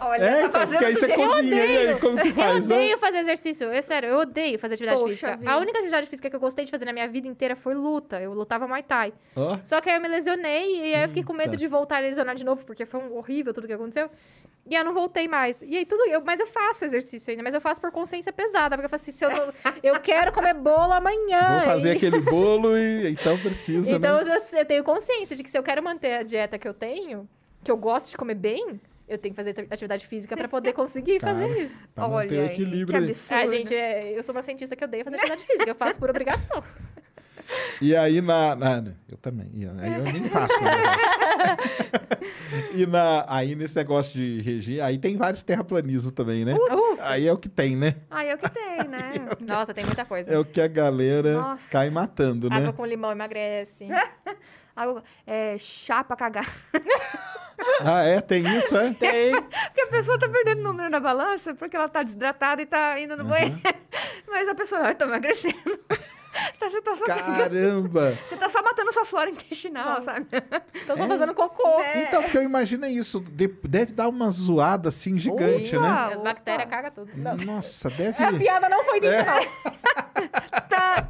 Olha, 0.00 0.22
É, 0.24 0.30
tá 0.30 0.38
então, 0.48 0.50
fazendo 0.60 0.70
porque 0.78 0.84
aí 0.86 0.96
você 0.96 1.06
jeito- 1.06 1.22
cozinha, 1.28 1.64
e 1.66 1.88
aí 1.88 2.00
como 2.00 2.18
que 2.20 2.28
Eu 2.28 2.34
faz? 2.34 2.68
né? 2.68 2.74
odeio 2.74 2.98
fazer 2.98 3.18
exercício. 3.18 3.70
É 3.70 3.80
sério, 3.82 4.08
eu 4.10 4.18
odeio 4.18 4.58
fazer 4.58 4.74
atividade 4.74 4.98
Poxa 5.00 5.10
física. 5.12 5.36
vida. 5.36 5.50
A 5.50 5.58
única 5.58 5.78
atividade 5.78 6.06
física 6.08 6.28
que 6.30 6.36
eu 6.36 6.40
gostei 6.40 6.64
de 6.64 6.70
fazer 6.70 6.84
na 6.84 6.92
minha 6.92 7.08
vida 7.08 7.28
inteira 7.28 7.54
foi 7.56 7.74
luta. 7.74 8.20
Eu 8.20 8.32
lutava 8.32 8.66
Muay 8.66 8.82
Thai. 8.82 9.12
Ó, 9.36 9.58
Só 9.64 9.80
que 9.80 9.88
aí 9.90 9.96
eu 9.96 10.02
me 10.02 10.08
lesionei 10.08 10.90
e 10.90 10.94
aí 10.94 11.02
eu 11.02 11.08
fiquei 11.08 11.22
com 11.24 11.32
medo 11.32 11.50
Eita. 11.50 11.56
de 11.56 11.66
voltar 11.68 11.96
a 11.96 12.00
lesionar 12.00 12.34
de 12.34 12.44
novo, 12.44 12.64
porque 12.64 12.84
foi 12.84 13.00
um 13.00 13.16
horrível 13.16 13.54
tudo 13.54 13.66
que 13.66 13.72
aconteceu. 13.72 14.10
E 14.66 14.74
eu 14.74 14.82
não 14.82 14.94
voltei 14.94 15.28
mais. 15.28 15.60
E 15.60 15.76
aí 15.76 15.84
tudo. 15.84 16.02
Eu, 16.06 16.22
mas 16.24 16.40
eu 16.40 16.46
faço 16.46 16.86
exercício 16.86 17.30
ainda, 17.30 17.42
mas 17.42 17.52
eu 17.54 17.60
faço 17.60 17.80
por 17.80 17.90
consciência 17.92 18.32
pesada. 18.32 18.76
Porque 18.76 18.86
eu 18.86 18.90
falo 18.90 19.00
assim, 19.00 19.12
se 19.12 19.22
eu, 19.24 19.30
não- 19.30 19.52
eu 19.82 20.00
quero 20.00 20.32
comer 20.32 20.54
bolo 20.54 20.92
amanhã. 20.92 21.58
vou 21.60 21.66
fazer 21.68 21.96
e- 21.96 21.98
aquele 22.06 22.20
bolo 22.22 22.76
e 22.76 23.08
então 23.10 23.38
precisa, 23.38 23.92
Então 23.94 24.22
né? 24.22 24.36
eu, 24.52 24.58
eu 24.58 24.64
tenho 24.64 24.84
consciência 24.84 25.34
de 25.36 25.42
que 25.42 25.50
se 25.50 25.56
eu 25.58 25.62
quero 25.62 25.82
manter 25.82 26.14
a 26.14 26.22
dieta 26.22 26.58
que 26.58 26.66
eu 26.68 26.74
tenho, 26.74 27.28
que 27.62 27.70
eu 27.70 27.76
gosto 27.76 28.10
de 28.10 28.16
comer 28.16 28.34
bem, 28.34 28.80
eu 29.08 29.18
tenho 29.18 29.34
que 29.34 29.36
fazer 29.36 29.50
ati- 29.50 29.66
atividade 29.70 30.06
física 30.06 30.36
pra 30.36 30.48
poder 30.48 30.72
conseguir 30.72 31.18
Cara, 31.18 31.34
fazer 31.38 31.62
isso. 31.64 31.82
Pra 31.94 32.08
manter 32.08 32.38
o 32.38 32.44
equilíbrio 32.46 32.86
que 32.88 32.96
aí. 32.96 33.04
absurdo. 33.04 33.40
Ah, 33.40 33.46
gente, 33.46 33.74
é, 33.74 34.16
eu 34.18 34.22
sou 34.22 34.34
uma 34.34 34.42
cientista 34.42 34.74
que 34.74 34.84
odeia 34.84 35.04
fazer 35.04 35.16
atividade 35.16 35.44
física. 35.46 35.70
Eu 35.70 35.74
faço 35.74 35.98
por 35.98 36.08
obrigação. 36.10 36.62
E 37.80 37.94
aí 37.96 38.20
na, 38.20 38.54
na- 38.54 38.92
Eu 39.10 39.16
também. 39.18 39.48
Aí 39.80 39.94
eu 39.98 40.04
nem 40.04 40.24
faço. 40.24 40.62
né? 40.62 40.70
e 42.72 42.86
na, 42.86 43.24
aí 43.28 43.54
nesse 43.54 43.76
negócio 43.76 44.12
de 44.14 44.40
regime, 44.42 44.80
aí 44.80 44.98
tem 44.98 45.16
vários 45.16 45.42
terraplanismos 45.42 46.12
também, 46.12 46.44
né? 46.44 46.54
Uh! 46.54 46.98
Aí 47.00 47.26
é 47.26 47.32
o 47.32 47.36
que 47.38 47.48
tem, 47.48 47.76
né? 47.76 47.96
Ah, 48.10 48.24
é 48.24 48.34
o 48.34 48.38
que 48.38 48.48
tem, 48.50 48.78
né? 48.88 49.12
Nossa, 49.40 49.74
tem 49.74 49.84
muita 49.84 50.04
coisa. 50.04 50.30
É 50.32 50.38
o 50.38 50.44
que 50.44 50.60
a 50.60 50.68
galera 50.68 51.32
Nossa. 51.40 51.68
cai 51.70 51.90
matando, 51.90 52.48
né? 52.48 52.56
Água 52.56 52.72
com 52.72 52.86
limão 52.86 53.10
emagrece. 53.12 53.88
Água- 54.76 55.02
é, 55.26 55.56
chá 55.58 56.02
pra 56.04 56.16
cagar. 56.16 56.46
Ah, 57.84 58.02
é? 58.02 58.20
Tem 58.20 58.44
isso, 58.58 58.76
é? 58.76 58.88
Porque 58.92 59.80
a 59.80 59.86
pessoa 59.86 60.18
tá 60.18 60.28
perdendo 60.28 60.60
número 60.60 60.90
na 60.90 60.98
balança 60.98 61.54
porque 61.54 61.76
ela 61.76 61.88
tá 61.88 62.02
desidratada 62.02 62.60
e 62.60 62.66
tá 62.66 62.98
indo 63.00 63.16
no 63.16 63.24
banheiro. 63.24 63.60
Mas 64.28 64.48
a 64.48 64.54
pessoa, 64.56 64.80
ai, 64.82 64.94
tô 64.96 65.04
emagrecendo. 65.04 65.54
Tá- 66.58 66.68
você, 66.68 66.82
tá 66.82 66.96
só, 66.96 67.04
Caramba! 67.04 68.12
você 68.28 68.36
tá 68.36 68.48
só 68.48 68.62
matando 68.62 68.92
sua 68.92 69.04
flora 69.04 69.30
intestinal, 69.30 70.02
sabe? 70.02 70.26
Então 70.82 70.96
só 70.96 71.06
fazendo 71.06 71.34
cocô. 71.34 71.80
Então, 71.94 72.22
porque 72.22 72.38
eu 72.38 72.42
imagino 72.42 72.86
isso. 72.86 73.20
de- 73.20 73.46
Deve 73.62 73.92
dar 73.92 74.08
uma 74.08 74.30
zoada 74.30 74.88
assim 74.88 75.16
gigante, 75.18 75.76
Opa! 75.76 75.86
né? 76.08 76.14
As 76.14 76.20
bactérias 76.20 76.68
cagam 76.68 76.90
tudo. 76.90 77.10
Não. 77.14 77.36
Nossa, 77.36 77.88
deve. 77.90 78.22
A 78.22 78.32
piada 78.32 78.68
não 78.68 78.84
foi 78.84 79.00
disso, 79.00 79.18
não. 79.24 79.74
Tá. 80.68 81.08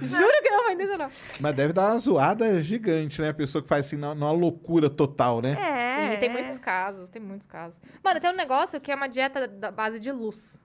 Juro 0.00 0.42
que 0.42 0.50
não 0.50 0.64
foi 0.64 0.76
disso, 0.76 0.96
não. 0.98 1.10
Mas 1.40 1.54
deve 1.54 1.72
dar 1.72 1.90
uma 1.92 1.98
zoada 1.98 2.62
gigante, 2.62 3.20
né? 3.20 3.30
A 3.30 3.34
pessoa 3.34 3.62
que 3.62 3.68
faz 3.68 3.86
assim, 3.86 3.96
numa 3.96 4.30
loucura 4.32 4.88
total, 4.90 5.40
né? 5.40 5.52
É. 5.60 6.14
Sim, 6.14 6.20
tem 6.20 6.28
muitos 6.30 6.58
casos, 6.58 7.08
tem 7.10 7.20
muitos 7.22 7.46
casos. 7.46 7.76
Mano, 8.02 8.20
tem 8.20 8.30
um 8.30 8.36
negócio 8.36 8.80
que 8.80 8.90
é 8.90 8.94
uma 8.94 9.08
dieta 9.08 9.46
da 9.46 9.70
base 9.70 9.98
de 10.00 10.10
luz. 10.12 10.60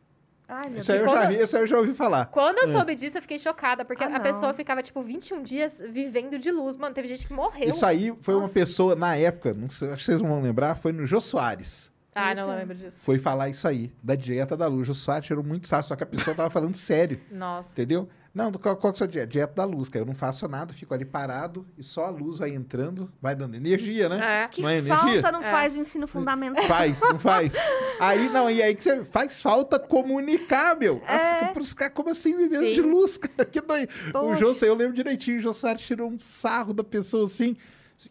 Ai, 0.50 0.70
meu 0.70 0.80
Isso 0.82 0.92
aí 0.92 1.00
eu 1.00 1.10
já 1.10 1.26
vi, 1.28 1.36
isso 1.44 1.56
aí 1.58 1.64
eu 1.64 1.68
já 1.68 1.78
ouvi 1.78 1.94
falar. 1.94 2.26
Quando 2.28 2.60
eu 2.60 2.70
É. 2.70 2.72
soube 2.72 2.96
disso, 2.96 3.18
eu 3.18 3.22
fiquei 3.22 3.38
chocada, 3.38 3.84
porque 3.84 4.04
Ah, 4.04 4.08
a 4.08 4.12
não. 4.12 4.22
pessoa 4.22 4.54
ficava, 4.54 4.82
tipo, 4.82 5.02
21 5.02 5.44
dias 5.44 5.82
vivendo 5.90 6.40
de 6.40 6.52
luz. 6.52 6.78
Mano, 6.78 6.96
teve 6.96 7.08
gente 7.08 7.28
que 7.28 7.34
morreu. 7.34 7.68
Isso 7.68 7.86
aí 7.86 8.16
foi 8.22 8.36
uma 8.36 8.48
pessoa, 8.48 8.96
na 8.96 9.16
época, 9.18 9.54
não 9.54 9.70
sei, 9.70 9.90
acho 9.90 9.98
que 9.98 10.04
vocês 10.06 10.22
não 10.22 10.30
vão 10.30 10.42
lembrar, 10.42 10.76
foi 10.76 10.94
no 10.94 11.06
Jô 11.06 11.20
Soares. 11.20 11.92
Ah, 12.16 12.34
não 12.34 12.48
lembro 12.48 12.74
disso. 12.76 12.98
Foi 13.00 13.20
falar 13.20 13.50
isso 13.50 13.68
aí, 13.68 13.92
da 14.02 14.16
dieta 14.16 14.58
da 14.58 14.66
luz. 14.68 14.82
O 14.82 14.86
Jô 14.86 14.94
Soares 14.96 15.28
tirou 15.28 15.44
muito 15.44 15.68
sarro, 15.68 15.84
só 15.84 15.96
que 15.96 16.04
a 16.04 16.08
pessoa 16.08 16.36
tava 16.36 16.50
falando 16.50 16.76
sério. 16.76 17.20
Nossa. 17.30 17.70
Entendeu? 17.74 18.10
Não, 18.38 18.52
qual, 18.52 18.78
qual 18.78 18.94
que 18.94 18.96
é 18.96 18.98
a 18.98 18.98
sua 19.00 19.08
dieta? 19.08 19.28
Dieta 19.28 19.54
da 19.56 19.66
luz, 19.66 19.90
cara. 19.90 20.04
Eu 20.04 20.06
não 20.06 20.14
faço 20.14 20.48
nada, 20.48 20.72
fico 20.72 20.94
ali 20.94 21.04
parado 21.04 21.66
e 21.76 21.82
só 21.82 22.06
a 22.06 22.10
luz 22.12 22.38
vai 22.38 22.52
entrando, 22.52 23.12
vai 23.20 23.36
dando 23.36 23.56
energia, 23.56 24.08
né? 24.08 24.44
É. 24.44 24.48
Que 24.48 24.62
não 24.62 24.70
é 24.70 24.80
falta 24.80 25.10
energia? 25.10 25.32
não 25.32 25.42
faz 25.42 25.74
o 25.74 25.78
ensino 25.80 26.08
fundamental. 26.08 26.64
Faz, 26.66 27.02
não 27.02 27.18
faz. 27.18 27.56
Aí, 28.00 28.30
não, 28.30 28.48
e 28.48 28.62
aí 28.62 28.76
que 28.76 28.84
você 28.84 29.04
faz 29.04 29.42
falta 29.42 29.80
comunicar, 29.80 30.78
meu. 30.78 31.02
É. 31.08 31.16
As, 31.16 31.52
pros 31.52 31.74
caras, 31.74 31.96
como 31.96 32.12
assim, 32.12 32.38
vivendo 32.38 32.68
Sim. 32.68 32.74
de 32.74 32.82
luz, 32.82 33.18
cara? 33.18 33.44
Que 33.44 33.60
doido. 33.60 33.90
O. 34.14 34.36
Jô, 34.36 34.54
eu 34.62 34.76
lembro 34.76 34.94
direitinho, 34.94 35.38
o 35.38 35.42
Jô 35.42 35.52
Soares 35.52 35.82
tirou 35.82 36.08
um 36.08 36.20
sarro 36.20 36.74
da 36.74 36.84
pessoa 36.84 37.26
assim, 37.26 37.56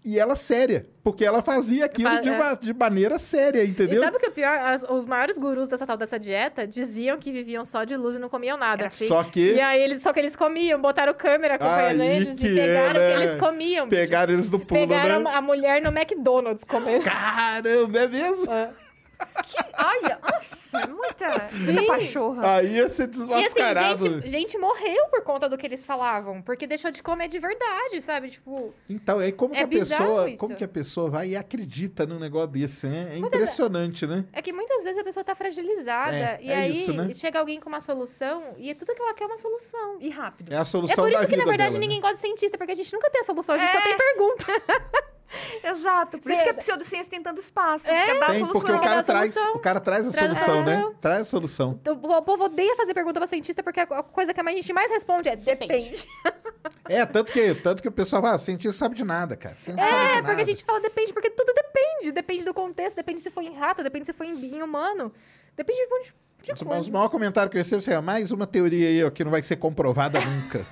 e 0.05 0.19
ela 0.19 0.35
séria, 0.35 0.85
porque 1.03 1.25
ela 1.25 1.41
fazia 1.43 1.85
aquilo 1.85 2.11
Fa- 2.11 2.21
de, 2.21 2.29
é. 2.29 2.37
ma- 2.39 2.55
de 2.55 2.75
maneira 2.75 3.19
séria, 3.21 3.65
entendeu? 3.65 4.03
E 4.03 4.05
sabe 4.05 4.17
o 4.17 4.21
que 4.21 4.27
é 4.27 4.31
pior? 4.31 4.59
As- 4.59 4.83
os 4.83 5.07
maiores 5.07 5.39
gurus 5.39 5.69
dessa 5.69 5.87
tal 5.87 5.97
dessa 5.97 6.19
dieta 6.19 6.67
diziam 6.67 7.17
que 7.19 7.31
viviam 7.31 7.65
só 7.65 7.85
de 7.85 7.97
luz 7.97 8.17
e 8.17 8.19
não 8.19 8.29
comiam 8.29 8.57
nada. 8.59 8.91
Fake. 8.91 9.07
Só 9.07 9.23
que 9.23 9.53
E 9.55 9.61
aí 9.61 9.81
eles, 9.81 10.03
só 10.03 10.13
que 10.13 10.19
eles 10.19 10.35
comiam, 10.35 10.81
botaram 10.81 11.15
câmera 11.15 11.55
acompanhando 11.55 12.01
Aí 12.03 12.17
eles 12.17 12.41
que 12.41 12.47
e 12.49 12.55
pegaram 12.57 13.01
é, 13.01 13.13
que 13.13 13.17
né? 13.19 13.25
eles 13.25 13.37
comiam. 13.37 13.87
bicho. 13.89 14.01
pegaram 14.03 14.33
eles 14.35 14.51
do 14.51 14.59
pulo, 14.59 14.81
Pegaram 14.81 15.21
né? 15.23 15.31
a 15.33 15.41
mulher 15.41 15.81
no 15.83 15.89
McDonald's 15.97 16.65
comendo. 16.65 17.05
Caramba, 17.05 17.99
é 18.01 18.09
mesmo? 18.09 18.47
Olha, 19.79 20.19
nossa, 20.23 20.87
muita, 20.89 21.49
muita 21.53 21.83
pachorra. 21.87 22.57
Aí 22.57 22.75
ia 22.77 22.89
ser 22.89 23.03
E 23.03 23.11
assim, 23.11 23.27
desmascarado. 23.27 24.09
gente, 24.21 24.29
gente 24.29 24.59
morreu 24.59 25.07
por 25.09 25.23
conta 25.23 25.49
do 25.49 25.57
que 25.57 25.67
eles 25.67 25.85
falavam, 25.87 26.43
porque 26.43 26.67
deixou 26.67 26.91
de 26.91 27.03
comer 27.03 27.29
de 27.29 27.39
verdade, 27.39 28.01
sabe? 28.03 28.31
Tipo, 28.31 28.75
Então, 28.89 29.19
aí 29.19 29.33
como 29.33 29.55
É 29.55 29.59
que 29.59 29.65
a 29.65 29.69
pessoa, 29.69 30.29
isso. 30.31 30.39
como 30.39 30.57
que 30.57 30.65
a 30.65 30.69
pessoa 30.69 31.11
vai 31.11 31.29
e 31.29 31.37
acredita 31.37 32.07
num 32.07 32.19
negócio 32.19 32.49
desse, 32.49 32.87
né? 32.87 33.11
É 33.13 33.19
impressionante, 33.19 34.07
né? 34.07 34.25
é 34.33 34.43
que 34.43 34.53
muitas 34.53 34.83
vezes 34.85 34.99
a 35.01 35.05
pessoa 35.05 35.23
tá 35.25 35.35
fragilizada. 35.35 36.15
É, 36.17 36.39
e 36.43 36.51
é 36.51 36.57
aí 36.57 36.81
isso, 36.83 36.93
né? 36.93 37.13
chega 37.15 37.39
alguém 37.39 37.61
com 37.61 37.69
uma 37.69 37.81
solução 37.81 38.55
e 38.59 38.71
é 38.71 38.75
tudo 38.75 38.95
que 38.95 39.01
ela 39.03 39.15
quer 39.15 39.25
é 39.25 39.27
uma 39.27 39.37
solução. 39.39 39.97
E 40.01 40.09
rápido. 40.11 40.53
É 40.53 40.57
a 40.57 40.61
É 40.61 40.65
solução 40.65 41.05
por 41.05 41.11
da 41.11 41.19
isso 41.19 41.27
que, 41.27 41.33
vida 41.33 41.45
na 41.45 41.49
verdade, 41.51 41.71
dela, 41.71 41.81
ninguém 41.81 41.99
né? 41.99 42.03
gosta 42.03 42.17
de 42.17 42.21
cientista, 42.23 42.59
porque 42.59 42.73
a 42.73 42.77
gente 42.77 42.93
nunca 42.93 43.11
tem 43.11 43.21
a 43.21 43.25
solução, 43.25 43.55
a 43.55 43.59
gente 43.59 43.69
É. 43.71 43.73
só 43.73 43.81
tem 43.83 43.97
pergunta. 43.97 44.47
Exato. 45.63 46.19
Por 46.19 46.23
Cê- 46.23 46.33
isso 46.35 46.43
que 46.45 46.49
a 46.51 46.55
pseudociência 46.55 47.11
tem 47.11 47.21
tanto 47.23 47.41
espaço. 47.41 47.91
É. 47.91 48.15
Porque 48.15 48.27
Tem, 48.33 48.41
porque 48.47 48.53
solução. 48.61 48.77
o 48.77 48.81
cara 48.81 48.95
Dá 48.95 49.01
a 49.01 49.03
traz, 49.07 49.35
solução. 49.35 49.55
o 49.55 49.59
cara 49.59 49.81
traz 49.81 50.09
a 50.09 50.11
Traz 50.13 50.31
a 50.31 50.35
solução, 50.35 50.65
né? 50.65 50.81
solução. 50.81 50.95
Traz 51.01 51.21
a 51.21 51.25
solução. 51.25 51.79
Então, 51.81 51.95
o 51.95 52.23
povo 52.23 52.45
odeia 52.45 52.77
fazer 52.77 52.95
pergunta 52.95 53.19
pra 53.21 53.27
cientista, 53.27 53.63
porque 53.63 53.81
a 53.81 53.87
coisa 53.87 54.35
que 54.35 54.41
a 54.41 54.51
gente 54.53 54.73
mais 54.73 54.91
responde 54.91 55.29
é 55.29 55.37
depende. 55.37 56.07
É, 56.89 57.05
tanto 57.05 57.33
que, 57.33 57.55
tanto 57.55 57.83
que 57.83 57.89
o 57.89 57.93
pessoal 57.93 58.23
fala, 58.23 58.39
cientista 58.39 58.73
sabe 58.73 58.95
de 58.95 59.05
nada, 59.05 59.37
cara. 59.37 59.57
É, 59.67 59.73
nada. 59.73 60.23
porque 60.23 60.41
a 60.41 60.45
gente 60.45 60.65
fala 60.65 60.81
depende, 60.81 61.13
porque 61.13 61.31
tudo 61.31 61.53
depende. 61.53 62.13
Depende 62.13 62.45
do 62.45 62.55
contexto, 62.55 62.97
depende 62.97 63.21
se 63.21 63.31
foi 63.31 63.47
em 63.47 63.55
rato, 63.55 63.83
depende 63.83 64.07
se 64.07 64.13
foi 64.13 64.29
em, 64.29 64.35
em 64.35 64.63
humano. 64.63 65.13
Depende 65.57 65.81
de 65.81 65.87
um 65.87 65.91
monte 65.99 66.15
de 66.43 66.53
Os, 66.53 66.63
coisa. 66.63 66.81
os 66.81 66.89
maiores 66.89 67.11
comentários 67.11 67.51
que 67.51 67.57
eu 67.59 67.61
recebo 67.61 67.83
é 67.99 68.01
mais 68.01 68.31
uma 68.31 68.47
teoria 68.47 68.89
aí, 68.89 69.05
ó, 69.05 69.11
que 69.11 69.25
não 69.25 69.31
vai 69.31 69.43
ser 69.43 69.57
comprovada 69.57 70.21
nunca. 70.21 70.65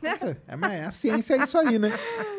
é, 0.48 0.56
mas 0.56 0.82
a 0.84 0.90
ciência 0.90 1.34
é 1.34 1.42
isso 1.42 1.58
aí, 1.58 1.78
né? 1.78 1.92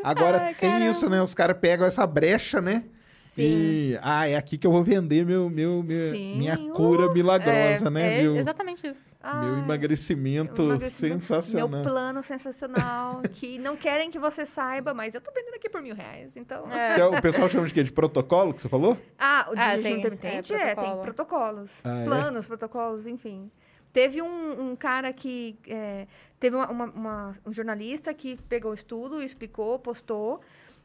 Agora 0.04 0.42
Ai, 0.42 0.56
tem 0.56 0.88
isso, 0.88 1.10
né? 1.10 1.22
Os 1.22 1.36
caras 1.36 1.58
pegam 1.60 1.86
essa 1.86 2.06
brecha, 2.08 2.60
né? 2.62 2.84
Sim. 3.32 3.44
E, 3.44 4.00
ah, 4.02 4.28
é 4.28 4.36
aqui 4.36 4.58
que 4.58 4.68
eu 4.68 4.72
vou 4.72 4.84
vender 4.84 5.26
meu, 5.26 5.50
meu, 5.50 5.82
minha 5.82 6.60
uh, 6.60 6.74
cura 6.74 7.10
milagrosa, 7.14 7.88
é, 7.88 7.90
né? 7.90 8.20
é 8.20 8.22
meu, 8.24 8.36
exatamente 8.36 8.86
isso. 8.86 9.10
meu 9.24 9.32
Ai, 9.56 9.60
emagrecimento, 9.62 10.62
emagrecimento. 10.64 11.24
sensacional. 11.24 11.70
Meu 11.70 11.82
plano 11.82 12.22
sensacional, 12.22 13.22
que 13.32 13.58
não 13.58 13.78
querem 13.78 14.12
que 14.12 14.20
você 14.20 14.46
saiba, 14.46 14.94
mas 14.94 15.16
eu 15.16 15.22
tô 15.22 15.32
vendendo 15.32 15.56
aqui 15.56 15.70
por 15.70 15.82
mil 15.82 15.96
reais, 15.96 16.36
então... 16.36 16.70
É. 16.70 16.96
Que 16.96 17.00
é 17.02 17.06
o 17.06 17.22
pessoal 17.22 17.50
chama 17.50 17.66
de 17.68 17.74
quê? 17.74 17.84
De 17.84 17.92
protocolo 17.94 18.54
que 18.54 18.62
você 18.62 18.68
falou? 18.68 18.98
Ah, 19.18 19.48
o 19.50 19.56
de 19.56 19.62
Ah, 19.62 19.78
tem, 19.78 20.00
intermitente 20.00 20.54
é, 20.54 20.58
é, 20.58 20.76
protocolo. 20.76 20.96
tem 20.96 21.04
protocolos. 21.06 21.72
Ah, 21.86 22.02
é? 22.02 22.04
planos, 22.04 22.46
protocolos, 22.46 23.08
enfim. 23.08 23.50
Teve 23.94 24.22
um, 24.22 24.72
um 24.72 24.76
cara 24.76 25.14
que... 25.14 25.58
é, 25.68 26.06
teve 26.38 26.56
uma, 26.58 26.70
uma- 26.70 26.86
uma- 26.92 27.38
um 27.46 27.54
jornalista 27.54 28.14
que 28.14 28.38
pegou 28.50 28.72
o 28.72 28.74
estudo, 28.74 29.22
explicou, 29.22 29.80
postou. 29.80 30.42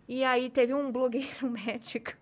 E 0.08 0.22
aí 0.22 0.48
teve 0.50 0.72
um 0.72 0.92
blogueiro 0.92 1.48
médico 1.50 2.12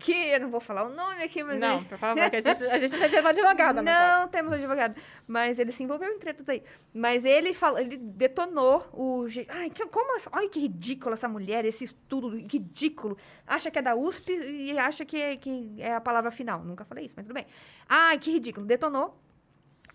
que 0.00 0.12
eu 0.12 0.40
não 0.40 0.50
vou 0.50 0.60
falar 0.60 0.84
o 0.84 0.88
nome 0.88 1.22
aqui, 1.22 1.44
mas 1.44 1.60
não, 1.60 1.76
ele- 1.78 1.84
por 1.86 1.98
favor, 1.98 2.16
que 2.30 2.36
a 2.36 2.40
gente, 2.40 2.64
a 2.64 2.78
gente 2.78 2.90
não 2.92 3.08
tem 3.08 3.18
advogada, 3.18 3.82
não, 3.82 4.20
não 4.22 4.28
temos 4.28 4.52
advogado. 4.52 5.00
Mas 5.26 5.58
ele 5.58 5.70
se 5.70 5.82
envolveu 5.82 6.10
em 6.12 6.18
tretas 6.18 6.48
aí. 6.48 6.62
Mas 6.92 7.24
ele 7.24 7.54
falou, 7.54 7.78
ele 7.78 7.96
detonou 7.96 8.84
o. 8.92 9.26
Ai, 9.48 9.70
que, 9.70 9.86
como 9.86 10.16
essa, 10.16 10.28
ai, 10.32 10.48
que 10.48 10.58
ridículo 10.58 11.14
essa 11.14 11.28
mulher, 11.28 11.64
esse 11.64 11.84
estudo 11.84 12.30
ridículo. 12.36 13.16
Acha 13.46 13.70
que 13.70 13.78
é 13.78 13.82
da 13.82 13.94
USP 13.94 14.32
e 14.32 14.76
acha 14.78 15.04
que 15.04 15.20
é, 15.20 15.36
que 15.36 15.76
é 15.78 15.94
a 15.94 16.00
palavra 16.00 16.30
final. 16.32 16.64
Nunca 16.64 16.84
falei 16.84 17.04
isso, 17.04 17.14
mas 17.16 17.24
tudo 17.26 17.34
bem. 17.34 17.46
Ai, 17.88 18.18
que 18.18 18.30
ridículo. 18.32 18.66
Detonou. 18.66 19.16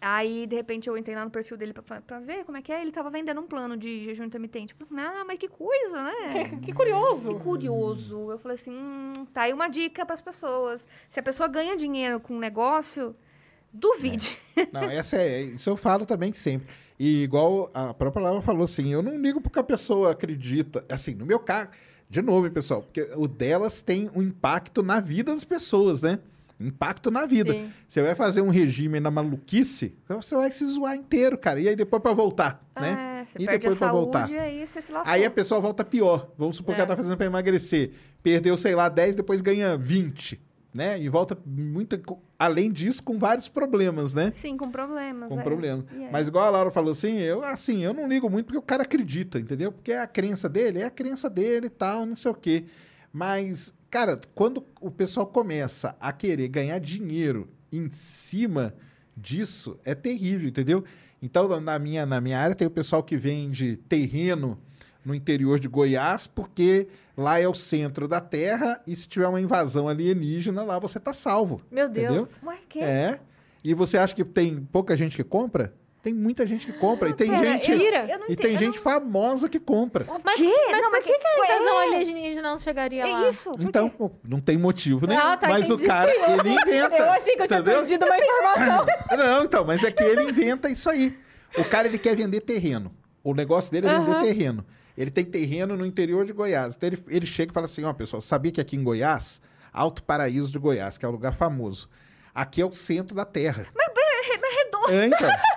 Aí, 0.04 0.46
de 0.46 0.56
repente, 0.56 0.90
eu 0.90 0.98
entrei 0.98 1.16
lá 1.16 1.24
no 1.24 1.32
perfil 1.32 1.56
dele 1.56 1.72
pra, 1.72 2.02
pra 2.02 2.20
ver 2.20 2.44
como 2.44 2.58
é 2.58 2.62
que 2.62 2.74
é. 2.74 2.82
Ele 2.82 2.92
tava 2.92 3.10
vendendo 3.10 3.40
um 3.40 3.48
plano 3.48 3.78
de 3.78 4.04
jejum 4.04 4.26
intermitente. 4.26 4.76
Eu 4.78 4.86
falei, 4.86 5.06
ah, 5.06 5.24
mas 5.26 5.40
que 5.40 5.48
coisa, 5.48 6.04
né? 6.04 6.44
Que, 6.50 6.58
que 6.58 6.74
curioso. 6.74 7.30
Que 7.30 7.44
curioso. 7.44 8.32
Eu 8.32 8.38
falei 8.38 8.56
assim, 8.56 8.72
hum, 8.72 9.14
tá 9.34 9.44
aí 9.44 9.54
uma 9.54 9.70
dica 9.70 10.06
para 10.06 10.14
as 10.14 10.22
pessoas. 10.22 10.86
Se 11.08 11.22
a 11.22 11.24
pessoa 11.24 11.48
ganha 11.48 11.78
dinheiro 11.78 12.20
com 12.20 12.36
um 12.36 12.40
negócio, 12.40 13.16
duvide. 13.72 14.38
Não, 14.74 14.84
essa 14.84 15.16
é, 15.16 15.42
isso 15.42 15.70
eu 15.70 15.78
falo 15.78 16.06
também 16.06 16.34
sempre. 16.34 16.68
E 17.00 17.24
igual 17.24 17.72
a 17.74 17.94
própria 17.94 18.24
Laura 18.24 18.42
falou 18.42 18.66
assim, 18.66 18.92
eu 18.92 19.02
não 19.02 19.18
ligo 19.18 19.40
porque 19.40 19.60
a 19.60 19.64
pessoa 19.64 20.12
acredita. 20.12 20.84
Assim, 20.90 21.16
no 21.16 21.26
meu 21.26 21.40
caso, 21.40 21.70
de 22.10 22.22
novo, 22.22 22.50
pessoal, 22.52 22.84
porque 22.84 23.02
o 23.16 23.28
delas 23.28 23.82
tem 23.82 24.12
um 24.14 24.22
impacto 24.22 24.84
na 24.84 25.00
vida 25.00 25.32
das 25.32 25.44
pessoas, 25.44 26.02
né? 26.02 26.20
Impacto 26.68 27.12
na 27.12 27.26
vida. 27.26 27.52
Sim. 27.54 27.70
Você 27.88 28.02
vai 28.02 28.16
fazer 28.16 28.42
um 28.42 28.50
regime 28.50 29.00
na 29.00 29.12
maluquice, 29.12 29.96
você 30.08 30.36
vai 30.36 30.52
se 30.52 30.66
zoar 30.66 30.96
inteiro, 30.96 31.38
cara. 31.38 31.60
E 31.60 31.68
aí 31.68 31.76
depois 31.76 32.02
pra 32.02 32.14
voltar, 32.14 32.64
né? 32.80 33.22
É, 33.22 33.26
você 33.26 33.44
E 33.44 33.46
depois 33.48 33.76
a 33.76 33.78
pra 33.80 33.88
saúde 33.88 33.92
voltar. 34.04 34.30
aí 34.30 34.66
você 34.66 34.82
se 34.82 34.92
lascou. 34.92 35.12
Aí 35.14 35.26
a 35.26 35.32
pessoa 35.32 35.60
volta 35.62 35.84
pior. 35.84 36.32
Vamos 36.38 36.58
supor 36.58 36.76
que 36.76 36.82
É. 36.82 36.84
ela 36.84 36.88
tá 36.96 36.98
fazendo 36.98 37.18
pra 37.18 37.26
emagrecer. 37.26 37.92
Perdeu, 38.22 38.56
sei 38.58 38.74
lá, 38.76 38.88
10, 38.90 39.16
depois 39.16 39.42
ganha 39.42 39.78
20, 39.78 40.42
né? 40.74 41.00
E 41.00 41.10
volta 41.10 41.38
muito, 41.46 42.00
além 42.40 42.72
disso, 42.72 43.04
com 43.04 43.18
vários 43.20 43.48
problemas, 43.50 44.14
né? 44.14 44.32
Sim, 44.42 44.56
com 44.58 44.72
problemas. 44.72 45.30
com 45.30 45.40
é. 45.40 45.44
problema. 45.44 45.86
Aí? 45.92 46.08
Mas 46.12 46.28
igual 46.28 46.46
a 46.46 46.50
Laura 46.50 46.72
falou 46.72 46.92
assim, 46.92 47.18
eu 47.20 47.44
assim, 47.44 47.84
eu 47.84 47.94
não 47.94 48.08
ligo 48.08 48.30
muito 48.30 48.46
porque 48.46 48.58
o 48.58 48.62
cara 48.62 48.84
acredita, 48.84 49.40
entendeu? 49.40 49.72
Porque 49.72 49.92
é 49.92 50.00
a 50.02 50.08
crença 50.08 50.48
dele, 50.50 50.80
é 50.80 50.86
a 50.86 50.90
crença 50.90 51.30
dele 51.30 51.68
e 51.68 51.70
tal, 51.70 52.06
não 52.06 52.16
sei 52.16 52.32
o 52.32 52.36
quê. 52.36 52.66
Mas, 53.14 53.72
cara, 53.92 54.20
quando 54.34 54.66
o 54.82 54.90
pessoal 54.90 55.28
começa 55.28 55.96
a 56.00 56.12
querer 56.12 56.48
ganhar 56.48 56.80
dinheiro 56.80 57.48
em 57.72 57.92
cima 57.92 58.74
disso, 59.16 59.80
é 59.86 59.94
terrível, 59.94 60.50
entendeu? 60.50 60.84
Então, 61.22 61.48
na 61.62 61.78
minha, 61.78 62.06
na 62.06 62.20
minha 62.20 62.40
área 62.40 62.56
tem 62.56 62.68
o 62.68 62.72
pessoal 62.72 63.04
que 63.04 63.16
vende 63.16 63.78
terreno 63.88 64.60
no 65.06 65.14
interior 65.14 65.60
de 65.60 65.68
Goiás, 65.68 66.26
porque 66.26 66.88
lá 67.16 67.40
é 67.40 67.48
o 67.48 67.54
centro 67.54 68.08
da 68.08 68.20
Terra 68.20 68.82
e 68.88 68.96
se 68.96 69.08
tiver 69.08 69.28
uma 69.28 69.40
invasão 69.40 69.88
alienígena, 69.88 70.64
lá 70.64 70.80
você 70.80 71.00
tá 71.00 71.14
salvo. 71.14 71.62
Meu 71.70 71.88
entendeu? 71.88 72.14
Deus. 72.14 72.40
Ué, 72.44 72.58
que? 72.68 72.80
É. 72.80 73.20
E 73.64 73.74
você 73.74 73.98
acha 73.98 74.16
que 74.16 74.26
tem 74.26 74.68
pouca 74.72 74.98
gente 74.98 75.16
que 75.16 75.24
compra? 75.24 75.74
Tem 76.04 76.14
muita 76.14 76.46
gente 76.46 76.66
que 76.66 76.74
compra. 76.74 77.08
E 77.10 77.14
tem 77.14 77.30
Pera, 77.32 77.54
gente. 77.54 77.72
eu- 77.72 77.78
Mentira. 77.78 78.06
eu 78.12 78.20
não 78.20 78.26
E 78.28 78.36
tem 78.36 78.58
gente 78.58 78.78
famosa 78.78 79.48
que 79.48 79.58
compra. 79.58 80.06
Mas, 80.24 80.36
quê? 80.36 80.54
mas 80.70 80.82
Não, 80.82 80.90
por 80.90 80.92
mas 80.92 81.04
que, 81.06 81.18
que 81.18 81.26
a 81.28 81.30
que- 81.32 81.54
invasão 81.54 81.80
é. 81.82 81.86
alienígena 81.86 82.42
não 82.52 82.60
chegaria 82.60 83.06
lá? 83.08 83.26
É 83.26 83.30
isso? 83.30 83.52
por 83.52 83.62
Então, 83.62 83.90
não 84.22 84.42
tem 84.42 84.58
motivo, 84.58 85.08
né? 85.08 85.16
Ah, 85.16 85.38
tá, 85.38 85.48
mas 85.48 85.70
o 85.70 85.76
entendi. 85.76 85.88
cara, 85.88 86.12
Eu- 86.14 86.40
ele 86.40 86.50
inventa. 86.50 86.98
Eu 86.98 87.12
achei 87.12 87.36
que 87.38 87.42
eu 87.44 87.48
tinha 87.48 87.60
entendeu? 87.62 87.80
perdido 87.80 88.06
uma 88.06 88.18
informação. 88.18 88.86
Não, 89.18 89.44
então, 89.46 89.64
mas 89.66 89.82
é 89.82 89.92
que 89.92 90.04
ele 90.04 90.24
inventa 90.30 90.70
isso 90.70 90.90
aí. 90.90 91.18
O 91.58 91.64
cara, 91.64 91.88
ele 91.88 91.98
quer 91.98 92.18
vender 92.18 92.42
terreno. 92.42 92.94
O 93.24 93.34
negócio 93.34 93.72
dele 93.72 93.88
é 93.88 93.98
vender 93.98 94.12
Aham. 94.12 94.22
terreno. 94.22 94.66
Ele 94.98 95.10
tem 95.10 95.24
terreno 95.24 95.78
no 95.78 95.86
interior 95.86 96.26
de 96.26 96.34
Goiás. 96.34 96.76
Então, 96.76 96.88
ele, 96.88 97.02
ele 97.08 97.26
chega 97.26 97.52
e 97.52 97.54
fala 97.54 97.66
assim, 97.66 97.86
ó, 97.86 97.94
pessoal, 97.94 98.22
sabia 98.22 98.52
que 98.52 98.60
aqui 98.60 98.76
em 98.76 98.84
Goiás, 98.84 99.42
Alto 99.72 100.04
Paraíso 100.04 100.52
de 100.52 100.60
Goiás, 100.60 100.98
que 100.98 101.06
é 101.06 101.08
um 101.08 101.12
lugar 101.14 101.34
famoso, 101.34 101.88
aqui 102.36 102.62
é 102.62 102.66
o 102.66 102.74
centro 102.74 103.16
da 103.16 103.24
Terra. 103.24 103.68
Mas 103.74 103.88
é 103.88 104.64
redondo. 104.64 104.92
É, 104.92 105.06
então. 105.08 105.30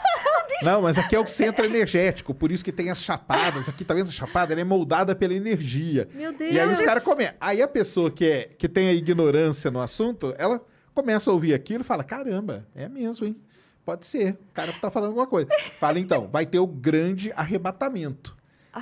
Não, 0.63 0.83
mas 0.83 0.99
aqui 0.99 1.15
é 1.15 1.21
o 1.21 1.27
centro 1.27 1.65
energético, 1.65 2.35
por 2.35 2.51
isso 2.51 2.65
que 2.65 2.73
tem 2.73 2.91
as 2.91 3.03
chapadas. 3.03 3.69
Aqui, 3.69 3.85
tá 3.85 3.95
vendo 3.95 4.09
a 4.09 4.13
chapada? 4.13 4.53
Ela 4.53 4.61
é 4.61 4.65
moldada 4.65 5.15
pela 5.15 5.35
energia. 5.35 6.09
Meu 6.15 6.33
Deus. 6.33 6.55
E 6.55 6.59
aí 6.61 6.73
os 6.73 6.81
caras 6.83 7.03
comem. 7.03 7.31
Aí 7.41 7.63
a 7.63 7.69
pessoa 7.69 8.11
que, 8.11 8.25
é, 8.25 8.49
que 8.57 8.69
tem 8.69 8.89
a 8.89 8.93
ignorância 8.93 9.71
no 9.71 9.81
assunto, 9.81 10.35
ela 10.39 10.61
começa 10.95 11.31
a 11.31 11.35
ouvir 11.35 11.55
aquilo 11.55 11.83
e 11.83 11.85
fala: 11.85 12.03
caramba, 12.03 12.67
é 12.75 12.89
mesmo, 12.89 13.27
hein? 13.27 13.37
Pode 13.85 14.05
ser. 14.05 14.33
O 14.51 14.53
cara 14.53 14.73
tá 14.73 14.91
falando 14.91 15.11
alguma 15.11 15.29
coisa. 15.29 15.49
Fala 15.79 16.01
então, 16.01 16.29
vai 16.29 16.45
ter 16.45 16.59
o 16.59 16.67
grande 16.67 17.33
arrebatamento. 17.37 18.36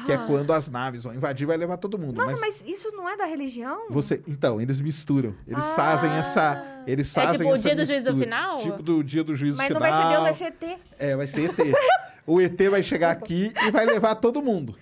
Que 0.04 0.12
é 0.12 0.16
Ah. 0.16 0.26
quando 0.26 0.52
as 0.52 0.68
naves 0.68 1.04
vão 1.04 1.14
invadir, 1.14 1.46
vai 1.46 1.56
levar 1.56 1.76
todo 1.76 1.98
mundo. 1.98 2.16
Nossa, 2.16 2.32
mas 2.38 2.40
mas 2.60 2.64
isso 2.66 2.90
não 2.92 3.08
é 3.08 3.16
da 3.16 3.24
religião? 3.24 3.86
você, 3.90 4.22
então, 4.26 4.60
eles 4.60 4.80
misturam. 4.80 5.34
Eles 5.46 5.64
Ah. 5.64 5.74
fazem 5.74 6.10
essa, 6.12 6.82
eles 6.86 7.16
É 7.16 7.20
fazem 7.22 7.38
tipo 7.40 7.52
o 7.52 7.58
dia 7.58 7.74
do 7.76 7.84
juízo 7.84 8.00
mistura. 8.12 8.24
final? 8.24 8.58
Tipo 8.58 8.82
do 8.82 9.02
dia 9.04 9.24
do 9.24 9.34
juízo 9.36 9.58
Mas 9.58 9.70
não 9.70 9.76
final. 9.80 9.92
vai 9.92 10.02
ser 10.02 10.08
Deus, 10.10 10.22
vai 10.22 10.34
ser 10.34 10.44
ET. 10.44 10.78
É, 10.98 11.16
vai 11.16 11.26
ser 11.26 11.40
ET. 11.50 11.74
o 12.26 12.40
ET 12.40 12.68
vai 12.70 12.82
chegar 12.82 13.10
aqui 13.10 13.52
e 13.66 13.70
vai 13.70 13.84
levar 13.86 14.14
todo 14.16 14.42
mundo. 14.42 14.76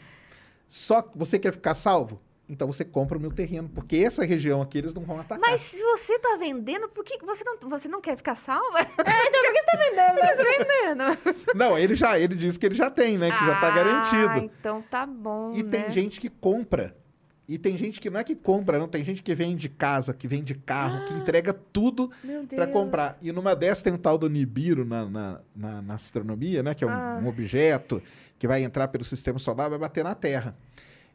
Só 0.68 1.02
que 1.02 1.16
você 1.18 1.38
quer 1.38 1.52
ficar 1.52 1.74
salvo? 1.74 2.20
Então 2.52 2.70
você 2.70 2.84
compra 2.84 3.16
o 3.16 3.20
meu 3.20 3.32
terreno, 3.32 3.66
porque 3.66 3.96
essa 3.96 4.26
região 4.26 4.60
aqui 4.60 4.76
eles 4.76 4.92
não 4.92 5.02
vão 5.04 5.18
atacar. 5.18 5.40
Mas 5.40 5.62
se 5.62 5.82
você 5.82 6.18
tá 6.18 6.36
vendendo, 6.38 6.86
por 6.90 7.02
que 7.02 7.16
você 7.24 7.42
não, 7.42 7.56
você 7.70 7.88
não 7.88 7.98
quer 7.98 8.14
ficar 8.14 8.36
salva? 8.36 8.78
É, 8.80 8.82
então 8.84 9.42
por 9.42 9.52
que 9.54 9.60
você 9.60 9.66
tá 9.66 9.78
vendendo? 9.78 10.12
Por 10.20 10.28
que 10.28 10.36
você 10.36 10.44
tá 10.44 10.64
vendendo? 11.24 11.54
Não, 11.58 11.78
ele 11.78 11.94
já, 11.94 12.18
ele 12.18 12.34
disse 12.34 12.58
que 12.58 12.66
ele 12.66 12.74
já 12.74 12.90
tem, 12.90 13.16
né? 13.16 13.30
Que 13.30 13.46
já 13.46 13.58
tá 13.58 13.68
Ah, 13.68 13.70
garantido. 13.70 14.38
então 14.44 14.82
tá 14.82 15.06
bom, 15.06 15.50
E 15.54 15.62
né? 15.62 15.70
tem 15.70 15.90
gente 15.90 16.20
que 16.20 16.28
compra. 16.28 16.94
E 17.48 17.56
tem 17.58 17.76
gente 17.76 18.00
que 18.00 18.08
não 18.10 18.20
é 18.20 18.24
que 18.24 18.36
compra, 18.36 18.78
não. 18.78 18.86
Tem 18.86 19.02
gente 19.02 19.22
que 19.22 19.34
vende 19.34 19.68
casa, 19.70 20.12
que 20.14 20.28
vende 20.28 20.54
carro, 20.54 21.04
que 21.06 21.14
entrega 21.14 21.52
tudo 21.52 22.10
Deus. 22.22 22.70
comprar. 22.70 23.16
E 23.22 23.32
numa 23.32 23.56
dessas 23.56 23.82
tem 23.82 23.92
um 23.94 23.98
tal 23.98 24.16
do 24.18 24.28
Nibiru 24.28 24.84
na, 24.84 25.04
na, 25.06 25.40
na- 25.56 25.82
na 25.82 25.94
astronomia, 25.94 26.62
né? 26.62 26.74
Que 26.74 26.84
é 26.84 26.86
um, 26.86 26.90
Ah. 26.90 27.18
um 27.22 27.28
objeto 27.28 28.02
que 28.38 28.46
vai 28.46 28.62
entrar 28.62 28.88
pelo 28.88 29.04
sistema 29.04 29.38
solar, 29.38 29.68
vai 29.70 29.78
bater 29.78 30.04
na 30.04 30.14
Terra. 30.14 30.54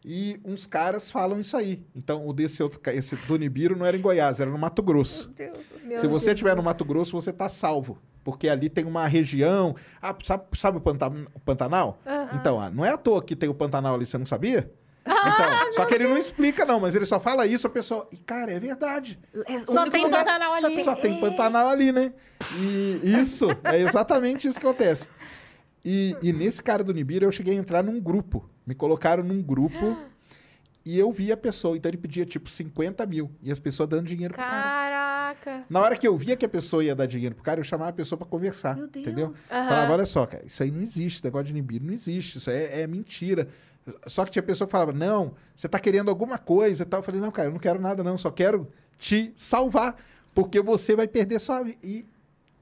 E 0.06 0.40
uns 0.46 0.66
caras 0.66 1.12
falam 1.12 1.40
isso 1.40 1.58
aí. 1.58 1.84
Então, 1.96 2.26
o 2.28 2.32
desse 2.34 2.64
outro, 2.64 2.80
esse 2.92 3.16
do 3.16 3.38
Nibiru 3.38 3.76
não 3.76 3.86
era 3.86 3.98
em 3.98 4.02
Goiás, 4.02 4.40
era 4.40 4.50
no 4.50 4.58
Mato 4.58 4.82
Grosso. 4.82 5.34
Meu 5.38 5.52
Deus. 5.54 5.66
Meu 5.84 6.00
Se 6.00 6.08
você 6.08 6.26
Deus. 6.28 6.36
estiver 6.38 6.56
no 6.56 6.64
Mato 6.64 6.86
Grosso, 6.86 7.12
você 7.12 7.34
tá 7.34 7.50
salvo. 7.50 7.98
Porque 8.24 8.48
ali 8.50 8.70
tem 8.70 8.86
uma 8.86 9.08
região. 9.08 9.76
Ah, 10.02 10.16
sabe, 10.24 10.44
sabe 10.58 10.78
o, 10.78 10.82
Panta- 10.82 11.08
o 11.34 11.40
Pantanal? 11.40 12.00
Então, 12.34 12.60
ah, 12.60 12.70
não 12.70 12.84
é 12.86 12.90
à 12.92 12.98
toa 12.98 13.22
que 13.24 13.36
tem 13.36 13.48
o 13.50 13.54
Pantanal 13.54 13.96
ali, 13.96 14.06
você 14.06 14.18
não 14.18 14.26
sabia? 14.26 14.70
Então, 15.06 15.74
só 15.74 15.86
que 15.86 15.94
ele 15.96 16.06
não 16.06 16.18
explica, 16.18 16.66
não, 16.66 16.82
mas 16.82 16.94
ele 16.94 17.06
só 17.06 17.18
fala 17.18 17.48
isso, 17.48 17.66
a 17.66 17.70
pessoa. 17.70 18.06
E, 18.12 18.18
cara, 18.18 18.52
é 18.52 18.60
verdade. 18.60 19.18
É 19.48 19.60
Só 19.62 19.90
tem 19.90 20.04
lugar- 20.04 20.26
Pantanal 20.26 20.60
só 20.60 20.68
ali. 20.68 20.84
Só 20.84 20.96
tem 20.96 21.20
Pantanal 21.22 21.70
ali, 21.70 21.94
né? 21.94 22.14
E 22.60 23.02
isso, 23.22 23.48
é 23.64 23.80
exatamente 23.80 24.46
isso 24.50 24.60
que 24.60 24.66
acontece. 24.68 25.08
E, 25.86 26.14
e 26.22 26.34
nesse 26.34 26.62
cara 26.62 26.84
do 26.84 26.94
Nibiru, 26.94 27.26
eu 27.26 27.32
cheguei 27.32 27.56
a 27.56 27.58
entrar 27.58 27.82
num 27.82 28.00
grupo. 28.02 28.50
Me 28.68 28.76
colocaram 28.76 29.24
num 29.24 29.42
grupo 29.42 29.98
e 30.86 31.00
eu 31.00 31.12
vi 31.12 31.32
a 31.32 31.38
pessoa. 31.38 31.78
Então 31.78 31.90
ele 31.90 31.98
pedia 31.98 32.26
tipo 32.26 32.50
50 32.50 33.06
mil. 33.06 33.32
E 33.42 33.50
as 33.50 33.58
pessoas 33.58 33.88
dando 33.88 34.06
dinheiro 34.06 34.34
pro 34.34 34.44
cara. 34.44 34.62
Caraca. 34.62 35.66
Na 35.70 35.80
hora 35.80 35.98
que 35.98 36.08
eu 36.08 36.16
via 36.18 36.36
que 36.36 36.46
a 36.46 36.50
pessoa 36.50 36.84
ia 36.84 36.94
dar 36.94 37.06
dinheiro 37.06 37.34
pro 37.34 37.44
cara, 37.44 37.60
eu 37.60 37.64
chamava 37.64 37.90
a 37.90 37.94
pessoa 37.94 38.18
pra 38.18 38.28
conversar. 38.28 38.76
Meu 38.76 38.88
Deus. 38.88 39.06
Entendeu? 39.06 39.34
Aham. 39.50 39.70
Falava, 39.70 39.94
olha 39.94 40.06
só, 40.06 40.26
cara, 40.26 40.46
isso 40.46 40.62
aí 40.62 40.70
não 40.70 40.82
existe, 40.82 41.24
negócio 41.24 41.48
de 41.48 41.54
Nibiru 41.54 41.86
não 41.86 41.94
existe, 41.94 42.38
isso 42.38 42.50
é, 42.50 42.82
é 42.82 42.88
mentira. 42.88 43.48
Só 44.06 44.26
que 44.26 44.32
tinha 44.32 44.44
pessoa 44.44 44.68
que 44.68 44.72
falava, 44.72 44.92
não, 44.92 45.34
você 45.56 45.68
tá 45.68 45.80
querendo 45.80 46.10
alguma 46.10 46.38
coisa 46.38 46.84
e 46.84 46.86
tal. 46.86 47.00
Eu 47.00 47.04
falei, 47.04 47.22
não, 47.22 47.32
cara, 47.32 47.48
eu 47.48 47.54
não 47.54 47.60
quero 47.60 47.80
nada, 47.80 48.04
não, 48.04 48.18
só 48.18 48.30
quero 48.30 48.70
te 48.98 49.32
salvar, 49.36 49.96
porque 50.34 50.62
você 50.62 50.96
vai 50.96 51.08
perder 51.08 51.40
sua 51.40 51.64
vida. 51.64 51.78
E 51.84 52.06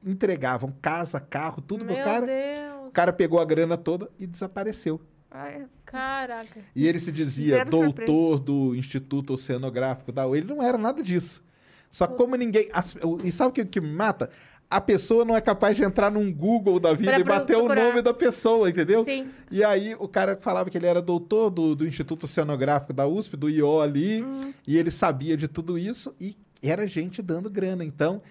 entregavam 0.06 0.72
casa, 0.82 1.20
carro, 1.20 1.62
tudo 1.62 1.84
Meu 1.84 1.96
pro 1.96 2.04
cara. 2.04 2.26
Deus. 2.26 2.88
O 2.88 2.92
cara 2.92 3.12
pegou 3.12 3.40
a 3.40 3.46
grana 3.46 3.76
toda 3.76 4.10
e 4.20 4.28
desapareceu. 4.28 5.02
Ai, 5.38 5.66
Caraca. 5.86 6.60
E 6.76 6.88
ele 6.88 7.00
se 7.00 7.12
dizia 7.12 7.58
Zero 7.58 7.70
doutor 7.70 8.40
do 8.40 8.76
Instituto 8.76 9.34
Oceanográfico 9.34 10.12
da 10.12 10.26
UEL. 10.26 10.36
Ele 10.44 10.54
não 10.54 10.64
era 10.64 10.78
nada 10.78 11.02
disso. 11.04 11.44
Só 11.92 12.08
que 12.08 12.16
como 12.16 12.36
ninguém. 12.36 12.68
o- 13.04 13.20
e 13.24 13.32
sabe 13.32 13.50
o 13.50 13.54
que, 13.54 13.66
que 13.66 13.82
me 13.82 13.92
mata? 13.92 14.30
A 14.70 14.82
pessoa 14.82 15.24
não 15.24 15.36
é 15.36 15.42
capaz 15.42 15.76
de 15.78 15.84
entrar 15.84 16.10
num 16.10 16.34
Google 16.34 16.80
da 16.80 16.94
vida 16.94 17.12
Pra 17.12 17.20
e 17.20 17.24
bater 17.24 17.56
o 17.56 17.60
procurar. 17.66 17.84
nome 17.90 18.02
da 18.02 18.14
pessoa, 18.14 18.70
entendeu? 18.70 19.04
Sim. 19.06 19.28
E 19.52 19.64
aí 19.64 19.96
o 20.00 20.08
cara 20.08 20.38
falava 20.42 20.70
que 20.70 20.78
ele 20.78 20.88
era 20.88 21.02
doutor 21.02 21.50
do, 21.50 21.76
do 21.76 21.86
Instituto 21.88 22.24
Oceanográfico 22.24 22.92
da 22.92 23.06
USP, 23.08 23.38
do 23.38 23.50
IO 23.50 23.80
ali, 23.80 24.24
Hum. 24.24 24.54
e 24.68 24.78
ele 24.78 24.90
sabia 24.90 25.38
de 25.38 25.48
tudo 25.48 25.78
isso 25.78 26.16
e 26.20 26.36
era 26.64 26.88
gente 26.88 27.22
dando 27.22 27.50
grana. 27.50 27.86
Então, 27.86 28.22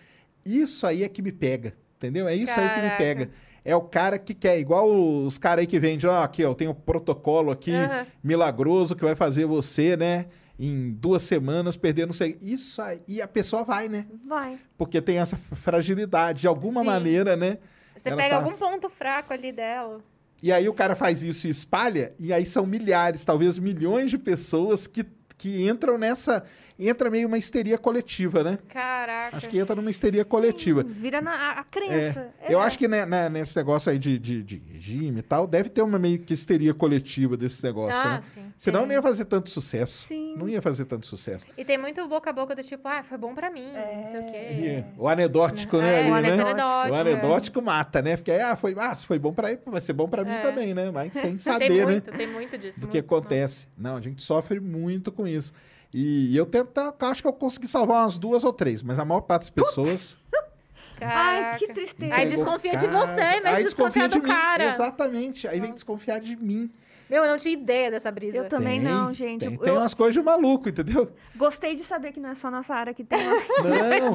isso 0.45 0.87
aí 0.87 1.05
é 1.05 1.09
que 1.09 1.23
me 1.23 1.31
pega, 1.33 1.73
entendeu? 1.97 2.27
É 2.27 2.35
isso 2.35 2.53
aí 2.59 2.69
que 2.69 2.75
me 2.77 2.81
Caraca. 2.83 2.97
pega. 2.99 3.31
É 3.65 3.75
o 3.75 3.81
cara 3.81 4.19
que 4.19 4.35
quer, 4.35 4.59
igual 4.59 4.91
os 4.91 5.39
caras 5.39 5.61
aí 5.63 5.67
que 5.67 5.81
vendem, 5.81 6.09
ó, 6.09 6.23
aqui, 6.23 6.45
ó, 6.45 6.51
eu 6.51 6.55
tenho 6.55 6.73
um 6.73 6.75
protocolo 6.75 7.51
aqui 7.51 7.73
Aham. 7.75 8.07
milagroso 8.23 8.95
que 8.95 9.03
vai 9.05 9.15
fazer 9.17 9.47
você, 9.47 9.97
né, 9.97 10.27
em 10.59 10.91
duas 10.93 11.23
semanas 11.23 11.75
perder 11.75 12.07
não 12.07 12.13
sei. 12.13 12.37
Isso 12.43 12.83
aí. 12.83 13.03
E 13.09 13.23
a 13.23 13.27
pessoa 13.27 13.65
vai, 13.65 13.89
né? 13.89 14.07
vai. 14.27 14.59
Porque 14.77 15.01
tem 15.01 15.19
essa 15.19 15.37
fragilidade, 15.63 16.43
de 16.43 16.47
alguma 16.47 16.81
Sim. 16.81 16.87
maneira, 16.87 17.37
né? 17.37 17.59
Você 17.97 18.15
pega 18.15 18.31
tá- 18.31 18.37
algum 18.45 18.53
ponto 18.57 18.91
fraco 18.91 19.33
ali 19.33 19.51
dela. 19.51 20.01
E 20.43 20.53
aí 20.53 20.69
o 20.69 20.75
cara 20.75 20.95
faz 20.95 21.23
isso 21.23 21.47
e 21.47 21.51
espalha, 21.51 22.13
e 22.19 22.31
aí 22.33 22.45
são 22.45 22.67
milhares, 22.67 23.25
talvez 23.25 23.57
milhões 23.59 24.11
de 24.11 24.19
pessoas 24.19 24.87
que, 24.87 25.07
que 25.39 25.67
entram 25.67 25.97
nessa. 25.97 26.45
Entra 26.77 27.09
meio 27.09 27.29
uma 27.29 27.39
histeria 27.39 27.79
coletiva, 27.79 28.43
né? 28.43 28.59
Caraca. 28.69 29.37
Acho 29.37 29.49
que 29.49 29.59
entra 29.59 29.77
numa 29.77 29.91
histeria 29.91 30.25
coletiva. 30.25 30.83
Vira 30.83 31.21
na, 31.21 31.31
a, 31.33 31.51
a 31.53 31.61
É, 31.61 31.65
crença. 31.71 32.35
Eu 32.49 32.61
É. 32.61 32.65
acho 32.65 32.77
que 32.77 32.89
né, 32.89 33.07
né, 33.07 33.29
nesse 33.29 33.57
negócio 33.57 33.93
aí 33.93 33.99
de, 33.99 34.19
de, 34.19 34.43
de 34.43 34.61
regime 34.73 35.21
e 35.21 35.23
tal, 35.23 35.47
deve 35.47 35.69
ter 35.69 35.83
uma 35.83 36.01
meio 36.01 36.19
que 36.19 36.35
histeria 36.35 36.75
coletiva 36.75 37.37
desse 37.37 37.63
negócio, 37.63 38.01
Ah, 38.01 38.15
né? 38.15 38.21
sim. 38.35 38.53
Senão 38.59 38.81
Tem. 38.81 38.89
não 38.89 38.95
ia 38.97 39.03
fazer 39.03 39.25
tanto 39.27 39.51
sucesso. 39.51 40.07
Sim. 40.09 40.35
Não 40.37 40.49
ia 40.49 40.61
fazer 40.61 40.85
tanto 40.87 41.07
sucesso. 41.07 41.47
E 41.57 41.65
tem 41.65 41.79
muito 41.79 42.07
boca 42.09 42.31
a 42.31 42.33
boca 42.33 42.57
do 42.57 42.63
tipo, 42.63 42.89
ah, 42.89 43.05
foi 43.05 43.19
bom 43.19 43.35
pra 43.37 43.51
mim, 43.51 43.73
não 43.73 44.07
sei 44.11 44.21
o 44.21 44.33
quê. 44.33 44.85
E 44.99 45.01
o 45.01 45.09
anedótico, 45.09 45.79
né? 45.79 45.95
É, 45.95 46.01
ali, 46.01 46.11
o 46.11 46.15
né? 46.15 46.33
anedótico, 46.43 46.93
O 46.93 46.97
é. 46.97 47.01
anedótico 47.01 47.63
mata, 47.63 48.03
né? 48.03 48.17
Porque 48.17 48.33
ah, 48.33 48.57
foi, 48.57 48.75
ah, 48.77 48.97
se 48.97 49.07
foi 49.07 49.19
bom 49.19 49.33
pra 49.33 49.53
ele, 49.53 49.61
vai 49.65 49.81
ser 49.81 49.93
bom 49.93 50.09
pra 50.09 50.25
mim 50.25 50.31
É. 50.33 50.41
também, 50.43 50.75
né? 50.75 50.91
Mas 50.91 51.13
sem 51.15 51.31
tem 51.31 51.39
saber, 51.39 51.69
né? 51.87 51.93
muito, 51.93 52.11
tem 52.11 52.27
muito 52.27 52.59
disso. 52.59 52.81
do 52.81 52.89
que 52.89 52.99
muito, 53.01 53.15
acontece. 53.15 53.69
Não, 53.79 53.97
a 53.97 54.01
gente 54.01 54.21
sofre 54.23 54.59
muito 54.59 55.13
com 55.13 55.25
isso. 55.25 55.53
E 55.97 56.37
eu 56.37 56.45
tento, 56.45 56.77
acho 56.99 57.23
que 57.23 57.29
eu 57.29 57.33
consegui 57.33 57.69
salvar 57.69 58.03
umas 58.03 58.19
duas 58.19 58.43
ou 58.43 58.53
três, 58.53 58.83
mas 58.83 58.99
a 58.99 59.05
maior 59.05 59.21
parte 59.21 59.43
das 59.43 59.51
pessoas. 59.51 60.17
Ai, 61.01 61.57
que 61.57 61.73
tristeza. 61.73 62.13
Aí 62.13 62.27
desconfia 62.27 62.77
de 62.77 62.89
casa, 62.89 63.15
você, 63.15 63.21
em 63.21 63.43
vez 63.43 63.47
aí 63.47 63.57
de 63.59 63.65
desconfiar 63.65 64.09
do 64.09 64.21
mim. 64.21 64.29
cara. 64.29 64.65
Exatamente. 64.65 65.47
Aí 65.47 65.61
vem 65.61 65.73
desconfiar 65.73 66.19
de 66.19 66.35
mim. 66.35 66.69
Meu, 67.09 67.23
eu 67.23 67.31
não 67.31 67.37
tinha 67.37 67.55
ideia 67.55 67.93
dessa 67.93 68.11
brisa. 68.11 68.37
Eu 68.39 68.49
também 68.49 68.81
Tem, 68.81 68.91
não, 68.91 69.15
gente. 69.15 69.47
Tem, 69.47 69.55
Eu, 69.55 69.61
tem 69.61 69.73
umas 69.73 69.95
coisas 69.95 70.15
de 70.15 70.23
maluco, 70.23 70.69
entendeu? 70.69 71.13
Gostei 71.37 71.77
de 71.77 71.85
saber 71.85 72.11
que 72.13 72.19
não 72.19 72.31
é 72.31 72.35
só 72.35 72.51
nossa 72.51 72.75
área 72.75 72.93
que 72.93 73.05
tem 73.05 73.25
umas... 73.25 73.47
Não. 73.49 74.15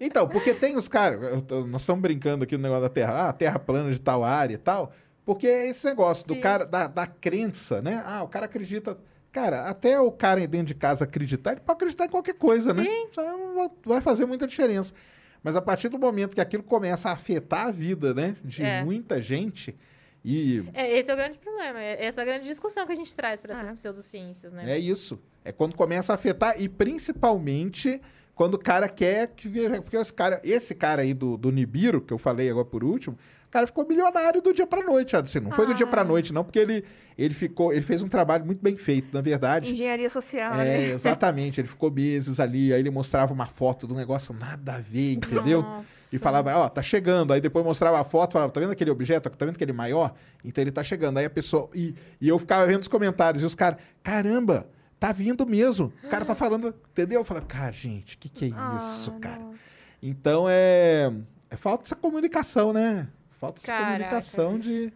Então, 0.00 0.28
porque 0.28 0.54
tem 0.54 0.76
os 0.76 0.86
caras. 0.86 1.42
Nós 1.68 1.80
estamos 1.82 2.02
brincando 2.02 2.44
aqui 2.44 2.56
no 2.56 2.62
negócio 2.62 2.82
da 2.82 2.88
Terra. 2.90 3.28
Ah, 3.28 3.32
Terra 3.32 3.58
plana 3.58 3.90
de 3.90 3.98
tal 3.98 4.22
área 4.22 4.54
e 4.54 4.58
tal. 4.58 4.92
Porque 5.24 5.46
é 5.48 5.68
esse 5.68 5.86
negócio 5.86 6.24
do 6.26 6.34
Sim. 6.34 6.40
cara, 6.40 6.64
da, 6.66 6.86
da 6.86 7.06
crença, 7.06 7.80
né? 7.82 8.02
Ah, 8.06 8.22
o 8.22 8.28
cara 8.28 8.44
acredita. 8.44 8.96
Cara, 9.36 9.66
até 9.68 10.00
o 10.00 10.10
cara 10.10 10.46
dentro 10.48 10.68
de 10.68 10.74
casa 10.74 11.04
acreditar, 11.04 11.52
ele 11.52 11.60
pode 11.60 11.76
acreditar 11.76 12.06
em 12.06 12.08
qualquer 12.08 12.32
coisa, 12.36 12.72
né? 12.72 12.84
Sim. 12.84 13.08
Não 13.18 13.70
vai- 13.84 14.00
fazer 14.00 14.24
muita 14.24 14.46
diferença. 14.46 14.94
Mas 15.42 15.54
a 15.54 15.60
partir 15.60 15.90
do 15.90 15.98
momento 15.98 16.34
que 16.34 16.40
aquilo 16.40 16.62
começa 16.62 17.10
a 17.10 17.12
afetar 17.12 17.66
a 17.66 17.70
vida, 17.70 18.14
né? 18.14 18.34
De 18.42 18.64
É. 18.64 18.82
muita 18.82 19.20
gente. 19.20 19.76
E 20.24 20.64
É, 20.72 20.98
esse 20.98 21.10
é 21.10 21.14
o 21.14 21.16
grande 21.18 21.36
problema. 21.38 21.78
é- 21.82 22.06
Essa 22.06 22.20
é 22.20 22.22
a 22.22 22.24
grande 22.24 22.46
discussão 22.46 22.86
que 22.86 22.92
a 22.92 22.96
gente 22.96 23.14
traz 23.14 23.38
para 23.38 23.52
essas 23.52 23.68
É. 23.68 23.72
pseudociências, 23.74 24.50
né? 24.54 24.64
É 24.72 24.78
isso. 24.78 25.20
É 25.44 25.52
quando 25.52 25.76
começa 25.76 26.12
a 26.12 26.14
afetar, 26.14 26.58
e 26.58 26.66
principalmente 26.66 28.00
quando 28.36 28.54
o 28.54 28.58
cara 28.58 28.88
quer 28.88 29.28
que. 29.34 29.48
Porque 29.80 29.96
esse 29.96 30.12
cara, 30.14 30.40
esse 30.44 30.74
cara 30.74 31.02
aí 31.02 31.12
do, 31.12 31.36
do 31.36 31.50
Nibiru, 31.50 32.00
que 32.00 32.12
eu 32.12 32.18
falei 32.18 32.48
agora 32.50 32.66
por 32.66 32.84
último, 32.84 33.16
o 33.48 33.50
cara 33.50 33.66
ficou 33.66 33.86
milionário 33.88 34.42
do 34.42 34.52
dia 34.52 34.66
pra 34.66 34.82
noite. 34.82 35.16
Assim, 35.16 35.40
não 35.40 35.50
foi 35.50 35.66
do 35.66 35.72
dia 35.74 35.86
pra 35.86 36.02
Ah. 36.02 36.04
noite, 36.04 36.32
não, 36.34 36.44
porque 36.44 36.58
ele, 36.58 36.84
ele 37.16 37.32
ficou. 37.32 37.72
Ele 37.72 37.80
fez 37.80 38.02
um 38.02 38.08
trabalho 38.08 38.44
muito 38.44 38.60
bem 38.62 38.76
feito, 38.76 39.08
na 39.14 39.22
verdade. 39.22 39.72
Engenharia 39.72 40.10
social, 40.10 40.52
É, 40.60 40.64
né? 40.64 40.90
exatamente. 40.90 41.58
Ele 41.62 41.66
ficou 41.68 41.90
meses 41.90 42.38
ali, 42.38 42.74
aí 42.74 42.80
ele 42.80 42.90
mostrava 42.90 43.32
uma 43.32 43.46
foto 43.46 43.86
do 43.86 43.94
negócio 43.94 44.34
nada 44.34 44.74
a 44.74 44.78
ver, 44.80 45.14
entendeu? 45.14 45.62
Nossa. 45.62 45.88
E 46.12 46.18
falava, 46.18 46.54
ó, 46.56 46.68
tá 46.68 46.82
chegando. 46.82 47.32
Aí 47.32 47.40
depois 47.40 47.64
mostrava 47.64 47.98
a 47.98 48.04
foto, 48.04 48.34
falava, 48.34 48.52
tá 48.52 48.60
vendo 48.60 48.72
aquele 48.72 48.90
objeto? 48.90 49.30
Tá 49.30 49.46
vendo 49.46 49.54
aquele 49.54 49.72
maior? 49.72 50.14
Então 50.44 50.60
ele 50.62 50.70
tá 50.72 50.82
chegando. 50.84 51.16
Aí 51.16 51.24
a 51.24 51.30
pessoa. 51.30 51.70
E, 51.74 51.94
e 52.20 52.28
eu 52.28 52.38
ficava 52.38 52.66
vendo 52.66 52.82
os 52.82 52.88
comentários, 52.88 53.42
e 53.42 53.46
os 53.46 53.54
caras, 53.54 53.78
caramba, 54.02 54.68
tá 54.98 55.12
vindo 55.12 55.46
mesmo. 55.46 55.92
O 56.02 56.08
cara 56.08 56.24
tá 56.24 56.34
falando, 56.34 56.74
entendeu? 56.90 57.20
Eu 57.20 57.24
falava, 57.24 57.46
cara, 57.46 57.72
gente, 57.72 58.16
que 58.16 58.28
que 58.28 58.44
é 58.46 58.48
isso, 58.76 59.12
Ah, 59.16 59.20
cara? 59.20 59.38
nossa. 59.40 59.58
Então 60.02 60.46
é. 60.48 61.12
é 61.50 61.56
falta 61.56 61.84
essa 61.84 61.96
comunicação, 61.96 62.72
né? 62.72 63.08
Falta 63.38 63.58
essa 63.60 63.66
Caraca. 63.66 63.92
comunicação 63.92 64.58
de 64.58 64.92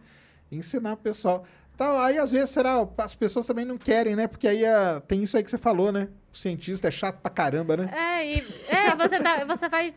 ensinar 0.51 0.93
o 0.93 0.97
pessoal. 0.97 1.45
Então, 1.73 1.97
aí 1.97 2.17
às 2.17 2.31
vezes, 2.31 2.49
será, 2.51 2.87
as 2.97 3.15
pessoas 3.15 3.45
também 3.47 3.65
não 3.65 3.77
querem, 3.77 4.15
né? 4.15 4.27
Porque 4.27 4.47
aí 4.47 4.65
ah, 4.65 5.01
tem 5.07 5.23
isso 5.23 5.35
aí 5.37 5.43
que 5.43 5.49
você 5.49 5.57
falou, 5.57 5.91
né? 5.91 6.09
O 6.31 6.37
cientista 6.37 6.87
é 6.87 6.91
chato 6.91 7.19
pra 7.19 7.31
caramba, 7.31 7.75
né? 7.77 7.89
É, 7.91 8.25
e 8.35 8.37
é, 8.69 8.95
você, 8.95 9.19
tá, 9.19 9.43
você 9.45 9.67
vai 9.67 9.93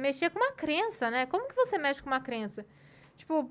mexer 0.00 0.30
com 0.30 0.38
uma 0.38 0.52
crença, 0.52 1.10
né? 1.10 1.26
Como 1.26 1.46
que 1.48 1.54
você 1.54 1.76
mexe 1.76 2.02
com 2.02 2.08
uma 2.08 2.20
crença? 2.20 2.64
Tipo, 3.16 3.50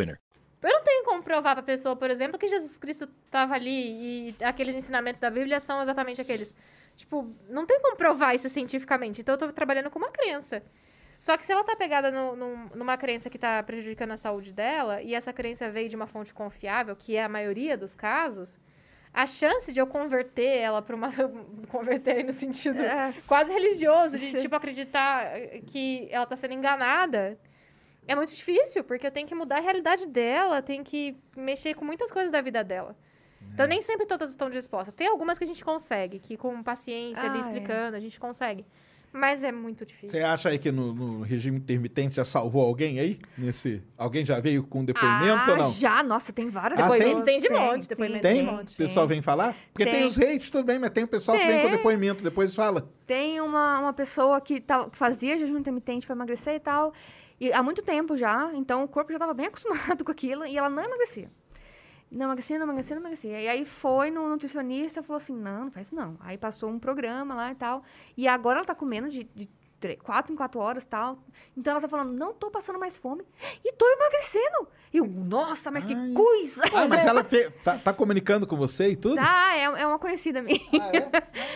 Eu 0.63 0.69
não 0.69 0.83
tenho 0.83 1.03
como 1.05 1.23
provar 1.23 1.55
pra 1.55 1.63
pessoa, 1.63 1.95
por 1.95 2.09
exemplo, 2.09 2.37
que 2.39 2.47
Jesus 2.47 2.77
Cristo 2.77 3.07
tava 3.29 3.53
ali 3.55 4.29
e 4.39 4.43
aqueles 4.43 4.75
ensinamentos 4.75 5.19
da 5.19 5.29
Bíblia 5.29 5.59
são 5.59 5.81
exatamente 5.81 6.21
aqueles. 6.21 6.53
Tipo, 6.95 7.33
não 7.49 7.65
tem 7.65 7.79
como 7.81 7.95
provar 7.95 8.35
isso 8.35 8.47
cientificamente. 8.49 9.21
Então 9.21 9.33
eu 9.35 9.39
tô 9.39 9.51
trabalhando 9.51 9.89
com 9.89 9.97
uma 9.97 10.11
crença. 10.11 10.61
Só 11.19 11.37
que 11.37 11.45
se 11.45 11.51
ela 11.51 11.63
tá 11.63 11.75
pegada 11.75 12.11
no- 12.11 12.35
num- 12.35 12.69
numa 12.75 12.97
crença 12.97 13.29
que 13.29 13.37
tá 13.39 13.61
prejudicando 13.63 14.11
a 14.11 14.17
saúde 14.17 14.51
dela, 14.51 15.01
e 15.01 15.13
essa 15.15 15.31
crença 15.31 15.69
veio 15.69 15.87
de 15.89 15.95
uma 15.95 16.07
fonte 16.07 16.33
confiável, 16.33 16.95
que 16.95 17.15
é 17.15 17.23
a 17.23 17.29
maioria 17.29 17.77
dos 17.77 17.95
casos, 17.95 18.59
a 19.13 19.25
chance 19.27 19.71
de 19.73 19.79
eu 19.79 19.85
converter 19.87 20.57
ela 20.57 20.81
pra 20.81 20.95
uma. 20.95 21.09
converter 21.69 22.17
aí 22.17 22.23
no 22.23 22.31
sentido 22.31 22.81
É. 22.81 23.13
quase 23.27 23.51
religioso, 23.53 24.17
de 24.17 24.33
tipo 24.41 24.55
acreditar 24.55 25.25
que 25.67 26.07
ela 26.11 26.25
tá 26.25 26.35
sendo 26.35 26.53
enganada, 26.55 27.37
é 28.07 28.15
muito 28.15 28.33
difícil, 28.33 28.83
porque 28.83 29.07
eu 29.07 29.11
tenho 29.11 29.27
que 29.27 29.35
mudar 29.35 29.57
a 29.57 29.61
realidade 29.61 30.05
dela, 30.07 30.61
tenho 30.61 30.83
que 30.83 31.15
mexer 31.35 31.73
com 31.75 31.85
muitas 31.85 32.11
coisas 32.11 32.31
da 32.31 32.41
vida 32.41 32.63
dela. 32.63 32.95
Então, 33.53 33.65
nem 33.67 33.81
sempre 33.81 34.05
todas 34.05 34.29
estão 34.29 34.49
dispostas. 34.49 34.93
Tem 34.93 35.07
algumas 35.07 35.37
que 35.37 35.43
a 35.43 35.47
gente 35.47 35.63
consegue, 35.63 36.19
que 36.19 36.37
com 36.37 36.61
paciência, 36.63 37.23
ali 37.23 37.35
Ah, 37.35 37.37
é. 37.37 37.39
explicando, 37.41 37.97
a 37.97 37.99
gente 37.99 38.19
consegue. 38.19 38.65
Mas 39.13 39.43
é 39.43 39.51
muito 39.51 39.85
difícil. 39.85 40.09
Você 40.17 40.23
acha 40.23 40.47
aí 40.47 40.57
que 40.57 40.71
no, 40.71 40.93
no 40.93 41.21
regime 41.21 41.57
intermitente 41.57 42.15
já 42.15 42.23
salvou 42.23 42.63
alguém 42.65 42.97
aí? 42.97 43.19
Nesse... 43.37 43.83
Alguém 43.97 44.23
já 44.23 44.39
veio 44.39 44.63
com 44.63 44.85
depoimento 44.85 45.49
ah, 45.49 45.51
ou 45.51 45.57
não? 45.57 45.71
já, 45.73 46.01
nossa, 46.01 46.31
tem 46.31 46.47
várias 46.49 46.79
Ah, 46.79 46.83
Depoimento 46.83 47.23
tem? 47.25 47.25
tem 47.25 47.39
de 47.41 47.49
monte, 47.49 47.89
depoimento 47.89 48.21
Tem? 48.21 48.35
de 48.41 48.47
O 48.49 48.51
monte. 48.53 48.75
pessoal 48.77 49.05
vem 49.07 49.21
falar? 49.21 49.53
Porque 49.73 49.83
tem, 49.83 49.99
Tem. 49.99 50.07
os 50.07 50.17
hates, 50.17 50.49
tudo 50.49 50.63
bem, 50.63 50.79
mas 50.79 50.91
tem 50.91 51.03
o 51.03 51.07
pessoal 51.09 51.37
que 51.37 51.45
vem 51.45 51.57
com 51.57 51.63
Tem. 51.63 51.71
depoimento, 51.71 52.23
depois 52.23 52.55
fala. 52.55 52.89
Tem 53.05 53.41
uma, 53.41 53.79
uma 53.79 53.91
pessoa 53.91 54.39
que, 54.39 54.61
tá- 54.61 54.89
que 54.89 54.95
fazia 54.97 55.37
jejum 55.37 55.57
intermitente 55.57 56.05
pra 56.05 56.15
emagrecer 56.15 56.53
e 56.55 56.59
tal. 56.61 56.93
E 57.41 57.51
há 57.51 57.63
muito 57.63 57.81
tempo 57.81 58.15
já, 58.15 58.51
então 58.53 58.83
o 58.83 58.87
corpo 58.87 59.11
já 59.11 59.17
tava 59.17 59.33
bem 59.33 59.47
acostumado 59.49 60.05
com 60.05 60.11
aquilo 60.11 60.45
e 60.45 60.55
ela 60.55 60.69
não 60.69 60.83
emagrecia. 60.83 61.31
Não 62.11 62.25
emagrecia, 62.25 62.59
não 62.59 62.65
emagrecia, 62.67 62.95
não 62.95 63.01
emagrecia. 63.01 63.41
E 63.41 63.47
aí 63.47 63.65
foi 63.65 64.11
no 64.11 64.29
nutricionista 64.29 65.01
falou 65.01 65.17
assim: 65.17 65.33
não, 65.33 65.65
não 65.65 65.71
faz 65.71 65.87
isso 65.87 65.95
não. 65.95 66.17
Aí 66.19 66.37
passou 66.37 66.69
um 66.69 66.77
programa 66.77 67.33
lá 67.33 67.51
e 67.51 67.55
tal. 67.55 67.83
E 68.15 68.27
agora 68.27 68.59
ela 68.59 68.65
tá 68.65 68.75
comendo 68.75 69.09
de, 69.09 69.23
de 69.23 69.49
tre- 69.81 69.97
quatro 69.97 70.31
em 70.31 70.35
quatro 70.37 70.59
horas 70.61 70.83
e 70.83 70.87
tal. 70.87 71.17
Então 71.57 71.71
ela 71.71 71.81
tá 71.81 71.89
falando: 71.89 72.13
não 72.13 72.33
tô 72.33 72.49
passando 72.49 72.79
mais 72.79 72.95
fome 72.95 73.23
e 73.65 73.73
tô 73.73 73.85
emagrecendo. 73.89 74.69
E 74.93 74.97
eu, 74.97 75.05
nossa, 75.07 75.71
mas 75.71 75.85
que 75.85 75.93
Ai. 75.93 76.11
coisa! 76.13 76.63
Ah, 76.73 76.85
mas 76.87 77.05
ela 77.05 77.23
fe... 77.23 77.49
tá, 77.63 77.77
tá 77.77 77.93
comunicando 77.93 78.45
com 78.45 78.57
você 78.57 78.89
e 78.89 78.95
tudo? 78.97 79.15
Tá, 79.15 79.55
é, 79.55 79.63
é 79.63 79.87
uma 79.87 79.97
conhecida 79.99 80.41
minha. 80.41 80.59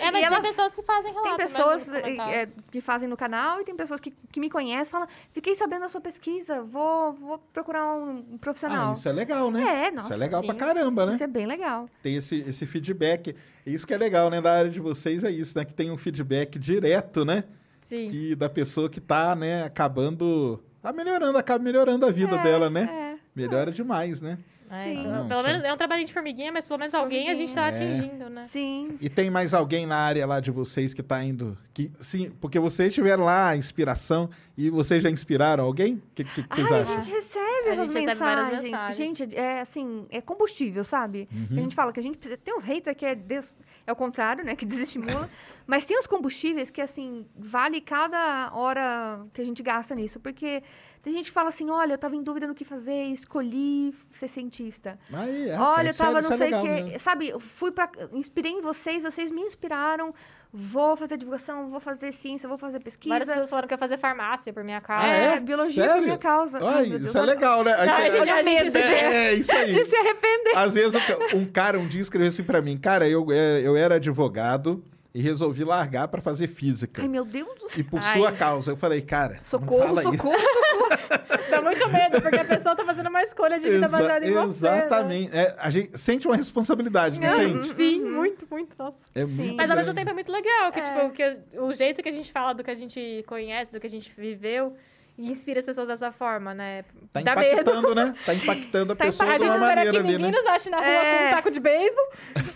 É, 0.06 0.12
mas 0.12 0.22
E 0.22 0.26
ela- 0.26 0.40
tem 0.42 0.52
pessoas 0.52 0.74
que 0.74 0.82
fazem 0.84 1.12
Tem 1.14 1.24
relato 1.24 1.38
pessoas 1.42 1.88
mesmo 1.88 1.94
nos 1.94 1.98
eh, 1.98 2.02
comentários. 2.16 2.52
eh, 2.58 2.62
que 2.72 2.80
fazem 2.82 3.10
no 3.10 3.18
canal 3.18 3.60
e 3.60 3.64
tem 3.66 3.76
pessoas 3.76 4.00
que, 4.00 4.12
que 4.32 4.40
me 4.40 4.50
conhecem 4.50 4.84
e 4.84 4.92
falam: 4.92 5.08
fiquei 5.32 5.56
sabendo 5.56 5.82
da 5.82 5.90
sua 5.90 6.00
pesquisa, 6.02 6.62
vou, 6.62 7.14
vou 7.14 7.38
procurar 7.52 7.94
um 7.96 8.38
profissional. 8.38 8.92
Ah, 8.92 8.94
isso 8.94 9.10
é 9.10 9.12
legal, 9.12 9.50
né? 9.52 9.88
É, 9.88 9.92
nossa. 9.92 10.08
Isso 10.10 10.14
é 10.14 10.18
legal 10.18 10.42
sim, 10.42 10.48
pra 10.48 10.56
caramba, 10.56 11.06
né? 11.08 11.14
Isso 11.16 11.24
é 11.24 11.28
bem 11.28 11.46
legal. 11.48 11.90
Tem 12.04 12.16
esse, 12.16 12.40
esse 12.48 12.66
feedback. 12.66 13.36
Isso 13.66 13.86
que 13.88 13.94
é 13.94 13.98
legal, 13.98 14.30
né? 14.30 14.40
Da 14.40 14.54
área 14.54 14.70
de 14.70 14.80
vocês 14.80 15.24
é 15.24 15.32
isso, 15.32 15.58
né? 15.58 15.66
Que 15.66 15.74
tem 15.74 15.90
um 15.92 15.98
feedback 15.98 16.58
direto, 16.60 17.26
né? 17.26 17.44
Sim. 17.86 18.08
Que 18.08 18.36
da 18.36 18.50
pessoa 18.50 18.90
que 18.90 19.00
tá, 19.00 19.36
né, 19.36 19.64
acabando. 19.64 20.62
Tá 20.82 20.92
melhorando, 20.92 21.38
acaba 21.38 21.64
melhorando 21.64 22.06
a 22.06 22.12
vida 22.12 22.38
dela, 22.40 22.70
né? 22.70 22.90
É. 22.92 23.16
Melhora 23.36 23.72
demais, 23.72 24.22
né? 24.22 24.38
É, 24.70 24.84
Sim. 24.86 25.04
Não, 25.08 25.28
pelo 25.28 25.40
isso 25.42 25.48
menos 25.48 25.64
é 25.64 25.72
um 25.74 25.78
trabalhinho 25.78 26.08
de 26.08 26.14
formiguinha, 26.14 26.52
mas 26.52 26.66
pelo 26.66 26.80
menos 26.80 26.94
alguém 26.96 27.30
a 27.30 27.36
gente 27.36 27.54
tá 27.54 27.68
É. 27.68 27.70
atingindo, 27.70 28.30
né? 28.30 28.48
Sim. 28.50 28.98
E 29.00 29.08
tem 29.10 29.30
mais 29.30 29.54
alguém 29.54 29.86
na 29.86 29.96
área 29.96 30.26
lá 30.26 30.40
de 30.40 30.50
vocês 30.50 30.94
que 30.94 31.04
tá 31.04 31.24
indo. 31.24 31.56
Que, 31.74 31.92
sim, 32.00 32.32
porque 32.42 32.60
vocês 32.60 32.92
tiveram 32.94 33.24
lá 33.24 33.50
a 33.50 33.56
inspiração 33.56 34.30
e 34.58 34.70
vocês 34.72 35.04
já 35.04 35.10
inspiraram 35.10 35.64
alguém? 35.64 35.96
O 35.96 36.02
que, 36.16 36.24
que, 36.24 36.44
que 36.44 36.56
vocês 36.56 36.72
Ai, 36.72 36.82
acham? 36.82 36.98
A 36.98 37.02
gente 37.02 37.14
recebe 37.16 37.55
várias 37.74 37.90
mensagens. 37.94 38.64
mensagens. 38.64 38.98
Gente, 38.98 39.36
é 39.36 39.62
assim, 39.62 40.06
é 40.10 40.22
combustível, 40.22 40.84
sabe? 40.84 41.28
Uhum. 41.32 41.58
A 41.58 41.62
gente 41.62 41.76
fala 41.76 41.92
que 41.92 42.00
a 42.00 42.04
gente 42.04 42.18
precisa. 42.18 42.38
Tem 42.38 42.56
uns 42.56 42.64
haters 42.64 42.96
que 42.98 43.06
é, 43.06 43.16
des- 43.16 43.56
é 43.88 43.92
o 43.92 43.96
contrário, 43.96 44.44
né? 44.46 44.56
Que 44.56 44.66
desestimula. 44.66 45.30
mas 45.68 45.86
tem 45.86 45.98
os 45.98 46.08
combustíveis 46.08 46.70
que, 46.70 46.82
assim, 46.82 47.26
vale 47.36 47.82
cada 47.82 48.52
hora 48.54 49.26
que 49.34 49.42
a 49.42 49.46
gente 49.46 49.64
gasta 49.64 49.96
nisso. 49.96 50.20
Porque 50.20 50.62
tem 51.02 51.14
gente 51.14 51.26
que 51.26 51.32
fala 51.32 51.50
assim: 51.50 51.70
olha, 51.70 51.94
eu 51.94 51.98
tava 51.98 52.16
em 52.16 52.24
dúvida 52.24 52.48
no 52.48 52.54
que 52.56 52.66
fazer, 52.66 53.06
escolhi 53.06 53.94
ser 54.12 54.28
cientista. 54.28 54.98
Aí, 55.14 55.50
é, 55.50 55.60
Olha, 55.60 55.88
eu 55.88 55.92
é- 55.92 55.94
tava 55.94 56.20
isso 56.20 56.30
não 56.30 56.36
é 56.36 56.38
sei 56.38 56.54
o 56.54 56.62
quê. 56.62 56.68
mesmo. 56.84 57.00
Sabe, 57.00 57.30
eu 57.30 57.40
fui 57.40 57.72
pra. 57.72 57.90
Inspirei 58.14 58.52
em 58.52 58.62
vocês, 58.62 59.04
vocês 59.04 59.32
me 59.32 59.42
inspiraram. 59.42 60.14
Vou 60.58 60.96
fazer 60.96 61.18
divulgação, 61.18 61.70
vou 61.70 61.82
fazer 61.82 62.14
ciência, 62.14 62.48
vou 62.48 62.58
fazer 62.58 62.80
pesquisa. 62.80 63.10
Várias 63.14 63.28
pessoas 63.28 63.50
falaram 63.50 63.68
que 63.68 63.74
ia 63.74 63.78
fazer 63.78 63.98
farmácia 63.98 64.54
por 64.54 64.64
minha 64.64 64.80
causa. 64.80 65.06
Ah, 65.06 65.10
é, 65.18 65.26
é? 65.36 65.40
biologia 65.42 65.84
por 65.84 65.90
Sério? 65.90 66.04
minha 66.06 66.18
causa. 66.18 66.60
Ai, 66.60 66.74
Ai, 66.78 66.90
Deus, 66.92 67.02
isso 67.10 67.18
é 67.18 67.22
legal, 67.22 67.62
né? 67.62 67.74
Aí 67.78 67.86
Não, 67.88 67.94
você- 67.96 68.02
a 68.02 68.10
gente- 68.10 68.30
a 68.30 68.42
gente- 68.64 68.78
é, 68.78 69.14
é, 69.28 69.34
isso 69.34 69.54
aí. 69.54 69.74
De 69.74 69.86
se 69.86 69.96
arrepender. 69.98 70.56
Às 70.58 70.76
vezes 70.76 70.96
um 71.34 71.44
cara 71.46 71.78
um 71.78 71.86
dia 71.88 72.00
escreveu 72.00 72.30
assim 72.30 72.44
pra 72.44 72.62
mim, 72.62 72.78
cara, 72.78 73.06
eu, 73.10 73.30
é, 73.34 73.60
eu 73.62 73.76
era 73.76 73.96
advogado 73.96 74.82
e 75.14 75.22
resolvi 75.22 75.64
largar 75.66 76.08
pra 76.08 76.22
fazer 76.22 76.48
física. 76.48 77.02
Ai, 77.02 77.08
meu 77.10 77.26
Deus 77.26 77.48
do 77.60 77.68
E 77.68 77.72
céu. 77.72 77.86
por 77.92 78.00
Ai. 78.02 78.14
sua 78.14 78.32
causa. 78.32 78.72
Eu 78.72 78.78
falei, 78.78 79.02
cara, 79.02 79.36
não 79.36 79.44
Socorro, 79.44 79.86
fala 79.88 80.04
isso. 80.04 80.12
socorro. 80.14 80.36
Muito 81.66 81.90
medo, 81.90 82.22
porque 82.22 82.38
a 82.40 82.46
pessoa 82.46 82.76
tá 82.76 82.84
fazendo 82.86 83.08
uma 83.10 83.22
escolha 83.24 83.58
de 83.60 83.66
vida 83.70 83.86
Exa- 83.86 83.98
baseada 83.98 84.26
em 84.26 84.32
você. 84.32 84.70
né? 84.70 84.78
Exatamente. 84.78 85.36
É, 85.36 85.56
a 85.58 85.70
gente 85.70 85.98
sente 85.98 86.28
uma 86.28 86.36
responsabilidade, 86.36 87.20
não 87.20 87.30
sente? 87.30 87.74
Sim, 87.76 88.02
muito, 88.02 88.48
muito, 88.50 88.76
nossa. 88.78 88.98
É 89.14 89.26
muito 89.26 89.56
Mas 89.58 89.70
ao 89.70 89.76
mesmo 89.78 89.94
tempo 89.94 90.10
é 90.10 90.14
muito 90.14 90.32
legal, 90.32 90.72
que, 90.72 90.80
É. 90.80 90.84
tipo, 90.84 91.10
que 91.12 91.58
o 91.60 91.74
jeito 91.74 92.02
que 92.04 92.10
a 92.10 92.12
gente 92.12 92.32
fala 92.32 92.54
do 92.54 92.64
que 92.64 92.72
a 92.72 92.76
gente 92.76 93.24
conhece, 93.28 93.72
do 93.72 93.80
que 93.80 93.88
a 93.88 93.90
gente 93.90 94.12
viveu, 94.18 94.76
e 95.18 95.32
inspira 95.32 95.60
as 95.60 95.66
pessoas 95.66 95.88
dessa 95.88 96.12
forma, 96.12 96.54
né? 96.54 96.84
Tá 97.14 97.22
Dá 97.22 97.36
medo. 97.38 97.62
impactando, 97.62 97.96
né? 97.96 98.14
Tá 98.26 98.34
impactando 98.36 98.92
a 98.92 98.96
Tá 98.98 99.06
pessoa 99.06 99.30
A 99.32 99.38
de 99.38 99.44
gente 99.46 99.54
espera 99.54 99.82
que 99.84 99.88
ali, 99.88 100.00
ninguém 100.02 100.18
né? 100.20 100.32
nos 100.32 100.46
ache 100.46 100.70
na 100.70 100.76
rua 100.78 100.86
É. 100.88 101.18
com 101.20 101.28
um 101.28 101.30
taco 101.38 101.52
de 101.52 101.60
beisebol, 101.62 102.10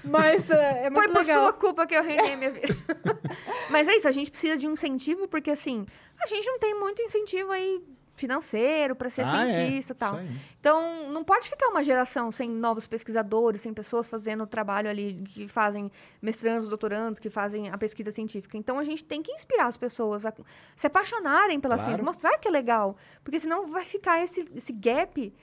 mas 0.03 0.51
é, 0.51 0.55
é 0.85 0.89
muito 0.89 0.95
Foi 0.95 1.07
por 1.07 1.17
legal. 1.25 1.43
sua 1.43 1.53
culpa 1.53 1.87
que 1.87 1.95
eu 1.95 2.03
reinei 2.03 2.35
minha 2.35 2.51
vida. 2.51 2.67
Mas 3.69 3.87
é 3.87 3.95
isso, 3.95 4.07
a 4.07 4.11
gente 4.11 4.29
precisa 4.31 4.57
de 4.57 4.67
um 4.67 4.71
incentivo, 4.73 5.27
porque 5.27 5.51
assim, 5.51 5.85
a 6.21 6.27
gente 6.27 6.45
não 6.47 6.59
tem 6.59 6.73
muito 6.77 7.01
incentivo 7.01 7.51
aí 7.51 7.79
financeiro 8.19 8.95
para 8.95 9.09
ser 9.09 9.23
Ah, 9.25 9.45
é. 9.45 9.49
cientista 9.49 9.93
e 9.93 9.95
tal. 9.95 10.13
Isso 10.21 10.31
aí. 10.31 10.39
Então, 10.59 11.09
não 11.11 11.23
pode 11.23 11.49
ficar 11.49 11.67
uma 11.69 11.83
geração 11.83 12.31
sem 12.31 12.49
novos 12.49 12.85
pesquisadores, 12.85 13.61
sem 13.61 13.73
pessoas 13.73 14.07
fazendo 14.07 14.43
o 14.43 14.47
trabalho 14.47 14.89
ali, 14.89 15.23
que 15.29 15.47
fazem 15.47 15.91
mestrandos, 16.21 16.67
doutorandos, 16.69 17.19
que 17.19 17.29
fazem 17.29 17.69
a 17.69 17.77
pesquisa 17.77 18.11
científica. 18.11 18.57
Então, 18.57 18.77
a 18.77 18.83
gente 18.83 19.03
tem 19.03 19.21
que 19.23 19.31
inspirar 19.31 19.67
as 19.67 19.77
pessoas 19.77 20.25
a 20.25 20.33
se 20.75 20.85
apaixonarem 20.87 21.59
pela 21.59 21.75
Claro. 21.75 21.89
ciência, 21.89 22.03
mostrar 22.05 22.37
que 22.37 22.47
é 22.47 22.51
legal. 22.51 22.95
Porque 23.23 23.39
senão 23.39 23.67
vai 23.67 23.85
ficar 23.85 24.21
esse, 24.23 24.47
esse 24.55 24.73
gap 24.73 25.33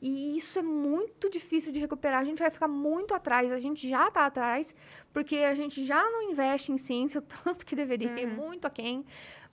e 0.00 0.36
isso 0.36 0.58
é 0.58 0.62
muito 0.62 1.30
difícil 1.30 1.72
de 1.72 1.80
recuperar. 1.80 2.20
A 2.20 2.24
gente 2.24 2.38
vai 2.38 2.50
ficar 2.50 2.68
muito 2.68 3.14
atrás. 3.14 3.50
A 3.50 3.58
gente 3.58 3.88
já 3.88 4.08
está 4.08 4.26
atrás, 4.26 4.74
porque 5.12 5.36
a 5.38 5.54
gente 5.54 5.84
já 5.86 6.02
não 6.10 6.20
investe 6.30 6.70
em 6.70 6.76
ciência 6.76 7.18
o 7.18 7.22
tanto 7.44 7.64
que 7.64 7.74
deveria, 7.74 8.26
muito 8.28 8.66
aquém. 8.66 9.04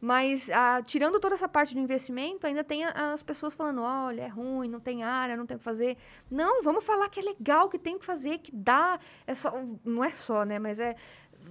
Mas, 0.06 0.50
ah, 0.50 0.82
tirando 0.86 1.18
toda 1.18 1.34
essa 1.34 1.48
parte 1.48 1.74
do 1.74 1.80
investimento, 1.80 2.46
ainda 2.46 2.62
tem 2.62 2.84
a- 2.84 3.14
as 3.14 3.24
pessoas 3.24 3.54
falando: 3.54 3.82
olha, 3.84 4.24
é 4.24 4.28
ruim, 4.28 4.68
não 4.68 4.82
tem 4.82 5.02
área, 5.02 5.38
não 5.38 5.46
tem 5.46 5.56
o 5.56 5.58
que 5.60 5.64
fazer. 5.64 5.96
Não, 6.30 6.62
vamos 6.62 6.84
falar 6.84 7.08
que 7.08 7.22
é 7.22 7.24
legal, 7.24 7.70
que 7.70 7.80
tem 7.80 7.96
o 7.96 8.00
que 8.00 8.06
fazer, 8.06 8.40
que 8.40 8.52
dá. 8.54 9.00
É 9.26 9.34
só, 9.34 9.54
não 9.86 10.04
é 10.04 10.10
só, 10.14 10.44
né? 10.44 10.60
Mas 10.60 10.78
é. 10.78 10.98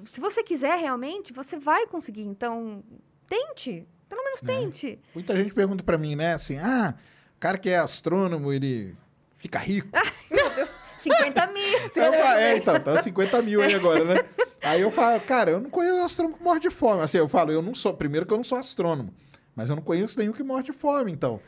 Se 0.04 0.20
você 0.20 0.42
quiser 0.42 0.78
realmente, 0.78 1.32
você 1.32 1.58
vai 1.58 1.86
conseguir. 1.86 2.24
Então, 2.24 2.84
tente. 3.26 3.88
Pelo 4.06 4.22
menos 4.22 4.40
tente. 4.42 5.00
Muita 5.14 5.34
gente 5.34 5.54
pergunta 5.54 5.82
pra 5.82 5.96
mim, 5.96 6.14
né? 6.14 6.34
Assim, 6.34 6.58
ah, 6.58 6.94
o 7.34 7.40
cara 7.40 7.56
que 7.56 7.70
é 7.70 7.78
astrônomo, 7.78 8.52
ele 8.52 8.94
fica 9.38 9.58
rico. 9.58 9.88
50 11.00 11.46
mil. 11.48 11.78
Aí 11.78 11.84
eu 11.96 12.12
falo, 12.12 12.14
é, 12.36 12.56
então, 12.58 12.80
tá 12.80 13.00
50 13.02 13.40
mil 13.42 13.62
aí 13.62 13.74
agora, 13.74 14.04
né? 14.04 14.14
Aí 14.62 14.80
eu 14.80 14.90
falo, 14.92 15.20
cara, 15.22 15.50
eu 15.50 15.60
não 15.60 15.70
conheço 15.70 16.02
astrônomo 16.04 16.36
que 16.38 16.44
morre 16.44 16.60
de 16.60 16.70
fome. 16.70 17.02
Assim, 17.02 17.18
eu 17.18 17.28
falo, 17.28 17.50
eu 17.52 17.62
não 17.62 17.74
sou, 17.74 17.92
primeiro 17.94 18.24
que 18.26 18.32
eu 18.32 18.36
não 18.36 18.44
sou 18.44 18.58
astrônomo, 18.58 19.12
mas 19.56 19.68
eu 19.68 19.76
não 19.76 19.82
conheço 19.82 20.18
nenhum 20.18 20.32
que 20.32 20.42
morre 20.42 20.62
de 20.62 20.72
fome, 20.72 21.10
então. 21.12 21.40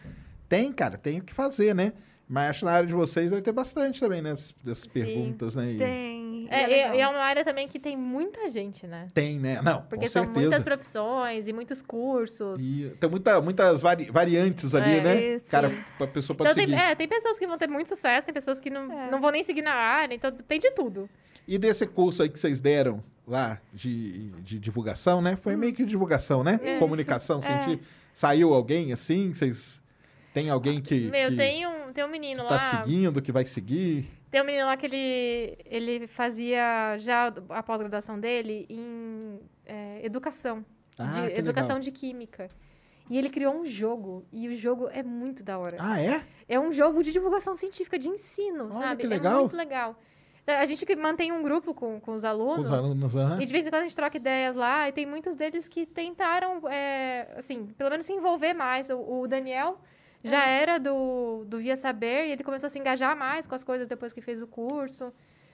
Tem, 0.49 0.73
cara, 0.73 0.97
tem 0.99 1.21
o 1.21 1.23
que 1.23 1.33
fazer, 1.33 1.75
né? 1.75 1.93
Mas 2.29 2.51
acho 2.51 2.59
que 2.61 2.65
na 2.65 2.73
área 2.73 2.87
de 2.87 2.95
vocês 2.95 3.31
deve 3.31 3.43
ter 3.43 3.53
bastante 3.53 4.01
também, 4.01 4.23
né? 4.23 4.31
Dessas, 4.31 4.55
dessas 4.65 4.87
perguntas, 4.87 5.57
né? 5.57 5.73
E- 5.73 5.77
Tem. 5.79 6.25
E 6.45 6.49
É, 6.51 6.63
é 6.63 6.95
e- 6.95 6.97
e 6.97 7.01
é 7.01 7.09
uma 7.09 7.19
área 7.21 7.43
também 7.45 7.67
que 7.69 7.79
tem 7.79 7.97
muita 7.97 8.49
gente, 8.51 8.87
né? 8.87 9.09
Tem, 9.15 9.39
né? 9.39 9.61
Não, 9.63 9.81
Porque 9.83 10.07
com 10.07 10.11
são 10.13 10.25
certeza. 10.25 10.41
muitas 10.49 10.63
profissões 10.63 11.49
e 11.49 11.53
muitos 11.53 11.81
cursos. 11.83 12.59
E 12.61 12.95
tem 13.01 13.09
muita, 13.11 13.41
muitas 13.41 13.81
vari- 13.81 14.11
variantes 14.11 14.75
ali, 14.75 14.99
É, 14.99 15.01
né? 15.03 15.23
isso. 15.37 15.51
Cara, 15.51 15.71
a 16.01 16.07
pessoa 16.07 16.37
pode 16.37 16.51
Então, 16.51 16.55
tem, 16.65 16.67
seguir. 16.69 16.81
é, 16.91 16.95
tem 16.95 17.09
pessoas 17.09 17.39
que 17.39 17.47
vão 17.47 17.57
ter 17.57 17.69
muito 17.69 17.89
sucesso, 17.89 18.25
tem 18.27 18.35
pessoas 18.35 18.61
que 18.61 18.69
não, 18.69 18.91
É. 18.93 19.11
não 19.11 19.21
vão 19.21 19.31
nem 19.31 19.43
seguir 19.43 19.63
na 19.63 19.73
área, 19.75 20.15
então 20.15 20.31
tem 20.33 20.59
de 20.59 20.71
tudo. 20.73 21.09
E 21.47 21.59
desse 21.59 21.87
curso 21.87 22.23
aí 22.23 22.29
que 22.29 22.39
vocês 22.39 22.61
deram 22.61 23.03
lá 23.27 23.61
de, 23.73 24.31
de 24.41 24.59
divulgação, 24.59 25.21
né? 25.21 25.37
Foi 25.37 25.57
meio 25.57 25.73
que 25.73 25.85
divulgação, 25.85 26.43
né? 26.43 26.61
Isso, 26.63 26.79
Comunicação 26.79 27.39
é. 27.39 27.43
científica. 27.43 27.85
Saiu 28.13 28.55
alguém 28.55 28.93
assim? 28.93 29.33
Vocês. 29.35 29.83
Tem 30.33 30.51
alguém 30.51 30.81
que. 30.81 31.09
Meu, 31.11 31.31
que 31.31 31.37
tem 31.37 31.67
um, 31.67 31.93
tem 31.93 32.05
um 32.05 32.09
menino 32.09 32.45
tá 32.45 32.57
lá. 32.57 32.71
seguindo, 32.71 33.23
que 33.23 33.33
vai 33.33 33.45
seguir? 33.45 34.11
Tem 34.31 34.43
um 34.43 34.45
menino 34.45 34.67
lá 34.67 34.77
que 34.77 34.87
ele, 34.87 35.59
ele 35.65 36.07
fazia 36.09 36.97
já 36.99 37.33
a 37.51 37.63
pós-graduação 37.63 38.19
dele 38.19 38.67
em 38.69 39.39
é, 39.65 40.05
educação. 40.05 40.65
Ah, 40.99 41.07
de, 41.07 41.33
que 41.33 41.39
educação 41.39 41.77
legal. 41.77 41.81
de 41.81 41.91
química. 41.93 42.49
E 43.09 43.19
ele 43.19 43.29
criou 43.29 43.55
um 43.55 43.67
jogo, 43.67 44.25
e 44.33 44.49
o 44.49 44.57
jogo 44.57 44.89
é 44.91 45.03
muito 45.03 45.43
da 45.43 45.59
hora. 45.59 45.77
Ah, 45.79 46.01
é? 46.01 46.23
É 46.49 46.59
um 46.59 46.73
jogo 46.73 47.03
de 47.03 47.13
divulgação 47.13 47.55
científica, 47.55 47.99
de 47.99 48.09
ensino, 48.09 48.65
Olha 48.65 48.73
sabe? 48.73 49.03
que 49.03 49.07
legal. 49.07 49.37
É 49.37 49.41
muito 49.41 49.57
legal. 49.57 49.99
Então, 50.45 50.55
A 50.61 50.65
gente 50.67 50.85
que 50.85 50.95
mantém 50.95 51.33
um 51.33 51.43
grupo 51.43 51.73
com, 51.75 51.99
com 51.99 52.13
os 52.13 52.23
Com 52.23 52.29
alunos. 52.29 52.67
os 52.67 52.73
alunos, 52.73 53.17
aham. 53.17 53.41
E 53.43 53.47
de 53.47 53.53
vez 53.53 53.67
em 53.67 53.71
quando 53.71 53.81
a 53.81 53.85
gente 53.85 53.97
troca 53.97 54.17
ideias 54.17 54.55
lá, 54.55 54.89
e 54.89 54.93
tem 54.93 55.07
muitos 55.07 55.35
deles 55.35 55.67
que 55.67 55.87
tentaram, 55.87 56.69
é, 56.71 57.29
assim, 57.37 57.67
pelo 57.79 57.91
menos 57.91 58.05
se 58.05 58.13
envolver 58.13 58.53
mais. 58.55 58.91
O, 58.91 59.23
o 59.23 59.27
Daniel 59.27 59.79
já 60.23 60.47
era 60.47 60.79
do, 60.79 61.45
do 61.47 61.59
Via 61.59 61.77
Saber, 61.77 62.27
e 62.29 62.33
ele 62.33 62.45
começou 62.45 62.67
a 62.67 62.71
se 62.71 62.79
engajar 62.79 63.17
mais 63.17 63.47
com 63.47 63.55
as 63.55 63.65
coisas 63.65 63.89
depois 63.89 64.13
que 64.13 64.21
fez 64.21 64.41
o 64.43 64.47
curso. 64.47 65.13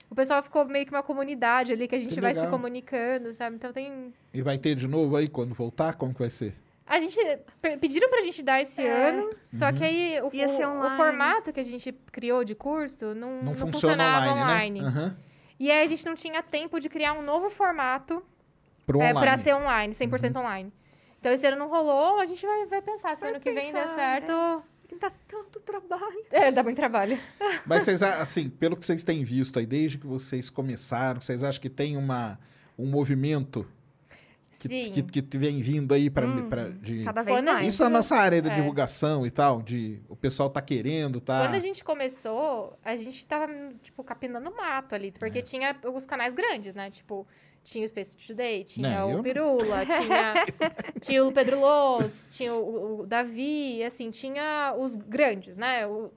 O 0.09 0.15
pessoal 0.15 0.43
ficou 0.43 0.65
meio 0.65 0.85
que 0.85 0.91
uma 0.91 1.03
comunidade 1.03 1.71
ali, 1.71 1.87
que 1.87 1.95
a 1.95 1.99
gente 1.99 2.13
Que 2.13 2.19
vai 2.19 2.35
se 2.35 2.45
comunicando, 2.47 3.33
sabe? 3.33 3.55
Então 3.55 3.71
tem... 3.71 4.13
E 4.33 4.41
vai 4.41 4.57
ter 4.57 4.75
de 4.75 4.85
novo 4.85 5.15
aí 5.15 5.29
quando 5.29 5.53
voltar? 5.53 5.93
Como 5.93 6.13
que 6.13 6.19
vai 6.19 6.29
ser? 6.29 6.53
A 6.93 6.99
gente... 6.99 7.17
pe- 7.61 7.77
Pediram 7.77 8.09
pra 8.09 8.21
gente 8.21 8.43
dar 8.43 8.61
esse 8.61 8.81
É. 8.85 9.09
ano, 9.09 9.29
só 9.43 9.67
Uhum. 9.67 9.73
que 9.73 9.83
aí 9.83 10.21
o, 10.21 10.29
Ia 10.35 10.47
ser 10.49 10.65
o- 10.67 10.95
formato 10.97 11.53
que 11.53 11.59
a 11.59 11.63
gente 11.63 11.93
criou 12.11 12.43
de 12.43 12.53
curso 12.53 13.15
não, 13.15 13.37
Não, 13.37 13.43
não 13.43 13.55
funciona 13.55 13.71
funcionava 13.71 14.31
online, 14.31 14.41
online. 14.41 14.81
né? 14.81 14.87
Aham. 14.87 15.17
E 15.59 15.71
aí 15.71 15.83
a 15.83 15.87
gente 15.87 16.05
não 16.05 16.15
tinha 16.15 16.41
tempo 16.43 16.79
de 16.79 16.89
criar 16.89 17.13
um 17.13 17.21
novo 17.21 17.49
formato 17.49 18.21
Pro 18.85 18.97
é, 18.99 19.11
online. 19.11 19.15
Uhum. 19.17 19.21
pra 19.23 19.37
ser 19.37 19.53
online, 19.55 19.93
100% 19.93 20.35
online. 20.37 20.73
Então 21.19 21.31
esse 21.31 21.45
ano 21.47 21.55
não 21.57 21.69
rolou, 21.69 22.19
a 22.19 22.25
gente 22.25 22.45
vai, 22.45 22.65
vai 22.65 22.81
pensar 22.81 23.15
se 23.15 23.21
Vai 23.21 23.29
ano 23.29 23.39
que 23.39 23.51
vem 23.53 23.71
der 23.71 23.83
pensar, 23.83 23.95
certo. 23.95 24.63
Dá 24.99 25.09
tanto 25.29 25.59
trabalho. 25.61 26.25
É, 26.29 26.51
dá 26.51 26.61
muito 26.61 26.75
trabalho. 26.75 27.17
Mas 27.65 27.85
vocês, 27.85 28.03
assim, 28.03 28.49
pelo 28.49 28.75
que 28.75 28.85
vocês 28.85 29.01
têm 29.05 29.23
visto 29.23 29.57
aí, 29.57 29.65
desde 29.65 29.97
que 29.97 30.05
vocês 30.05 30.49
começaram, 30.49 31.21
vocês 31.21 31.41
acham 31.43 31.61
que 31.61 31.69
tem 31.69 31.95
uma, 31.95 32.37
um 32.77 32.85
movimento 32.87 33.65
que, 34.69 35.01
que, 35.03 35.21
que 35.21 35.37
vem 35.37 35.59
vindo 35.59 35.93
aí 35.93 36.09
para 36.09 36.25
Hum, 36.27 36.77
de... 36.81 37.03
Cada 37.03 37.21
vez 37.23 37.43
mais. 37.43 37.67
Isso 37.67 37.83
na 37.83 37.89
nossa 37.89 38.15
área 38.15 38.41
da 38.41 38.51
É. 38.51 38.55
divulgação 38.55 39.25
e 39.25 39.31
tal, 39.31 39.61
de 39.61 40.01
o 40.09 40.15
pessoal 40.15 40.49
tá 40.49 40.61
querendo, 40.61 41.19
tá... 41.21 41.41
Quando 41.45 41.55
a 41.55 41.59
gente 41.59 41.83
começou, 41.83 42.77
a 42.83 42.95
gente 42.95 43.25
tava, 43.27 43.51
tipo, 43.81 44.03
capinando 44.03 44.51
mato 44.55 44.95
ali, 44.95 45.11
porque 45.11 45.39
É. 45.39 45.41
tinha 45.41 45.75
os 45.93 46.05
canais 46.05 46.33
grandes, 46.33 46.73
né? 46.75 46.89
Tipo, 46.89 47.27
tinha 47.63 47.85
o 47.85 47.87
Space 47.87 48.17
Today, 48.17 48.63
tinha 48.63 48.89
Não, 48.99 49.19
o 49.19 49.23
Pirula, 49.23 49.85
tinha, 49.85 50.33
tinha 50.99 51.23
o 51.25 51.31
Pedro 51.31 51.59
Loz, 51.59 52.25
tinha 52.31 52.53
o, 52.53 53.01
o 53.01 53.05
Davi, 53.05 53.83
assim, 53.83 54.09
tinha 54.09 54.73
os 54.77 54.95
grandes, 54.95 55.57
né? 55.57 55.85
O- 55.87 56.11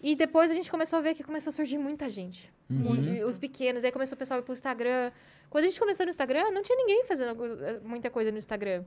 E 0.00 0.16
depois 0.16 0.50
a 0.50 0.54
gente 0.54 0.70
começou 0.70 0.98
a 0.98 1.02
ver 1.02 1.14
que 1.14 1.22
começou 1.22 1.50
a 1.50 1.52
surgir 1.52 1.78
muita 1.78 2.08
gente. 2.08 2.50
Uhum. 2.70 2.94
E- 2.94 3.18
e 3.18 3.24
os 3.24 3.36
pequenos, 3.38 3.84
aí 3.84 3.92
começou 3.92 4.16
o 4.16 4.18
pessoal 4.18 4.38
a 4.38 4.40
ir 4.40 4.44
pro 4.44 4.52
Instagram. 4.52 5.12
Quando 5.50 5.64
a 5.64 5.66
gente 5.68 5.78
começou 5.78 6.06
no 6.06 6.10
Instagram, 6.10 6.50
não 6.50 6.62
tinha 6.62 6.76
ninguém 6.76 7.04
fazendo 7.04 7.34
co- 7.36 7.44
muita 7.86 8.08
coisa 8.10 8.30
no 8.32 8.38
Instagram. 8.38 8.84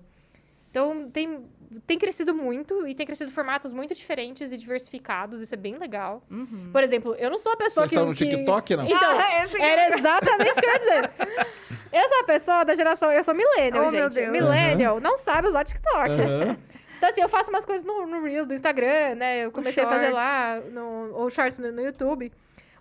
Então, 0.72 1.10
tem, 1.10 1.46
tem 1.88 1.98
crescido 1.98 2.34
muito 2.36 2.86
e 2.86 2.94
tem 2.94 3.06
crescido 3.06 3.32
formatos 3.32 3.72
muito 3.72 3.94
diferentes 3.96 4.52
e 4.52 4.58
diversificados. 4.58 5.42
Isso 5.42 5.54
é 5.54 5.58
bem 5.58 5.78
legal. 5.78 6.22
Uhum. 6.30 6.70
Por 6.72 6.84
exemplo, 6.84 7.16
eu 7.16 7.30
não 7.30 7.38
sou 7.38 7.54
a 7.54 7.56
pessoa 7.56 7.88
Vocês 7.88 7.90
que... 7.92 7.96
estão 7.96 8.08
no 8.10 8.14
que- 8.16 8.26
TikTok, 8.28 8.76
não? 8.76 8.86
Então, 8.90 9.18
Ah, 9.20 9.44
esse 9.46 9.56
que- 9.56 9.62
era 9.62 9.98
exatamente 9.98 10.52
o 10.52 10.62
que 10.62 10.66
eu 10.66 10.70
ia 10.72 10.80
dizer. 10.80 11.12
Eu 11.94 12.10
sou 12.10 12.20
a 12.20 12.24
pessoa 12.26 12.64
da 12.66 12.76
geração... 12.76 13.10
Eu 13.10 13.24
sou 13.24 13.34
millennial, 13.34 13.88
Oh, 13.88 13.92
meu 13.92 14.12
gente. 14.12 14.16
Deus. 14.16 14.32
Millennial 14.32 15.00
não 15.00 15.18
sabe 15.18 15.48
usar 15.48 15.64
TikTok. 15.64 16.10
Aham. 16.10 16.58
Então, 16.98 17.10
assim, 17.10 17.22
eu 17.22 17.30
faço 17.30 17.50
umas 17.52 17.64
coisas 17.66 17.86
no, 17.86 18.06
no 18.06 18.22
Reels 18.24 18.46
do 18.48 18.54
Instagram, 18.54 19.16
né? 19.16 19.46
Eu 19.46 19.52
comecei 19.52 19.82
a 19.84 19.88
fazer 19.88 20.10
lá, 20.10 20.60
no, 20.72 21.14
ou 21.14 21.30
shorts 21.30 21.58
no, 21.60 21.72
no 21.72 21.82
YouTube. 21.82 22.32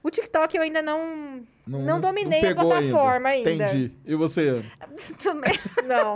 O 0.03 0.11
TikTok 0.11 0.57
eu 0.57 0.63
ainda 0.65 0.83
não... 0.83 1.47
Não, 1.66 1.81
Não 1.81 2.01
dominei 2.01 2.41
a 2.41 2.43
pegou 2.43 2.69
plataforma 2.69 3.28
ainda. 3.31 3.51
Entendi. 3.53 3.93
E 4.05 4.15
você. 4.15 4.62
Não. 5.86 6.15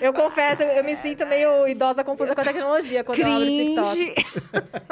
Eu 0.00 0.12
confesso, 0.12 0.62
eu, 0.62 0.68
eu 0.68 0.84
me 0.84 0.94
sinto 0.94 1.26
meio 1.26 1.66
idosa, 1.66 2.04
confusa 2.04 2.34
com 2.34 2.40
a 2.40 2.44
tecnologia 2.44 3.02
quando 3.02 3.18
eu 3.18 3.26
abro 3.26 3.42
o 3.44 3.50
TikTok. 3.50 3.90
Cringe. 3.96 4.14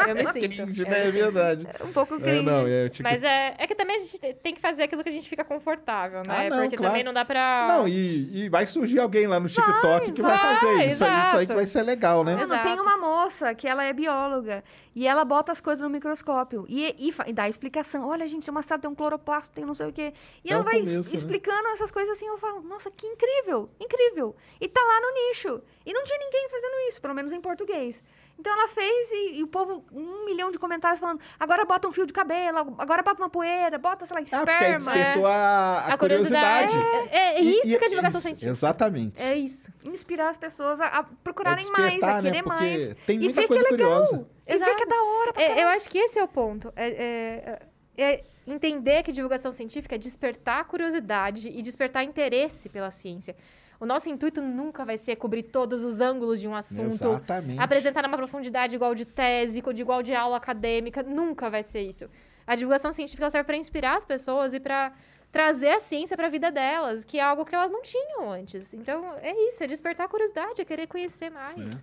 Eu 0.09 0.15
me 0.15 0.27
sinto. 0.33 0.65
Cringe, 0.65 0.83
né? 0.89 1.07
É 1.07 1.11
verdade. 1.11 1.67
Um 1.85 1.93
pouco 1.93 2.15
É, 2.17 2.19
cringe. 2.19 2.43
não, 2.43 2.67
é 2.67 2.85
o 2.87 2.91
TikTok. 2.91 3.03
Mas 3.03 3.23
é, 3.23 3.55
é 3.59 3.67
que 3.67 3.75
também 3.75 3.97
a 3.97 3.99
gente 4.01 4.19
te- 4.19 4.35
tem 4.35 4.55
que 4.55 4.61
fazer 4.61 4.83
aquilo 4.85 5.03
que 5.03 5.09
a 5.09 5.13
gente 5.13 5.29
fica 5.29 5.45
confortável, 5.45 6.23
né? 6.27 6.47
Ah, 6.47 6.51
não, 6.51 6.61
Porque 6.63 6.77
claro. 6.77 6.93
também 6.93 7.05
não 7.05 7.13
dá 7.13 7.25
pra. 7.25 7.67
Não, 7.69 7.87
e, 7.87 8.45
e 8.45 8.49
vai 8.49 8.67
surgir 8.67 8.99
alguém 8.99 9.27
lá 9.27 9.39
no 9.39 9.49
TikTok 9.49 10.13
que 10.13 10.23
vai, 10.23 10.37
vai, 10.37 10.57
fazer 10.57 10.73
isso. 10.73 10.79
aí, 10.83 10.87
Isso 10.89 11.05
aí 11.05 11.31
que 11.31 11.37
exato. 11.45 11.55
vai 11.55 11.67
ser 11.67 11.83
legal, 11.83 12.25
né? 12.25 12.33
Mano, 12.35 12.47
Exato. 12.47 12.69
tem 12.69 12.81
uma 12.81 12.97
moça 12.99 13.55
que 13.55 13.69
ela 13.69 13.85
é 13.85 13.93
bióloga 13.93 14.65
e 14.95 15.07
ela 15.07 15.25
bota 15.25 15.51
as 15.53 15.61
coisas 15.61 15.83
no 15.83 15.91
microscópio 15.91 16.65
e, 16.69 16.95
e, 16.99 17.13
e 17.27 17.33
dá 17.33 17.49
explicação. 17.49 18.07
Olha, 18.09 18.27
gente, 18.27 18.45
tem 18.45 18.53
uma 18.53 18.63
célula, 18.63 18.83
tem 18.83 18.91
um 18.91 18.95
cloroplasto, 18.95 19.53
tem 19.55 19.65
não 19.65 19.75
sei 19.75 19.89
o 19.89 19.93
quê. 19.93 20.13
E 20.45 20.51
É 20.51 20.55
ela 20.55 20.63
vai 20.63 20.79
começo, 20.81 21.11
né? 21.11 21.15
explicando 21.17 21.69
essas 21.69 21.91
coisas 21.91 22.13
assim. 22.13 22.27
Eu 22.27 22.39
falo, 22.39 22.63
nossa, 22.63 22.91
que 22.91 23.07
incrível, 23.07 23.69
incrível. 23.81 24.37
E 24.61 24.69
tá 24.69 24.81
lá 24.81 25.01
no 25.01 25.29
nicho. 25.29 25.61
E 25.85 25.93
não 25.93 26.05
tinha 26.05 26.19
ninguém 26.19 26.49
fazendo 26.49 26.75
isso, 26.89 27.01
pelo 27.01 27.15
menos 27.15 27.33
em 27.33 27.41
português. 27.41 28.03
Então 28.39 28.53
ela 28.53 28.67
fez 28.67 29.13
e, 29.13 29.39
e 29.39 29.43
o 29.45 29.47
povo, 29.47 29.85
um 29.93 30.25
milhão 30.25 30.51
de 30.51 30.59
comentários 30.59 30.99
falando: 30.99 31.21
agora 31.39 31.65
bota 31.65 31.87
um 31.87 31.93
fio 31.93 32.05
de 32.05 32.13
cabelo, 32.13 32.75
agora 32.79 33.01
bota 33.01 33.23
uma 33.23 33.31
poeira, 33.31 33.79
bota, 33.79 34.05
sei 34.07 34.17
lá, 34.17 34.23
Ah, 34.33 34.39
porque 34.39 34.51
esperma. 34.53 34.93
despertou 34.93 35.27
a, 35.27 35.31
a 35.31 35.95
A 35.95 35.99
curiosidade. 35.99 36.73
curiosidade. 36.73 37.09
É, 37.15 37.37
é 37.39 37.43
E- 37.43 37.61
isso 37.61 37.69
e- 37.75 37.79
que 37.79 37.85
é 37.85 37.89
divulgação 37.89 38.19
isso, 38.19 38.29
científica. 38.29 38.51
Exatamente. 38.51 39.23
É 39.23 39.37
isso. 39.37 39.73
Inspirar 39.85 40.31
as 40.31 40.37
pessoas 40.37 40.81
a, 40.81 40.87
a 40.87 41.03
procurarem 41.05 41.65
É 41.65 41.71
mais, 41.71 42.03
a 42.03 42.21
né? 42.21 42.23
querer 42.31 42.43
Porque 42.43 42.61
mais. 42.65 42.95
tem 43.07 43.17
e 43.17 43.25
muita 43.25 43.41
ver 43.41 43.47
coisa 43.49 43.65
que 43.65 43.75
é 43.75 43.77
legal. 43.77 44.01
curiosa. 44.05 44.29
E 44.47 44.57
ver 44.57 44.75
que 44.77 44.83
é 44.83 44.87
da 44.87 45.03
hora 45.03 45.33
pra 45.33 45.43
É, 45.43 45.63
eu 45.65 45.69
acho 45.69 45.89
que 45.89 45.99
esse 45.99 46.19
é 46.19 46.23
o 46.25 46.29
ponto. 46.29 46.73
É, 46.77 46.89
é- 46.89 47.63
é 47.97 48.25
entender 48.47 49.03
que 49.03 49.13
divulgação 49.13 49.53
científica 49.53 49.95
é 49.95 49.99
despertar 49.99 50.65
curiosidade 50.67 51.49
e 51.49 51.63
despertar 51.63 52.05
interesse 52.05 52.69
pela 52.69 52.91
ciência. 52.91 53.35
O 53.81 53.87
nosso 53.87 54.09
intuito 54.09 54.41
nunca 54.41 54.85
vai 54.85 54.97
ser 54.97 55.17
cobrir 55.17 55.43
todos 55.45 55.83
os 55.83 56.01
ângulos 56.01 56.41
de 56.41 56.47
um 56.49 56.55
assunto, 56.55 56.93
Exatamente. 57.07 57.59
apresentar 57.61 58.03
numa 58.03 58.17
profundidade 58.17 58.75
igual 58.75 58.95
de 58.95 59.05
tese, 59.05 59.61
de 59.61 59.83
igual 59.83 60.03
de 60.03 60.15
aula 60.15 60.37
acadêmica. 60.37 61.03
Nunca 61.03 61.51
vai 61.51 61.63
ser 61.63 61.83
isso. 61.83 62.09
A 62.47 62.55
divulgação 62.55 62.93
científica 62.93 63.29
serve 63.31 63.45
para 63.47 63.57
inspirar 63.57 63.97
as 63.97 64.05
pessoas 64.05 64.55
e 64.55 64.61
para 64.61 64.93
trazer 65.33 65.71
a 65.71 65.81
ciência 65.81 66.17
para 66.17 66.27
a 66.27 66.31
vida 66.31 66.51
delas, 66.53 67.03
que 67.05 67.19
é 67.19 67.23
algo 67.23 67.45
que 67.45 67.55
elas 67.55 67.71
não 67.71 67.83
tinham 67.83 68.31
antes. 68.31 68.73
Então, 68.73 69.17
é 69.21 69.33
isso, 69.49 69.65
é 69.65 69.67
despertar 69.67 70.05
a 70.05 70.09
curiosidade, 70.09 70.61
é 70.61 70.65
querer 70.65 70.87
conhecer 70.87 71.31
mais. 71.31 71.59
É, 71.59 71.79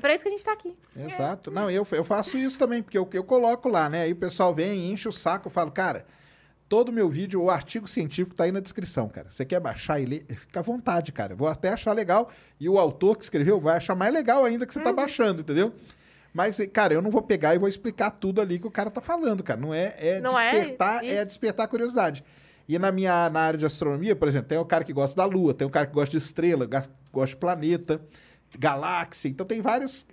para 0.00 0.14
isso 0.14 0.22
que 0.24 0.28
a 0.28 0.30
gente 0.30 0.40
está 0.40 0.52
aqui. 0.52 0.76
Exato. 0.96 1.50
Não, 1.50 1.70
eu, 1.70 1.86
eu 1.92 2.04
faço 2.04 2.36
isso 2.36 2.58
também, 2.58 2.82
porque 2.82 2.96
eu, 2.98 3.08
eu 3.12 3.24
coloco 3.24 3.68
lá, 3.68 3.88
né? 3.88 4.02
Aí 4.02 4.12
o 4.12 4.16
pessoal 4.16 4.54
vem, 4.54 4.90
enche 4.92 5.08
o 5.08 5.12
saco, 5.12 5.48
eu 5.48 5.50
falo, 5.52 5.70
cara, 5.70 6.04
todo 6.68 6.92
meu 6.92 7.08
vídeo, 7.08 7.42
o 7.42 7.50
artigo 7.50 7.88
científico 7.88 8.34
tá 8.36 8.44
aí 8.44 8.52
na 8.52 8.60
descrição, 8.60 9.08
cara. 9.08 9.30
Você 9.30 9.44
quer 9.44 9.60
baixar 9.60 10.00
e 10.00 10.04
ler? 10.06 10.24
Fica 10.28 10.60
à 10.60 10.62
vontade, 10.62 11.12
cara. 11.12 11.34
Vou 11.34 11.48
até 11.48 11.70
achar 11.70 11.92
legal. 11.92 12.30
E 12.60 12.68
o 12.68 12.78
autor 12.78 13.16
que 13.16 13.24
escreveu 13.24 13.58
vai 13.60 13.76
achar 13.76 13.94
mais 13.94 14.12
legal 14.12 14.44
ainda 14.44 14.66
que 14.66 14.72
você 14.72 14.78
Uhum. 14.78 14.84
tá 14.84 14.92
baixando, 14.92 15.40
entendeu? 15.40 15.72
Mas, 16.32 16.58
cara, 16.72 16.92
eu 16.92 17.00
não 17.02 17.10
vou 17.10 17.22
pegar 17.22 17.54
e 17.54 17.58
vou 17.58 17.68
explicar 17.68 18.10
tudo 18.10 18.40
ali 18.40 18.58
que 18.58 18.66
o 18.66 18.70
cara 18.70 18.90
tá 18.90 19.00
falando, 19.00 19.42
cara. 19.42 19.58
Não 19.58 19.72
é, 19.72 19.94
é 19.98 20.20
Não 20.20 20.38
é 20.38 20.50
despertar, 20.52 21.02
é, 21.04 21.14
isso. 21.16 21.26
despertar 21.26 21.64
a 21.64 21.68
curiosidade. 21.68 22.22
E 22.68 22.78
na 22.78 22.92
minha 22.92 23.30
na 23.30 23.40
área 23.40 23.58
de 23.58 23.64
astronomia, 23.64 24.14
por 24.14 24.28
exemplo, 24.28 24.46
tem 24.48 24.58
o 24.58 24.64
cara 24.64 24.84
que 24.84 24.92
gosta 24.92 25.16
da 25.16 25.24
Lua, 25.24 25.54
tem 25.54 25.66
o 25.66 25.70
cara 25.70 25.86
que 25.86 25.94
gosta 25.94 26.10
de 26.10 26.18
estrela, 26.22 26.66
gosta 27.10 27.34
de 27.34 27.36
planeta, 27.36 27.98
galáxia. 28.56 29.28
Então 29.28 29.44
tem 29.46 29.60
vários. 29.60 30.06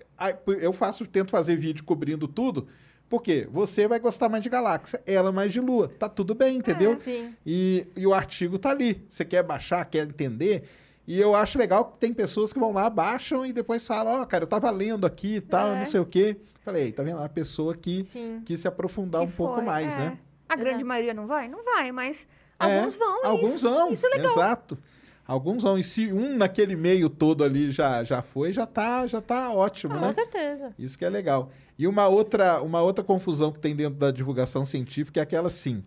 Eu 0.59 0.73
faço, 0.73 1.05
tento 1.05 1.31
fazer 1.31 1.55
vídeo 1.55 1.83
cobrindo 1.83 2.27
tudo. 2.27 2.67
Porque 3.07 3.47
você 3.51 3.87
vai 3.87 3.99
gostar 3.99 4.27
mais 4.29 4.41
de 4.43 4.49
galáxia, 4.49 4.99
ela 5.05 5.31
mais 5.31 5.53
de 5.53 5.61
lua. 5.61 5.87
Tá 5.87 6.09
tudo 6.09 6.33
bem, 6.33 6.57
entendeu? 6.57 6.93
É, 6.93 6.97
sim. 6.97 7.35
E, 7.45 7.85
e 7.95 8.07
o 8.07 8.13
artigo 8.13 8.57
tá 8.57 8.71
ali. 8.71 9.05
Você 9.09 9.23
quer 9.23 9.43
baixar, 9.43 9.85
quer 9.85 10.07
entender. 10.07 10.63
E 11.07 11.19
eu 11.19 11.35
acho 11.35 11.59
legal 11.59 11.85
que 11.85 11.99
tem 11.99 12.11
pessoas 12.11 12.51
que 12.51 12.57
vão 12.59 12.73
lá, 12.73 12.89
baixam 12.89 13.45
e 13.45 13.53
depois 13.53 13.85
falam, 13.85 14.21
ó, 14.21 14.25
cara, 14.25 14.43
eu 14.45 14.47
tava 14.47 14.71
lendo 14.71 15.05
aqui 15.05 15.35
e 15.35 15.41
tal, 15.41 15.67
É. 15.75 15.79
não 15.81 15.85
sei 15.85 15.99
o 15.99 16.05
quê. 16.05 16.37
Falei, 16.63 16.91
tá 16.91 17.03
vendo? 17.03 17.19
Uma 17.19 17.29
pessoa 17.29 17.75
que 17.75 18.03
Sim. 18.03 18.41
quis 18.43 18.59
se 18.61 18.67
aprofundar 18.67 19.21
Que 19.21 19.27
um 19.27 19.31
pouco 19.31 19.55
foi, 19.55 19.63
mais, 19.63 19.93
é. 19.93 19.97
né? 19.97 20.17
A 20.49 20.55
grande 20.55 20.77
Exato. 20.77 20.85
maioria 20.87 21.13
não 21.13 21.27
vai? 21.27 21.47
Não 21.47 21.63
vai, 21.63 21.91
mas 21.91 22.25
É, 22.59 22.79
alguns 22.79 22.95
vão. 22.95 23.25
Alguns 23.25 23.49
isso, 23.55 23.69
vão. 23.69 23.91
Isso 23.91 24.05
é 24.07 24.09
legal. 24.09 24.31
Exato. 24.31 24.77
Alguns 25.27 25.63
vão. 25.63 25.77
E 25.77 25.83
se 25.83 26.11
um 26.13 26.37
naquele 26.37 26.75
meio 26.75 27.09
todo 27.09 27.43
ali 27.43 27.71
já, 27.71 28.03
já 28.03 28.21
foi, 28.21 28.53
já 28.53 28.65
tá, 28.65 29.07
já 29.07 29.19
tá 29.21 29.51
ótimo, 29.51 29.93
Ah, 29.95 29.99
né? 30.01 30.07
Com 30.07 30.13
certeza. 30.13 30.73
Isso 30.77 30.97
que 30.97 31.03
é 31.05 31.09
legal. 31.09 31.51
E 31.77 31.87
uma 31.87 32.07
outra, 32.07 32.61
uma 32.61 32.81
outra 32.81 33.03
confusão 33.03 33.51
que 33.51 33.59
tem 33.59 33.75
dentro 33.75 33.97
da 33.99 34.11
divulgação 34.11 34.63
científica 34.65 35.19
é 35.19 35.23
aquela 35.23 35.47
assim. 35.47 35.83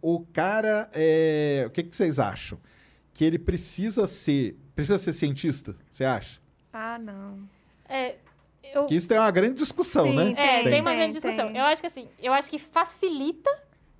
o 0.00 0.20
cara, 0.32 0.90
é, 0.92 1.64
o 1.66 1.70
que, 1.70 1.82
que 1.84 1.94
vocês 1.96 2.18
acham? 2.18 2.58
Que 3.14 3.24
ele 3.24 3.38
precisa 3.38 4.06
ser, 4.08 4.56
precisa 4.74 4.98
ser 4.98 5.12
cientista, 5.12 5.76
você 5.90 6.04
acha? 6.04 6.40
Ah, 6.72 6.98
não. 6.98 7.38
É, 7.88 8.16
eu, 8.74 8.86
Que 8.86 8.96
isso 8.96 9.06
tem 9.06 9.18
uma 9.18 9.30
grande 9.30 9.54
discussão, 9.58 10.06
Sim, 10.06 10.16
né? 10.16 10.34
é, 10.36 10.62
tem, 10.64 10.80
uma 10.80 10.90
Tem, 10.90 10.98
grande 10.98 11.12
discussão. 11.14 11.46
tem. 11.48 11.56
Eu 11.58 11.64
acho 11.66 11.80
que 11.80 11.86
assim, 11.86 12.08
eu 12.20 12.32
acho 12.32 12.50
que 12.50 12.58
facilita 12.58 13.50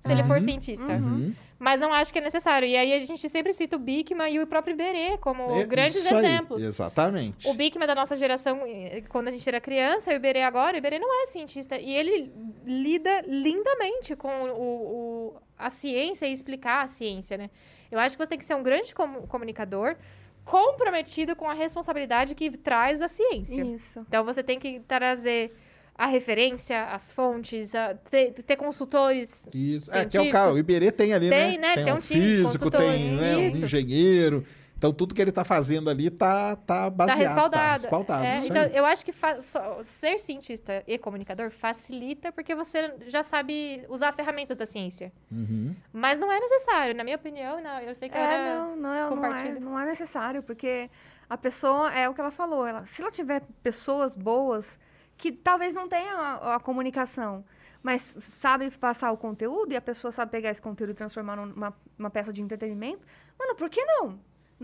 se 0.05 0.11
ele 0.11 0.23
for 0.23 0.39
cientista. 0.41 0.93
Uhum. 0.93 1.33
Mas 1.59 1.79
não 1.79 1.93
acho 1.93 2.11
que 2.11 2.19
é 2.19 2.21
necessário. 2.21 2.67
E 2.67 2.75
aí 2.75 2.93
a 2.93 2.99
gente 2.99 3.29
sempre 3.29 3.53
cita 3.53 3.77
o 3.77 3.79
Bikman 3.79 4.29
e 4.29 4.39
o 4.41 4.45
próprio 4.45 4.73
Iberê 4.73 5.17
como 5.17 5.49
É, 5.55 5.63
grandes 5.65 5.95
isso 5.95 6.13
aí, 6.13 6.25
exemplos. 6.25 6.61
Exatamente. 6.61 7.47
O 7.47 7.53
Bikman 7.53 7.87
da 7.87 7.95
nossa 7.95 8.15
geração, 8.17 8.59
eh, 8.65 9.01
quando 9.07 9.29
a 9.29 9.31
gente 9.31 9.47
era 9.47 9.61
criança, 9.61 10.11
e 10.11 10.15
o 10.15 10.17
Iberê 10.17 10.41
agora, 10.41 10.75
o 10.75 10.77
Iberê 10.77 10.99
não 10.99 11.23
é 11.23 11.25
cientista. 11.27 11.77
E 11.77 11.93
ele 11.95 12.33
lida 12.65 13.21
lindamente 13.25 14.13
com 14.15 14.27
o, 14.51 14.51
o- 14.51 15.33
a 15.57 15.69
ciência 15.69 16.25
e 16.25 16.33
explicar 16.33 16.83
a 16.83 16.87
ciência, 16.87 17.37
né? 17.37 17.49
Eu 17.89 17.97
acho 17.97 18.17
que 18.17 18.23
você 18.25 18.29
tem 18.29 18.39
que 18.39 18.45
ser 18.45 18.55
um 18.55 18.63
grande 18.63 18.93
comu- 18.93 19.25
comunicador 19.27 19.95
comprometido 20.43 21.35
com 21.35 21.49
a 21.49 21.53
responsabilidade 21.53 22.35
que 22.35 22.51
traz 22.57 23.01
a 23.01 23.07
ciência. 23.07 23.63
Isso. 23.63 23.99
Então 24.07 24.25
você 24.25 24.43
tem 24.43 24.59
que 24.59 24.81
trazer 24.81 25.51
a 25.95 26.05
referência, 26.07 26.85
as 26.85 27.11
fontes, 27.11 27.73
a- 27.75 27.93
ter, 28.09 28.31
ter 28.31 28.55
consultores. 28.55 29.47
Isso. 29.53 29.95
É, 29.95 30.05
que 30.05 30.17
é 30.17 30.21
o 30.21 30.29
cara, 30.31 30.51
o 30.53 30.57
Iberê 30.57 30.91
tem 30.91 31.13
ali, 31.13 31.29
Tem, 31.29 31.57
né? 31.57 31.75
né? 31.75 31.83
Tem 31.83 31.93
um 31.93 31.97
um 31.97 31.99
time 31.99 32.19
de 32.19 32.27
físico, 32.27 32.69
tem 32.71 32.79
consultores, 32.81 33.11
né, 33.11 33.35
um 33.37 33.65
engenheiro. 33.65 34.45
Então, 34.75 34.91
tudo 34.91 35.15
que 35.15 35.21
ele 35.21 35.31
tá 35.31 35.45
fazendo 35.45 35.89
ali 35.89 36.09
tá, 36.09 36.57
tá 36.57 36.89
baseado. 36.89 37.19
respaldado. 37.19 37.53
Tá 37.53 37.73
respaldado. 37.83 38.25
É, 38.25 38.37
então, 38.45 38.63
eu 38.63 38.85
acho 38.85 39.05
que 39.05 39.13
só- 39.41 39.81
ser 39.85 40.19
cientista 40.19 40.83
e 40.85 40.97
comunicador 40.97 41.51
facilita 41.51 42.33
porque 42.33 42.53
você 42.53 42.93
já 43.07 43.23
sabe 43.23 43.85
usar 43.87 44.09
as 44.09 44.15
ferramentas 44.15 44.57
da 44.57 44.65
ciência. 44.65 45.13
Uhum. 45.31 45.73
Mas 45.93 46.17
não 46.19 46.29
é 46.29 46.37
necessário, 46.37 46.93
na 46.95 47.03
minha 47.05 47.15
opinião, 47.15 47.61
não. 47.61 47.79
Eu 47.79 47.95
sei 47.95 48.09
que 48.09 48.17
É, 48.17 48.19
era 48.19 48.55
não, 48.65 48.75
não, 48.75 48.93
é- 48.93 48.99
não, 48.99 49.05
é, 49.05 49.09
compartilha. 49.09 49.59
não 49.61 49.79
é 49.79 49.85
necessário, 49.85 50.43
porque 50.43 50.89
a 51.29 51.37
pessoa, 51.37 51.89
é 51.93 52.09
o 52.09 52.13
que 52.13 52.19
ela 52.19 52.31
falou, 52.31 52.67
ela, 52.67 52.85
se 52.85 53.01
ela 53.01 53.09
tiver 53.11 53.41
pessoas 53.61 54.17
boas, 54.17 54.77
que 55.23 55.31
talvez 55.31 55.73
não 55.73 55.87
tenham 55.87 56.19
a, 56.19 56.55
a 56.55 56.59
comunicação, 56.59 57.45
mas 57.81 58.01
sabe 58.19 58.69
passar 58.71 59.09
o 59.13 59.15
conteúdo 59.15 59.71
e 59.71 59.75
a 59.77 59.79
pessoa 59.79 60.11
sabe 60.11 60.29
pegar 60.29 60.49
esse 60.49 60.61
conteúdo 60.61 60.89
e 60.89 60.93
transformar 60.93 61.37
numa 61.37 61.73
uma 61.97 62.09
peça 62.09 62.33
de 62.33 62.41
entretenimento, 62.41 63.07
mano, 63.39 63.55
por 63.55 63.69
que 63.69 63.81
não? 63.85 64.19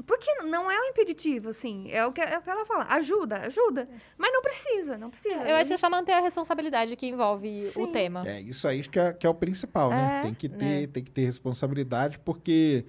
Por 0.06 0.20
que 0.20 0.34
não? 0.44 0.70
é 0.70 0.82
um 0.82 0.84
impeditivo, 0.84 1.48
assim, 1.48 1.90
é 1.90 2.06
o 2.06 2.12
que, 2.12 2.20
é 2.20 2.38
o 2.38 2.42
que 2.42 2.50
ela 2.50 2.66
fala, 2.66 2.84
ajuda, 2.90 3.38
ajuda, 3.38 3.86
mas 4.18 4.34
não 4.34 4.42
precisa, 4.42 4.98
não 4.98 5.10
precisa. 5.10 5.42
Eu 5.44 5.56
acho 5.56 5.70
que 5.70 5.76
é 5.76 5.78
só 5.78 5.90
manter 5.90 6.12
a 6.12 6.20
responsabilidade 6.20 6.94
que 6.98 7.08
envolve 7.08 7.72
o 7.78 7.86
Sim. 7.86 7.92
tema. 7.94 8.28
É 8.28 8.42
isso 8.42 8.68
aí 8.68 8.86
que 8.86 9.00
é, 9.00 9.14
que 9.14 9.26
é 9.26 9.30
o 9.30 9.34
principal, 9.34 9.92
né? 9.92 10.20
É, 10.20 10.22
Tem 10.24 10.34
que, 10.34 10.50
ter, 10.50 10.82
né? 10.82 10.88
tem 10.88 11.02
que 11.02 11.12
ter 11.12 11.24
responsabilidade, 11.24 12.20
porque 12.20 12.86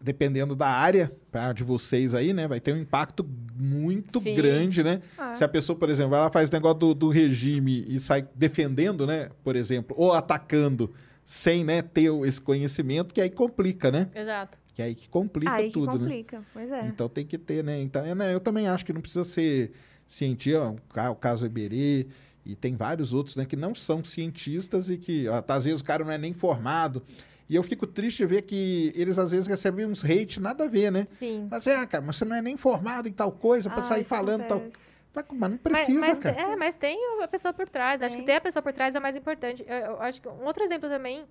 dependendo 0.00 0.54
da 0.54 0.68
área 0.68 1.10
tá, 1.30 1.52
de 1.52 1.64
vocês 1.64 2.14
aí, 2.14 2.32
né? 2.32 2.46
Vai 2.46 2.60
ter 2.60 2.72
um 2.72 2.78
impacto 2.78 3.28
muito 3.54 4.20
Sim. 4.20 4.34
grande, 4.34 4.82
né? 4.82 5.00
É. 5.18 5.34
Se 5.34 5.44
a 5.44 5.48
pessoa, 5.48 5.78
por 5.78 5.88
exemplo, 5.88 6.14
ela 6.14 6.30
faz 6.30 6.48
o 6.48 6.52
negócio 6.52 6.78
do, 6.78 6.94
do 6.94 7.08
regime 7.08 7.84
e 7.88 8.00
sai 8.00 8.26
defendendo, 8.34 9.06
né? 9.06 9.30
Por 9.42 9.56
exemplo, 9.56 9.94
ou 9.98 10.12
atacando 10.12 10.92
sem 11.24 11.64
né, 11.64 11.82
ter 11.82 12.12
esse 12.26 12.40
conhecimento, 12.40 13.14
que 13.14 13.20
aí 13.20 13.30
complica, 13.30 13.90
né? 13.90 14.08
Exato. 14.14 14.58
Que 14.74 14.82
aí 14.82 14.94
que 14.94 15.08
complica 15.08 15.52
Aí 15.52 15.66
que 15.66 15.72
tudo, 15.72 15.92
né? 15.92 15.98
complica, 15.98 16.42
pois 16.52 16.70
é. 16.70 16.86
Então 16.86 17.08
tem 17.08 17.26
que 17.26 17.38
ter, 17.38 17.62
né? 17.62 17.80
Então, 17.80 18.04
é, 18.04 18.14
né, 18.14 18.34
eu 18.34 18.40
também 18.40 18.66
acho 18.66 18.84
que 18.84 18.92
não 18.92 19.00
precisa 19.00 19.24
ser 19.24 19.72
cientista, 20.06 20.74
o 21.10 21.14
caso 21.14 21.46
Iberê, 21.46 22.06
e 22.44 22.56
tem 22.56 22.74
vários 22.74 23.14
outros, 23.14 23.36
né, 23.36 23.44
que 23.44 23.54
não 23.54 23.74
são 23.74 24.02
cientistas 24.02 24.90
e 24.90 24.98
que, 24.98 25.28
ó, 25.28 25.40
tá, 25.40 25.54
às 25.54 25.64
vezes, 25.64 25.80
o 25.80 25.84
cara 25.84 26.04
não 26.04 26.10
é 26.10 26.18
nem 26.18 26.32
formado. 26.32 27.02
E 27.48 27.54
eu 27.56 27.62
fico 27.62 27.86
triste 27.86 28.18
de 28.18 28.26
ver 28.26 28.42
que 28.42 28.92
eles, 28.94 29.18
às 29.18 29.30
vezes, 29.30 29.46
recebem 29.46 29.84
uns 29.86 30.02
hate 30.04 30.40
nada 30.40 30.64
a 30.64 30.68
ver, 30.68 30.90
né? 30.90 31.04
Sim. 31.08 31.48
Mas 31.50 31.66
é, 31.66 31.84
cara, 31.86 32.02
mas 32.04 32.16
você 32.16 32.24
não 32.24 32.36
é 32.36 32.40
nem 32.42 32.56
formado 32.56 33.08
em 33.08 33.12
tal 33.12 33.30
coisa 33.32 33.68
pra 33.68 33.80
Ah, 33.80 33.84
sair 33.84 34.04
falando 34.04 34.46
tal. 34.46 34.58
acontece. 34.58 34.92
Vai, 35.12 35.24
Mas 35.30 35.50
não 35.50 35.58
Mas- 35.62 35.84
precisa, 35.84 36.00
mas, 36.00 36.18
cara. 36.18 36.40
É, 36.40 36.56
mas 36.56 36.74
tem 36.74 36.98
a 37.22 37.28
pessoa 37.28 37.52
por 37.52 37.68
trás. 37.68 38.00
Acho 38.00 38.16
que 38.16 38.22
Tem. 38.22 38.26
ter 38.26 38.36
a 38.36 38.40
pessoa 38.40 38.62
por 38.62 38.72
trás 38.72 38.94
é 38.94 39.00
mais 39.00 39.14
importante. 39.14 39.62
Eu, 39.68 39.76
eu 39.76 40.02
acho 40.02 40.22
que 40.22 40.28
um 40.28 40.44
outro 40.46 40.62
exemplo 40.64 40.88
também 40.88 41.26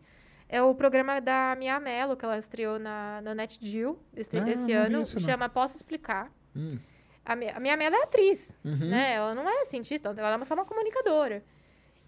é 0.48 0.62
o 0.62 0.76
programa 0.76 1.20
da 1.20 1.56
Mia 1.58 1.80
Mello, 1.80 2.16
que 2.16 2.24
ela 2.24 2.38
estreou 2.38 2.78
na, 2.78 3.22
na 3.24 3.34
NetGill 3.34 3.98
esse, 4.16 4.38
Ah, 4.38 4.48
esse 4.50 4.72
não 4.72 4.82
ano. 4.84 5.02
isso, 5.02 5.20
não. 5.20 5.28
chama 5.28 5.50
Posso 5.50 5.76
Explicar. 5.76 6.30
Hum. 6.56 6.78
A, 7.26 7.36
Mi- 7.36 7.50
a 7.50 7.60
Mia 7.60 7.76
Mello 7.76 7.96
é 7.96 8.04
atriz, 8.04 8.56
Uhum. 8.64 8.76
né? 8.90 9.14
Ela 9.14 9.34
não 9.34 9.50
é 9.50 9.66
cientista, 9.66 10.10
ela 10.16 10.36
é 10.40 10.46
só 10.46 10.54
uma 10.54 10.66
comunicadora. 10.66 11.44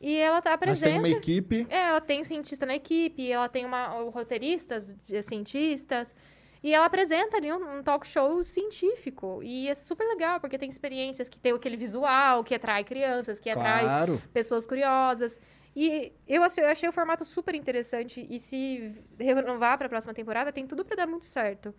E 0.04 0.18
ela 0.18 0.42
tá 0.42 0.50
Mas 0.50 0.56
apresenta... 0.56 0.92
tem 0.92 1.00
uma 1.00 1.10
equipe. 1.10 1.66
É, 1.70 1.88
ela 1.88 2.02
tem 2.02 2.20
um 2.20 2.24
cientista 2.26 2.66
na 2.66 2.76
equipe, 2.76 3.32
ela 3.32 3.48
tem 3.48 3.66
uma, 3.66 3.88
roteiristas, 4.10 4.98
cientistas, 5.24 6.14
e 6.62 6.74
ela 6.74 6.86
apresenta 6.86 7.38
ali 7.38 7.54
um, 7.54 7.78
um 7.78 7.82
talk 7.82 8.06
show 8.06 8.44
científico. 8.44 9.40
E 9.42 9.70
é 9.70 9.74
super 9.74 10.06
legal, 10.06 10.42
porque 10.42 10.58
tem 10.58 10.70
experiências 10.70 11.30
que 11.30 11.40
tem 11.40 11.54
aquele 11.54 11.78
visual, 11.78 12.44
que 12.44 12.54
atrai 12.54 12.84
crianças, 12.84 13.40
que 13.40 13.50
atrai 13.50 13.84
Claro. 13.86 14.22
pessoas 14.34 14.66
curiosas. 14.66 15.40
E 15.74 16.12
eu 16.28 16.44
achei, 16.44 16.66
eu 16.66 16.68
achei 16.68 16.90
o 16.90 16.92
formato 16.92 17.24
super 17.24 17.56
interessante, 17.56 18.28
e 18.30 18.38
se 18.40 18.92
renovar 19.18 19.78
para 19.78 19.88
a 19.88 19.90
próxima 19.90 20.14
temporada, 20.14 20.52
tem 20.52 20.68
tudo 20.68 20.84
para 20.84 20.98
dar 20.98 21.08
muito 21.08 21.26
certo. 21.26 21.74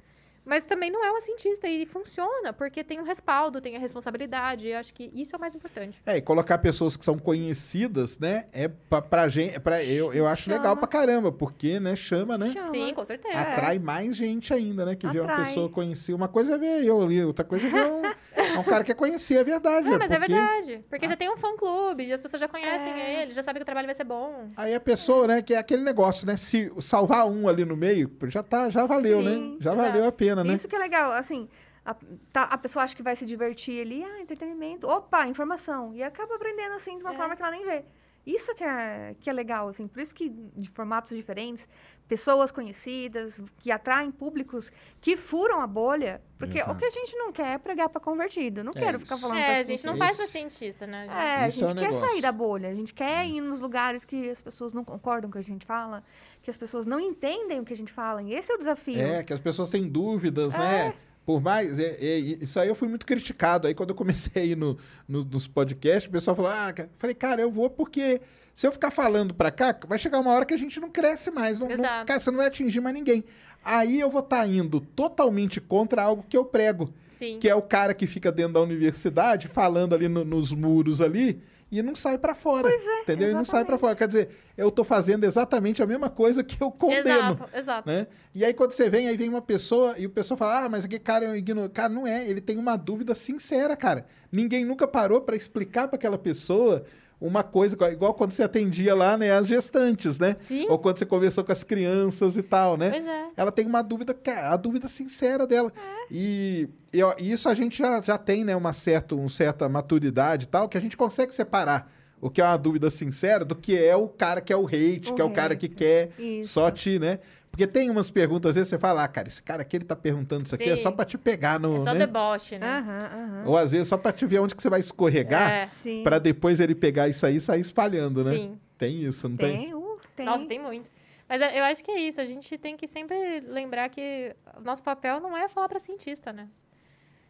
Mas 0.45 0.65
também 0.65 0.91
não 0.91 1.05
é 1.05 1.11
uma 1.11 1.21
cientista 1.21 1.67
e 1.67 1.87
funciona, 1.87 2.53
porque 2.53 2.85
tem 2.85 3.01
um 3.01 3.05
respaldo, 3.05 3.61
tem 3.61 3.77
a 3.77 3.79
responsabilidade, 3.79 4.67
e 4.67 4.73
eu 4.73 4.79
acho 4.79 4.93
que 4.93 5.11
isso 5.15 5.35
é 5.35 5.39
o 5.39 5.41
mais 5.41 5.55
importante. 5.55 6.01
É, 6.05 6.17
e 6.19 6.21
colocar 6.21 6.59
pessoas 6.59 6.97
que 6.97 7.05
são 7.05 7.19
conhecidas, 7.19 8.19
né? 8.19 8.45
É 8.53 8.69
pra, 8.69 9.01
pra 9.01 9.29
gente. 9.29 9.55
É 9.55 9.59
pra, 9.59 9.83
eu, 9.83 10.13
eu 10.13 10.27
acho 10.27 10.43
Chama. 10.45 10.57
legal 10.57 10.77
pra 10.77 10.87
caramba, 10.87 11.33
porque, 11.33 11.81
né, 11.81 11.97
chama, 11.97 12.37
né? 12.37 12.51
Chama. 12.51 12.69
Sim, 12.69 12.93
com 12.95 13.05
certeza. 13.05 13.39
Atrai 13.39 13.79
mais 13.79 14.17
gente 14.17 14.53
ainda, 14.53 14.85
né? 14.85 14.95
Que 14.97 15.07
vê 15.09 15.21
uma 15.21 15.31
Atrai. 15.33 15.47
pessoa 15.47 15.69
conhecida. 15.69 16.17
Uma 16.17 16.29
coisa 16.29 16.55
é 16.55 16.59
ver 16.59 16.85
eu 16.85 17.03
ali, 17.03 17.25
outra 17.25 17.45
coisa 17.45 17.67
é 17.67 17.71
ver 17.71 17.87
um, 17.87 18.03
é 18.55 18.59
um 18.59 18.65
cara 18.65 18.85
que 18.85 18.93
é 18.93 18.95
conhecer, 18.95 19.37
é 19.37 19.45
verdade. 19.45 19.89
É, 19.89 19.99
mas 19.99 20.11
é 20.11 20.19
porque 20.19 20.33
verdade. 20.33 20.85
Porque 20.89 21.09
já 21.09 21.17
tem 21.17 21.31
um 21.31 21.37
fã-clube, 21.37 22.13
as 22.13 22.21
pessoas 22.23 22.41
já 22.41 22.49
conhecem 22.49 22.99
ele, 22.99 23.33
já 23.33 23.43
sabem 23.43 23.59
que 23.61 23.63
o 23.63 23.67
trabalho 23.67 23.87
vai 23.87 23.95
ser 23.95 24.05
bom. 24.05 24.49
Aí 24.57 24.75
a 24.75 24.81
pessoa, 24.81 25.27
né, 25.27 25.43
que 25.43 25.55
é 25.55 25.59
aquele 25.59 25.83
negócio, 25.83 26.27
né? 26.27 26.37
Se 26.37 26.73
salvar 26.81 27.27
um 27.27 27.49
ali 27.49 27.65
no 27.65 27.77
meio, 27.77 28.11
já 28.29 28.43
tá, 28.43 28.69
já 28.71 28.87
valeu, 28.87 29.23
né? 29.23 29.33
Sim, 29.35 29.57
Já 29.61 29.73
exato. 29.73 29.89
valeu 29.89 30.07
a 30.07 30.13
pena, 30.13 30.43
né? 30.45 30.55
Isso 30.55 30.69
que 30.69 30.77
é 30.77 30.79
legal, 30.79 31.13
assim, 31.13 31.49
a, 31.85 31.95
tá- 32.33 32.45
a 32.45 32.57
pessoa 32.59 32.85
acha 32.85 32.95
que 32.97 33.03
vai 33.03 33.15
se 33.17 33.27
divertir 33.27 33.81
ali, 33.81 34.03
ah, 34.05 34.21
entretenimento, 34.21 34.89
opa, 34.89 35.27
informação, 35.27 35.95
e 35.95 36.03
acaba 36.03 36.35
aprendendo, 36.37 36.73
assim, 36.75 36.97
de 36.97 37.03
uma 37.05 37.13
É. 37.13 37.17
forma 37.17 37.37
que 37.37 37.43
ela 37.43 37.51
nem 37.53 37.65
vê. 37.65 37.85
Isso 38.27 38.55
que 38.55 38.65
é, 38.65 39.15
que 39.21 39.29
é 39.29 39.33
legal, 39.35 39.69
assim, 39.69 39.87
por 39.87 40.01
isso 40.01 40.15
que 40.15 40.31
de 40.31 40.71
formatos 40.71 41.15
diferentes, 41.15 41.69
pessoas 42.09 42.53
conhecidas, 42.53 43.41
que 43.59 43.71
atraem 43.71 44.11
públicos 44.11 44.71
que 45.01 45.17
furam 45.17 45.61
a 45.63 45.67
bolha, 45.67 46.21
porque 46.39 46.59
Exato. 46.59 46.73
o 46.73 46.77
que 46.77 46.85
a 46.85 46.91
gente 46.91 47.17
não 47.17 47.33
quer 47.33 47.55
é 47.55 47.59
pregar 47.59 47.89
para 47.89 48.01
convertido, 48.01 48.63
não 48.63 48.73
É 48.75 48.79
quero 48.79 48.99
ficar 49.01 49.15
isso. 49.15 49.23
falando 49.23 49.39
É, 49.39 49.45
pra 49.47 49.57
a 49.57 49.63
gente 49.63 49.87
não 49.87 49.97
faz 49.97 50.17
pra 50.17 50.27
cientista, 50.27 50.87
né? 50.87 51.05
gente? 51.05 51.15
É, 51.17 51.35
a 51.45 51.49
Isso 51.49 51.65
é 51.65 51.67
gente 51.69 51.77
o 51.77 51.81
quer 51.81 51.89
negócio. 51.91 52.09
sair 52.09 52.21
da 52.21 52.31
bolha, 52.33 52.69
a 52.69 52.75
gente 52.75 52.93
quer 52.93 53.27
ir 53.27 53.41
nos 53.41 53.61
lugares 53.61 54.05
que 54.05 54.29
as 54.31 54.41
pessoas 54.41 54.73
não 54.75 54.85
concordam 54.85 55.31
com 55.31 55.39
o 55.39 55.43
que 55.43 55.47
a 55.51 55.53
gente 55.53 55.65
fala, 55.65 56.05
que 56.43 56.51
as 56.51 56.57
pessoas 56.57 56.85
não 56.87 57.01
entendem 57.01 57.59
o 57.61 57.65
que 57.65 57.73
a 57.73 57.77
gente 57.77 57.93
fala, 57.93 58.23
e 58.23 58.35
esse 58.35 58.53
é 58.53 58.55
o 58.55 58.59
desafio. 58.59 59.01
É, 59.01 59.23
que 59.23 59.33
as 59.33 59.41
pessoas 59.41 59.71
têm 59.71 59.89
dúvidas, 59.89 60.55
né? 60.57 60.95
Por 61.25 61.41
mais. 61.41 61.79
é- 61.79 61.97
é- 61.99 62.19
isso 62.19 62.61
aí 62.61 62.69
eu 62.69 62.75
fui 62.75 62.87
muito 62.87 63.07
criticado. 63.07 63.67
Aí 63.67 63.75
quando 63.75 63.89
eu 63.91 63.97
comecei 63.97 64.43
a 64.43 64.45
ir 64.45 64.57
no, 64.59 64.77
no- 65.09 65.25
nos 65.25 65.47
podcasts, 65.47 66.07
o 66.07 66.13
pessoal 66.13 66.37
falou: 66.37 66.51
ah, 66.51 66.71
cara, 66.71 66.91
falei, 66.97 67.15
cara, 67.15 67.41
eu 67.41 67.51
vou 67.51 67.71
porque 67.71 68.21
se 68.55 68.67
eu 68.67 68.73
ficar 68.73 68.91
falando 68.91 69.35
pra 69.35 69.51
cá, 69.51 69.77
vai 69.87 69.99
chegar 69.99 70.21
uma 70.21 70.31
hora 70.33 70.45
que 70.47 70.55
a 70.55 70.59
gente 70.59 70.79
não 70.81 70.89
cresce 70.89 71.31
mais. 71.31 71.59
Não, 71.59 71.69
não- 71.69 71.77
cara, 72.07 72.21
você 72.21 72.31
não 72.31 72.39
vai 72.39 72.47
atingir 72.47 72.81
mais 72.81 72.95
ninguém. 72.95 73.25
Aí 73.65 73.99
eu 74.01 74.11
vou 74.11 74.21
estar 74.21 74.47
indo 74.47 74.81
totalmente 74.81 75.61
contra 75.61 76.03
algo 76.03 76.25
que 76.29 76.37
eu 76.37 76.45
prego. 76.45 76.93
Sim. 77.11 77.39
Que 77.39 77.49
é 77.49 77.55
o 77.55 77.63
cara 77.63 77.95
que 77.95 78.07
fica 78.07 78.31
dentro 78.33 78.55
da 78.55 78.61
universidade, 78.61 79.49
falando 79.49 79.95
ali 79.95 80.09
no- 80.09 80.25
nos 80.25 80.53
muros 80.53 81.01
ali, 81.01 81.41
e 81.71 81.81
não 81.83 81.95
sai 81.95 82.19
pra 82.19 82.35
fora. 82.35 82.69
Pois 82.69 82.87
é. 82.87 83.01
Entendeu? 83.03 83.31
E 83.31 83.33
não 83.35 83.45
sai 83.45 83.65
pra 83.65 83.75
exatamente. 83.77 83.81
fora. 83.81 83.97
Quer 83.97 84.07
dizer, 84.09 84.29
eu 84.57 84.71
tô 84.71 84.85
fazendo 84.85 85.25
exatamente 85.25 85.83
a 85.83 85.87
mesma 85.87 86.09
coisa 86.11 86.45
que 86.45 86.61
eu 86.63 86.71
condeno 86.71 87.09
Exato, 87.09 87.49
exato. 87.57 87.89
né? 87.89 88.07
E 88.35 88.45
aí 88.45 88.53
quando 88.53 88.73
você 88.73 88.89
vem, 88.91 89.09
aí 89.09 89.17
vem 89.17 89.29
uma 89.29 89.41
pessoa 89.43 89.95
e 89.99 90.07
o 90.07 90.11
pessoal 90.11 90.37
fala: 90.39 90.65
"Ah, 90.65 90.69
mas 90.69 90.85
aquele 90.85 91.01
cara 91.01 91.25
é 91.25 91.31
um 91.31 91.35
ignorante". 91.37 91.73
Cara, 91.73 91.89
não 91.89 92.07
é, 92.07 92.29
ele 92.29 92.41
tem 92.41 92.59
uma 92.59 92.77
dúvida 92.77 93.15
sincera, 93.15 93.77
cara. 93.77 94.07
Ninguém 94.31 94.65
nunca 94.65 94.87
parou 94.87 95.21
para 95.21 95.35
explicar 95.37 95.89
para 95.89 95.97
aquela 95.97 96.19
pessoa 96.19 96.85
uma 97.21 97.43
coisa 97.43 97.77
igual 97.91 98.15
quando 98.15 98.33
você 98.33 98.43
atendia 98.43 98.95
lá, 98.95 99.17
né, 99.17 99.33
as 99.33 99.47
gestantes, 99.47 100.19
né? 100.19 100.37
Sim. 100.41 100.67
Ou 100.69 100.79
quando 100.79 100.99
você 100.99 101.07
conversou 101.07 101.45
com 101.45 101.53
as 101.53 101.63
crianças 101.63 102.37
e 102.37 102.43
tal, 102.43 102.77
né? 102.77 102.91
Pois 102.91 103.07
é. 103.07 103.27
Ela 103.37 103.53
tem 103.53 103.67
uma 103.67 103.83
dúvida, 103.83 104.17
a 104.43 104.57
dúvida 104.57 104.89
sincera 104.89 105.47
dela. 105.47 105.73
E, 106.11 106.69
e, 106.93 107.03
ó, 107.03 107.15
isso 107.19 107.49
a 107.49 107.55
gente 107.55 107.79
já, 107.79 108.01
já 108.01 108.19
tem, 108.19 108.45
né, 108.45 108.55
uma 108.55 108.73
certa, 108.73 109.15
uma 109.15 109.29
certa 109.29 109.69
maturidade 109.69 110.45
e 110.45 110.49
tal, 110.49 110.69
que 110.69 110.77
a 110.77 110.81
gente 110.81 110.97
consegue 110.97 111.35
separar 111.35 111.91
o 112.21 112.31
que 112.31 112.41
é 112.41 112.45
uma 112.45 112.57
dúvida 112.57 112.89
sincera 112.91 113.45
do 113.45 113.55
que 113.55 113.77
é 113.77 113.95
o 113.95 114.09
cara 114.09 114.41
que 114.41 114.53
é 114.53 114.57
o 114.57 114.67
hate, 114.67 115.11
O 115.11 115.15
que 115.15 115.21
é 115.21 115.25
o 115.25 115.31
cara 115.31 115.55
que 115.55 115.69
quer 115.69 116.11
Isso. 116.19 116.55
só 116.55 116.71
te, 116.71 116.99
né? 116.99 117.19
Porque 117.55 117.69
tem 117.69 117.89
umas 117.89 118.11
perguntas, 118.11 118.49
às 118.51 118.55
vezes 118.57 118.69
você 118.69 118.79
fala, 118.81 119.05
ah, 119.05 119.09
cara, 119.09 119.29
esse 119.29 119.41
cara 119.41 119.63
aqui 119.63 119.77
ele 119.77 119.85
tá 119.85 119.95
perguntando 119.95 120.45
isso 120.45 120.57
aqui 120.57 120.69
é 120.69 120.77
só 120.77 120.91
pra 120.91 121.05
te 121.05 121.17
pegar 121.17 121.61
no. 121.61 121.77
É 121.77 121.81
só 121.81 121.93
né? 121.93 122.01
deboche, 122.01 122.59
né? 122.59 122.67
Aham, 122.67 122.99
aham. 122.99 123.45
Ou 123.47 123.57
às 123.57 123.71
vezes 123.71 123.87
só 123.87 123.97
pra 123.97 124.11
te 124.11 124.27
ver 124.27 124.41
onde 124.41 124.57
que 124.57 124.61
você 124.63 124.69
vai 124.69 124.81
escorregar 124.81 125.49
É. 125.53 125.69
Pra 126.03 126.19
depois 126.19 126.59
ele 126.59 126.75
pegar 126.75 127.09
isso 127.09 127.25
aí 127.25 127.37
e 127.37 127.41
sair 127.41 127.61
espalhando, 127.61 128.25
né? 128.25 128.33
Sim. 128.35 128.59
Tem 128.77 128.97
isso, 128.97 129.29
não 129.29 129.37
tem? 129.37 129.57
Tem, 129.67 129.75
uh, 129.75 130.01
tem. 130.17 130.27
Nossa, 130.27 130.45
tem 130.47 130.59
muito. 130.59 130.91
Mas 131.29 131.41
eu 131.41 131.63
acho 131.63 131.85
que 131.85 131.93
é 131.93 132.01
isso. 132.01 132.21
A 132.21 132.27
gente 132.27 132.59
tem 132.59 132.77
que 132.77 132.89
sempre 132.89 133.39
lembrar 133.47 133.89
que 133.89 134.35
o 134.57 134.61
nosso 134.61 134.83
papel 134.83 135.21
não 135.21 135.37
é 135.37 135.49
falar 135.49 135.69
para 135.69 135.79
cientista, 135.79 136.33
né? 136.33 136.49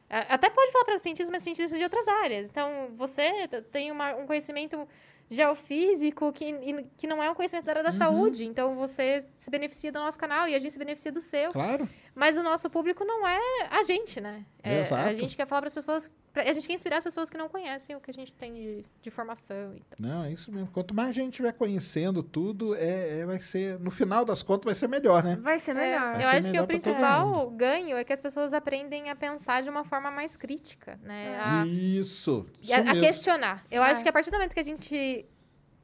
Até 0.08 0.48
pode 0.48 0.72
falar 0.72 0.86
para 0.86 0.98
cientistas, 0.98 1.30
mas 1.30 1.42
cientistas 1.42 1.76
de 1.76 1.84
outras 1.84 2.08
áreas. 2.08 2.48
Então, 2.48 2.88
você 2.96 3.46
tem 3.70 3.90
uma- 3.90 4.14
um 4.14 4.26
conhecimento 4.26 4.88
geofísico 5.30 6.32
que, 6.32 6.44
e- 6.44 6.86
que 6.96 7.06
não 7.06 7.22
é 7.22 7.30
um 7.30 7.34
conhecimento 7.34 7.64
da 7.64 7.72
área 7.72 7.82
da 7.82 7.90
Uhum. 7.90 7.96
saúde. 7.98 8.44
Então, 8.44 8.74
você 8.76 9.24
se 9.38 9.50
beneficia 9.50 9.90
do 9.92 9.98
nosso 9.98 10.18
canal 10.18 10.48
e 10.48 10.54
a 10.54 10.58
gente 10.58 10.72
se 10.72 10.78
beneficia 10.78 11.12
do 11.12 11.20
seu. 11.20 11.52
Claro. 11.52 11.88
Mas 12.14 12.38
o 12.38 12.42
nosso 12.42 12.70
público 12.70 13.04
não 13.04 13.26
é 13.26 13.38
a 13.70 13.82
gente, 13.82 14.20
né? 14.20 14.44
É, 14.62 14.80
Exato. 14.80 15.08
A 15.08 15.12
gente 15.12 15.36
quer 15.36 15.46
falar 15.46 15.62
para 15.62 15.68
as 15.68 15.74
pessoas... 15.74 16.10
pra- 16.32 16.42
A 16.44 16.52
gente 16.52 16.66
quer 16.66 16.74
inspirar 16.74 16.98
as 16.98 17.04
pessoas 17.04 17.28
que 17.28 17.36
não 17.36 17.48
conhecem 17.48 17.94
o 17.96 18.00
que 18.00 18.10
a 18.10 18.14
gente 18.14 18.32
tem 18.32 18.52
de, 18.54 18.84
de 19.02 19.10
formação. 19.10 19.74
e 19.76 19.80
tal. 19.80 19.96
Não, 19.98 20.24
é 20.24 20.32
isso 20.32 20.50
mesmo. 20.52 20.68
Quanto 20.70 20.94
mais 20.94 21.10
a 21.10 21.12
gente 21.12 21.30
estiver 21.30 21.52
conhecendo 21.52 22.22
tudo, 22.22 22.74
é, 22.76 23.20
é- 23.20 23.26
vai 23.26 23.40
ser. 23.40 23.78
No 23.80 23.90
final 23.90 24.24
das 24.24 24.42
contas, 24.42 24.64
vai 24.66 24.74
ser 24.74 24.88
melhor, 24.88 25.22
né? 25.24 25.36
Vai 25.40 25.58
ser 25.58 25.74
melhor. 25.74 26.12
Vai 26.12 26.24
Eu 26.24 26.30
ser 26.30 26.36
acho 26.36 26.50
que 26.52 26.60
o 26.60 26.66
principal 26.66 27.50
ganho 27.50 27.96
é 27.96 28.04
que 28.04 28.12
as 28.12 28.20
pessoas 28.20 28.54
aprendem 28.54 29.10
a 29.10 29.16
pensar 29.16 29.62
de 29.62 29.68
uma 29.68 29.84
forma 29.84 30.10
mais 30.10 30.36
crítica, 30.36 30.98
né? 31.02 31.40
A, 31.42 31.66
Isso. 31.66 32.46
e 32.60 32.64
isso 32.70 32.72
a- 32.74 32.90
a 32.92 33.00
questionar. 33.00 33.64
Eu 33.70 33.82
acho 33.82 34.02
que 34.02 34.08
a 34.08 34.12
partir 34.12 34.30
do 34.30 34.34
momento 34.34 34.54
que 34.54 34.60
a 34.60 34.64
gente 34.64 35.23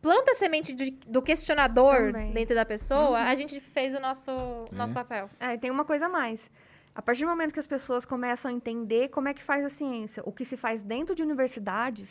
planta 0.00 0.32
a 0.32 0.34
semente 0.34 0.72
de- 0.72 0.90
do 1.06 1.20
questionador 1.22 2.12
Também. 2.12 2.32
dentro 2.32 2.54
da 2.54 2.64
pessoa, 2.64 3.18
a 3.22 3.34
gente 3.34 3.60
fez 3.60 3.94
o 3.94 4.00
nosso, 4.00 4.30
nosso 4.72 4.92
É. 4.92 4.94
papel. 4.94 5.30
É, 5.38 5.54
e 5.54 5.58
tem 5.58 5.70
uma 5.70 5.84
coisa 5.84 6.06
a 6.06 6.08
mais. 6.08 6.50
A 6.94 7.00
partir 7.02 7.22
do 7.24 7.28
momento 7.30 7.52
que 7.52 7.60
as 7.60 7.66
pessoas 7.66 8.04
começam 8.04 8.50
a 8.50 8.54
entender 8.54 9.08
como 9.08 9.28
é 9.28 9.34
que 9.34 9.42
faz 9.42 9.64
a 9.64 9.68
ciência, 9.68 10.22
o 10.26 10.32
que 10.32 10.44
se 10.44 10.56
faz 10.56 10.82
dentro 10.84 11.14
de 11.14 11.22
universidades, 11.22 12.08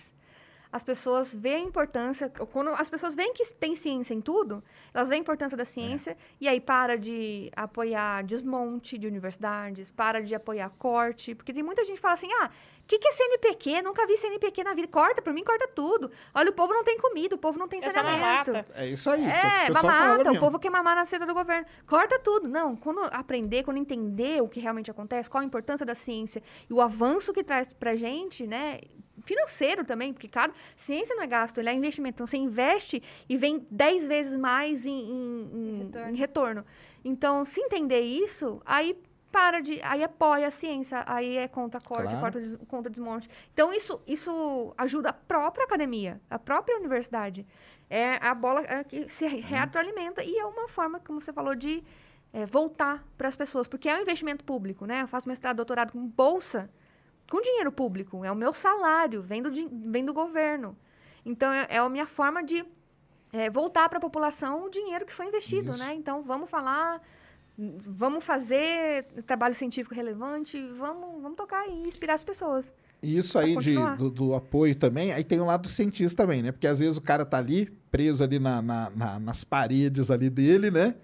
as 0.72 0.83
pessoas 0.83 1.33
veem 1.33 1.56
a 1.65 1.67
importância. 1.67 2.30
Quando 2.30 2.69
as 2.69 2.88
pessoas 2.89 3.15
veem 3.15 3.33
que 3.33 3.43
tem 3.56 3.75
ciência 3.75 4.14
em 4.14 4.22
tudo, 4.22 4.64
elas 4.93 5.09
veem 5.09 5.19
a 5.19 5.22
importância 5.22 5.57
da 5.57 5.65
ciência 5.65 6.15
e 6.39 6.48
aí 6.48 6.61
para 6.61 6.98
de 6.98 7.51
apoiar 7.56 8.23
desmonte 8.23 8.98
de 8.98 9.07
universidades, 9.07 9.89
para 9.89 10.22
de 10.22 10.35
apoiar 10.35 10.69
corte. 10.77 11.33
Porque 11.33 11.51
tem 11.51 11.64
muita 11.64 11.83
gente 11.83 11.95
que 11.95 12.01
fala 12.01 12.14
assim: 12.14 12.30
ah, 12.41 12.51
o 12.83 12.88
que, 12.88 12.99
que 12.99 13.07
é 13.07 13.11
CNPq? 13.11 13.81
Nunca 13.81 14.06
vi 14.06 14.15
CNPq 14.17 14.64
na 14.64 14.73
vida. 14.75 14.88
Corta, 14.88 15.22
por 15.22 15.33
mim, 15.33 15.43
corta 15.43 15.67
tudo. 15.67 16.11
Olha, 16.35 16.51
o 16.51 16.53
povo 16.53 16.72
não 16.72 16.83
tem 16.83 16.99
comida, 16.99 17.33
o 17.33 17.38
povo 17.38 17.57
não 17.57 17.67
tem 17.67 17.80
Essa 17.80 17.91
saneamento. 17.91 18.51
mamata. 18.51 18.72
É 18.75 18.88
isso 18.88 19.09
aí. 19.09 19.23
É, 19.23 19.72
mamata, 19.72 20.31
o 20.31 20.39
povo 20.39 20.59
quer 20.59 20.69
mamar 20.69 20.95
na 20.95 21.06
seda 21.07 21.25
do 21.25 21.33
governo. 21.33 21.65
Corta 21.88 22.19
tudo. 22.19 22.48
Não, 22.48 22.75
quando 22.75 23.01
aprender, 23.11 23.64
quando 23.64 23.77
entender 23.77 24.41
o 24.41 24.48
que 24.48 24.59
realmente 24.59 24.91
acontece, 24.91 25.30
qual 25.30 25.41
a 25.41 25.45
importância 25.45 25.85
da 25.85 25.95
ciência 25.95 26.43
e 26.69 26.73
o 26.73 26.80
avanço 26.80 27.33
que 27.33 27.43
traz 27.43 27.73
pra 27.73 27.95
gente, 27.95 28.45
né? 28.45 28.81
Financeiro 29.30 29.85
também, 29.85 30.11
porque, 30.11 30.27
cara, 30.27 30.51
ciência 30.75 31.16
não 31.16 31.24
é 31.24 31.27
gasto, 31.27 31.58
ele 31.59 31.69
é 31.69 31.74
investimento. 31.74 32.16
Então, 32.16 32.27
você 32.27 32.38
investe 32.38 33.01
e 33.27 33.38
vem 33.38 33.66
10 33.69 34.08
vezes 34.08 34.35
mais 34.35 34.85
em, 34.85 34.91
em- 34.99 35.49
em- 35.53 35.77
retorno. 35.83 36.09
em 36.11 36.16
retorno. 36.16 36.66
Então, 37.06 37.45
se 37.45 37.61
entender 37.61 38.01
isso, 38.01 38.61
aí 38.66 38.98
para 39.32 39.59
de. 39.59 39.80
Aí 39.83 40.03
apoia 40.03 40.48
a 40.48 40.51
ciência, 40.51 41.03
aí 41.06 41.38
é 41.38 41.48
contra 41.48 41.80
corte, 41.80 42.16
Claro. 42.16 42.19
contra, 42.25 42.41
des- 42.41 42.58
contra 42.67 42.90
desmonte. 42.90 43.30
Então, 43.53 43.72
isso, 43.72 44.01
isso 44.08 44.74
ajuda 44.75 45.09
a 45.09 45.14
própria 45.14 45.66
academia, 45.66 46.19
a 46.30 46.40
própria 46.40 46.75
universidade. 46.77 47.45
É 47.88 48.17
a 48.22 48.33
bola 48.33 48.61
é, 48.61 48.83
que 48.83 49.08
se 49.09 49.25
Uhum. 49.25 49.40
retroalimenta 49.41 50.24
e 50.24 50.35
é 50.38 50.45
uma 50.45 50.67
forma, 50.67 50.99
como 50.99 51.22
você 51.22 51.32
falou, 51.32 51.53
de 51.56 51.83
é, 52.33 52.45
voltar 52.45 53.03
para 53.17 53.27
as 53.27 53.35
pessoas, 53.35 53.67
porque 53.67 53.88
é 53.90 53.95
um 53.95 54.01
investimento 54.01 54.43
público, 54.43 54.85
né? 54.85 55.03
Eu 55.03 55.08
faço 55.08 55.27
mestrado, 55.30 55.56
doutorado 55.58 55.91
com 55.93 56.06
bolsa, 56.08 56.69
com 57.30 57.41
dinheiro 57.41 57.72
público, 57.72 58.24
é 58.25 58.32
o 58.32 58.35
meu 58.35 58.53
salário, 58.53 59.22
vem 59.22 59.41
do, 59.41 59.49
vem 59.91 60.03
do 60.06 60.14
governo. 60.14 60.75
Então, 61.25 61.51
é, 61.51 61.67
é 61.69 61.77
a 61.77 61.90
minha 61.90 62.08
forma 62.08 62.43
de 62.43 62.66
é, 63.32 63.49
voltar 63.49 63.88
para 63.90 63.98
a 63.98 64.01
população 64.01 64.66
o 64.66 64.69
dinheiro 64.69 65.06
que 65.06 65.14
foi 65.14 65.27
investido, 65.27 65.72
Isso. 65.72 65.80
né? 65.80 65.93
Então, 65.93 66.24
vamos 66.24 66.49
falar, 66.49 67.01
vamos 67.88 68.24
fazer 68.24 69.06
trabalho 69.25 69.53
científico 69.53 69.93
relevante, 69.93 70.61
vamos, 70.77 71.22
vamos 71.22 71.38
tocar 71.38 71.67
e 71.67 71.74
inspirar 71.88 72.16
as 72.16 72.24
pessoas. 72.24 72.74
E 73.01 73.17
Isso 73.17 73.38
aí 73.40 73.56
de, 73.58 73.75
do, 73.98 74.09
do 74.09 74.33
apoio 74.33 74.75
também, 74.75 75.14
aí 75.14 75.24
tem 75.24 75.40
o 75.40 75.45
lado 75.45 75.61
do 75.64 75.69
cientista 75.69 76.24
também, 76.24 76.41
né? 76.41 76.51
Porque 76.51 76.67
às 76.67 76.80
vezes 76.80 76.98
o 76.98 77.01
cara 77.01 77.25
tá 77.25 77.38
ali, 77.38 77.66
preso 77.91 78.24
ali 78.24 78.40
na, 78.40 78.61
na- 78.61 78.90
na- 78.95 79.19
nas 79.19 79.43
paredes 79.43 80.09
ali 80.11 80.30
dele, 80.30 80.69
né? 80.72 80.95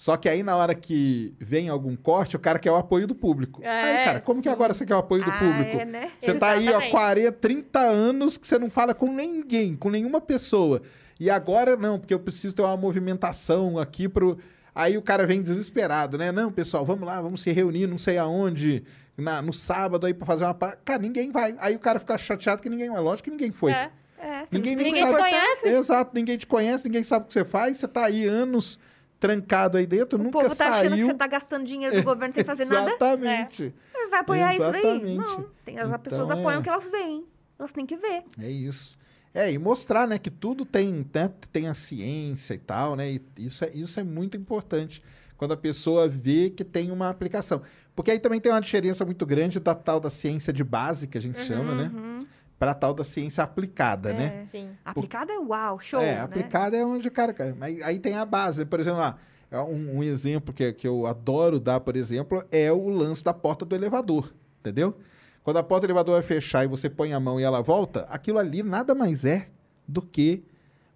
Só 0.00 0.16
que 0.16 0.30
aí 0.30 0.42
na 0.42 0.56
hora 0.56 0.74
que 0.74 1.34
vem 1.38 1.68
algum 1.68 1.94
corte, 1.94 2.34
o 2.34 2.38
cara 2.38 2.58
quer 2.58 2.70
o 2.70 2.76
apoio 2.76 3.06
do 3.06 3.14
público. 3.14 3.60
É, 3.62 3.68
aí, 3.98 4.04
cara, 4.06 4.20
como 4.22 4.40
que 4.40 4.48
sim. 4.48 4.54
agora 4.54 4.72
você 4.72 4.86
quer 4.86 4.94
o 4.94 4.98
apoio 4.98 5.22
do 5.22 5.30
Ah, 5.30 5.38
público? 5.38 5.78
é, 5.78 5.84
né? 5.84 6.10
Você 6.18 6.32
tá 6.32 6.52
aí, 6.52 6.64
ó, 6.68 6.70
Exatamente. 6.70 6.90
40, 6.90 7.32
30 7.32 7.78
anos 7.80 8.38
que 8.38 8.46
você 8.48 8.58
não 8.58 8.70
fala 8.70 8.94
com 8.94 9.12
ninguém, 9.12 9.76
com 9.76 9.90
nenhuma 9.90 10.18
pessoa. 10.18 10.80
E 11.20 11.28
agora 11.28 11.76
não, 11.76 11.98
porque 11.98 12.14
eu 12.14 12.18
preciso 12.18 12.56
ter 12.56 12.62
uma 12.62 12.78
movimentação 12.78 13.78
aqui 13.78 14.08
pro. 14.08 14.38
Aí 14.74 14.96
o 14.96 15.02
cara 15.02 15.26
vem 15.26 15.42
desesperado, 15.42 16.16
né? 16.16 16.32
Não, 16.32 16.50
pessoal, 16.50 16.82
vamos 16.82 17.04
lá, 17.06 17.20
vamos 17.20 17.42
se 17.42 17.52
reunir, 17.52 17.86
não 17.86 17.98
sei 17.98 18.16
aonde, 18.16 18.82
na- 19.18 19.42
no 19.42 19.52
sábado 19.52 20.06
aí 20.06 20.14
pra 20.14 20.26
fazer 20.26 20.44
uma. 20.44 20.54
Cara, 20.54 21.02
ninguém 21.02 21.30
vai. 21.30 21.54
Aí 21.58 21.76
o 21.76 21.78
cara 21.78 22.00
fica 22.00 22.16
chateado 22.16 22.62
que 22.62 22.70
ninguém 22.70 22.88
vai. 22.88 23.02
Lógico 23.02 23.24
que 23.24 23.30
ninguém 23.32 23.52
foi. 23.52 23.72
É. 23.72 23.90
É, 24.18 24.46
Ninguém 24.50 24.74
a 24.78 25.06
sabe. 25.06 25.12
importância. 25.12 25.68
Exato, 25.68 26.10
ninguém 26.14 26.38
te 26.38 26.46
conhece, 26.46 26.84
ninguém 26.86 27.02
sabe 27.04 27.24
o 27.24 27.28
que 27.28 27.34
você 27.34 27.44
faz. 27.44 27.76
Você 27.78 27.86
tá 27.88 28.06
aí 28.06 28.24
anos 28.26 28.78
trancado 29.20 29.76
aí 29.76 29.86
dentro, 29.86 30.18
O 30.18 30.22
nunca 30.22 30.38
povo 30.40 30.48
tá 30.48 30.54
saiu. 30.54 30.72
achando 30.72 30.96
que 30.96 31.04
você 31.04 31.14
tá 31.14 31.26
gastando 31.26 31.64
dinheiro 31.66 31.94
do 31.94 32.02
governo 32.02 32.32
sem 32.34 32.42
fazer 32.42 32.64
nada. 32.64 32.88
Exatamente. 32.88 33.74
Vai 34.10 34.20
apoiar 34.20 34.52
isso 34.56 34.70
daí? 34.72 34.80
Exatamente. 34.80 35.16
Não. 35.18 35.46
Tem, 35.64 35.78
as 35.78 35.86
Então, 35.86 35.98
pessoas 36.00 36.30
é. 36.30 36.32
apoiam 36.32 36.60
o 36.60 36.62
que 36.62 36.68
elas 36.70 36.88
veem. 36.90 37.24
Elas 37.58 37.72
têm 37.72 37.84
que 37.86 37.96
ver. 37.96 38.22
É 38.40 38.50
isso. 38.50 38.98
É, 39.32 39.52
e 39.52 39.58
mostrar, 39.58 40.08
né, 40.08 40.18
que 40.18 40.30
tudo 40.30 40.64
tem, 40.64 41.06
né, 41.14 41.30
tem 41.52 41.68
a 41.68 41.74
ciência 41.74 42.54
e 42.54 42.58
tal, 42.58 42.96
né? 42.96 43.12
E 43.12 43.22
isso 43.38 43.64
é, 43.64 43.70
isso 43.74 44.00
é 44.00 44.02
muito 44.02 44.36
importante 44.36 45.00
quando 45.36 45.52
a 45.52 45.56
pessoa 45.56 46.08
vê 46.08 46.50
que 46.50 46.64
tem 46.64 46.90
uma 46.90 47.08
aplicação. 47.10 47.62
Porque 47.94 48.10
aí 48.10 48.18
também 48.18 48.40
tem 48.40 48.50
uma 48.50 48.60
diferença 48.60 49.04
muito 49.04 49.24
grande 49.26 49.60
da 49.60 49.74
tal 49.74 50.00
da 50.00 50.10
ciência 50.10 50.52
de 50.52 50.64
base, 50.64 51.06
que 51.06 51.16
a 51.18 51.20
gente 51.20 51.40
chama, 51.44 51.74
né? 51.74 52.26
Para 52.60 52.72
a 52.72 52.74
tal 52.74 52.92
da 52.92 53.02
ciência 53.02 53.42
aplicada, 53.42 54.12
né? 54.12 54.44
Sim. 54.44 54.68
Aplicada 54.84 55.32
é 55.32 55.38
uau, 55.38 55.80
show. 55.80 55.98
é, 55.98 56.16
né? 56.16 56.20
aplicada 56.20 56.76
é 56.76 56.84
onde 56.84 57.08
o 57.08 57.10
cara. 57.10 57.34
Mas 57.58 57.80
aí 57.80 57.98
tem 57.98 58.14
a 58.14 58.26
base? 58.26 58.66
Por 58.66 58.78
exemplo, 58.78 59.00
lá, 59.00 59.16
é 59.50 59.58
um, 59.58 59.96
um 59.96 60.02
exemplo 60.02 60.52
que, 60.52 60.70
que 60.74 60.86
eu 60.86 61.06
adoro 61.06 61.58
dar, 61.58 61.80
por 61.80 61.96
exemplo, 61.96 62.44
é 62.52 62.70
o 62.70 62.90
lance 62.90 63.24
da 63.24 63.32
porta 63.32 63.64
do 63.64 63.74
elevador. 63.74 64.32
Entendeu? 64.60 64.94
Quando 65.42 65.56
a 65.56 65.62
porta 65.62 65.86
do 65.86 65.90
elevador 65.90 66.16
vai 66.16 66.22
fechar 66.22 66.62
e 66.62 66.68
você 66.68 66.90
põe 66.90 67.14
a 67.14 67.18
mão 67.18 67.40
e 67.40 67.42
ela 67.42 67.62
volta, 67.62 68.06
aquilo 68.10 68.38
ali 68.38 68.62
nada 68.62 68.94
mais 68.94 69.24
é 69.24 69.48
do 69.88 70.02
que 70.02 70.44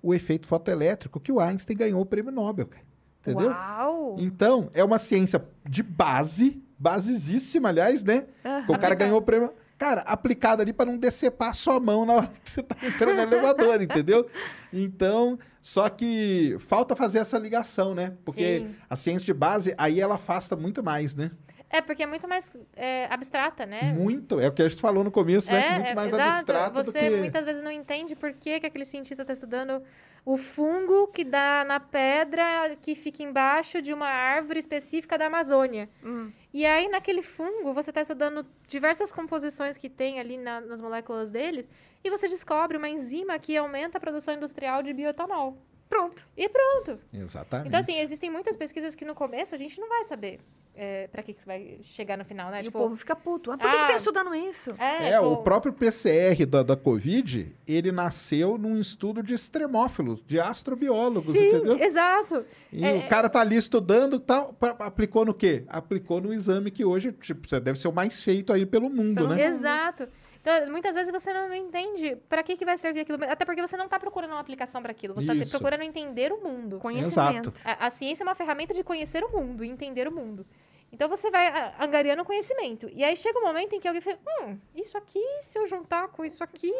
o 0.02 0.12
efeito 0.12 0.46
fotoelétrico 0.46 1.18
que 1.18 1.32
o 1.32 1.40
Einstein 1.40 1.78
ganhou 1.78 2.02
o 2.02 2.04
prêmio 2.04 2.30
Nobel, 2.30 2.66
cara. 2.66 2.84
Entendeu? 3.22 3.48
Uau! 3.48 4.16
Então, 4.18 4.68
é 4.74 4.84
uma 4.84 4.98
ciência 4.98 5.42
de 5.66 5.82
base, 5.82 6.62
basisíssima, 6.78 7.70
aliás, 7.70 8.04
né? 8.04 8.26
Que 8.66 8.70
o 8.70 8.78
cara 8.78 8.94
ganhou 8.94 9.16
o 9.16 9.22
prêmio. 9.22 9.50
Cara, 9.78 10.02
aplicada 10.02 10.62
ali 10.62 10.72
para 10.72 10.90
não 10.90 10.96
decepar 10.96 11.50
a 11.50 11.52
sua 11.52 11.80
mão 11.80 12.06
na 12.06 12.14
hora 12.14 12.32
que 12.42 12.50
você 12.50 12.62
tá 12.62 12.76
entrando 12.82 13.16
no 13.16 13.22
elevador, 13.22 13.80
entendeu? 13.82 14.26
Então, 14.72 15.38
só 15.60 15.88
que 15.88 16.56
falta 16.60 16.94
fazer 16.94 17.18
essa 17.18 17.38
ligação, 17.38 17.94
né? 17.94 18.14
Porque 18.24 18.60
Sim. 18.60 18.74
a 18.88 18.96
ciência 18.96 19.26
de 19.26 19.34
base, 19.34 19.74
aí 19.76 20.00
ela 20.00 20.14
afasta 20.14 20.54
muito 20.54 20.82
mais, 20.82 21.14
né? 21.14 21.30
É, 21.70 21.80
porque 21.80 22.02
é 22.04 22.06
muito 22.06 22.28
mais 22.28 22.56
é, 22.76 23.06
abstrata, 23.10 23.66
né? 23.66 23.92
Muito. 23.92 24.38
É 24.38 24.46
o 24.48 24.52
que 24.52 24.62
a 24.62 24.68
gente 24.68 24.80
falou 24.80 25.02
no 25.02 25.10
começo, 25.10 25.52
né? 25.52 25.62
Que 25.62 25.72
muito 25.80 25.94
mais 25.96 26.12
exato. 26.12 26.30
abstrato 26.34 26.82
do 26.82 26.84
Você 26.92 26.98
que. 27.00 27.16
muitas 27.16 27.44
vezes 27.44 27.62
não 27.62 27.70
entende 27.70 28.14
por 28.14 28.32
que, 28.32 28.60
que 28.60 28.66
aquele 28.66 28.84
cientista 28.84 29.22
está 29.22 29.32
estudando 29.32 29.82
o 30.24 30.36
fungo 30.38 31.08
que 31.08 31.22
dá 31.24 31.64
na 31.66 31.78
pedra 31.80 32.44
que 32.80 32.94
fica 32.94 33.22
embaixo 33.22 33.82
de 33.82 33.92
uma 33.92 34.06
árvore 34.06 34.58
específica 34.58 35.18
da 35.18 35.26
Amazônia. 35.26 35.88
Hum. 36.02 36.30
E 36.52 36.64
aí, 36.64 36.88
naquele 36.88 37.22
fungo, 37.22 37.74
você 37.74 37.90
está 37.90 38.00
estudando 38.02 38.46
diversas 38.68 39.10
composições 39.12 39.76
que 39.76 39.88
tem 39.90 40.20
ali 40.20 40.38
na- 40.38 40.60
nas 40.60 40.80
moléculas 40.80 41.28
dele 41.28 41.68
e 42.04 42.08
você 42.08 42.28
descobre 42.28 42.76
uma 42.76 42.88
enzima 42.88 43.38
que 43.38 43.56
aumenta 43.56 43.98
a 43.98 44.00
produção 44.00 44.34
industrial 44.34 44.82
de 44.82 44.92
bioetanol. 44.92 45.58
Pronto. 45.88 46.24
E 46.36 46.48
pronto. 46.48 46.98
Exatamente. 47.12 47.68
Então, 47.68 47.80
assim, 47.80 47.98
existem 47.98 48.30
muitas 48.30 48.56
pesquisas 48.56 48.94
que 48.94 49.04
no 49.04 49.14
começo 49.14 49.54
a 49.54 49.58
gente 49.58 49.78
não 49.80 49.88
vai 49.88 50.04
saber 50.04 50.40
é, 50.74 51.06
para 51.06 51.22
que, 51.22 51.32
que 51.32 51.40
você 51.42 51.46
vai 51.46 51.78
chegar 51.82 52.18
no 52.18 52.24
final, 52.24 52.50
né? 52.50 52.60
E 52.60 52.64
Tipo, 52.64 52.78
o 52.78 52.82
povo 52.82 52.96
fica 52.96 53.14
puto. 53.14 53.52
Ah, 53.52 53.56
por 53.58 53.70
que, 53.70 53.76
ah, 53.76 53.86
que 53.86 53.92
tá 53.92 53.96
estudando 53.96 54.34
isso? 54.34 54.70
É, 54.78 55.10
É, 55.10 55.12
tipo, 55.14 55.26
o 55.26 55.36
próprio 55.44 55.72
PCR 55.72 56.44
da, 56.46 56.62
da 56.64 56.76
Covid, 56.76 57.54
ele 57.66 57.92
nasceu 57.92 58.58
num 58.58 58.80
estudo 58.80 59.22
de 59.22 59.34
extremófilos, 59.34 60.20
de 60.26 60.40
astrobiólogos, 60.40 61.36
Sim, 61.36 61.46
entendeu? 61.48 61.78
exato. 61.78 62.44
E 62.72 62.84
É, 62.84 62.94
o 62.94 63.08
cara 63.08 63.28
tá 63.28 63.40
ali 63.40 63.54
estudando 63.56 64.18
tal, 64.18 64.52
pra- 64.54 64.74
aplicou 64.80 65.24
no 65.24 65.32
quê? 65.32 65.64
Aplicou 65.68 66.20
no 66.20 66.32
exame 66.32 66.70
que 66.72 66.84
hoje, 66.84 67.12
tipo, 67.12 67.48
deve 67.60 67.78
ser 67.78 67.86
o 67.88 67.92
mais 67.92 68.20
feito 68.22 68.52
aí 68.52 68.66
pelo 68.66 68.90
mundo, 68.90 69.16
Pelo 69.22 69.28
né? 69.34 69.44
Exato. 69.46 70.08
Então, 70.44 70.70
muitas 70.70 70.94
vezes 70.94 71.10
você 71.10 71.32
não 71.32 71.54
entende 71.54 72.16
para 72.28 72.42
que, 72.42 72.54
que 72.54 72.66
vai 72.66 72.76
servir 72.76 73.00
aquilo. 73.00 73.24
Até 73.24 73.46
porque 73.46 73.62
você 73.62 73.78
não 73.78 73.86
está 73.86 73.98
procurando 73.98 74.32
uma 74.32 74.40
aplicação 74.40 74.82
para 74.82 74.90
aquilo. 74.90 75.14
Você 75.14 75.32
está 75.32 75.58
procurando 75.58 75.80
entender 75.80 76.30
o 76.34 76.42
mundo. 76.42 76.80
Conhecimento. 76.80 77.48
Exato. 77.48 77.60
A, 77.64 77.86
a 77.86 77.90
ciência 77.90 78.22
é 78.22 78.26
uma 78.26 78.34
ferramenta 78.34 78.74
de 78.74 78.84
conhecer 78.84 79.24
o 79.24 79.32
mundo 79.32 79.64
e 79.64 79.70
entender 79.70 80.06
o 80.06 80.12
mundo. 80.12 80.46
Então 80.94 81.08
você 81.08 81.30
vai 81.30 81.48
a- 81.48 81.74
angariando 81.80 82.24
conhecimento. 82.24 82.88
E 82.92 83.02
aí 83.04 83.16
chega 83.16 83.38
um 83.38 83.42
momento 83.42 83.74
em 83.74 83.80
que 83.80 83.88
alguém 83.88 84.00
fala: 84.00 84.18
hum, 84.42 84.56
isso 84.74 84.96
aqui, 84.96 85.22
se 85.40 85.58
eu 85.58 85.66
juntar 85.66 86.08
com 86.08 86.24
isso 86.24 86.42
aqui, 86.42 86.72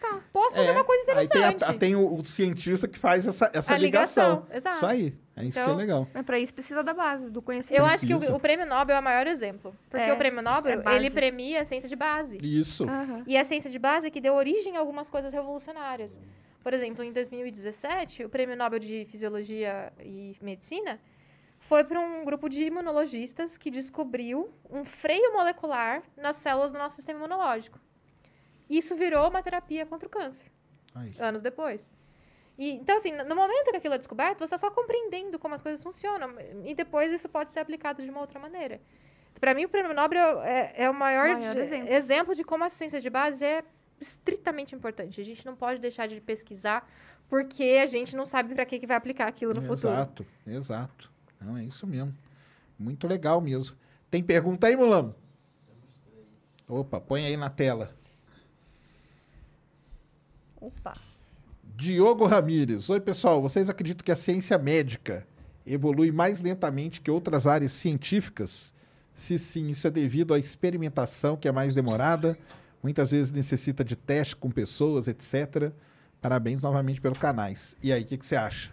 Tá. 0.00 0.20
Posso 0.32 0.56
fazer 0.56 0.70
É, 0.70 0.72
uma 0.72 0.82
coisa 0.82 1.02
Aí 1.16 1.28
tem, 1.28 1.44
a- 1.44 1.48
interessante. 1.52 1.78
tem 1.78 1.94
o, 1.94 2.12
o 2.12 2.24
cientista 2.24 2.88
que 2.88 2.98
faz 2.98 3.24
essa, 3.24 3.48
essa 3.54 3.72
A 3.72 3.78
ligação. 3.78 4.30
ligação, 4.42 4.56
exato. 4.56 4.76
Isso 4.78 4.86
aí. 4.86 5.14
É 5.36 5.44
isso 5.44 5.52
que 5.52 5.60
é 5.60 5.62
Então, 5.62 5.76
legal. 5.76 6.08
Mas 6.12 6.26
pra 6.26 6.40
isso 6.40 6.52
precisa 6.52 6.82
da 6.82 6.92
base, 6.92 7.30
do 7.30 7.40
conhecimento. 7.40 7.80
Eu 7.80 7.86
acho 7.86 8.04
que 8.04 8.12
o, 8.12 8.34
o 8.34 8.40
prêmio 8.40 8.66
Nobel 8.66 8.96
é 8.96 8.98
o 8.98 9.02
maior 9.02 9.28
exemplo. 9.28 9.72
Porque 9.88 10.04
É, 10.04 10.12
o 10.12 10.16
prêmio 10.16 10.42
Nobel, 10.42 10.82
é 10.84 10.96
ele 10.96 11.08
premia 11.08 11.60
a 11.60 11.64
ciência 11.64 11.88
de 11.88 11.94
base. 11.94 12.36
Isso. 12.42 12.82
Aham. 12.82 13.22
E 13.28 13.36
a 13.38 13.44
ciência 13.44 13.70
de 13.70 13.78
base 13.78 14.10
que 14.10 14.20
deu 14.20 14.34
origem 14.34 14.76
a 14.76 14.80
algumas 14.80 15.08
coisas 15.08 15.32
revolucionárias. 15.32 16.20
Por 16.64 16.74
exemplo, 16.74 17.04
em 17.04 17.12
2017, 17.12 18.24
o 18.24 18.28
Prêmio 18.28 18.56
Nobel 18.56 18.80
de 18.80 19.04
Fisiologia 19.08 19.92
e 20.00 20.34
Medicina 20.42 20.98
foi 21.68 21.84
para 21.84 21.98
um 22.00 22.24
grupo 22.24 22.48
de 22.48 22.64
imunologistas 22.64 23.56
que 23.56 23.70
descobriu 23.70 24.52
um 24.70 24.84
freio 24.84 25.32
molecular 25.32 26.02
nas 26.16 26.36
células 26.36 26.70
do 26.70 26.78
nosso 26.78 26.96
sistema 26.96 27.18
imunológico. 27.18 27.78
Isso 28.68 28.96
virou 28.96 29.28
uma 29.28 29.42
terapia 29.42 29.84
contra 29.86 30.06
o 30.06 30.10
câncer, 30.10 30.46
Aí. 30.94 31.14
anos 31.18 31.42
depois. 31.42 31.90
E, 32.58 32.72
então, 32.72 32.96
assim, 32.96 33.12
no 33.12 33.34
momento 33.34 33.70
que 33.70 33.76
aquilo 33.76 33.94
é 33.94 33.98
descoberto, 33.98 34.38
você 34.38 34.44
está 34.44 34.58
só 34.58 34.70
compreendendo 34.70 35.38
como 35.38 35.54
as 35.54 35.62
coisas 35.62 35.82
funcionam. 35.82 36.34
E 36.64 36.74
depois 36.74 37.10
isso 37.12 37.28
pode 37.28 37.50
ser 37.50 37.60
aplicado 37.60 38.02
de 38.02 38.10
uma 38.10 38.20
outra 38.20 38.38
maneira. 38.38 38.80
Para 39.40 39.54
mim, 39.54 39.64
o 39.64 39.68
Prêmio 39.68 39.92
Nobel 39.94 40.40
é, 40.42 40.72
é 40.76 40.90
o 40.90 40.94
maior, 40.94 41.28
Maior 41.30 41.54
de- 41.54 41.60
exemplo. 41.62 41.92
exemplo 41.92 42.34
de 42.34 42.44
como 42.44 42.62
a 42.64 42.68
ciência 42.68 43.00
de 43.00 43.08
base 43.10 43.44
é 43.44 43.64
estritamente 44.00 44.74
importante. 44.74 45.20
A 45.20 45.24
gente 45.24 45.44
não 45.46 45.56
pode 45.56 45.80
deixar 45.80 46.06
de 46.06 46.20
pesquisar 46.20 46.88
porque 47.28 47.80
a 47.82 47.86
gente 47.86 48.14
não 48.14 48.26
sabe 48.26 48.54
para 48.54 48.64
que, 48.66 48.78
que 48.78 48.86
vai 48.86 48.96
aplicar 48.96 49.26
aquilo 49.28 49.54
no 49.54 49.62
futuro. 49.62 49.92
Exato, 49.94 50.26
exato. 50.46 51.11
Não, 51.42 51.56
é 51.56 51.64
isso 51.64 51.86
mesmo. 51.86 52.14
Muito 52.78 53.06
legal 53.06 53.40
mesmo. 53.40 53.76
Tem 54.10 54.22
pergunta 54.22 54.66
aí, 54.66 54.76
Mulano? 54.76 55.14
Opa, 56.68 57.00
põe 57.00 57.24
aí 57.26 57.36
na 57.36 57.50
tela. 57.50 57.94
Opa. 60.60 60.94
Diogo 61.76 62.26
Ramires. 62.26 62.88
Oi, 62.88 63.00
pessoal. 63.00 63.42
Vocês 63.42 63.68
acreditam 63.68 64.04
que 64.04 64.12
a 64.12 64.16
ciência 64.16 64.56
médica 64.58 65.26
evolui 65.66 66.12
mais 66.12 66.40
lentamente 66.40 67.00
que 67.00 67.10
outras 67.10 67.46
áreas 67.46 67.72
científicas? 67.72 68.72
Se 69.14 69.38
sim, 69.38 69.68
isso 69.68 69.86
é 69.86 69.90
devido 69.90 70.32
à 70.32 70.38
experimentação, 70.38 71.36
que 71.36 71.48
é 71.48 71.52
mais 71.52 71.74
demorada, 71.74 72.38
muitas 72.82 73.10
vezes 73.10 73.30
necessita 73.30 73.84
de 73.84 73.94
teste 73.94 74.36
com 74.36 74.50
pessoas, 74.50 75.08
etc. 75.08 75.72
Parabéns 76.20 76.62
novamente 76.62 77.00
pelo 77.00 77.14
canais. 77.14 77.76
E 77.82 77.92
aí, 77.92 78.02
o 78.02 78.06
que, 78.06 78.16
que 78.16 78.26
você 78.26 78.36
acha? 78.36 78.72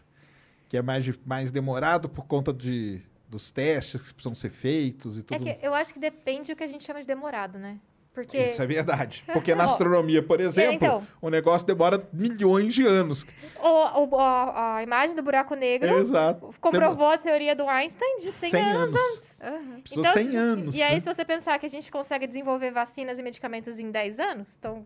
Que 0.69 0.77
é 0.77 0.81
mais, 0.81 1.09
mais 1.25 1.51
demorado 1.51 2.07
por 2.07 2.25
conta 2.25 2.53
de, 2.53 3.01
dos 3.27 3.51
testes 3.51 4.07
que 4.07 4.13
precisam 4.13 4.35
ser 4.35 4.51
feitos 4.51 5.17
e 5.17 5.21
É 5.21 5.23
tudo? 5.23 5.43
que 5.43 5.57
eu 5.61 5.73
acho 5.73 5.91
que 5.93 5.99
depende 5.99 6.53
do 6.53 6.55
que 6.55 6.63
a 6.63 6.67
gente 6.67 6.83
chama 6.85 7.01
de 7.01 7.07
demorado, 7.07 7.57
né? 7.59 7.77
Porque 8.13 8.37
Isso 8.37 8.61
é 8.61 8.67
verdade. 8.67 9.23
Porque 9.31 9.53
na 9.55 9.63
astronomia, 9.65 10.21
por 10.21 10.39
exemplo, 10.41 10.73
então. 10.75 11.07
o 11.21 11.29
negócio 11.29 11.65
demora 11.65 12.07
milhões 12.11 12.73
de 12.73 12.85
anos. 12.85 13.25
o- 13.61 13.99
o- 14.15 14.19
a, 14.19 14.75
a 14.77 14.83
imagem 14.83 15.15
do 15.15 15.23
buraco 15.23 15.55
negro 15.55 15.89
Exato. 15.99 16.53
comprovou 16.59 17.07
a 17.07 17.17
teoria 17.17 17.55
do 17.55 17.67
Einstein 17.67 18.17
de 18.17 18.31
100, 18.31 18.49
100 18.49 18.61
anos, 18.63 18.93
anos. 18.95 19.37
Precisou 19.81 20.03
Então, 20.03 20.13
100 20.13 20.29
se- 20.31 20.35
anos. 20.35 20.75
E 20.75 20.83
aí, 20.83 20.95
né? 20.95 20.99
se 21.01 21.13
você 21.13 21.23
pensar 21.25 21.57
que 21.59 21.65
a 21.65 21.69
gente 21.69 21.89
consegue 21.91 22.27
desenvolver 22.27 22.71
vacinas 22.71 23.17
e 23.19 23.23
medicamentos 23.23 23.79
em 23.79 23.89
10 23.89 24.19
anos, 24.19 24.55
então, 24.59 24.85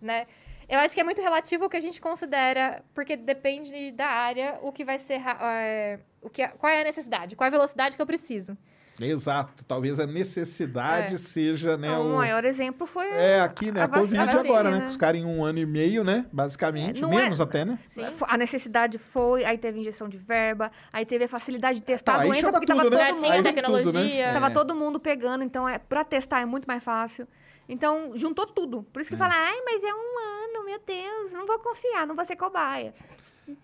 né? 0.00 0.26
Eu 0.68 0.78
acho 0.80 0.94
que 0.94 1.00
é 1.00 1.04
muito 1.04 1.20
relativo 1.20 1.64
o 1.66 1.68
que 1.68 1.76
a 1.76 1.80
gente 1.80 2.00
considera, 2.00 2.82
porque 2.94 3.16
depende 3.16 3.92
da 3.92 4.06
área, 4.06 4.58
o 4.62 4.72
que 4.72 4.84
vai 4.84 4.98
ser, 4.98 5.20
é, 5.42 5.98
o 6.22 6.30
que, 6.30 6.42
é- 6.42 6.48
qual 6.48 6.72
é 6.72 6.80
a 6.80 6.84
necessidade, 6.84 7.36
qual 7.36 7.44
é 7.46 7.48
a 7.48 7.50
velocidade 7.50 7.96
que 7.96 8.02
eu 8.02 8.06
preciso. 8.06 8.56
Exato. 9.00 9.64
Talvez 9.64 9.98
a 9.98 10.06
necessidade 10.06 11.14
É. 11.14 11.16
seja, 11.16 11.76
né? 11.76 11.90
o 11.98 12.02
o... 12.12 12.16
maior 12.16 12.44
exemplo 12.44 12.86
foi 12.86 13.08
É, 13.08 13.40
aqui, 13.40 13.72
né? 13.72 13.80
A, 13.80 13.84
a 13.84 13.88
Covid 13.88 14.16
vacina, 14.24 14.40
agora, 14.40 14.70
né? 14.70 14.76
né? 14.78 14.82
Que 14.84 14.90
os 14.90 14.96
caras 14.96 15.20
em 15.20 15.24
um 15.24 15.42
ano 15.44 15.58
e 15.58 15.66
meio, 15.66 16.04
né? 16.04 16.26
Basicamente. 16.32 16.98
É, 16.98 17.02
não 17.02 17.12
é- 17.12 17.22
Menos 17.24 17.40
até, 17.40 17.64
né? 17.64 17.76
Sim. 17.82 18.02
A 18.22 18.38
necessidade 18.38 18.96
foi, 18.96 19.44
aí 19.44 19.58
teve 19.58 19.80
injeção 19.80 20.08
de 20.08 20.16
verba, 20.16 20.70
aí 20.92 21.04
teve 21.04 21.24
a 21.24 21.28
facilidade 21.28 21.80
de 21.80 21.84
testar 21.84 22.12
Tá, 22.12 22.18
a 22.18 22.22
aí 22.22 22.28
doença, 22.28 22.52
porque 22.52 22.66
tava 22.66 22.82
tudo, 22.84 22.96
né? 22.96 23.06
todo 23.08 23.08
Já 23.08 23.14
mundo, 23.22 23.24
Aí 23.32 23.42
vem 23.42 23.52
tudo, 23.52 23.64
né? 23.64 23.72
tecnologia. 23.82 24.32
tava 24.32 24.46
É. 24.46 24.50
todo 24.50 24.74
mundo 24.76 25.00
pegando, 25.00 25.42
então 25.42 25.68
é, 25.68 25.76
pra 25.76 26.04
testar 26.04 26.40
é 26.40 26.44
muito 26.44 26.66
mais 26.66 26.82
fácil. 26.84 27.26
Então, 27.68 28.12
juntou 28.14 28.46
tudo. 28.46 28.82
Por 28.92 29.00
isso 29.00 29.10
É. 29.12 29.16
que 29.16 29.18
fala, 29.18 29.34
ai, 29.34 29.60
mas 29.64 29.82
é 29.82 29.92
um 29.92 30.18
ano, 30.43 30.43
meu 30.62 30.78
Deus, 30.86 31.32
não 31.32 31.46
vou 31.46 31.58
confiar, 31.58 32.06
não 32.06 32.14
vou 32.14 32.24
ser 32.24 32.36
cobaia. 32.36 32.92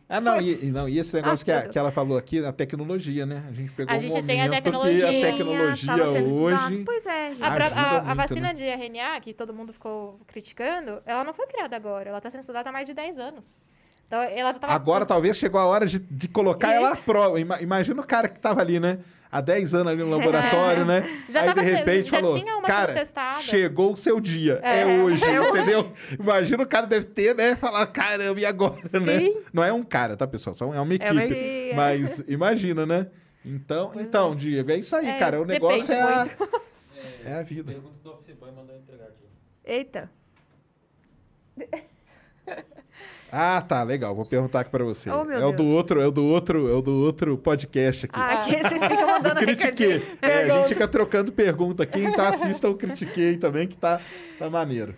Ah, 0.09 0.21
não, 0.21 0.39
e, 0.41 0.67
e 0.67 0.71
não, 0.71 0.87
e 0.89 0.99
esse 0.99 1.15
negócio 1.15 1.43
Ah, 1.43 1.45
que, 1.45 1.51
a- 1.53 1.69
que 1.71 1.79
ela 1.79 1.91
falou 1.91 2.19
aqui, 2.19 2.45
a 2.45 2.53
tecnologia, 2.53 3.25
né? 3.25 3.45
A 3.49 3.53
gente 3.53 3.71
pegou 3.73 3.95
A 3.95 3.97
um 3.97 4.01
gente 4.01 4.23
tem 4.25 4.43
a 4.43 4.51
tecnologia. 4.51 5.09
que 5.09 5.25
a 5.25 5.31
tecnologia 5.31 5.97
Tava 5.97 6.11
hoje... 6.11 6.83
Pois 6.85 7.07
é, 7.07 7.29
gente. 7.31 7.43
A, 7.43 7.47
a- 7.49 7.97
a 7.99 8.03
muito, 8.03 8.17
vacina 8.17 8.49
né? 8.49 8.55
de 8.55 8.65
RNA, 8.65 9.21
que 9.21 9.33
todo 9.33 9.55
mundo 9.55 9.73
ficou 9.73 10.21
criticando, 10.27 11.01
ela 11.07 11.25
não 11.25 11.33
foi 11.33 11.47
criada 11.47 11.77
agora, 11.77 12.09
ela 12.11 12.19
está 12.19 12.31
sendo 12.31 12.41
estudada 12.41 12.69
há 12.69 12.73
mais 12.73 12.87
de 12.87 12.93
10 12.95 13.19
anos. 13.19 13.57
Então, 14.07 14.21
ela 14.21 14.51
já 14.51 14.57
estava... 14.59 14.73
Agora 14.75 15.07
talvez 15.07 15.37
chegou 15.39 15.59
a 15.61 15.65
hora 15.65 15.87
de, 15.87 15.99
de 16.01 16.29
colocar 16.29 16.73
ela 16.73 16.91
à 16.91 16.95
Isso. 16.95 17.03
prova. 17.05 17.39
Ima- 17.41 17.63
imagina 17.63 18.03
o 18.03 18.07
cara 18.07 18.29
que 18.29 18.41
tava 18.41 18.61
ali, 18.61 18.79
né? 18.81 18.99
Há 19.33 19.41
10 19.41 19.75
anos 19.75 19.93
ali 19.93 20.03
no 20.03 20.11
laboratório, 20.11 20.85
né? 20.85 20.99
É. 21.29 21.33
Já 21.33 21.41
Aí 21.43 21.47
tava 21.47 21.61
de 21.63 21.71
repente 21.71 22.11
já 22.11 22.19
falou, 22.19 22.37
tinha 22.39 22.53
uma 22.57 22.63
cara, 22.67 22.89
sendo 22.89 22.97
testada." 22.99 23.41
chegou 23.43 23.93
o 23.93 23.97
seu 23.97 24.21
dia. 24.21 24.59
É, 24.63 24.81
É, 24.81 24.87
hoje, 25.03 25.25
é 25.25 25.41
hoje. 25.41 25.51
entendeu? 25.51 25.93
Imagina 26.19 26.63
o 26.65 26.67
cara 26.67 26.87
deve 26.87 27.07
ter, 27.07 27.35
né? 27.35 27.55
Falar, 27.55 27.87
caramba, 27.87 28.41
e 28.41 28.45
agora, 28.45 28.77
né? 29.01 29.19
Sim. 29.21 29.37
Não 29.53 29.63
é 29.63 29.73
um 29.73 29.85
cara, 29.85 30.17
tá, 30.17 30.27
pessoal? 30.27 30.57
Só 30.57 30.75
é 30.75 30.81
uma 30.81 30.95
equipe. 30.95 31.13
uma 31.13 31.25
equipe. 31.25 31.73
Mas 31.77 32.25
imagina, 32.27 32.85
né? 32.85 33.07
Então, 33.45 33.93
então, 33.97 34.35
Diego, 34.35 34.71
é 34.73 34.77
isso 34.77 34.95
aí, 34.97 35.07
É, 35.09 35.19
cara. 35.19 35.41
O 35.41 35.45
negócio 35.45 35.95
é 35.95 36.03
a, 36.03 36.27
é 37.25 37.35
a 37.35 37.43
vida. 37.43 37.73
Pergunta 37.73 37.95
do 38.03 38.11
Office 38.13 38.35
Boy 38.35 38.51
mandou 38.51 38.77
entregar 38.77 39.05
aqui. 39.07 39.25
Eita. 39.65 40.11
Ah, 43.33 43.61
tá, 43.61 43.83
legal. 43.83 44.15
Vou 44.15 44.27
perguntar 44.27 44.61
aqui 44.61 44.71
pra 44.71 44.85
você. 44.85 45.09
Oh, 45.11 45.23
é 45.31 45.45
o 45.45 45.53
do 45.53 45.65
outro, 45.67 46.01
é 46.01 46.07
o 46.07 46.11
do 46.11 46.25
outro, 46.25 46.69
é 46.69 46.75
o 46.75 46.83
do 46.83 47.05
outro 47.05 47.39
podcast 47.39 48.07
aqui. 48.07 48.15
Ah, 48.19 48.41
aqui 48.41 48.57
vocês 48.57 48.83
ficam 48.83 49.07
mandando 49.07 49.41
Critiquei. 49.41 50.17
É, 50.21 50.51
a 50.51 50.59
gente 50.59 50.69
fica 50.69 50.89
trocando 50.89 51.31
pergunta 51.31 51.83
aqui, 51.83 52.03
então 52.03 52.27
assista 52.27 52.69
o 52.69 52.75
Critiquei 52.75 53.37
também, 53.37 53.69
que 53.69 53.77
tá, 53.77 54.01
tá 54.39 54.51
maneiro. 54.51 54.95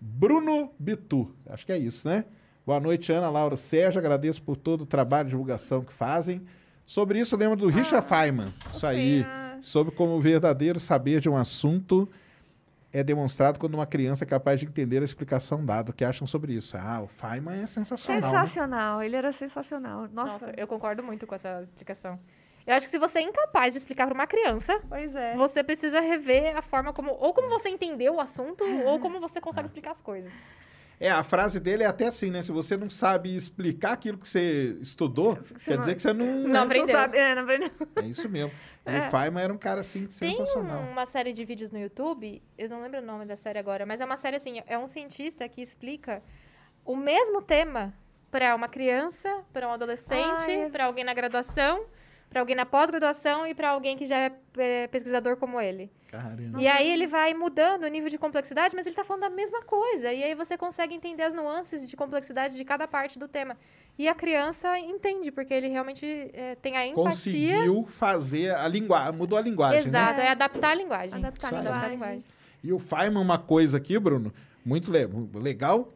Bruno 0.00 0.70
Bitu, 0.78 1.34
acho 1.48 1.64
que 1.64 1.72
é 1.72 1.78
isso, 1.78 2.06
né? 2.06 2.26
Boa 2.66 2.78
noite, 2.78 3.10
Ana, 3.10 3.30
Laura, 3.30 3.56
Sérgio, 3.56 3.98
agradeço 3.98 4.42
por 4.42 4.56
todo 4.56 4.82
o 4.82 4.86
trabalho 4.86 5.24
de 5.24 5.30
divulgação 5.30 5.82
que 5.82 5.92
fazem. 5.92 6.42
Sobre 6.86 7.18
isso, 7.18 7.36
lembro 7.36 7.56
do 7.56 7.68
Richard 7.68 8.06
Feynman, 8.06 8.52
isso 8.74 8.86
aí, 8.86 9.24
ah. 9.26 9.58
sobre 9.62 9.94
como 9.94 10.12
o 10.12 10.20
verdadeiro 10.20 10.78
saber 10.78 11.20
de 11.20 11.28
um 11.28 11.36
assunto 11.36 12.08
é 12.94 13.02
demonstrado 13.02 13.58
quando 13.58 13.74
uma 13.74 13.86
criança 13.86 14.22
é 14.22 14.26
capaz 14.26 14.60
de 14.60 14.66
entender 14.66 15.02
a 15.02 15.04
explicação 15.04 15.66
dada. 15.66 15.90
O 15.90 15.94
que 15.94 16.04
acham 16.04 16.28
sobre 16.28 16.54
isso? 16.54 16.76
Ah, 16.76 17.02
o 17.02 17.08
Feynman 17.08 17.62
é 17.62 17.66
sensacional. 17.66 18.22
né? 18.22 18.28
Sensacional, 18.28 19.02
ele 19.02 19.16
era 19.16 19.32
sensacional. 19.32 20.08
Nossa, 20.12 20.46
Nossa, 20.46 20.52
eu 20.56 20.66
concordo 20.68 21.02
muito 21.02 21.26
com 21.26 21.34
essa 21.34 21.62
explicação. 21.64 22.20
Eu 22.64 22.74
acho 22.74 22.86
que 22.86 22.92
se 22.92 22.98
você 22.98 23.18
é 23.18 23.22
incapaz 23.22 23.74
de 23.74 23.78
explicar 23.78 24.06
para 24.06 24.14
uma 24.14 24.26
criança, 24.28 24.80
pois 24.88 25.14
é. 25.14 25.34
você 25.34 25.62
precisa 25.62 26.00
rever 26.00 26.56
a 26.56 26.62
forma 26.62 26.92
como... 26.92 27.10
Ou 27.10 27.34
como 27.34 27.48
você 27.48 27.68
entendeu 27.68 28.14
o 28.14 28.20
assunto, 28.20 28.62
ou 28.86 29.00
como 29.00 29.20
você 29.20 29.40
consegue 29.40 29.66
explicar 29.66 29.90
as 29.90 30.00
coisas. 30.00 30.32
É, 31.00 31.10
a 31.10 31.24
frase 31.24 31.58
dele 31.58 31.82
é 31.82 31.86
até 31.86 32.06
assim, 32.06 32.30
né? 32.30 32.40
Se 32.40 32.52
você 32.52 32.76
não 32.76 32.88
sabe 32.88 33.34
explicar 33.34 33.94
aquilo 33.94 34.16
que 34.16 34.28
você 34.28 34.78
estudou, 34.80 35.36
quer 35.64 35.72
não- 35.72 35.78
dizer 35.80 35.94
que 35.96 36.02
você 36.02 36.12
não... 36.12 36.26
Não 36.26 36.48
né? 36.48 36.58
aprendeu. 36.60 36.96
sabe, 36.96 37.18
é, 37.18 37.34
não 37.34 37.42
aprendeu. 37.42 37.70
É 37.96 38.02
isso 38.06 38.28
mesmo. 38.28 38.52
E 38.86 38.98
o 38.98 39.10
Feynman 39.10 39.42
era 39.44 39.52
um 39.52 39.56
cara, 39.58 39.80
assim, 39.80 40.00
Tem 40.06 40.30
sensacional. 40.34 40.82
um- 40.82 40.90
uma 40.90 41.06
série 41.06 41.32
de 41.32 41.44
vídeos 41.44 41.70
no 41.70 41.78
YouTube, 41.78 42.42
eu 42.58 42.68
não 42.68 42.82
lembro 42.82 43.00
o 43.00 43.02
nome 43.02 43.24
da 43.24 43.34
série 43.36 43.58
agora, 43.58 43.86
mas 43.86 44.00
é 44.00 44.04
uma 44.04 44.16
série 44.18 44.36
assim, 44.36 44.62
é 44.66 44.78
um 44.78 44.86
cientista 44.86 45.48
que 45.48 45.62
explica 45.62 46.22
o 46.84 46.94
mesmo 46.94 47.40
tema 47.40 47.94
para 48.30 48.54
uma 48.54 48.68
criança, 48.68 49.42
para 49.52 49.66
um 49.68 49.72
adolescente, 49.72 50.50
é. 50.50 50.68
para 50.68 50.84
alguém 50.86 51.02
na 51.04 51.14
graduação, 51.14 51.86
para 52.30 52.40
alguém 52.40 52.56
na 52.56 52.66
pós-graduação 52.66 53.46
e 53.46 53.54
para 53.54 53.70
alguém 53.70 53.96
que 53.96 54.06
já 54.06 54.16
é 54.18 54.32
é, 54.56 54.86
pesquisador 54.88 55.36
como 55.36 55.60
ele. 55.60 55.90
Caramba. 56.08 56.60
E 56.60 56.68
aí 56.68 56.88
ele 56.90 57.06
vai 57.08 57.34
mudando 57.34 57.84
o 57.84 57.88
nível 57.88 58.08
de 58.08 58.16
complexidade, 58.18 58.74
mas 58.76 58.86
ele 58.86 58.94
tá 58.94 59.04
falando 59.04 59.22
da 59.22 59.30
mesma 59.30 59.62
coisa. 59.62 60.12
E 60.12 60.22
aí 60.22 60.34
você 60.34 60.56
consegue 60.56 60.94
entender 60.94 61.24
as 61.24 61.34
nuances 61.34 61.84
de 61.86 61.96
complexidade 61.96 62.54
de 62.54 62.64
cada 62.64 62.86
parte 62.86 63.18
do 63.18 63.26
tema. 63.26 63.56
E 63.98 64.08
a 64.08 64.14
criança 64.14 64.78
entende, 64.78 65.32
porque 65.32 65.52
ele 65.52 65.68
realmente 65.68 66.30
é, 66.32 66.54
tem 66.56 66.76
a 66.76 66.86
empatia. 66.86 67.02
Conseguiu 67.10 67.84
fazer 67.88 68.54
a 68.54 68.66
linguagem, 68.68 69.12
mudou 69.18 69.36
a 69.38 69.40
linguagem, 69.42 69.82
né? 69.82 69.88
Exato, 69.88 70.20
é 70.20 70.28
adaptar 70.30 70.70
a 70.70 70.74
linguagem. 70.74 71.14
Adaptar 71.18 71.52
a 71.54 71.60
Isso 71.60 71.68
aí. 71.68 71.90
linguagem. 71.90 72.24
E 72.62 72.72
o 72.72 72.78
Feynman, 72.78 73.20
uma 73.22 73.38
coisa 73.38 73.76
aqui, 73.78 73.98
Bruno, 73.98 74.32
muito 74.64 74.90
le- 74.90 75.08
legal, 75.34 75.92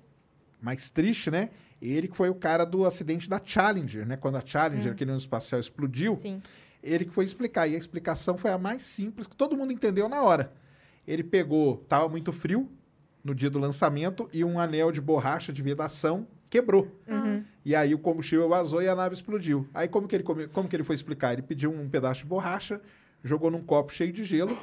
mas 0.60 0.90
triste, 0.90 1.30
né? 1.30 1.48
Ele 1.80 2.08
que 2.08 2.16
foi 2.16 2.28
o 2.28 2.34
cara 2.34 2.64
do 2.64 2.84
acidente 2.84 3.28
da 3.28 3.40
Challenger, 3.42 4.06
né? 4.06 4.16
Quando 4.16 4.36
a 4.36 4.42
Challenger, 4.44 4.92
aquele 4.92 5.10
ônibus 5.10 5.24
espacial, 5.24 5.60
explodiu, 5.60 6.16
Sim. 6.16 6.40
ele 6.82 7.04
que 7.04 7.12
foi 7.12 7.24
explicar. 7.24 7.68
E 7.68 7.74
a 7.74 7.78
explicação 7.78 8.36
foi 8.36 8.50
a 8.50 8.58
mais 8.58 8.82
simples, 8.82 9.26
que 9.26 9.36
todo 9.36 9.56
mundo 9.56 9.72
entendeu 9.72 10.08
na 10.08 10.22
hora. 10.22 10.52
Ele 11.06 11.22
pegou, 11.22 11.78
tava 11.88 12.08
muito 12.08 12.32
frio 12.32 12.68
no 13.22 13.34
dia 13.34 13.50
do 13.50 13.58
lançamento, 13.58 14.28
e 14.32 14.44
um 14.44 14.58
anel 14.58 14.90
de 14.90 15.00
borracha 15.00 15.52
de 15.52 15.62
vedação 15.62 16.26
quebrou. 16.50 16.90
Uhum. 17.06 17.44
E 17.64 17.74
aí 17.74 17.94
o 17.94 17.98
combustível 17.98 18.48
vazou 18.48 18.82
e 18.82 18.88
a 18.88 18.94
nave 18.94 19.14
explodiu. 19.14 19.68
Aí 19.72 19.86
como 19.86 20.08
que 20.08 20.16
ele, 20.16 20.24
como 20.24 20.68
que 20.68 20.74
ele 20.74 20.84
foi 20.84 20.94
explicar? 20.94 21.32
Ele 21.32 21.42
pediu 21.42 21.70
um 21.70 21.88
pedaço 21.88 22.20
de 22.20 22.26
borracha, 22.26 22.80
jogou 23.22 23.50
num 23.50 23.62
copo 23.62 23.92
cheio 23.92 24.12
de 24.12 24.24
gelo, 24.24 24.58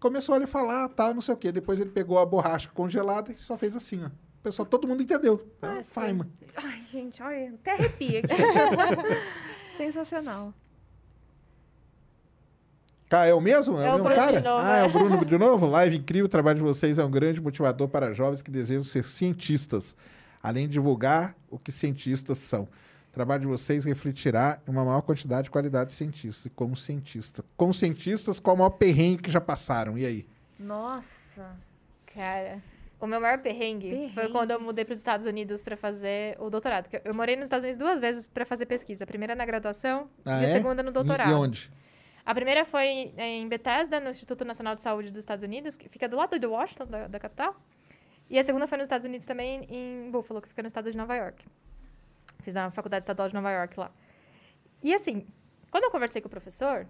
começou 0.00 0.34
a 0.34 0.38
ele 0.38 0.46
falar, 0.46 0.88
tá, 0.88 1.12
não 1.12 1.20
sei 1.20 1.34
o 1.34 1.36
quê. 1.36 1.52
Depois 1.52 1.80
ele 1.80 1.90
pegou 1.90 2.18
a 2.18 2.26
borracha 2.26 2.68
congelada 2.72 3.32
e 3.32 3.38
só 3.38 3.56
fez 3.58 3.76
assim, 3.76 4.04
ó. 4.04 4.10
Pessoal, 4.42 4.66
todo 4.66 4.86
mundo 4.88 5.02
entendeu. 5.02 5.46
É 5.62 5.66
Ah, 5.66 5.72
o 5.80 5.84
sim. 5.84 5.90
Feynman. 5.90 6.28
Ai, 6.56 6.82
gente, 6.90 7.22
olha, 7.22 7.54
até 7.54 7.72
arrepia 7.72 8.20
aqui. 8.20 8.28
Sensacional. 9.76 10.52
Cara, 13.08 13.26
é 13.26 13.34
o 13.34 13.40
mesmo? 13.40 13.78
É, 13.80 13.86
É 13.86 13.90
o 13.90 13.92
mesmo 13.94 14.04
Bruno 14.04 14.14
cara? 14.16 14.40
novo, 14.40 14.66
ah, 14.66 14.76
é 14.78 14.80
é. 14.80 14.84
o 14.86 14.90
Bruno 14.90 15.24
de 15.24 15.38
novo? 15.38 15.66
Live 15.66 15.96
incrível, 15.98 16.26
o 16.26 16.28
trabalho 16.30 16.58
de 16.58 16.64
vocês 16.64 16.98
é 16.98 17.04
um 17.04 17.10
grande 17.10 17.40
motivador 17.42 17.88
para 17.88 18.14
jovens 18.14 18.40
que 18.40 18.50
desejam 18.50 18.84
ser 18.84 19.04
cientistas, 19.04 19.94
além 20.42 20.66
de 20.66 20.72
divulgar 20.74 21.34
o 21.50 21.58
que 21.58 21.70
cientistas 21.70 22.38
são. 22.38 22.62
O 22.64 23.12
trabalho 23.12 23.42
de 23.42 23.46
vocês 23.46 23.84
refletirá 23.84 24.58
em 24.66 24.70
uma 24.70 24.82
maior 24.82 25.02
quantidade 25.02 25.44
de 25.44 25.50
qualidade 25.50 25.90
de 25.90 25.96
cientistas, 25.96 26.46
e 26.46 26.50
como 26.50 26.74
cientista. 26.74 27.44
Como 27.54 27.74
cientistas, 27.74 28.40
qual 28.40 28.56
o 28.56 28.58
maior 28.60 28.70
perrengue 28.70 29.22
que 29.24 29.30
já 29.30 29.40
passaram? 29.42 29.98
E 29.98 30.06
aí? 30.06 30.26
Nossa. 30.58 31.54
Cara, 32.14 32.62
o 33.06 33.08
meu 33.08 33.20
maior 33.20 33.38
perrengue, 33.38 33.90
foi 33.90 34.08
Perrengue. 34.14 34.32
quando 34.32 34.50
eu 34.52 34.60
mudei 34.60 34.84
para 34.84 34.92
os 34.94 34.98
Estados 35.00 35.26
Unidos 35.26 35.60
para 35.62 35.76
fazer 35.76 36.36
o 36.40 36.48
doutorado. 36.50 36.88
Eu 37.04 37.14
morei 37.14 37.36
nos 37.36 37.44
Estados 37.44 37.64
Unidos 37.64 37.78
duas 37.78 38.00
vezes 38.00 38.26
para 38.26 38.44
fazer 38.44 38.66
pesquisa. 38.66 39.04
A 39.04 39.06
primeira 39.06 39.34
na 39.34 39.44
graduação 39.44 40.08
Ah, 40.24 40.40
e 40.42 40.44
a 40.46 40.48
é? 40.48 40.52
segunda 40.54 40.82
no 40.82 40.92
doutorado. 40.92 41.30
E 41.30 41.34
onde? 41.34 41.70
A 42.24 42.34
primeira 42.34 42.64
foi 42.64 42.86
em 43.18 43.48
Bethesda, 43.48 43.98
no 43.98 44.10
Instituto 44.10 44.44
Nacional 44.44 44.74
de 44.76 44.82
Saúde 44.82 45.10
dos 45.10 45.18
Estados 45.18 45.42
Unidos, 45.42 45.76
que 45.76 45.88
fica 45.88 46.08
do 46.08 46.16
lado 46.16 46.38
de 46.38 46.46
Washington, 46.46 46.86
da, 46.86 47.08
da 47.08 47.18
capital. 47.18 47.56
E 48.30 48.38
a 48.38 48.44
segunda 48.44 48.66
foi 48.68 48.78
nos 48.78 48.84
Estados 48.86 49.04
Unidos 49.06 49.26
também, 49.26 49.66
em 49.68 50.10
Buffalo, 50.10 50.40
que 50.40 50.48
fica 50.48 50.62
no 50.62 50.68
estado 50.68 50.90
de 50.90 50.96
Nova 50.96 51.14
York. 51.16 51.44
Fiz 52.42 52.54
na 52.54 52.70
Faculdade 52.70 53.02
Estadual 53.02 53.28
de 53.28 53.34
Nova 53.34 53.50
York 53.50 53.78
lá. 53.78 53.90
E 54.82 54.94
assim, 54.94 55.26
quando 55.70 55.84
eu 55.84 55.90
conversei 55.90 56.22
com 56.22 56.28
o 56.28 56.30
professor, 56.30 56.86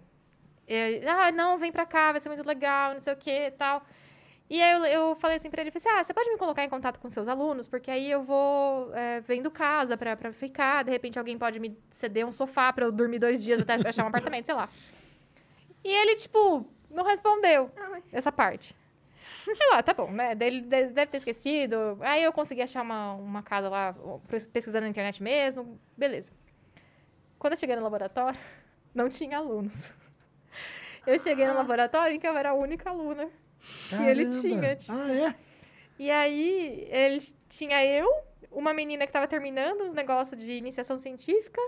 ele, 0.66 1.06
ah, 1.08 1.32
não, 1.32 1.58
vem 1.58 1.72
pra 1.72 1.84
cá, 1.86 2.12
vai 2.12 2.20
ser 2.20 2.28
muito 2.28 2.46
legal, 2.46 2.94
não 2.94 3.00
sei 3.00 3.12
o 3.12 3.16
que 3.16 3.30
e 3.46 3.50
tal. 3.52 3.82
E 4.50 4.60
aí 4.60 4.72
eu, 4.72 4.84
eu 4.84 5.16
falei 5.16 5.38
assim 5.38 5.48
pra 5.50 5.62
ele, 5.62 5.70
falei 5.70 5.86
assim, 5.86 6.00
ah, 6.00 6.04
você 6.04 6.12
pode 6.12 6.30
me 6.30 6.36
colocar 6.36 6.62
em 6.62 6.68
contato 6.68 6.98
com 7.00 7.08
seus 7.08 7.26
alunos, 7.26 7.66
porque 7.68 7.90
aí 7.90 8.10
eu 8.10 8.22
vou 8.22 8.94
é, 8.94 9.20
vendo 9.20 9.50
casa 9.50 9.96
pra, 9.96 10.14
pra 10.14 10.30
ficar, 10.32 10.84
de 10.84 10.90
repente 10.90 11.18
alguém 11.18 11.38
pode 11.38 11.58
me 11.58 11.76
ceder 11.90 12.26
um 12.26 12.32
sofá 12.32 12.70
pra 12.72 12.84
eu 12.84 12.92
dormir 12.92 13.18
dois 13.18 13.42
dias 13.42 13.60
até 13.60 13.74
achar 13.88 14.04
um 14.04 14.08
apartamento, 14.08 14.44
sei 14.46 14.54
lá. 14.54 14.68
E 15.82 15.88
ele, 15.90 16.16
tipo, 16.16 16.66
não 16.90 17.02
respondeu 17.04 17.70
Ai. 17.76 18.02
essa 18.12 18.30
parte. 18.30 18.76
Eu, 19.46 19.74
ah, 19.74 19.82
tá 19.82 19.94
bom, 19.94 20.10
né? 20.10 20.32
Ele 20.38 20.60
de- 20.60 20.86
deve 20.88 21.06
ter 21.06 21.16
esquecido. 21.16 21.96
Aí 22.00 22.22
eu 22.22 22.32
consegui 22.32 22.62
achar 22.62 22.82
uma, 22.82 23.14
uma 23.14 23.42
casa 23.42 23.68
lá, 23.68 23.94
pes- 24.28 24.46
pesquisando 24.46 24.84
na 24.84 24.90
internet 24.90 25.22
mesmo. 25.22 25.80
Beleza. 25.96 26.30
Quando 27.38 27.54
eu 27.54 27.58
cheguei 27.58 27.74
no 27.74 27.82
laboratório, 27.82 28.38
não 28.94 29.08
tinha 29.08 29.38
alunos. 29.38 29.90
Eu 31.06 31.18
cheguei 31.18 31.46
no 31.48 31.54
laboratório 31.54 32.14
em 32.14 32.20
que 32.20 32.26
eu 32.28 32.36
era 32.36 32.50
a 32.50 32.54
única 32.54 32.90
aluna. 32.90 33.28
Que 33.88 33.94
ele 33.94 34.24
Caramba! 34.24 34.40
tinha. 34.40 34.76
tipo. 34.76 34.92
Ah, 34.92 35.12
é? 35.12 35.34
E 35.98 36.10
aí, 36.10 36.88
ele 36.90 37.20
tinha 37.48 37.84
eu, 37.84 38.08
uma 38.50 38.72
menina 38.74 39.06
que 39.06 39.12
tava 39.12 39.26
terminando 39.28 39.82
uns 39.82 39.94
negócios 39.94 40.40
de 40.40 40.52
iniciação 40.52 40.98
científica, 40.98 41.60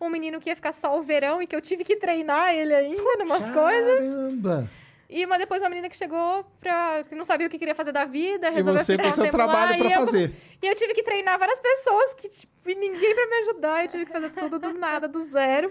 um 0.00 0.08
menino 0.08 0.40
que 0.40 0.48
ia 0.50 0.56
ficar 0.56 0.72
só 0.72 0.98
o 0.98 1.02
verão 1.02 1.40
e 1.42 1.46
que 1.46 1.54
eu 1.56 1.60
tive 1.60 1.82
que 1.84 1.96
treinar 1.96 2.54
ele 2.54 2.74
ainda 2.74 3.16
numas 3.18 3.50
coisas. 3.50 3.98
Caramba! 4.00 4.70
E 5.08 5.24
uma, 5.26 5.38
depois 5.38 5.62
uma 5.62 5.68
menina 5.68 5.88
que 5.88 5.96
chegou 5.96 6.44
pra. 6.60 7.04
que 7.08 7.14
não 7.14 7.24
sabia 7.24 7.46
o 7.46 7.50
que 7.50 7.58
queria 7.58 7.74
fazer 7.74 7.92
da 7.92 8.04
vida, 8.04 8.48
E 8.48 8.52
resolveu 8.52 8.82
você 8.82 8.92
ficar 8.96 9.04
com 9.04 9.08
um 9.10 9.12
seu 9.22 9.30
trabalho 9.30 9.72
lá, 9.72 9.78
pra 9.78 9.88
e 9.88 9.92
eu- 9.92 10.00
fazer. 10.00 10.32
e 10.62 10.66
eu 10.66 10.74
tive 10.74 10.94
que 10.94 11.02
treinar 11.02 11.38
várias 11.38 11.60
pessoas 11.60 12.14
que, 12.14 12.28
tipo, 12.28 12.70
e 12.70 12.74
ninguém 12.74 13.14
pra 13.14 13.26
me 13.26 13.34
ajudar. 13.42 13.84
Eu 13.84 13.88
tive 13.88 14.06
que 14.06 14.12
fazer 14.12 14.30
tudo 14.30 14.58
do 14.58 14.72
nada, 14.72 15.06
do 15.06 15.20
zero. 15.26 15.70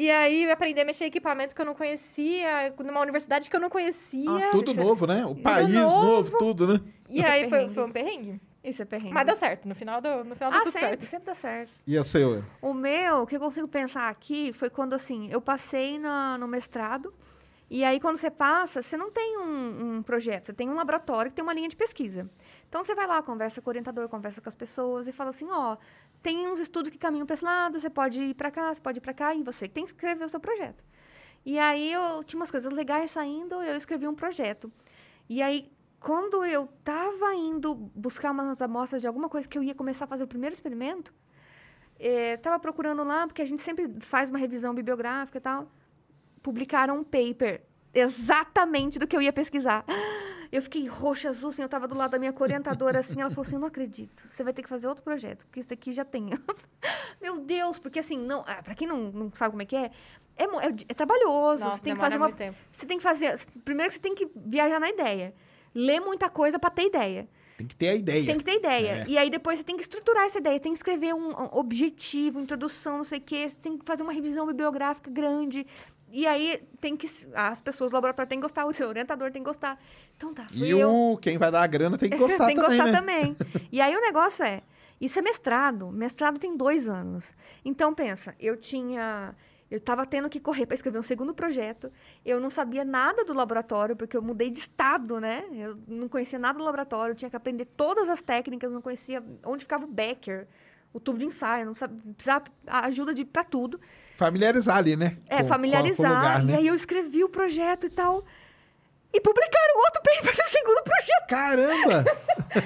E 0.00 0.08
aí, 0.12 0.48
aprender 0.48 0.82
a 0.82 0.84
mexer 0.84 1.04
em 1.04 1.08
equipamento 1.08 1.52
que 1.56 1.60
eu 1.60 1.66
não 1.66 1.74
conhecia, 1.74 2.72
numa 2.84 3.00
universidade 3.00 3.50
que 3.50 3.56
eu 3.56 3.58
não 3.60 3.68
conhecia. 3.68 4.50
Tudo 4.52 4.72
novo, 4.72 5.08
né? 5.08 5.26
O 5.26 5.34
país 5.34 5.74
novo. 5.74 6.00
novo, 6.00 6.38
tudo, 6.38 6.66
né? 6.68 6.80
E 7.08 7.18
Isso 7.18 7.26
é 7.26 7.30
aí, 7.30 7.40
foi, 7.42 7.50
perrengue. 7.50 7.74
foi 7.74 7.84
um 7.84 7.90
perrengue. 7.90 8.40
Isso 8.62 8.82
é 8.82 8.84
perrengue. 8.84 9.12
Mas 9.12 9.26
deu 9.26 9.34
certo. 9.34 9.66
No 9.66 9.74
final, 9.74 10.00
deu, 10.00 10.24
no 10.24 10.36
final 10.36 10.50
deu 10.52 10.60
Ah, 10.60 10.62
tudo 10.64 10.72
sempre, 10.72 10.88
certo. 10.88 11.10
sempre 11.10 11.26
dá 11.26 11.34
certo. 11.34 11.72
E 11.84 11.98
o 11.98 12.04
seu? 12.04 12.44
O 12.62 12.72
meu, 12.72 13.22
o 13.22 13.26
que 13.26 13.34
eu 13.34 13.40
consigo 13.40 13.66
pensar 13.66 14.08
aqui, 14.08 14.52
foi 14.52 14.70
quando, 14.70 14.92
assim, 14.94 15.28
eu 15.32 15.40
passei 15.40 15.98
na- 15.98 16.38
no 16.38 16.46
mestrado. 16.46 17.12
E 17.70 17.82
aí, 17.84 17.98
quando 18.00 18.16
você 18.16 18.30
passa, 18.30 18.80
você 18.80 18.96
não 18.96 19.10
tem 19.10 19.36
um, 19.36 19.96
um 19.96 20.02
projeto, 20.02 20.46
você 20.46 20.52
tem 20.52 20.70
um 20.70 20.74
laboratório 20.74 21.30
que 21.30 21.34
tem 21.34 21.42
uma 21.42 21.52
linha 21.52 21.68
de 21.68 21.76
pesquisa. 21.76 22.30
Então, 22.68 22.82
você 22.84 22.94
vai 22.94 23.06
lá, 23.06 23.20
conversa 23.20 23.60
com 23.60 23.68
o 23.68 23.72
orientador, 23.72 24.08
conversa 24.08 24.40
com 24.40 24.48
as 24.48 24.54
pessoas 24.54 25.08
e 25.08 25.12
fala 25.12 25.30
assim, 25.30 25.48
ó, 25.50 25.76
tem 26.22 26.48
uns 26.48 26.60
estudos 26.60 26.90
que 26.90 26.98
caminham 26.98 27.26
para 27.26 27.34
esse 27.34 27.44
lado, 27.44 27.78
você 27.80 27.90
pode 27.90 28.22
ir 28.22 28.34
para 28.34 28.50
cá, 28.50 28.74
você 28.74 28.80
pode 28.80 28.98
ir 28.98 29.00
para 29.00 29.14
cá, 29.14 29.34
e 29.34 29.42
você 29.42 29.68
tem 29.68 29.84
que 29.84 29.90
escrever 29.90 30.24
o 30.24 30.28
seu 30.28 30.40
projeto. 30.40 30.84
E 31.44 31.58
aí, 31.58 31.92
eu 31.92 32.22
tinha 32.24 32.38
umas 32.38 32.50
coisas 32.50 32.72
legais 32.72 33.10
saindo, 33.10 33.62
eu 33.62 33.76
escrevi 33.76 34.06
um 34.06 34.14
projeto. 34.14 34.72
E 35.28 35.40
aí, 35.40 35.70
quando 36.00 36.44
eu 36.44 36.68
tava 36.84 37.34
indo 37.34 37.74
buscar 37.74 38.30
umas 38.30 38.62
amostras 38.62 39.00
de 39.00 39.08
alguma 39.08 39.28
coisa 39.28 39.48
que 39.48 39.58
eu 39.58 39.62
ia 39.62 39.74
começar 39.74 40.04
a 40.04 40.08
fazer 40.08 40.24
o 40.24 40.28
primeiro 40.28 40.54
experimento, 40.54 41.12
eh, 41.98 42.36
tava 42.38 42.58
procurando 42.58 43.02
lá, 43.02 43.26
porque 43.26 43.42
a 43.42 43.46
gente 43.46 43.62
sempre 43.62 43.88
faz 44.00 44.30
uma 44.30 44.38
revisão 44.38 44.74
bibliográfica 44.74 45.38
e 45.38 45.40
tal. 45.40 45.70
Publicaram 46.42 46.98
um 46.98 47.04
paper 47.04 47.62
exatamente 47.92 48.98
do 48.98 49.06
que 49.06 49.16
eu 49.16 49.22
ia 49.22 49.32
pesquisar. 49.32 49.84
Eu 50.50 50.62
fiquei 50.62 50.86
roxa, 50.86 51.28
azul, 51.28 51.50
assim, 51.50 51.62
eu 51.62 51.68
tava 51.68 51.86
do 51.86 51.96
lado 51.96 52.12
da 52.12 52.18
minha 52.18 52.34
orientadora, 52.38 53.00
assim, 53.00 53.20
ela 53.20 53.30
falou 53.30 53.46
assim, 53.46 53.56
eu 53.56 53.60
não 53.60 53.68
acredito, 53.68 54.24
você 54.30 54.42
vai 54.42 54.52
ter 54.52 54.62
que 54.62 54.68
fazer 54.68 54.88
outro 54.88 55.04
projeto, 55.04 55.44
porque 55.44 55.60
isso 55.60 55.72
aqui 55.72 55.92
já 55.92 56.04
tem. 56.04 56.30
Meu 57.20 57.38
Deus, 57.40 57.78
porque 57.78 57.98
assim, 57.98 58.18
não, 58.18 58.44
ah, 58.46 58.62
pra 58.62 58.74
quem 58.74 58.88
não, 58.88 59.12
não 59.12 59.30
sabe 59.34 59.50
como 59.50 59.62
é 59.62 59.66
que 59.66 59.76
é, 59.76 59.90
é, 60.36 60.44
é, 60.44 60.74
é 60.88 60.94
trabalhoso, 60.94 61.64
Nossa, 61.64 61.76
você 61.76 61.82
tem 61.82 61.94
que 61.94 62.00
fazer 62.00 62.16
uma... 62.16 62.32
tempo. 62.32 62.56
Você 62.72 62.86
tem 62.86 62.96
que 62.96 63.02
fazer... 63.02 63.38
Primeiro 63.64 63.90
que 63.90 63.96
você 63.96 64.00
tem 64.00 64.14
que 64.14 64.28
viajar 64.34 64.80
na 64.80 64.88
ideia. 64.88 65.34
Ler 65.74 66.00
muita 66.00 66.30
coisa 66.30 66.58
pra 66.58 66.70
ter 66.70 66.86
ideia. 66.86 67.28
Tem 67.58 67.66
que 67.66 67.74
ter 67.74 67.88
a 67.88 67.94
ideia. 67.96 68.24
Tem 68.24 68.38
que 68.38 68.44
ter 68.44 68.54
ideia. 68.54 68.88
É. 68.88 69.04
E 69.08 69.18
aí 69.18 69.28
depois 69.28 69.58
você 69.58 69.64
tem 69.64 69.76
que 69.76 69.82
estruturar 69.82 70.26
essa 70.26 70.38
ideia. 70.38 70.60
Tem 70.60 70.70
que 70.70 70.78
escrever 70.78 71.12
um, 71.12 71.30
um 71.30 71.48
objetivo, 71.58 72.40
introdução, 72.40 72.98
não 72.98 73.04
sei 73.04 73.18
o 73.18 73.20
quê. 73.22 73.48
Você 73.48 73.60
tem 73.60 73.76
que 73.76 73.84
fazer 73.84 74.04
uma 74.04 74.12
revisão 74.12 74.46
bibliográfica 74.46 75.10
grande. 75.10 75.66
E 76.10 76.26
aí 76.26 76.62
tem 76.80 76.96
que... 76.96 77.08
As 77.34 77.60
pessoas 77.60 77.90
do 77.90 77.94
laboratório 77.94 78.28
têm 78.28 78.38
que 78.38 78.42
gostar, 78.42 78.64
o 78.66 78.72
seu 78.72 78.88
orientador 78.88 79.30
tem 79.30 79.42
que 79.42 79.48
gostar. 79.48 79.78
Então 80.16 80.32
tá, 80.34 80.46
E 80.52 80.70
eu. 80.70 80.90
o, 80.90 81.16
quem 81.18 81.38
vai 81.38 81.50
dar 81.50 81.62
a 81.62 81.66
grana 81.66 81.96
tem 81.98 82.10
que 82.10 82.16
gostar 82.18 82.46
tem 82.46 82.56
que 82.56 82.62
também, 82.62 82.78
gostar 82.78 82.92
né? 82.92 82.98
também. 82.98 83.36
E 83.70 83.80
aí 83.80 83.94
o 83.94 84.00
negócio 84.00 84.44
é, 84.44 84.62
isso 85.00 85.18
é 85.18 85.22
mestrado. 85.22 85.90
Mestrado 85.90 86.38
tem 86.38 86.56
dois 86.56 86.88
anos. 86.88 87.32
Então 87.64 87.94
pensa, 87.94 88.34
eu 88.40 88.56
tinha, 88.56 89.34
eu 89.70 89.78
estava 89.78 90.04
tendo 90.06 90.28
que 90.28 90.40
correr 90.40 90.66
para 90.66 90.74
escrever 90.74 90.98
um 90.98 91.02
segundo 91.02 91.32
projeto. 91.34 91.92
Eu 92.24 92.40
não 92.40 92.50
sabia 92.50 92.84
nada 92.84 93.24
do 93.24 93.32
laboratório 93.32 93.94
porque 93.94 94.16
eu 94.16 94.22
mudei 94.22 94.50
de 94.50 94.58
estado, 94.58 95.20
né? 95.20 95.44
Eu 95.52 95.78
não 95.86 96.08
conhecia 96.08 96.38
nada 96.38 96.58
do 96.58 96.64
laboratório. 96.64 97.12
Eu 97.12 97.16
tinha 97.16 97.30
que 97.30 97.36
aprender 97.36 97.66
todas 97.66 98.08
as 98.08 98.22
técnicas. 98.22 98.72
Não 98.72 98.82
conhecia 98.82 99.22
onde 99.44 99.64
ficava 99.64 99.84
o 99.84 99.88
Becker, 99.88 100.48
o 100.92 100.98
tubo 100.98 101.18
de 101.18 101.26
ensaio. 101.26 101.66
Não 101.66 101.74
sabia, 101.74 102.00
precisava 102.14 102.44
ajuda 102.66 103.14
de 103.14 103.24
para 103.24 103.44
tudo. 103.44 103.78
Familiarizar 104.18 104.76
ali, 104.76 104.96
né? 104.96 105.16
É, 105.28 105.42
Com- 105.42 105.46
familiarizar. 105.46 105.96
com 105.96 106.02
lugar, 106.16 106.42
né? 106.42 106.54
E 106.54 106.56
aí 106.56 106.66
eu 106.66 106.74
escrevi 106.74 107.22
o 107.22 107.28
projeto 107.28 107.86
e 107.86 107.88
tal. 107.88 108.24
E 109.12 109.20
publicaram 109.20 109.74
outro 109.86 110.02
paper 110.02 110.36
do 110.36 110.48
segundo 110.48 110.82
projeto. 110.82 111.26
Caramba! 111.28 112.04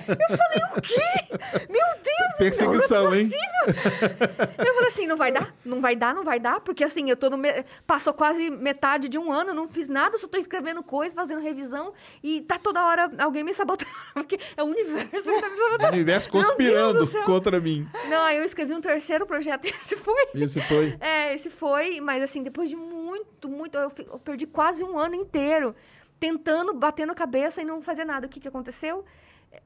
Eu 0.09 0.37
falei, 0.37 0.63
o 0.77 0.81
quê? 0.81 1.69
Meu 1.71 1.87
Deus, 2.03 2.37
Perseguição, 2.39 3.05
não, 3.05 3.15
é 3.15 3.21
hein? 3.21 3.29
possível. 3.31 4.57
Eu 4.67 4.75
falei 4.75 4.89
assim, 4.89 5.07
não 5.07 5.17
vai 5.17 5.31
dar, 5.33 5.55
não 5.65 5.81
vai 5.81 5.95
dar, 5.97 6.15
não 6.15 6.25
vai 6.25 6.41
dar, 6.41 6.61
porque 6.61 6.83
assim, 6.83 7.09
eu 7.09 7.17
tô 7.17 7.31
no 7.31 7.39
me- 7.39 7.65
passou 7.87 8.13
quase 8.13 8.51
metade 8.51 9.09
de 9.09 9.19
um 9.19 9.31
ano, 9.33 9.55
não 9.55 9.69
fiz 9.69 9.89
nada, 9.89 10.19
só 10.19 10.27
tô 10.27 10.37
escrevendo 10.37 10.83
coisa, 10.83 11.15
fazendo 11.15 11.41
revisão 11.41 11.93
e 12.23 12.41
tá 12.41 12.59
toda 12.59 12.85
hora 12.85 13.11
alguém 13.19 13.45
me 13.45 13.55
sabotando, 13.55 13.91
porque 14.13 14.39
é 14.57 14.63
o 14.63 14.67
universo 14.67 15.09
que 15.11 15.41
tá 15.41 15.49
me 15.49 15.55
O 15.55 15.63
sabotando. 15.65 15.93
universo 15.93 16.29
Meu 16.33 16.43
Deus 16.43 16.49
conspirando 16.49 17.07
contra 17.25 17.61
mim. 17.61 17.89
Não, 18.09 18.25
aí 18.25 18.37
eu 18.39 18.45
escrevi 18.45 18.75
um 18.75 18.81
terceiro 18.81 19.27
projeto 19.27 19.65
e 19.67 19.71
esse 19.71 19.97
foi. 19.97 20.27
Esse 20.35 20.61
foi. 20.63 20.97
É, 21.01 21.35
esse 21.35 21.51
foi, 21.51 22.01
mas 22.01 22.21
assim, 22.23 22.43
depois 22.43 22.69
de 22.69 22.75
muito, 22.77 23.49
muito, 23.49 23.77
eu, 23.79 23.93
eu 24.11 24.19
perdi 24.19 24.47
quase 24.47 24.83
um 24.83 24.99
ano 24.99 25.15
inteiro 25.15 25.75
tentando, 26.23 26.73
batendo 26.73 27.13
cabeça 27.17 27.61
e 27.61 27.65
não 27.65 27.83
fazer 27.83 28.05
nada. 28.05 28.27
O 28.27 28.31
que, 28.31 28.39
que 28.39 28.47
aconteceu? 28.47 29.05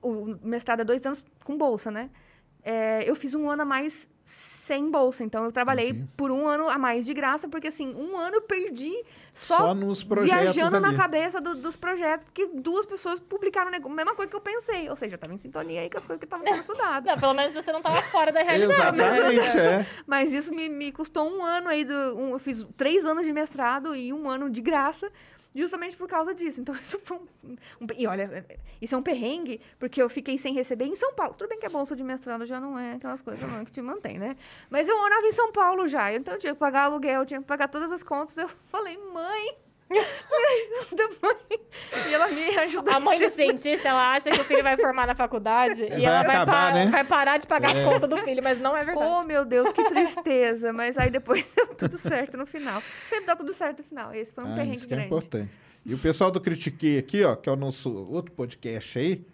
O 0.00 0.36
mestrado 0.42 0.80
é 0.80 0.84
dois 0.84 1.04
anos 1.04 1.22
com 1.44 1.54
bolsa, 1.58 1.90
né? 1.90 2.08
É, 2.64 3.04
eu 3.08 3.14
fiz 3.14 3.34
um 3.34 3.48
ano 3.50 3.60
a 3.62 3.64
mais 3.66 4.08
sem 4.24 4.90
bolsa, 4.90 5.22
então 5.22 5.44
eu 5.44 5.52
trabalhei 5.52 5.90
Entendi. 5.90 6.08
por 6.16 6.32
um 6.32 6.48
ano 6.48 6.68
a 6.68 6.76
mais 6.76 7.04
de 7.04 7.14
graça, 7.14 7.46
porque 7.46 7.68
assim, 7.68 7.94
um 7.94 8.16
ano 8.16 8.36
eu 8.38 8.42
perdi 8.42 8.92
só, 9.32 9.58
Só 9.58 9.74
nos 9.74 10.02
projetos 10.02 10.54
viajando 10.54 10.80
na 10.80 10.88
ali. 10.88 10.96
cabeça 10.96 11.40
do- 11.40 11.54
dos 11.54 11.76
projetos, 11.76 12.24
porque 12.24 12.46
duas 12.54 12.84
pessoas 12.84 13.20
publicaram 13.20 13.68
a 13.72 13.88
mesma 13.88 14.14
coisa 14.16 14.28
que 14.28 14.34
eu 14.34 14.40
pensei. 14.40 14.88
Ou 14.90 14.96
seja, 14.96 15.14
eu 15.14 15.16
estava 15.16 15.32
em 15.34 15.38
sintonia 15.38 15.82
aí 15.82 15.90
com 15.90 15.98
as 15.98 16.06
coisas 16.06 16.18
que 16.18 16.24
estavam 16.26 16.44
sendo 16.44 16.58
estudadas. 16.58 17.04
Não, 17.12 17.20
pelo 17.20 17.34
menos 17.34 17.54
você 17.54 17.70
não 17.70 17.80
tava 17.82 18.02
fora 18.04 18.32
da 18.32 18.40
realidade. 18.42 18.98
Exatamente, 18.98 19.58
é. 19.58 19.86
Mas 20.04 20.32
isso 20.32 20.52
me, 20.52 20.68
me 20.68 20.90
custou 20.90 21.30
um 21.30 21.44
ano 21.44 21.68
aí. 21.68 21.84
Do, 21.84 21.94
um- 22.16 22.30
eu 22.32 22.38
fiz 22.40 22.66
três 22.76 23.04
anos 23.04 23.24
de 23.24 23.32
mestrado 23.32 23.94
e 23.94 24.12
um 24.12 24.28
ano 24.28 24.50
de 24.50 24.60
graça, 24.60 25.08
justamente 25.56 25.96
por 25.96 26.08
causa 26.08 26.34
disso. 26.34 26.60
Então, 26.60 26.74
isso 26.80 26.98
foi 27.04 27.16
um, 27.18 27.56
um- 27.80 27.86
E 27.96 28.06
olha, 28.06 28.44
isso 28.80 28.94
é 28.94 28.98
um 28.98 29.02
perrengue, 29.02 29.60
porque 29.78 30.00
eu 30.00 30.08
fiquei 30.08 30.36
sem 30.38 30.52
receber 30.54 30.84
em 30.86 30.94
São 30.94 31.12
Paulo. 31.14 31.34
Tudo 31.34 31.48
bem 31.48 31.58
que 31.58 31.66
a 31.66 31.70
bolsa 31.70 31.94
de 31.96 32.02
mestrado 32.02 32.44
já 32.46 32.60
não 32.60 32.78
é 32.78 32.94
aquelas 32.94 33.20
coisas 33.22 33.50
não, 33.50 33.64
que 33.64 33.72
te 33.72 33.80
mantém, 33.82 34.18
né? 34.18 34.36
Mas 34.70 34.88
eu 34.88 34.96
morava 34.98 35.26
em 35.26 35.32
São 35.32 35.52
Paulo 35.52 35.88
já. 35.88 36.12
Então, 36.12 36.34
eu 36.34 36.38
tinha 36.40 36.52
que 36.52 36.58
pagar 36.58 36.84
aluguel, 36.84 37.20
eu 37.22 37.26
tinha 37.26 37.40
que 37.40 37.46
pagar 37.46 37.68
todas 37.68 37.90
as 37.92 38.02
contas. 38.02 38.36
Eu 38.38 38.48
falei, 38.66 38.96
mãe. 38.98 39.56
Da 39.88 41.08
mãe. 41.22 41.60
E 42.08 42.14
ela 42.14 42.28
me 42.28 42.42
ajudou. 42.58 42.92
A 42.92 42.98
mãe 43.00 43.18
do 43.18 43.30
cientista, 43.30 43.88
ela 43.88 44.12
acha 44.14 44.30
que 44.30 44.40
o 44.40 44.44
filho 44.44 44.62
vai 44.62 44.76
formar 44.76 45.06
na 45.06 45.14
faculdade 45.14 45.82
e 45.86 45.88
Vai 45.88 46.02
ela 46.04 46.22
vai, 46.22 46.36
acabar, 46.36 46.72
pa- 46.72 46.78
né? 46.78 46.86
vai 46.86 47.04
parar 47.04 47.38
de 47.38 47.46
pagar 47.46 47.74
É. 47.74 47.80
as 47.80 47.88
contas 47.88 48.10
do 48.10 48.16
filho, 48.18 48.42
mas 48.42 48.60
não 48.60 48.76
é 48.76 48.84
verdade. 48.84 49.08
Oh, 49.08 49.26
meu 49.26 49.44
Deus, 49.44 49.70
que 49.70 49.84
tristeza. 49.84 50.72
Mas 50.72 50.96
aí 50.98 51.10
depois 51.10 51.48
deu 51.54 51.68
tudo 51.68 51.96
certo 51.98 52.36
no 52.36 52.46
final. 52.46 52.82
Sempre 53.06 53.26
dá 53.26 53.36
tudo 53.36 53.52
certo 53.54 53.78
no 53.78 53.84
final. 53.84 54.12
Esse 54.14 54.32
foi 54.32 54.44
um 54.44 54.52
Ah, 54.52 54.56
perrengue 54.56 54.76
isso 54.76 54.88
que 54.88 54.94
é 54.94 54.96
grande. 54.96 55.12
importante. 55.14 55.50
E 55.84 55.94
o 55.94 55.98
pessoal 55.98 56.30
do 56.32 56.40
Critiquei 56.40 56.98
aqui, 56.98 57.22
ó, 57.22 57.36
que 57.36 57.48
é 57.48 57.52
o 57.52 57.56
nosso 57.56 57.94
outro 58.10 58.32
podcast 58.32 58.98
aí, 58.98 59.24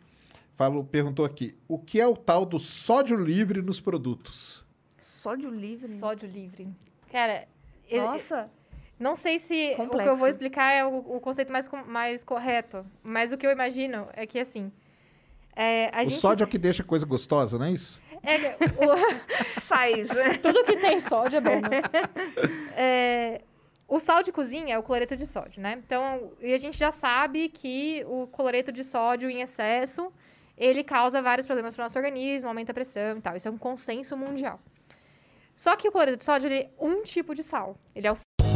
falou, 0.55 0.84
perguntou 0.84 1.24
aqui, 1.24 1.56
o 1.66 1.78
que 1.78 1.98
é 1.98 2.06
o 2.06 2.14
tal 2.14 2.44
do 2.44 2.58
sódio 2.58 3.16
livre 3.16 3.62
nos 3.62 3.81
produtos? 3.81 4.62
Sódio 5.22 5.48
livre. 5.48 5.89
Sódio 5.98 6.28
livre. 6.28 6.68
Cara, 7.10 7.48
eu- 7.89 8.02
Nossa. 8.02 8.50
Não 9.02 9.16
sei 9.16 9.39
se 9.40 9.72
o 9.72 9.74
que 9.74 9.81
eu 9.82 9.86
Complexo. 9.89 10.16
vou 10.16 10.28
explicar 10.28 10.70
é 10.72 10.84
o, 10.84 10.97
o 11.16 11.20
conceito 11.20 11.52
mais, 11.52 11.68
mais 11.86 12.22
correto, 12.22 12.86
mas 13.02 13.32
o 13.32 13.36
que 13.36 13.44
eu 13.44 13.50
imagino 13.50 14.08
é 14.12 14.24
que, 14.26 14.39
assim, 14.39 14.70
é, 15.56 15.90
a 15.92 16.02
o 16.02 16.05
gente... 16.05 16.20
sódio 16.20 16.44
é 16.44 16.47
o 16.47 16.48
que 16.48 16.56
deixa 16.56 16.84
coisa 16.84 17.05
gostosa, 17.05 17.58
não 17.58 17.66
é 17.66 17.72
isso? 17.72 18.00
É, 18.22 18.36
o- 18.86 19.60
Sais. 19.62 20.08
tudo 20.40 20.62
que 20.64 20.76
tem 20.76 21.00
sódio 21.00 21.39
é 21.39 21.40
bom, 21.40 21.60
né? 21.60 21.82
É, 22.76 23.40
o 23.89 23.98
sal 23.98 24.22
de 24.22 24.32
cozinha 24.32 24.74
é 24.74 24.78
o 24.78 24.82
cloreto 24.82 25.14
de 25.16 25.26
sódio, 25.26 25.60
né? 25.60 25.82
Então, 25.84 26.32
e 26.40 26.55
a 26.55 26.58
gente 26.58 26.78
já 26.78 26.90
sabe 26.90 27.48
que 27.48 28.02
o 28.06 28.26
cloreto 28.28 28.72
de 28.72 28.84
sódio 28.84 29.28
em 29.28 29.42
excesso, 29.42 30.10
ele 30.56 30.82
causa 30.84 31.20
vários 31.20 31.44
problemas 31.44 31.74
para 31.74 31.82
o 31.82 31.84
nosso 31.84 31.98
organismo, 31.98 32.48
aumenta 32.48 32.70
a 32.72 32.74
pressão 32.74 33.18
e 33.18 33.20
tal. 33.20 33.36
Isso 33.36 33.48
é 33.48 33.50
um 33.50 33.58
consenso 33.58 34.16
mundial. 34.16 34.58
Só 35.55 35.76
que 35.76 35.86
o 35.89 35.92
cloreto 35.92 36.16
de 36.18 36.24
sódio, 36.24 36.47
ele 36.48 36.60
é 36.60 36.70
um 36.81 37.02
tipo 37.02 37.34
de 37.34 37.42
sal. 37.42 37.76
Ele 37.94 38.06
é 38.06 38.12
o 38.12 38.16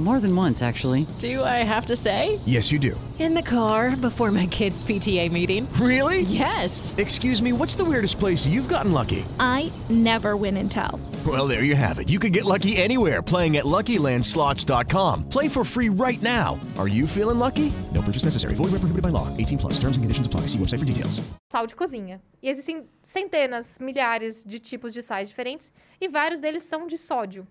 More 0.00 0.18
than 0.18 0.34
once, 0.34 0.60
actually. 0.60 1.06
Do 1.20 1.44
I 1.44 1.62
have 1.62 1.86
to 1.86 1.94
say? 1.94 2.40
Yes, 2.46 2.72
you 2.72 2.80
do. 2.80 3.00
In 3.20 3.32
the 3.32 3.42
car 3.42 3.94
before 3.94 4.32
my 4.32 4.46
kids' 4.48 4.82
PTA 4.82 5.30
meeting. 5.30 5.68
Really? 5.74 6.22
Yes. 6.22 6.92
Excuse 6.98 7.40
me, 7.40 7.52
what's 7.52 7.76
the 7.76 7.84
weirdest 7.84 8.18
place 8.18 8.44
you've 8.44 8.66
gotten 8.68 8.90
lucky? 8.90 9.24
I 9.38 9.70
never 9.88 10.36
win 10.36 10.56
and 10.56 10.68
tell. 10.68 10.98
Well, 11.24 11.46
there 11.46 11.62
you 11.62 11.76
have 11.76 12.00
it. 12.00 12.08
You 12.08 12.18
can 12.18 12.32
get 12.32 12.44
lucky 12.44 12.76
anywhere 12.76 13.22
playing 13.22 13.56
at 13.56 13.66
LuckyLandSlots.com. 13.66 15.28
Play 15.28 15.46
for 15.46 15.64
free 15.64 15.90
right 15.90 16.20
now. 16.20 16.58
Are 16.76 16.88
you 16.88 17.06
feeling 17.06 17.38
lucky? 17.38 17.72
No 17.94 18.02
purchase 18.02 18.24
necessary. 18.24 18.54
Void 18.56 18.72
where 18.72 18.80
prohibited 18.80 19.02
by 19.02 19.10
law. 19.10 19.28
18 19.36 19.58
plus. 19.58 19.74
Terms 19.74 19.96
and 19.96 20.02
conditions 20.02 20.26
apply. 20.26 20.48
See 20.48 20.58
website 20.58 20.80
for 20.80 20.84
details. 20.86 21.22
sal 21.52 21.68
de 21.68 21.76
cozinha. 21.76 22.20
E 22.42 22.48
existem 22.50 22.84
centenas, 23.00 23.76
milhares 23.78 24.42
de 24.44 24.58
tipos 24.58 24.92
de 24.92 25.00
sais 25.00 25.28
diferentes 25.28 25.70
e 26.00 26.08
vários 26.08 26.40
deles 26.40 26.64
são 26.64 26.84
de 26.88 26.98
sódio. 26.98 27.46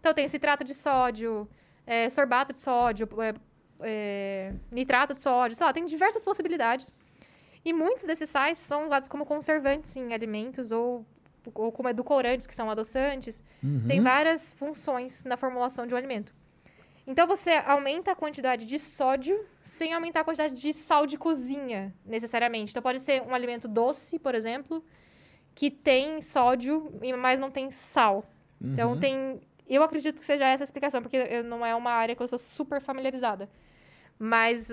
Então 0.00 0.12
tem 0.12 0.26
citrato 0.26 0.64
de 0.64 0.74
sódio, 0.74 1.48
é, 1.86 2.08
sorbato 2.10 2.52
de 2.52 2.62
sódio, 2.62 3.08
é, 3.20 3.34
é, 3.80 4.52
nitrato 4.70 5.14
de 5.14 5.22
sódio, 5.22 5.56
sei 5.56 5.66
lá, 5.66 5.72
tem 5.72 5.84
diversas 5.84 6.22
possibilidades. 6.22 6.92
E 7.64 7.72
muitos 7.72 8.04
desses 8.04 8.28
sais 8.28 8.58
são 8.58 8.86
usados 8.86 9.08
como 9.08 9.24
conservantes 9.24 9.96
em 9.96 10.12
alimentos 10.12 10.70
ou, 10.70 11.06
ou 11.54 11.72
como 11.72 11.88
edulcorantes, 11.88 12.46
que 12.46 12.54
são 12.54 12.70
adoçantes. 12.70 13.42
Tem 13.88 14.00
várias 14.02 14.52
funções 14.54 15.24
na 15.24 15.36
formulação 15.36 15.86
de 15.86 15.94
um 15.94 15.96
alimento. 15.96 16.34
Então 17.06 17.26
você 17.26 17.52
aumenta 17.66 18.12
a 18.12 18.14
quantidade 18.14 18.66
de 18.66 18.78
sódio 18.78 19.46
sem 19.60 19.92
aumentar 19.92 20.20
a 20.20 20.24
quantidade 20.24 20.54
de 20.54 20.72
sal 20.72 21.06
de 21.06 21.18
cozinha, 21.18 21.94
necessariamente. 22.04 22.72
Então 22.72 22.82
pode 22.82 23.00
ser 23.00 23.22
um 23.22 23.34
alimento 23.34 23.68
doce, 23.68 24.18
por 24.18 24.34
exemplo, 24.34 24.82
que 25.54 25.70
tem 25.70 26.20
sódio, 26.22 26.90
mas 27.18 27.38
não 27.38 27.50
tem 27.50 27.70
sal. 27.70 28.24
Então 28.60 28.98
tem. 28.98 29.40
Eu 29.68 29.82
acredito 29.82 30.18
que 30.20 30.26
seja 30.26 30.46
essa 30.46 30.62
a 30.62 30.66
explicação, 30.66 31.00
porque 31.02 31.16
eu, 31.16 31.42
não 31.44 31.64
é 31.64 31.74
uma 31.74 31.90
área 31.90 32.14
que 32.14 32.22
eu 32.22 32.28
sou 32.28 32.38
super 32.38 32.80
familiarizada. 32.80 33.48
Mas 34.18 34.72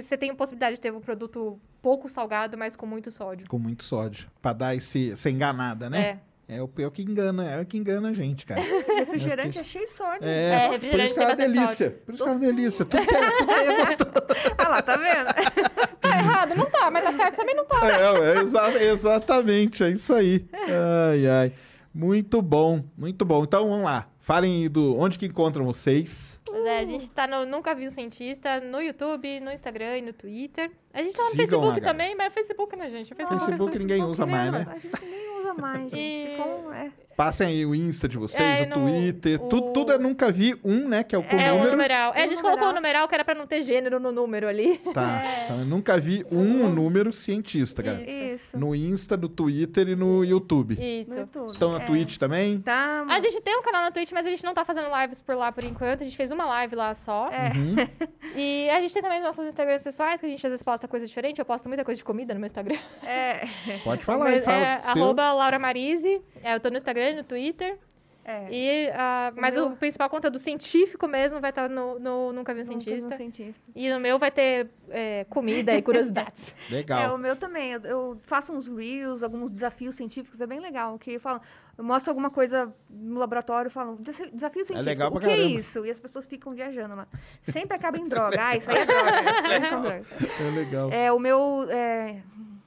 você 0.00 0.16
tem 0.16 0.30
a 0.30 0.34
possibilidade 0.34 0.76
de 0.76 0.80
ter 0.80 0.92
um 0.92 1.00
produto 1.00 1.58
pouco 1.80 2.08
salgado, 2.08 2.56
mas 2.58 2.74
com 2.74 2.86
muito 2.86 3.10
sódio. 3.10 3.46
Com 3.48 3.58
muito 3.58 3.84
sódio. 3.84 4.30
Pra 4.42 4.52
dar 4.52 4.74
esse, 4.74 5.12
essa 5.12 5.30
enganada, 5.30 5.88
né? 5.88 6.20
É. 6.46 6.60
o 6.60 6.68
pior 6.68 6.90
que 6.90 7.02
engana, 7.02 7.48
é 7.50 7.60
o 7.62 7.64
que 7.64 7.78
engana 7.78 8.08
a 8.10 8.12
gente, 8.12 8.44
cara. 8.44 8.60
Refrigerante 8.96 9.58
é 9.58 9.64
cheio 9.64 9.86
de 9.86 9.92
sódio. 9.94 10.28
É, 10.28 10.50
É, 10.52 10.66
por 10.66 10.72
refrigerante 10.72 11.10
isso 11.10 11.18
que 11.18 11.24
é 11.32 11.36
delícia. 11.36 11.66
sódio. 11.68 11.90
Por 12.04 12.14
isso 12.14 12.24
que 12.24 12.28
é 12.28 12.32
uma 12.32 12.40
delícia. 12.40 12.84
Tudo 12.84 13.06
que 13.06 13.14
é, 13.14 13.30
tudo 13.38 13.46
que 13.46 13.52
é 13.54 13.76
gostoso. 13.76 14.14
Ah 14.58 14.68
lá, 14.68 14.82
tá 14.82 14.96
vendo? 14.96 15.28
Tá 16.04 16.18
errado? 16.18 16.54
Não 16.54 16.66
tá, 16.66 16.90
mas 16.90 17.02
tá 17.02 17.12
certo 17.12 17.36
também 17.36 17.54
não 17.56 17.64
tá. 17.64 17.80
É, 17.88 18.36
é 18.36 18.42
exa- 18.42 18.82
exatamente, 18.84 19.82
é 19.82 19.88
isso 19.90 20.12
aí. 20.14 20.46
Ai, 20.52 21.26
ai. 21.26 21.52
Muito 21.94 22.42
bom, 22.42 22.84
muito 22.96 23.24
bom. 23.24 23.42
Então 23.44 23.68
vamos 23.68 23.84
lá. 23.86 24.06
Falem 24.24 24.70
do 24.70 24.96
onde 24.96 25.18
que 25.18 25.26
encontram 25.26 25.66
vocês. 25.66 26.40
Pois 26.46 26.64
é, 26.64 26.78
a 26.78 26.84
gente 26.84 27.10
tá 27.10 27.26
no 27.26 27.44
Nunca 27.44 27.74
Vi 27.74 27.86
um 27.86 27.90
Cientista, 27.90 28.58
no 28.58 28.80
YouTube, 28.80 29.38
no 29.40 29.52
Instagram 29.52 29.98
e 29.98 30.00
no 30.00 30.14
Twitter. 30.14 30.70
A 30.94 31.02
gente 31.02 31.14
tá 31.14 31.24
no 31.24 31.30
Sigam 31.32 31.46
Facebook 31.46 31.80
lá, 31.80 31.86
também, 31.86 32.14
mas 32.16 32.28
é 32.28 32.30
Facebook, 32.30 32.74
né, 32.74 32.88
gente? 32.88 33.12
É 33.12 33.16
Facebook. 33.16 33.44
Facebook 33.44 33.78
ninguém 33.78 34.02
usa 34.02 34.24
mais, 34.24 34.50
né? 34.50 34.66
A 34.66 34.78
gente 34.78 35.04
nem 35.04 35.40
usa 35.40 35.52
mais, 35.52 35.90
gente. 35.90 35.98
E- 35.98 36.36
Ficou, 36.38 36.72
é. 36.72 36.90
Passem 37.16 37.46
aí 37.46 37.66
o 37.66 37.74
Insta 37.74 38.08
de 38.08 38.18
vocês, 38.18 38.60
É, 38.60 38.62
o 38.64 38.68
no- 38.68 38.74
Twitter. 38.86 39.42
o- 39.42 39.48
Tudo, 39.48 39.72
tudo 39.72 39.92
eu 39.92 39.98
nunca 39.98 40.30
vi 40.32 40.58
um, 40.64 40.88
né? 40.88 41.04
Que 41.04 41.14
é 41.14 41.18
o 41.18 41.22
com 41.22 41.36
É, 41.36 41.50
o 41.52 41.54
número. 41.56 41.70
numeral. 41.72 42.12
É, 42.14 42.22
a 42.22 42.24
O 42.24 42.28
gente 42.28 42.36
numeral. 42.38 42.42
colocou 42.58 42.68
o 42.68 42.72
numeral 42.74 43.08
que 43.08 43.14
era 43.14 43.24
pra 43.24 43.34
não 43.34 43.46
ter 43.46 43.62
gênero 43.62 44.00
no 44.00 44.10
número 44.12 44.48
ali. 44.48 44.78
Tá. 44.92 45.22
Então, 45.44 45.58
eu 45.60 45.64
nunca 45.66 45.98
vi 45.98 46.24
um 46.30 46.68
número 46.68 47.12
cientista, 47.12 47.82
cara. 47.82 48.02
Isso. 48.02 48.58
No 48.58 48.74
Insta, 48.74 49.16
no 49.16 49.28
Twitter 49.28 49.88
e 49.88 49.96
no 49.96 50.24
YouTube. 50.24 50.74
Isso. 50.80 51.10
No 51.10 51.16
YouTube. 51.20 51.52
Estão 51.52 51.72
na 51.72 51.82
é. 51.82 51.86
Twitch 51.86 52.16
também? 52.16 52.60
Tá. 52.60 53.04
A 53.08 53.20
gente 53.20 53.40
tem 53.40 53.56
um 53.56 53.62
canal 53.62 53.82
na 53.82 53.90
Twitch, 53.90 54.10
mas 54.12 54.26
a 54.26 54.30
gente 54.30 54.42
não 54.44 54.54
tá 54.54 54.64
fazendo 54.64 54.88
lives 55.00 55.20
por 55.20 55.36
lá 55.36 55.52
por 55.52 55.64
enquanto. 55.64 56.02
A 56.02 56.04
gente 56.04 56.16
fez 56.16 56.30
uma 56.30 56.44
live 56.46 56.74
lá 56.74 56.92
só. 56.94 57.28
É. 57.30 57.52
Uhum. 57.56 57.74
E 58.36 58.68
a 58.70 58.80
gente 58.80 58.92
tem 58.92 59.02
também 59.02 59.18
os 59.20 59.24
nossos 59.26 59.46
Instagrams 59.46 59.82
pessoais, 59.84 60.18
que 60.18 60.26
a 60.26 60.28
gente 60.28 60.44
às 60.44 60.50
vezes 60.50 60.62
posta 60.62 60.88
coisa 60.88 61.06
diferente. 61.06 61.38
Eu 61.38 61.44
posto 61.44 61.68
muita 61.68 61.84
coisa 61.84 61.98
de 61.98 62.04
comida 62.04 62.34
no 62.34 62.40
meu 62.40 62.46
Instagram. 62.46 62.78
É. 63.04 63.46
Pode 63.84 64.02
falar 64.04 64.26
aí, 64.26 64.34
Mas 64.36 64.44
fala. 64.44 64.56
é 64.56 64.80
arroba 64.84 65.32
Laura 65.32 65.58
Marise. 65.58 66.20
É, 66.42 66.54
eu 66.54 66.58
tô 66.60 66.68
no 66.70 66.76
Instagram 66.76 67.03
e 67.10 67.14
no 67.14 67.24
Twitter. 67.24 67.78
É. 68.26 68.48
E, 68.50 68.90
ah, 68.94 69.30
mas 69.36 69.52
meu- 69.52 69.66
o 69.66 69.76
principal 69.76 70.08
conteúdo 70.08 70.38
científico 70.38 71.06
mesmo 71.06 71.42
vai 71.42 71.50
estar 71.50 71.68
no, 71.68 71.98
no 71.98 72.32
Nunca 72.32 72.54
Vi 72.54 72.62
um 72.62 72.64
vi 72.64 72.70
um 72.76 72.80
Cientista. 72.80 73.62
E 73.76 73.90
no 73.92 74.00
meu 74.00 74.18
vai 74.18 74.30
ter 74.30 74.70
é, 74.88 75.24
comida 75.28 75.74
e 75.76 75.82
curiosidades. 75.82 76.54
É, 76.70 76.74
Legal. 76.76 77.14
o 77.16 77.18
meu 77.18 77.36
também. 77.36 77.72
Eu, 77.72 77.80
eu 77.82 78.18
faço 78.22 78.50
uns 78.54 78.66
reels, 78.66 79.22
alguns 79.22 79.50
desafios 79.50 79.94
científicos, 79.94 80.40
é 80.40 80.46
bem 80.46 80.58
legal. 80.58 80.98
Que 80.98 81.12
eu 81.16 81.20
falo, 81.20 81.38
eu 81.76 81.84
mostro 81.84 82.10
alguma 82.12 82.30
coisa 82.30 82.74
no 82.88 83.18
laboratório, 83.18 83.70
falo, 83.70 83.96
"Desa- 84.00 84.30
desafio 84.32 84.64
científico. 84.64 84.88
legal 84.88 85.08
o 85.10 85.12
pra 85.12 85.20
que 85.20 85.26
é 85.26 85.36
caramba. 85.36 85.58
isso? 85.58 85.84
E 85.84 85.90
as 85.90 86.00
pessoas 86.00 86.26
ficam 86.26 86.54
viajando 86.54 86.94
lá. 86.94 87.06
Sempre 87.42 87.76
acaba 87.76 87.98
em 87.98 88.08
droga. 88.08 88.38
Ah, 88.40 88.56
isso 88.56 88.70
aí 88.70 88.78
é 88.78 88.86
droga. 88.86 89.10
Drogas. 89.68 90.06
É 90.40 90.50
legal. 90.50 90.90
É, 90.90 91.12
o 91.12 91.18
meu. 91.18 91.66
é, 91.68 92.22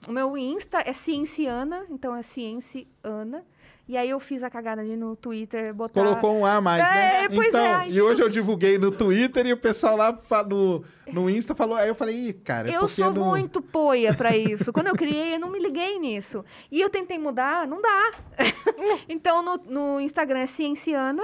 o 0.07 0.11
meu 0.11 0.38
Insta 0.38 0.83
é 0.85 0.93
Cienciana, 0.93 1.83
então 1.90 2.16
é 2.16 2.22
Cienciana. 2.22 3.43
E 3.88 3.95
aí 3.95 4.09
eu 4.09 4.19
fiz 4.19 4.43
a 4.43 4.49
cagada 4.49 4.82
ali 4.82 4.98
no 4.98 5.16
Twitter, 5.16 5.74
botar. 5.74 6.01
Colocou 6.03 6.35
um 6.38 6.45
A 6.45 6.56
a 6.56 6.61
mais, 6.61 6.83
né? 6.83 7.24
É, 7.24 7.30
pois 7.30 7.48
então, 7.48 7.61
é, 7.61 7.74
ai, 7.74 7.88
e 7.88 7.91
gente, 7.91 8.01
hoje 8.01 8.22
eu- 8.22 8.27
divulguei 8.30 8.77
no 8.77 8.91
Twitter 8.91 9.45
e 9.48 9.53
o 9.53 9.57
pessoal 9.57 9.95
lá 9.95 10.19
no, 10.45 10.83
no 11.14 11.30
Insta 11.30 11.56
falou. 11.56 11.77
Aí 11.77 11.88
eu 11.88 11.95
falei, 11.95 12.16
Ih, 12.16 12.33
cara, 12.33 12.69
é 12.69 12.75
Eu 12.75 12.88
sou 12.90 13.14
não... 13.14 13.27
muito 13.30 13.61
poia 13.61 14.14
pra 14.14 14.35
isso. 14.35 14.74
Quando 14.74 14.88
eu 14.88 14.93
criei, 14.95 15.35
eu 15.35 15.40
não 15.40 15.49
me 15.49 15.57
liguei 15.57 15.98
nisso. 15.99 16.43
E 16.69 16.82
eu 16.82 16.90
tentei 16.90 17.17
mudar, 17.17 17.66
não 17.66 17.82
dá. 17.82 18.11
então 19.07 19.41
no, 19.41 19.57
no 19.66 20.01
Instagram 20.01 20.40
é 20.40 20.48
Cienciana 20.48 21.24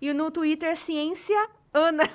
e 0.00 0.12
no 0.12 0.30
Twitter 0.30 0.68
é 0.68 0.74
Ciência 0.74 1.48
Ana. 1.72 2.08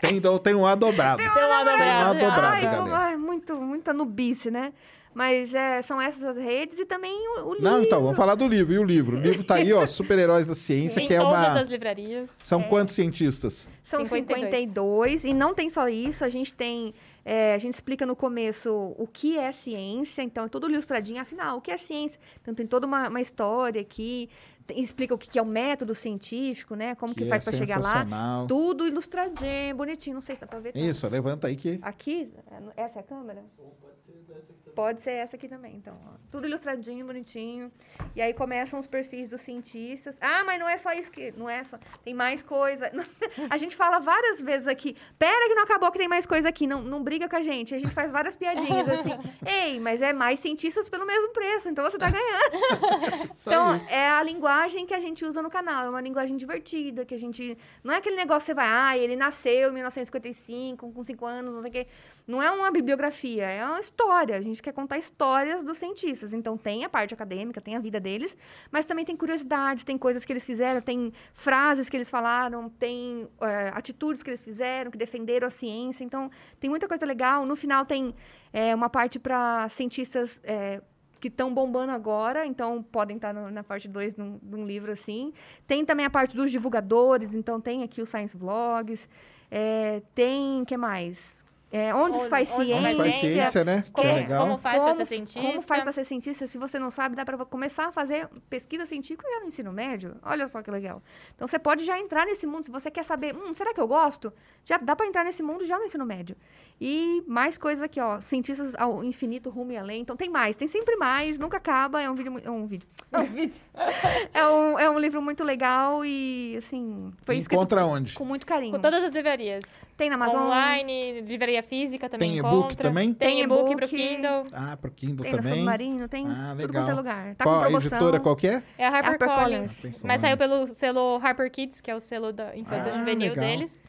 Tem, 0.00 0.16
então, 0.16 0.38
tem 0.38 0.54
um 0.54 0.66
A 0.66 0.74
dobrado. 0.74 1.18
Tem 1.18 1.28
lá 1.28 1.34
Tem 1.34 1.46
um 1.46 1.52
A 1.52 1.64
dobrado. 1.64 2.18
dobrado, 2.18 2.46
Ai, 2.46 2.62
galera. 2.62 2.96
ai, 2.96 3.16
muito, 3.16 3.54
muita 3.56 3.92
nubice, 3.92 4.50
né? 4.50 4.72
Mas 5.14 5.52
é, 5.52 5.82
são 5.82 6.00
essas 6.00 6.22
as 6.22 6.36
redes 6.36 6.78
e 6.78 6.86
também 6.86 7.12
o, 7.12 7.48
o 7.48 7.54
livro. 7.54 7.62
Não, 7.70 7.82
então, 7.82 8.00
vamos 8.02 8.16
falar 8.16 8.34
do 8.34 8.48
livro. 8.48 8.72
E 8.72 8.78
o 8.78 8.84
livro? 8.84 9.16
O 9.16 9.20
livro 9.20 9.44
tá 9.44 9.56
aí, 9.56 9.72
ó, 9.72 9.84
Super-Heróis 9.86 10.46
da 10.46 10.54
Ciência, 10.54 11.00
em 11.00 11.06
que 11.06 11.14
é 11.14 11.18
todas 11.20 11.32
uma... 11.48 11.60
as 11.60 11.68
livrarias. 11.68 12.30
São 12.42 12.62
quantos 12.62 12.94
cientistas? 12.94 13.68
São 13.84 14.06
52. 14.06 14.44
52. 14.44 15.24
E 15.26 15.34
não 15.34 15.54
tem 15.54 15.68
só 15.68 15.86
isso, 15.88 16.24
a 16.24 16.28
gente 16.30 16.54
tem. 16.54 16.94
é, 17.24 17.52
a 17.54 17.58
gente 17.58 17.74
explica 17.74 18.06
no 18.06 18.16
começo 18.16 18.72
o 18.98 19.06
que 19.06 19.36
é 19.38 19.52
ciência, 19.52 20.22
então 20.22 20.46
é 20.46 20.48
tudo 20.48 20.70
ilustradinho, 20.70 21.20
afinal, 21.20 21.58
o 21.58 21.60
que 21.60 21.70
é 21.70 21.76
ciência? 21.76 22.18
Então 22.40 22.54
tem 22.54 22.66
toda 22.66 22.86
uma, 22.86 23.08
uma 23.10 23.20
história 23.20 23.80
aqui, 23.82 24.30
tem- 24.66 24.80
explica 24.80 25.14
o 25.14 25.18
que 25.18 25.28
que 25.28 25.38
é 25.38 25.42
o 25.42 25.46
método 25.46 25.94
científico, 25.94 26.74
né? 26.74 26.94
Como 26.94 27.14
que, 27.14 27.24
Que 27.24 27.28
faz 27.28 27.46
é 27.46 27.50
para 27.50 27.58
chegar 27.58 27.80
lá. 27.80 28.46
Tudo 28.48 28.86
ilustradinho, 28.86 29.76
bonitinho. 29.76 30.14
Não 30.14 30.20
sei 30.22 30.36
se 30.36 30.40
dá 30.40 30.46
pra 30.46 30.58
ver. 30.58 30.72
tá? 30.72 30.78
Isso, 30.78 31.06
levanta 31.06 31.48
aí 31.48 31.56
que. 31.56 31.78
Aqui, 31.82 32.32
essa 32.76 32.98
é 32.98 33.00
a 33.00 33.04
câmera? 33.04 33.44
Pode 33.58 34.46
ser 34.46 34.61
essa 35.06 35.36
aqui 35.36 35.48
também, 35.48 35.74
então. 35.76 35.98
ó. 36.06 36.12
Tudo 36.30 36.46
ilustradinho, 36.46 37.06
bonitinho. 37.06 37.70
E 38.14 38.22
aí 38.22 38.32
começam 38.32 38.78
os 38.78 38.86
perfis 38.86 39.28
dos 39.28 39.40
cientistas. 39.40 40.16
Ah, 40.20 40.42
mas 40.44 40.58
não 40.58 40.68
é 40.68 40.76
só 40.76 40.92
isso 40.92 41.10
que. 41.10 41.32
Não 41.36 41.48
é 41.48 41.62
só. 41.62 41.78
Tem 42.04 42.14
mais 42.14 42.42
coisa. 42.42 42.90
A 43.50 43.56
gente 43.56 43.76
fala 43.76 43.98
várias 43.98 44.40
vezes 44.40 44.66
aqui. 44.68 44.96
Pera 45.18 45.48
que 45.48 45.54
não 45.54 45.62
acabou 45.62 45.90
que 45.90 45.98
tem 45.98 46.08
mais 46.08 46.26
coisa 46.26 46.48
aqui. 46.48 46.66
Não, 46.66 46.82
não 46.82 47.02
briga 47.02 47.28
com 47.28 47.36
a 47.36 47.40
gente. 47.40 47.74
A 47.74 47.78
gente 47.78 47.92
faz 47.92 48.10
várias 48.10 48.34
piadinhas 48.34 48.88
assim. 48.88 49.12
Ei, 49.46 49.78
mas 49.80 50.02
é 50.02 50.12
mais 50.12 50.38
cientistas 50.40 50.88
pelo 50.88 51.06
mesmo 51.06 51.30
preço, 51.32 51.68
então 51.68 51.84
você 51.84 51.98
tá 51.98 52.08
ganhando. 52.10 53.28
Então, 53.46 53.74
é 53.88 54.08
a 54.08 54.22
linguagem 54.22 54.86
que 54.86 54.94
a 54.94 55.00
gente 55.00 55.24
usa 55.24 55.42
no 55.42 55.50
canal. 55.50 55.86
É 55.86 55.90
uma 55.90 56.00
linguagem 56.00 56.36
divertida, 56.36 57.04
que 57.04 57.14
a 57.14 57.18
gente... 57.18 57.56
Não 57.82 57.92
é 57.94 57.98
aquele 57.98 58.16
negócio 58.16 58.40
que 58.40 58.46
você 58.46 58.54
vai... 58.54 58.66
Ah, 58.68 58.98
ele 58.98 59.16
nasceu 59.16 59.70
em 59.70 59.72
1955, 59.72 60.92
com 60.92 61.04
5 61.04 61.26
anos, 61.26 61.54
não 61.54 61.62
sei 61.62 61.70
o 61.70 61.72
quê. 61.72 61.86
Não 62.26 62.40
é 62.42 62.50
uma 62.50 62.70
bibliografia, 62.70 63.44
é 63.44 63.64
uma 63.64 63.80
história. 63.80 64.36
A 64.36 64.40
gente 64.40 64.62
quer 64.62 64.72
contar 64.72 64.98
histórias 64.98 65.64
dos 65.64 65.78
cientistas. 65.78 66.32
Então, 66.32 66.56
tem 66.56 66.84
a 66.84 66.88
parte 66.88 67.12
acadêmica, 67.14 67.60
tem 67.60 67.74
a 67.76 67.80
vida 67.80 67.98
deles, 67.98 68.36
mas 68.70 68.86
também 68.86 69.04
tem 69.04 69.16
curiosidades, 69.16 69.84
tem 69.84 69.98
coisas 69.98 70.24
que 70.24 70.32
eles 70.32 70.46
fizeram, 70.46 70.80
tem 70.80 71.12
frases 71.34 71.88
que 71.88 71.96
eles 71.96 72.08
falaram, 72.08 72.68
tem 72.68 73.28
eh, 73.40 73.72
atitudes 73.74 74.22
que 74.22 74.30
eles 74.30 74.42
fizeram, 74.44 74.90
que 74.90 74.98
defenderam 74.98 75.46
a 75.48 75.50
ciência. 75.50 76.04
Então, 76.04 76.30
tem 76.60 76.70
muita 76.70 76.86
coisa 76.86 77.04
legal. 77.04 77.44
No 77.44 77.56
final, 77.56 77.84
tem 77.84 78.14
eh, 78.52 78.74
uma 78.74 78.88
parte 78.88 79.18
para 79.18 79.68
cientistas... 79.68 80.40
eh, 80.44 80.80
que 81.20 81.28
estão 81.28 81.54
bombando 81.54 81.92
agora, 81.92 82.44
então 82.44 82.82
podem 82.82 83.14
estar 83.14 83.32
no- 83.32 83.48
na 83.48 83.62
parte 83.62 83.86
2 83.86 84.12
de, 84.12 84.20
um- 84.20 84.64
livro 84.64 84.90
assim. 84.90 85.32
Tem 85.68 85.84
também 85.84 86.04
a 86.04 86.10
parte 86.10 86.34
dos 86.36 86.50
divulgadores, 86.50 87.32
então 87.32 87.60
tem 87.60 87.84
aqui 87.84 88.02
os 88.02 88.08
Science 88.08 88.36
Vlogs. 88.36 89.08
É, 89.48 90.02
tem, 90.16 90.64
que 90.64 90.76
mais? 90.76 91.41
É, 91.72 91.94
onde, 91.94 92.20
se 92.20 92.28
faz 92.28 92.50
onde 92.52 92.66
se 92.66 92.66
ciência. 92.66 92.86
Onde 92.86 92.96
faz 92.96 93.14
ciência, 93.14 93.64
né? 93.64 93.82
Que 93.82 93.88
é 93.88 94.04
Como- 94.04 94.14
legal. 94.14 94.42
como 94.46 94.58
faz 94.58 94.76
pra 94.76 94.84
Como- 94.84 94.96
ser 94.96 95.04
cientista? 95.06 95.40
Como 95.40 95.62
faz 95.62 95.82
para 95.82 95.92
ser 95.92 96.04
cientista? 96.04 96.46
Se 96.46 96.58
você 96.58 96.78
não 96.78 96.90
sabe, 96.90 97.16
dá 97.16 97.24
para 97.24 97.38
começar 97.46 97.86
a 97.86 97.92
fazer 97.92 98.28
pesquisa 98.50 98.84
científica 98.84 99.26
já 99.34 99.40
no 99.40 99.46
ensino 99.46 99.72
médio. 99.72 100.16
Olha 100.22 100.46
só 100.48 100.60
que 100.62 100.70
legal. 100.70 101.02
Então 101.34 101.48
você 101.48 101.58
pode 101.58 101.82
já 101.84 101.98
entrar 101.98 102.26
nesse 102.26 102.46
mundo. 102.46 102.62
Se 102.64 102.70
você 102.70 102.90
quer 102.90 103.04
saber, 103.04 103.34
hum, 103.34 103.54
será 103.54 103.72
que 103.72 103.80
eu 103.80 103.88
gosto? 103.88 104.32
Já 104.64 104.76
dá 104.76 104.94
para 104.94 105.06
entrar 105.06 105.24
nesse 105.24 105.42
mundo 105.42 105.64
já 105.64 105.78
no 105.78 105.84
ensino 105.86 106.04
médio. 106.04 106.36
E 106.80 107.22
mais 107.26 107.56
coisas 107.56 107.82
aqui, 107.82 108.00
ó. 108.00 108.20
Cientistas 108.20 108.74
ao 108.76 109.02
infinito, 109.04 109.48
rumo 109.48 109.72
e 109.72 109.76
além. 109.76 110.02
Então 110.02 110.16
tem 110.16 110.28
mais, 110.28 110.56
tem 110.56 110.66
sempre 110.68 110.96
mais, 110.96 111.38
nunca 111.38 111.56
acaba. 111.56 112.02
É 112.02 112.10
um 112.10 112.14
vídeo. 112.14 112.38
É 112.44 112.50
um 112.50 112.66
vídeo. 112.66 112.86
É 113.12 113.20
um 113.20 113.26
vídeo. 113.26 113.60
é, 114.32 114.46
um, 114.48 114.78
é 114.78 114.90
um 114.90 114.98
livro 114.98 115.20
muito 115.20 115.44
legal 115.44 116.02
e, 116.02 116.56
assim, 116.56 117.12
foi 117.26 117.36
escrito 117.36 117.58
Encontra 117.58 117.84
onde? 117.84 118.14
com 118.14 118.24
muito 118.24 118.46
carinho. 118.46 118.72
Com 118.72 118.80
todas 118.80 119.04
as 119.04 119.12
livrarias. 119.12 119.62
Tem 119.98 120.08
na 120.08 120.14
Amazon. 120.14 120.46
Online, 120.46 121.20
livraria 121.20 121.61
física 121.62 122.08
também 122.08 122.30
Tem 122.30 122.38
e-book 122.38 122.56
encontra. 122.66 122.88
também? 122.88 123.14
Tem 123.14 123.28
Tem 123.36 123.42
e-book 123.44 123.60
e-book. 123.70 123.76
pro 123.76 123.88
Kindle. 123.88 124.46
Ah, 124.52 124.76
pro 124.76 124.90
Kindle 124.90 125.22
Tem 125.24 125.32
no 125.32 125.38
também. 125.38 125.54
Submarino, 125.54 126.08
tem 126.08 126.26
Ah, 126.28 126.48
tudo 126.50 126.66
legal. 126.66 126.82
quanto 126.82 126.90
é 126.90 126.94
lugar. 126.94 127.34
Tá 127.36 127.44
Qual 127.44 127.54
com 127.54 127.60
a 127.60 127.64
promoção. 127.66 127.88
editora 127.98 128.20
qual 128.20 128.36
que 128.36 128.46
é? 128.48 128.62
É 128.78 128.86
a 128.86 128.90
HarperCollins. 128.90 129.68
HarperCollins. 129.68 130.02
Mas 130.02 130.20
saiu 130.20 130.36
pelo 130.36 130.66
selo 130.66 131.20
Harper 131.22 131.50
Kids, 131.50 131.80
que 131.80 131.90
é 131.90 131.94
o 131.96 132.00
selo 132.00 132.32
da 132.32 132.56
infância 132.56 132.92
Ah, 132.92 132.98
juvenil 132.98 133.30
legal. 133.30 133.44
deles. 133.44 133.82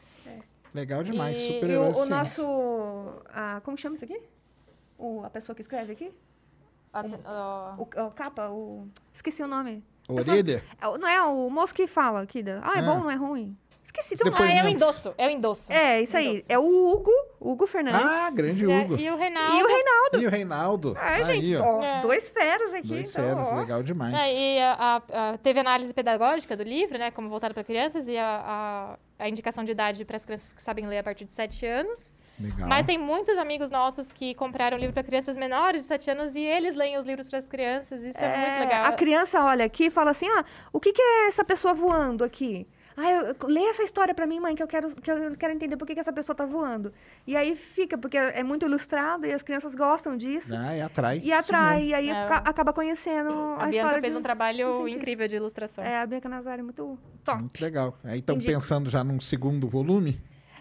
Legal 0.72 1.02
demais. 1.04 1.38
E- 1.38 1.46
Super 1.46 1.70
E 1.70 1.76
o, 1.76 1.80
herói 1.80 1.88
o 1.90 1.94
ciência. 1.94 2.16
nosso. 2.16 2.42
ah, 3.32 3.60
como 3.64 3.76
chama 3.78 3.94
isso 3.96 4.04
aqui? 4.04 4.20
O, 4.98 5.22
a 5.24 5.30
pessoa 5.30 5.54
que 5.54 5.62
escreve 5.62 5.92
aqui? 5.92 6.10
Assim, 6.92 7.14
ó, 7.24 7.74
O, 7.76 7.82
o 8.06 8.10
capa? 8.10 8.48
O, 8.50 8.88
esqueci 9.12 9.42
o 9.42 9.46
nome. 9.48 9.82
Orelha? 10.08 10.62
É 10.80 10.86
o- 10.88 10.98
não 10.98 11.08
é 11.08 11.22
o 11.22 11.48
moço 11.50 11.74
que 11.74 11.86
fala 11.86 12.22
aqui. 12.22 12.42
Da, 12.42 12.60
ah, 12.62 12.76
é 12.76 12.80
Ah. 12.80 12.82
bom, 12.82 12.98
não 13.00 13.10
é 13.10 13.14
ruim? 13.14 13.56
Esqueci 13.84 14.16
do 14.16 14.24
nome. 14.30 14.36
Ah, 14.42 14.52
é 14.54 14.64
o 14.64 14.68
endosso. 14.68 15.14
É 15.18 15.26
o 15.26 15.30
endosso. 15.30 15.72
É, 15.72 16.02
isso 16.02 16.16
aí. 16.16 16.28
Endosso. 16.38 16.46
É 16.52 16.58
o 16.58 16.64
Hugo, 16.92 17.10
Hugo 17.38 17.66
Fernandes. 17.66 18.00
Ah, 18.02 18.30
grande 18.30 18.64
a- 18.64 18.68
Hugo. 18.68 18.96
E 18.96 19.10
o 19.10 19.16
Reinaldo. 19.16 19.56
e 19.56 19.62
o 19.62 19.66
Reinaldo. 19.66 20.16
E 20.22 20.26
o 20.26 20.30
Reinaldo. 20.30 20.96
Ai, 20.98 21.22
Aí, 21.22 21.24
gente, 21.24 21.56
ó. 21.56 21.82
É. 21.82 22.00
dois 22.00 22.30
feras 22.30 22.72
aqui. 22.74 22.88
Dois 22.88 23.10
então, 23.10 23.24
séries, 23.36 23.48
ó. 23.52 23.56
legal 23.56 23.82
demais. 23.82 24.14
É, 24.14 24.34
e 24.34 24.58
a, 24.60 24.72
a- 25.12 25.32
a- 25.32 25.38
teve 25.38 25.60
análise 25.60 25.92
pedagógica 25.94 26.56
do 26.56 26.62
livro, 26.64 26.98
né? 26.98 27.10
Como 27.10 27.28
voltado 27.28 27.54
para 27.54 27.62
crianças, 27.62 28.08
e 28.08 28.16
a, 28.16 28.96
a, 29.18 29.24
a 29.24 29.28
indicação 29.28 29.62
de 29.62 29.70
idade 29.72 30.04
para 30.04 30.16
as 30.16 30.24
crianças 30.24 30.52
que 30.52 30.62
sabem 30.62 30.86
ler 30.86 30.98
a 30.98 31.02
partir 31.04 31.24
de 31.26 31.32
7 31.32 31.64
anos. 31.66 32.10
Legal. 32.40 32.66
Mas 32.68 32.84
tem 32.84 32.98
muitos 32.98 33.38
amigos 33.38 33.70
nossos 33.70 34.10
que 34.10 34.34
compraram 34.34 34.76
livro 34.76 34.92
para 34.92 35.04
crianças 35.04 35.36
menores 35.36 35.82
de 35.82 35.86
7 35.86 36.10
anos 36.10 36.34
e 36.34 36.40
eles 36.40 36.74
leem 36.74 36.98
os 36.98 37.04
livros 37.04 37.28
para 37.28 37.38
as 37.38 37.44
crianças. 37.44 38.02
Isso 38.02 38.18
é, 38.24 38.36
muito 38.36 38.60
legal. 38.68 38.86
A 38.86 38.92
criança 38.92 39.40
olha 39.44 39.64
aqui 39.64 39.84
e 39.84 39.90
fala 39.90 40.10
assim: 40.10 40.26
ah, 40.28 40.44
o 40.72 40.80
que, 40.80 40.92
que 40.92 41.00
é 41.00 41.28
essa 41.28 41.44
pessoa 41.44 41.72
voando 41.74 42.24
aqui? 42.24 42.66
Ah, 42.96 43.10
eu, 43.10 43.36
lê 43.48 43.60
essa 43.64 43.82
história 43.82 44.14
pra 44.14 44.26
mim, 44.26 44.38
mãe, 44.38 44.54
que 44.54 44.62
eu 44.62 44.68
quero, 44.68 44.88
que 44.94 45.10
eu 45.10 45.36
quero 45.36 45.52
entender 45.52 45.76
por 45.76 45.84
que, 45.86 45.94
que 45.94 46.00
essa 46.00 46.12
pessoa 46.12 46.36
tá 46.36 46.46
voando. 46.46 46.92
E 47.26 47.36
aí 47.36 47.56
fica, 47.56 47.98
porque 47.98 48.16
é 48.16 48.42
muito 48.44 48.64
ilustrado 48.64 49.26
e 49.26 49.32
as 49.32 49.42
crianças 49.42 49.74
gostam 49.74 50.16
disso. 50.16 50.54
Ah, 50.56 50.76
e 50.76 50.80
atrai. 50.80 51.20
E 51.24 51.32
atrai, 51.32 51.84
e 51.86 51.94
aí 51.94 52.08
É. 52.08 52.12
aca- 52.24 52.48
acaba 52.48 52.72
conhecendo 52.72 53.30
a, 53.32 53.54
A 53.54 53.56
Bianca 53.66 53.70
história 53.76 54.00
fez 54.00 54.12
de- 54.12 54.18
um 54.18 54.22
trabalho 54.22 54.86
incrível 54.88 55.26
de 55.26 55.36
ilustração. 55.36 55.82
É, 55.82 56.00
a 56.02 56.06
Bianca 56.06 56.28
Nazari 56.28 56.60
é 56.60 56.64
muito 56.64 56.96
top. 57.24 57.40
Muito 57.40 57.60
legal. 57.60 57.98
Aí 58.04 58.20
estão 58.20 58.36
Indico. 58.36 58.52
pensando 58.52 58.88
já 58.88 59.02
num 59.02 59.18
segundo 59.20 59.66
volume? 59.68 60.20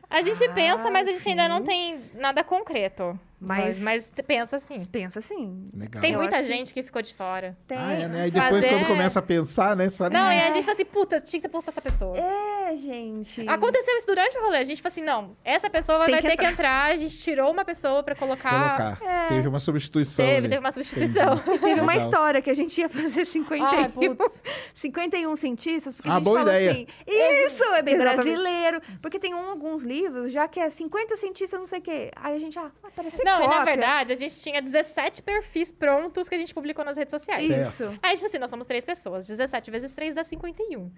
A 0.09 0.21
gente 0.21 0.47
pensa, 0.53 0.91
mas 0.91 1.07
a 1.07 1.11
gente 1.11 1.27
ainda 1.29 1.47
não 1.49 1.63
tem 1.63 1.99
nada 2.15 2.43
concreto. 2.43 3.19
Mas, 3.43 3.80
Mas- 3.80 4.09
mas 4.13 4.25
pensa 4.25 4.55
assim. 4.57 4.85
Pensa 4.85 5.19
assim. 5.19 5.65
Legal. 5.75 6.01
Tem 6.01 6.13
Eu 6.13 6.19
muita 6.19 6.38
acho 6.38 6.47
que- 6.47 6.53
gente 6.53 6.73
que... 6.73 6.83
ficou 6.83 7.01
de 7.01 7.13
fora. 7.13 7.57
Tem. 7.67 7.77
Ah, 7.77 7.93
é, 7.93 8.07
né? 8.07 8.22
Aí 8.23 8.31
Fazer- 8.31 8.43
depois, 8.61 8.65
quando 8.65 8.88
começa 8.88 9.19
a 9.19 9.22
pensar, 9.22 9.75
né? 9.75 9.89
Só 9.89 10.09
Não, 10.09 10.31
e 10.31 10.39
a 10.41 10.51
gente 10.51 10.63
fala 10.63 10.73
assim, 10.75 10.85
puta, 10.85 11.19
tinha 11.19 11.41
que 11.41 11.47
ter 11.47 11.51
posto 11.51 11.67
essa 11.69 11.81
pessoa. 11.81 12.17
É, 12.17 12.75
gente. 12.77 13.47
Aconteceu 13.47 13.97
isso 13.97 14.07
durante 14.07 14.38
o 14.38 14.41
rolê. 14.41 14.57
A 14.57 14.63
gente 14.63 14.81
falou 14.81 14.91
assim, 14.91 15.01
não, 15.03 15.35
essa 15.43 15.69
pessoa 15.69 16.05
Tem 16.05 16.11
vai 16.15 16.22
que 16.22 16.27
ter 16.30 16.38
que 16.38 16.45
entrar. 16.45 16.91
A 16.91 16.95
gente 16.95 17.17
tirou 17.19 17.51
uma 17.51 17.65
pessoa 17.65 18.01
pra 18.03 18.15
colocar. 18.15 18.75
colocar. 18.77 19.27
Teve 19.27 19.47
uma 19.47 19.59
substituição. 19.59 20.25
Teve, 20.25 20.38
ali. 20.38 20.49
teve 20.49 20.59
uma 20.59 20.72
substituição. 20.72 21.33
Entendi. 21.35 21.59
Teve 21.59 21.81
uma 21.81 21.95
história 21.95 22.41
que 22.41 22.49
a 22.49 22.53
gente 22.53 22.80
ia 22.80 22.89
fazer 22.89 23.25
51, 23.25 23.65
Ai, 23.65 23.89
putz. 23.89 24.41
51 24.73 25.35
cientistas, 25.35 25.95
porque 25.95 26.09
Ah, 26.09 26.13
a 26.13 26.15
gente 26.15 26.23
boa 26.25 26.39
falou 26.39 26.53
ideia. 26.53 26.72
assim, 26.72 26.88
isso 27.07 27.63
é 27.65 27.81
bem 27.81 27.95
Exatamente. 27.95 28.23
brasileiro, 28.23 28.81
porque 29.01 29.19
tem 29.19 29.33
um- 29.33 29.49
alguns 29.49 29.83
livros 29.83 30.31
já 30.31 30.47
que 30.47 30.59
é 30.59 30.69
50 30.69 31.15
cientistas, 31.15 31.59
não 31.59 31.65
sei 31.67 31.80
o 31.80 31.81
quê. 31.81 32.11
Aí 32.15 32.35
a 32.35 32.39
gente, 32.39 32.57
ah, 32.57 32.72
vai 32.81 32.91
parecer 32.91 33.23
Não, 33.39 33.43
e 33.43 33.47
na 33.47 33.57
cópia. 33.59 33.65
verdade, 33.65 34.11
a 34.11 34.15
gente 34.15 34.39
tinha 34.39 34.61
17 34.61 35.21
perfis 35.21 35.71
prontos 35.71 36.27
que 36.29 36.35
a 36.35 36.37
gente 36.37 36.53
publicou 36.53 36.83
nas 36.85 36.97
redes 36.97 37.11
sociais. 37.11 37.49
Isso. 37.49 37.83
Aí 38.01 38.11
a 38.13 38.15
gente 38.15 38.25
assim, 38.25 38.37
nós 38.39 38.49
somos 38.49 38.65
três 38.67 38.83
pessoas. 38.85 39.27
17 39.27 39.69
vezes 39.71 39.93
3 39.93 40.13
dá 40.13 40.23
51. 40.23 40.91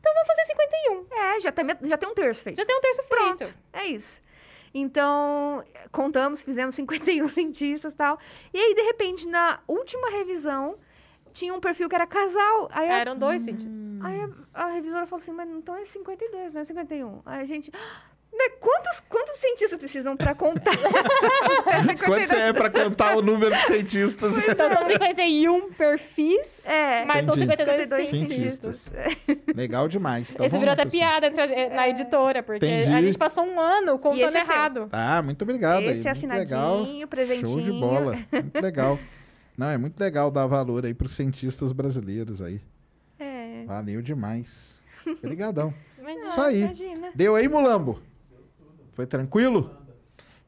Então 0.00 0.14
vamos 0.14 0.26
fazer 0.28 0.44
51. 0.44 1.06
É, 1.12 1.40
já 1.40 1.52
tem, 1.52 1.66
já 1.82 1.96
tem 1.98 2.08
um 2.08 2.14
terço 2.14 2.42
feito. 2.42 2.56
Já 2.56 2.64
tem 2.64 2.76
um 2.76 2.80
terço 2.80 3.02
Pronto. 3.04 3.44
feito. 3.44 3.58
É 3.72 3.84
isso. 3.86 4.22
Então, 4.72 5.64
contamos, 5.90 6.42
fizemos 6.42 6.74
51 6.76 7.26
cientistas 7.28 7.92
e 7.92 7.96
tal. 7.96 8.18
E 8.54 8.58
aí, 8.58 8.74
de 8.74 8.82
repente, 8.82 9.26
na 9.28 9.58
última 9.66 10.10
revisão, 10.10 10.78
tinha 11.32 11.52
um 11.52 11.60
perfil 11.60 11.88
que 11.88 11.94
era 11.94 12.06
casal. 12.06 12.68
Aí 12.72 12.88
a, 12.88 12.98
Eram 13.00 13.16
dois 13.16 13.42
cientistas. 13.42 13.72
aí 14.02 14.20
a, 14.54 14.64
a 14.64 14.68
revisora 14.70 15.06
falou 15.06 15.22
assim, 15.22 15.32
mas 15.32 15.48
então 15.50 15.76
é 15.76 15.84
52, 15.84 16.54
não 16.54 16.60
é 16.60 16.64
51. 16.64 17.22
Aí 17.26 17.40
a 17.40 17.44
gente... 17.44 17.70
"Né, 17.72 17.78
Quantos, 18.58 19.00
quantos 19.08 19.36
cientistas 19.38 19.78
precisam 19.78 20.16
pra 20.16 20.34
contar? 20.34 20.72
É 20.72 21.82
52. 21.82 22.00
Quanto 22.06 22.26
você 22.28 22.36
é 22.36 22.52
pra 22.52 22.70
contar 22.70 23.16
o 23.16 23.22
número 23.22 23.54
de 23.54 23.62
cientistas? 23.66 24.32
Então 24.48 24.68
são 24.70 24.82
51 24.88 25.72
perfis, 25.72 26.64
É. 26.66 27.04
mas 27.04 27.26
são 27.26 27.34
Entendi. 27.36 27.52
52 27.52 27.82
52 27.82 28.06
cientistas. 28.06 28.92
Legal 29.54 29.88
demais. 29.88 30.30
Então, 30.32 30.46
Esse 30.46 30.52
vamos 30.56 30.68
virou 30.68 30.72
até 30.72 30.90
piada 30.90 31.26
entre 31.26 31.42
a- 31.42 31.70
na 31.70 31.88
editora, 31.88 32.42
porque 32.42 32.64
Entendi. 32.64 32.94
a 32.94 33.00
gente 33.02 33.18
passou 33.18 33.44
um 33.44 33.60
ano 33.60 33.98
contando 33.98 34.22
é 34.24 34.30
seu. 34.30 34.40
errado. 34.40 34.88
Ah, 34.92 35.20
muito 35.22 35.42
obrigado. 35.42 35.82
Esse 35.82 36.08
aí. 36.08 36.14
Muito 36.14 36.28
legal. 36.34 36.74
assinadinho, 36.80 37.08
presentinho. 37.08 37.46
Show 37.48 37.60
de 37.60 37.72
bola. 37.72 38.18
Muito 38.32 38.60
legal. 38.62 38.98
Não, 39.56 39.68
é 39.68 39.76
muito 39.76 40.00
legal 40.00 40.30
dar 40.30 40.46
valor 40.46 40.86
aí 40.86 40.94
pros 40.94 41.12
cientistas 41.12 41.72
brasileiros 41.72 42.40
aí. 42.40 42.60
É. 43.18 43.64
Valeu 43.66 44.00
demais. 44.00 44.80
Obrigadão. 45.22 45.74
Imagina. 45.98 46.26
Isso 46.26 46.40
aí. 46.40 46.60
Imagina. 46.62 47.08
Deu 47.14 47.36
aí, 47.36 47.46
Mulambo? 47.48 48.00
Foi 49.00 49.06
tranquilo? 49.06 49.70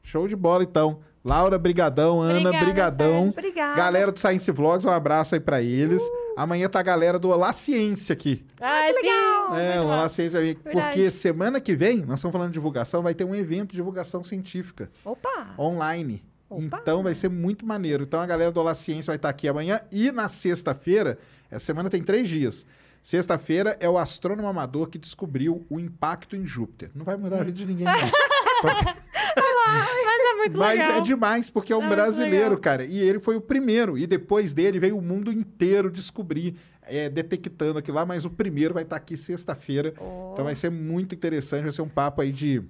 Show 0.03 0.27
de 0.27 0.35
bola, 0.35 0.63
então. 0.63 0.99
Laura, 1.25 1.57
brigadão. 1.57 2.21
Ana, 2.21 2.49
Obrigada, 2.49 2.65
brigadão. 2.65 3.29
Obrigada. 3.29 3.75
Galera 3.75 4.11
do 4.11 4.19
Science 4.19 4.51
Vlogs, 4.51 4.85
um 4.85 4.91
abraço 4.91 5.33
aí 5.33 5.41
pra 5.41 5.59
eles. 5.59 6.03
Uh! 6.03 6.33
Amanhã 6.37 6.69
tá 6.69 6.79
a 6.79 6.83
galera 6.83 7.17
do 7.17 7.29
Olá 7.29 7.51
Ciência 7.51 8.13
aqui. 8.13 8.45
Ah, 8.61 8.83
que 8.85 8.93
legal! 8.93 9.57
É, 9.57 9.81
o 9.81 9.85
Olá 9.85 10.07
Ciência. 10.07 10.39
Verdade. 10.39 10.69
Porque 10.71 11.09
semana 11.09 11.59
que 11.59 11.75
vem, 11.75 12.05
nós 12.05 12.19
estamos 12.19 12.31
falando 12.31 12.49
de 12.49 12.53
divulgação, 12.53 13.01
vai 13.01 13.15
ter 13.15 13.23
um 13.23 13.33
evento 13.33 13.71
de 13.71 13.77
divulgação 13.77 14.23
científica 14.23 14.91
Opa! 15.03 15.55
online. 15.57 16.23
Opa. 16.47 16.77
Então 16.79 17.01
vai 17.01 17.15
ser 17.15 17.29
muito 17.29 17.65
maneiro. 17.65 18.03
Então 18.03 18.19
a 18.19 18.25
galera 18.27 18.51
do 18.51 18.59
Olá 18.59 18.75
Ciência 18.75 19.09
vai 19.09 19.15
estar 19.15 19.29
aqui 19.29 19.47
amanhã. 19.47 19.81
E 19.91 20.11
na 20.11 20.29
sexta-feira, 20.29 21.17
essa 21.49 21.65
semana 21.65 21.89
tem 21.89 22.03
três 22.03 22.29
dias. 22.29 22.67
Sexta-feira 23.01 23.75
é 23.81 23.89
o 23.89 23.97
astrônomo 23.97 24.47
amador 24.47 24.87
que 24.87 24.99
descobriu 24.99 25.65
o 25.69 25.79
impacto 25.79 26.35
em 26.35 26.45
Júpiter. 26.45 26.91
Não 26.93 27.03
vai 27.03 27.17
mudar 27.17 27.41
a 27.41 27.43
vida 27.43 27.57
de 27.57 27.65
ninguém, 27.65 27.85
não. 27.85 27.93
Mas 28.63 30.19
é 30.19 30.33
muito 30.35 30.59
Mas 30.59 30.79
legal. 30.79 30.97
é 30.97 31.01
demais, 31.01 31.49
porque 31.49 31.73
é 31.73 31.77
um 31.77 31.83
É 31.83 31.89
brasileiro, 31.89 32.57
cara. 32.57 32.85
E 32.85 32.97
ele 32.99 33.19
foi 33.19 33.35
o 33.35 33.41
primeiro. 33.41 33.97
E 33.97 34.05
depois 34.07 34.53
dele 34.53 34.79
veio 34.79 34.97
o 34.97 35.01
mundo 35.01 35.31
inteiro 35.31 35.89
descobrir, 35.91 36.55
é, 36.81 37.09
detectando 37.09 37.79
aquilo 37.79 37.95
lá. 37.97 38.05
Mas 38.05 38.25
o 38.25 38.29
primeiro 38.29 38.73
vai 38.73 38.83
estar 38.83 38.95
aqui 38.95 39.15
sexta-feira. 39.17 39.93
Então 40.33 40.45
vai 40.45 40.55
ser 40.55 40.69
muito 40.69 41.15
interessante. 41.15 41.63
Vai 41.63 41.71
ser 41.71 41.81
um 41.81 41.89
papo 41.89 42.21
aí 42.21 42.31
de 42.31 42.61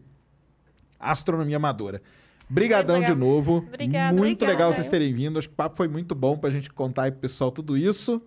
astronomia 1.00 1.58
amadora. 1.58 2.02
Brigadão 2.50 3.02
de 3.02 3.16
novo. 3.16 3.58
Obrigada, 3.68 4.16
muito 4.16 4.44
obrigada. 4.44 4.52
legal 4.52 4.74
vocês 4.74 4.90
terem 4.90 5.14
vindo. 5.14 5.40
Acho 5.40 5.48
que 5.48 5.54
o 5.54 5.58
papo 5.58 5.76
foi 5.78 5.88
muito 5.88 6.14
bom 6.14 6.38
pra 6.38 6.50
gente 6.50 6.70
contar 6.70 7.04
aí 7.04 7.12
pro 7.12 7.22
pessoal 7.22 7.52
tudo 7.52 7.76
isso. 7.76 8.22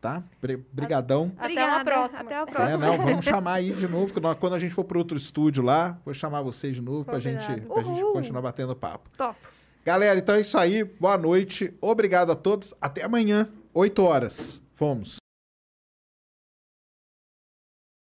Tá? 0.00 0.22
Bri- 0.40 0.64
Brigadão. 0.72 1.32
Até 1.36 1.44
Obrigada. 1.46 1.72
uma 1.76 1.84
próxima. 1.84 2.20
Até 2.20 2.36
a 2.36 2.40
É, 2.42 2.46
próxima. 2.46 2.78
não, 2.78 2.98
vamos 2.98 3.24
chamar 3.26 3.52
aí 3.54 3.72
de 3.72 3.88
novo, 3.88 4.12
quando 4.38 4.54
a 4.54 4.58
gente 4.58 4.72
for 4.72 4.84
pro 4.84 4.98
outro 5.00 5.16
estúdio 5.16 5.62
lá, 5.62 5.98
vou 6.04 6.14
chamar 6.14 6.40
vocês 6.42 6.76
de 6.76 6.80
novo 6.82 7.04
pra 7.04 7.18
gente, 7.18 7.44
pra 7.62 7.82
gente 7.82 8.00
continuar 8.12 8.40
batendo 8.42 8.76
papo. 8.76 9.10
Top. 9.16 9.36
Galera, 9.84 10.18
então 10.18 10.34
é 10.36 10.40
isso 10.42 10.56
aí. 10.56 10.84
Boa 10.84 11.18
noite. 11.18 11.74
Obrigado 11.80 12.30
a 12.30 12.36
todos. 12.36 12.72
Até 12.80 13.02
amanhã, 13.02 13.48
8 13.74 14.02
horas. 14.04 14.60
Fomos. 14.76 15.16